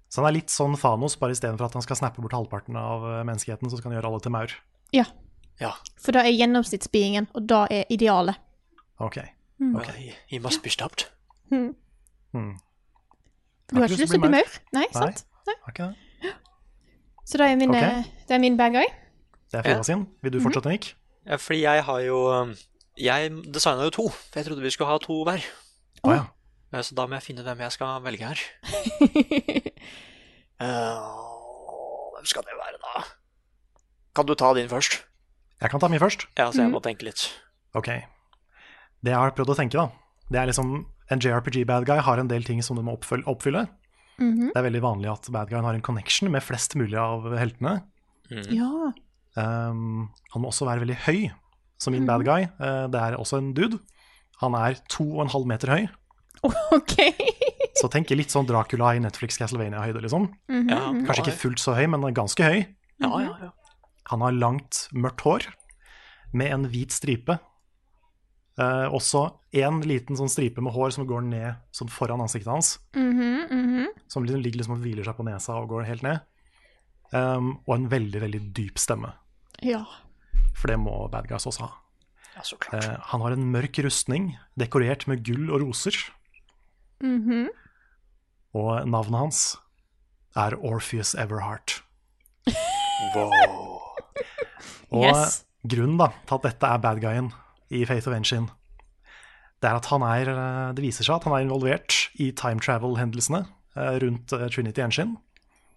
Så 0.10 0.22
han 0.22 0.28
er 0.30 0.36
litt 0.38 0.52
sånn 0.54 0.76
Fanos, 0.78 1.16
bare 1.18 1.32
istedenfor 1.34 1.66
at 1.66 1.74
han 1.74 1.82
skal 1.82 1.96
snappe 1.98 2.22
bort 2.22 2.34
halvparten 2.36 2.76
av 2.78 3.02
eh, 3.08 3.24
menneskeheten, 3.26 3.70
så 3.72 3.78
skal 3.80 3.90
han 3.92 3.98
gjøre 3.98 4.12
alle 4.12 4.20
til 4.22 4.32
maur. 4.32 4.52
ja. 4.94 5.06
Ja. 5.62 5.70
For 6.02 6.12
det 6.12 6.24
er 6.26 6.34
gjennomsnittsbiingen, 6.34 7.28
og 7.38 7.44
da 7.48 7.68
er 7.72 7.84
idealet. 7.94 8.36
Ok. 9.00 9.20
Mm. 9.62 9.76
Ok. 9.78 9.86
He, 9.96 10.14
he 10.28 10.40
must 10.42 10.64
be 10.64 10.70
stopped. 10.70 11.06
Mm. 11.52 11.76
Mm. 12.34 12.56
Du 13.70 13.76
har 13.78 13.86
ikke 13.86 14.00
lyst 14.02 14.12
til 14.16 14.20
å 14.20 14.24
bli 14.26 14.32
maur? 14.34 14.56
Nei, 14.74 14.82
Nei. 14.82 14.90
sant? 14.98 15.22
Nei. 15.48 15.54
Okay. 15.70 15.92
ikke 15.94 16.26
det? 16.26 16.34
Så 17.30 17.38
er 17.46 17.56
min, 17.56 17.70
Ok. 17.70 17.76
eh, 17.78 18.04
det 18.28 18.36
er 18.36 18.42
min 18.42 18.58
bad 18.58 18.74
guy. 18.74 18.90
Det 19.54 19.60
er 19.60 19.68
Frida 19.68 19.86
sin. 19.86 20.08
Vil 20.26 20.34
du 20.34 20.40
fortsette, 20.42 20.72
Nick? 20.74 20.96
Ja, 21.30 21.38
fordi 21.38 21.62
jeg 21.62 21.84
har 21.86 22.00
jo 22.04 22.18
um, 22.34 22.56
Jeg 22.98 23.30
designa 23.54 23.86
jo 23.86 23.94
to, 23.94 24.08
for 24.10 24.40
jeg 24.40 24.48
trodde 24.48 24.66
vi 24.66 24.72
skulle 24.74 24.90
ha 24.90 24.98
to 25.02 25.20
hver. 25.28 25.46
Oh, 26.04 26.14
ja. 26.16 26.82
Så 26.82 26.98
da 26.98 27.06
må 27.06 27.20
jeg 27.20 27.28
finne 27.28 27.46
hvem 27.46 27.62
jeg 27.62 27.76
skal 27.76 28.02
velge 28.02 28.26
her. 28.32 28.42
uh, 30.58 31.14
hvem 32.18 32.26
skal 32.32 32.48
det 32.50 32.58
være, 32.58 32.82
da? 32.82 33.06
Kan 34.18 34.26
du 34.26 34.34
ta 34.34 34.50
din 34.58 34.70
først? 34.70 35.04
Jeg 35.62 35.70
kan 35.70 35.80
ta 35.80 35.88
min 35.88 36.02
først. 36.02 36.26
Ja, 36.38 36.50
så 36.50 36.66
jeg 36.66 36.74
må 36.74 36.82
tenke 36.82 37.06
litt. 37.06 37.28
Ok. 37.78 37.92
Det 39.06 39.14
jeg 39.14 39.20
har 39.20 39.38
prøvd 39.38 39.54
å 39.54 39.60
tenke, 39.62 39.78
da, 39.78 39.86
det 40.34 40.42
er 40.42 40.50
liksom 40.50 40.82
En 41.12 41.20
JRPG-bad 41.20 41.84
guy 41.86 42.00
har 42.00 42.18
en 42.18 42.30
del 42.32 42.46
ting 42.48 42.62
som 42.64 42.78
du 42.80 42.82
må 42.82 42.96
oppfylle. 42.96 43.68
Mm 44.18 44.34
-hmm. 44.34 44.50
Det 44.54 44.58
er 44.58 44.64
veldig 44.64 44.82
vanlig 44.82 45.12
at 45.12 45.28
bad 45.32 45.50
guyen 45.50 45.66
har 45.66 45.74
en 45.74 45.82
connection 45.82 46.32
med 46.32 46.44
flest 46.44 46.76
mulig 46.76 46.98
av 46.98 47.38
heltene. 47.38 47.84
Ja. 48.32 48.94
Um, 49.36 50.10
han 50.34 50.44
må 50.44 50.52
også 50.52 50.68
være 50.70 50.84
veldig 50.84 51.00
høy, 51.08 51.32
som 51.82 51.96
min 51.96 52.06
bad 52.06 52.26
guy. 52.28 52.48
Uh, 52.62 52.86
det 52.92 53.00
er 53.02 53.18
også 53.18 53.40
en 53.42 53.54
dude. 53.58 53.80
Han 54.44 54.56
er 54.58 54.78
to 54.92 55.06
og 55.16 55.26
en 55.26 55.34
halv 55.34 55.50
meter 55.50 55.74
høy. 55.74 55.88
OK. 56.78 56.98
Så 57.80 57.90
tenk 57.92 58.12
litt 58.14 58.34
sånn 58.34 58.48
Dracula 58.48 58.94
i 58.98 59.02
Netflix 59.02 59.40
Castlevania-høyde, 59.42 60.04
liksom. 60.04 60.30
Mhm, 60.52 60.70
Ja, 60.70 60.82
mhm. 60.92 61.06
Kanskje 61.08 61.26
ikke 61.28 61.42
fullt 61.46 61.64
så 61.64 61.76
høy, 61.78 61.86
men 61.90 62.14
ganske 62.14 62.44
høy. 62.46 62.62
Ja, 63.02 63.12
ja, 63.24 63.34
ja. 63.48 63.52
Han 64.12 64.22
har 64.22 64.36
langt, 64.36 64.88
mørkt 64.92 65.24
hår 65.26 65.48
med 66.34 66.52
en 66.52 66.68
hvit 66.70 66.94
stripe. 66.94 67.40
Uh, 68.60 68.86
også 68.94 69.32
én 69.58 69.80
liten 69.82 70.18
sånn 70.18 70.30
stripe 70.30 70.62
med 70.62 70.76
hår 70.76 70.94
som 70.94 71.08
går 71.10 71.24
ned 71.26 71.56
sånn 71.74 71.90
foran 71.90 72.22
ansiktet 72.22 72.52
hans. 72.52 72.80
Mhm, 72.94 73.48
-hmm. 73.50 73.88
Som 74.08 74.24
liksom 74.24 74.42
ligger 74.42 74.60
liksom 74.60 74.76
og 74.76 74.82
hviler 74.82 75.04
seg 75.04 75.18
på 75.18 75.26
nesa 75.26 75.56
og 75.56 75.70
går 75.70 75.86
helt 75.86 76.04
ned. 76.04 76.20
Um, 77.14 77.60
og 77.68 77.76
en 77.76 77.90
veldig, 77.90 78.22
veldig 78.22 78.54
dyp 78.54 78.78
stemme. 78.78 79.14
Ja. 79.64 79.84
For 80.56 80.68
det 80.72 80.78
må 80.80 80.94
bad 81.12 81.28
guys 81.30 81.46
også 81.50 81.66
ha. 81.66 81.72
ja 82.36 82.42
så 82.46 82.58
klart. 82.62 82.84
Eh, 82.84 82.98
han 83.12 83.22
har 83.22 83.32
en 83.36 83.50
mørk 83.54 83.78
rustning 83.86 84.32
dekorert 84.60 85.08
med 85.08 85.24
gull 85.26 85.50
og 85.52 85.62
roser. 85.66 85.98
Mhm. 87.04 87.50
Og 88.54 88.86
navnet 88.88 89.20
hans 89.20 89.40
er 90.38 90.54
Orpheus 90.62 91.16
Everheart. 91.16 91.80
Wow. 93.16 93.80
Og 94.94 95.04
Yes. 95.10 95.40
grunnen 95.68 95.98
da, 95.98 96.08
til 96.28 96.36
at 96.38 96.44
dette 96.44 96.68
er 96.70 96.78
bad 96.78 97.02
guyen 97.02 97.32
i 97.74 97.84
Faith 97.86 98.08
of 98.08 98.14
Engine, 98.16 98.48
det 99.62 99.70
er 99.72 99.76
at 99.80 99.86
han 99.90 100.02
er 100.04 100.30
eh, 100.30 100.74
Det 100.76 100.84
viser 100.84 101.04
seg 101.08 101.16
at 101.16 101.24
han 101.24 101.34
er 101.34 101.46
involvert 101.46 102.10
i 102.20 102.32
time 102.32 102.60
travel-hendelsene 102.60 103.46
eh, 103.76 103.98
rundt 104.04 104.34
eh, 104.34 104.48
Trinity 104.52 104.82
Engine. 104.84 105.18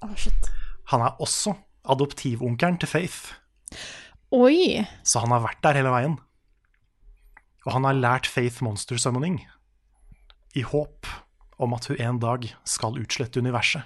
Oh, 0.03 0.13
shit. 0.17 0.51
Han 0.93 1.01
er 1.01 1.17
også 1.23 1.55
adoptivonkelen 1.89 2.79
til 2.83 2.89
Faith, 2.89 3.33
Oi. 4.35 4.83
så 5.07 5.23
han 5.23 5.31
har 5.31 5.45
vært 5.45 5.61
der 5.63 5.79
hele 5.79 5.93
veien. 5.95 6.17
Og 7.67 7.73
han 7.75 7.87
har 7.87 7.95
lært 7.99 8.27
Faith 8.31 8.63
monster 8.63 8.99
summoning 8.99 9.41
i 10.57 10.63
håp 10.67 11.07
om 11.63 11.75
at 11.77 11.87
hun 11.91 12.01
en 12.03 12.19
dag 12.23 12.47
skal 12.69 12.99
utslette 13.01 13.41
universet. 13.43 13.83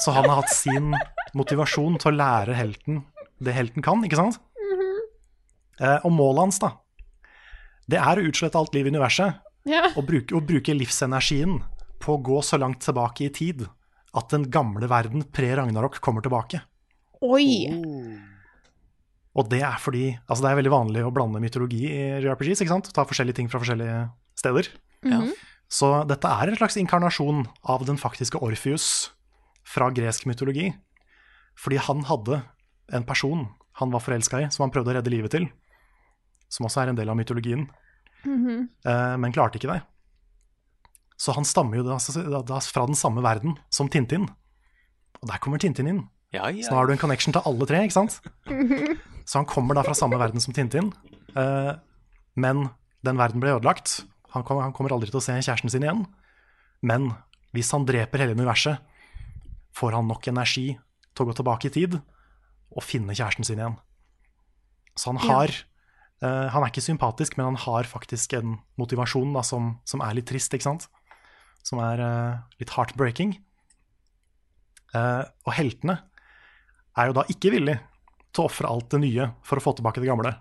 Så 0.00 0.12
han 0.16 0.24
har 0.28 0.40
hatt 0.40 0.52
sin 0.54 0.92
motivasjon 1.36 1.98
til 2.00 2.12
å 2.12 2.16
lære 2.16 2.54
helten 2.56 3.02
det 3.42 3.52
helten 3.56 3.82
kan, 3.84 4.02
ikke 4.06 4.16
sant? 4.20 4.38
Eh, 5.82 5.98
og 6.06 6.12
målet 6.14 6.44
hans, 6.44 6.58
da, 6.62 6.68
det 7.90 7.98
er 7.98 8.20
å 8.20 8.24
utslette 8.28 8.58
alt 8.60 8.74
liv 8.76 8.86
i 8.86 8.92
universet 8.94 9.40
Ja. 9.66 9.88
og 9.96 10.04
bruke, 10.06 10.34
og 10.36 10.46
bruke 10.46 10.74
livsenergien 10.76 11.56
på 12.02 12.16
å 12.16 12.22
gå 12.22 12.38
så 12.46 12.58
langt 12.60 12.80
tilbake 12.84 13.26
i 13.26 13.32
tid 13.34 13.64
at 14.14 14.28
den 14.30 14.46
gamle 14.52 14.86
verden 14.90 15.24
pre-Ragnarok 15.32 15.98
kommer 16.04 16.22
tilbake. 16.22 16.60
Oi. 17.22 17.46
Og 19.32 19.48
det 19.48 19.62
er 19.64 19.78
fordi 19.80 20.04
Altså, 20.26 20.42
det 20.44 20.50
er 20.50 20.58
veldig 20.60 20.74
vanlig 20.74 21.04
å 21.06 21.12
blande 21.14 21.40
mytologi 21.42 21.86
i 21.88 22.02
JRPGs, 22.24 22.64
ikke 22.64 22.74
sant? 22.74 22.90
Ta 22.94 23.06
forskjellige 23.08 23.38
ting 23.40 23.50
fra 23.52 23.62
forskjellige 23.62 24.04
steder. 24.38 24.68
Ja. 25.08 25.22
Så 25.72 25.88
dette 26.08 26.28
er 26.28 26.50
en 26.50 26.58
slags 26.58 26.76
inkarnasjon 26.80 27.46
av 27.64 27.86
den 27.88 27.98
faktiske 28.00 28.40
Orpheus 28.42 29.12
fra 29.64 29.88
gresk 29.94 30.26
mytologi. 30.28 30.72
Fordi 31.58 31.78
han 31.80 32.04
hadde 32.10 32.42
en 32.92 33.06
person 33.08 33.46
han 33.80 33.92
var 33.94 34.02
forelska 34.04 34.42
i, 34.42 34.50
som 34.52 34.66
han 34.66 34.72
prøvde 34.74 34.92
å 34.92 34.96
redde 34.98 35.12
livet 35.12 35.32
til. 35.32 35.46
Som 36.52 36.68
også 36.68 36.82
er 36.82 36.92
en 36.92 36.98
del 36.98 37.08
av 37.08 37.16
mytologien. 37.16 37.70
Mm 38.24 38.38
-hmm. 38.46 39.16
men 39.18 39.32
klarte 39.32 39.58
ikke 39.58 39.72
det. 39.72 39.82
Så 41.16 41.32
han 41.32 41.44
stammer 41.44 41.76
jo 41.76 41.82
da, 41.82 41.98
da, 42.30 42.42
da 42.42 42.60
fra 42.60 42.86
den 42.86 42.94
samme 42.94 43.22
verden 43.22 43.56
som 43.70 43.88
Tintin. 43.88 44.28
Og 45.22 45.28
der 45.28 45.38
kommer 45.38 45.58
Tintin 45.58 45.86
inn. 45.86 46.08
Ja, 46.32 46.46
Så 46.48 46.72
nå 46.72 46.78
har 46.78 46.86
du 46.88 46.92
en 46.94 47.00
connection 47.02 47.34
til 47.34 47.44
alle 47.44 47.66
tre, 47.68 47.82
ikke 47.84 47.92
sant? 47.98 48.20
Så 49.28 49.38
han 49.38 49.46
kommer 49.48 49.76
da 49.76 49.82
fra 49.86 49.94
samme 49.94 50.16
verden 50.18 50.40
som 50.42 50.54
Tintin. 50.56 50.92
eh, 51.36 51.74
men 52.34 52.70
den 53.04 53.18
verden 53.20 53.42
ble 53.42 53.52
ødelagt. 53.58 54.04
Han, 54.32 54.42
kom, 54.48 54.62
han 54.62 54.72
kommer 54.72 54.94
aldri 54.94 55.10
til 55.12 55.20
å 55.20 55.24
se 55.24 55.34
kjæresten 55.36 55.70
sin 55.70 55.84
igjen. 55.84 56.06
Men 56.82 57.10
hvis 57.52 57.70
han 57.76 57.84
dreper 57.86 58.22
hele 58.24 58.32
universet, 58.38 58.80
får 59.76 59.92
han 59.98 60.08
nok 60.08 60.26
energi 60.32 60.70
til 61.12 61.24
å 61.24 61.28
gå 61.28 61.34
tilbake 61.36 61.68
i 61.68 61.74
tid 61.74 61.98
og 62.72 62.82
finne 62.86 63.12
kjæresten 63.14 63.44
sin 63.44 63.60
igjen. 63.60 63.76
Så 64.96 65.12
han 65.12 65.20
Ja. 65.20 65.28
har 65.28 65.52
eh, 66.22 66.48
Han 66.54 66.62
er 66.64 66.70
ikke 66.72 66.80
sympatisk, 66.84 67.36
men 67.36 67.52
han 67.52 67.56
har 67.60 67.84
faktisk 67.84 68.32
en 68.38 68.56
motivasjon 68.80 69.32
da, 69.36 69.42
som, 69.44 69.78
som 69.84 70.00
er 70.00 70.14
litt 70.14 70.26
trist, 70.32 70.52
ikke 70.54 70.64
sant? 70.70 70.88
Som 71.62 71.78
er 71.84 72.00
eh, 72.00 72.38
litt 72.60 72.70
heartbreaking. 72.72 73.36
Eh, 74.94 75.24
og 75.46 75.52
heltene 75.56 75.98
er 76.98 77.08
jo 77.08 77.16
da 77.16 77.24
ikke 77.32 77.52
villig 77.54 77.78
til 78.32 78.44
å 78.44 78.48
ofre 78.48 78.70
alt 78.70 78.90
det 78.94 79.02
nye 79.02 79.28
for 79.46 79.60
å 79.60 79.64
få 79.64 79.74
tilbake 79.76 80.02
det 80.02 80.10
gamle. 80.10 80.34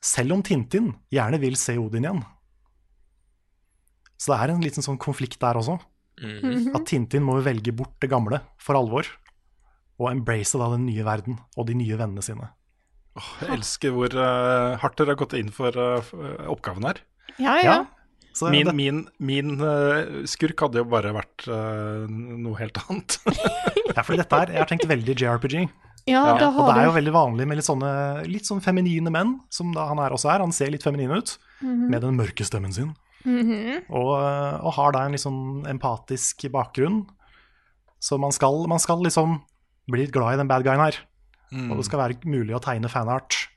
Selv 0.00 0.36
om 0.36 0.44
Tintin 0.44 0.92
gjerne 1.12 1.40
vil 1.42 1.56
se 1.60 1.76
Odin 1.80 2.06
igjen. 2.06 2.22
Så 4.20 4.32
det 4.32 4.38
er 4.40 4.52
en 4.52 4.64
liten 4.64 4.84
sånn 4.84 5.00
konflikt 5.00 5.40
der 5.40 5.60
også. 5.60 5.78
Mhm. 6.20 6.74
At 6.76 6.86
Tintin 6.88 7.24
må 7.24 7.38
velge 7.44 7.72
bort 7.72 7.96
det 8.00 8.10
gamle 8.12 8.42
for 8.60 8.76
alvor. 8.76 9.08
Og 10.00 10.10
embrace 10.10 10.56
da 10.56 10.70
den 10.72 10.86
nye 10.88 11.04
verden 11.04 11.38
og 11.56 11.68
de 11.68 11.76
nye 11.76 11.96
vennene 12.00 12.24
sine. 12.24 12.48
Jeg 13.40 13.52
elsker 13.56 13.92
hvor 13.92 14.12
uh, 14.16 14.78
hardt 14.80 14.96
dere 14.96 15.12
har 15.12 15.18
gått 15.20 15.34
inn 15.36 15.50
for 15.52 15.76
uh, 15.76 16.00
oppgaven 16.48 16.86
her. 16.88 17.00
Ja, 17.40 17.56
ja. 17.60 17.74
Så 17.84 17.99
Min, 18.52 18.70
min, 18.76 18.98
min 19.18 19.56
eh, 19.58 20.24
skurk 20.30 20.62
hadde 20.64 20.80
jo 20.80 20.86
bare 20.88 21.10
vært 21.12 21.44
uh, 21.50 22.06
noe 22.08 22.56
helt 22.60 22.78
annet. 22.86 23.18
ja, 23.96 24.04
fordi 24.04 24.20
dette 24.22 24.38
her, 24.38 24.52
Jeg 24.54 24.62
har 24.62 24.70
tenkt 24.70 24.86
veldig 24.88 25.16
JRPG. 25.18 25.56
Ja, 26.08 26.22
da 26.38 26.48
Og 26.48 26.70
det 26.70 26.80
er 26.80 26.88
jo 26.88 26.94
veldig 26.96 27.12
vanlig 27.12 27.46
med 27.50 27.58
litt 27.58 27.66
sånne 27.66 27.90
litt 28.24 28.48
sånn 28.48 28.62
feminine 28.64 29.12
menn, 29.12 29.36
som 29.52 29.74
da 29.76 29.84
han 29.90 30.00
er 30.00 30.14
også 30.16 30.30
er. 30.32 30.44
Han 30.44 30.54
ser 30.56 30.72
litt 30.72 30.86
feminin 30.86 31.12
ut, 31.12 31.34
med 31.60 32.00
den 32.00 32.16
mørke 32.18 32.46
stemmen 32.46 32.72
sin. 32.74 32.94
Mhm. 33.26 33.90
Og, 33.92 34.14
eh, 34.16 34.56
og 34.64 34.72
har 34.78 34.96
da 34.96 35.04
en 35.04 35.12
litt 35.16 35.24
sånn 35.26 35.68
empatisk 35.68 36.46
bakgrunn. 36.54 37.02
Så 38.00 38.16
man 38.16 38.32
skal, 38.32 38.64
man 38.70 38.80
skal 38.80 39.02
liksom 39.04 39.42
bli 39.90 40.06
litt 40.06 40.14
glad 40.14 40.38
i 40.38 40.40
den 40.40 40.48
bad 40.48 40.64
guyen 40.64 40.80
her. 40.86 40.96
Og 41.50 41.80
det 41.80 41.88
skal 41.88 41.98
være 41.98 42.30
mulig 42.30 42.54
å 42.54 42.62
tegne 42.62 42.88
fanart. 42.88 43.48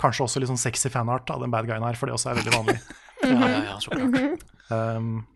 Kanskje 0.00 0.26
også 0.26 0.42
litt 0.42 0.50
sånn 0.50 0.60
sexy 0.60 0.90
fanart 0.92 1.30
av 1.32 1.40
den 1.42 1.52
bad 1.52 1.66
guyen 1.66 1.84
her, 1.84 1.96
for 1.98 2.06
det 2.06 2.14
også 2.14 2.30
er 2.30 2.38
veldig 2.42 2.54
vanlig. 2.54 2.78
ja, 3.22 3.48
ja, 3.48 3.60
ja, 3.70 3.76
så 3.80 3.92
klart. 3.92 4.44
Um, 4.72 5.26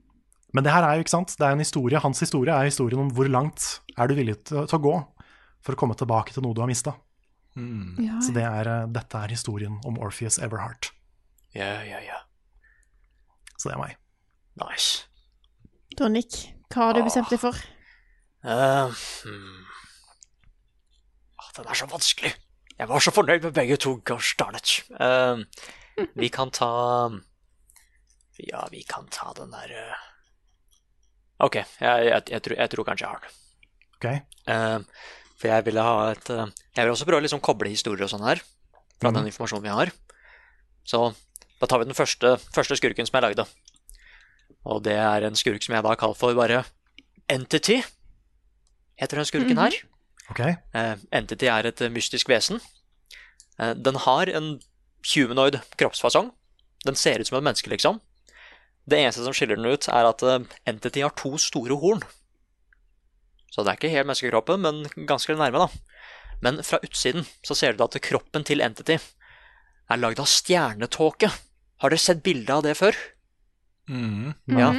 men 0.57 0.65
det 0.65 0.73
her 0.73 0.87
er 0.87 0.97
jo 0.97 1.05
ikke 1.05 1.13
sant, 1.13 1.35
det 1.37 1.45
er 1.45 1.53
en 1.53 1.61
historie. 1.61 2.01
Hans 2.01 2.23
historie 2.25 2.55
er 2.55 2.69
historien 2.69 3.03
om 3.03 3.11
hvor 3.13 3.29
langt 3.29 3.67
er 3.97 4.09
du 4.09 4.15
villig 4.17 4.39
til, 4.49 4.63
å 4.65 4.81
gå 4.81 4.95
for 5.67 5.77
å 5.77 5.81
komme 5.81 5.97
tilbake 5.99 6.33
til 6.33 6.47
noe 6.47 6.57
du 6.57 6.63
har 6.63 6.71
mista. 6.71 6.95
ja. 7.57 8.21
Så 8.25 8.33
det 8.37 8.45
er, 8.47 8.69
eh, 8.69 8.89
dette 8.93 9.21
er 9.21 9.33
historien 9.33 9.77
om 9.85 9.99
Orpheus 9.99 10.39
Everheart. 10.39 10.93
Ja, 11.57 11.83
ja, 11.85 12.01
ja. 12.05 12.23
Så 13.57 13.69
det 13.69 13.77
er 13.77 13.83
meg. 13.83 13.97
Nice. 14.61 15.07
Da, 15.97 16.09
Nick, 16.09 16.37
hva 16.73 16.89
har 16.89 16.97
du 16.97 17.05
bestemt 17.05 17.33
deg 17.33 17.41
for? 17.41 17.57
Uh, 18.45 18.93
hmm. 19.25 19.63
Ah, 21.41 21.53
den 21.57 21.69
er 21.69 21.81
så 21.81 21.89
vanskelig. 21.91 22.33
Jeg 22.77 22.89
var 22.89 23.01
så 23.01 23.13
fornøyd 23.13 23.43
med 23.43 23.57
begge 23.57 23.77
to, 23.81 23.97
gosh 24.05 24.37
darn 24.39 24.57
it. 24.57 24.83
Uh, 25.01 25.45
vi 26.21 26.29
kan 26.33 26.53
ta 26.53 27.09
Ja, 28.45 28.67
vi 28.73 28.83
kan 28.89 29.09
ta 29.13 29.33
den 29.37 29.55
der 29.55 29.73
eh. 29.73 30.07
OK, 31.47 31.57
jeg, 31.57 32.09
jeg, 32.09 32.23
jeg, 32.33 32.43
tror, 32.45 32.57
jeg 32.57 32.73
tror 32.73 32.89
kanskje 32.89 33.07
jeg 33.07 33.13
har 33.13 33.25
den. 33.25 33.39
Ok? 33.97 34.07
Uh, 34.49 35.33
for 35.37 35.53
jeg 35.53 35.67
ville 35.67 35.85
ha 35.85 35.97
et 36.15 36.31
uh, 36.33 36.47
Jeg 36.77 36.87
vil 36.87 36.93
også 36.95 37.09
prøve 37.09 37.21
å 37.21 37.25
liksom 37.27 37.43
koble 37.45 37.73
historier 37.73 38.07
og 38.07 38.13
sånn 38.13 38.25
her, 38.25 38.41
fra 39.01 39.13
den 39.13 39.29
informasjonen 39.29 39.67
vi 39.67 39.75
har. 39.75 39.93
Så 40.87 41.03
da 41.61 41.69
tar 41.69 41.83
vi 41.83 41.89
den 41.89 41.97
første, 41.99 42.37
første 42.55 42.79
skurken 42.79 43.09
som 43.09 43.19
jeg 43.19 43.27
lagde. 43.27 43.47
Og 44.67 44.83
det 44.85 44.97
er 44.99 45.27
en 45.27 45.39
skurk 45.39 45.65
som 45.65 45.77
jeg 45.77 45.85
da 45.87 45.95
kaller 45.99 46.19
for 46.19 46.37
bare 46.37 46.65
Entity, 47.33 47.81
heter 49.01 49.21
den 49.21 49.29
skurken 49.29 49.61
her. 49.61 49.77
Ok? 50.31 50.43
Eh, 50.47 51.05
Entity 51.15 51.49
er 51.51 51.69
et 51.71 51.83
mystisk 51.95 52.31
vesen. 52.31 52.61
Eh, 53.59 53.75
den 53.75 53.99
har 54.05 54.31
en 54.31 54.57
humanoid 55.15 55.61
kroppsfasong. 55.79 56.33
Den 56.87 56.99
ser 56.99 57.21
ut 57.21 57.29
som 57.29 57.39
et 57.39 57.47
menneske, 57.47 57.71
liksom. 57.73 58.01
Det 58.87 58.99
eneste 59.01 59.25
som 59.27 59.35
skiller 59.35 59.59
den 59.59 59.67
ut, 59.67 59.89
er 59.91 60.07
at 60.07 60.23
eh, 60.23 60.47
Entity 60.71 61.03
har 61.03 61.15
to 61.19 61.35
store 61.43 61.79
horn. 61.83 62.05
Så 63.51 63.65
det 63.65 63.73
er 63.73 63.79
ikke 63.81 63.93
helt 63.93 64.09
menneskekroppen, 64.11 64.63
men 64.63 65.07
ganske 65.09 65.35
nærme, 65.35 65.67
da. 65.67 65.69
Men 66.45 66.61
fra 66.67 66.79
utsiden 66.85 67.25
så 67.47 67.57
ser 67.57 67.75
du 67.77 67.85
at 67.87 67.97
kroppen 68.05 68.45
til 68.47 68.61
Entity 68.61 68.99
er 68.99 70.01
lagd 70.03 70.21
av 70.21 70.29
stjernetåke. 70.29 71.31
Har 71.83 71.93
dere 71.93 72.03
sett 72.03 72.23
bilde 72.27 72.53
av 72.53 72.65
det 72.67 72.77
før? 72.79 72.97
Mhm. 73.89 74.35
Ja. 74.59 74.73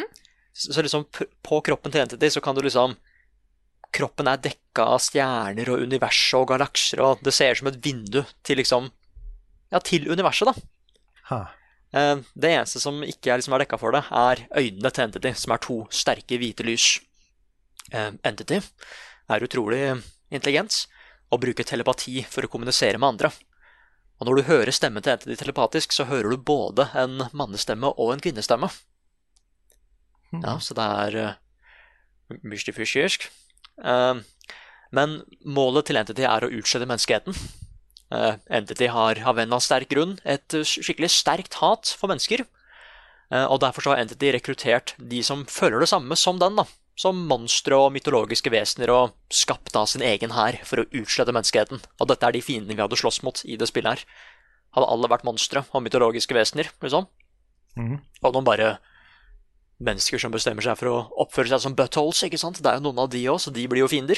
Så 0.54 0.74
så 0.74 0.82
liksom 0.82 1.06
på 1.46 1.62
kroppen 1.62 1.94
til 1.94 2.02
Entity 2.02 2.30
så 2.34 2.42
kan 2.42 2.56
du 2.56 2.62
liksom 2.66 2.96
Kroppen 3.98 4.28
er 4.28 4.38
dekka 4.44 4.84
av 4.84 5.00
stjerner 5.00 5.70
og 5.72 5.80
universet 5.88 6.36
og 6.36 6.50
galakser, 6.50 7.00
og 7.00 7.22
det 7.24 7.32
ser 7.34 7.54
ut 7.56 7.62
som 7.62 7.70
et 7.72 7.80
vindu 7.82 8.20
til 8.44 8.60
liksom 8.60 8.90
Ja, 9.72 9.80
til 9.80 10.10
universet, 10.12 10.48
da. 10.48 10.54
Ha. 11.30 11.40
Eh, 11.94 12.18
Det 12.36 12.52
eneste 12.52 12.82
som 12.84 13.02
ikke 13.04 13.32
er, 13.32 13.40
liksom 13.40 13.56
er 13.56 13.64
dekka 13.64 13.80
for 13.80 13.96
det, 13.96 14.04
er 14.12 14.48
øynene 14.52 14.92
til 14.92 15.04
Entity, 15.08 15.34
som 15.34 15.54
er 15.54 15.64
to 15.64 15.88
sterke 15.90 16.40
hvite 16.40 16.66
lys. 16.68 17.00
Eh, 17.92 18.12
Entity 18.24 18.62
er 19.30 19.44
utrolig 19.44 20.04
intelligent 20.32 20.88
og 21.32 21.42
bruker 21.44 21.64
telepati 21.64 22.24
for 22.24 22.44
å 22.44 22.52
kommunisere 22.52 23.00
med 23.00 23.16
andre. 23.16 23.32
Og 24.20 24.28
når 24.28 24.36
du 24.40 24.48
hører 24.50 24.74
stemmen 24.74 25.04
til 25.04 25.14
Entity 25.14 25.36
telepatisk, 25.38 25.94
så 25.94 26.08
hører 26.10 26.32
du 26.34 26.38
både 26.38 26.90
en 26.98 27.30
mannestemme 27.34 27.92
og 27.96 28.14
en 28.14 28.24
kvinnestemme. 28.24 28.70
Ja, 30.34 30.58
så 30.60 30.76
det 30.76 30.84
er. 30.84 31.18
Eh, 33.84 34.20
men 34.92 35.22
målet 35.46 35.88
til 35.88 36.00
Entity 36.00 36.26
er 36.28 36.44
å 36.44 36.52
utslette 36.52 36.88
menneskeheten. 36.90 37.36
Eh, 38.12 38.36
Entity 38.50 38.88
har 38.88 39.20
av 39.28 39.40
en 39.40 39.54
av 39.54 39.60
sterk 39.64 39.90
grunn 39.92 40.18
et 40.24 40.48
skikkelig 40.64 41.10
sterkt 41.12 41.60
hat 41.60 41.92
for 42.00 42.08
mennesker. 42.12 42.46
Eh, 43.32 43.46
og 43.46 43.60
derfor 43.60 43.84
så 43.84 43.94
har 43.94 44.04
Entity 44.04 44.32
rekruttert 44.32 44.94
de 44.98 45.22
som 45.24 45.46
føler 45.46 45.84
det 45.84 45.90
samme 45.92 46.16
som 46.16 46.40
den. 46.40 46.56
da. 46.56 46.66
Som 46.98 47.28
monstre 47.30 47.78
og 47.78 47.92
mytologiske 47.94 48.50
vesener, 48.50 48.90
og 48.90 49.14
skapt 49.30 49.76
av 49.76 49.86
sin 49.86 50.02
egen 50.02 50.32
hær 50.34 50.58
for 50.66 50.82
å 50.82 50.88
utslette 50.98 51.36
menneskeheten. 51.36 51.84
Og 52.02 52.08
dette 52.10 52.26
er 52.26 52.34
de 52.34 52.42
fiendene 52.42 52.74
vi 52.74 52.82
hadde 52.82 52.98
slåss 52.98 53.22
mot 53.22 53.44
i 53.46 53.56
det 53.56 53.68
spillet 53.70 54.00
her. 54.00 54.06
Hadde 54.74 54.90
alle 54.90 55.12
vært 55.12 55.28
monstre 55.28 55.66
og 55.74 55.84
mytologiske 55.84 56.34
vesener, 56.34 56.72
liksom. 56.82 57.06
Mhm. 57.78 58.02
Og 58.24 58.34
noen 58.34 58.48
bare 58.48 58.80
mennesker 59.80 60.20
som 60.20 60.32
bestemmer 60.32 60.64
seg 60.66 60.76
for 60.80 60.90
å 60.90 61.12
oppføre 61.22 61.50
seg 61.50 61.62
som 61.62 61.76
buttholes, 61.76 62.24
ikke 62.24 62.40
sant. 62.40 62.64
Det 62.64 62.66
er 62.66 62.80
jo 62.80 62.88
noen 62.90 63.04
av 63.04 63.10
de 63.10 63.22
òg, 63.30 63.38
så 63.38 63.54
de 63.54 63.68
blir 63.68 63.84
jo 63.86 63.88
fiender. 63.88 64.18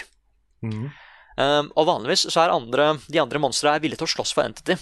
Mhm. 0.63 0.93
Um, 1.39 1.69
og 1.79 1.87
vanligvis 1.87 2.25
så 2.27 2.43
er 2.43 2.51
andre, 2.51 2.97
de 3.07 3.21
andre 3.21 3.39
monstre 3.39 3.71
er 3.71 3.83
villige 3.83 4.01
til 4.01 4.09
å 4.09 4.15
slåss 4.17 4.33
for 4.35 4.43
Entity. 4.43 4.75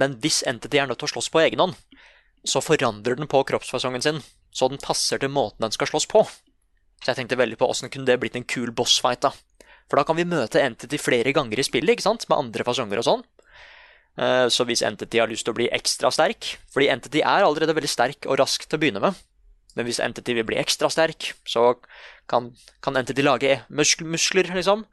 Men 0.00 0.16
hvis 0.22 0.42
Entity 0.50 0.80
er 0.82 0.88
nødt 0.90 0.98
til 0.98 1.06
å 1.06 1.12
slåss 1.14 1.30
på 1.30 1.42
egen 1.44 1.62
hånd, 1.62 1.76
så 2.44 2.62
forandrer 2.64 3.16
den 3.16 3.30
på 3.30 3.44
kroppsfasongen 3.46 4.02
sin, 4.02 4.18
så 4.50 4.68
den 4.68 4.82
passer 4.82 5.22
til 5.22 5.30
måten 5.32 5.62
den 5.64 5.74
skal 5.74 5.88
slåss 5.92 6.08
på. 6.10 6.24
Så 6.98 7.12
jeg 7.12 7.20
tenkte 7.20 7.38
veldig 7.38 7.60
på 7.60 7.68
åssen 7.70 7.92
kunne 7.92 8.08
det 8.08 8.18
blitt 8.22 8.36
en 8.38 8.46
kul 8.48 8.72
bossfight, 8.74 9.22
da. 9.22 9.30
For 9.86 10.00
da 10.00 10.06
kan 10.08 10.18
vi 10.18 10.26
møte 10.26 10.62
Entity 10.64 10.98
flere 10.98 11.34
ganger 11.36 11.60
i 11.60 11.66
spillet, 11.66 11.94
ikke 11.94 12.06
sant, 12.08 12.26
med 12.30 12.40
andre 12.40 12.66
fasonger 12.66 13.00
og 13.00 13.06
sånn. 13.06 13.24
Eh, 14.18 14.48
Så 14.48 14.66
hvis 14.66 14.82
Entity 14.82 15.20
har 15.20 15.30
lyst 15.30 15.46
til 15.46 15.54
å 15.54 15.58
bli 15.58 15.66
ekstra 15.74 16.06
sterk 16.14 16.52
Fordi 16.70 16.86
Entity 16.86 17.18
er 17.18 17.42
allerede 17.42 17.74
veldig 17.74 17.90
sterk 17.90 18.28
og 18.28 18.38
rask 18.38 18.62
til 18.62 18.78
å 18.78 18.82
begynne 18.82 19.02
med. 19.02 19.18
Men 19.74 19.88
hvis 19.88 19.98
Entity 19.98 20.36
vil 20.38 20.46
bli 20.46 20.58
ekstra 20.60 20.86
sterk, 20.90 21.32
så 21.46 21.74
kan, 22.30 22.52
kan 22.80 22.96
Entity 22.96 23.24
lage 23.26 23.56
muskler, 23.68 24.50
liksom. 24.54 24.86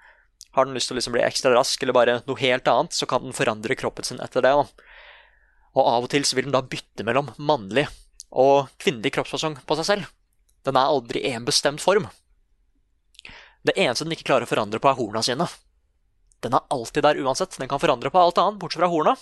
Har 0.52 0.68
den 0.68 0.76
lyst 0.76 0.90
til 0.90 0.96
å 0.96 1.00
liksom 1.00 1.16
bli 1.16 1.24
ekstra 1.24 1.54
rask 1.56 1.84
eller 1.84 1.96
bare 1.96 2.18
noe 2.28 2.42
helt 2.42 2.68
annet, 2.68 2.96
så 2.96 3.08
kan 3.08 3.24
den 3.24 3.36
forandre 3.36 3.78
kroppen 3.80 4.08
sin 4.08 4.20
etter 4.24 4.44
det. 4.44 4.52
Da. 4.52 4.90
Og 5.78 5.84
av 5.88 6.08
og 6.08 6.12
til 6.12 6.26
så 6.28 6.36
vil 6.36 6.50
den 6.50 6.56
da 6.56 6.64
bytte 6.66 7.06
mellom 7.08 7.32
mannlig 7.40 7.86
og 8.32 8.72
kvinnelig 8.82 9.14
kroppsfasong 9.16 9.60
på 9.68 9.78
seg 9.80 9.88
selv. 9.88 10.10
Den 10.68 10.78
er 10.78 10.92
aldri 10.92 11.24
i 11.24 11.32
en 11.36 11.48
bestemt 11.48 11.84
form. 11.84 12.10
Det 13.64 13.76
eneste 13.78 14.06
den 14.08 14.16
ikke 14.16 14.28
klarer 14.32 14.48
å 14.48 14.52
forandre 14.52 14.82
på, 14.82 14.90
er 14.90 14.98
horna 14.98 15.22
sine. 15.26 15.48
Den 16.42 16.56
er 16.58 16.66
alltid 16.74 17.06
der 17.06 17.20
uansett. 17.22 17.56
Den 17.62 17.70
kan 17.70 17.82
forandre 17.82 18.12
på 18.12 18.20
alt 18.20 18.40
annet, 18.42 18.60
bortsett 18.60 18.82
fra 18.82 18.90
horna. 18.92 19.16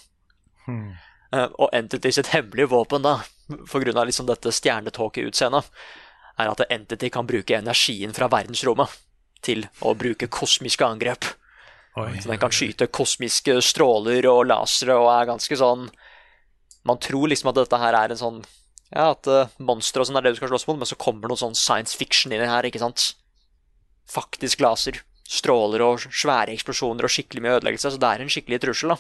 Hmm. 0.66 0.94
Eh, 1.36 1.50
Og 1.60 1.70
Entity 1.76 2.12
sitt 2.16 2.32
hemmelige 2.34 2.72
våpen, 2.72 3.04
da, 3.04 3.20
av 3.52 4.06
liksom 4.08 4.30
dette 4.30 4.54
stjernetåkeutseendet, 4.56 5.68
er 6.40 6.52
at 6.54 6.64
Entity 6.70 7.10
kan 7.12 7.28
bruke 7.28 7.58
energien 7.58 8.16
fra 8.16 8.30
verdensrommet 8.32 8.96
til 9.46 9.66
å 9.86 9.94
bruke 9.98 10.30
kosmiske 10.32 10.86
angrep. 10.86 11.28
Oi. 12.00 12.14
Så 12.22 12.32
den 12.32 12.40
kan 12.42 12.54
skyte 12.54 12.90
kosmiske 12.94 13.58
stråler 13.66 14.28
og 14.30 14.46
lasere 14.50 14.96
og 15.00 15.10
er 15.12 15.28
ganske 15.32 15.56
sånn 15.58 15.88
Man 16.88 17.00
tror 17.02 17.28
liksom 17.32 17.50
at 17.50 17.58
dette 17.58 17.80
her 17.82 17.98
er 17.98 18.14
en 18.14 18.20
sånn 18.20 18.38
Ja, 18.94 19.10
at 19.10 19.28
uh, 19.28 19.50
monstre 19.58 20.04
og 20.04 20.08
sånn 20.08 20.20
er 20.20 20.24
det 20.24 20.36
du 20.36 20.40
skal 20.40 20.52
slåss 20.54 20.68
mot, 20.70 20.78
men 20.80 20.88
så 20.88 20.98
kommer 21.02 21.28
noe 21.28 21.42
sånn 21.42 21.58
science 21.58 21.98
fiction 21.98 22.32
inn 22.32 22.46
i 22.46 22.50
her, 22.50 22.66
ikke 22.70 22.82
sant? 22.82 23.12
Faktisk 24.10 24.62
laser. 24.64 25.02
Stråler 25.30 25.84
og 25.86 26.06
svære 26.08 26.54
eksplosjoner 26.56 27.06
og 27.06 27.14
skikkelig 27.14 27.44
mye 27.46 27.58
ødeleggelse. 27.60 27.92
Så 27.94 28.02
det 28.02 28.10
er 28.10 28.24
en 28.24 28.32
skikkelig 28.34 28.62
trussel, 28.64 28.96
da. 28.96 28.98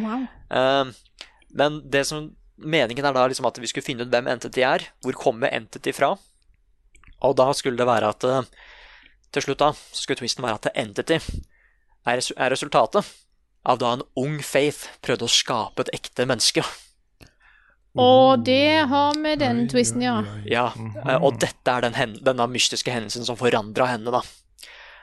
Wow. 0.00 0.24
Uh, 0.50 1.28
men 1.54 1.78
det 1.92 2.06
som 2.08 2.32
meningen 2.56 3.06
er 3.06 3.14
da 3.14 3.28
liksom 3.30 3.46
at 3.48 3.58
vi 3.62 3.70
skulle 3.70 3.86
finne 3.86 4.06
ut 4.06 4.12
hvem 4.12 4.30
Entity 4.32 4.64
er. 4.66 4.88
Hvor 5.04 5.18
kommer 5.18 5.52
Entity 5.54 5.94
fra? 5.94 6.14
Og 7.22 7.36
da 7.38 7.48
skulle 7.54 7.78
det 7.78 7.86
være 7.86 8.10
at 8.10 8.26
eh, 8.26 8.48
Til 9.32 9.46
slutt 9.46 9.62
da, 9.62 9.72
så 9.72 10.04
skulle 10.04 10.20
twisten 10.20 10.44
være 10.44 10.60
at 10.60 10.70
Entity 10.76 11.18
er, 11.18 12.20
er 12.20 12.52
resultatet 12.52 13.08
av 13.64 13.78
da 13.80 13.92
en 13.96 14.06
ung 14.18 14.40
Faith 14.44 14.90
prøvde 15.04 15.28
å 15.28 15.32
skape 15.32 15.84
et 15.84 15.92
ekte 16.00 16.26
menneske. 16.28 16.64
Og 17.98 18.40
det 18.46 18.88
har 18.88 19.16
vi 19.20 19.34
den 19.36 19.66
twisten, 19.68 20.02
ja. 20.04 20.22
Ja, 20.48 20.70
eh, 21.04 21.18
Og 21.20 21.36
dette 21.40 21.68
er 21.68 21.84
den 21.84 22.16
denne 22.24 22.46
mystiske 22.48 22.92
hendelsen 22.92 23.26
som 23.28 23.36
forandra 23.36 23.90
henne, 23.90 24.10
da. 24.10 24.22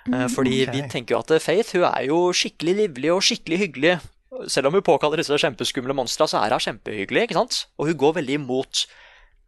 Fordi 0.09 0.29
Fordi 0.33 0.53
vi 0.71 0.81
tenker 0.89 1.13
jo 1.13 1.19
at 1.19 1.41
Faith 1.43 1.75
hun 1.75 1.85
er 1.85 2.07
jo 2.07 2.31
skikkelig 2.33 2.75
livlig 2.75 3.11
og 3.13 3.21
skikkelig 3.21 3.59
hyggelig. 3.59 3.99
Selv 4.47 4.67
om 4.67 4.73
hun 4.73 4.81
påkaller 4.81 5.21
disse 5.21 5.37
kjempeskumle 5.37 5.93
monstra, 5.93 6.25
så 6.25 6.39
er 6.41 6.55
hun 6.55 6.63
kjempehyggelig. 6.63 7.27
ikke 7.27 7.37
sant? 7.37 7.67
Og 7.77 7.91
hun 7.91 7.97
går 7.97 8.15
veldig 8.17 8.39
imot 8.39 8.87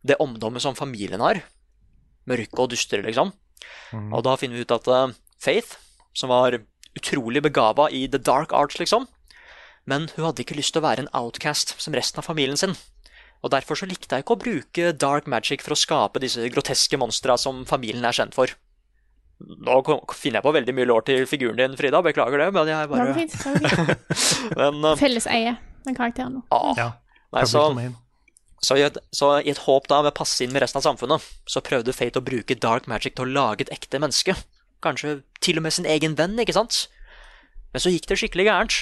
det 0.05 0.19
omdømmet 0.19 0.61
som 0.61 0.75
familien 0.75 1.21
har. 1.21 1.41
Mørke 2.27 2.59
og 2.59 2.69
dystre, 2.69 3.01
liksom. 3.01 3.33
Og 4.13 4.23
da 4.23 4.35
finner 4.39 4.55
vi 4.59 4.65
ut 4.65 4.71
at 4.75 4.87
uh, 4.87 5.11
Faith, 5.41 5.77
som 6.13 6.31
var 6.31 6.59
utrolig 6.97 7.41
begava 7.43 7.89
i 7.91 8.05
the 8.07 8.19
dark 8.19 8.53
arts, 8.53 8.79
liksom, 8.79 9.07
men 9.89 10.09
hun 10.15 10.25
hadde 10.27 10.43
ikke 10.43 10.57
lyst 10.57 10.75
til 10.75 10.81
å 10.83 10.85
være 10.85 11.05
en 11.05 11.13
outcast 11.17 11.75
som 11.81 11.95
resten 11.97 12.21
av 12.21 12.27
familien 12.27 12.59
sin. 12.59 12.75
Og 13.41 13.49
Derfor 13.49 13.79
så 13.79 13.87
likte 13.89 14.13
jeg 14.15 14.23
ikke 14.25 14.35
å 14.35 14.41
bruke 14.43 14.91
dark 14.93 15.25
magic 15.25 15.63
for 15.65 15.73
å 15.73 15.79
skape 15.79 16.21
disse 16.21 16.43
groteske 16.53 16.99
monstra 17.01 17.37
som 17.41 17.63
familien 17.65 18.05
er 18.05 18.13
kjent 18.13 18.35
for. 18.37 18.53
Nå 19.41 19.79
finner 20.13 20.37
jeg 20.37 20.45
på 20.45 20.53
veldig 20.53 20.75
mye 20.77 20.85
lår 20.85 21.07
til 21.07 21.23
figuren 21.25 21.57
din, 21.57 21.77
Frida. 21.79 22.03
Beklager 22.05 22.43
det, 22.43 22.49
men 22.53 22.69
jeg 22.69 22.91
bare. 22.91 23.15
Men 24.59 24.85
eh, 24.91 24.99
Felleseie, 24.99 25.55
den 25.87 25.97
karakteren 25.97 26.37
nå. 26.37 26.43
ah, 26.53 26.73
Ja. 26.77 26.89
Nei, 27.31 27.45
så, 27.47 27.63
domain. 27.71 27.95
Så, 28.61 28.77
i 28.77 28.83
et, 28.85 28.97
så 29.15 29.33
i 29.41 29.49
et 29.49 29.63
håp 29.65 29.87
da 29.89 30.03
med 30.03 30.13
å 30.13 30.17
passe 30.19 30.43
inn 30.45 30.51
med 30.53 30.61
resten 30.61 30.77
av 30.77 30.85
samfunnet, 30.85 31.23
så 31.49 31.63
prøvde 31.65 31.95
Fate 31.97 32.21
å 32.21 32.25
bruke 32.25 32.57
dark 32.61 32.87
magic 32.91 33.15
til 33.17 33.25
å 33.25 33.33
lage 33.33 33.65
et 33.65 33.73
ekte 33.73 34.01
menneske. 34.01 34.35
Kanskje 34.85 35.21
til 35.41 35.57
og 35.57 35.65
med 35.65 35.73
sin 35.73 35.89
egen 35.89 36.13
venn, 36.17 36.37
ikke 36.41 36.55
sant? 36.57 36.85
Men 37.73 37.81
så 37.81 37.93
gikk 37.93 38.05
det 38.11 38.19
skikkelig 38.21 38.45
gærent. 38.49 38.77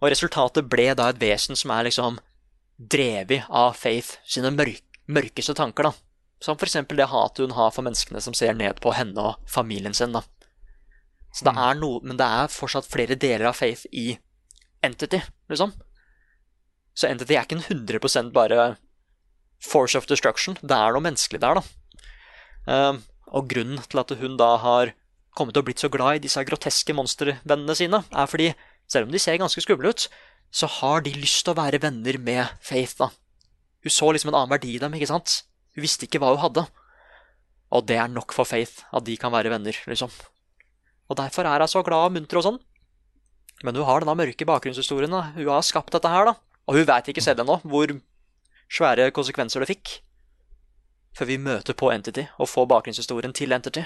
Og 0.00 0.12
resultatet 0.12 0.68
ble 0.70 0.92
da 0.96 1.08
et 1.10 1.20
vesen 1.20 1.58
som 1.58 1.72
er 1.74 1.88
liksom 1.88 2.20
drevet 2.80 3.48
av 3.50 3.74
Faith 3.76 4.20
sine 4.24 4.52
mørk, 4.54 4.84
mørkeste 5.10 5.56
tanker, 5.58 5.90
da. 5.90 5.92
Som 6.40 6.56
for 6.56 6.70
eksempel 6.70 6.96
det 6.96 7.10
hatet 7.10 7.42
hun 7.44 7.56
har 7.58 7.74
for 7.74 7.84
menneskene 7.84 8.22
som 8.24 8.36
ser 8.36 8.54
ned 8.56 8.78
på 8.80 8.94
henne 8.96 9.20
og 9.20 9.50
familien 9.50 9.96
sin, 9.96 10.14
da. 10.14 10.22
Så 11.34 11.46
det 11.46 11.54
er 11.58 11.76
noe, 11.78 12.00
men 12.02 12.18
det 12.18 12.26
er 12.26 12.50
fortsatt 12.50 12.88
flere 12.90 13.18
deler 13.18 13.50
av 13.50 13.58
Faith 13.58 13.90
i 13.90 14.14
Entity, 14.86 15.20
liksom. 15.50 15.74
Så 16.94 17.10
Entity 17.10 17.36
er 17.36 17.44
ikke 17.44 17.58
en 17.58 17.66
100% 17.66 18.32
bare 18.34 18.70
force 19.60 19.98
of 19.98 20.08
destruction. 20.10 20.56
Det 20.62 20.76
er 20.76 20.94
noe 20.94 21.04
menneskelig 21.04 21.40
der, 21.42 21.60
da. 21.60 21.62
Ehm, 22.70 23.02
og 23.30 23.48
grunnen 23.50 23.82
til 23.86 24.02
at 24.02 24.16
hun 24.20 24.36
da 24.40 24.56
har 24.62 24.94
kommet 25.36 25.56
å 25.56 25.62
blitt 25.64 25.82
så 25.82 25.90
glad 25.92 26.18
i 26.18 26.24
disse 26.24 26.42
groteske 26.44 26.94
monstervennene 26.96 27.76
sine, 27.78 28.02
er 28.10 28.30
fordi 28.30 28.50
selv 28.90 29.06
om 29.06 29.14
de 29.14 29.22
ser 29.22 29.38
ganske 29.38 29.62
skumle 29.62 29.92
ut, 29.92 30.08
så 30.50 30.66
har 30.80 31.04
de 31.06 31.14
lyst 31.14 31.44
til 31.46 31.54
å 31.54 31.60
være 31.60 31.78
venner 31.82 32.18
med 32.18 32.50
Faith, 32.64 32.96
da. 32.98 33.12
Hun 33.84 33.94
så 33.94 34.10
liksom 34.10 34.32
en 34.32 34.40
annen 34.40 34.52
verdi 34.52 34.74
i 34.74 34.82
dem, 34.82 34.96
ikke 34.96 35.12
sant? 35.12 35.44
Hun 35.76 35.84
visste 35.84 36.08
ikke 36.08 36.18
hva 36.20 36.34
hun 36.34 36.42
hadde. 36.42 36.66
Og 37.70 37.86
det 37.86 38.00
er 38.02 38.10
nok 38.10 38.34
for 38.34 38.48
Faith, 38.48 38.82
at 38.90 39.06
de 39.06 39.14
kan 39.20 39.32
være 39.32 39.52
venner, 39.52 39.76
liksom. 39.86 40.10
Og 41.10 41.18
derfor 41.18 41.46
er 41.46 41.62
hun 41.62 41.70
så 41.70 41.84
glad 41.86 42.10
og 42.10 42.16
munter 42.16 42.40
og 42.40 42.46
sånn. 42.46 42.60
Men 43.64 43.76
hun 43.76 43.86
har 43.86 44.02
denne 44.02 44.16
mørke 44.16 44.46
bakgrunnshistorien. 44.48 45.10
da. 45.10 45.30
Hun 45.36 45.48
har 45.52 45.62
skapt 45.66 45.92
dette 45.94 46.10
her, 46.10 46.32
da. 46.32 46.34
Og 46.66 46.78
hun 46.78 46.86
veit 46.88 47.10
ikke 47.10 47.22
selv 47.22 47.42
ennå 47.42 47.58
hvor 47.66 47.92
svære 48.70 49.10
konsekvenser 49.10 49.60
det 49.60 49.70
fikk. 49.72 49.96
Før 51.18 51.26
vi 51.26 51.36
møter 51.42 51.74
på 51.74 51.90
Entity 51.92 52.26
og 52.38 52.48
får 52.48 52.68
bakgrunnshistorien 52.70 53.34
til 53.34 53.52
Entity. 53.52 53.82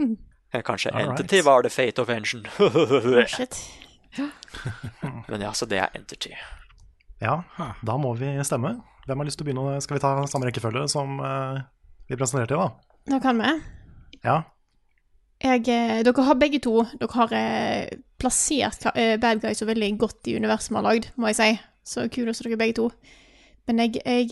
Eh, 0.00 0.62
Kanskje 0.64 0.90
All 0.94 1.06
right. 1.06 1.20
Entity 1.20 1.44
var 1.44 1.62
the 1.62 1.70
Fate 1.70 2.02
of 2.02 2.08
Engine. 2.08 2.48
Oh. 4.18 4.26
Men 5.28 5.40
ja, 5.40 5.52
så 5.52 5.66
det 5.70 5.78
er 5.78 5.92
Entity. 5.94 6.32
Ja, 7.22 7.36
da 7.86 7.94
må 7.96 8.10
vi 8.18 8.32
stemme. 8.42 8.72
Hvem 9.06 9.20
har 9.22 9.28
lyst 9.28 9.38
til 9.38 9.46
å 9.46 9.48
begynne? 9.50 9.76
Skal 9.84 9.96
vi 9.96 10.02
ta 10.02 10.10
samme 10.26 10.48
rekkefølge 10.48 10.82
som 10.90 11.20
eh, 11.22 11.60
vi 12.10 12.18
presenterte 12.18 12.58
da? 12.58 12.66
da? 13.06 13.20
Kan 13.22 13.38
vi. 13.38 13.52
Ja. 14.24 14.40
Jeg, 15.44 15.62
eh, 15.70 16.00
dere 16.02 16.26
har 16.26 16.40
begge 16.42 16.58
to 16.64 16.82
Dere 16.98 17.14
har 17.14 17.36
plassert 18.18 18.90
bad 19.22 19.44
guys 19.44 19.62
så 19.62 19.70
veldig 19.70 19.92
godt 20.02 20.26
i 20.26 20.34
universet 20.42 20.74
vi 20.74 20.80
har 20.80 20.88
lagd, 20.90 21.12
må 21.14 21.30
jeg 21.30 21.38
si. 21.38 21.50
Så 21.90 22.04
kudos 22.14 22.38
til 22.38 22.50
dere 22.50 22.60
begge 22.60 22.76
to. 22.78 22.90
Men 23.66 23.82
jeg, 23.82 24.00
jeg 24.06 24.30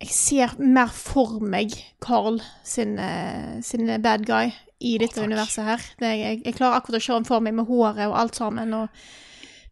Jeg 0.00 0.08
ser 0.16 0.54
mer 0.58 0.88
for 0.96 1.40
meg 1.44 1.74
Carl 2.00 2.38
sin, 2.64 2.94
eh, 2.98 3.58
sin 3.62 3.90
bad 4.02 4.22
guy 4.24 4.48
i 4.80 4.94
dette 4.98 5.20
universet 5.20 5.64
her. 5.64 5.82
Det, 6.00 6.06
jeg, 6.18 6.42
jeg 6.44 6.54
klarer 6.56 6.78
akkurat 6.78 6.96
å 6.96 7.04
se 7.04 7.12
ham 7.12 7.26
for 7.28 7.44
meg 7.44 7.52
med 7.54 7.66
håret 7.68 8.06
og 8.08 8.16
alt 8.16 8.36
sammen, 8.38 8.72
og 8.74 8.88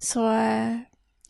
så 0.00 0.26
eh, 0.34 0.74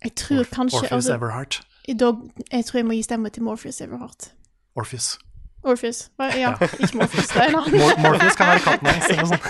Jeg 0.05 0.15
tror 0.19 0.45
kanskje 0.51 0.79
Orpheus 0.79 0.93
altså, 0.93 1.15
Everheart. 1.15 1.61
da, 2.01 2.13
Jeg 2.53 2.65
tror 2.65 2.79
jeg 2.79 2.87
må 2.87 2.93
gi 2.99 3.03
stemme 3.07 3.31
til 3.31 3.43
Morpheus 3.43 3.81
Everheart. 3.81 4.33
Orpheus. 4.75 5.19
Orpheus. 5.63 6.11
Ja, 6.19 6.25
Ja, 6.39 6.53
ikke 6.81 6.97
Morpheus, 6.99 7.29
det 7.29 7.37
er 7.37 7.49
en 7.49 7.55
annen. 7.61 7.79
Mor 7.79 8.03
Morpheus 8.03 8.37
kan 8.37 8.47
være 8.47 8.61
katten 8.67 8.87
hans, 8.87 9.07
eller 9.11 9.23
noe 9.23 9.31
sånt. 9.37 9.47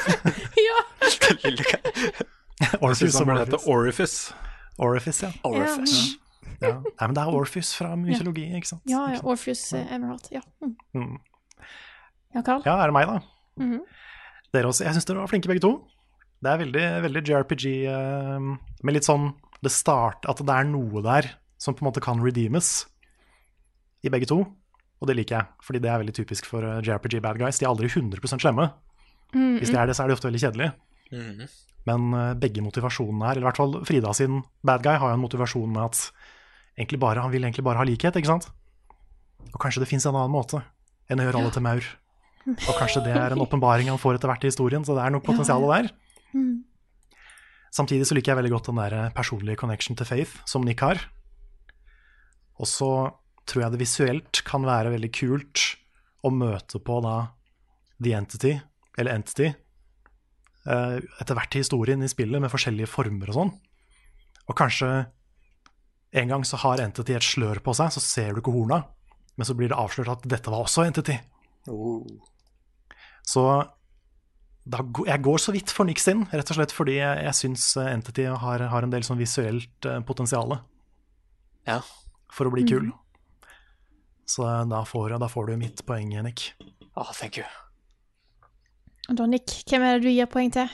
ja. 0.69 0.79
Orpheus 2.89 3.13
som 3.17 3.27
burde 3.27 3.45
hete 3.47 3.65
Orifice. 3.67 4.35
Orifice, 4.79 5.27
ja. 5.27 5.33
Orifice. 5.49 6.19
ja. 6.63 6.75
Nei, 6.79 7.07
men 7.07 7.15
det 7.17 7.23
er 7.25 7.35
Orpheus 7.35 7.73
fra 7.79 7.93
mytologi, 7.99 8.47
ikke 8.59 8.71
sant? 8.73 8.83
Ja, 8.91 9.05
ja, 9.15 9.21
Orpheus 9.27 9.63
eh, 9.77 9.87
Everheart. 9.95 10.31
Ja. 10.35 10.43
Mm. 10.65 10.75
Mm. 10.95 11.17
Ja, 12.35 12.43
Carl? 12.43 12.63
Ja, 12.67 12.77
er 12.83 12.91
det 12.91 12.97
meg, 12.99 13.09
da? 13.11 13.21
Mhm. 13.63 13.81
Dere 14.55 14.71
også. 14.71 14.87
Jeg 14.87 14.97
syns 14.97 15.05
dere 15.09 15.21
var 15.21 15.29
flinke 15.29 15.51
begge 15.51 15.61
to. 15.65 15.75
Det 16.41 16.51
er 16.53 16.61
veldig, 16.63 16.85
veldig 17.05 17.23
JRPG 17.27 17.65
uh, 17.91 18.47
med 18.87 18.95
litt 18.95 19.05
sånn 19.09 19.33
det 19.59 19.73
start, 19.75 20.23
At 20.31 20.39
det 20.39 20.55
er 20.55 20.69
noe 20.71 21.03
der 21.03 21.27
som 21.59 21.75
på 21.75 21.83
en 21.83 21.89
måte 21.89 22.03
kan 22.05 22.21
redeemes 22.23 22.87
i 24.07 24.13
begge 24.13 24.29
to. 24.31 24.45
Og 25.03 25.11
det 25.11 25.17
liker 25.19 25.35
jeg, 25.37 25.47
fordi 25.67 25.81
det 25.83 25.91
er 25.91 25.99
veldig 26.03 26.15
typisk 26.15 26.47
for 26.47 26.63
eh, 26.67 26.79
JRPG 26.87 27.21
bad 27.23 27.39
guys. 27.39 27.59
De 27.59 27.67
er 27.67 27.71
aldri 27.71 27.91
100 27.91 28.39
slemme. 28.39 28.69
Mm, 29.35 29.59
Hvis 29.59 29.71
de 29.71 29.79
er 29.79 29.87
det, 29.91 29.95
så 29.99 30.05
er 30.05 30.11
de 30.11 30.17
ofte 30.17 30.27
veldig 30.31 30.43
kjedelige. 30.43 30.73
Mhm. 31.11 31.49
Men 31.89 32.09
eh, 32.17 32.35
begge 32.41 32.65
motivasjonene 32.65 33.29
her, 33.29 33.39
eller 33.39 33.47
i 33.47 33.49
hvert 33.49 33.61
fall 33.63 33.79
Frida 33.89 34.13
sin 34.17 34.43
bad 34.67 34.85
guy, 34.85 34.97
har 35.01 35.13
jo 35.13 35.19
en 35.19 35.25
motivasjon 35.25 35.71
med 35.73 35.87
at 35.89 36.03
egentlig 36.79 37.01
bare, 37.03 37.25
han 37.25 37.33
vil 37.33 37.47
egentlig 37.47 37.67
bare 37.67 37.81
ha 37.81 37.87
likhet, 37.89 38.19
ikke 38.19 38.31
sant? 38.31 38.51
Og 39.49 39.59
kanskje 39.63 39.83
det 39.83 39.91
fins 39.91 40.07
en 40.07 40.17
annen 40.17 40.35
måte 40.35 40.61
enn 41.09 41.21
å 41.23 41.27
gjøre 41.27 41.41
alle 41.41 41.55
til 41.55 41.65
maur. 41.65 41.91
Og 42.49 42.75
kanskje 42.79 43.03
det 43.05 43.15
er 43.17 43.35
en 43.35 43.43
åpenbaring 43.45 43.91
han 43.91 44.01
får 44.01 44.19
etter 44.19 44.31
hvert 44.31 44.45
i 44.47 44.51
historien, 44.53 44.85
så 44.87 44.97
det 44.97 45.05
er 45.05 45.15
nok 45.15 45.27
potensial 45.27 45.65
der. 45.69 45.91
Mm. 46.37 46.65
Samtidig 47.75 48.09
så 48.09 48.17
liker 48.17 48.33
jeg 48.33 48.41
veldig 48.41 48.53
godt 48.55 48.71
den 48.71 48.81
der 48.81 48.97
eh, 48.97 49.15
personlige 49.17 49.61
connection 49.61 49.99
til 49.99 50.09
Faith 50.09 50.41
som 50.49 50.65
Nick 50.65 50.85
har. 50.85 51.03
Og 52.59 52.69
så 52.69 52.93
tror 53.49 53.65
jeg 53.65 53.75
det 53.75 53.83
visuelt 53.83 54.43
kan 54.47 54.65
være 54.67 54.93
veldig 54.95 55.11
kult 55.15 55.65
å 56.27 56.33
møte 56.35 56.81
på 56.83 56.99
da 57.05 57.17
The 58.03 58.15
Entity, 58.19 58.55
eller 58.99 59.19
Entity, 59.19 59.53
etter 60.69 61.37
hvert 61.39 61.55
historien 61.57 62.03
i 62.05 62.11
spillet 62.11 62.43
med 62.43 62.53
forskjellige 62.53 62.91
former 62.93 63.31
og 63.33 63.37
sånn. 63.39 63.53
Og 64.49 64.57
kanskje 64.59 64.91
en 66.13 66.31
gang 66.33 66.45
så 66.45 66.61
har 66.63 66.81
Entity 66.83 67.17
et 67.17 67.25
slør 67.25 67.61
på 67.65 67.75
seg, 67.77 67.93
så 67.93 68.03
ser 68.03 68.33
du 68.33 68.41
ikke 68.43 68.55
horna, 68.55 68.83
men 69.37 69.49
så 69.49 69.57
blir 69.57 69.71
det 69.73 69.79
avslørt 69.79 70.13
at 70.13 70.29
dette 70.29 70.53
var 70.53 70.65
også 70.65 70.87
Entity. 70.89 71.19
Oh. 71.69 72.07
Så 73.29 73.45
da, 74.69 74.83
jeg 75.09 75.25
går 75.25 75.41
så 75.41 75.53
vidt 75.55 75.73
for 75.73 75.89
Nick 75.89 76.01
sin, 76.03 76.25
rett 76.33 76.51
og 76.53 76.59
slett 76.59 76.75
fordi 76.77 76.99
jeg, 76.99 77.21
jeg 77.29 77.37
syns 77.37 77.71
eh, 77.81 77.93
Entity 77.93 78.29
har, 78.29 78.65
har 78.73 78.85
en 78.85 78.93
del 78.93 79.05
sånn 79.07 79.21
visuelt 79.21 79.89
uh, 79.89 80.01
potensial 80.09 80.59
Ja. 81.69 81.81
for 82.33 82.49
å 82.49 82.53
bli 82.53 82.67
kul. 82.69 82.91
Mm. 82.91 83.55
Så 84.29 84.45
eh, 84.49 84.67
da 84.73 84.83
får, 84.89 85.17
da 85.21 85.31
får 85.33 85.53
du 85.53 85.57
mitt 85.61 85.85
poeng, 85.89 86.13
Nick. 86.25 86.53
Ah, 86.97 87.13
thank 87.13 87.41
you. 87.41 87.49
Og 89.09 89.17
da, 89.17 89.27
Nick, 89.29 89.55
hvem 89.69 89.85
er 89.85 89.97
det 89.97 90.05
du 90.05 90.13
gir 90.13 90.29
poeng 90.29 90.51
til? 90.53 90.69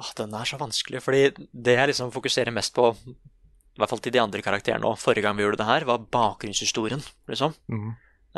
Åh, 0.00 0.12
den 0.16 0.32
er 0.36 0.48
så 0.48 0.56
vanskelig, 0.60 1.02
fordi 1.04 1.26
det 1.52 1.76
jeg 1.76 1.90
liksom 1.90 2.12
fokuserer 2.14 2.54
mest 2.56 2.72
på, 2.76 2.86
i 2.96 3.80
hvert 3.80 3.92
fall 3.92 4.00
til 4.00 4.14
de 4.14 4.22
andre 4.22 4.40
karakterene 4.44 4.88
og 4.88 4.96
forrige 5.00 5.26
gang 5.26 5.36
vi 5.36 5.44
gjorde 5.44 5.60
det 5.60 5.68
her, 5.68 5.84
var 5.88 6.06
bakgrunnshistorien, 6.16 7.02
liksom. 7.28 7.52
Mm. 7.68 7.90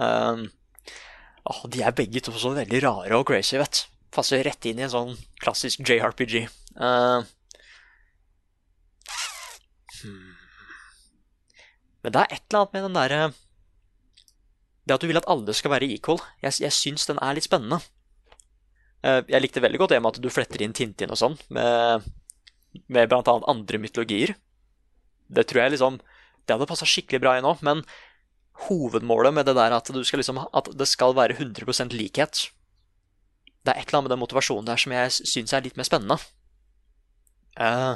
Um, 0.03 0.43
åh, 1.47 1.63
de 1.71 1.85
er 1.87 1.95
begge 1.95 2.25
to 2.25 2.35
så 2.35 2.51
veldig 2.57 2.83
rare 2.83 3.21
og 3.21 3.29
crazy, 3.31 3.55
vet 3.63 3.85
du. 3.85 3.89
Passer 4.13 4.43
rett 4.45 4.67
inn 4.69 4.77
i 4.77 4.85
en 4.85 4.93
sånn 4.93 5.15
klassisk 5.41 5.87
JRPG. 5.89 6.43
Uh, 6.77 7.23
hmm. 10.03 10.35
Men 12.03 12.13
det 12.13 12.21
er 12.21 12.35
et 12.35 12.43
eller 12.43 12.59
annet 12.59 12.75
med 12.75 12.85
den 12.85 12.99
derre 12.99 13.23
Det 14.83 14.95
at 14.97 15.05
du 15.05 15.07
vil 15.09 15.21
at 15.21 15.29
alle 15.31 15.55
skal 15.55 15.73
være 15.73 15.89
equal, 15.95 16.19
jeg, 16.43 16.59
jeg 16.67 16.75
syns 16.77 17.07
den 17.09 17.23
er 17.23 17.39
litt 17.39 17.47
spennende. 17.47 17.79
Eh, 19.03 19.21
Jeg 19.29 19.43
likte 19.43 19.63
veldig 19.63 19.81
godt 19.83 19.95
det 19.95 20.01
med 20.03 20.15
at 20.15 20.23
du 20.23 20.31
fletter 20.31 20.63
inn 20.63 20.75
Tintin 20.77 21.13
og 21.13 21.19
sånn, 21.19 21.37
med, 21.51 22.07
med 22.87 23.13
annet 23.13 23.51
andre 23.51 23.81
mytologier. 23.83 24.37
Det 25.33 25.47
tror 25.49 25.65
jeg 25.65 25.75
liksom 25.77 26.01
Det 26.43 26.53
hadde 26.57 26.67
passa 26.69 26.87
skikkelig 26.89 27.21
bra 27.23 27.37
inn 27.39 27.47
òg, 27.47 27.61
men 27.63 27.85
hovedmålet 28.67 29.35
med 29.35 29.47
det 29.47 29.55
der 29.57 29.73
at, 29.75 29.89
du 29.95 30.03
skal 30.05 30.21
liksom, 30.21 30.41
at 30.43 30.71
det 30.77 30.89
skal 30.91 31.15
være 31.17 31.39
100% 31.39 31.95
likhet 31.97 32.49
Det 33.63 33.73
er 33.73 33.79
et 33.79 33.87
eller 33.89 34.01
annet 34.01 34.09
med 34.09 34.15
den 34.17 34.23
motivasjonen 34.23 34.67
der 34.67 34.81
som 34.83 34.93
jeg 34.93 35.13
syns 35.15 35.55
er 35.55 35.63
litt 35.63 35.79
mer 35.79 35.87
spennende. 35.87 36.19
Uh, 37.55 37.95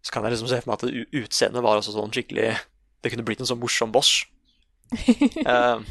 så 0.00 0.14
kan 0.14 0.24
jeg 0.24 0.36
liksom 0.36 0.48
se 0.48 0.60
for 0.62 0.72
meg 0.72 0.80
at 0.80 1.14
utseendet 1.20 1.64
var 1.64 1.76
også 1.76 1.94
sånn 1.94 2.12
skikkelig 2.14 2.54
Det 3.02 3.12
kunne 3.12 3.26
blitt 3.28 3.42
en 3.44 3.50
sånn 3.50 3.60
morsom 3.60 3.92
boss. 3.92 4.22
Uh, 5.44 5.84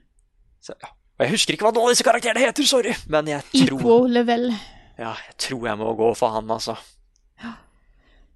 så, 0.64 0.76
ja. 0.76 0.92
Og 1.18 1.26
jeg 1.26 1.34
husker 1.34 1.56
ikke 1.56 1.66
hva 1.68 1.74
noen 1.74 1.90
av 1.90 1.94
disse 1.94 2.06
karakterene 2.06 2.42
heter, 2.42 2.66
sorry! 2.66 2.94
Men 3.12 3.28
jeg 3.30 3.44
tror, 3.50 3.78
Equal 3.78 4.08
level. 4.16 4.48
ja, 4.98 5.12
jeg 5.28 5.36
tror 5.46 5.68
jeg 5.68 5.80
må 5.82 5.92
gå 5.98 6.08
for 6.18 6.34
han, 6.34 6.50
altså. 6.50 6.78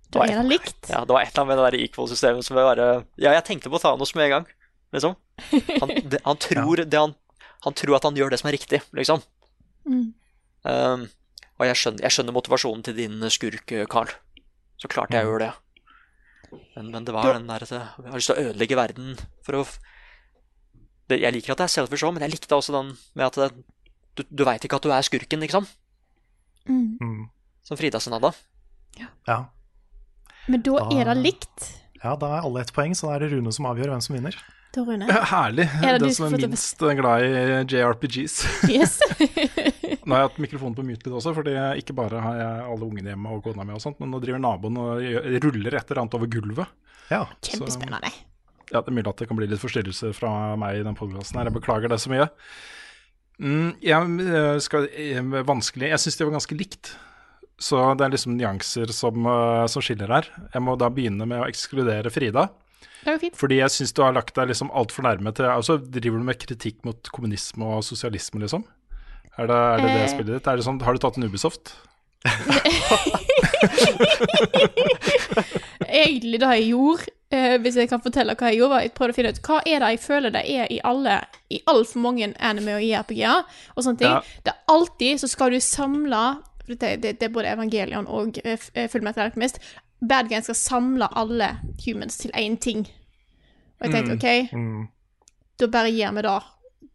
Det 0.07 0.21
var, 0.21 0.31
det 0.31 0.43
likt. 0.47 0.87
Ja, 0.87 1.01
det 1.03 1.13
var 1.13 1.25
et 1.25 1.33
eller 1.33 1.43
annet 1.43 1.51
med 1.51 1.59
det 1.59 1.65
der 1.67 1.83
equal-systemet 1.83 2.47
som 2.47 2.57
bare 2.57 2.87
Ja, 3.19 3.33
jeg 3.35 3.43
tenkte 3.49 3.73
på 3.73 3.81
Thanos 3.83 4.15
med 4.15 4.29
en 4.29 4.35
gang, 4.37 4.47
liksom. 4.95 5.17
Han, 5.83 5.93
det, 6.13 6.21
han, 6.23 6.39
tror, 6.41 6.83
det 6.85 7.01
han, 7.01 7.17
han 7.67 7.77
tror 7.77 7.99
at 7.99 8.07
han 8.07 8.19
gjør 8.19 8.31
det 8.33 8.39
som 8.41 8.51
er 8.51 8.57
riktig, 8.57 8.81
liksom. 8.97 9.25
Mm. 9.87 10.07
Um, 10.67 11.05
og 11.59 11.69
jeg 11.69 11.81
skjønner, 11.81 12.05
jeg 12.07 12.15
skjønner 12.15 12.37
motivasjonen 12.37 12.87
til 12.87 12.97
din 12.99 13.19
skurk, 13.35 13.75
Carl. 13.91 14.15
Så 14.79 14.91
klart 14.93 15.15
jeg 15.17 15.27
gjør 15.27 15.43
det. 15.43 15.53
Men, 16.77 16.91
men 16.93 17.07
det 17.07 17.15
var 17.17 17.33
den 17.33 17.49
der 17.49 17.65
at 17.65 17.73
jeg 17.73 17.83
har 17.83 18.17
lyst 18.17 18.31
til 18.31 18.37
å 18.37 18.49
ødelegge 18.51 18.79
verden 18.79 19.15
for 19.47 19.59
å 19.59 19.67
det, 21.09 21.21
Jeg 21.23 21.33
liker 21.37 21.53
at 21.55 21.59
det 21.63 21.67
er 21.69 21.75
selfish 21.77 22.05
òg, 22.07 22.15
men 22.17 22.23
jeg 22.27 22.35
likte 22.37 22.57
også 22.57 22.73
den 22.75 22.95
med 23.15 23.27
at 23.27 23.35
det, 23.41 23.51
du, 24.17 24.23
du 24.31 24.45
veit 24.49 24.65
ikke 24.65 24.77
at 24.81 24.83
du 24.87 24.91
er 24.95 25.03
skurken, 25.07 25.41
liksom. 25.45 25.67
Mm. 26.67 26.97
Mm. 27.01 27.25
Som 27.67 27.77
Frida 27.79 28.01
sin 28.03 28.15
hadde. 28.17 28.33
Ja. 29.27 29.39
Men 30.49 30.63
da 30.63 30.77
Da- 30.79 30.91
er 31.01 31.05
det 31.15 31.17
likt. 31.23 31.73
ja, 32.03 32.15
da 32.17 32.27
er 32.39 32.45
alle 32.47 32.61
ett 32.63 32.73
poeng, 32.73 32.95
så 32.95 33.09
da 33.11 33.17
er 33.17 33.27
det 33.27 33.33
Rune 33.35 33.53
som 33.53 33.67
avgjør 33.67 33.91
hvem 33.95 34.03
som 34.03 34.15
vinner. 34.17 34.37
Da, 34.75 34.83
Rune. 34.85 35.07
Herlig. 35.09 35.67
Er 35.83 35.97
det 35.99 36.03
Den 36.03 36.15
som 36.15 36.27
er 36.27 36.37
minst 36.37 36.81
minst 36.83 36.99
glad 36.99 37.23
i 37.23 37.77
JRPGs. 37.77 38.35
Yes. 38.69 38.99
Nå 40.07 40.15
har 40.15 40.21
jeg 40.23 40.29
hatt 40.29 40.39
mikrofonen 40.39 40.77
på 40.77 40.85
mute 40.87 41.07
litt 41.09 41.15
også, 41.19 41.33
fordi 41.35 41.55
ikke 41.81 41.95
bare 41.99 42.21
har 42.23 42.37
jeg 42.39 42.67
alle 42.71 42.85
ungene 42.87 43.11
hjemme 43.11 43.31
og 43.35 43.43
kona 43.47 43.65
mi 43.67 43.73
og 43.75 43.81
sånt, 43.83 43.99
men 43.99 44.11
nå 44.13 44.21
driver 44.23 44.39
naboen 44.39 44.77
og 44.79 45.01
ruller 45.43 45.75
et 45.81 45.91
eller 45.91 46.03
annet 46.05 46.15
over 46.15 46.27
gulvet. 46.31 46.69
Ja. 47.11 47.25
Kjempespennende. 47.43 48.13
Ja, 48.73 48.81
det 48.83 48.91
er 48.91 48.97
mulig 48.97 49.11
at 49.13 49.21
det 49.21 49.29
kan 49.31 49.39
bli 49.39 49.47
litt 49.47 49.61
forstyrrelser 49.63 50.15
fra 50.17 50.31
meg 50.59 50.81
i 50.81 50.87
den 50.87 50.97
podkasten 50.99 51.39
her. 51.39 51.47
Jeg 51.51 51.55
beklager 51.55 51.93
det 51.93 52.01
så 52.03 52.11
mye. 52.11 52.27
Mm, 53.39 53.75
jeg 53.85 54.01
eh, 54.33 54.57
skal 54.65 54.87
jeg, 54.97 55.21
Vanskelig 55.45 55.91
Jeg 55.91 56.01
syns 56.01 56.17
det 56.17 56.25
var 56.27 56.33
ganske 56.39 56.57
likt. 56.59 56.95
Så 57.61 57.77
det 57.97 58.05
er 58.07 58.13
liksom 58.13 58.35
nyanser 58.37 58.91
som, 58.97 59.27
eh, 59.29 59.67
som 59.71 59.83
skiller 59.85 60.11
her. 60.13 60.27
Jeg 60.55 60.63
må 60.65 60.75
da 60.81 60.89
begynne 60.93 61.27
med 61.29 61.41
å 61.45 61.49
ekskludere 61.49 62.11
Frida. 62.13 62.49
Det 63.05 63.13
går 63.15 63.21
fint. 63.23 63.37
Fordi 63.39 63.57
jeg 63.61 63.71
syns 63.77 63.93
du 63.95 64.01
har 64.03 64.17
lagt 64.17 64.35
deg 64.35 64.49
liksom 64.51 64.73
altfor 64.75 65.03
nærme 65.07 65.31
til 65.37 65.47
Altså 65.47 65.77
driver 65.79 66.19
du 66.19 66.25
med 66.27 66.41
kritikk 66.43 66.81
mot 66.89 67.09
kommunisme 67.15 67.65
og 67.77 67.85
sosialisme, 67.87 68.41
liksom? 68.43 68.65
Er 69.39 69.47
det 69.47 69.57
er 69.57 69.77
det, 69.85 69.93
det 69.93 70.01
Eh. 70.03 70.09
spillet 70.17 70.33
ditt? 70.41 70.47
Er 70.51 70.57
det 70.59 70.65
sånn, 70.67 70.81
har 70.83 70.93
du 70.97 71.01
tatt 71.05 71.17
en 71.21 71.29
Ubisoft? 71.29 71.65
Egentlig 75.85 76.41
det 76.41 76.51
jeg 76.57 76.69
gjorde, 76.71 77.07
eh, 77.31 77.57
hvis 77.59 77.77
jeg 77.77 77.89
kan 77.91 78.01
fortelle 78.01 78.35
hva 78.35 78.51
jeg 78.51 78.61
gjorde, 78.61 78.71
var 78.75 78.81
jeg 78.87 78.93
prøvde 78.97 79.13
å 79.15 79.17
finne 79.19 79.33
ut 79.35 79.41
hva 79.47 79.59
er 79.67 79.81
det 79.85 79.91
jeg 79.95 80.01
føler 80.01 80.31
det 80.35 80.43
er 80.51 80.73
i 80.73 80.81
alle, 80.85 81.17
i 81.51 81.61
altfor 81.67 82.01
mange 82.01 82.33
anime 82.41 82.77
og 82.79 82.83
JRPG-er 82.87 83.43
og 83.75 83.85
sånne 83.85 83.99
ting. 83.99 84.15
Ja. 84.15 84.21
Det 84.47 84.53
er 84.55 84.75
alltid 84.75 85.21
så 85.21 85.29
skal 85.29 85.51
du 85.53 85.61
samle 85.61 86.23
det, 86.67 86.79
det, 87.03 87.13
det 87.21 87.23
er 87.23 87.35
både 87.35 87.53
Evangelion 87.53 88.09
og 88.11 88.39
uh, 88.43 88.57
Fullmetal 88.91 89.29
Alchemist. 89.29 89.61
Bad 90.03 90.29
guys 90.29 90.49
skal 90.49 90.59
samle 90.59 91.07
alle 91.17 91.53
humans 91.85 92.17
til 92.19 92.31
én 92.35 92.57
ting. 92.59 92.87
Og 93.81 93.87
jeg 93.87 93.93
tenkte 93.95 94.17
OK, 94.17 94.53
Mm. 94.57 94.89
da 95.61 95.67
bare 95.73 95.91
gir 95.93 96.13
vi 96.13 96.23
det. 96.27 96.39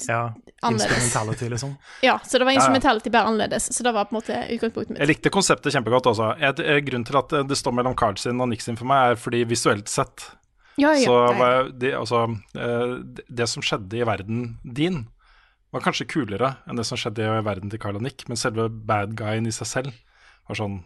Ja. 0.10 0.34
Annerledes. 0.61 0.91
Instrumentality, 0.98 1.49
liksom. 1.49 1.76
Ja, 2.07 2.19
så 2.26 2.38
det 2.40 2.45
var 2.45 2.52
instrumentality 2.57 3.10
bare 3.14 3.30
annerledes. 3.32 3.69
Så 3.76 3.84
det 3.84 3.91
var 3.94 4.06
på 4.10 4.15
en 4.15 4.19
måte 4.22 4.38
utgangspunktet 4.56 4.99
Jeg 4.99 5.07
likte 5.11 5.30
konseptet 5.34 5.73
kjempegodt 5.76 6.10
også. 6.11 6.32
Jeg, 6.41 6.57
jeg, 6.60 6.86
grunnen 6.90 7.07
til 7.07 7.18
at 7.22 7.36
det 7.49 7.57
står 7.57 7.76
mellom 7.80 7.95
Cardsin 7.98 8.41
og 8.41 8.49
Nick 8.52 8.61
sin 8.65 8.78
for 8.80 8.90
meg, 8.90 9.14
er 9.15 9.22
fordi 9.22 9.44
visuelt 9.49 9.90
sett 9.91 10.28
Ja, 10.80 10.94
ja, 10.95 11.03
så 11.06 11.18
var 11.38 11.72
det, 11.78 11.94
altså, 11.98 12.23
eh, 12.56 12.94
det- 13.30 13.49
som 13.49 13.61
skjedde 13.65 13.98
i 13.99 14.06
verden 14.07 14.57
din, 14.64 15.07
var 15.72 15.82
kanskje 15.82 16.07
kulere 16.07 16.56
enn 16.68 16.76
det 16.80 16.86
som 16.86 16.98
skjedde 16.98 17.23
i 17.23 17.41
verden 17.44 17.69
til 17.69 17.80
Carl 17.80 17.95
og 17.95 18.02
Nick, 18.03 18.28
men 18.28 18.38
selve 18.40 18.69
bad 18.69 19.15
guyen 19.15 19.48
i 19.48 19.52
seg 19.56 19.68
selv 19.68 19.91
var 20.48 20.56
sånn 20.56 20.84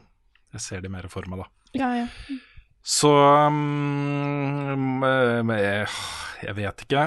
Jeg 0.54 0.62
ser 0.62 0.82
det 0.82 0.92
mer 0.92 1.08
for 1.12 1.26
meg, 1.28 1.40
da. 1.44 1.48
Ja, 1.76 1.90
ja. 2.00 2.08
Så 2.86 3.10
um, 3.12 5.04
eh, 5.04 5.88
Jeg 6.46 6.56
vet 6.56 6.84
ikke. 6.86 7.06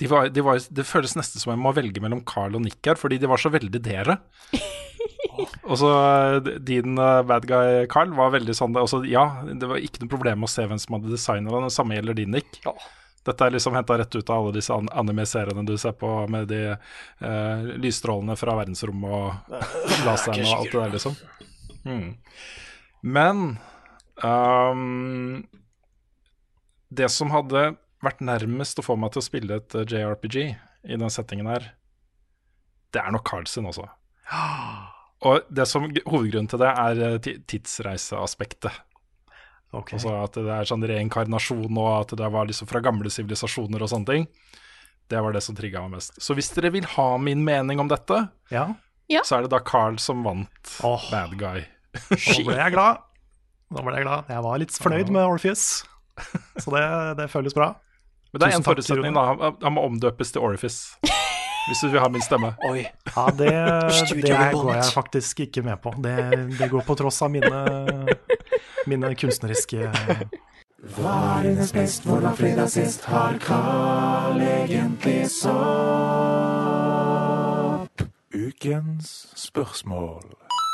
De, 0.00 0.08
var, 0.10 0.28
de 0.32 0.44
var, 0.44 0.58
det 0.70 0.86
føles 0.88 1.16
nesten 1.18 1.42
som 1.42 1.52
jeg 1.52 1.60
må 1.60 1.72
velge 1.76 2.02
mellom 2.02 2.24
Carl 2.28 2.56
og 2.56 2.64
Nick 2.64 2.80
her, 2.86 2.98
fordi 3.00 3.18
de 3.22 3.30
var 3.30 3.40
så 3.40 3.52
veldig 3.52 3.80
dere. 3.84 4.18
og 5.70 5.78
så 5.80 5.92
eh, 5.94 6.50
din 6.64 6.98
eh, 7.00 7.22
bad 7.26 7.46
guy 7.50 7.84
Carl 7.90 8.12
var 8.16 8.34
veldig 8.34 8.54
sånn 8.56 8.76
også, 8.78 9.02
Ja, 9.10 9.26
det 9.50 9.68
var 9.70 9.82
ikke 9.82 10.04
noe 10.04 10.12
problem 10.12 10.46
å 10.46 10.50
se 10.50 10.66
hvem 10.68 10.80
som 10.80 10.98
hadde 10.98 11.14
designa 11.14 11.54
den. 11.54 11.68
Det 11.68 11.76
samme 11.76 11.98
gjelder 11.98 12.20
din, 12.20 12.36
Nick. 12.36 12.60
Dette 13.24 13.46
er 13.46 13.54
liksom 13.54 13.76
henta 13.76 13.96
rett 13.98 14.16
ut 14.16 14.30
av 14.30 14.42
alle 14.42 14.56
disse 14.58 14.76
anime-seriene 14.76 15.64
du 15.64 15.76
ser 15.80 15.94
på, 15.96 16.10
med 16.28 16.50
de 16.50 16.74
uh, 16.74 17.70
lysstrålene 17.80 18.36
fra 18.36 18.56
verdensrommet 18.58 19.14
og 19.16 19.62
laseren 20.06 20.44
og 20.44 20.58
alt 20.58 20.74
det 20.74 20.82
der, 20.82 20.92
liksom. 20.92 21.16
Mm. 21.84 22.10
Men 23.16 23.40
um, 24.20 25.46
det 26.92 27.08
som 27.12 27.32
hadde 27.32 27.74
vært 28.06 28.22
nærmest 28.24 28.78
å 28.80 28.84
få 28.86 28.96
meg 29.00 29.12
til 29.14 29.22
å 29.22 29.26
spille 29.26 29.58
et 29.60 29.74
eh, 29.78 29.86
JRPG 29.90 30.36
i 30.44 30.98
den 31.00 31.10
settingen 31.12 31.48
her, 31.50 31.70
det 32.94 33.02
er 33.02 33.14
nok 33.14 33.24
Carlsen 33.26 33.66
også. 33.70 33.86
Og 35.24 35.46
det 35.48 35.64
som, 35.70 35.86
hovedgrunnen 36.04 36.50
til 36.52 36.60
det 36.60 36.68
er 36.68 37.16
tidsreiseaspektet. 37.48 38.74
Okay. 39.74 39.96
Altså 39.96 40.12
at 40.20 40.36
det 40.38 40.52
er 40.54 40.68
sånn 40.68 40.84
reinkarnasjon 40.86 41.78
og 41.80 41.88
at 41.96 42.12
det 42.18 42.28
var 42.30 42.46
liksom 42.46 42.68
fra 42.70 42.82
gamle 42.84 43.10
sivilisasjoner 43.10 43.82
og 43.82 43.90
sånne 43.90 44.10
ting. 44.10 44.26
Det 45.10 45.20
var 45.20 45.34
det 45.34 45.42
som 45.44 45.56
trigga 45.56 45.82
meg 45.84 45.96
mest. 45.98 46.20
Så 46.22 46.36
hvis 46.36 46.52
dere 46.54 46.70
vil 46.76 46.86
ha 46.94 47.06
min 47.20 47.42
mening 47.44 47.80
om 47.82 47.88
dette, 47.90 48.20
Ja. 48.54 48.68
så 49.24 49.38
er 49.38 49.42
det 49.46 49.50
da 49.52 49.60
Carl 49.64 49.98
som 49.98 50.22
vant 50.24 50.76
bad 51.10 51.34
guy. 51.40 51.64
Nå 51.94 52.44
ble 52.46 52.56
jeg 52.60 52.74
glad. 52.76 53.02
Nå 53.74 53.82
ble 53.84 53.96
jeg 53.98 54.06
glad. 54.06 54.30
Jeg 54.30 54.44
var 54.46 54.60
litt 54.62 54.76
fornøyd 54.78 55.10
med 55.14 55.26
Orpheus, 55.26 55.64
så 56.62 56.70
det, 56.74 56.84
det 57.18 57.28
føles 57.32 57.56
bra. 57.56 57.72
Men 58.34 58.40
det 58.42 58.48
er 58.50 58.56
takk, 58.58 58.64
forutsetning, 58.66 59.14
da. 59.14 59.24
Han- 59.62 59.72
må 59.76 59.84
omdøpes 59.86 60.32
til 60.34 60.42
Orifice. 60.42 60.96
Hvis 61.68 61.80
du 61.80 61.88
vil 61.94 62.00
ha 62.02 62.08
min 62.12 62.20
stemme. 62.20 62.50
Oi. 62.68 62.82
Ja, 63.14 63.24
det, 63.32 63.52
det 64.20 64.34
går 64.52 64.72
jeg 64.74 64.84
faktisk 64.92 65.40
ikke 65.46 65.62
med 65.64 65.78
på. 65.80 65.94
Det, 66.02 66.16
det 66.58 66.66
går 66.72 66.82
på 66.84 66.96
tross 66.98 67.22
av 67.24 67.30
mine, 67.32 67.62
mine 68.90 69.14
kunstneriske 69.16 69.86
Hva 70.98 71.14
er 71.38 71.46
hennes 71.46 71.70
best, 71.72 72.04
hvordan 72.04 72.34
fredag 72.36 72.68
sist, 72.74 73.06
har 73.08 73.38
Carl 73.40 74.42
egentlig 74.44 75.22
sopp? 76.74 78.02
Ukens 78.34 79.14
spørsmål. 79.38 80.24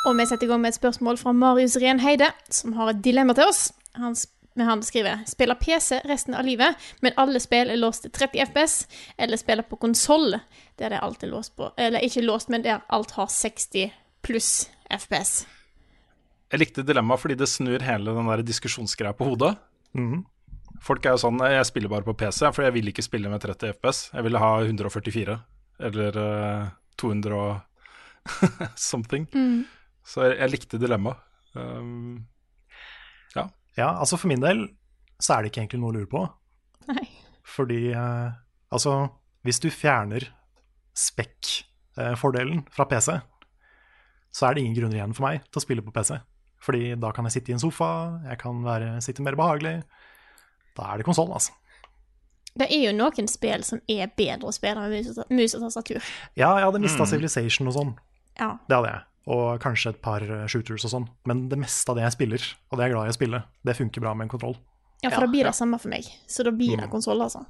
Og 0.08 0.16
vi 0.16 0.24
setter 0.26 0.46
i 0.46 0.50
gang 0.50 0.62
med 0.64 0.72
et 0.72 0.78
spørsmål 0.80 1.18
fra 1.20 1.32
Marius 1.36 1.76
Renheide, 1.82 2.30
som 2.50 2.72
har 2.78 2.90
et 2.94 3.02
dilemma 3.04 3.34
til 3.36 3.44
oss. 3.50 3.66
Han, 4.00 4.16
s- 4.16 4.26
men 4.54 4.66
han 4.66 4.82
skriver 4.82 5.24
spiller 5.26 5.54
PC 5.54 6.00
resten 6.04 6.34
av 6.34 6.44
livet, 6.44 6.74
men 7.00 7.14
alle 7.16 7.40
spill 7.40 7.70
er 7.70 7.78
låst 7.78 8.06
til 8.06 8.12
30 8.12 8.50
FPS, 8.50 8.74
eller 9.18 9.40
spiller 9.40 9.66
på 9.66 9.78
konsoll, 9.80 10.34
der 10.80 10.94
det 10.94 11.00
alt 11.00 11.22
er 11.22 11.30
låst 11.30 11.56
på 11.56 11.70
Eller 11.76 12.02
ikke 12.04 12.24
låst, 12.24 12.48
men 12.48 12.62
der 12.66 12.82
alt 12.88 13.14
har 13.18 13.30
60 13.30 13.90
pluss 14.22 14.70
FPS. 14.90 15.46
Jeg 16.50 16.60
likte 16.60 16.82
dilemmaet 16.82 17.22
fordi 17.22 17.38
det 17.38 17.48
snur 17.48 17.82
hele 17.86 18.14
den 18.16 18.28
der 18.32 18.42
diskusjonsgreia 18.42 19.14
på 19.14 19.30
hodet. 19.30 19.54
Mhm. 19.94 20.26
Folk 20.80 21.04
er 21.04 21.12
jo 21.12 21.20
sånn 21.20 21.40
Jeg 21.44 21.66
spiller 21.68 21.90
bare 21.92 22.06
på 22.06 22.14
PC, 22.16 22.46
for 22.54 22.64
jeg 22.64 22.72
vil 22.72 22.88
ikke 22.88 23.04
spille 23.04 23.28
med 23.28 23.42
30 23.42 23.74
FPS. 23.76 23.98
Jeg 24.14 24.24
ville 24.24 24.40
ha 24.40 24.52
144 24.64 25.36
eller 25.80 26.16
uh, 26.16 26.68
200 27.00 27.36
og 27.36 27.60
something. 28.76 29.26
Mm. 29.32 29.64
Så 30.04 30.26
jeg, 30.26 30.38
jeg 30.40 30.52
likte 30.54 30.80
dilemmaet. 30.80 31.20
Um, 31.54 32.26
ja. 33.36 33.46
Ja, 33.78 33.92
altså 34.00 34.18
for 34.18 34.30
min 34.30 34.42
del 34.42 34.64
så 35.20 35.36
er 35.36 35.42
det 35.44 35.50
ikke 35.52 35.62
egentlig 35.64 35.80
noe 35.82 35.92
å 35.92 35.98
lure 35.98 36.10
på. 36.10 36.22
Nei. 36.90 37.04
Fordi 37.46 37.90
eh, 37.92 38.30
altså, 38.72 38.94
hvis 39.46 39.60
du 39.62 39.68
fjerner 39.72 40.26
spekk-fordelen 40.96 42.64
fra 42.74 42.86
PC, 42.90 43.18
så 44.30 44.46
er 44.46 44.54
det 44.54 44.64
ingen 44.64 44.76
grunner 44.78 44.98
igjen 45.00 45.14
for 45.16 45.26
meg 45.26 45.42
til 45.48 45.60
å 45.60 45.64
spille 45.64 45.84
på 45.84 45.92
PC. 45.94 46.16
Fordi 46.60 46.94
da 47.00 47.10
kan 47.16 47.26
jeg 47.26 47.38
sitte 47.38 47.52
i 47.52 47.56
en 47.56 47.62
sofa, 47.62 47.88
jeg 48.28 48.40
kan 48.42 48.60
være, 48.64 48.92
sitte 49.04 49.24
mer 49.24 49.36
behagelig. 49.38 49.80
Da 50.76 50.90
er 50.92 51.00
det 51.00 51.06
konsollen, 51.08 51.34
altså. 51.36 51.54
Det 52.50 52.66
er 52.66 52.82
jo 52.88 52.92
noen 52.96 53.28
spill 53.30 53.62
som 53.64 53.80
er 53.90 54.10
bedre 54.18 54.50
å 54.50 54.54
spille 54.54 54.82
med 54.82 55.06
mus 55.06 55.20
mus 55.30 55.54
og 55.56 55.62
tastatur. 55.64 56.02
Ja, 56.34 56.50
jeg 56.58 56.66
hadde 56.66 56.82
mista 56.82 57.04
Mm. 57.06 57.10
Civilization 57.12 57.70
og 57.70 57.76
sånn. 57.76 57.92
Ja. 58.40 58.56
Det 58.68 58.76
hadde 58.76 58.90
jeg. 58.90 59.04
Og 59.28 59.60
kanskje 59.60 59.90
et 59.92 60.00
par 60.02 60.20
shooters 60.48 60.84
og 60.88 60.90
sånn. 60.94 61.08
Men 61.28 61.48
det 61.50 61.58
meste 61.60 61.90
av 61.92 61.96
det 61.98 62.06
jeg 62.06 62.12
spiller, 62.16 62.46
og 62.70 62.78
det 62.78 62.86
jeg 62.86 62.90
er 62.90 62.94
glad 62.96 63.06
i 63.06 63.12
å 63.12 63.18
spille, 63.18 63.42
det 63.68 63.76
funker 63.76 64.00
bra 64.00 64.14
med 64.16 64.24
en 64.24 64.32
kontroll. 64.32 64.56
Ja, 65.02 65.10
for 65.10 65.20
Ja, 65.20 65.26
da 65.26 65.30
blir 65.32 65.44
ja. 65.44 65.50
det 65.52 65.56
samme 65.60 65.78
for 65.80 65.88
meg. 65.92 66.04
Så 66.28 66.44
da 66.44 66.50
blir 66.50 66.76
det 66.76 66.86
Mm. 66.88 66.90
konsoll, 66.92 67.20
altså. 67.20 67.44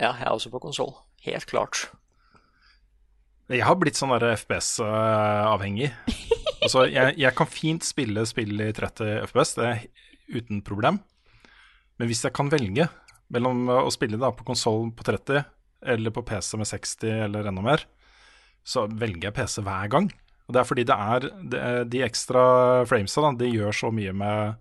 Ja, 0.00 0.12
jeg 0.18 0.26
er 0.26 0.32
også 0.34 0.50
på 0.50 0.60
konsoll. 0.60 0.94
Helt 1.22 1.46
klart. 1.46 1.90
Jeg 3.48 3.62
har 3.66 3.74
blitt 3.76 3.94
sånn 3.98 4.12
der 4.18 4.32
FPS-avhengig. 4.36 5.90
altså, 6.62 6.86
jeg, 6.90 7.16
jeg 7.18 7.34
kan 7.36 7.46
fint 7.50 7.84
spille 7.84 8.24
spill 8.26 8.60
i 8.60 8.72
30 8.72 9.26
FPS, 9.28 9.54
det 9.58 9.66
er 9.68 9.82
uten 10.38 10.62
problem. 10.64 11.00
Men 11.98 12.08
hvis 12.08 12.22
jeg 12.24 12.32
kan 12.34 12.50
velge 12.50 12.88
mellom 13.32 13.68
å 13.68 13.90
spille 13.92 14.18
da 14.20 14.30
på 14.34 14.44
konsoll 14.48 14.90
på 14.96 15.04
30 15.06 15.44
eller 15.92 16.10
på 16.14 16.22
PC 16.24 16.56
med 16.60 16.66
60 16.70 17.24
eller 17.26 17.48
enda 17.50 17.62
mer, 17.64 17.84
så 18.64 18.86
velger 18.88 19.28
jeg 19.30 19.34
PC 19.34 19.62
hver 19.66 19.88
gang. 19.90 20.10
Og 20.52 20.56
det 20.56 20.60
er 20.60 20.68
fordi 20.68 20.84
det 20.84 20.96
er 21.00 21.26
det, 21.54 21.62
de 21.94 22.02
ekstra 22.04 22.42
framesa, 22.88 23.24
da, 23.24 23.32
de 23.40 23.48
gjør 23.48 23.78
så 23.78 23.88
mye 23.94 24.12
med, 24.12 24.58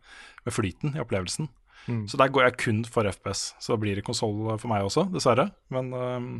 med 0.47 0.55
flyten 0.55 0.95
i 0.95 1.03
opplevelsen. 1.03 1.49
Mm. 1.89 2.05
Så 2.07 2.17
der 2.17 2.31
går 2.31 2.45
jeg 2.45 2.59
kun 2.61 2.81
for 2.87 3.09
FPS. 3.11 3.51
Så 3.59 3.73
da 3.73 3.81
blir 3.81 3.99
det 3.99 4.05
konsoll 4.07 4.53
for 4.55 4.71
meg 4.71 4.85
også, 4.87 5.09
dessverre. 5.11 5.49
Men 5.73 5.91
øhm, 5.97 6.31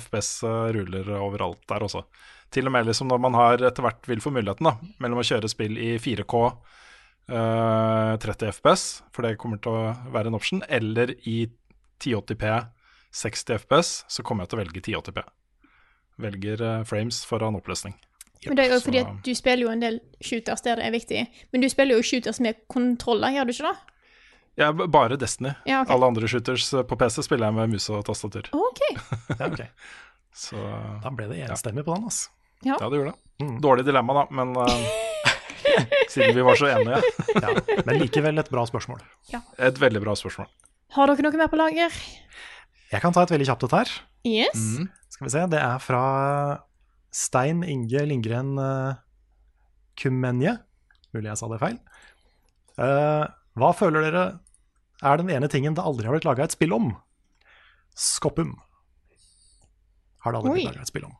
FPS 0.00 0.40
øh, 0.48 0.70
ruller 0.78 1.12
overalt 1.18 1.60
der 1.68 1.84
også. 1.84 2.06
Til 2.50 2.66
og 2.66 2.72
med 2.72 2.88
liksom 2.88 3.10
når 3.10 3.20
man 3.22 3.36
har 3.36 3.62
etter 3.62 3.84
hvert 3.84 4.08
vil 4.08 4.22
få 4.22 4.32
muligheten 4.34 4.66
da, 4.66 4.74
mellom 5.02 5.20
å 5.20 5.26
kjøre 5.26 5.50
spill 5.50 5.76
i 5.78 5.92
4K 6.02 6.40
uh, 7.30 8.16
30 8.18 8.50
FPS, 8.56 8.86
for 9.14 9.22
det 9.22 9.36
kommer 9.38 9.60
til 9.62 9.76
å 9.76 9.92
være 10.10 10.32
en 10.32 10.38
option, 10.38 10.64
eller 10.66 11.12
i 11.30 11.44
1080P 12.00 12.56
60 13.14 13.62
FPS, 13.62 13.92
så 14.10 14.24
kommer 14.26 14.42
jeg 14.42 14.50
til 14.50 14.58
å 14.58 14.62
velge 14.64 14.82
1080P. 14.82 15.22
Velger 16.26 16.64
uh, 16.66 16.82
frames 16.90 17.22
foran 17.28 17.58
oppløsning. 17.60 17.94
Men 18.46 18.56
det 18.56 18.64
er 18.64 18.70
jo 18.72 18.78
Så- 18.80 18.84
fordi 18.88 18.98
at 19.04 19.22
du 19.26 19.34
spiller 19.34 19.66
jo 19.66 19.70
en 19.72 19.80
del 19.80 20.00
shooters 20.24 20.62
der 20.64 20.76
det 20.80 20.84
er 20.86 20.90
viktig. 20.94 21.26
Men 21.52 21.60
du 21.60 21.68
spiller 21.68 21.96
jo 21.96 22.02
shooters 22.02 22.40
med 22.40 22.54
kontroller, 22.68 23.28
gjør 23.36 23.44
du 23.44 23.52
ikke 23.52 23.68
det? 23.68 23.78
Ja, 24.58 24.72
bare 24.72 25.16
Destiny. 25.16 25.52
Ja, 25.66 25.82
okay. 25.82 25.94
Alle 25.94 26.06
andre 26.06 26.28
shooters 26.28 26.72
øh, 26.74 26.82
på 26.84 26.96
PC 26.96 27.22
spiller 27.24 27.46
jeg 27.46 27.54
med 27.54 27.68
mus 27.70 27.88
og 27.90 28.04
tastatur. 28.04 28.48
OK. 28.52 28.80
Ja, 29.40 29.46
ok. 29.46 29.60
Så 30.34 30.56
Da 31.02 31.10
ble 31.10 31.28
det 31.28 31.42
enstemmig 31.48 31.84
på 31.84 31.94
den, 31.94 32.04
altså. 32.04 32.30
Ja. 32.64 32.76
Ja, 32.80 32.88
det 32.90 32.98
gjorde 33.00 33.12
det. 33.12 33.60
Dårlig 33.62 33.84
dilemma, 33.86 34.12
da, 34.14 34.24
men 34.30 34.50
uh, 34.56 34.68
siden 36.12 36.34
vi 36.36 36.42
var 36.44 36.54
så 36.60 36.68
enige. 36.68 37.00
Ja, 37.40 37.54
men 37.86 37.98
likevel 38.02 38.38
et 38.38 38.50
bra 38.52 38.66
spørsmål. 38.68 39.00
Et 39.58 39.80
veldig 39.80 40.02
bra 40.04 40.14
spørsmål. 40.18 40.46
Har 40.96 41.06
dere 41.08 41.24
noe 41.24 41.40
mer 41.40 41.48
på 41.48 41.56
lager? 41.60 41.94
Jeg 42.92 43.00
kan 43.00 43.12
ta 43.16 43.22
et 43.22 43.30
veldig 43.32 43.46
kjapt 43.48 43.64
et 43.68 43.76
her. 43.78 43.92
Yes. 44.28 44.64
Skal 45.08 45.26
vi 45.26 45.30
se, 45.32 45.46
det 45.52 45.60
er 45.62 45.78
fra 45.80 46.02
Stein 47.10 47.64
Inge 47.66 48.04
Lindgren 48.06 48.54
uh, 48.58 48.94
Kumenje. 49.98 50.56
Mulig 51.14 51.32
jeg 51.32 51.40
sa 51.40 51.48
det 51.50 51.60
feil. 51.62 51.78
Eh, 52.80 53.24
hva 53.58 53.70
føler 53.76 54.06
dere 54.06 54.24
er 55.02 55.20
den 55.20 55.32
ene 55.34 55.48
tingen 55.50 55.74
det 55.76 55.84
aldri 55.84 56.06
har 56.06 56.14
blitt 56.14 56.28
laga 56.28 56.46
et 56.46 56.54
spill 56.54 56.72
om? 56.76 56.92
Skoppum. 57.98 58.54
Har 60.24 60.32
det 60.32 60.40
aldri 60.40 60.54
blitt 60.54 60.70
laga 60.70 60.86
et 60.86 60.92
spill 60.92 61.08
om. 61.08 61.16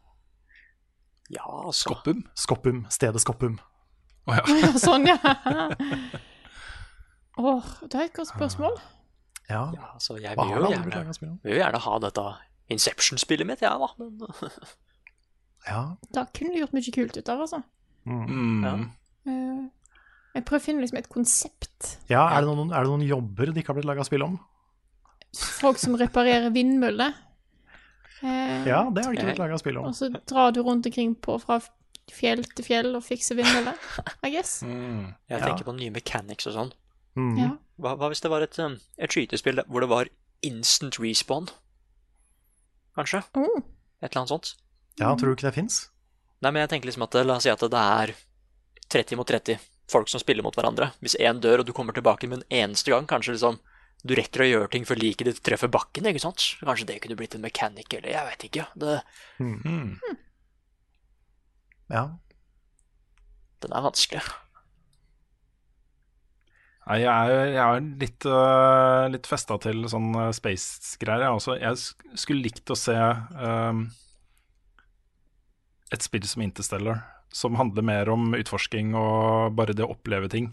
Ja, 1.30 1.44
altså. 1.46 1.88
Skoppum? 1.88 2.22
Skoppum. 2.38 2.84
Stedet 2.92 3.22
Skoppum. 3.22 3.58
Å 4.30 4.36
oh, 4.36 4.52
ja, 4.62 4.70
sånn, 4.78 5.08
ja. 5.08 5.18
Åh, 7.40 7.68
det 7.86 7.96
er 7.96 8.06
et 8.06 8.16
godt 8.16 8.30
spørsmål. 8.30 8.78
Ja. 9.50 9.64
Ja, 9.74 9.94
altså, 9.96 10.20
jeg 10.20 10.36
vil 10.38 10.54
jo 10.54 10.70
gjerne, 10.70 11.14
vil 11.42 11.56
jo 11.56 11.58
gjerne 11.58 11.80
ha 11.82 11.98
dette 12.04 12.26
Inception-spillet 12.70 13.48
mitt, 13.48 13.64
ja 13.64 13.72
da. 13.80 13.88
Men 13.98 14.20
Ja. 15.68 15.96
Da 16.14 16.24
kunne 16.34 16.54
du 16.54 16.60
gjort 16.62 16.72
mye 16.76 16.92
kult 16.94 17.16
ut 17.16 17.28
av, 17.28 17.40
altså. 17.44 17.62
Mm. 18.06 18.64
Ja. 18.64 18.74
Eh, 19.28 19.64
jeg 20.34 20.44
prøver 20.48 20.60
å 20.62 20.64
finne 20.64 20.80
liksom 20.84 20.98
et 20.98 21.08
konsept. 21.12 21.96
ja, 22.08 22.22
er 22.36 22.40
det, 22.40 22.48
noen, 22.48 22.70
er 22.72 22.84
det 22.86 22.90
noen 22.92 23.06
jobber 23.08 23.50
det 23.52 23.60
ikke 23.62 23.72
har 23.74 23.80
blitt 23.80 23.88
laga 23.90 24.04
spill 24.06 24.22
om? 24.24 24.38
Folk 25.60 25.78
som 25.78 25.94
reparerer 26.00 26.50
vindmøller. 26.54 27.12
Eh, 28.22 28.66
Ja, 28.68 28.84
det 28.90 29.04
har 29.04 29.12
det 29.12 29.18
ikke 29.20 29.28
blitt 29.32 29.38
laga 29.42 29.58
spill 29.58 29.78
om. 29.78 29.86
Og 29.90 29.94
så 29.94 30.08
drar 30.28 30.52
du 30.52 30.62
rundt 30.62 30.86
omkring 30.86 31.14
på 31.16 31.38
fra 31.40 31.60
fjell 32.10 32.42
til 32.56 32.64
fjell 32.66 32.96
og 32.98 33.04
fikser 33.06 33.36
vindmøller, 33.38 33.76
I 34.26 34.30
guess. 34.34 34.62
Mm. 34.66 35.14
jeg 35.28 35.38
Ja. 35.40 35.44
tenker 35.46 35.64
på 35.64 35.76
nye 35.76 35.90
mechanics 35.94 36.46
og 36.46 36.54
sånn. 36.56 36.72
Mm. 37.16 37.36
Ja. 37.38 37.50
Hva, 37.80 37.96
hva 37.96 38.08
hvis 38.10 38.20
det 38.20 38.30
var 38.30 38.42
et, 38.42 38.58
um, 38.58 38.78
et 38.98 39.10
skytespill 39.10 39.62
hvor 39.68 39.80
det 39.80 39.88
var 39.88 40.08
instant 40.42 40.98
respawn? 41.00 41.48
Kanskje? 42.96 43.22
Mm. 43.36 43.62
Et 44.02 44.10
eller 44.10 44.20
annet 44.22 44.28
sånt. 44.34 44.54
Ja, 45.00 45.10
tror 45.16 45.32
du 45.32 45.38
ikke 45.38 45.48
det 45.48 45.56
fins? 45.56 45.82
Nei, 46.40 46.50
men 46.52 46.62
jeg 46.62 46.70
tenker 46.74 46.88
liksom 46.90 47.04
at 47.08 47.16
La 47.24 47.36
oss 47.38 47.44
si 47.46 47.52
at 47.52 47.60
det 47.72 47.80
er 47.80 48.12
30 48.92 49.16
mot 49.20 49.28
30 49.28 49.58
folk 49.90 50.08
som 50.12 50.20
spiller 50.22 50.44
mot 50.46 50.54
hverandre. 50.54 50.92
Hvis 51.02 51.16
én 51.18 51.40
dør, 51.42 51.62
og 51.62 51.66
du 51.68 51.72
kommer 51.76 51.96
tilbake 51.96 52.28
med 52.30 52.40
en 52.42 52.58
eneste 52.62 52.92
gang, 52.92 53.08
kanskje 53.10 53.34
liksom 53.34 53.58
du 54.00 54.14
rekker 54.16 54.44
å 54.44 54.48
gjøre 54.48 54.70
ting 54.72 54.86
før 54.88 54.96
liket 55.02 55.28
ditt 55.28 55.40
treffer 55.44 55.68
bakken, 55.68 56.06
ikke 56.08 56.22
sant? 56.22 56.40
Kanskje 56.64 56.86
det 56.88 57.00
kunne 57.04 57.18
blitt 57.18 57.34
en 57.36 57.42
mechanic, 57.44 57.90
eller 57.98 58.14
jeg 58.14 58.28
vet 58.30 58.46
ikke. 58.48 58.66
Det, 58.80 59.00
Mm. 59.42 59.98
Ja. 61.90 62.04
den 63.60 63.72
er 63.76 63.82
vanskelig. 63.84 64.22
Nei, 66.88 67.00
jeg 67.02 67.10
er, 67.12 67.50
jeg 67.52 67.60
er 67.60 67.82
litt, 68.00 68.26
uh, 68.26 69.04
litt 69.12 69.26
festa 69.28 69.58
til 69.62 69.84
sånn 69.92 70.08
eh, 70.16 70.30
space-greier, 70.34 71.26
jeg 71.26 71.36
også. 71.36 71.58
Jeg 71.60 72.18
skulle 72.18 72.42
likt 72.46 72.72
å 72.72 72.78
se 72.78 72.96
ehm, 72.96 73.84
et 75.92 76.02
spill 76.04 76.26
som 76.28 76.42
Interstellar, 76.42 77.02
som 77.32 77.54
handler 77.58 77.82
mer 77.86 78.10
om 78.12 78.32
utforsking 78.34 78.94
og 78.98 79.54
bare 79.58 79.74
det 79.76 79.84
å 79.86 79.92
oppleve 79.94 80.30
ting, 80.30 80.52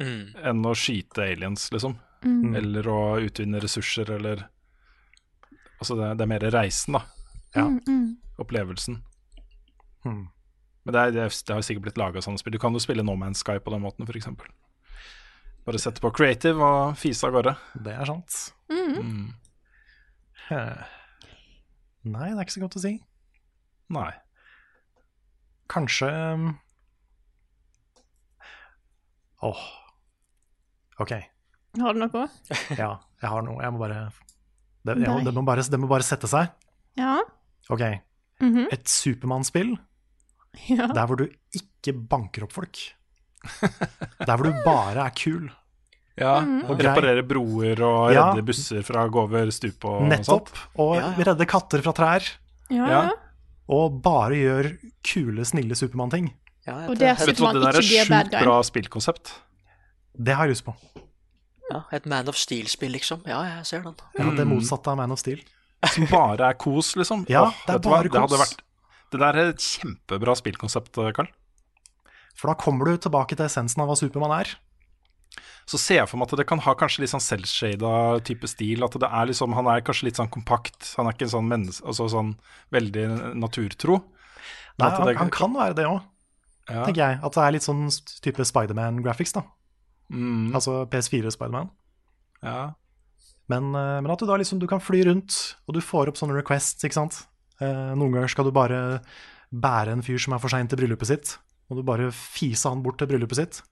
Mm. 0.00 0.32
enn 0.48 0.62
å 0.64 0.72
skyte 0.72 1.20
aliens, 1.20 1.68
liksom. 1.72 1.98
Mm. 2.24 2.54
Eller 2.56 2.86
å 2.88 3.00
utvinne 3.20 3.60
ressurser, 3.60 4.08
eller 4.16 4.46
Altså, 5.80 5.94
det, 5.96 6.10
det 6.18 6.24
er 6.24 6.28
mer 6.28 6.40
reisen, 6.52 6.92
da. 6.92 7.00
Ja. 7.54 7.62
Mm, 7.64 7.80
mm. 7.88 8.16
Opplevelsen. 8.38 8.98
Hmm. 10.04 10.26
Men 10.84 10.92
det, 10.92 11.00
er, 11.00 11.10
det, 11.14 11.22
er, 11.24 11.36
det 11.46 11.54
har 11.56 11.62
sikkert 11.64 11.86
blitt 11.86 12.00
laga 12.00 12.20
sånne 12.20 12.36
spill. 12.40 12.52
Du 12.52 12.58
kan 12.60 12.76
jo 12.76 12.82
spille 12.84 13.00
No 13.04 13.14
Man's 13.16 13.40
Sky 13.40 13.56
på 13.64 13.72
den 13.72 13.80
måten, 13.80 14.04
f.eks. 14.04 14.28
Bare 15.64 15.80
sette 15.80 16.00
på 16.04 16.10
creative 16.12 16.60
og 16.60 16.98
fise 17.00 17.24
av 17.24 17.32
gårde. 17.32 17.54
Det 17.80 17.94
er 17.96 18.08
sant. 18.08 18.36
Mm. 18.68 18.96
Mm. 19.00 19.26
Eh. 20.50 20.84
Nei, 22.12 22.28
det 22.28 22.36
er 22.36 22.44
ikke 22.44 22.56
så 22.58 22.64
godt 22.66 22.76
å 22.76 22.84
si. 22.84 22.92
Nei. 23.96 24.10
Kanskje 25.70 26.08
Åh. 26.10 26.50
Åh. 29.50 29.60
OK. 31.00 31.12
Har 31.80 31.94
du 31.94 32.00
noe? 32.02 32.26
Ja, 32.80 32.90
jeg 33.22 33.30
har 33.32 33.44
noe. 33.46 33.60
Jeg 33.62 33.72
må 33.74 33.80
bare 33.80 34.00
Det, 34.84 34.96
jeg, 34.96 35.24
det, 35.24 35.32
må, 35.36 35.44
bare, 35.46 35.62
det 35.70 35.80
må 35.80 35.88
bare 35.90 36.04
sette 36.06 36.28
seg. 36.30 36.50
Ja. 36.98 37.18
OK. 37.70 37.84
Mhm. 38.40 38.66
Et 38.72 38.88
Supermann-spill 38.88 39.74
ja. 40.72 40.86
der 40.90 41.06
hvor 41.06 41.20
du 41.20 41.26
ikke 41.56 41.92
banker 42.10 42.46
opp 42.48 42.54
folk. 42.56 42.78
Der 44.26 44.34
hvor 44.36 44.44
du 44.44 44.56
bare 44.66 45.06
er 45.06 45.12
kul. 45.16 45.46
Ja, 46.20 46.40
Mhm. 46.42 46.64
og 46.68 46.80
reparere 46.82 47.22
broer 47.24 47.80
og 47.86 48.10
Ja. 48.12 48.26
redde 48.34 48.42
busser 48.44 48.82
fra 48.84 49.06
å 49.06 49.12
gå 49.12 49.22
over 49.22 49.48
stupet 49.54 49.84
og 49.88 50.02
Nettopp. 50.10 50.50
sånt. 50.50 50.58
Og 50.82 50.96
Ja, 50.98 51.06
ja. 51.16 51.24
redde 51.30 51.46
katter 51.48 51.80
fra 51.86 51.92
trær. 51.96 52.26
Ja, 52.68 52.86
Ja. 52.90 53.02
Og 53.70 54.00
bare 54.02 54.34
gjør 54.38 54.68
kule, 55.06 55.44
snille 55.46 55.76
Supermann-ting. 55.78 56.32
Ja, 56.66 56.74
Og 56.90 56.98
det 56.98 57.06
er 57.08 57.14
et, 57.14 57.22
Vet 57.30 57.38
det 57.38 57.62
der 57.62 57.68
er 57.70 57.78
ikke 57.80 58.04
sjukt 58.04 58.34
bra 58.42 58.56
spillkonsept. 58.66 59.32
Det 60.20 60.34
har 60.36 60.48
jeg 60.48 60.56
lyst 60.56 60.66
på. 60.66 60.74
ja, 61.70 61.82
et 61.94 62.06
Man 62.10 62.28
of 62.28 62.36
Steel-spill, 62.36 62.92
liksom. 62.92 63.22
Ja, 63.30 63.40
jeg 63.46 63.66
ser 63.66 63.84
den. 63.86 63.94
Ja, 64.18 64.30
Det 64.36 64.46
motsatte 64.46 64.90
av 64.90 64.98
Man 64.98 65.14
of 65.14 65.22
Steel. 65.22 65.40
Som 65.94 66.06
bare 66.10 66.50
er 66.50 66.58
kos, 66.60 66.96
liksom. 66.98 67.24
Ja, 67.30 67.46
det 67.66 67.78
er 67.78 67.84
bare 67.84 68.10
kos. 68.12 68.30
Det, 68.32 68.40
vært, 68.42 68.64
det 69.14 69.20
der 69.22 69.38
er 69.38 69.52
et 69.54 69.62
kjempebra 69.64 70.34
spillkonsept, 70.36 70.98
Karl. 71.16 71.30
For 72.36 72.50
da 72.50 72.56
kommer 72.58 72.90
du 72.90 72.96
tilbake 73.06 73.36
til 73.36 73.46
essensen 73.46 73.80
av 73.82 73.88
hva 73.88 73.96
Supermann 73.98 74.34
er. 74.42 74.52
Så 75.70 75.78
ser 75.78 76.00
jeg 76.00 76.08
for 76.10 76.18
meg 76.18 76.26
at 76.32 76.40
det 76.40 76.46
kan 76.50 76.58
ha 76.64 76.72
kanskje 76.74 77.04
litt 77.04 77.12
sånn 77.12 77.22
selvshada 77.22 77.90
type 78.26 78.48
stil. 78.50 78.82
At 78.82 78.96
det 78.98 79.06
er 79.06 79.28
liksom, 79.30 79.52
han 79.54 79.68
er 79.70 79.84
kanskje 79.86 80.08
litt 80.08 80.18
sånn 80.18 80.30
kompakt. 80.32 80.88
Han 80.98 81.06
er 81.06 81.14
ikke 81.14 81.28
en 81.28 81.34
sånn 81.36 81.46
menneske, 81.50 81.84
altså 81.86 82.08
sånn 82.10 82.32
veldig 82.74 83.04
naturtro. 83.38 84.00
Nei, 84.80 84.88
han, 84.90 85.06
det- 85.06 85.16
han 85.20 85.30
kan 85.30 85.54
være 85.54 85.76
det 85.78 85.86
òg, 85.86 86.00
Ja. 86.70 86.84
tenker 86.86 87.02
jeg. 87.04 87.20
At 87.22 87.32
det 87.36 87.42
er 87.44 87.52
litt 87.52 87.62
sånn 87.66 87.86
type 88.24 88.42
Spiderman-graphics, 88.50 89.32
da. 89.36 89.42
Mm, 90.10 90.52
Altså 90.54 90.86
PS4 90.90 91.30
Spiderman. 91.30 91.70
ja. 92.42 92.72
Men, 93.50 93.74
eh, 93.74 94.00
men 94.00 94.10
at 94.10 94.18
du 94.20 94.26
da 94.26 94.36
liksom 94.38 94.60
du 94.60 94.66
kan 94.68 94.78
fly 94.78 95.02
rundt, 95.04 95.56
og 95.68 95.74
du 95.74 95.80
får 95.80 96.06
opp 96.08 96.14
sånne 96.14 96.36
requests, 96.40 96.84
ikke 96.84 96.94
sant. 96.94 97.26
Eh, 97.60 97.66
noen 97.98 98.12
ganger 98.14 98.28
skal 98.30 98.44
du 98.44 98.52
bare 98.52 99.02
bære 99.52 99.88
en 99.90 100.02
fyr 100.02 100.18
som 100.22 100.32
er 100.34 100.38
for 100.38 100.48
sein 100.48 100.68
til 100.68 100.78
bryllupet 100.78 101.06
sitt, 101.06 101.38
og 101.68 101.76
du 101.78 101.82
bare 101.82 102.10
fise 102.12 102.68
han 102.68 102.80
bort 102.82 102.98
til 102.98 103.08
bryllupet 103.08 103.34
sitt. 103.36 103.62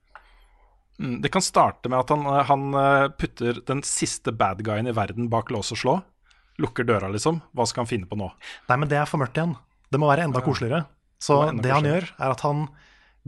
Mm, 0.99 1.21
Det 1.23 1.31
kan 1.31 1.43
starte 1.45 1.89
med 1.93 1.99
at 2.01 2.11
han, 2.11 2.25
han 2.49 2.75
eh, 2.75 3.09
putter 3.15 3.61
den 3.67 3.83
siste 3.87 4.33
bad 4.35 4.63
guyen 4.67 4.89
i 4.91 4.95
verden 4.97 5.29
bak 5.31 5.51
lås 5.55 5.71
og 5.73 5.79
slå. 5.79 5.97
Lukker 6.59 6.85
døra, 6.89 7.07
liksom. 7.15 7.41
Hva 7.55 7.67
skal 7.71 7.85
han 7.85 7.91
finne 7.93 8.09
på 8.11 8.19
nå? 8.19 8.33
Nei, 8.69 8.77
men 8.83 8.89
det 8.91 8.99
er 8.99 9.07
for 9.07 9.21
mørkt 9.23 9.39
igjen. 9.39 9.53
Det 9.89 10.01
må 10.03 10.09
være 10.11 10.25
enda 10.27 10.43
koseligere. 10.43 10.85
Så 11.23 11.37
Det 11.45 11.51
enda 11.53 11.63
det 11.63 11.73
han 11.77 11.87
gjør, 11.87 12.09
er 12.19 12.35
at 12.35 12.43
han 12.47 12.65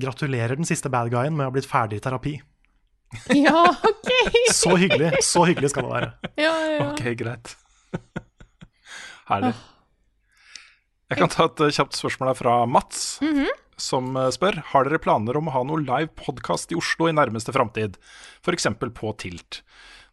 gratulerer 0.01 0.57
den 0.59 0.67
siste 0.67 0.91
bad 0.91 1.11
guyen 1.13 1.37
med 1.37 1.47
å 1.47 1.51
ha 1.51 1.55
blitt 1.55 1.69
ferdig 1.71 2.01
i 2.01 2.05
terapi. 2.05 2.35
ja, 3.47 3.63
OK. 3.71 4.11
Så 4.61 4.75
hyggelig, 4.79 5.13
så 5.27 5.43
hyggelig 5.47 5.71
skal 5.73 5.87
det 5.87 5.93
være. 5.95 6.11
Ja, 6.39 6.53
ja. 6.75 6.85
Ok, 6.91 7.01
greit. 7.19 7.55
Herlig. 9.31 9.55
Jeg 11.11 11.19
kan 11.19 11.31
ta 11.33 11.47
et 11.51 11.63
eh, 11.67 11.73
kjapt 11.75 11.99
spørsmål 11.99 12.31
her 12.33 12.39
fra 12.39 12.55
Mats, 12.71 13.19
Mhm. 13.23 13.49
Som 13.81 14.13
eh, 14.17 14.29
spør 14.35 14.61
Har 14.73 14.85
dere 14.87 15.01
planer 15.03 15.37
om 15.41 15.49
å 15.51 15.55
ha 15.55 15.63
noe 15.67 15.81
live 15.83 16.11
podkast 16.21 16.73
i 16.75 16.79
Oslo 16.79 17.09
i 17.11 17.15
nærmeste 17.17 17.53
framtid, 17.57 17.97
f.eks. 18.45 18.67
på 18.97 19.13
Tilt? 19.21 19.63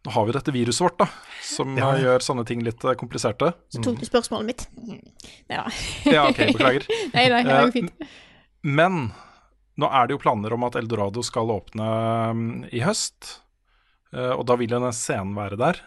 Nå 0.06 0.12
har 0.14 0.28
vi 0.28 0.32
dette 0.36 0.52
viruset 0.54 0.84
vårt, 0.86 0.98
da, 1.00 1.08
som 1.42 1.76
Ja. 1.76 1.90
eh, 1.96 2.04
gjør 2.06 2.22
sånne 2.24 2.44
ting 2.48 2.62
litt 2.64 2.84
eh, 2.86 2.94
kompliserte. 2.98 3.52
Så 3.74 3.82
tok 3.84 3.98
du 4.00 4.06
spørsmålet 4.06 4.46
mitt. 4.46 4.66
Nei 5.50 5.58
da. 5.58 5.66
Ja, 6.06 6.26
ok, 6.30 6.38
beklager. 6.54 6.86
Nei, 7.16 7.26
nei, 7.32 7.42
det 7.44 7.56
er 7.56 7.66
jo 7.66 7.74
fint. 7.74 8.08
Men 8.62 9.10
nå 9.78 9.90
er 9.94 10.06
det 10.08 10.16
jo 10.16 10.22
planer 10.22 10.54
om 10.56 10.64
at 10.66 10.78
Eldorado 10.78 11.22
skal 11.26 11.50
åpne 11.54 11.88
mm, 12.34 12.48
i 12.74 12.80
høst. 12.86 13.34
eh, 14.14 14.32
Og 14.38 14.46
da 14.48 14.56
vil 14.58 14.70
jo 14.74 14.80
den 14.86 14.94
scenen 14.96 15.34
være 15.38 15.58
der. 15.60 15.82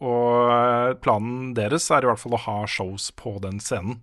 Og 0.00 0.96
planen 1.04 1.52
deres 1.56 1.90
er 1.92 2.04
i 2.04 2.08
hvert 2.08 2.20
fall 2.22 2.36
å 2.38 2.42
ha 2.46 2.56
shows 2.68 3.10
på 3.20 3.34
den 3.44 3.60
scenen. 3.60 4.00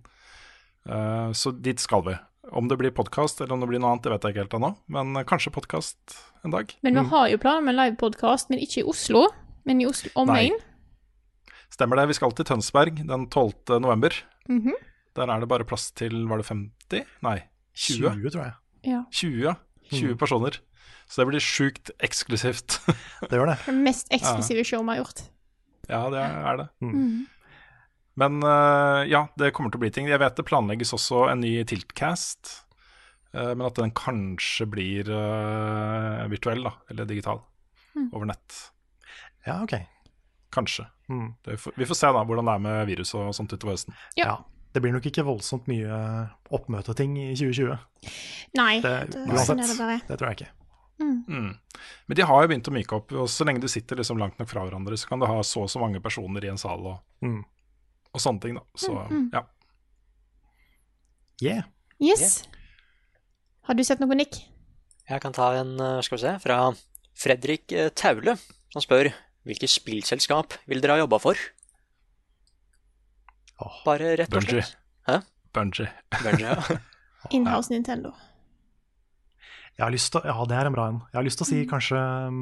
Eh, 0.86 1.30
Så 1.34 1.50
dit 1.58 1.82
skal 1.82 2.04
vi. 2.06 2.14
Om 2.50 2.68
det 2.68 2.78
blir 2.80 2.94
podkast 2.94 3.40
eller 3.40 3.52
om 3.54 3.60
det 3.60 3.68
blir 3.70 3.80
noe 3.82 3.92
annet, 3.92 4.06
det 4.06 4.12
vet 4.14 4.24
jeg 4.24 4.34
ikke 4.34 4.44
helt 4.46 4.56
ennå. 4.58 4.70
Men 4.94 5.16
eh, 5.16 5.26
kanskje 5.28 5.52
podkast 5.52 6.16
en 6.46 6.54
dag. 6.54 6.72
Men 6.86 6.96
vi 6.96 7.04
har 7.10 7.28
jo 7.32 7.40
planer 7.42 7.66
med 7.66 7.74
en 7.74 7.80
livepodkast, 7.82 8.48
men 8.52 8.62
ikke 8.64 8.82
i 8.82 8.86
Oslo. 8.88 9.26
Men 9.68 9.82
i 9.82 9.88
Oslo 9.88 10.12
omegn. 10.22 10.56
Stemmer 11.68 12.00
det. 12.00 12.08
Vi 12.12 12.16
skal 12.16 12.32
til 12.36 12.48
Tønsberg 12.48 13.02
den 13.04 13.28
12. 13.28 13.78
november. 13.84 14.14
Mhm. 14.48 14.76
Der 15.18 15.32
er 15.34 15.40
det 15.42 15.48
bare 15.50 15.66
plass 15.66 15.90
til, 15.90 16.14
var 16.30 16.38
det 16.38 16.46
50? 16.46 17.04
Nei, 17.26 17.38
20? 17.74 18.12
20, 18.14 18.30
tror 18.30 18.44
jeg. 18.44 18.52
Ja. 18.86 19.00
20, 19.10 19.54
20 19.90 20.12
mm. 20.12 20.18
personer. 20.20 20.60
Så 21.08 21.22
det 21.22 21.26
blir 21.30 21.42
sjukt 21.42 21.90
eksklusivt. 22.04 22.78
Det 23.24 23.34
gjør 23.34 23.50
det. 23.50 23.58
Det 23.66 23.74
mest 23.74 24.12
eksklusive 24.14 24.62
showet 24.68 24.86
vi 24.86 24.94
har 24.94 25.00
gjort. 25.02 25.24
Ja, 25.88 26.00
det 26.12 26.22
er 26.22 26.60
det. 26.62 26.68
Mhm. 26.84 27.26
Men 28.18 28.40
eh, 28.42 29.02
ja, 29.12 29.24
det 29.38 29.52
kommer 29.54 29.70
til 29.70 29.78
å 29.78 29.84
bli 29.84 29.90
ting. 29.94 30.08
Jeg 30.10 30.18
vet 30.22 30.38
det 30.40 30.46
planlegges 30.48 30.90
også 30.96 31.26
en 31.30 31.40
ny 31.44 31.52
Tiltcast. 31.68 32.54
eh, 33.34 33.52
men 33.54 33.66
at 33.68 33.78
den 33.78 33.92
kanskje 33.94 34.66
blir 34.72 35.10
eh, 35.12 36.26
virtuell, 36.32 36.64
da. 36.66 36.72
Eller 36.90 37.06
digital. 37.06 37.42
Mm. 37.94 38.08
Over 38.12 38.26
nett. 38.32 38.58
Ja, 39.46 39.60
ok. 39.62 39.76
Kanskje. 40.54 40.86
Mm. 41.08 41.34
Det, 41.44 41.58
vi 41.76 41.86
får 41.88 41.94
se 42.00 42.10
da 42.12 42.24
hvordan 42.26 42.48
det 42.48 42.54
er 42.58 42.64
med 42.66 42.86
virus 42.90 43.14
og 43.16 43.30
sånt 43.36 43.52
utover 43.54 43.76
høsten. 43.76 43.94
Ja. 44.18 44.24
Ja. 44.32 44.38
Det 44.74 44.82
blir 44.84 44.92
nok 44.92 45.06
ikke 45.08 45.24
voldsomt 45.24 45.64
mye 45.70 45.96
oppmøteting 46.54 47.14
i 47.22 47.30
2020. 47.38 47.78
Nei, 48.58 48.74
Det, 48.84 48.90
det, 49.14 49.22
uansett. 49.24 49.46
sånn 49.48 49.62
er 49.64 49.70
det 49.70 49.76
bare. 49.80 50.00
Det 50.10 50.18
tror 50.20 50.28
jeg 50.28 50.36
ikke. 50.42 50.50
Mm. 50.98 51.54
Men 52.10 52.18
de 52.18 52.26
har 52.26 52.42
jo 52.44 52.50
begynt 52.50 52.68
å 52.68 52.74
myke 52.74 52.96
opp. 52.98 53.14
Og 53.16 53.30
så 53.32 53.46
lenge 53.48 53.62
du 53.64 53.68
sitter 53.72 53.96
liksom 54.00 54.18
langt 54.20 54.36
nok 54.40 54.50
fra 54.50 54.66
hverandre, 54.66 54.98
så 55.00 55.08
kan 55.08 55.22
du 55.22 55.26
ha 55.30 55.38
så 55.46 55.62
og 55.64 55.70
så 55.72 55.80
mange 55.80 56.02
personer 56.04 56.44
i 56.44 56.50
en 56.52 56.60
sal 56.60 56.84
og, 56.92 56.98
Mm. 57.24 57.40
Og 58.14 58.22
sånne 58.22 58.40
ting, 58.42 58.58
da. 58.58 58.64
Så 58.78 58.94
Mm, 59.10 59.30
ja. 59.32 59.44
Yeah. 61.42 61.64
Yes. 62.02 62.42
Har 63.68 63.74
du 63.74 63.84
sett 63.84 64.00
noe, 64.00 64.14
Nick? 64.14 64.40
Jeg 65.08 65.20
kan 65.22 65.32
ta 65.32 65.52
en, 65.54 65.78
eh, 65.80 66.00
skal 66.02 66.18
vi 66.18 66.22
se, 66.22 66.38
fra 66.42 66.74
Fredrik 67.18 67.72
eh, 67.72 67.90
Taule, 67.90 68.36
som 68.72 68.82
spør 68.82 69.12
hvilket 69.46 69.70
spillselskap 69.70 70.58
vil 70.68 70.80
dere 70.82 70.96
ha 70.96 71.02
jobba 71.04 71.18
for? 71.22 71.38
Bare 73.84 74.16
rett 74.18 74.34
og 74.34 74.44
slett. 74.44 74.76
Hæ? 75.08 75.20
Bungie. 75.54 75.88
Bungie, 76.22 76.52
ja. 76.54 76.78
Inhouse 77.34 77.72
Nintendo. 77.72 78.12
Jeg 79.78 79.84
har 79.84 79.90
lyst 79.94 80.12
til, 80.12 80.20
ja, 80.24 80.44
det 80.48 80.56
er 80.58 80.66
en 80.66 80.74
bra 80.74 80.88
en. 80.90 81.00
Jeg 81.12 81.18
har 81.18 81.26
lyst 81.26 81.38
til 81.40 81.46
å 81.46 81.48
si 81.48 81.58
kanskje 81.70 81.98
um, 82.28 82.38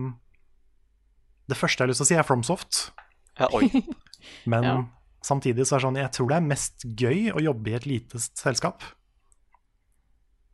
Det 1.48 1.56
første 1.56 1.82
jeg 1.82 1.86
har 1.86 1.90
lyst 1.92 2.00
til 2.00 2.06
å 2.06 2.08
si, 2.08 2.16
er 2.16 2.26
FromSoft. 2.26 2.78
ja 3.38 3.48
oi. 3.52 3.68
Men 4.50 4.64
Ja. 4.64 4.76
Samtidig 5.26 5.66
så 5.66 5.74
er 5.76 5.80
det 5.82 5.86
sånn 5.88 5.98
Jeg 6.00 6.12
tror 6.14 6.28
det 6.30 6.36
er 6.38 6.46
mest 6.46 6.84
gøy 6.86 7.32
å 7.34 7.42
jobbe 7.42 7.72
i 7.72 7.76
et 7.78 7.86
lite 7.90 8.20
selskap. 8.22 8.84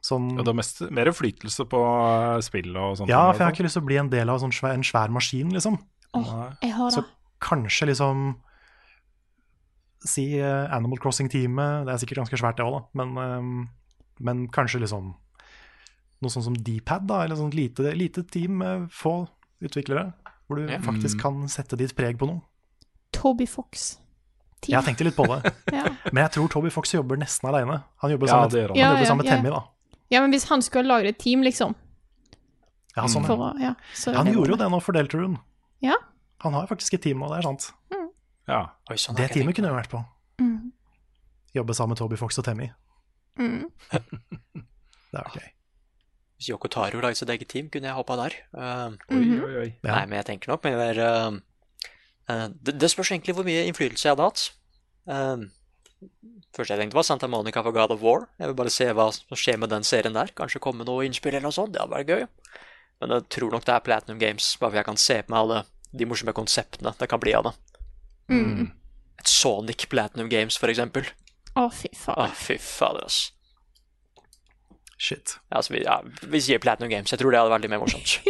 Sånn, 0.02 0.32
Ja, 0.34 0.42
det 0.42 0.50
er 0.50 0.58
mest, 0.58 0.80
mer 0.90 1.06
innflytelse 1.12 1.66
på 1.70 1.80
eh, 1.86 2.40
spill 2.42 2.72
og 2.74 2.96
sånt. 2.98 3.12
Ja, 3.12 3.28
for 3.30 3.38
jeg 3.44 3.46
har 3.46 3.52
ikke 3.54 3.66
lyst 3.68 3.76
til 3.78 3.84
å 3.84 3.90
bli 3.90 4.00
en 4.00 4.10
del 4.10 4.32
av 4.32 4.40
sånn 4.42 4.54
svær, 4.54 4.74
en 4.74 4.82
svær 4.86 5.12
maskin, 5.14 5.52
liksom. 5.54 5.76
Oh, 6.18 6.32
jeg 6.60 6.72
har 6.74 6.90
Så 6.90 7.04
kanskje 7.42 7.86
liksom 7.92 8.32
si 10.02 10.24
eh, 10.40 10.66
Animal 10.74 10.98
Crossing-teamet. 10.98 11.86
Det 11.86 11.94
er 11.94 12.02
sikkert 12.02 12.24
ganske 12.24 12.40
svært, 12.40 12.58
det 12.58 12.66
òg, 12.66 12.80
da. 12.80 12.82
Men, 13.04 13.14
eh, 13.22 13.86
men 14.26 14.42
kanskje 14.50 14.82
liksom 14.82 15.12
noe 16.22 16.30
sånt 16.30 16.46
som 16.48 16.56
Dpad, 16.58 17.06
da. 17.06 17.22
Eller 17.22 17.38
sånn 17.38 17.54
lite, 17.54 17.92
lite 17.94 18.24
team 18.26 18.58
med 18.62 18.88
få 18.94 19.28
utviklere. 19.62 20.12
Hvor 20.48 20.58
du 20.58 20.66
Ja. 20.66 20.78
faktisk 20.82 21.20
kan 21.22 21.46
sette 21.48 21.78
ditt 21.78 21.94
preg 21.94 22.18
på 22.18 22.26
noe. 22.26 22.42
Toby 23.12 23.46
Fox. 23.46 23.98
Team. 24.62 24.76
Jeg 24.76 24.86
tenkte 24.86 25.04
litt 25.08 25.16
på 25.18 25.26
det. 25.26 25.52
Ja. 25.78 25.84
Men 26.12 26.20
jeg 26.24 26.32
tror 26.36 26.48
Toby 26.52 26.70
Fox 26.70 26.92
jobber 26.94 27.18
nesten 27.18 27.48
alene. 27.50 27.80
Han 28.04 28.12
jobber 28.12 28.28
Ja, 28.30 28.34
sammen 28.36 28.50
ja, 28.52 28.68
med, 28.68 28.70
han. 28.70 28.78
han 28.78 28.94
jobber 28.94 29.08
sammen 29.10 29.24
med. 29.26 29.32
Temmy, 29.32 29.50
da. 29.50 29.96
ja, 30.14 30.20
men 30.22 30.34
hvis 30.34 30.44
han 30.50 30.62
skulle 30.62 30.86
lage 30.90 31.10
et 31.10 31.18
team, 31.18 31.42
liksom 31.42 31.74
Ja, 32.96 33.06
sånn, 33.08 33.24
for 33.26 33.40
ja. 33.58 33.72
så 33.96 34.12
Han 34.14 34.28
det 34.28 34.34
gjorde 34.36 34.54
jo 34.54 34.58
det 34.60 34.68
nå 34.70 34.80
for 34.84 34.92
Deltarune. 34.94 35.40
Ja. 35.82 35.96
Han 36.44 36.54
har 36.58 36.66
faktisk 36.70 36.94
et 36.98 37.02
team 37.08 37.18
nå, 37.24 37.30
det 37.32 37.40
er 37.40 37.48
sant. 37.48 37.70
Ja. 38.50 38.60
Oi, 38.90 38.98
sånn 39.00 39.16
Det 39.18 39.30
teamet 39.32 39.56
kunne 39.56 39.70
jeg 39.72 39.78
vært 39.80 39.90
på. 39.94 40.02
Mm. 40.42 40.72
Jobbe 41.56 41.74
sammen 41.78 41.94
med 41.96 42.02
Toby 42.02 42.18
Fox 42.20 42.38
og 42.42 42.46
Temmy. 42.46 42.68
Mm. 43.40 43.66
Det 45.12 45.20
er 45.20 45.34
gøy. 45.36 45.48
Hvis 46.40 46.48
Yoko 46.50 46.68
Taro 46.72 47.00
lagde 47.02 47.18
sitt 47.20 47.30
eget 47.30 47.48
team, 47.52 47.68
kunne 47.72 47.90
jeg 47.90 47.94
hoppa 47.96 48.16
der. 48.18 48.34
Uh, 48.56 48.94
Oi, 49.14 49.24
oi, 49.38 49.52
oi. 49.62 49.66
Ja. 49.84 49.92
Nei, 49.98 50.04
men 50.10 50.16
jeg 50.20 50.26
tenker 50.30 50.50
nok 50.54 50.64
mer 50.66 50.98
eh, 50.98 51.36
det, 52.28 52.76
det 52.78 52.90
spørs 52.90 53.10
egentlig 53.12 53.34
hvor 53.36 53.46
mye 53.46 53.66
innflytelse 53.68 54.08
jeg 54.08 54.14
hadde 54.14 54.28
hatt. 54.28 54.44
Først 56.52 56.72
jeg 56.72 56.80
tenkte 56.80 56.98
var 56.98 57.06
Santa 57.06 57.28
Monica 57.30 57.62
for 57.64 57.74
God 57.74 57.94
of 57.94 58.02
War. 58.04 58.26
Jeg 58.38 58.50
vil 58.50 58.58
bare 58.58 58.72
se 58.72 58.88
hva 58.92 59.08
som 59.14 59.38
skjer 59.38 59.60
med 59.60 59.72
den 59.72 59.86
serien 59.86 60.16
der. 60.16 60.32
Kanskje 60.36 60.60
komme 60.62 60.84
noe 60.86 61.06
innspill 61.06 61.34
eller 61.34 61.48
noe 61.48 61.56
sånt. 61.56 61.72
Det 61.74 61.80
hadde 61.80 61.94
vært 61.94 62.12
gøy. 62.12 62.26
Men 63.02 63.16
jeg 63.16 63.26
tror 63.34 63.54
nok 63.54 63.64
det 63.66 63.74
er 63.74 63.84
Platinum 63.86 64.20
Games, 64.20 64.52
bare 64.60 64.70
for 64.70 64.78
jeg 64.78 64.88
kan 64.90 65.00
se 65.00 65.18
på 65.24 65.32
meg 65.32 65.40
alle 65.40 65.62
de 65.92 66.06
morsomme 66.08 66.34
konseptene 66.36 66.92
det 67.00 67.08
kan 67.10 67.20
bli 67.22 67.34
av 67.34 67.48
det. 67.48 67.52
Mm. 68.32 68.68
Et 69.18 69.28
Sonic 69.28 69.88
Platinum 69.90 70.30
Games, 70.30 70.56
for 70.60 70.70
eksempel. 70.72 71.08
Å, 71.58 71.66
fy 71.74 71.90
Å, 72.14 72.28
fy 72.38 72.58
fader, 72.62 73.08
ass. 73.08 73.32
Shit. 75.02 75.36
Ja, 75.50 75.58
altså, 75.58 75.74
vi, 75.74 75.82
ja, 75.82 75.96
vi 76.30 76.40
sier 76.44 76.60
Platinum 76.62 76.90
Games. 76.92 77.10
Jeg 77.10 77.18
tror 77.18 77.34
det 77.34 77.40
hadde 77.40 77.50
vært 77.50 77.64
litt 77.64 77.72
mer 77.72 77.82
morsomt. 77.82 78.20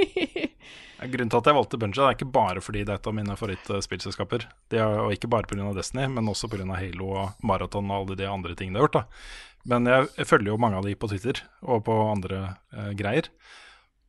Grunnen 1.12 1.32
til 1.32 1.40
at 1.40 1.48
jeg 1.50 1.56
valgte 1.56 1.78
Bunja, 1.82 2.04
er 2.06 2.14
ikke 2.14 2.28
bare 2.32 2.62
fordi 2.62 2.84
det 2.86 2.94
er 2.94 3.00
et 3.00 3.08
av 3.10 3.16
mine 3.16 3.34
favorittspillselskaper. 3.36 4.46
Det 4.70 4.78
er, 4.80 5.00
og 5.02 5.12
ikke 5.12 5.28
bare 5.28 5.48
pga. 5.50 5.72
Destiny, 5.76 6.06
men 6.14 6.30
også 6.30 6.48
pga. 6.48 6.64
Halo 6.78 7.10
og 7.18 7.42
Marathon 7.44 7.90
og 7.90 7.96
alle 7.98 8.16
de 8.22 8.28
andre 8.30 8.54
tingene 8.56 8.78
de 8.78 8.80
har 8.80 8.88
gjort. 8.88 9.02
da. 9.02 9.66
Men 9.68 9.90
jeg, 9.90 10.06
jeg 10.16 10.28
følger 10.30 10.52
jo 10.52 10.60
mange 10.62 10.78
av 10.78 10.86
de 10.86 10.94
på 10.98 11.10
Twitter 11.10 11.42
og 11.62 11.84
på 11.86 11.96
andre 12.06 12.40
eh, 12.72 12.92
greier. 12.98 13.28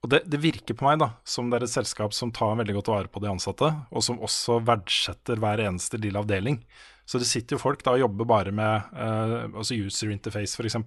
Og 0.03 0.11
det, 0.11 0.23
det 0.27 0.39
virker 0.43 0.77
på 0.77 0.87
meg 0.87 1.01
da, 1.01 1.09
som 1.27 1.49
det 1.49 1.59
er 1.59 1.65
et 1.67 1.73
selskap 1.73 2.15
som 2.15 2.31
tar 2.35 2.57
veldig 2.59 2.77
godt 2.79 2.91
vare 2.91 3.11
på 3.11 3.21
de 3.23 3.31
ansatte, 3.31 3.69
og 3.91 4.03
som 4.03 4.19
også 4.23 4.59
verdsetter 4.67 5.39
hver 5.39 5.63
eneste 5.63 5.99
lille 6.01 6.19
avdeling. 6.19 6.61
Så 7.07 7.19
det 7.19 7.27
sitter 7.29 7.57
jo 7.57 7.63
folk 7.63 7.83
da 7.83 7.95
og 7.95 8.03
jobber 8.05 8.27
bare 8.27 8.55
med 8.55 8.95
eh, 8.95 9.37
altså 9.51 9.77
user 9.79 10.11
interface, 10.13 10.55
f.eks. 10.55 10.79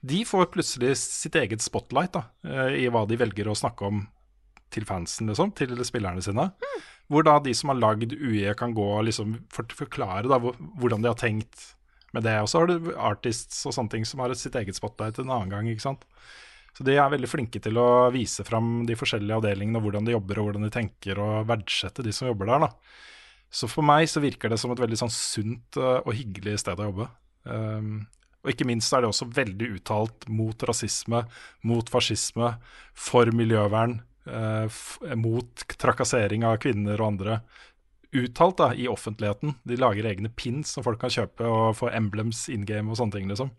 De 0.00 0.22
får 0.24 0.48
plutselig 0.54 0.94
sitt 1.02 1.36
eget 1.36 1.60
spotlight 1.60 2.14
da, 2.16 2.24
eh, 2.46 2.84
i 2.84 2.88
hva 2.92 3.04
de 3.08 3.18
velger 3.20 3.50
å 3.50 3.58
snakke 3.58 3.88
om 3.88 4.06
til 4.72 4.86
fansen, 4.86 5.28
liksom, 5.28 5.52
til 5.58 5.74
spillerne 5.84 6.22
sine. 6.24 6.50
Hvor 7.10 7.26
da 7.26 7.38
de 7.42 7.52
som 7.56 7.72
har 7.72 7.80
lagd 7.80 8.14
UE 8.14 8.54
kan 8.56 8.72
gå 8.76 8.86
og 8.86 9.04
liksom 9.08 9.34
forklare 9.50 10.30
da, 10.30 10.38
hvordan 10.38 11.02
de 11.02 11.10
har 11.10 11.18
tenkt 11.18 11.74
med 12.14 12.24
det. 12.26 12.36
Og 12.42 12.48
så 12.50 12.62
har 12.62 12.70
du 12.70 12.92
artists 12.94 13.64
og 13.66 13.74
sånne 13.74 13.96
ting 13.96 14.06
som 14.06 14.22
har 14.22 14.34
sitt 14.38 14.56
eget 14.58 14.78
spotlight 14.78 15.18
en 15.18 15.30
annen 15.30 15.50
gang. 15.50 15.68
ikke 15.68 15.88
sant? 15.88 16.06
Så 16.76 16.86
de 16.86 16.94
er 16.94 17.10
veldig 17.10 17.28
flinke 17.28 17.60
til 17.62 17.78
å 17.82 18.10
vise 18.14 18.46
fram 18.46 18.84
de 18.86 18.96
forskjellige 18.98 19.40
avdelingene, 19.42 19.80
og 19.80 19.88
hvordan 19.88 20.06
de 20.06 20.14
jobber 20.14 20.38
og 20.38 20.48
hvordan 20.48 20.66
de 20.68 20.74
tenker, 20.74 21.18
og 21.18 21.48
verdsette 21.50 22.04
de 22.06 22.14
som 22.14 22.30
jobber 22.30 22.52
der. 22.52 22.68
da. 22.68 22.70
Så 23.50 23.66
for 23.66 23.82
meg 23.82 24.06
så 24.08 24.22
virker 24.22 24.52
det 24.52 24.60
som 24.62 24.70
et 24.70 24.80
veldig 24.80 25.00
sånn 25.00 25.12
sunt 25.12 25.78
eh, 25.80 25.98
og 25.98 26.14
hyggelig 26.14 26.60
sted 26.62 26.78
å 26.78 26.86
jobbe. 26.86 27.08
Um, 27.50 28.04
og 28.40 28.52
ikke 28.52 28.66
minst 28.68 28.92
er 28.94 29.02
det 29.02 29.10
også 29.10 29.28
veldig 29.36 29.68
uttalt 29.76 30.28
mot 30.32 30.62
rasisme, 30.68 31.24
mot 31.66 31.90
fascisme, 31.92 32.54
for 32.96 33.28
miljøvern, 33.36 33.98
eh, 34.26 34.80
mot 35.20 35.64
trakassering 35.76 36.46
av 36.48 36.56
kvinner 36.62 37.00
og 37.00 37.12
andre. 37.12 37.40
Uttalt 38.16 38.56
da, 38.58 38.70
i 38.74 38.88
offentligheten. 38.90 39.54
De 39.68 39.76
lager 39.76 40.08
egne 40.08 40.32
pins 40.34 40.72
som 40.72 40.86
folk 40.86 40.98
kan 41.02 41.12
kjøpe 41.12 41.46
og 41.46 41.76
få 41.78 41.92
emblems 41.94 42.48
in 42.48 42.64
game 42.66 42.90
og 42.90 42.98
sånne 42.98 43.18
ting. 43.18 43.28
liksom. 43.28 43.52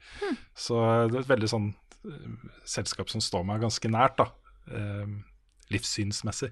Så 0.58 0.82
det 1.12 1.22
er 1.22 1.24
et 1.24 1.34
veldig 1.36 1.52
sånn 1.54 1.70
eh, 2.10 2.50
selskap 2.66 3.14
som 3.14 3.22
står 3.22 3.46
meg 3.46 3.62
ganske 3.62 3.94
nært, 3.94 4.18
da. 4.18 4.32
Eh, 4.74 5.08
livssynsmessig. 5.72 6.52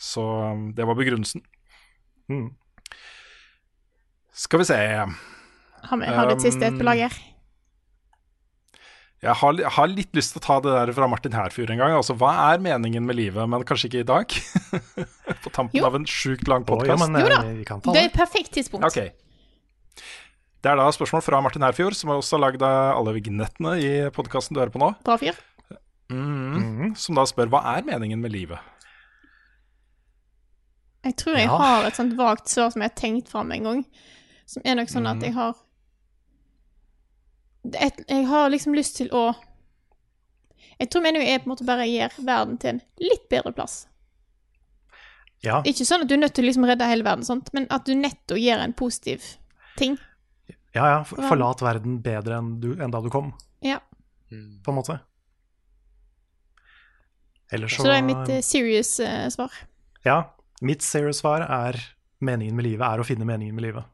Så 0.00 0.22
um, 0.22 0.70
det 0.72 0.86
var 0.88 0.96
begrunnelsen. 0.96 1.42
Mm. 2.30 2.54
Skal 4.32 4.62
vi 4.62 4.68
se 4.70 4.78
Har 5.88 5.98
vi 6.00 6.06
har 6.06 6.26
du 6.28 6.34
et 6.34 6.42
siste 6.44 6.66
et 6.66 6.76
på 6.78 6.84
lager? 6.86 7.14
Jeg 9.20 9.34
har, 9.36 9.52
jeg 9.60 9.68
har 9.76 9.88
litt 9.92 10.14
lyst 10.16 10.32
til 10.32 10.40
å 10.40 10.44
ta 10.46 10.54
det 10.64 10.72
der 10.72 10.90
fra 10.96 11.06
Martin 11.12 11.34
Herfjord 11.36 11.70
en 11.74 11.80
gang. 11.82 11.92
Altså, 11.92 12.14
Hva 12.16 12.30
er 12.54 12.62
meningen 12.64 13.04
med 13.04 13.18
livet? 13.18 13.44
Men 13.52 13.64
kanskje 13.68 13.90
ikke 13.90 14.00
i 14.00 14.08
dag? 14.08 14.32
På 15.44 15.52
tampen 15.52 15.76
Jo. 15.76 15.84
av 15.90 15.98
en 15.98 16.06
sjukt 16.08 16.48
lang 16.48 16.64
podkast. 16.64 17.04
Jo 17.04 17.28
da. 17.28 17.42
eh, 17.50 17.60
kan 17.68 17.82
ta 17.84 17.92
Det 17.92 18.00
er 18.00 18.08
et 18.08 18.16
perfekt 18.16 18.54
tidspunkt. 18.56 18.86
Okay. 18.88 19.10
Det 20.64 20.72
er 20.72 20.80
da 20.80 20.88
spørsmål 20.92 21.20
fra 21.24 21.40
Martin 21.44 21.64
Herfjord, 21.64 21.96
som 21.96 22.12
har 22.12 22.20
også 22.20 22.40
lagd 22.40 22.64
alle 22.64 23.12
vignettene 23.16 23.76
i 23.80 23.92
podkasten 24.16 24.56
du 24.56 24.60
hører 24.62 24.72
på 24.72 24.80
nå. 24.80 24.90
Bra 25.04 25.16
fyr. 25.20 25.36
Mm. 26.12 26.96
Som 26.98 27.20
da 27.20 27.24
spør 27.28 27.52
hva 27.52 27.60
er 27.76 27.84
meningen 27.86 28.20
med 28.24 28.32
livet? 28.32 28.58
Jeg 31.04 31.16
tror 31.20 31.36
jeg 31.36 31.46
Ja. 31.48 31.56
har 31.60 31.86
et 31.88 31.96
sånt 31.96 32.16
vagt 32.16 32.48
svar 32.52 32.72
som 32.72 32.82
jeg 32.82 32.90
har 32.90 32.96
tenkt 32.96 33.28
fram 33.32 33.52
en 33.52 33.64
gang. 33.68 33.84
Som 34.48 34.62
er 34.64 34.74
nok 34.80 34.88
sånn 34.92 35.08
at 35.08 35.20
jeg 35.24 35.32
har 35.36 35.54
et, 37.64 38.00
Jeg 38.08 38.26
har 38.26 38.50
liksom 38.50 38.74
lyst 38.74 38.96
til 38.96 39.10
å 39.12 39.34
Jeg 40.80 40.90
tror 40.90 41.02
meningen 41.04 41.28
er 41.28 41.38
på 41.42 41.48
en 41.48 41.52
måte 41.54 41.66
bare 41.68 41.84
å 41.84 41.90
gjøre 41.90 42.24
verden 42.24 42.58
til 42.60 42.70
en 42.74 42.80
litt 43.04 43.26
bedre 43.28 43.52
plass. 43.52 43.86
Ja, 45.44 45.62
Ikke 45.64 45.84
sånn 45.88 46.02
at 46.04 46.08
du 46.08 46.14
er 46.14 46.20
nødt 46.20 46.34
til 46.36 46.44
å 46.44 46.48
liksom 46.48 46.64
redde 46.68 46.88
hele 46.88 47.04
verden, 47.04 47.24
sånt, 47.24 47.48
men 47.56 47.66
at 47.72 47.86
du 47.88 47.94
netto 47.96 48.36
gjør 48.36 48.60
en 48.64 48.72
positiv 48.76 49.24
ting. 49.76 49.98
ja, 50.74 50.86
ja. 50.86 50.98
Forlat 51.04 51.62
verden 51.64 52.00
bedre 52.04 52.36
enn, 52.38 52.60
du, 52.60 52.74
enn 52.80 52.90
da 52.92 53.00
du 53.00 53.08
kom, 53.12 53.32
Ja. 53.64 53.78
på 54.30 54.72
en 54.72 54.76
måte. 54.76 55.00
Ellers 57.52 57.76
så 57.76 57.82
Så 57.82 57.88
det 57.88 57.96
er 57.98 58.02
mitt 58.06 58.28
eh, 58.28 58.40
serious 58.46 59.00
uh, 59.00 59.28
svar. 59.32 59.50
Ja. 60.04 60.18
Mitt 60.62 60.82
serious 60.82 61.18
svar 61.18 61.40
er 61.42 61.78
meningen 62.20 62.54
med 62.54 62.64
livet 62.68 62.84
er 62.86 63.00
å 63.00 63.06
finne 63.06 63.24
meningen 63.26 63.54
med 63.56 63.64
livet. 63.64 63.84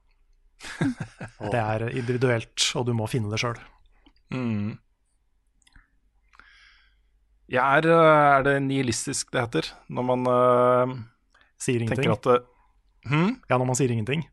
det 1.53 1.61
er 1.61 1.87
individuelt, 1.93 2.69
og 2.79 2.87
du 2.89 2.95
må 2.97 3.09
finne 3.11 3.31
det 3.33 3.41
sjøl. 3.43 3.59
Mm. 4.35 4.77
Jeg 7.53 7.63
er, 7.63 7.87
øh, 7.87 8.39
er 8.39 8.47
det 8.47 8.57
nihilistisk 8.65 9.31
det 9.35 9.45
heter? 9.45 9.69
Når 9.89 10.07
man 10.09 10.27
uh, 10.27 10.97
Sier 11.63 11.85
ingenting. 11.85 12.11
at 12.11 12.27
det, 12.27 12.41
hmm? 13.07 13.37
Ja, 13.47 13.59
når 13.61 13.69
man 13.69 13.79
sier 13.79 13.93
ingenting. 13.95 14.27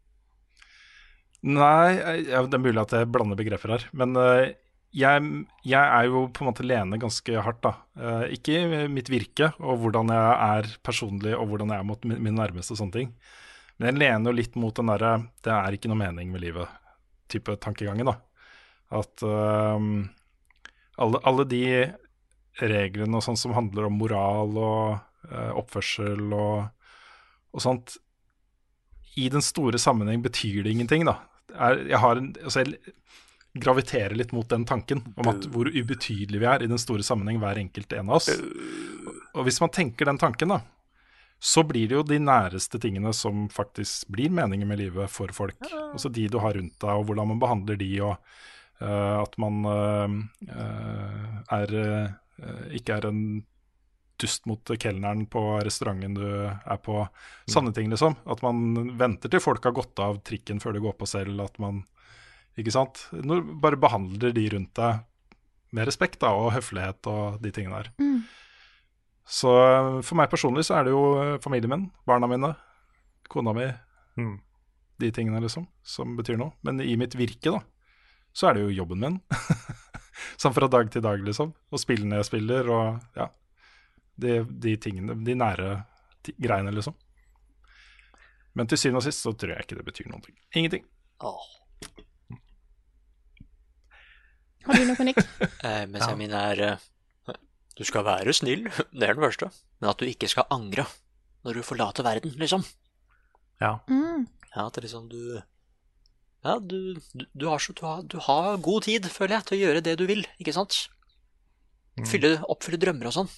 Nei, 1.44 1.94
ja, 2.32 2.42
det 2.48 2.56
er 2.56 2.64
mulig 2.64 2.82
at 2.82 2.96
jeg 2.96 3.12
blander 3.14 3.38
begreper 3.38 3.76
her. 3.76 3.86
Men 3.94 4.18
uh, 4.18 4.48
jeg, 4.94 5.24
jeg 5.66 5.82
er 5.84 6.08
jo 6.10 6.28
på 6.34 6.44
en 6.44 6.50
måte 6.52 6.66
Lene 6.66 7.00
ganske 7.02 7.42
hardt, 7.42 7.64
da. 7.66 7.72
Eh, 7.98 8.36
ikke 8.36 8.60
mitt 8.94 9.10
virke 9.10 9.48
og 9.58 9.80
hvordan 9.82 10.12
jeg 10.14 10.34
er 10.46 10.68
personlig 10.86 11.34
og 11.34 11.48
hvordan 11.50 11.74
jeg 11.74 11.82
er 11.82 11.88
mot 11.90 12.06
min- 12.06 12.38
nærmeste 12.38 12.76
og 12.76 12.80
sånne 12.84 12.94
ting. 13.00 13.10
Men 13.78 13.90
jeg 13.90 14.02
lener 14.04 14.30
jo 14.30 14.38
litt 14.38 14.56
mot 14.60 14.76
den 14.76 14.92
derre 14.92 15.14
'det 15.44 15.54
er 15.54 15.76
ikke 15.76 15.90
noe 15.92 16.00
mening 16.00 16.32
med 16.32 16.44
livet'-type 16.44 17.58
tankegangen, 17.64 18.12
da. 18.12 18.16
At 18.94 19.24
uh, 19.26 19.80
alle, 21.02 21.22
alle 21.24 21.46
de 21.50 21.66
reglene 22.62 23.18
og 23.18 23.26
sånn 23.26 23.40
som 23.40 23.56
handler 23.58 23.88
om 23.90 23.98
moral 23.98 24.58
og 24.62 25.00
uh, 25.32 25.52
oppførsel 25.58 26.34
og, 26.38 26.68
og 27.54 27.64
sånt, 27.64 27.98
i 29.18 29.30
den 29.30 29.42
store 29.46 29.82
sammenheng 29.82 30.22
betyr 30.26 30.64
det 30.64 30.74
ingenting, 30.74 31.06
da. 31.10 31.20
Jeg, 31.54 31.98
har 32.02 32.18
en, 32.18 32.32
altså 32.42 32.64
jeg 32.64 32.94
graviterer 33.54 34.16
litt 34.18 34.32
mot 34.34 34.48
den 34.50 34.64
tanken 34.66 35.04
om 35.22 35.28
at 35.30 35.46
hvor 35.54 35.70
ubetydelig 35.70 36.40
vi 36.42 36.48
er 36.50 36.64
i 36.66 36.70
den 36.70 36.82
store 36.82 37.06
sammenheng, 37.06 37.38
hver 37.42 37.60
enkelt 37.62 37.94
en 37.94 38.10
av 38.10 38.18
oss. 38.18 38.32
Og 39.34 39.46
hvis 39.46 39.60
man 39.62 39.74
tenker 39.74 40.10
den 40.10 40.18
tanken, 40.22 40.56
da, 40.56 40.62
så 41.44 41.64
blir 41.68 41.90
det 41.92 41.98
jo 41.98 42.06
de 42.08 42.22
næreste 42.24 42.80
tingene 42.80 43.12
som 43.12 43.48
faktisk 43.52 44.08
blir 44.16 44.32
meningen 44.32 44.68
med 44.70 44.80
livet 44.80 45.12
for 45.12 45.32
folk. 45.36 45.60
Altså 45.92 46.08
de 46.08 46.30
du 46.32 46.38
har 46.40 46.56
rundt 46.56 46.78
deg, 46.80 46.92
og 46.92 47.10
hvordan 47.10 47.34
man 47.34 47.42
behandler 47.42 47.80
de, 47.82 47.90
og 48.06 48.14
uh, 48.80 49.18
at 49.20 49.34
man 49.44 49.58
uh, 49.68 50.14
eh, 50.48 51.34
er 51.58 51.74
uh, 51.76 52.70
ikke 52.72 52.96
er 52.96 53.10
en 53.10 53.24
dust 54.24 54.48
mot 54.48 54.72
kelneren 54.80 55.26
på 55.28 55.42
restauranten 55.68 56.16
du 56.16 56.24
er 56.48 56.80
på. 56.80 57.02
Sanne 57.52 57.74
ting, 57.76 57.90
liksom. 57.92 58.16
At 58.24 58.40
man 58.46 58.94
venter 59.00 59.28
til 59.28 59.44
folk 59.44 59.66
har 59.68 59.76
gått 59.76 60.00
av 60.00 60.22
trikken 60.24 60.64
før 60.64 60.78
de 60.78 60.84
går 60.86 60.96
på 60.96 61.10
selv. 61.10 61.42
At 61.44 61.60
man 61.60 61.84
Ikke 62.56 62.72
sant? 62.72 63.08
Når, 63.12 63.42
bare 63.60 63.82
behandler 63.82 64.32
de 64.32 64.46
rundt 64.54 64.76
deg 64.78 65.04
med 65.74 65.88
respekt 65.90 66.22
da, 66.22 66.32
og 66.38 66.54
høflighet 66.54 67.10
og 67.10 67.42
de 67.42 67.52
tingene 67.52 67.82
der. 67.82 67.92
Mm. 67.98 68.20
Så 69.26 69.52
eh, 69.52 70.00
for 70.04 70.20
meg 70.20 70.32
personlig 70.32 70.66
så 70.68 70.80
er 70.80 70.88
det 70.88 70.96
jo 70.96 71.04
eh, 71.22 71.38
familien 71.44 71.72
min, 71.72 71.86
barna 72.08 72.30
mine, 72.30 72.54
kona 73.32 73.56
mi. 73.56 73.70
Mm. 74.20 74.36
de 75.02 75.10
tingene, 75.12 75.40
liksom, 75.42 75.66
som 75.82 76.12
betyr 76.16 76.38
noe. 76.38 76.54
Men 76.62 76.80
i 76.82 76.94
mitt 77.00 77.16
virke, 77.18 77.52
da, 77.52 77.64
så 78.34 78.50
er 78.50 78.56
det 78.56 78.68
jo 78.68 78.76
jobben 78.84 79.02
min. 79.02 79.16
sånn 80.42 80.54
fra 80.54 80.70
dag 80.72 80.92
til 80.94 81.02
dag, 81.04 81.24
liksom. 81.26 81.54
Og 81.74 81.82
spillene 81.82 82.20
jeg 82.22 82.30
spiller, 82.30 82.70
og 82.70 83.18
ja. 83.18 83.32
De, 84.14 84.44
de 84.46 84.76
tingene, 84.78 85.16
de 85.26 85.34
nære 85.34 85.72
greiene, 86.38 86.72
liksom. 86.76 86.94
Men 88.54 88.70
til 88.70 88.78
syvende 88.78 89.02
og 89.02 89.08
sist 89.08 89.26
så 89.26 89.34
tror 89.34 89.56
jeg 89.56 89.66
ikke 89.66 89.80
det 89.80 89.88
betyr 89.88 90.10
noen 90.12 90.22
ting. 90.22 90.38
Ingenting. 90.54 90.86
Har 94.64 94.78
du 94.78 94.86
noe, 94.88 95.08
Nick? 95.10 95.20
Eh, 95.64 95.86
mens 95.88 96.04
jeg 96.06 96.18
min 96.20 96.34
er 96.36 96.60
eh, 96.64 96.82
Du 97.78 97.84
skal 97.88 98.06
være 98.06 98.34
snill, 98.36 98.68
det 98.98 99.08
er 99.08 99.16
den 99.18 99.24
første. 99.26 99.50
Men 99.82 99.90
at 99.94 100.00
du 100.02 100.06
ikke 100.10 100.30
skal 100.32 100.48
angre 100.54 100.86
når 101.44 101.58
du 101.60 101.64
forlater 101.66 102.06
verden, 102.06 102.36
liksom. 102.40 102.64
Ja. 103.62 103.78
Mm. 103.90 104.28
Ja, 104.54 104.68
at 104.68 104.78
liksom 104.84 105.10
du 105.12 105.42
Ja, 106.44 106.58
du, 106.60 106.96
du, 107.16 107.26
du, 107.34 107.46
har 107.48 107.60
så, 107.64 107.74
du, 107.74 107.86
har, 107.88 108.02
du 108.04 108.18
har 108.20 108.58
god 108.64 108.84
tid, 108.84 109.06
føler 109.12 109.38
jeg, 109.38 109.46
til 109.48 109.58
å 109.58 109.62
gjøre 109.64 109.84
det 109.86 109.94
du 110.00 110.06
vil, 110.10 110.26
ikke 110.44 110.54
sant? 110.56 110.76
Fylle, 112.10 112.36
oppfylle 112.52 112.80
drømmer 112.82 113.08
og 113.08 113.14
sånn. 113.16 113.30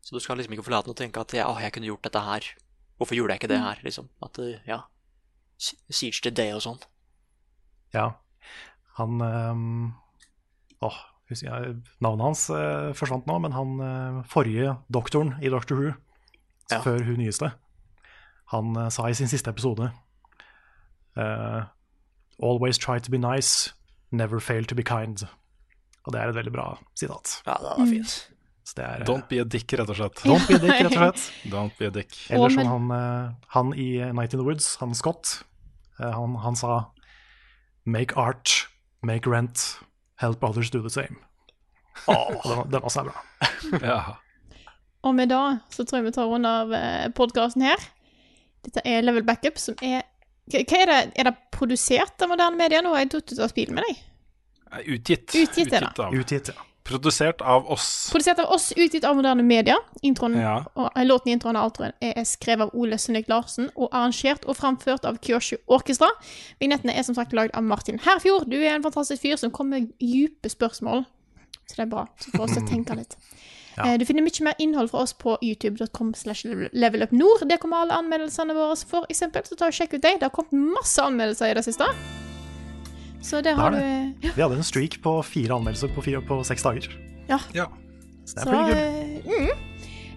Så 0.00 0.14
du 0.16 0.20
skal 0.24 0.38
liksom 0.40 0.54
ikke 0.56 0.64
forlate 0.64 0.88
den 0.88 0.94
og 0.94 1.00
tenke 1.00 1.20
at 1.20 1.34
ja, 1.36 1.48
å, 1.50 1.58
jeg 1.60 1.74
kunne 1.74 1.90
gjort 1.90 2.06
dette 2.06 2.22
her. 2.24 2.46
Hvorfor 3.00 3.18
gjorde 3.18 3.34
jeg 3.36 3.42
ikke 3.42 3.50
det 3.52 3.60
her, 3.60 3.80
liksom? 3.84 4.08
At 4.24 4.40
ja 4.68 4.80
Si- 5.60 5.76
Siege 5.92 6.22
the 6.24 6.30
day 6.32 6.54
og 6.56 6.62
sånn. 6.64 6.78
Ja. 7.92 8.06
Han 8.96 9.20
ehm, 9.20 9.64
Åh, 10.80 11.00
jeg, 11.38 11.76
navnet 12.02 12.24
hans 12.26 12.48
eh, 12.50 12.90
forsvant 12.98 13.26
nå, 13.30 13.38
men 13.44 13.52
han 13.54 13.80
eh, 13.86 14.22
forrige 14.26 14.72
doktoren 14.92 15.36
i 15.42 15.48
Doctor 15.52 15.76
Who, 15.78 15.92
Ja. 16.70 16.80
før 16.82 17.02
hun 17.06 17.18
nyeste, 17.22 17.52
han 18.52 18.76
eh, 18.76 18.88
sa 18.90 19.06
i 19.08 19.14
sin 19.14 19.30
siste 19.30 19.50
episode 19.50 19.90
eh, 21.16 21.62
Always 22.42 22.78
try 22.78 22.98
to 22.98 23.10
be 23.10 23.18
nice, 23.18 23.72
never 24.10 24.40
fail 24.40 24.64
to 24.64 24.74
be 24.74 24.82
kind. 24.82 25.22
Og 26.06 26.12
det 26.14 26.20
er 26.22 26.30
et 26.30 26.34
veldig 26.38 26.52
bra 26.54 26.68
sitat. 26.96 27.42
Ja, 27.46 27.58
det 27.60 27.74
var 27.76 27.86
fint. 27.90 28.14
Så 28.64 28.74
det 28.78 28.84
er, 28.86 29.02
eh, 29.02 29.06
Don't 29.08 29.26
be 29.28 29.40
a 29.40 29.44
dick, 29.44 29.72
rett 29.76 29.90
og 29.92 29.96
slett. 29.98 30.22
Don't 30.24 30.46
be 30.48 30.56
a 30.56 30.62
dick, 30.62 30.78
rett 30.80 30.94
og 30.94 30.96
slett. 31.02 31.26
Don't 31.54 31.76
be 31.78 31.86
a 31.90 31.90
dick. 31.92 32.16
Eller 32.32 32.48
som 32.54 32.66
han, 32.70 32.90
eh, 32.96 33.34
han 33.56 33.74
i 33.76 33.88
Night 34.16 34.32
in 34.32 34.40
the 34.40 34.46
Woods, 34.46 34.76
han 34.80 34.94
Scott, 34.94 35.42
han, 36.00 36.34
han 36.40 36.56
sa 36.56 36.86
Make 37.84 38.14
art, 38.16 38.68
make 39.02 39.28
rent, 39.28 39.80
help 40.20 40.44
others 40.44 40.70
do 40.70 40.82
the 40.84 40.92
same. 40.92 41.16
Oh. 42.06 42.36
Den, 42.44 42.72
den 42.72 42.82
også 42.82 43.04
er 43.04 43.10
bra. 43.10 43.24
Ja. 43.92 44.00
Og 45.02 45.14
med 45.16 45.30
det 45.32 45.40
så 45.72 45.84
tror 45.84 46.00
jeg 46.00 46.10
vi 46.10 46.12
tar 46.12 46.28
rundt 46.28 46.48
av 46.48 46.72
podkasten 47.16 47.64
her. 47.64 47.80
Dette 48.66 48.82
er 48.84 49.00
Level 49.04 49.24
Backup, 49.24 49.56
som 49.60 49.78
er 49.80 50.02
Hva 50.50 50.60
er 50.60 50.90
det? 50.90 50.98
Er 51.16 51.28
det 51.30 51.36
produsert 51.54 52.20
av 52.20 52.32
moderne 52.32 52.58
medier? 52.58 52.82
Nå 52.84 52.92
har 52.92 53.04
jeg 53.04 53.12
datt 53.14 53.32
ut 53.32 53.40
av 53.46 53.52
spill 53.52 53.72
med 53.72 53.86
deg. 53.86 54.02
Utgitt. 54.96 55.30
Utgitt, 55.34 55.72
er 55.72 55.86
det. 55.86 56.08
Utgitt, 56.20 56.50
ja. 56.52 56.69
Produsert 56.84 57.40
av 57.42 57.68
oss. 57.70 58.08
Produsert 58.12 58.38
av 58.38 58.50
oss, 58.50 58.72
utgitt 58.76 59.04
av 59.04 59.16
moderne 59.16 59.42
media. 59.42 59.76
Introen, 60.02 60.40
Ja. 60.40 60.64
og, 60.74 60.90
eh, 60.96 61.04
låten 61.04 61.28
i 61.28 61.32
introen 61.36 61.56
og 61.56 61.64
outroen 61.70 61.92
er 62.00 62.24
skrevet 62.24 62.60
av 62.62 62.70
Ole 62.74 62.96
Sønnik 62.98 63.28
Larsen 63.28 63.70
og 63.76 63.90
arrangert 63.92 64.44
og 64.46 64.56
framført 64.56 65.04
av 65.04 65.18
Kyoshu 65.20 65.56
Orkestra. 65.68 66.08
Vignettene 66.60 66.96
er 66.96 67.02
som 67.02 67.14
sagt 67.14 67.32
lagd 67.32 67.50
av 67.54 67.62
Martin 67.62 67.98
Herfjord. 67.98 68.48
Du 68.50 68.56
er 68.56 68.74
en 68.74 68.82
fantastisk 68.82 69.22
fyr 69.22 69.36
som 69.36 69.50
kommer 69.50 69.80
med 69.80 69.92
dype 70.00 70.48
spørsmål. 70.48 71.04
Så 71.68 71.76
det 71.76 71.84
er 71.86 71.90
bra. 71.90 72.06
Så 72.18 72.30
får 72.32 72.40
oss 72.44 72.52
til 72.52 72.62
å 72.62 72.68
tenke 72.68 72.96
litt. 72.96 73.16
Ja. 73.78 73.96
Du 73.96 74.04
finner 74.04 74.20
mye 74.22 74.42
mer 74.44 74.54
innhold 74.58 74.90
fra 74.90 74.98
oss 74.98 75.12
på 75.14 75.38
youtube.com 75.40 76.12
slash 76.14 76.44
levelupnord. 76.74 77.48
Der 77.48 77.56
kommer 77.56 77.76
alle 77.76 77.92
anmeldelsene 77.92 78.52
våre, 78.52 78.76
for 78.76 79.06
eksempel. 79.08 79.42
Så 79.46 79.56
ta 79.56 79.66
og 79.66 79.72
sjekk 79.72 79.94
ut 79.94 80.02
dem. 80.02 80.18
Det 80.18 80.22
har 80.22 80.30
kommet 80.30 80.52
masse 80.52 80.98
anmeldelser 81.00 81.52
i 81.52 81.54
det 81.54 81.64
siste. 81.64 81.84
Så 83.22 83.40
det 83.44 83.52
har 83.56 83.70
Det 83.74 83.80
du 83.80 84.26
ja. 84.26 84.32
Vi 84.36 84.42
hadde 84.42 84.56
en 84.56 84.64
streak 84.64 85.00
på 85.04 85.16
fire 85.24 85.54
anmeldelser 85.58 85.92
på, 85.94 86.02
fire, 86.02 86.20
på 86.24 86.40
seks 86.44 86.62
dager. 86.64 86.88
Ja. 87.28 87.38
Ja. 87.54 87.66
Så 88.24 88.34
det 88.34 88.42
er 88.42 88.50
pretty 88.50 88.70
good. 88.70 89.34
eh, 89.34 89.42
mm. 89.50 89.66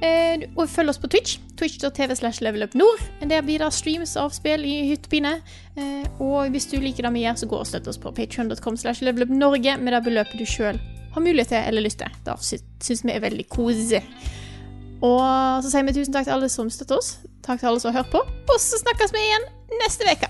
Eh, 0.04 0.42
og 0.60 0.68
følg 0.68 0.90
oss 0.92 0.98
på 1.00 1.08
Twitch. 1.08 1.38
Twitch.tv 1.56 2.16
slash 2.20 2.42
levelupnord. 2.44 3.00
Der 3.22 3.42
blir 3.46 3.60
det 3.64 3.70
streams 3.74 4.18
av 4.20 4.34
spill 4.36 4.66
i 4.68 4.74
hyttepine. 4.90 5.38
Eh, 5.80 6.04
og 6.20 6.50
hvis 6.52 6.66
du 6.72 6.76
liker 6.84 7.08
det 7.08 7.14
vi 7.16 7.22
gjør, 7.24 7.38
så 7.40 7.48
gå 7.48 7.60
og 7.62 7.68
støtt 7.70 7.88
oss 7.88 7.98
på 8.02 8.12
patreon.com 8.12 8.76
slash 8.82 9.00
levelupnorge 9.06 9.78
med 9.80 9.94
det 9.96 10.02
beløpet 10.04 10.40
du 10.42 10.46
sjøl 10.50 10.80
har 11.14 11.22
mulighet 11.22 11.54
til 11.54 11.62
eller 11.70 11.86
lyst 11.86 12.00
til. 12.02 12.12
Det 12.26 12.36
sy- 12.44 12.64
syns 12.84 13.04
vi 13.06 13.14
er 13.16 13.22
veldig 13.24 13.46
koselig. 13.54 14.04
Og 15.04 15.64
så 15.64 15.70
sier 15.72 15.84
vi 15.88 15.94
tusen 15.96 16.14
takk 16.16 16.26
til 16.28 16.36
alle 16.36 16.50
som 16.52 16.70
støtter 16.74 16.98
oss. 17.00 17.18
Takk 17.46 17.60
til 17.62 17.70
alle 17.72 17.80
som 17.84 17.94
har 17.94 18.02
hørt 18.04 18.12
på. 18.12 18.22
Og 18.24 18.60
så 18.60 18.80
snakkes 18.82 19.14
vi 19.16 19.24
igjen 19.24 19.48
neste 19.84 20.08
uke. 20.10 20.30